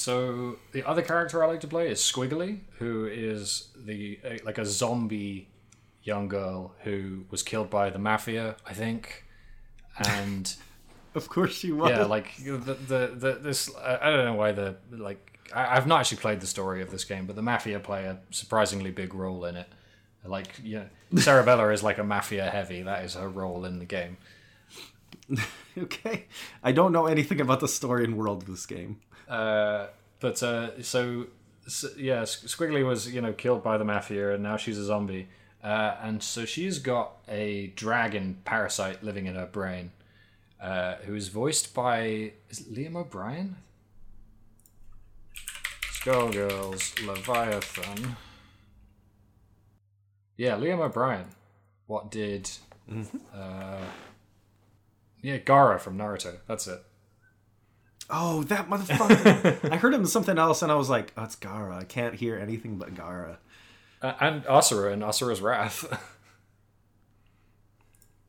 So 0.00 0.56
the 0.72 0.82
other 0.88 1.02
character 1.02 1.44
I 1.44 1.46
like 1.46 1.60
to 1.60 1.68
play 1.68 1.90
is 1.90 2.00
Squigly, 2.00 2.60
who 2.78 3.04
is 3.04 3.68
the 3.76 4.18
uh, 4.24 4.38
like 4.44 4.56
a 4.56 4.64
zombie 4.64 5.48
young 6.02 6.26
girl 6.26 6.74
who 6.84 7.24
was 7.30 7.42
killed 7.42 7.68
by 7.68 7.90
the 7.90 7.98
mafia, 7.98 8.56
I 8.66 8.72
think, 8.72 9.24
and 9.98 10.54
Of 11.14 11.28
course 11.28 11.52
she 11.52 11.72
was. 11.72 11.90
yeah, 11.90 12.04
like 12.04 12.36
the 12.36 12.56
the, 12.56 13.14
the 13.14 13.38
this 13.42 13.70
I 13.76 14.10
don't 14.10 14.24
know 14.24 14.34
why 14.34 14.52
the 14.52 14.76
like 14.90 15.38
I, 15.54 15.76
I've 15.76 15.86
not 15.86 16.00
actually 16.00 16.18
played 16.18 16.40
the 16.40 16.46
story 16.46 16.82
of 16.82 16.90
this 16.90 17.04
game, 17.04 17.26
but 17.26 17.36
the 17.36 17.42
mafia 17.42 17.80
play 17.80 18.04
a 18.04 18.20
surprisingly 18.30 18.92
big 18.92 19.12
role 19.12 19.44
in 19.44 19.56
it. 19.56 19.68
Like 20.24 20.60
yeah, 20.62 20.84
Cerebella 21.14 21.74
is 21.74 21.82
like 21.82 21.98
a 21.98 22.04
mafia 22.04 22.48
heavy. 22.48 22.82
That 22.82 23.04
is 23.04 23.14
her 23.14 23.28
role 23.28 23.64
in 23.64 23.80
the 23.80 23.84
game. 23.84 24.18
okay. 25.78 26.26
I 26.62 26.72
don't 26.72 26.92
know 26.92 27.06
anything 27.06 27.40
about 27.40 27.60
the 27.60 27.68
story 27.68 28.04
and 28.04 28.16
world 28.16 28.42
of 28.42 28.48
this 28.48 28.66
game. 28.66 29.00
Uh, 29.30 29.86
but 30.18 30.42
uh, 30.42 30.82
so, 30.82 31.28
so 31.66 31.88
yeah, 31.96 32.22
Squigly 32.22 32.84
was 32.84 33.12
you 33.12 33.22
know 33.22 33.32
killed 33.32 33.62
by 33.62 33.78
the 33.78 33.84
mafia, 33.84 34.34
and 34.34 34.42
now 34.42 34.56
she's 34.56 34.76
a 34.76 34.84
zombie. 34.84 35.28
Uh, 35.62 35.96
and 36.02 36.22
so 36.22 36.44
she's 36.44 36.78
got 36.78 37.12
a 37.28 37.68
dragon 37.76 38.38
parasite 38.44 39.04
living 39.04 39.26
in 39.26 39.34
her 39.34 39.46
brain, 39.46 39.92
uh, 40.60 40.94
who 41.04 41.14
is 41.14 41.28
voiced 41.28 41.74
by 41.74 42.32
is 42.48 42.60
it 42.60 42.74
Liam 42.74 42.96
O'Brien? 42.96 43.56
Skullgirls 45.92 47.06
Leviathan. 47.06 48.16
Yeah, 50.36 50.56
Liam 50.56 50.80
O'Brien. 50.80 51.26
What 51.86 52.10
did? 52.10 52.50
Uh, 53.34 53.84
yeah, 55.22 55.38
Gaara 55.38 55.78
from 55.78 55.98
Naruto. 55.98 56.38
That's 56.48 56.66
it. 56.66 56.82
Oh, 58.10 58.42
that 58.44 58.68
motherfucker! 58.68 59.70
I 59.72 59.76
heard 59.76 59.94
him 59.94 60.02
in 60.02 60.06
something 60.06 60.38
else, 60.38 60.62
and 60.62 60.70
I 60.70 60.74
was 60.74 60.90
like, 60.90 61.12
"Oh, 61.16 61.24
it's 61.24 61.36
Gaara." 61.36 61.74
I 61.74 61.84
can't 61.84 62.14
hear 62.14 62.36
anything 62.36 62.76
but 62.76 62.94
Gaara. 62.94 63.36
Uh, 64.02 64.12
and 64.20 64.46
Asura 64.46 64.92
and 64.92 65.02
Asura's 65.02 65.40
Wrath. 65.40 65.82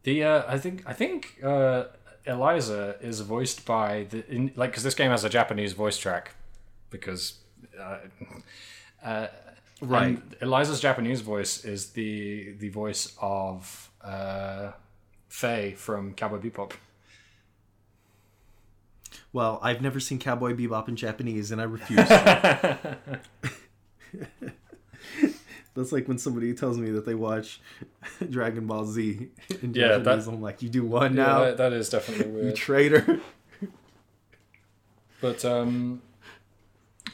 the 0.04 0.24
uh, 0.24 0.44
I 0.48 0.58
think 0.58 0.84
I 0.86 0.94
think 0.94 1.40
uh, 1.44 1.86
Eliza 2.26 2.96
is 3.02 3.22
voiced 3.22 3.66
by 3.66 4.06
the 4.10 4.28
in, 4.30 4.52
like 4.56 4.72
because 4.72 4.84
this 4.84 4.96
game 4.96 5.12
has 5.12 5.24
a 5.24 5.30
Japanese 5.30 5.74
voice 5.74 5.98
track 5.98 6.36
because 6.90 7.40
uh, 7.80 7.98
uh, 9.04 9.28
Right. 9.82 10.20
Eliza's 10.42 10.80
Japanese 10.80 11.22
voice 11.22 11.66
is 11.66 11.92
the 11.92 12.54
the 12.54 12.70
voice 12.70 13.16
of 13.20 13.90
uh, 14.04 14.72
Faye 15.28 15.74
from 15.76 16.14
Cowboy 16.14 16.38
Bebop. 16.38 16.74
Well, 19.34 19.60
I've 19.62 19.82
never 19.82 20.00
seen 20.00 20.20
Cowboy 20.20 20.54
Bebop 20.54 20.88
in 20.90 20.96
Japanese, 20.96 21.52
and 21.52 21.62
I 21.62 21.64
refuse. 21.66 22.08
That's 25.74 25.94
like 25.94 26.08
when 26.10 26.18
somebody 26.18 26.54
tells 26.54 26.78
me 26.78 26.92
that 26.92 27.06
they 27.06 27.16
watch 27.16 27.62
Dragon 28.30 28.68
Ball 28.68 28.86
Z 28.86 29.30
in 29.62 29.74
Yeah, 29.74 29.98
Japanese. 30.00 30.26
that- 30.26 30.32
I'm 30.34 30.42
like, 30.42 30.62
you 30.62 30.68
do 30.70 30.84
one 30.84 31.16
Yeah, 31.16 31.24
now, 31.24 31.40
that, 31.46 31.58
that 31.58 31.72
is 31.74 31.90
definitely 31.90 32.26
you 32.28 32.32
weird. 32.34 32.56
traitor. 32.58 33.22
But 35.22 35.46
um, 35.46 36.02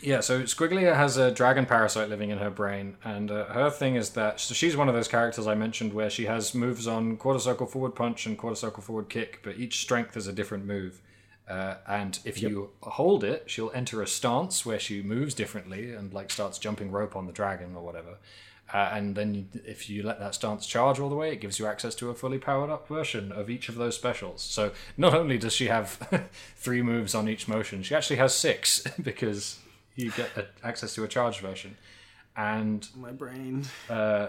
yeah, 0.01 0.21
so 0.21 0.41
Squigly 0.43 0.83
has 0.91 1.17
a 1.17 1.29
dragon 1.29 1.65
parasite 1.67 2.09
living 2.09 2.29
in 2.31 2.37
her 2.39 2.49
brain, 2.49 2.95
and 3.03 3.29
uh, 3.29 3.45
her 3.45 3.69
thing 3.69 3.95
is 3.95 4.11
that 4.11 4.39
so 4.39 4.53
she's 4.55 4.75
one 4.77 4.87
of 4.89 4.95
those 4.95 5.09
characters 5.09 5.45
I 5.45 5.53
mentioned 5.55 5.93
where 5.93 6.09
she 6.09 6.25
has 6.25 6.55
moves 6.55 6.87
on 6.87 7.17
quarter 7.17 7.39
circle 7.39 7.67
forward 7.67 7.91
punch 7.95 8.25
and 8.25 8.37
quarter 8.37 8.55
circle 8.55 8.81
forward 8.81 9.09
kick, 9.09 9.41
but 9.43 9.57
each 9.57 9.81
strength 9.81 10.15
is 10.17 10.25
a 10.25 10.31
different 10.33 10.65
move. 10.65 11.01
Uh, 11.47 11.75
and 11.87 12.19
if 12.25 12.41
you 12.41 12.71
hold 12.81 13.23
it, 13.23 13.43
she'll 13.47 13.71
enter 13.73 14.01
a 14.01 14.07
stance 14.07 14.65
where 14.65 14.79
she 14.79 15.01
moves 15.01 15.33
differently 15.33 15.93
and 15.93 16.13
like 16.13 16.29
starts 16.29 16.57
jumping 16.59 16.91
rope 16.91 17.15
on 17.15 17.25
the 17.25 17.31
dragon 17.31 17.73
or 17.75 17.83
whatever. 17.83 18.17
Uh, 18.73 18.89
and 18.91 19.15
then 19.15 19.33
you, 19.33 19.45
if 19.65 19.89
you 19.89 20.03
let 20.03 20.19
that 20.19 20.35
stance 20.35 20.67
charge 20.67 20.99
all 20.99 21.09
the 21.09 21.15
way, 21.15 21.31
it 21.31 21.37
gives 21.39 21.57
you 21.57 21.65
access 21.65 21.95
to 21.95 22.09
a 22.09 22.13
fully 22.13 22.37
powered 22.37 22.69
up 22.69 22.85
version 22.89 23.31
of 23.31 23.49
each 23.49 23.69
of 23.69 23.75
those 23.75 23.95
specials. 23.95 24.41
So 24.41 24.71
not 24.97 25.13
only 25.13 25.37
does 25.37 25.53
she 25.53 25.67
have 25.67 25.91
three 26.57 26.81
moves 26.81 27.15
on 27.15 27.29
each 27.29 27.47
motion, 27.47 27.81
she 27.81 27.95
actually 27.95 28.17
has 28.17 28.33
six 28.35 28.83
because 29.01 29.59
you 29.95 30.11
get 30.11 30.29
a, 30.35 30.47
access 30.67 30.93
to 30.95 31.05
a 31.05 31.07
charged 31.07 31.39
version. 31.39 31.77
And 32.35 32.85
My 32.93 33.11
brain. 33.11 33.63
uh, 33.89 34.27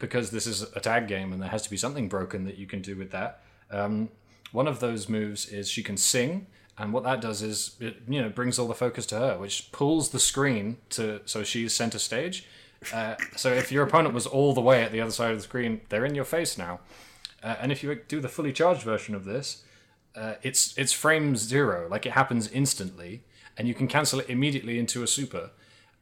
because 0.00 0.32
this 0.32 0.46
is 0.48 0.62
a 0.74 0.80
tag 0.80 1.06
game 1.06 1.32
and 1.32 1.40
there 1.40 1.48
has 1.48 1.62
to 1.62 1.70
be 1.70 1.76
something 1.76 2.08
broken 2.08 2.44
that 2.46 2.58
you 2.58 2.66
can 2.66 2.82
do 2.82 2.96
with 2.96 3.12
that. 3.12 3.42
Um, 3.70 4.08
one 4.52 4.66
of 4.66 4.80
those 4.80 5.08
moves 5.08 5.46
is 5.46 5.70
she 5.70 5.82
can 5.82 5.96
sing, 5.96 6.46
and 6.76 6.92
what 6.92 7.04
that 7.04 7.20
does 7.20 7.42
is 7.42 7.76
it 7.80 8.02
you 8.08 8.20
know 8.22 8.28
brings 8.28 8.58
all 8.58 8.68
the 8.68 8.74
focus 8.74 9.06
to 9.06 9.18
her, 9.18 9.38
which 9.38 9.70
pulls 9.72 10.10
the 10.10 10.20
screen 10.20 10.78
to 10.90 11.20
so 11.24 11.42
she's 11.42 11.74
center 11.74 11.98
stage. 11.98 12.46
Uh, 12.92 13.16
so 13.36 13.52
if 13.52 13.72
your 13.72 13.84
opponent 13.84 14.14
was 14.14 14.26
all 14.26 14.54
the 14.54 14.60
way 14.60 14.82
at 14.82 14.92
the 14.92 15.00
other 15.00 15.10
side 15.10 15.32
of 15.32 15.36
the 15.36 15.42
screen, 15.42 15.80
they're 15.88 16.04
in 16.04 16.14
your 16.14 16.24
face 16.24 16.56
now. 16.56 16.78
Uh, 17.42 17.56
and 17.60 17.72
if 17.72 17.82
you 17.82 17.94
do 18.08 18.20
the 18.20 18.28
fully 18.28 18.52
charged 18.52 18.82
version 18.82 19.14
of 19.14 19.24
this, 19.24 19.64
uh, 20.16 20.34
it's 20.42 20.76
it's 20.78 20.92
frame 20.92 21.36
zero, 21.36 21.88
like 21.88 22.06
it 22.06 22.12
happens 22.12 22.48
instantly, 22.50 23.22
and 23.56 23.68
you 23.68 23.74
can 23.74 23.88
cancel 23.88 24.20
it 24.20 24.28
immediately 24.28 24.78
into 24.78 25.02
a 25.02 25.06
super, 25.06 25.50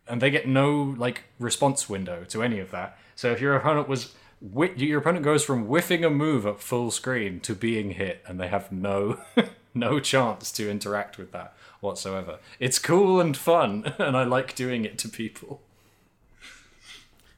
and 0.06 0.20
they 0.20 0.30
get 0.30 0.46
no 0.46 0.94
like 0.96 1.24
response 1.38 1.88
window 1.88 2.24
to 2.24 2.42
any 2.42 2.58
of 2.60 2.70
that. 2.70 2.98
So 3.14 3.32
if 3.32 3.40
your 3.40 3.54
opponent 3.56 3.88
was 3.88 4.14
whi- 4.40 4.74
your 4.76 5.00
opponent 5.00 5.24
goes 5.24 5.44
from 5.44 5.66
whiffing 5.66 6.04
a 6.04 6.10
move 6.10 6.46
at 6.46 6.60
full 6.60 6.90
screen 6.90 7.40
to 7.40 7.54
being 7.54 7.92
hit, 7.92 8.22
and 8.26 8.40
they 8.40 8.48
have 8.48 8.70
no 8.72 9.20
no 9.74 10.00
chance 10.00 10.50
to 10.52 10.70
interact 10.70 11.18
with 11.18 11.32
that 11.32 11.54
whatsoever. 11.80 12.38
It's 12.58 12.78
cool 12.78 13.20
and 13.20 13.36
fun, 13.36 13.94
and 13.98 14.16
I 14.16 14.24
like 14.24 14.54
doing 14.54 14.84
it 14.84 14.98
to 14.98 15.08
people. 15.08 15.60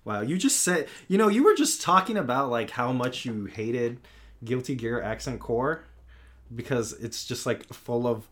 Wow, 0.04 0.22
you 0.22 0.38
just 0.38 0.60
said, 0.60 0.88
you 1.06 1.18
know, 1.18 1.28
you 1.28 1.44
were 1.44 1.54
just 1.54 1.82
talking 1.82 2.16
about 2.16 2.50
like 2.50 2.70
how 2.70 2.92
much 2.92 3.26
you 3.26 3.44
hated 3.44 3.98
Guilty 4.44 4.74
Gear 4.74 5.02
Accent 5.02 5.40
Core 5.40 5.84
because 6.54 6.94
it's 6.94 7.26
just 7.26 7.44
like 7.44 7.70
full 7.72 8.06
of 8.06 8.26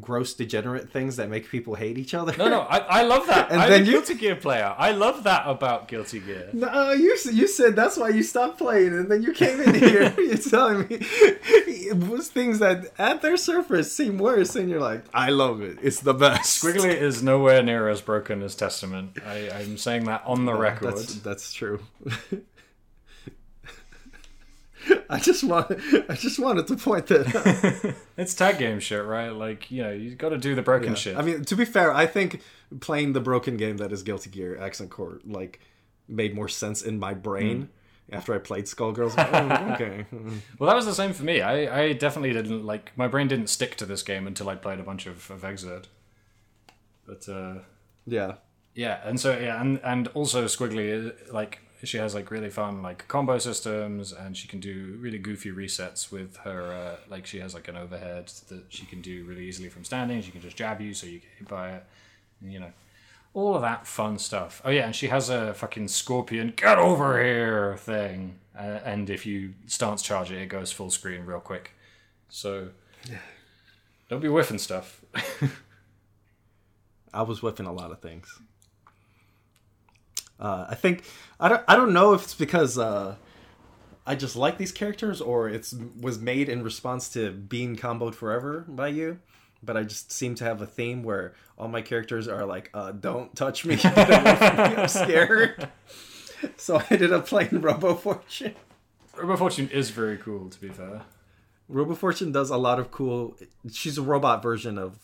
gross 0.00 0.34
degenerate 0.34 0.90
things 0.90 1.16
that 1.16 1.28
make 1.28 1.48
people 1.48 1.74
hate 1.74 1.98
each 1.98 2.14
other. 2.14 2.34
No, 2.36 2.48
no, 2.48 2.60
I, 2.60 2.78
I 2.78 3.02
love 3.02 3.26
that. 3.26 3.42
And 3.52 3.60
I'm 3.60 3.70
then 3.70 3.82
a 3.82 3.84
you- 3.84 3.92
Guilty 3.92 4.14
Gear 4.14 4.36
player. 4.36 4.74
I 4.78 4.92
love 4.92 5.24
that 5.24 5.46
about 5.46 5.88
Guilty 5.88 6.20
Gear. 6.20 6.48
No, 6.52 6.92
you 6.92 7.16
you 7.32 7.46
said 7.46 7.76
that's 7.76 7.96
why 7.96 8.08
you 8.08 8.22
stopped 8.22 8.58
playing, 8.58 8.88
and 8.94 9.10
then 9.10 9.22
you 9.22 9.32
came 9.32 9.60
in 9.60 9.74
here. 9.74 10.14
you're 10.18 10.36
telling 10.38 10.80
me 10.88 10.98
it 11.00 11.96
was 11.96 12.28
things 12.28 12.58
that 12.60 12.92
at 12.98 13.20
their 13.22 13.36
surface 13.36 13.92
seem 13.94 14.18
worse, 14.18 14.56
and 14.56 14.68
you're 14.70 14.80
like, 14.80 15.04
I 15.12 15.30
love 15.30 15.60
it. 15.60 15.78
It's 15.82 16.00
the 16.00 16.14
best. 16.14 16.62
Squigly 16.62 16.94
is 16.94 17.22
nowhere 17.22 17.62
near 17.62 17.88
as 17.88 18.00
broken 18.00 18.42
as 18.42 18.54
Testament. 18.54 19.18
I, 19.26 19.50
I'm 19.50 19.76
saying 19.76 20.04
that 20.04 20.22
on 20.24 20.44
the 20.46 20.54
record. 20.54 20.96
That's 20.96 21.14
that's 21.16 21.52
true. 21.52 21.80
I 25.12 25.18
just 25.18 25.44
want 25.44 25.70
I 26.08 26.14
just 26.14 26.38
wanted 26.38 26.66
to 26.68 26.76
point 26.76 27.06
that 27.08 27.26
out. 27.86 27.94
It's 28.16 28.34
tag 28.34 28.58
game 28.58 28.80
shit, 28.80 29.04
right? 29.04 29.28
Like, 29.30 29.70
you 29.70 29.82
know, 29.82 29.90
you 29.92 30.14
got 30.14 30.30
to 30.30 30.38
do 30.38 30.54
the 30.54 30.62
broken 30.62 30.90
Yeah. 30.90 30.94
shit. 30.94 31.16
I 31.16 31.22
mean, 31.22 31.44
to 31.44 31.54
be 31.56 31.64
fair, 31.64 31.92
I 31.92 32.06
think 32.06 32.40
playing 32.80 33.12
the 33.12 33.20
broken 33.20 33.56
game 33.56 33.76
that 33.78 33.92
is 33.92 34.02
Guilty 34.02 34.30
Gear 34.30 34.58
Accent 34.58 34.90
Core 34.90 35.20
like 35.24 35.60
made 36.08 36.34
more 36.34 36.48
sense 36.48 36.82
in 36.82 36.98
my 36.98 37.14
brain 37.14 37.68
after 38.10 38.34
I 38.34 38.38
played 38.38 38.64
Skullgirls. 38.66 39.14
oh, 39.16 39.72
okay. 39.74 40.04
well, 40.58 40.68
that 40.68 40.76
was 40.76 40.86
the 40.86 40.94
same 40.94 41.12
for 41.14 41.22
me. 41.24 41.40
I, 41.40 41.82
I 41.84 41.92
definitely 41.94 42.32
didn't 42.32 42.64
like 42.66 42.92
my 42.96 43.08
brain 43.08 43.28
didn't 43.28 43.48
stick 43.48 43.76
to 43.76 43.86
this 43.86 44.02
game 44.02 44.26
until 44.26 44.48
I 44.48 44.54
played 44.56 44.80
a 44.80 44.82
bunch 44.82 45.06
of, 45.06 45.30
of 45.30 45.42
Xrd. 45.42 45.84
But 47.06 47.28
uh, 47.28 47.60
Yeah. 48.06 48.34
yeah, 48.74 49.00
and 49.04 49.18
so 49.20 49.38
yeah, 49.38 49.60
and 49.60 49.80
and 49.82 50.08
also 50.08 50.44
Squigly 50.46 51.08
uh, 51.08 51.12
like 51.32 51.60
she 51.86 51.98
has 51.98 52.14
like 52.14 52.30
really 52.30 52.50
fun 52.50 52.82
like 52.82 53.08
combo 53.08 53.38
systems, 53.38 54.12
and 54.12 54.36
she 54.36 54.46
can 54.46 54.60
do 54.60 54.96
really 55.00 55.18
goofy 55.18 55.50
resets 55.50 56.12
with 56.12 56.36
her. 56.38 56.72
Uh, 56.72 56.96
like 57.08 57.26
she 57.26 57.40
has 57.40 57.54
like 57.54 57.68
an 57.68 57.76
overhead 57.76 58.30
that 58.48 58.64
she 58.68 58.86
can 58.86 59.00
do 59.00 59.24
really 59.24 59.46
easily 59.46 59.68
from 59.68 59.84
standing. 59.84 60.22
She 60.22 60.30
can 60.30 60.40
just 60.40 60.56
jab 60.56 60.80
you, 60.80 60.94
so 60.94 61.06
you 61.06 61.18
get 61.18 61.30
hit 61.38 61.48
by 61.48 61.72
it. 61.72 61.84
You 62.40 62.60
know, 62.60 62.72
all 63.34 63.56
of 63.56 63.62
that 63.62 63.86
fun 63.86 64.18
stuff. 64.18 64.62
Oh 64.64 64.70
yeah, 64.70 64.86
and 64.86 64.94
she 64.94 65.08
has 65.08 65.28
a 65.28 65.54
fucking 65.54 65.88
scorpion 65.88 66.52
get 66.56 66.78
over 66.78 67.22
here 67.22 67.76
thing, 67.78 68.38
uh, 68.56 68.78
and 68.84 69.10
if 69.10 69.26
you 69.26 69.54
stance 69.66 70.02
charge 70.02 70.30
it, 70.30 70.40
it 70.40 70.46
goes 70.46 70.70
full 70.70 70.90
screen 70.90 71.24
real 71.24 71.40
quick. 71.40 71.72
So 72.28 72.68
don't 74.08 74.20
be 74.20 74.28
whiffing 74.28 74.58
stuff. 74.58 75.00
I 77.14 77.22
was 77.22 77.40
whiffing 77.40 77.66
a 77.66 77.72
lot 77.72 77.90
of 77.90 78.00
things. 78.00 78.40
Uh, 80.42 80.66
I 80.68 80.74
think 80.74 81.04
I 81.38 81.48
don't 81.48 81.62
I 81.68 81.76
don't 81.76 81.92
know 81.92 82.14
if 82.14 82.24
it's 82.24 82.34
because 82.34 82.76
uh, 82.76 83.14
I 84.04 84.16
just 84.16 84.34
like 84.34 84.58
these 84.58 84.72
characters 84.72 85.20
or 85.20 85.48
it's 85.48 85.72
was 86.00 86.18
made 86.18 86.48
in 86.48 86.64
response 86.64 87.08
to 87.10 87.30
being 87.30 87.76
comboed 87.76 88.14
forever 88.16 88.64
by 88.68 88.88
you. 88.88 89.20
But 89.62 89.76
I 89.76 89.84
just 89.84 90.10
seem 90.10 90.34
to 90.36 90.44
have 90.44 90.60
a 90.60 90.66
theme 90.66 91.04
where 91.04 91.34
all 91.56 91.68
my 91.68 91.82
characters 91.82 92.26
are 92.26 92.44
like, 92.44 92.70
uh, 92.74 92.90
"Don't 92.90 93.34
touch 93.36 93.64
me, 93.64 93.76
get 93.76 93.96
away 93.96 94.36
from 94.36 94.56
me, 94.56 94.76
I'm 94.82 94.88
scared." 94.88 95.68
So 96.56 96.76
I 96.76 96.84
ended 96.90 97.12
up 97.12 97.28
playing 97.28 97.60
Robo 97.60 97.94
Fortune. 97.94 98.56
Robo 99.16 99.36
Fortune 99.36 99.68
is 99.68 99.90
very 99.90 100.16
cool, 100.16 100.50
to 100.50 100.60
be 100.60 100.70
fair. 100.70 101.02
Robo 101.68 101.94
Fortune 101.94 102.32
does 102.32 102.50
a 102.50 102.56
lot 102.56 102.80
of 102.80 102.90
cool. 102.90 103.36
She's 103.70 103.96
a 103.96 104.02
robot 104.02 104.42
version 104.42 104.76
of 104.76 104.98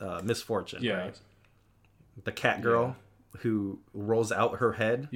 uh, 0.00 0.20
Ms. 0.22 0.42
Fortune. 0.42 0.84
Yeah. 0.84 0.98
right? 0.98 1.18
the 2.22 2.30
cat 2.30 2.62
girl 2.62 2.94
who 3.38 3.78
rolls 3.92 4.30
out 4.32 4.56
her 4.58 4.72
head 4.72 5.08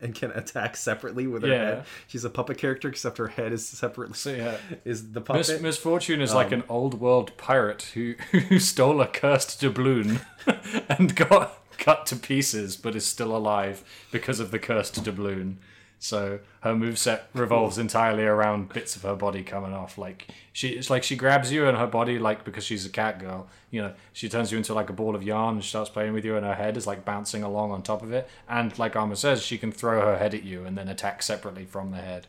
and 0.00 0.14
can 0.14 0.30
attack 0.32 0.76
separately 0.76 1.26
with 1.26 1.42
her 1.42 1.48
Yeah. 1.48 1.64
head. 1.64 1.84
She's 2.06 2.24
a 2.24 2.30
puppet 2.30 2.58
character, 2.58 2.88
except 2.88 3.18
her 3.18 3.28
head 3.28 3.52
is 3.52 3.66
separately. 3.66 4.14
So 4.14 4.30
yeah, 4.32 4.56
is 4.84 5.12
the 5.12 5.20
puppet? 5.20 5.48
Miss 5.48 5.60
Misfortune 5.60 6.20
is 6.20 6.34
like 6.34 6.48
um, 6.48 6.54
an 6.60 6.62
old 6.68 7.00
world 7.00 7.36
pirate 7.36 7.82
who 7.94 8.14
who 8.32 8.58
stole 8.58 9.00
a 9.00 9.06
cursed 9.06 9.60
doubloon 9.60 10.20
and 10.88 11.14
got 11.16 11.62
cut 11.78 12.06
to 12.06 12.16
pieces, 12.16 12.76
but 12.76 12.94
is 12.96 13.06
still 13.06 13.36
alive 13.36 13.84
because 14.10 14.40
of 14.40 14.50
the 14.50 14.58
cursed 14.58 15.02
doubloon. 15.04 15.56
So 15.98 16.40
her 16.60 16.74
moveset 16.74 17.22
revolves 17.34 17.78
entirely 17.78 18.24
around 18.24 18.68
bits 18.68 18.96
of 18.96 19.02
her 19.02 19.14
body 19.16 19.42
coming 19.42 19.72
off. 19.72 19.96
Like 19.96 20.28
she, 20.52 20.68
it's 20.70 20.90
like 20.90 21.02
she 21.02 21.16
grabs 21.16 21.50
you 21.50 21.66
and 21.66 21.76
her 21.78 21.86
body, 21.86 22.18
like 22.18 22.44
because 22.44 22.64
she's 22.64 22.84
a 22.84 22.90
cat 22.90 23.18
girl. 23.18 23.48
You 23.70 23.82
know, 23.82 23.92
she 24.12 24.28
turns 24.28 24.52
you 24.52 24.58
into 24.58 24.74
like 24.74 24.90
a 24.90 24.92
ball 24.92 25.14
of 25.16 25.22
yarn 25.22 25.54
and 25.56 25.64
starts 25.64 25.88
playing 25.90 26.12
with 26.12 26.24
you, 26.24 26.36
and 26.36 26.44
her 26.44 26.54
head 26.54 26.76
is 26.76 26.86
like 26.86 27.04
bouncing 27.04 27.42
along 27.42 27.72
on 27.72 27.82
top 27.82 28.02
of 28.02 28.12
it. 28.12 28.28
And 28.48 28.78
like 28.78 28.94
Arma 28.94 29.16
says, 29.16 29.42
she 29.42 29.56
can 29.58 29.72
throw 29.72 30.00
her 30.02 30.18
head 30.18 30.34
at 30.34 30.42
you 30.44 30.64
and 30.64 30.76
then 30.76 30.88
attack 30.88 31.22
separately 31.22 31.64
from 31.64 31.90
the 31.92 31.96
head. 31.98 32.26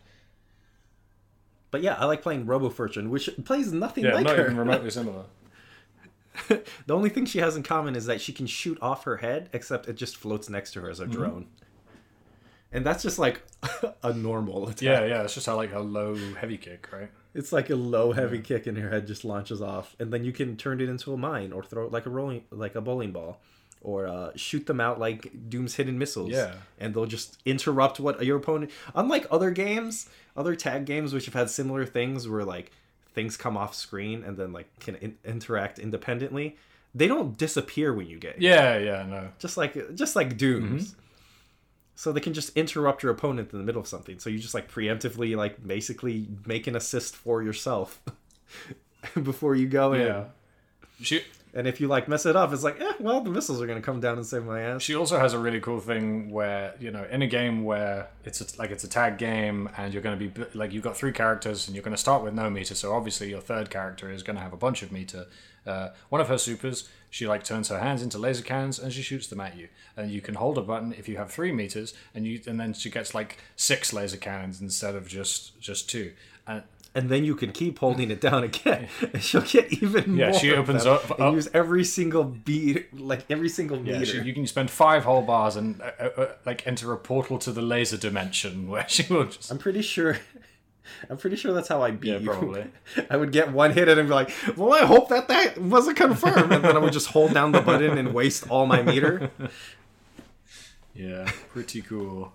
But 1.69 1.81
yeah, 1.81 1.95
I 1.95 2.05
like 2.05 2.21
playing 2.21 2.45
Robo 2.45 2.69
Fortune, 2.69 3.09
which 3.09 3.29
plays 3.43 3.73
nothing 3.73 4.05
Yeah, 4.05 4.13
like 4.15 4.23
not 4.25 4.37
her. 4.37 4.45
even 4.45 4.57
remotely 4.57 4.89
similar. 4.91 5.25
the 6.47 6.63
only 6.95 7.09
thing 7.09 7.25
she 7.25 7.39
has 7.39 7.55
in 7.57 7.63
common 7.63 7.95
is 7.95 8.05
that 8.05 8.21
she 8.21 8.31
can 8.31 8.47
shoot 8.47 8.77
off 8.81 9.03
her 9.03 9.17
head, 9.17 9.49
except 9.51 9.87
it 9.89 9.97
just 9.97 10.15
floats 10.15 10.49
next 10.49 10.71
to 10.71 10.81
her 10.81 10.89
as 10.89 10.99
a 10.99 11.03
Mm-hmm. 11.03 11.11
drone. 11.13 11.47
And 12.71 12.85
that's 12.85 13.03
just 13.03 13.17
like 13.17 13.41
a 14.03 14.13
normal 14.13 14.67
attack. 14.67 14.81
Yeah, 14.81 15.05
yeah, 15.05 15.23
it's 15.23 15.33
just 15.33 15.45
how 15.45 15.55
like 15.55 15.73
a 15.73 15.79
low 15.79 16.15
heavy 16.35 16.57
kick, 16.57 16.89
right? 16.91 17.09
It's 17.33 17.51
like 17.51 17.69
a 17.69 17.75
low 17.75 18.11
heavy 18.11 18.39
kick 18.39 18.67
and 18.67 18.77
her 18.77 18.89
head 18.89 19.07
just 19.07 19.23
launches 19.23 19.61
off. 19.61 19.95
And 19.99 20.11
then 20.11 20.23
you 20.23 20.31
can 20.31 20.57
turn 20.57 20.81
it 20.81 20.89
into 20.89 21.13
a 21.13 21.17
mine 21.17 21.51
or 21.53 21.63
throw 21.63 21.85
it 21.85 21.91
like 21.91 22.05
a 22.05 22.09
rolling 22.09 22.43
like 22.51 22.75
a 22.75 22.81
bowling 22.81 23.11
ball. 23.11 23.39
Or 23.81 24.07
uh, 24.07 24.31
shoot 24.35 24.65
them 24.65 24.81
out 24.81 24.99
like 24.99 25.49
Doom's 25.49 25.75
hidden 25.75 25.99
missiles. 25.99 26.31
Yeah. 26.31 26.55
And 26.79 26.93
they'll 26.93 27.05
just 27.05 27.37
interrupt 27.45 27.99
what 27.99 28.25
your 28.25 28.37
opponent 28.37 28.71
unlike 28.95 29.27
other 29.29 29.51
games, 29.51 30.09
other 30.35 30.55
tag 30.55 30.85
games 30.85 31.13
which 31.13 31.25
have 31.25 31.35
had 31.35 31.49
similar 31.49 31.85
things 31.85 32.27
where 32.27 32.43
like 32.43 32.71
things 33.13 33.37
come 33.37 33.55
off 33.55 33.75
screen 33.75 34.23
and 34.23 34.35
then 34.35 34.51
like 34.51 34.67
can 34.79 34.95
in- 34.95 35.17
interact 35.23 35.79
independently. 35.79 36.57
They 36.95 37.07
don't 37.07 37.37
disappear 37.37 37.93
when 37.93 38.07
you 38.07 38.17
get. 38.17 38.41
Yeah, 38.41 38.77
yeah, 38.77 39.05
no. 39.05 39.29
just 39.37 39.57
like 39.57 39.95
just 39.95 40.15
like 40.15 40.37
Dooms. 40.37 40.95
So 41.97 42.11
they 42.11 42.19
can 42.19 42.33
just 42.33 42.55
interrupt 42.55 43.01
your 43.01 43.11
opponent 43.11 43.51
in 43.51 43.57
the 43.57 43.65
middle 43.65 43.81
of 43.81 43.87
something. 43.87 44.19
So 44.19 44.29
you 44.29 44.37
just 44.37 44.53
like 44.53 44.71
preemptively 44.71 45.35
like 45.35 45.65
basically 45.65 46.27
make 46.45 46.67
an 46.67 46.75
assist 46.75 47.15
for 47.15 47.41
yourself 47.41 47.99
before 49.23 49.55
you 49.55 49.67
go 49.67 49.93
in. 49.93 50.05
Yeah. 50.05 50.25
She 51.01 51.23
And 51.55 51.67
if 51.67 51.81
you 51.81 51.87
like 51.87 52.07
mess 52.07 52.27
it 52.27 52.35
up, 52.35 52.53
it's 52.53 52.61
like, 52.63 52.79
eh, 52.79 52.93
well, 52.99 53.21
the 53.21 53.31
missiles 53.31 53.59
are 53.59 53.65
gonna 53.65 53.81
come 53.81 53.99
down 53.99 54.17
and 54.17 54.25
save 54.27 54.45
my 54.45 54.61
ass. 54.61 54.83
She 54.83 54.93
also 54.93 55.17
has 55.17 55.33
a 55.33 55.39
really 55.39 55.59
cool 55.59 55.79
thing 55.79 56.29
where 56.29 56.75
you 56.79 56.91
know, 56.91 57.03
in 57.09 57.23
a 57.23 57.27
game 57.27 57.63
where 57.63 58.09
it's 58.23 58.41
a, 58.41 58.59
like 58.59 58.69
it's 58.69 58.83
a 58.83 58.87
tag 58.87 59.17
game, 59.17 59.67
and 59.75 59.91
you're 59.91 60.03
going 60.03 60.19
to 60.19 60.29
be 60.29 60.43
like 60.53 60.73
you've 60.73 60.83
got 60.83 60.95
three 60.95 61.11
characters, 61.11 61.67
and 61.67 61.75
you're 61.75 61.83
going 61.83 61.95
to 61.95 62.01
start 62.01 62.23
with 62.23 62.35
no 62.35 62.47
meter. 62.51 62.75
So 62.75 62.93
obviously, 62.93 63.31
your 63.31 63.41
third 63.41 63.71
character 63.71 64.11
is 64.11 64.21
going 64.21 64.35
to 64.35 64.43
have 64.43 64.53
a 64.53 64.57
bunch 64.57 64.83
of 64.83 64.91
meter. 64.91 65.25
Uh, 65.65 65.89
one 66.09 66.21
of 66.21 66.27
her 66.27 66.37
supers, 66.37 66.87
she 67.17 67.25
like 67.27 67.43
turns 67.43 67.69
her 67.69 67.79
hands 67.79 68.01
into 68.03 68.17
laser 68.19 68.43
cannons, 68.43 68.77
and 68.79 68.93
she 68.93 69.01
shoots 69.01 69.27
them 69.27 69.39
at 69.41 69.57
you. 69.57 69.67
And 69.95 70.11
you 70.11 70.21
can 70.21 70.35
hold 70.35 70.57
a 70.57 70.61
button 70.61 70.93
if 71.01 71.09
you 71.09 71.17
have 71.17 71.31
three 71.31 71.51
meters, 71.51 71.93
and 72.13 72.25
you 72.27 72.39
and 72.49 72.59
then 72.59 72.73
she 72.73 72.89
gets 72.91 73.15
like 73.15 73.37
six 73.55 73.91
laser 73.91 74.17
cannons 74.17 74.61
instead 74.61 74.93
of 74.95 75.07
just 75.07 75.59
just 75.59 75.89
two. 75.89 76.13
And 76.45 76.61
and 76.95 77.09
then 77.09 77.23
you 77.25 77.35
can 77.35 77.51
keep 77.51 77.79
holding 77.79 78.09
it 78.11 78.21
down 78.21 78.43
again, 78.43 78.87
and 79.13 79.21
she'll 79.27 79.41
get 79.41 79.73
even 79.81 80.15
Yeah, 80.15 80.25
more. 80.27 80.33
Yeah, 80.33 80.39
she 80.39 80.51
opens 80.51 80.83
them 80.83 80.93
up- 80.93 81.19
and 81.19 81.33
use 81.35 81.47
every 81.53 81.83
single 81.83 82.23
beat, 82.23 82.93
like 82.99 83.23
every 83.29 83.49
single 83.49 83.77
Yeah, 83.79 83.93
meter. 83.99 84.05
she, 84.05 84.21
you 84.21 84.33
can 84.33 84.45
spend 84.47 84.69
five 84.71 85.03
whole 85.03 85.21
bars 85.23 85.55
and 85.55 85.81
uh, 85.81 85.91
uh, 85.99 86.21
uh, 86.21 86.31
like 86.45 86.65
enter 86.67 86.91
a 86.93 86.97
portal 86.97 87.37
to 87.39 87.51
the 87.51 87.61
laser 87.61 87.97
dimension 87.97 88.67
where 88.71 88.87
she 88.87 89.03
will 89.11 89.25
just. 89.25 89.51
I'm 89.51 89.57
pretty 89.59 89.81
sure. 89.81 90.17
I'm 91.09 91.17
pretty 91.17 91.35
sure 91.35 91.53
that's 91.53 91.67
how 91.67 91.81
I 91.81 91.91
beat 91.91 92.09
Yeah, 92.13 92.17
you. 92.19 92.25
probably. 92.29 92.65
I 93.09 93.17
would 93.17 93.31
get 93.31 93.51
one 93.51 93.71
hit 93.71 93.87
and 93.87 94.07
be 94.07 94.13
like, 94.13 94.31
"Well, 94.55 94.73
I 94.73 94.85
hope 94.85 95.09
that 95.09 95.27
that 95.27 95.57
wasn't 95.59 95.97
confirmed," 95.97 96.51
and 96.53 96.63
then 96.63 96.75
I 96.75 96.79
would 96.79 96.93
just 96.93 97.07
hold 97.07 97.33
down 97.33 97.51
the 97.51 97.61
button 97.61 97.97
and 97.97 98.13
waste 98.13 98.49
all 98.49 98.65
my 98.65 98.81
meter. 98.81 99.31
Yeah, 100.93 101.29
pretty 101.53 101.83
cool. 101.83 102.33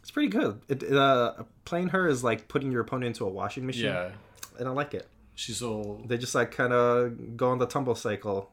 It's 0.00 0.10
pretty 0.12 0.28
good. 0.28 0.60
It, 0.68 0.82
it, 0.82 0.96
uh, 0.96 1.34
playing 1.64 1.88
her 1.88 2.08
is 2.08 2.24
like 2.24 2.48
putting 2.48 2.72
your 2.72 2.80
opponent 2.80 3.08
into 3.08 3.24
a 3.26 3.28
washing 3.28 3.66
machine, 3.66 3.84
Yeah, 3.86 4.10
and 4.58 4.66
I 4.66 4.70
like 4.72 4.94
it. 4.94 5.06
she's 5.34 5.62
all. 5.62 6.02
They 6.06 6.16
just 6.18 6.34
like 6.34 6.50
kind 6.52 6.72
of 6.72 7.36
go 7.36 7.50
on 7.50 7.58
the 7.58 7.66
tumble 7.66 7.94
cycle, 7.94 8.50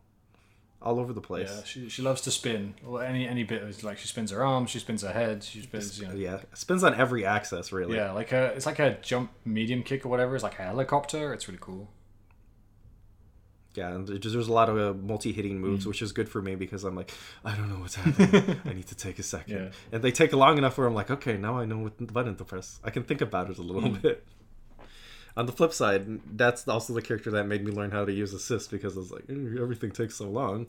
all 0.82 0.99
over 0.99 1.12
the 1.14 1.22
place. 1.22 1.49
Yeah, 1.54 1.64
she, 1.64 1.90
she 1.90 2.02
loves 2.02 2.22
to 2.22 2.32
spin. 2.32 2.76
Well, 2.84 3.02
any 3.02 3.28
any 3.28 3.44
bit 3.44 3.64
is 3.64 3.84
like 3.84 3.98
she 3.98 4.08
spins 4.08 4.32
her 4.32 4.44
arms, 4.45 4.70
she 4.70 4.80
spins 4.80 5.02
her 5.02 5.12
head, 5.12 5.44
she 5.44 5.62
spins. 5.62 5.99
You 5.99 6.08
know, 6.08 6.14
Yeah, 6.14 6.40
spins 6.54 6.84
on 6.84 6.94
every 6.95 7.26
axis 7.26 7.72
really. 7.72 7.95
yeah, 7.98 8.12
like 8.12 8.32
a 8.32 8.48
it's 8.56 8.66
like 8.66 8.80
a 8.80 8.98
jump 9.02 9.32
medium 9.45 9.84
kick 9.84 10.06
or 10.06 10.10
whatever. 10.10 10.36
It's 10.36 10.44
like 10.44 10.60
a 10.60 10.64
helicopter. 10.64 11.34
It's 11.34 11.48
really 11.48 11.60
cool. 11.62 11.90
Yeah, 13.76 13.90
and 13.94 14.08
there's, 14.08 14.34
there's 14.34 14.48
a 14.48 14.54
lot 14.54 14.70
of 14.70 14.78
uh, 14.80 14.94
multi-hitting 14.99 15.60
moves, 15.60 15.86
Mm. 15.86 15.90
which 15.90 16.02
is 16.02 16.12
good 16.12 16.28
for 16.28 16.41
me 16.41 16.56
because 16.56 16.84
I'm 16.84 16.95
like, 16.95 17.12
I 17.45 17.56
don't 17.56 17.70
know 17.70 17.76
what's 17.76 17.94
happening. 17.94 18.60
I 18.66 18.74
need 18.74 18.88
to 18.88 18.95
take 18.95 19.20
a 19.20 19.24
second. 19.24 19.56
Yeah. 19.56 19.70
And 19.91 20.02
they 20.04 20.10
take 20.12 20.34
long 20.34 20.58
enough 20.58 20.80
where 20.80 20.88
I'm 20.88 20.95
like, 20.95 21.12
okay, 21.12 21.38
now 21.38 21.60
I 21.60 21.66
know 21.66 21.78
what 21.78 22.12
button 22.12 22.36
to 22.38 22.44
press. 22.44 22.80
I 22.84 22.90
can 22.90 23.04
think 23.04 23.22
about 23.22 23.52
it 23.52 23.60
a 23.60 23.62
little 23.62 23.84
Mm. 23.91 24.02
bit. 24.02 24.26
On 25.38 25.45
the 25.45 25.51
flip 25.51 25.72
side, 25.72 26.19
that's 26.35 26.68
also 26.68 26.93
the 26.93 27.01
character 27.01 27.31
that 27.31 27.45
made 27.45 27.64
me 27.64 27.72
learn 27.72 27.91
how 27.91 28.03
to 28.03 28.11
use 28.11 28.34
assist 28.34 28.72
because 28.72 28.97
I 28.97 28.99
was 28.99 29.11
like, 29.11 29.23
"Eh, 29.30 29.61
everything 29.61 29.91
takes 29.91 30.15
so 30.15 30.27
long 30.27 30.68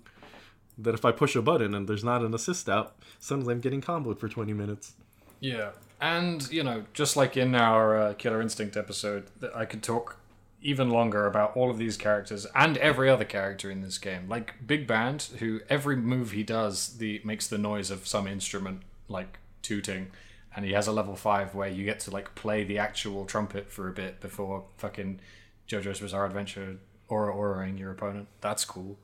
that 0.77 0.95
if 0.95 1.05
I 1.05 1.11
push 1.11 1.35
a 1.35 1.43
button 1.43 1.75
and 1.75 1.89
there's 1.89 2.05
not 2.05 2.23
an 2.23 2.35
assist 2.35 2.69
out, 2.69 2.95
suddenly 3.19 3.55
I'm 3.55 3.61
getting 3.61 3.81
comboed 3.81 4.19
for 4.19 4.29
20 4.29 4.53
minutes. 4.53 4.93
Yeah, 5.41 5.71
and 6.01 6.49
you 6.53 6.63
know, 6.63 6.85
just 6.93 7.17
like 7.17 7.37
in 7.37 7.55
our 7.55 7.97
uh, 7.97 8.15
Killer 8.15 8.41
Instinct 8.41 8.77
episode, 8.77 9.25
I 9.55 9.65
could 9.65 9.83
talk 9.83 10.19
even 10.61 10.91
longer 10.91 11.27
about 11.27 11.57
all 11.57 11.71
of 11.71 11.79
these 11.79 11.97
characters 11.97 12.47
and 12.55 12.77
every 12.79 13.09
other 13.09 13.25
character 13.25 13.71
in 13.71 13.81
this 13.81 13.97
game. 13.97 14.29
Like 14.29 14.55
Big 14.67 14.87
Band, 14.87 15.23
who 15.39 15.61
every 15.69 15.97
move 15.97 16.33
he 16.33 16.43
does, 16.43 16.99
the 16.99 17.21
makes 17.25 17.47
the 17.47 17.59
noise 17.59 17.91
of 17.91 18.07
some 18.07 18.27
instrument 18.27 18.83
like 19.09 19.39
tooting, 19.63 20.11
and 20.57 20.65
he 20.65 20.73
has 20.73 20.87
a 20.87 20.93
level 20.93 21.15
five 21.17 21.55
where 21.55 21.69
you 21.69 21.85
get 21.85 22.01
to 22.01 22.11
like 22.11 22.35
play 22.35 22.65
the 22.65 22.79
actual 22.79 23.25
trumpet 23.27 23.71
for 23.71 23.89
a 23.89 23.93
bit 23.93 24.21
before 24.21 24.65
fucking 24.77 25.21
JoJo's 25.69 26.01
Bizarre 26.01 26.27
Adventure 26.27 26.79
aura 27.09 27.35
auraing 27.35 27.79
your 27.79 27.91
opponent. 27.91 28.29
That's 28.41 28.65
cool. 28.65 28.99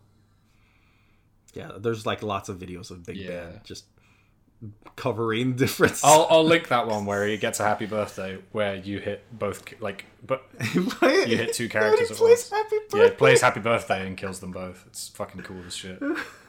Yeah, 1.55 1.73
there's 1.79 2.05
like 2.05 2.23
lots 2.23 2.49
of 2.49 2.59
videos 2.59 2.91
of 2.91 3.05
Big 3.07 3.17
Yeah. 3.17 3.29
Band 3.47 3.61
just 3.65 3.85
covering 4.97 5.55
different. 5.57 6.01
I'll 6.03 6.27
I'll 6.31 6.45
link 6.45 6.69
that 6.69 6.87
one 6.87 7.05
where 7.07 7.27
he 7.27 7.37
gets 7.37 7.61
a 7.61 7.65
happy 7.65 7.87
birthday 7.87 8.39
where 8.53 8.75
you 8.77 8.99
hit 8.99 9.23
both 9.33 9.63
like 9.81 10.07
but 10.27 10.45
you 10.75 10.83
hit 11.37 11.53
two 11.53 11.69
characters 11.69 12.11
at 12.11 12.17
plays 12.17 12.51
once. 12.51 12.51
Happy 12.51 12.77
Yeah, 12.95 13.05
it 13.05 13.19
plays 13.19 13.41
Happy 13.43 13.61
Birthday 13.61 14.07
and 14.07 14.17
kills 14.17 14.41
them 14.41 14.53
both. 14.53 14.85
It's 14.87 15.09
fucking 15.09 15.43
cool 15.43 15.63
as 15.67 15.75
shit. 15.77 16.03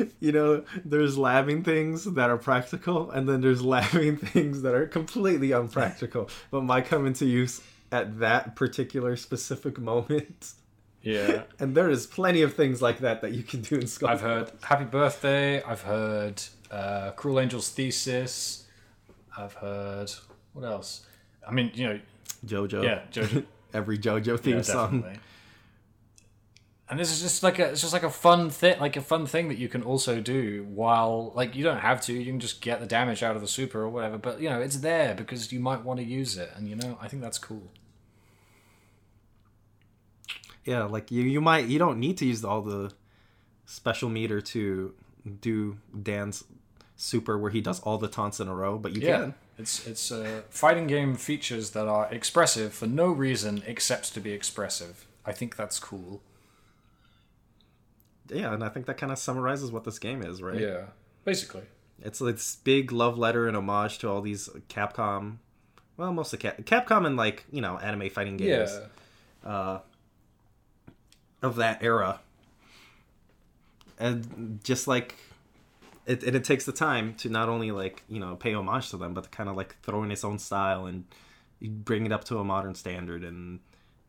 you 0.20 0.32
know, 0.32 0.64
there's 0.84 1.16
labbing 1.16 1.64
things 1.64 2.04
that 2.04 2.30
are 2.30 2.38
practical, 2.38 3.10
and 3.10 3.28
then 3.28 3.40
there's 3.40 3.62
labbing 3.74 4.18
things 4.18 4.62
that 4.62 4.74
are 4.74 4.86
completely 4.86 5.52
unpractical, 5.52 6.28
but 6.50 6.62
might 6.62 6.86
come 6.86 7.06
into 7.06 7.26
use 7.26 7.60
at 7.90 8.18
that 8.20 8.56
particular 8.56 9.16
specific 9.16 9.78
moment. 9.78 10.52
Yeah. 11.02 11.42
And 11.58 11.76
there 11.76 11.90
is 11.90 12.06
plenty 12.06 12.42
of 12.42 12.54
things 12.54 12.80
like 12.80 13.00
that 13.00 13.22
that 13.22 13.32
you 13.32 13.42
can 13.42 13.60
do 13.62 13.76
in 13.76 13.86
Skull. 13.86 14.08
I've 14.08 14.20
heard 14.20 14.52
Happy 14.62 14.84
Birthday. 14.84 15.62
I've 15.62 15.82
heard 15.82 16.42
uh, 16.70 17.10
Cruel 17.12 17.40
Angel's 17.40 17.68
Thesis. 17.68 18.66
I've 19.36 19.54
heard 19.54 20.12
what 20.52 20.64
else? 20.64 21.06
I 21.46 21.50
mean, 21.50 21.72
you 21.74 21.86
know, 21.88 22.00
JoJo. 22.46 22.84
yeah, 22.84 23.02
JoJo. 23.10 23.44
Every 23.74 23.98
JoJo 23.98 24.38
theme 24.38 24.56
yeah, 24.56 24.62
song. 24.62 25.04
And 26.92 27.00
this 27.00 27.10
is 27.10 27.22
just 27.22 27.42
like 27.42 27.58
a, 27.58 27.70
it's 27.70 27.80
just 27.80 27.94
like 27.94 28.02
a 28.02 28.10
fun 28.10 28.50
thing, 28.50 28.78
like 28.78 28.98
a 28.98 29.00
fun 29.00 29.24
thing 29.24 29.48
that 29.48 29.56
you 29.56 29.66
can 29.66 29.82
also 29.82 30.20
do 30.20 30.66
while, 30.68 31.32
like, 31.34 31.56
you 31.56 31.64
don't 31.64 31.78
have 31.78 32.02
to. 32.02 32.12
You 32.12 32.26
can 32.26 32.38
just 32.38 32.60
get 32.60 32.80
the 32.80 32.86
damage 32.86 33.22
out 33.22 33.34
of 33.34 33.40
the 33.40 33.48
super 33.48 33.80
or 33.80 33.88
whatever. 33.88 34.18
But 34.18 34.42
you 34.42 34.50
know, 34.50 34.60
it's 34.60 34.76
there 34.76 35.14
because 35.14 35.50
you 35.52 35.58
might 35.58 35.84
want 35.84 36.00
to 36.00 36.04
use 36.04 36.36
it, 36.36 36.50
and 36.54 36.68
you 36.68 36.76
know, 36.76 36.98
I 37.00 37.08
think 37.08 37.22
that's 37.22 37.38
cool. 37.38 37.70
Yeah, 40.66 40.84
like 40.84 41.10
you, 41.10 41.22
you 41.22 41.40
might 41.40 41.64
you 41.66 41.78
don't 41.78 41.98
need 41.98 42.18
to 42.18 42.26
use 42.26 42.44
all 42.44 42.60
the 42.60 42.92
special 43.64 44.10
meter 44.10 44.42
to 44.42 44.94
do 45.40 45.78
Dan's 46.02 46.44
super 46.96 47.38
where 47.38 47.50
he 47.50 47.62
does 47.62 47.80
all 47.80 47.96
the 47.96 48.06
taunts 48.08 48.38
in 48.38 48.48
a 48.48 48.54
row, 48.54 48.76
but 48.76 48.92
you 48.94 49.00
Yeah, 49.00 49.18
can. 49.18 49.34
it's 49.56 49.86
it's 49.86 50.12
uh, 50.12 50.42
fighting 50.50 50.86
game 50.88 51.16
features 51.16 51.70
that 51.70 51.88
are 51.88 52.06
expressive 52.12 52.74
for 52.74 52.86
no 52.86 53.06
reason 53.06 53.62
except 53.66 54.12
to 54.12 54.20
be 54.20 54.32
expressive. 54.32 55.06
I 55.24 55.32
think 55.32 55.56
that's 55.56 55.78
cool. 55.78 56.20
Yeah, 58.28 58.54
and 58.54 58.62
I 58.64 58.68
think 58.68 58.86
that 58.86 58.96
kind 58.98 59.12
of 59.12 59.18
summarizes 59.18 59.70
what 59.72 59.84
this 59.84 59.98
game 59.98 60.22
is, 60.22 60.42
right? 60.42 60.60
Yeah, 60.60 60.86
basically. 61.24 61.62
It's 62.02 62.18
this 62.18 62.56
big 62.56 62.90
love 62.92 63.16
letter 63.18 63.46
and 63.46 63.56
homage 63.56 63.98
to 63.98 64.08
all 64.08 64.20
these 64.20 64.48
Capcom, 64.68 65.36
well, 65.96 66.12
mostly 66.12 66.38
Cap- 66.38 66.62
Capcom 66.62 67.06
and 67.06 67.16
like 67.16 67.44
you 67.52 67.60
know 67.60 67.78
anime 67.78 68.10
fighting 68.10 68.36
games 68.36 68.78
Yeah, 69.44 69.48
uh, 69.50 69.80
of 71.42 71.56
that 71.56 71.82
era, 71.82 72.20
and 73.98 74.60
just 74.64 74.88
like 74.88 75.16
it, 76.06 76.22
and 76.22 76.34
it 76.34 76.44
takes 76.44 76.64
the 76.64 76.72
time 76.72 77.14
to 77.14 77.28
not 77.28 77.48
only 77.48 77.70
like 77.70 78.02
you 78.08 78.18
know 78.18 78.36
pay 78.36 78.54
homage 78.54 78.90
to 78.90 78.96
them, 78.96 79.14
but 79.14 79.24
to 79.24 79.30
kind 79.30 79.48
of 79.48 79.56
like 79.56 79.76
throw 79.82 80.02
in 80.02 80.10
its 80.10 80.24
own 80.24 80.38
style 80.38 80.86
and 80.86 81.04
bring 81.60 82.06
it 82.06 82.12
up 82.12 82.24
to 82.24 82.38
a 82.38 82.44
modern 82.44 82.74
standard 82.74 83.22
and 83.22 83.60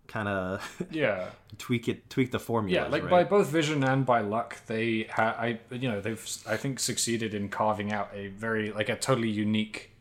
kind 0.08 0.28
of 0.28 0.86
yeah, 0.92 1.30
tweak 1.58 1.88
it, 1.88 2.10
tweak 2.10 2.32
the 2.32 2.40
formula. 2.40 2.84
yeah. 2.84 2.88
Like 2.88 3.10
by 3.10 3.24
both 3.24 3.48
vision 3.48 3.84
and 3.84 4.06
by 4.06 4.22
luck, 4.22 4.58
they 4.68 5.04
ha- 5.04 5.36
I 5.40 5.60
you 5.72 5.90
know 5.90 6.02
they've 6.02 6.38
I 6.48 6.58
think 6.58 6.80
succeeded 6.80 7.34
in 7.34 7.50
carving 7.50 7.92
out 7.92 8.10
a 8.14 8.28
very 8.28 8.72
like 8.72 8.90
a 8.90 8.96
totally 8.96 9.30
unique 9.30 9.92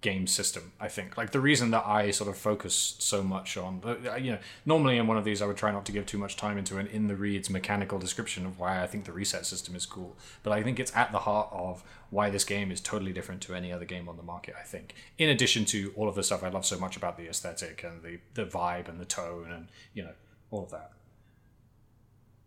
game 0.00 0.28
system. 0.28 0.72
I 0.78 0.86
think 0.88 1.16
like 1.16 1.32
the 1.32 1.40
reason 1.40 1.72
that 1.72 1.84
I 1.84 2.12
sort 2.12 2.30
of 2.30 2.38
focus 2.38 2.94
so 3.00 3.22
much 3.22 3.56
on 3.56 3.82
uh, 3.84 4.14
you 4.14 4.30
know 4.32 4.38
normally 4.64 4.96
in 4.96 5.08
one 5.08 5.16
of 5.16 5.24
these 5.24 5.42
I 5.42 5.46
would 5.46 5.56
try 5.56 5.72
not 5.72 5.84
to 5.86 5.92
give 5.92 6.06
too 6.06 6.18
much 6.18 6.36
time 6.36 6.56
into 6.56 6.78
an 6.78 6.86
in 6.86 7.08
the 7.08 7.16
reads 7.16 7.50
mechanical 7.50 7.98
description 7.98 8.46
of 8.46 8.60
why 8.60 8.80
I 8.80 8.86
think 8.86 9.06
the 9.06 9.12
reset 9.12 9.44
system 9.44 9.74
is 9.74 9.86
cool, 9.86 10.16
but 10.44 10.52
I 10.52 10.62
think 10.62 10.78
it's 10.78 10.94
at 10.94 11.10
the 11.10 11.18
heart 11.20 11.48
of 11.50 11.82
why 12.10 12.30
this 12.30 12.44
game 12.44 12.70
is 12.70 12.80
totally 12.80 13.12
different 13.12 13.40
to 13.42 13.54
any 13.54 13.72
other 13.72 13.84
game 13.84 14.08
on 14.08 14.16
the 14.16 14.22
market. 14.22 14.54
I 14.58 14.62
think 14.62 14.94
in 15.18 15.28
addition 15.30 15.64
to 15.66 15.92
all 15.96 16.08
of 16.08 16.14
the 16.14 16.22
stuff 16.22 16.44
I 16.44 16.48
love 16.48 16.64
so 16.64 16.78
much 16.78 16.96
about 16.96 17.16
the 17.16 17.28
aesthetic 17.28 17.82
and 17.82 18.02
the 18.02 18.18
the 18.34 18.44
vibe 18.46 18.88
and 18.88 19.00
the 19.00 19.04
tone 19.04 19.50
and 19.50 19.66
you 19.94 20.04
know 20.04 20.12
all 20.52 20.62
of 20.62 20.70
that. 20.70 20.92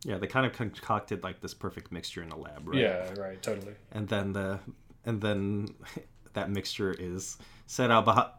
yeah, 0.06 0.18
they 0.18 0.28
kind 0.28 0.46
of 0.46 0.54
concocted 0.54 1.22
like 1.22 1.42
this 1.42 1.54
perfect 1.54 1.92
mixture 1.92 2.24
in 2.24 2.32
a 2.32 2.38
lab, 2.38 2.66
right? 2.68 2.80
Yeah, 2.80 3.14
right, 3.20 3.42
totally. 3.42 3.74
and 3.92 4.08
then 4.08 4.32
the 4.34 4.60
and 5.06 5.20
then 5.22 5.68
that 6.34 6.50
mixture 6.50 6.96
is 6.98 7.38
set 7.68 7.92
out 7.92 8.06
behind 8.06 8.30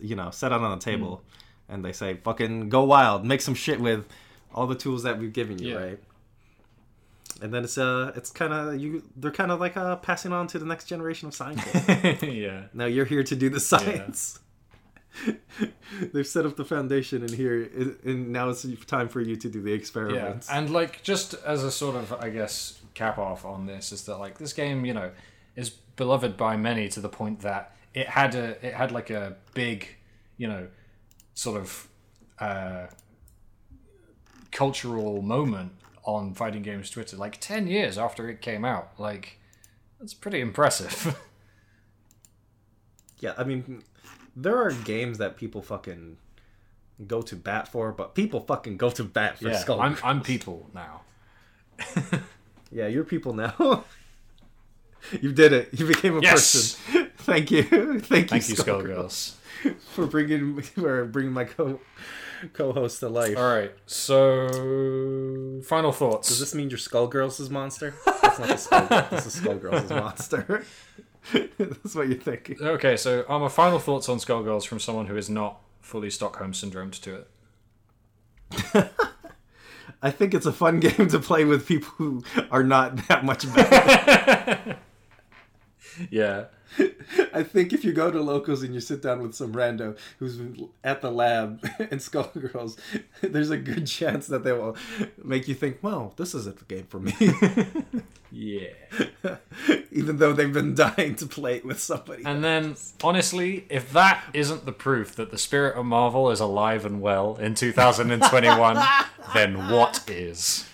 you 0.00 0.16
know 0.16 0.30
set 0.30 0.52
out 0.52 0.60
on 0.62 0.78
the 0.78 0.84
table. 0.84 1.22
And 1.68 1.82
they 1.84 1.92
say 1.92 2.14
fucking 2.22 2.68
go 2.68 2.84
wild. 2.84 3.24
Make 3.24 3.40
some 3.40 3.54
shit 3.54 3.80
with 3.80 4.06
all 4.54 4.66
the 4.66 4.74
tools 4.74 5.04
that 5.04 5.18
we've 5.18 5.32
given 5.32 5.58
you 5.58 5.70
Yeah. 5.72 5.76
right? 5.84 5.98
And 7.40 7.52
then 7.54 7.64
it's 7.64 7.78
uh 7.78 8.12
it's 8.14 8.30
kind 8.30 8.52
of 8.52 8.78
you 8.80 9.02
they're 9.16 9.30
kind 9.30 9.50
of 9.50 9.58
like 9.60 9.76
uh 9.76 9.96
passing 9.96 10.32
on 10.32 10.46
to 10.48 10.58
the 10.58 10.66
next 10.66 10.84
generation 10.86 11.28
of 11.28 11.34
scientists. 11.34 12.22
Yeah. 12.22 12.64
now 12.74 12.84
you're 12.84 13.06
here 13.06 13.22
to 13.24 13.34
do 13.36 13.48
the 13.48 13.60
science. 13.60 14.38
They've 16.12 16.26
set 16.26 16.46
up 16.46 16.56
the 16.56 16.64
foundation 16.64 17.22
in 17.22 17.32
here 17.32 17.70
and 18.04 18.32
now 18.32 18.48
it's 18.50 18.66
time 18.86 19.08
for 19.08 19.20
you 19.20 19.36
to 19.36 19.48
do 19.48 19.60
the 19.62 19.72
experiments. 19.72 20.16
Yeah, 20.16 20.28
experiments 20.36 20.50
and 20.50 20.70
like 20.70 21.02
just 21.02 21.34
as 21.44 21.64
a 21.64 21.70
sort 21.70 21.96
of, 21.96 22.12
I 22.14 22.28
guess, 22.30 22.80
cap 22.94 23.18
off 23.18 23.44
on 23.44 23.66
this 23.66 23.92
is 23.92 24.04
that 24.04 24.16
like 24.18 24.38
this 24.38 24.52
game, 24.52 24.84
you 24.84 24.94
know, 24.94 25.10
is 25.56 25.70
beloved 26.02 26.36
by 26.36 26.56
many 26.56 26.88
to 26.88 27.00
the 27.00 27.08
point 27.08 27.38
that 27.40 27.76
it 27.94 28.08
had 28.08 28.34
a 28.34 28.66
it 28.66 28.74
had 28.74 28.90
like 28.90 29.08
a 29.08 29.36
big, 29.54 29.78
you 30.36 30.48
know, 30.48 30.66
sort 31.34 31.60
of 31.60 31.88
uh, 32.40 32.86
cultural 34.50 35.22
moment 35.22 35.70
on 36.04 36.34
fighting 36.34 36.62
games 36.62 36.90
Twitter, 36.90 37.16
like 37.16 37.38
ten 37.40 37.68
years 37.68 37.96
after 37.96 38.28
it 38.28 38.40
came 38.40 38.64
out. 38.64 38.90
Like 38.98 39.38
that's 40.00 40.14
pretty 40.14 40.40
impressive. 40.40 41.16
Yeah, 43.20 43.34
I 43.38 43.44
mean, 43.44 43.84
there 44.34 44.60
are 44.60 44.72
games 44.72 45.18
that 45.18 45.36
people 45.36 45.62
fucking 45.62 46.16
go 47.06 47.22
to 47.22 47.36
bat 47.36 47.68
for, 47.68 47.92
but 47.92 48.16
people 48.16 48.40
fucking 48.40 48.78
go 48.78 48.90
to 48.90 49.04
bat 49.04 49.38
for 49.38 49.50
yeah, 49.50 49.58
Skull. 49.58 49.80
I'm 49.80 49.96
I'm 50.02 50.22
people 50.22 50.68
now. 50.74 51.02
Yeah, 52.72 52.86
you're 52.86 53.04
people 53.04 53.34
now. 53.34 53.84
you 55.20 55.32
did 55.32 55.52
it. 55.52 55.68
You 55.72 55.86
became 55.86 56.16
a 56.18 56.20
Yes! 56.20 56.74
person. 56.76 57.10
Thank 57.18 57.50
you. 57.50 57.62
Thank 57.62 58.32
you, 58.32 58.40
Thank 58.40 58.48
you, 58.48 58.54
Skullgirls. 58.56 59.34
for 59.92 60.06
bringing 60.06 60.60
for 60.62 61.04
bringing 61.04 61.32
my 61.32 61.44
co 61.44 61.80
co-host 62.52 62.98
to 63.00 63.08
life. 63.08 63.36
All 63.36 63.54
right, 63.54 63.72
so 63.86 65.60
final 65.64 65.92
thoughts. 65.92 66.28
Does 66.28 66.40
this 66.40 66.54
mean 66.54 66.68
your 66.70 66.78
Skullgirls 66.78 67.40
is 67.40 67.48
monster? 67.50 67.94
That's 68.04 68.38
not 68.38 68.48
the 68.48 68.54
Skullgirls. 68.54 69.10
this 69.10 69.26
is 69.26 69.40
Skullgirls 69.40 69.88
monster. 69.90 70.64
That's 71.58 71.94
what 71.94 72.08
you're 72.08 72.18
thinking. 72.18 72.56
Okay, 72.60 72.96
so 72.96 73.24
are 73.28 73.38
my 73.38 73.48
final 73.48 73.78
thoughts 73.78 74.08
on 74.08 74.18
Skullgirls 74.18 74.66
from 74.66 74.80
someone 74.80 75.06
who 75.06 75.16
is 75.16 75.30
not 75.30 75.60
fully 75.80 76.10
Stockholm 76.10 76.50
syndromed 76.52 77.00
to 77.02 77.14
it. 78.74 78.92
I 80.02 80.10
think 80.10 80.34
it's 80.34 80.46
a 80.46 80.52
fun 80.52 80.80
game 80.80 81.06
to 81.08 81.18
play 81.20 81.44
with 81.44 81.66
people 81.68 81.90
who 81.96 82.24
are 82.50 82.64
not 82.64 83.06
that 83.08 83.24
much 83.24 83.52
better. 83.54 84.76
Yeah. 86.10 86.44
I 87.34 87.42
think 87.42 87.72
if 87.72 87.84
you 87.84 87.92
go 87.92 88.10
to 88.10 88.20
locals 88.20 88.62
and 88.62 88.74
you 88.74 88.80
sit 88.80 89.02
down 89.02 89.22
with 89.22 89.34
some 89.34 89.52
rando 89.52 89.96
who's 90.18 90.40
at 90.82 91.02
the 91.02 91.10
lab 91.10 91.62
in 91.78 91.98
Skullgirls, 91.98 92.78
there's 93.20 93.50
a 93.50 93.58
good 93.58 93.86
chance 93.86 94.26
that 94.28 94.44
they 94.44 94.52
will 94.52 94.76
make 95.22 95.48
you 95.48 95.54
think, 95.54 95.78
well, 95.82 96.14
this 96.16 96.34
isn't 96.34 96.58
the 96.58 96.64
game 96.64 96.86
for 96.88 97.00
me. 97.00 97.14
Yeah. 98.32 98.68
Even 99.90 100.16
though 100.16 100.32
they've 100.32 100.52
been 100.52 100.74
dying 100.74 101.16
to 101.16 101.26
play 101.26 101.56
it 101.56 101.66
with 101.66 101.78
somebody. 101.80 102.24
And 102.24 102.42
then, 102.42 102.76
honestly, 103.04 103.66
if 103.68 103.92
that 103.92 104.24
isn't 104.32 104.64
the 104.64 104.72
proof 104.72 105.14
that 105.16 105.30
the 105.30 105.38
spirit 105.38 105.76
of 105.76 105.84
Marvel 105.84 106.30
is 106.30 106.40
alive 106.40 106.86
and 106.86 107.02
well 107.02 107.36
in 107.36 107.54
2021, 107.54 108.82
then 109.34 109.68
what 109.68 110.08
is? 110.08 110.66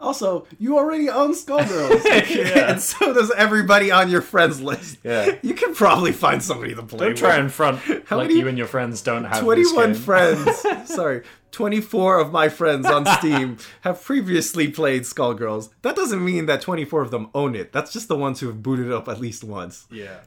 Also, 0.00 0.46
you 0.58 0.78
already 0.78 1.08
own 1.10 1.34
Skullgirls. 1.34 2.04
Yeah. 2.30 2.70
And 2.70 2.80
so 2.80 3.12
does 3.12 3.30
everybody 3.32 3.90
on 3.90 4.08
your 4.10 4.22
friends 4.22 4.60
list. 4.60 4.98
Yeah. 5.04 5.36
You 5.42 5.54
can 5.54 5.74
probably 5.74 6.12
find 6.12 6.42
somebody 6.42 6.74
to 6.74 6.82
play 6.82 7.08
Don't 7.08 7.16
try 7.18 7.30
with. 7.30 7.38
and 7.40 7.52
front 7.52 7.78
How 8.06 8.16
like 8.16 8.28
many- 8.28 8.40
you 8.40 8.48
and 8.48 8.56
your 8.58 8.66
friends 8.66 9.02
don't 9.02 9.24
have 9.24 9.42
21 9.42 9.88
this 9.90 9.96
game. 9.98 10.04
friends. 10.04 10.88
Sorry. 10.94 11.22
24 11.52 12.20
of 12.20 12.30
my 12.32 12.48
friends 12.48 12.86
on 12.86 13.04
Steam 13.18 13.58
have 13.82 14.02
previously 14.02 14.68
played 14.68 15.02
Skullgirls. 15.02 15.70
That 15.82 15.96
doesn't 15.96 16.24
mean 16.24 16.46
that 16.46 16.60
24 16.62 17.02
of 17.02 17.10
them 17.10 17.28
own 17.34 17.54
it. 17.56 17.72
That's 17.72 17.92
just 17.92 18.06
the 18.08 18.16
ones 18.16 18.38
who 18.40 18.46
have 18.46 18.62
booted 18.62 18.86
it 18.86 18.92
up 18.92 19.08
at 19.08 19.20
least 19.20 19.42
once. 19.44 19.86
Yeah. 19.90 20.20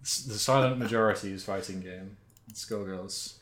The 0.00 0.38
silent 0.38 0.78
majority 0.78 1.32
is 1.32 1.44
fighting 1.44 1.80
game. 1.80 2.16
Skullgirls. 2.52 3.34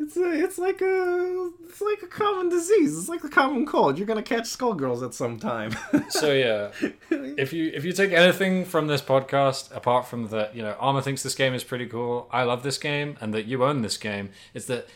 It's 0.00 0.16
a, 0.16 0.30
it's 0.30 0.58
like 0.58 0.80
a 0.80 1.50
it's 1.68 1.80
like 1.80 2.02
a 2.02 2.06
common 2.06 2.48
disease. 2.48 2.96
It's 2.96 3.08
like 3.08 3.24
a 3.24 3.28
common 3.28 3.66
cold. 3.66 3.98
You're 3.98 4.06
gonna 4.06 4.22
catch 4.22 4.44
Skullgirls 4.44 5.04
at 5.04 5.14
some 5.14 5.38
time. 5.38 5.72
So 6.10 6.32
yeah, 6.32 6.70
if 7.10 7.52
you 7.52 7.70
if 7.74 7.84
you 7.84 7.92
take 7.92 8.12
anything 8.12 8.64
from 8.64 8.86
this 8.86 9.02
podcast 9.02 9.74
apart 9.76 10.06
from 10.06 10.28
that, 10.28 10.54
you 10.54 10.62
know, 10.62 10.74
Armor 10.78 11.02
thinks 11.02 11.22
this 11.22 11.34
game 11.34 11.52
is 11.52 11.64
pretty 11.64 11.86
cool. 11.86 12.28
I 12.32 12.44
love 12.44 12.62
this 12.62 12.78
game, 12.78 13.16
and 13.20 13.34
that 13.34 13.46
you 13.46 13.64
own 13.64 13.82
this 13.82 13.96
game. 13.96 14.30
It's 14.54 14.66
that 14.66 14.88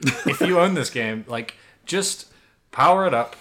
if 0.00 0.40
you 0.40 0.58
own 0.60 0.74
this 0.74 0.90
game, 0.90 1.24
like 1.28 1.54
just 1.86 2.26
power 2.72 3.06
it 3.06 3.14
up. 3.14 3.36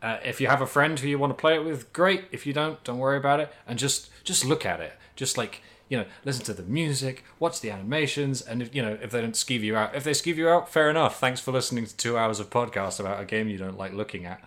Uh, 0.00 0.18
if 0.24 0.40
you 0.40 0.46
have 0.46 0.62
a 0.62 0.66
friend 0.66 0.98
who 0.98 1.08
you 1.08 1.18
want 1.18 1.30
to 1.30 1.40
play 1.40 1.56
it 1.56 1.64
with, 1.64 1.92
great. 1.92 2.24
If 2.30 2.46
you 2.46 2.52
don't, 2.52 2.82
don't 2.84 2.98
worry 2.98 3.16
about 3.18 3.40
it, 3.40 3.52
and 3.66 3.78
just 3.78 4.10
just 4.24 4.44
look 4.44 4.64
at 4.64 4.80
it. 4.80 4.92
Just 5.16 5.36
like 5.36 5.62
you 5.88 5.98
know, 5.98 6.04
listen 6.24 6.44
to 6.46 6.54
the 6.54 6.62
music, 6.62 7.24
watch 7.38 7.60
the 7.60 7.70
animations, 7.70 8.42
and 8.42 8.60
if 8.60 8.74
you 8.74 8.82
know 8.82 8.98
if 9.00 9.10
they 9.10 9.20
don't 9.20 9.34
skeeve 9.34 9.60
you 9.60 9.76
out, 9.76 9.94
if 9.94 10.04
they 10.04 10.12
skeeve 10.12 10.36
you 10.36 10.48
out, 10.48 10.68
fair 10.68 10.90
enough. 10.90 11.20
Thanks 11.20 11.40
for 11.40 11.52
listening 11.52 11.86
to 11.86 11.96
two 11.96 12.18
hours 12.18 12.40
of 12.40 12.50
podcast 12.50 13.00
about 13.00 13.20
a 13.20 13.24
game 13.24 13.48
you 13.48 13.58
don't 13.58 13.78
like 13.78 13.92
looking 13.92 14.24
at. 14.24 14.42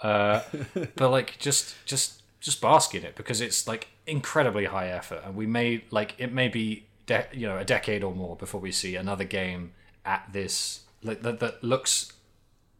Uh, 0.00 0.42
but 0.96 1.10
like 1.10 1.38
just 1.38 1.74
just 1.86 2.22
just 2.40 2.60
bask 2.60 2.94
in 2.94 3.04
it 3.04 3.14
because 3.14 3.40
it's 3.40 3.68
like 3.68 3.88
incredibly 4.06 4.64
high 4.64 4.88
effort 4.88 5.22
and 5.24 5.36
we 5.36 5.46
may 5.46 5.84
like 5.90 6.14
it 6.18 6.32
may 6.32 6.48
be 6.48 6.84
de- 7.06 7.26
you 7.32 7.46
know 7.46 7.56
a 7.56 7.64
decade 7.64 8.02
or 8.02 8.12
more 8.12 8.34
before 8.34 8.60
we 8.60 8.72
see 8.72 8.96
another 8.96 9.22
game 9.22 9.72
at 10.04 10.28
this 10.32 10.80
like, 11.04 11.22
that, 11.22 11.38
that 11.38 11.62
looks 11.62 12.12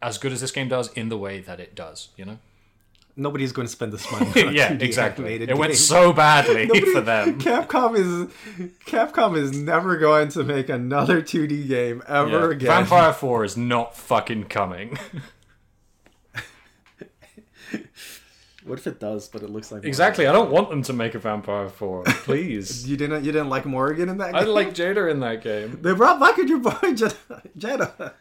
as 0.03 0.19
good 0.19 0.33
as 0.33 0.41
this 0.41 0.51
game 0.51 0.69
does 0.69 0.93
in 0.95 1.09
the 1.09 1.17
way 1.17 1.41
that 1.41 1.61
it 1.61 1.77
does 1.77 2.09
you 2.17 2.25
know 2.25 2.39
Nobody's 3.15 3.53
going 3.53 3.67
to 3.67 3.73
spend 3.73 3.93
this 3.93 4.11
money. 4.11 4.27
On 4.43 4.49
a 4.49 4.53
yeah 4.53 4.71
2D 4.73 4.83
exactly 4.83 5.25
animated 5.25 5.51
it 5.51 5.57
went 5.59 5.75
so 5.75 6.13
badly 6.15 6.67
for 6.93 7.01
them 7.03 7.39
Capcom 7.39 7.95
is 7.97 8.31
Capcom 8.87 9.37
is 9.37 9.53
never 9.57 9.97
going 9.99 10.29
to 10.31 10.43
make 10.45 10.69
another 10.71 11.21
2D 11.21 11.69
game 11.69 12.03
ever 12.09 12.49
Yeah. 12.49 12.57
again. 12.57 12.69
vampire 12.69 13.13
4 13.13 13.45
is 13.45 13.57
not 13.57 13.95
fucking 13.97 14.45
coming 14.45 14.99
What 18.65 18.79
if 18.79 18.87
it 18.87 19.01
does, 19.01 19.27
but 19.29 19.43
it 19.43 19.51
looks 19.51 19.73
like 19.73 19.85
exactly 19.85 20.27
i 20.29 20.33
don't 20.33 20.51
want 20.51 20.71
them 20.71 20.83
to 20.83 20.93
make 20.93 21.17
a 21.17 21.19
vampire 21.19 21.69
4 21.69 22.05
please 22.05 22.87
You 22.89 22.97
didn't 22.97 23.25
you 23.25 23.33
didn't 23.33 23.49
like 23.49 23.67
Morrigan 23.67 24.09
in 24.09 24.19
that 24.19 24.27
game? 24.33 24.37
i 24.37 24.45
game? 24.45 24.55
like 24.55 24.73
Jedah 24.73 25.11
in 25.11 25.19
that 25.21 25.43
game 25.43 25.81
They 25.83 25.93
brought 25.95 26.21
back 26.21 26.39
your 26.39 26.59
boy 26.59 26.71
Jedah. 26.71 27.43
Jedah. 27.59 28.15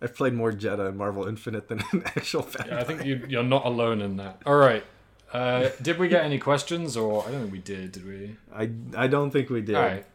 I've 0.00 0.14
played 0.14 0.34
more 0.34 0.52
Jedah 0.52 0.88
and 0.88 0.96
Marvel 0.96 1.26
Infinite 1.26 1.68
than 1.68 1.82
in 1.92 2.02
actual 2.04 2.42
Vampire. 2.42 2.74
Yeah, 2.74 2.80
I 2.80 2.84
think 2.84 3.04
you, 3.04 3.24
you're 3.28 3.42
not 3.42 3.64
alone 3.64 4.00
in 4.00 4.16
that. 4.16 4.42
All 4.46 4.56
right. 4.56 4.84
Uh, 5.32 5.70
did 5.82 5.98
we 5.98 6.08
get 6.08 6.24
any 6.24 6.38
questions, 6.38 6.96
or 6.96 7.26
I 7.26 7.30
don't 7.30 7.40
think 7.42 7.52
we 7.52 7.58
did. 7.58 7.92
Did 7.92 8.06
we? 8.06 8.36
I 8.54 8.70
I 8.96 9.06
don't 9.06 9.30
think 9.30 9.50
we 9.50 9.60
did. 9.60 9.74
All 9.74 9.82
right. 9.82 10.06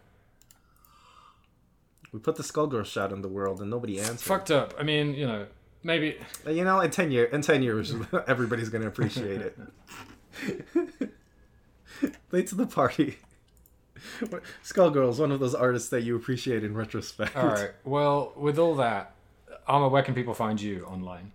We 2.11 2.19
put 2.19 2.35
the 2.35 2.43
Skullgirl 2.43 2.85
shot 2.85 3.11
in 3.11 3.21
the 3.21 3.27
world 3.27 3.61
and 3.61 3.69
nobody 3.69 3.99
answered. 3.99 4.19
Fucked 4.19 4.51
up. 4.51 4.73
I 4.77 4.83
mean, 4.83 5.13
you 5.13 5.25
know, 5.25 5.47
maybe. 5.83 6.17
You 6.47 6.63
know, 6.63 6.79
in 6.81 6.91
ten 6.91 7.11
year 7.11 7.25
in 7.25 7.41
ten 7.41 7.63
years, 7.63 7.93
everybody's 8.27 8.69
gonna 8.69 8.87
appreciate 8.87 9.41
it. 9.41 9.57
Late 12.31 12.47
to 12.47 12.55
the 12.55 12.67
party. 12.67 13.17
Skullgirl's 14.63 15.19
one 15.19 15.31
of 15.31 15.39
those 15.39 15.53
artists 15.53 15.89
that 15.89 16.01
you 16.01 16.15
appreciate 16.15 16.63
in 16.63 16.73
retrospect. 16.73 17.35
All 17.35 17.47
right. 17.47 17.71
Well, 17.83 18.33
with 18.35 18.57
all 18.57 18.75
that, 18.75 19.10
Armor, 19.67 19.89
where 19.89 20.03
can 20.03 20.13
people 20.13 20.33
find 20.33 20.59
you 20.61 20.85
online? 20.85 21.31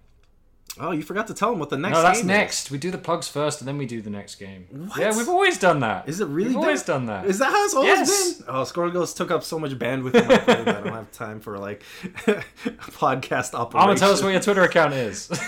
Oh, 0.79 0.91
you 0.91 1.03
forgot 1.03 1.27
to 1.29 1.35
tell 1.35 1.49
them 1.51 1.59
what 1.59 1.71
the 1.71 1.79
next. 1.79 1.95
no, 1.95 2.03
that's 2.03 2.23
next. 2.23 2.71
We 2.71 2.77
do 2.77 2.91
the 2.91 2.99
plugs 2.99 3.29
first, 3.29 3.63
and 3.63 3.69
then 3.69 3.79
we 3.79 3.87
do 3.87 4.03
the 4.03 4.11
next 4.11 4.35
game. 4.35 4.67
What? 4.71 4.99
Yeah, 5.01 5.17
we've 5.17 5.29
always 5.29 5.57
done 5.59 5.81
that. 5.81 6.07
Is 6.07 6.21
it 6.21 6.27
really? 6.27 6.49
We've 6.49 6.59
always 6.59 6.83
done? 6.83 7.07
that. 7.07 7.25
Is 7.25 7.39
that 7.39 7.47
how 7.51 7.65
it's 7.65 7.75
always 7.75 7.89
Yes. 7.99 8.35
been? 8.35 8.45
Oh, 8.49 8.61
Skullgirls 8.63 9.17
took 9.17 9.31
up 9.31 9.43
so 9.43 9.59
much 9.59 9.71
bandwidth 9.79 10.15
in 10.21 10.29
my 10.29 10.37
phone 10.37 10.65
that 10.67 10.77
I 10.77 10.81
don't 10.83 10.93
have 10.93 11.11
time 11.13 11.41
for 11.41 11.57
like 11.59 11.83
podcast 13.01 13.55
operation. 13.55 13.89
Armor, 13.89 13.97
tell 13.99 14.11
us 14.11 14.23
what 14.23 14.31
your 14.33 14.41
Twitter 14.41 14.63
account 14.65 14.93
is. 14.93 15.31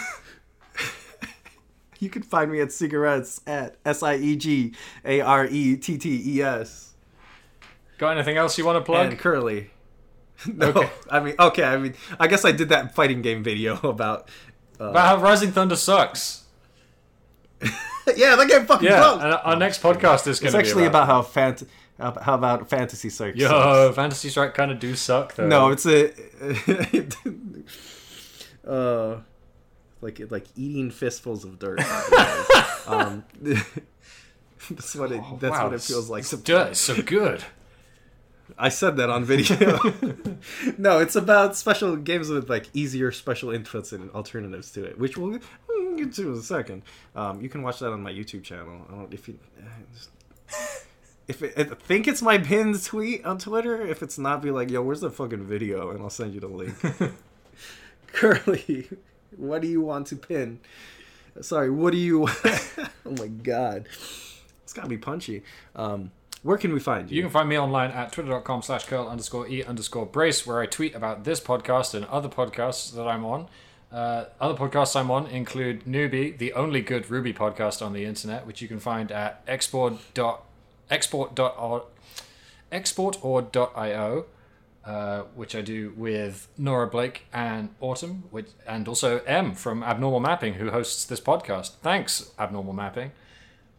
You 2.00 2.08
can 2.08 2.22
find 2.22 2.52
me 2.52 2.60
at 2.60 2.70
cigarettes 2.70 3.40
at 3.44 3.74
s 3.84 4.04
i 4.04 4.14
e 4.14 4.36
g 4.36 4.72
a 5.04 5.20
r 5.20 5.46
e 5.46 5.76
t 5.76 5.98
t 5.98 6.22
e 6.36 6.40
s 6.40 6.94
Got 7.98 8.10
anything 8.12 8.36
else 8.36 8.56
you 8.56 8.64
want 8.64 8.76
to 8.78 8.84
plug? 8.84 9.08
and 9.08 9.18
curly. 9.18 9.70
No, 10.46 10.68
Okay. 10.68 10.90
I 11.10 11.20
mean, 11.20 11.34
okay, 11.38 11.64
I 11.64 11.76
mean, 11.78 11.94
I 12.20 12.26
guess 12.28 12.44
I 12.44 12.52
did 12.52 12.68
that 12.68 12.94
fighting 12.94 13.22
game 13.22 13.42
video 13.42 13.78
about. 13.82 14.28
About 14.78 15.06
how 15.18 15.22
Rising 15.22 15.50
Thunder 15.50 15.74
sucks. 15.76 16.44
yeah, 18.16 18.36
that 18.36 18.46
game 18.48 18.64
fucking 18.66 18.86
Yeah, 18.88 19.00
blows. 19.00 19.22
and 19.24 19.32
our 19.34 19.56
next 19.56 19.82
podcast 19.82 20.28
is 20.28 20.38
going 20.38 20.52
to 20.52 20.58
be 20.58 20.62
actually 20.64 20.86
about 20.86 21.06
how 21.06 21.22
fant. 21.22 21.66
How 21.98 22.12
how 22.20 22.34
about 22.36 22.70
fantasy 22.70 23.10
search? 23.10 23.34
Yo, 23.34 23.90
Fantasy 23.92 24.28
Strike 24.28 24.54
kind 24.54 24.70
of 24.70 24.78
do 24.78 24.94
suck 24.94 25.34
though. 25.34 25.48
No, 25.48 25.70
it's 25.70 25.84
a. 25.86 26.12
uh, 28.66 29.16
like 30.00 30.20
like 30.30 30.46
eating 30.56 30.90
fistfuls 30.92 31.44
of 31.44 31.58
dirt. 31.58 31.80
um, 32.86 33.24
that's 34.70 34.94
what 34.94 35.10
it. 35.12 35.20
That's 35.40 35.52
Wow, 35.58 35.64
what 35.64 35.74
it 35.74 35.82
feels 35.82 36.08
like. 36.08 36.20
It's 36.20 36.30
dirt. 36.30 36.76
So 36.76 37.02
good. 37.02 37.44
I 38.56 38.68
said 38.68 38.96
that 38.96 39.10
on 39.10 39.24
video. 39.24 39.78
no, 40.78 40.98
it's 40.98 41.16
about 41.16 41.56
special 41.56 41.96
games 41.96 42.28
with 42.28 42.48
like 42.48 42.68
easier 42.72 43.12
special 43.12 43.50
inputs 43.50 43.92
and 43.92 44.10
alternatives 44.12 44.70
to 44.72 44.84
it, 44.84 44.98
which 44.98 45.18
we'll, 45.18 45.38
get 45.96 46.12
to 46.14 46.32
in 46.32 46.38
a 46.38 46.42
second. 46.42 46.82
Um, 47.14 47.40
you 47.40 47.48
can 47.48 47.62
watch 47.62 47.80
that 47.80 47.92
on 47.92 48.02
my 48.02 48.12
YouTube 48.12 48.44
channel. 48.44 48.86
I 48.88 48.92
don't 48.92 49.12
if 49.12 49.28
you. 49.28 49.38
If 51.26 51.42
it, 51.42 51.58
I 51.58 51.64
think 51.64 52.08
it's 52.08 52.22
my 52.22 52.38
pinned 52.38 52.82
tweet 52.82 53.26
on 53.26 53.38
Twitter, 53.38 53.82
if 53.86 54.02
it's 54.02 54.18
not, 54.18 54.40
be 54.40 54.50
like, 54.50 54.70
"Yo, 54.70 54.80
where's 54.80 55.00
the 55.00 55.10
fucking 55.10 55.44
video?" 55.44 55.90
and 55.90 56.00
I'll 56.00 56.08
send 56.08 56.32
you 56.32 56.40
the 56.40 56.48
link. 56.48 56.74
Curly, 58.12 58.88
what 59.36 59.60
do 59.60 59.68
you 59.68 59.82
want 59.82 60.06
to 60.06 60.16
pin? 60.16 60.60
Sorry, 61.42 61.68
what 61.68 61.92
do 61.92 61.98
you? 61.98 62.28
oh 62.44 63.10
my 63.18 63.26
god, 63.26 63.88
it's 64.62 64.72
gotta 64.72 64.88
be 64.88 64.96
punchy. 64.96 65.42
Um, 65.76 66.12
where 66.42 66.58
can 66.58 66.72
we 66.72 66.80
find 66.80 67.10
you? 67.10 67.16
You 67.16 67.22
can 67.22 67.30
find 67.30 67.48
me 67.48 67.58
online 67.58 67.90
at 67.90 68.12
twitter.com 68.12 68.62
slash 68.62 68.84
curl 68.86 69.08
underscore 69.08 69.48
e 69.48 69.62
underscore 69.64 70.06
brace, 70.06 70.46
where 70.46 70.60
I 70.60 70.66
tweet 70.66 70.94
about 70.94 71.24
this 71.24 71.40
podcast 71.40 71.94
and 71.94 72.04
other 72.06 72.28
podcasts 72.28 72.94
that 72.94 73.06
I'm 73.06 73.24
on. 73.24 73.48
Uh, 73.90 74.26
other 74.40 74.54
podcasts 74.54 74.94
I'm 74.94 75.10
on 75.10 75.26
include 75.28 75.84
Newbie, 75.84 76.36
the 76.36 76.52
only 76.52 76.82
good 76.82 77.10
Ruby 77.10 77.32
podcast 77.32 77.84
on 77.84 77.92
the 77.92 78.04
internet, 78.04 78.46
which 78.46 78.60
you 78.60 78.68
can 78.68 78.78
find 78.78 79.10
at 79.10 79.42
export 79.48 79.94
dot 80.14 80.44
export 80.90 81.34
dot 81.34 81.54
or 81.58 81.84
export 82.70 83.18
or 83.22 83.40
dot 83.42 83.72
io, 83.76 84.26
uh, 84.84 85.22
which 85.34 85.56
I 85.56 85.62
do 85.62 85.92
with 85.96 86.48
Nora 86.58 86.86
Blake 86.86 87.26
and 87.32 87.70
Autumn, 87.80 88.24
which 88.30 88.48
and 88.66 88.86
also 88.86 89.20
M 89.20 89.54
from 89.54 89.82
Abnormal 89.82 90.20
Mapping, 90.20 90.54
who 90.54 90.70
hosts 90.70 91.04
this 91.06 91.20
podcast. 91.20 91.76
Thanks, 91.82 92.30
Abnormal 92.38 92.74
Mapping. 92.74 93.12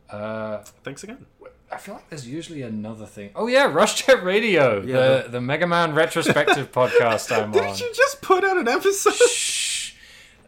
Uh, 0.10 0.64
Thanks 0.84 1.04
again. 1.04 1.28
I 1.72 1.78
feel 1.78 1.96
like 1.96 2.10
there's 2.10 2.28
usually 2.28 2.62
another 2.64 3.06
thing. 3.06 3.30
Oh 3.36 3.48
yeah, 3.48 3.70
Rushjet 3.72 4.24
Radio, 4.24 4.82
Yeah, 4.82 5.22
the 5.24 5.30
the 5.30 5.42
Mega 5.42 5.68
Man 5.68 5.94
retrospective 5.94 6.72
podcast 6.80 7.32
I'm 7.36 7.46
on. 7.46 7.52
Didn't 7.52 7.80
you 7.80 7.92
just 7.96 8.22
put 8.22 8.44
out 8.44 8.58
an 8.58 8.68
episode? 8.68 9.14
Shh. 9.14 9.94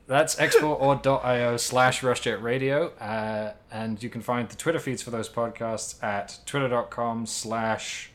That's 0.07 0.38
export.io 0.39 1.56
slash 1.57 2.02
rushjet 2.02 2.41
radio. 2.41 2.88
Uh, 2.99 3.53
and 3.72 4.02
you 4.03 4.10
can 4.10 4.22
find 4.22 4.49
the 4.49 4.56
Twitter 4.57 4.80
feeds 4.80 5.02
for 5.02 5.10
those 5.11 5.30
podcasts 5.30 6.03
at 6.03 6.39
twitter.com 6.45 7.26
slash 7.27 8.11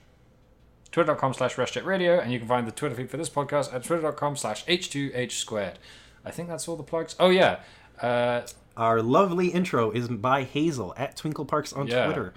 twitter.com 0.90 1.32
slash 1.32 1.56
rushjet 1.56 1.84
radio. 1.84 2.18
And 2.20 2.32
you 2.32 2.38
can 2.38 2.48
find 2.48 2.66
the 2.66 2.72
Twitter 2.72 2.94
feed 2.96 3.10
for 3.10 3.16
this 3.16 3.30
podcast 3.30 3.72
at 3.72 3.84
twitter.com 3.84 4.36
slash 4.36 4.66
h2h 4.66 5.32
squared. 5.32 5.78
I 6.24 6.30
think 6.32 6.48
that's 6.48 6.68
all 6.68 6.76
the 6.76 6.82
plugs. 6.82 7.14
Oh 7.18 7.30
yeah. 7.30 7.60
Uh, 8.02 8.42
Our 8.76 9.00
lovely 9.00 9.48
intro 9.48 9.90
is 9.90 10.08
by 10.08 10.42
Hazel 10.42 10.92
at 10.98 11.16
Twinkle 11.16 11.46
Parks 11.46 11.72
on 11.72 11.86
Yeah. 11.86 12.04
Twitter. 12.04 12.34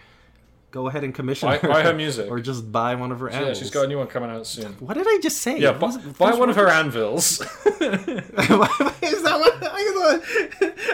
Go 0.72 0.88
ahead 0.88 1.04
and 1.04 1.16
commission 1.16 1.50
Buy- 1.50 1.58
her, 1.58 1.68
buy 1.68 1.82
her 1.82 1.94
music. 2.06 2.30
or 2.30 2.40
just 2.40 2.72
buy 2.72 2.94
one 2.94 3.12
of 3.12 3.20
her 3.20 3.30
Anvils. 3.30 3.48
yeah, 3.48 3.54
she's 3.64 3.72
got 3.72 3.86
a 3.86 3.88
new 3.88 3.98
one 3.98 4.06
coming 4.08 4.30
out 4.30 4.46
soon. 4.46 4.74
What 4.74 4.94
did 4.96 5.08
I 5.08 5.18
just 5.22 5.38
say? 5.42 5.58
Yeah, 5.58 5.72
It 5.72 5.80
bu- 5.80 5.86
wasn't- 5.88 6.18
buy 6.20 6.36
one 6.36 6.50
of 6.50 6.56
her 6.58 6.68
anvils. 6.70 7.42
is 7.66 9.24
that 9.24 9.38
what 9.40 9.56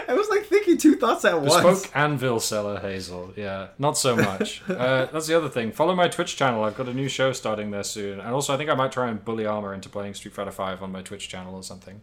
I, 0.08 0.14
was 0.14 0.28
like 0.30 0.46
thinking 0.46 0.78
two 0.78 0.96
thoughts 0.96 1.26
at 1.26 1.40
once? 1.42 1.62
Bespoke 1.62 1.94
anvil 1.96 2.40
seller 2.40 2.80
Hazel. 2.80 3.34
Yeah, 3.36 3.68
not 3.78 3.98
so 3.98 4.16
much. 4.16 4.62
uh, 4.68 5.06
that's 5.12 5.26
the 5.26 5.36
other 5.36 5.50
thing. 5.50 5.72
Follow 5.72 5.94
my 5.94 6.08
Twitch 6.08 6.36
channel. 6.36 6.64
I've 6.64 6.76
got 6.76 6.88
a 6.88 6.94
new 6.94 7.08
show 7.08 7.32
starting 7.32 7.70
there 7.70 7.82
soon, 7.84 8.18
and 8.20 8.30
also 8.30 8.54
I 8.54 8.56
think 8.56 8.70
I 8.70 8.74
might 8.74 8.92
try 8.92 9.08
and 9.10 9.22
bully 9.24 9.44
Armor 9.44 9.74
into 9.74 9.88
playing 9.90 10.14
Street 10.14 10.32
Fighter 10.34 10.52
Five 10.52 10.82
on 10.82 10.90
my 10.90 11.02
Twitch 11.02 11.28
channel 11.28 11.54
or 11.54 11.62
something. 11.62 12.00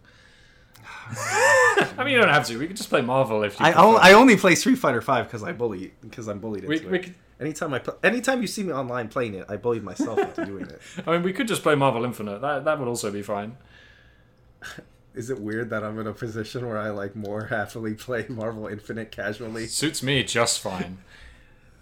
I 1.16 1.96
mean, 2.00 2.10
you 2.10 2.20
don't 2.20 2.30
have 2.30 2.46
to. 2.48 2.58
We 2.58 2.68
could 2.68 2.78
just 2.78 2.90
play 2.90 3.02
Marvel 3.02 3.44
if 3.44 3.60
you. 3.60 3.64
Want. 3.64 3.76
I, 3.76 3.80
prefer. 3.82 3.88
o- 3.98 3.98
I 3.98 4.14
only 4.14 4.38
play 4.38 4.56
Street 4.56 4.76
Fighter 4.78 5.02
Five 5.02 5.26
because 5.26 5.44
I 5.44 5.52
bully 5.54 5.94
because 6.02 6.28
I'm 6.28 6.40
bullied 6.40 6.66
We- 6.66 6.78
into 6.78 6.90
we 6.90 6.98
it. 7.00 7.04
could- 7.04 7.16
Anytime 7.44 7.74
I 7.74 7.80
pl- 7.80 7.98
anytime 8.04 8.42
you 8.42 8.48
see 8.48 8.64
me 8.64 8.72
online 8.72 9.10
playing 9.10 9.34
it, 9.34 9.46
I 9.50 9.58
bullied 9.58 9.84
myself 9.84 10.18
into 10.18 10.46
doing 10.52 10.66
it. 10.66 10.80
I 11.06 11.12
mean, 11.12 11.24
we 11.24 11.34
could 11.34 11.48
just 11.48 11.62
play 11.62 11.76
Marvel 11.76 12.06
Infinite. 12.06 12.40
That 12.40 12.64
that 12.64 12.80
would 12.80 12.88
also 12.88 13.12
be 13.12 13.22
fine. 13.22 13.58
Is 15.14 15.30
it 15.30 15.40
weird 15.40 15.70
that 15.70 15.84
I'm 15.84 16.00
in 16.00 16.08
a 16.08 16.14
position 16.14 16.66
where 16.66 16.78
I 16.78 16.90
like 16.90 17.16
more 17.16 17.46
happily 17.48 17.96
play 17.96 18.26
Marvel 18.30 18.68
Infinite 18.68 19.12
casually? 19.12 19.68
Suits 19.68 20.02
me 20.02 20.24
just 20.24 20.60
fine. 20.60 21.00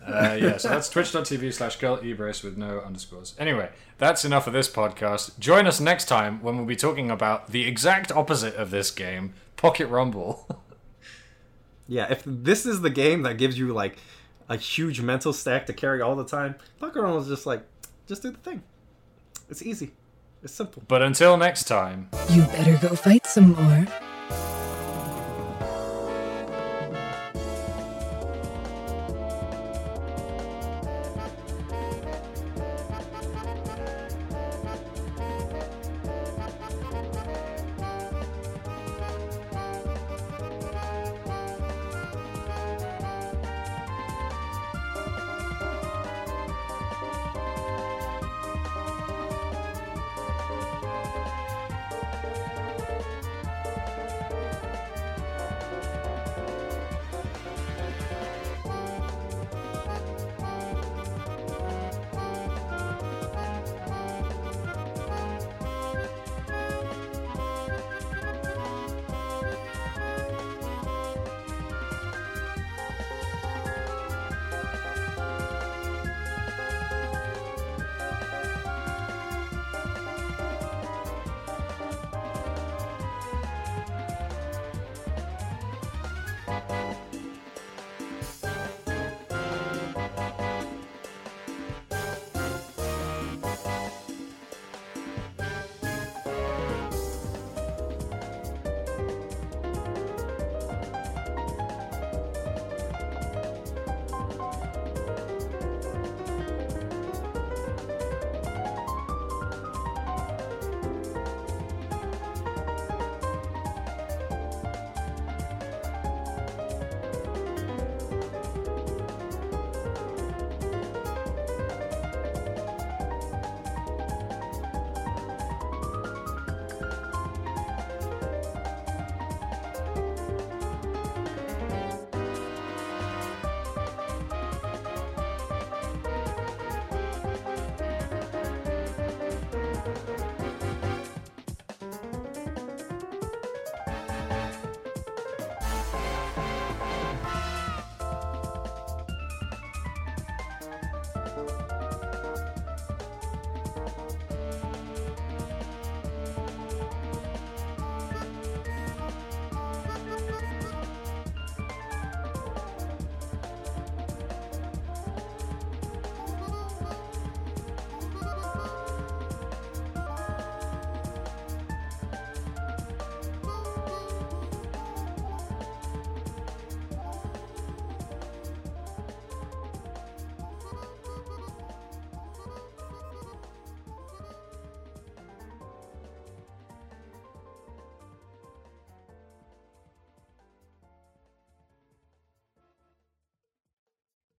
Uh, 0.03 0.35
yeah, 0.41 0.57
so 0.57 0.67
that's 0.67 0.89
twitch.tv 0.89 1.53
slash 1.53 1.75
girl 1.75 1.95
ebrace 1.97 2.43
with 2.43 2.57
no 2.57 2.79
underscores. 2.79 3.35
Anyway, 3.37 3.69
that's 3.99 4.25
enough 4.25 4.47
of 4.47 4.53
this 4.53 4.67
podcast. 4.67 5.37
Join 5.37 5.67
us 5.67 5.79
next 5.79 6.05
time 6.05 6.41
when 6.41 6.57
we'll 6.57 6.65
be 6.65 6.75
talking 6.75 7.11
about 7.11 7.51
the 7.51 7.67
exact 7.67 8.11
opposite 8.11 8.55
of 8.55 8.71
this 8.71 8.89
game, 8.89 9.35
Pocket 9.57 9.85
Rumble. 9.85 10.47
Yeah, 11.87 12.07
if 12.09 12.23
this 12.25 12.65
is 12.65 12.81
the 12.81 12.89
game 12.89 13.21
that 13.21 13.37
gives 13.37 13.59
you 13.59 13.73
like 13.73 13.97
a 14.51 14.57
huge 14.57 14.99
mental 14.99 15.31
stack 15.31 15.65
to 15.65 15.73
carry 15.73 16.01
all 16.01 16.15
the 16.15 16.25
time, 16.25 16.55
Poker 16.77 17.01
Run 17.01 17.15
was 17.15 17.29
just 17.29 17.45
like, 17.45 17.63
just 18.05 18.21
do 18.21 18.31
the 18.31 18.37
thing. 18.37 18.61
It's 19.49 19.61
easy. 19.61 19.91
It's 20.43 20.53
simple. 20.53 20.83
but 20.87 21.01
until 21.01 21.37
next 21.37 21.65
time. 21.65 22.09
You 22.29 22.43
better 22.43 22.77
go 22.85 22.95
fight 22.95 23.25
some 23.25 23.53
more. 23.53 23.87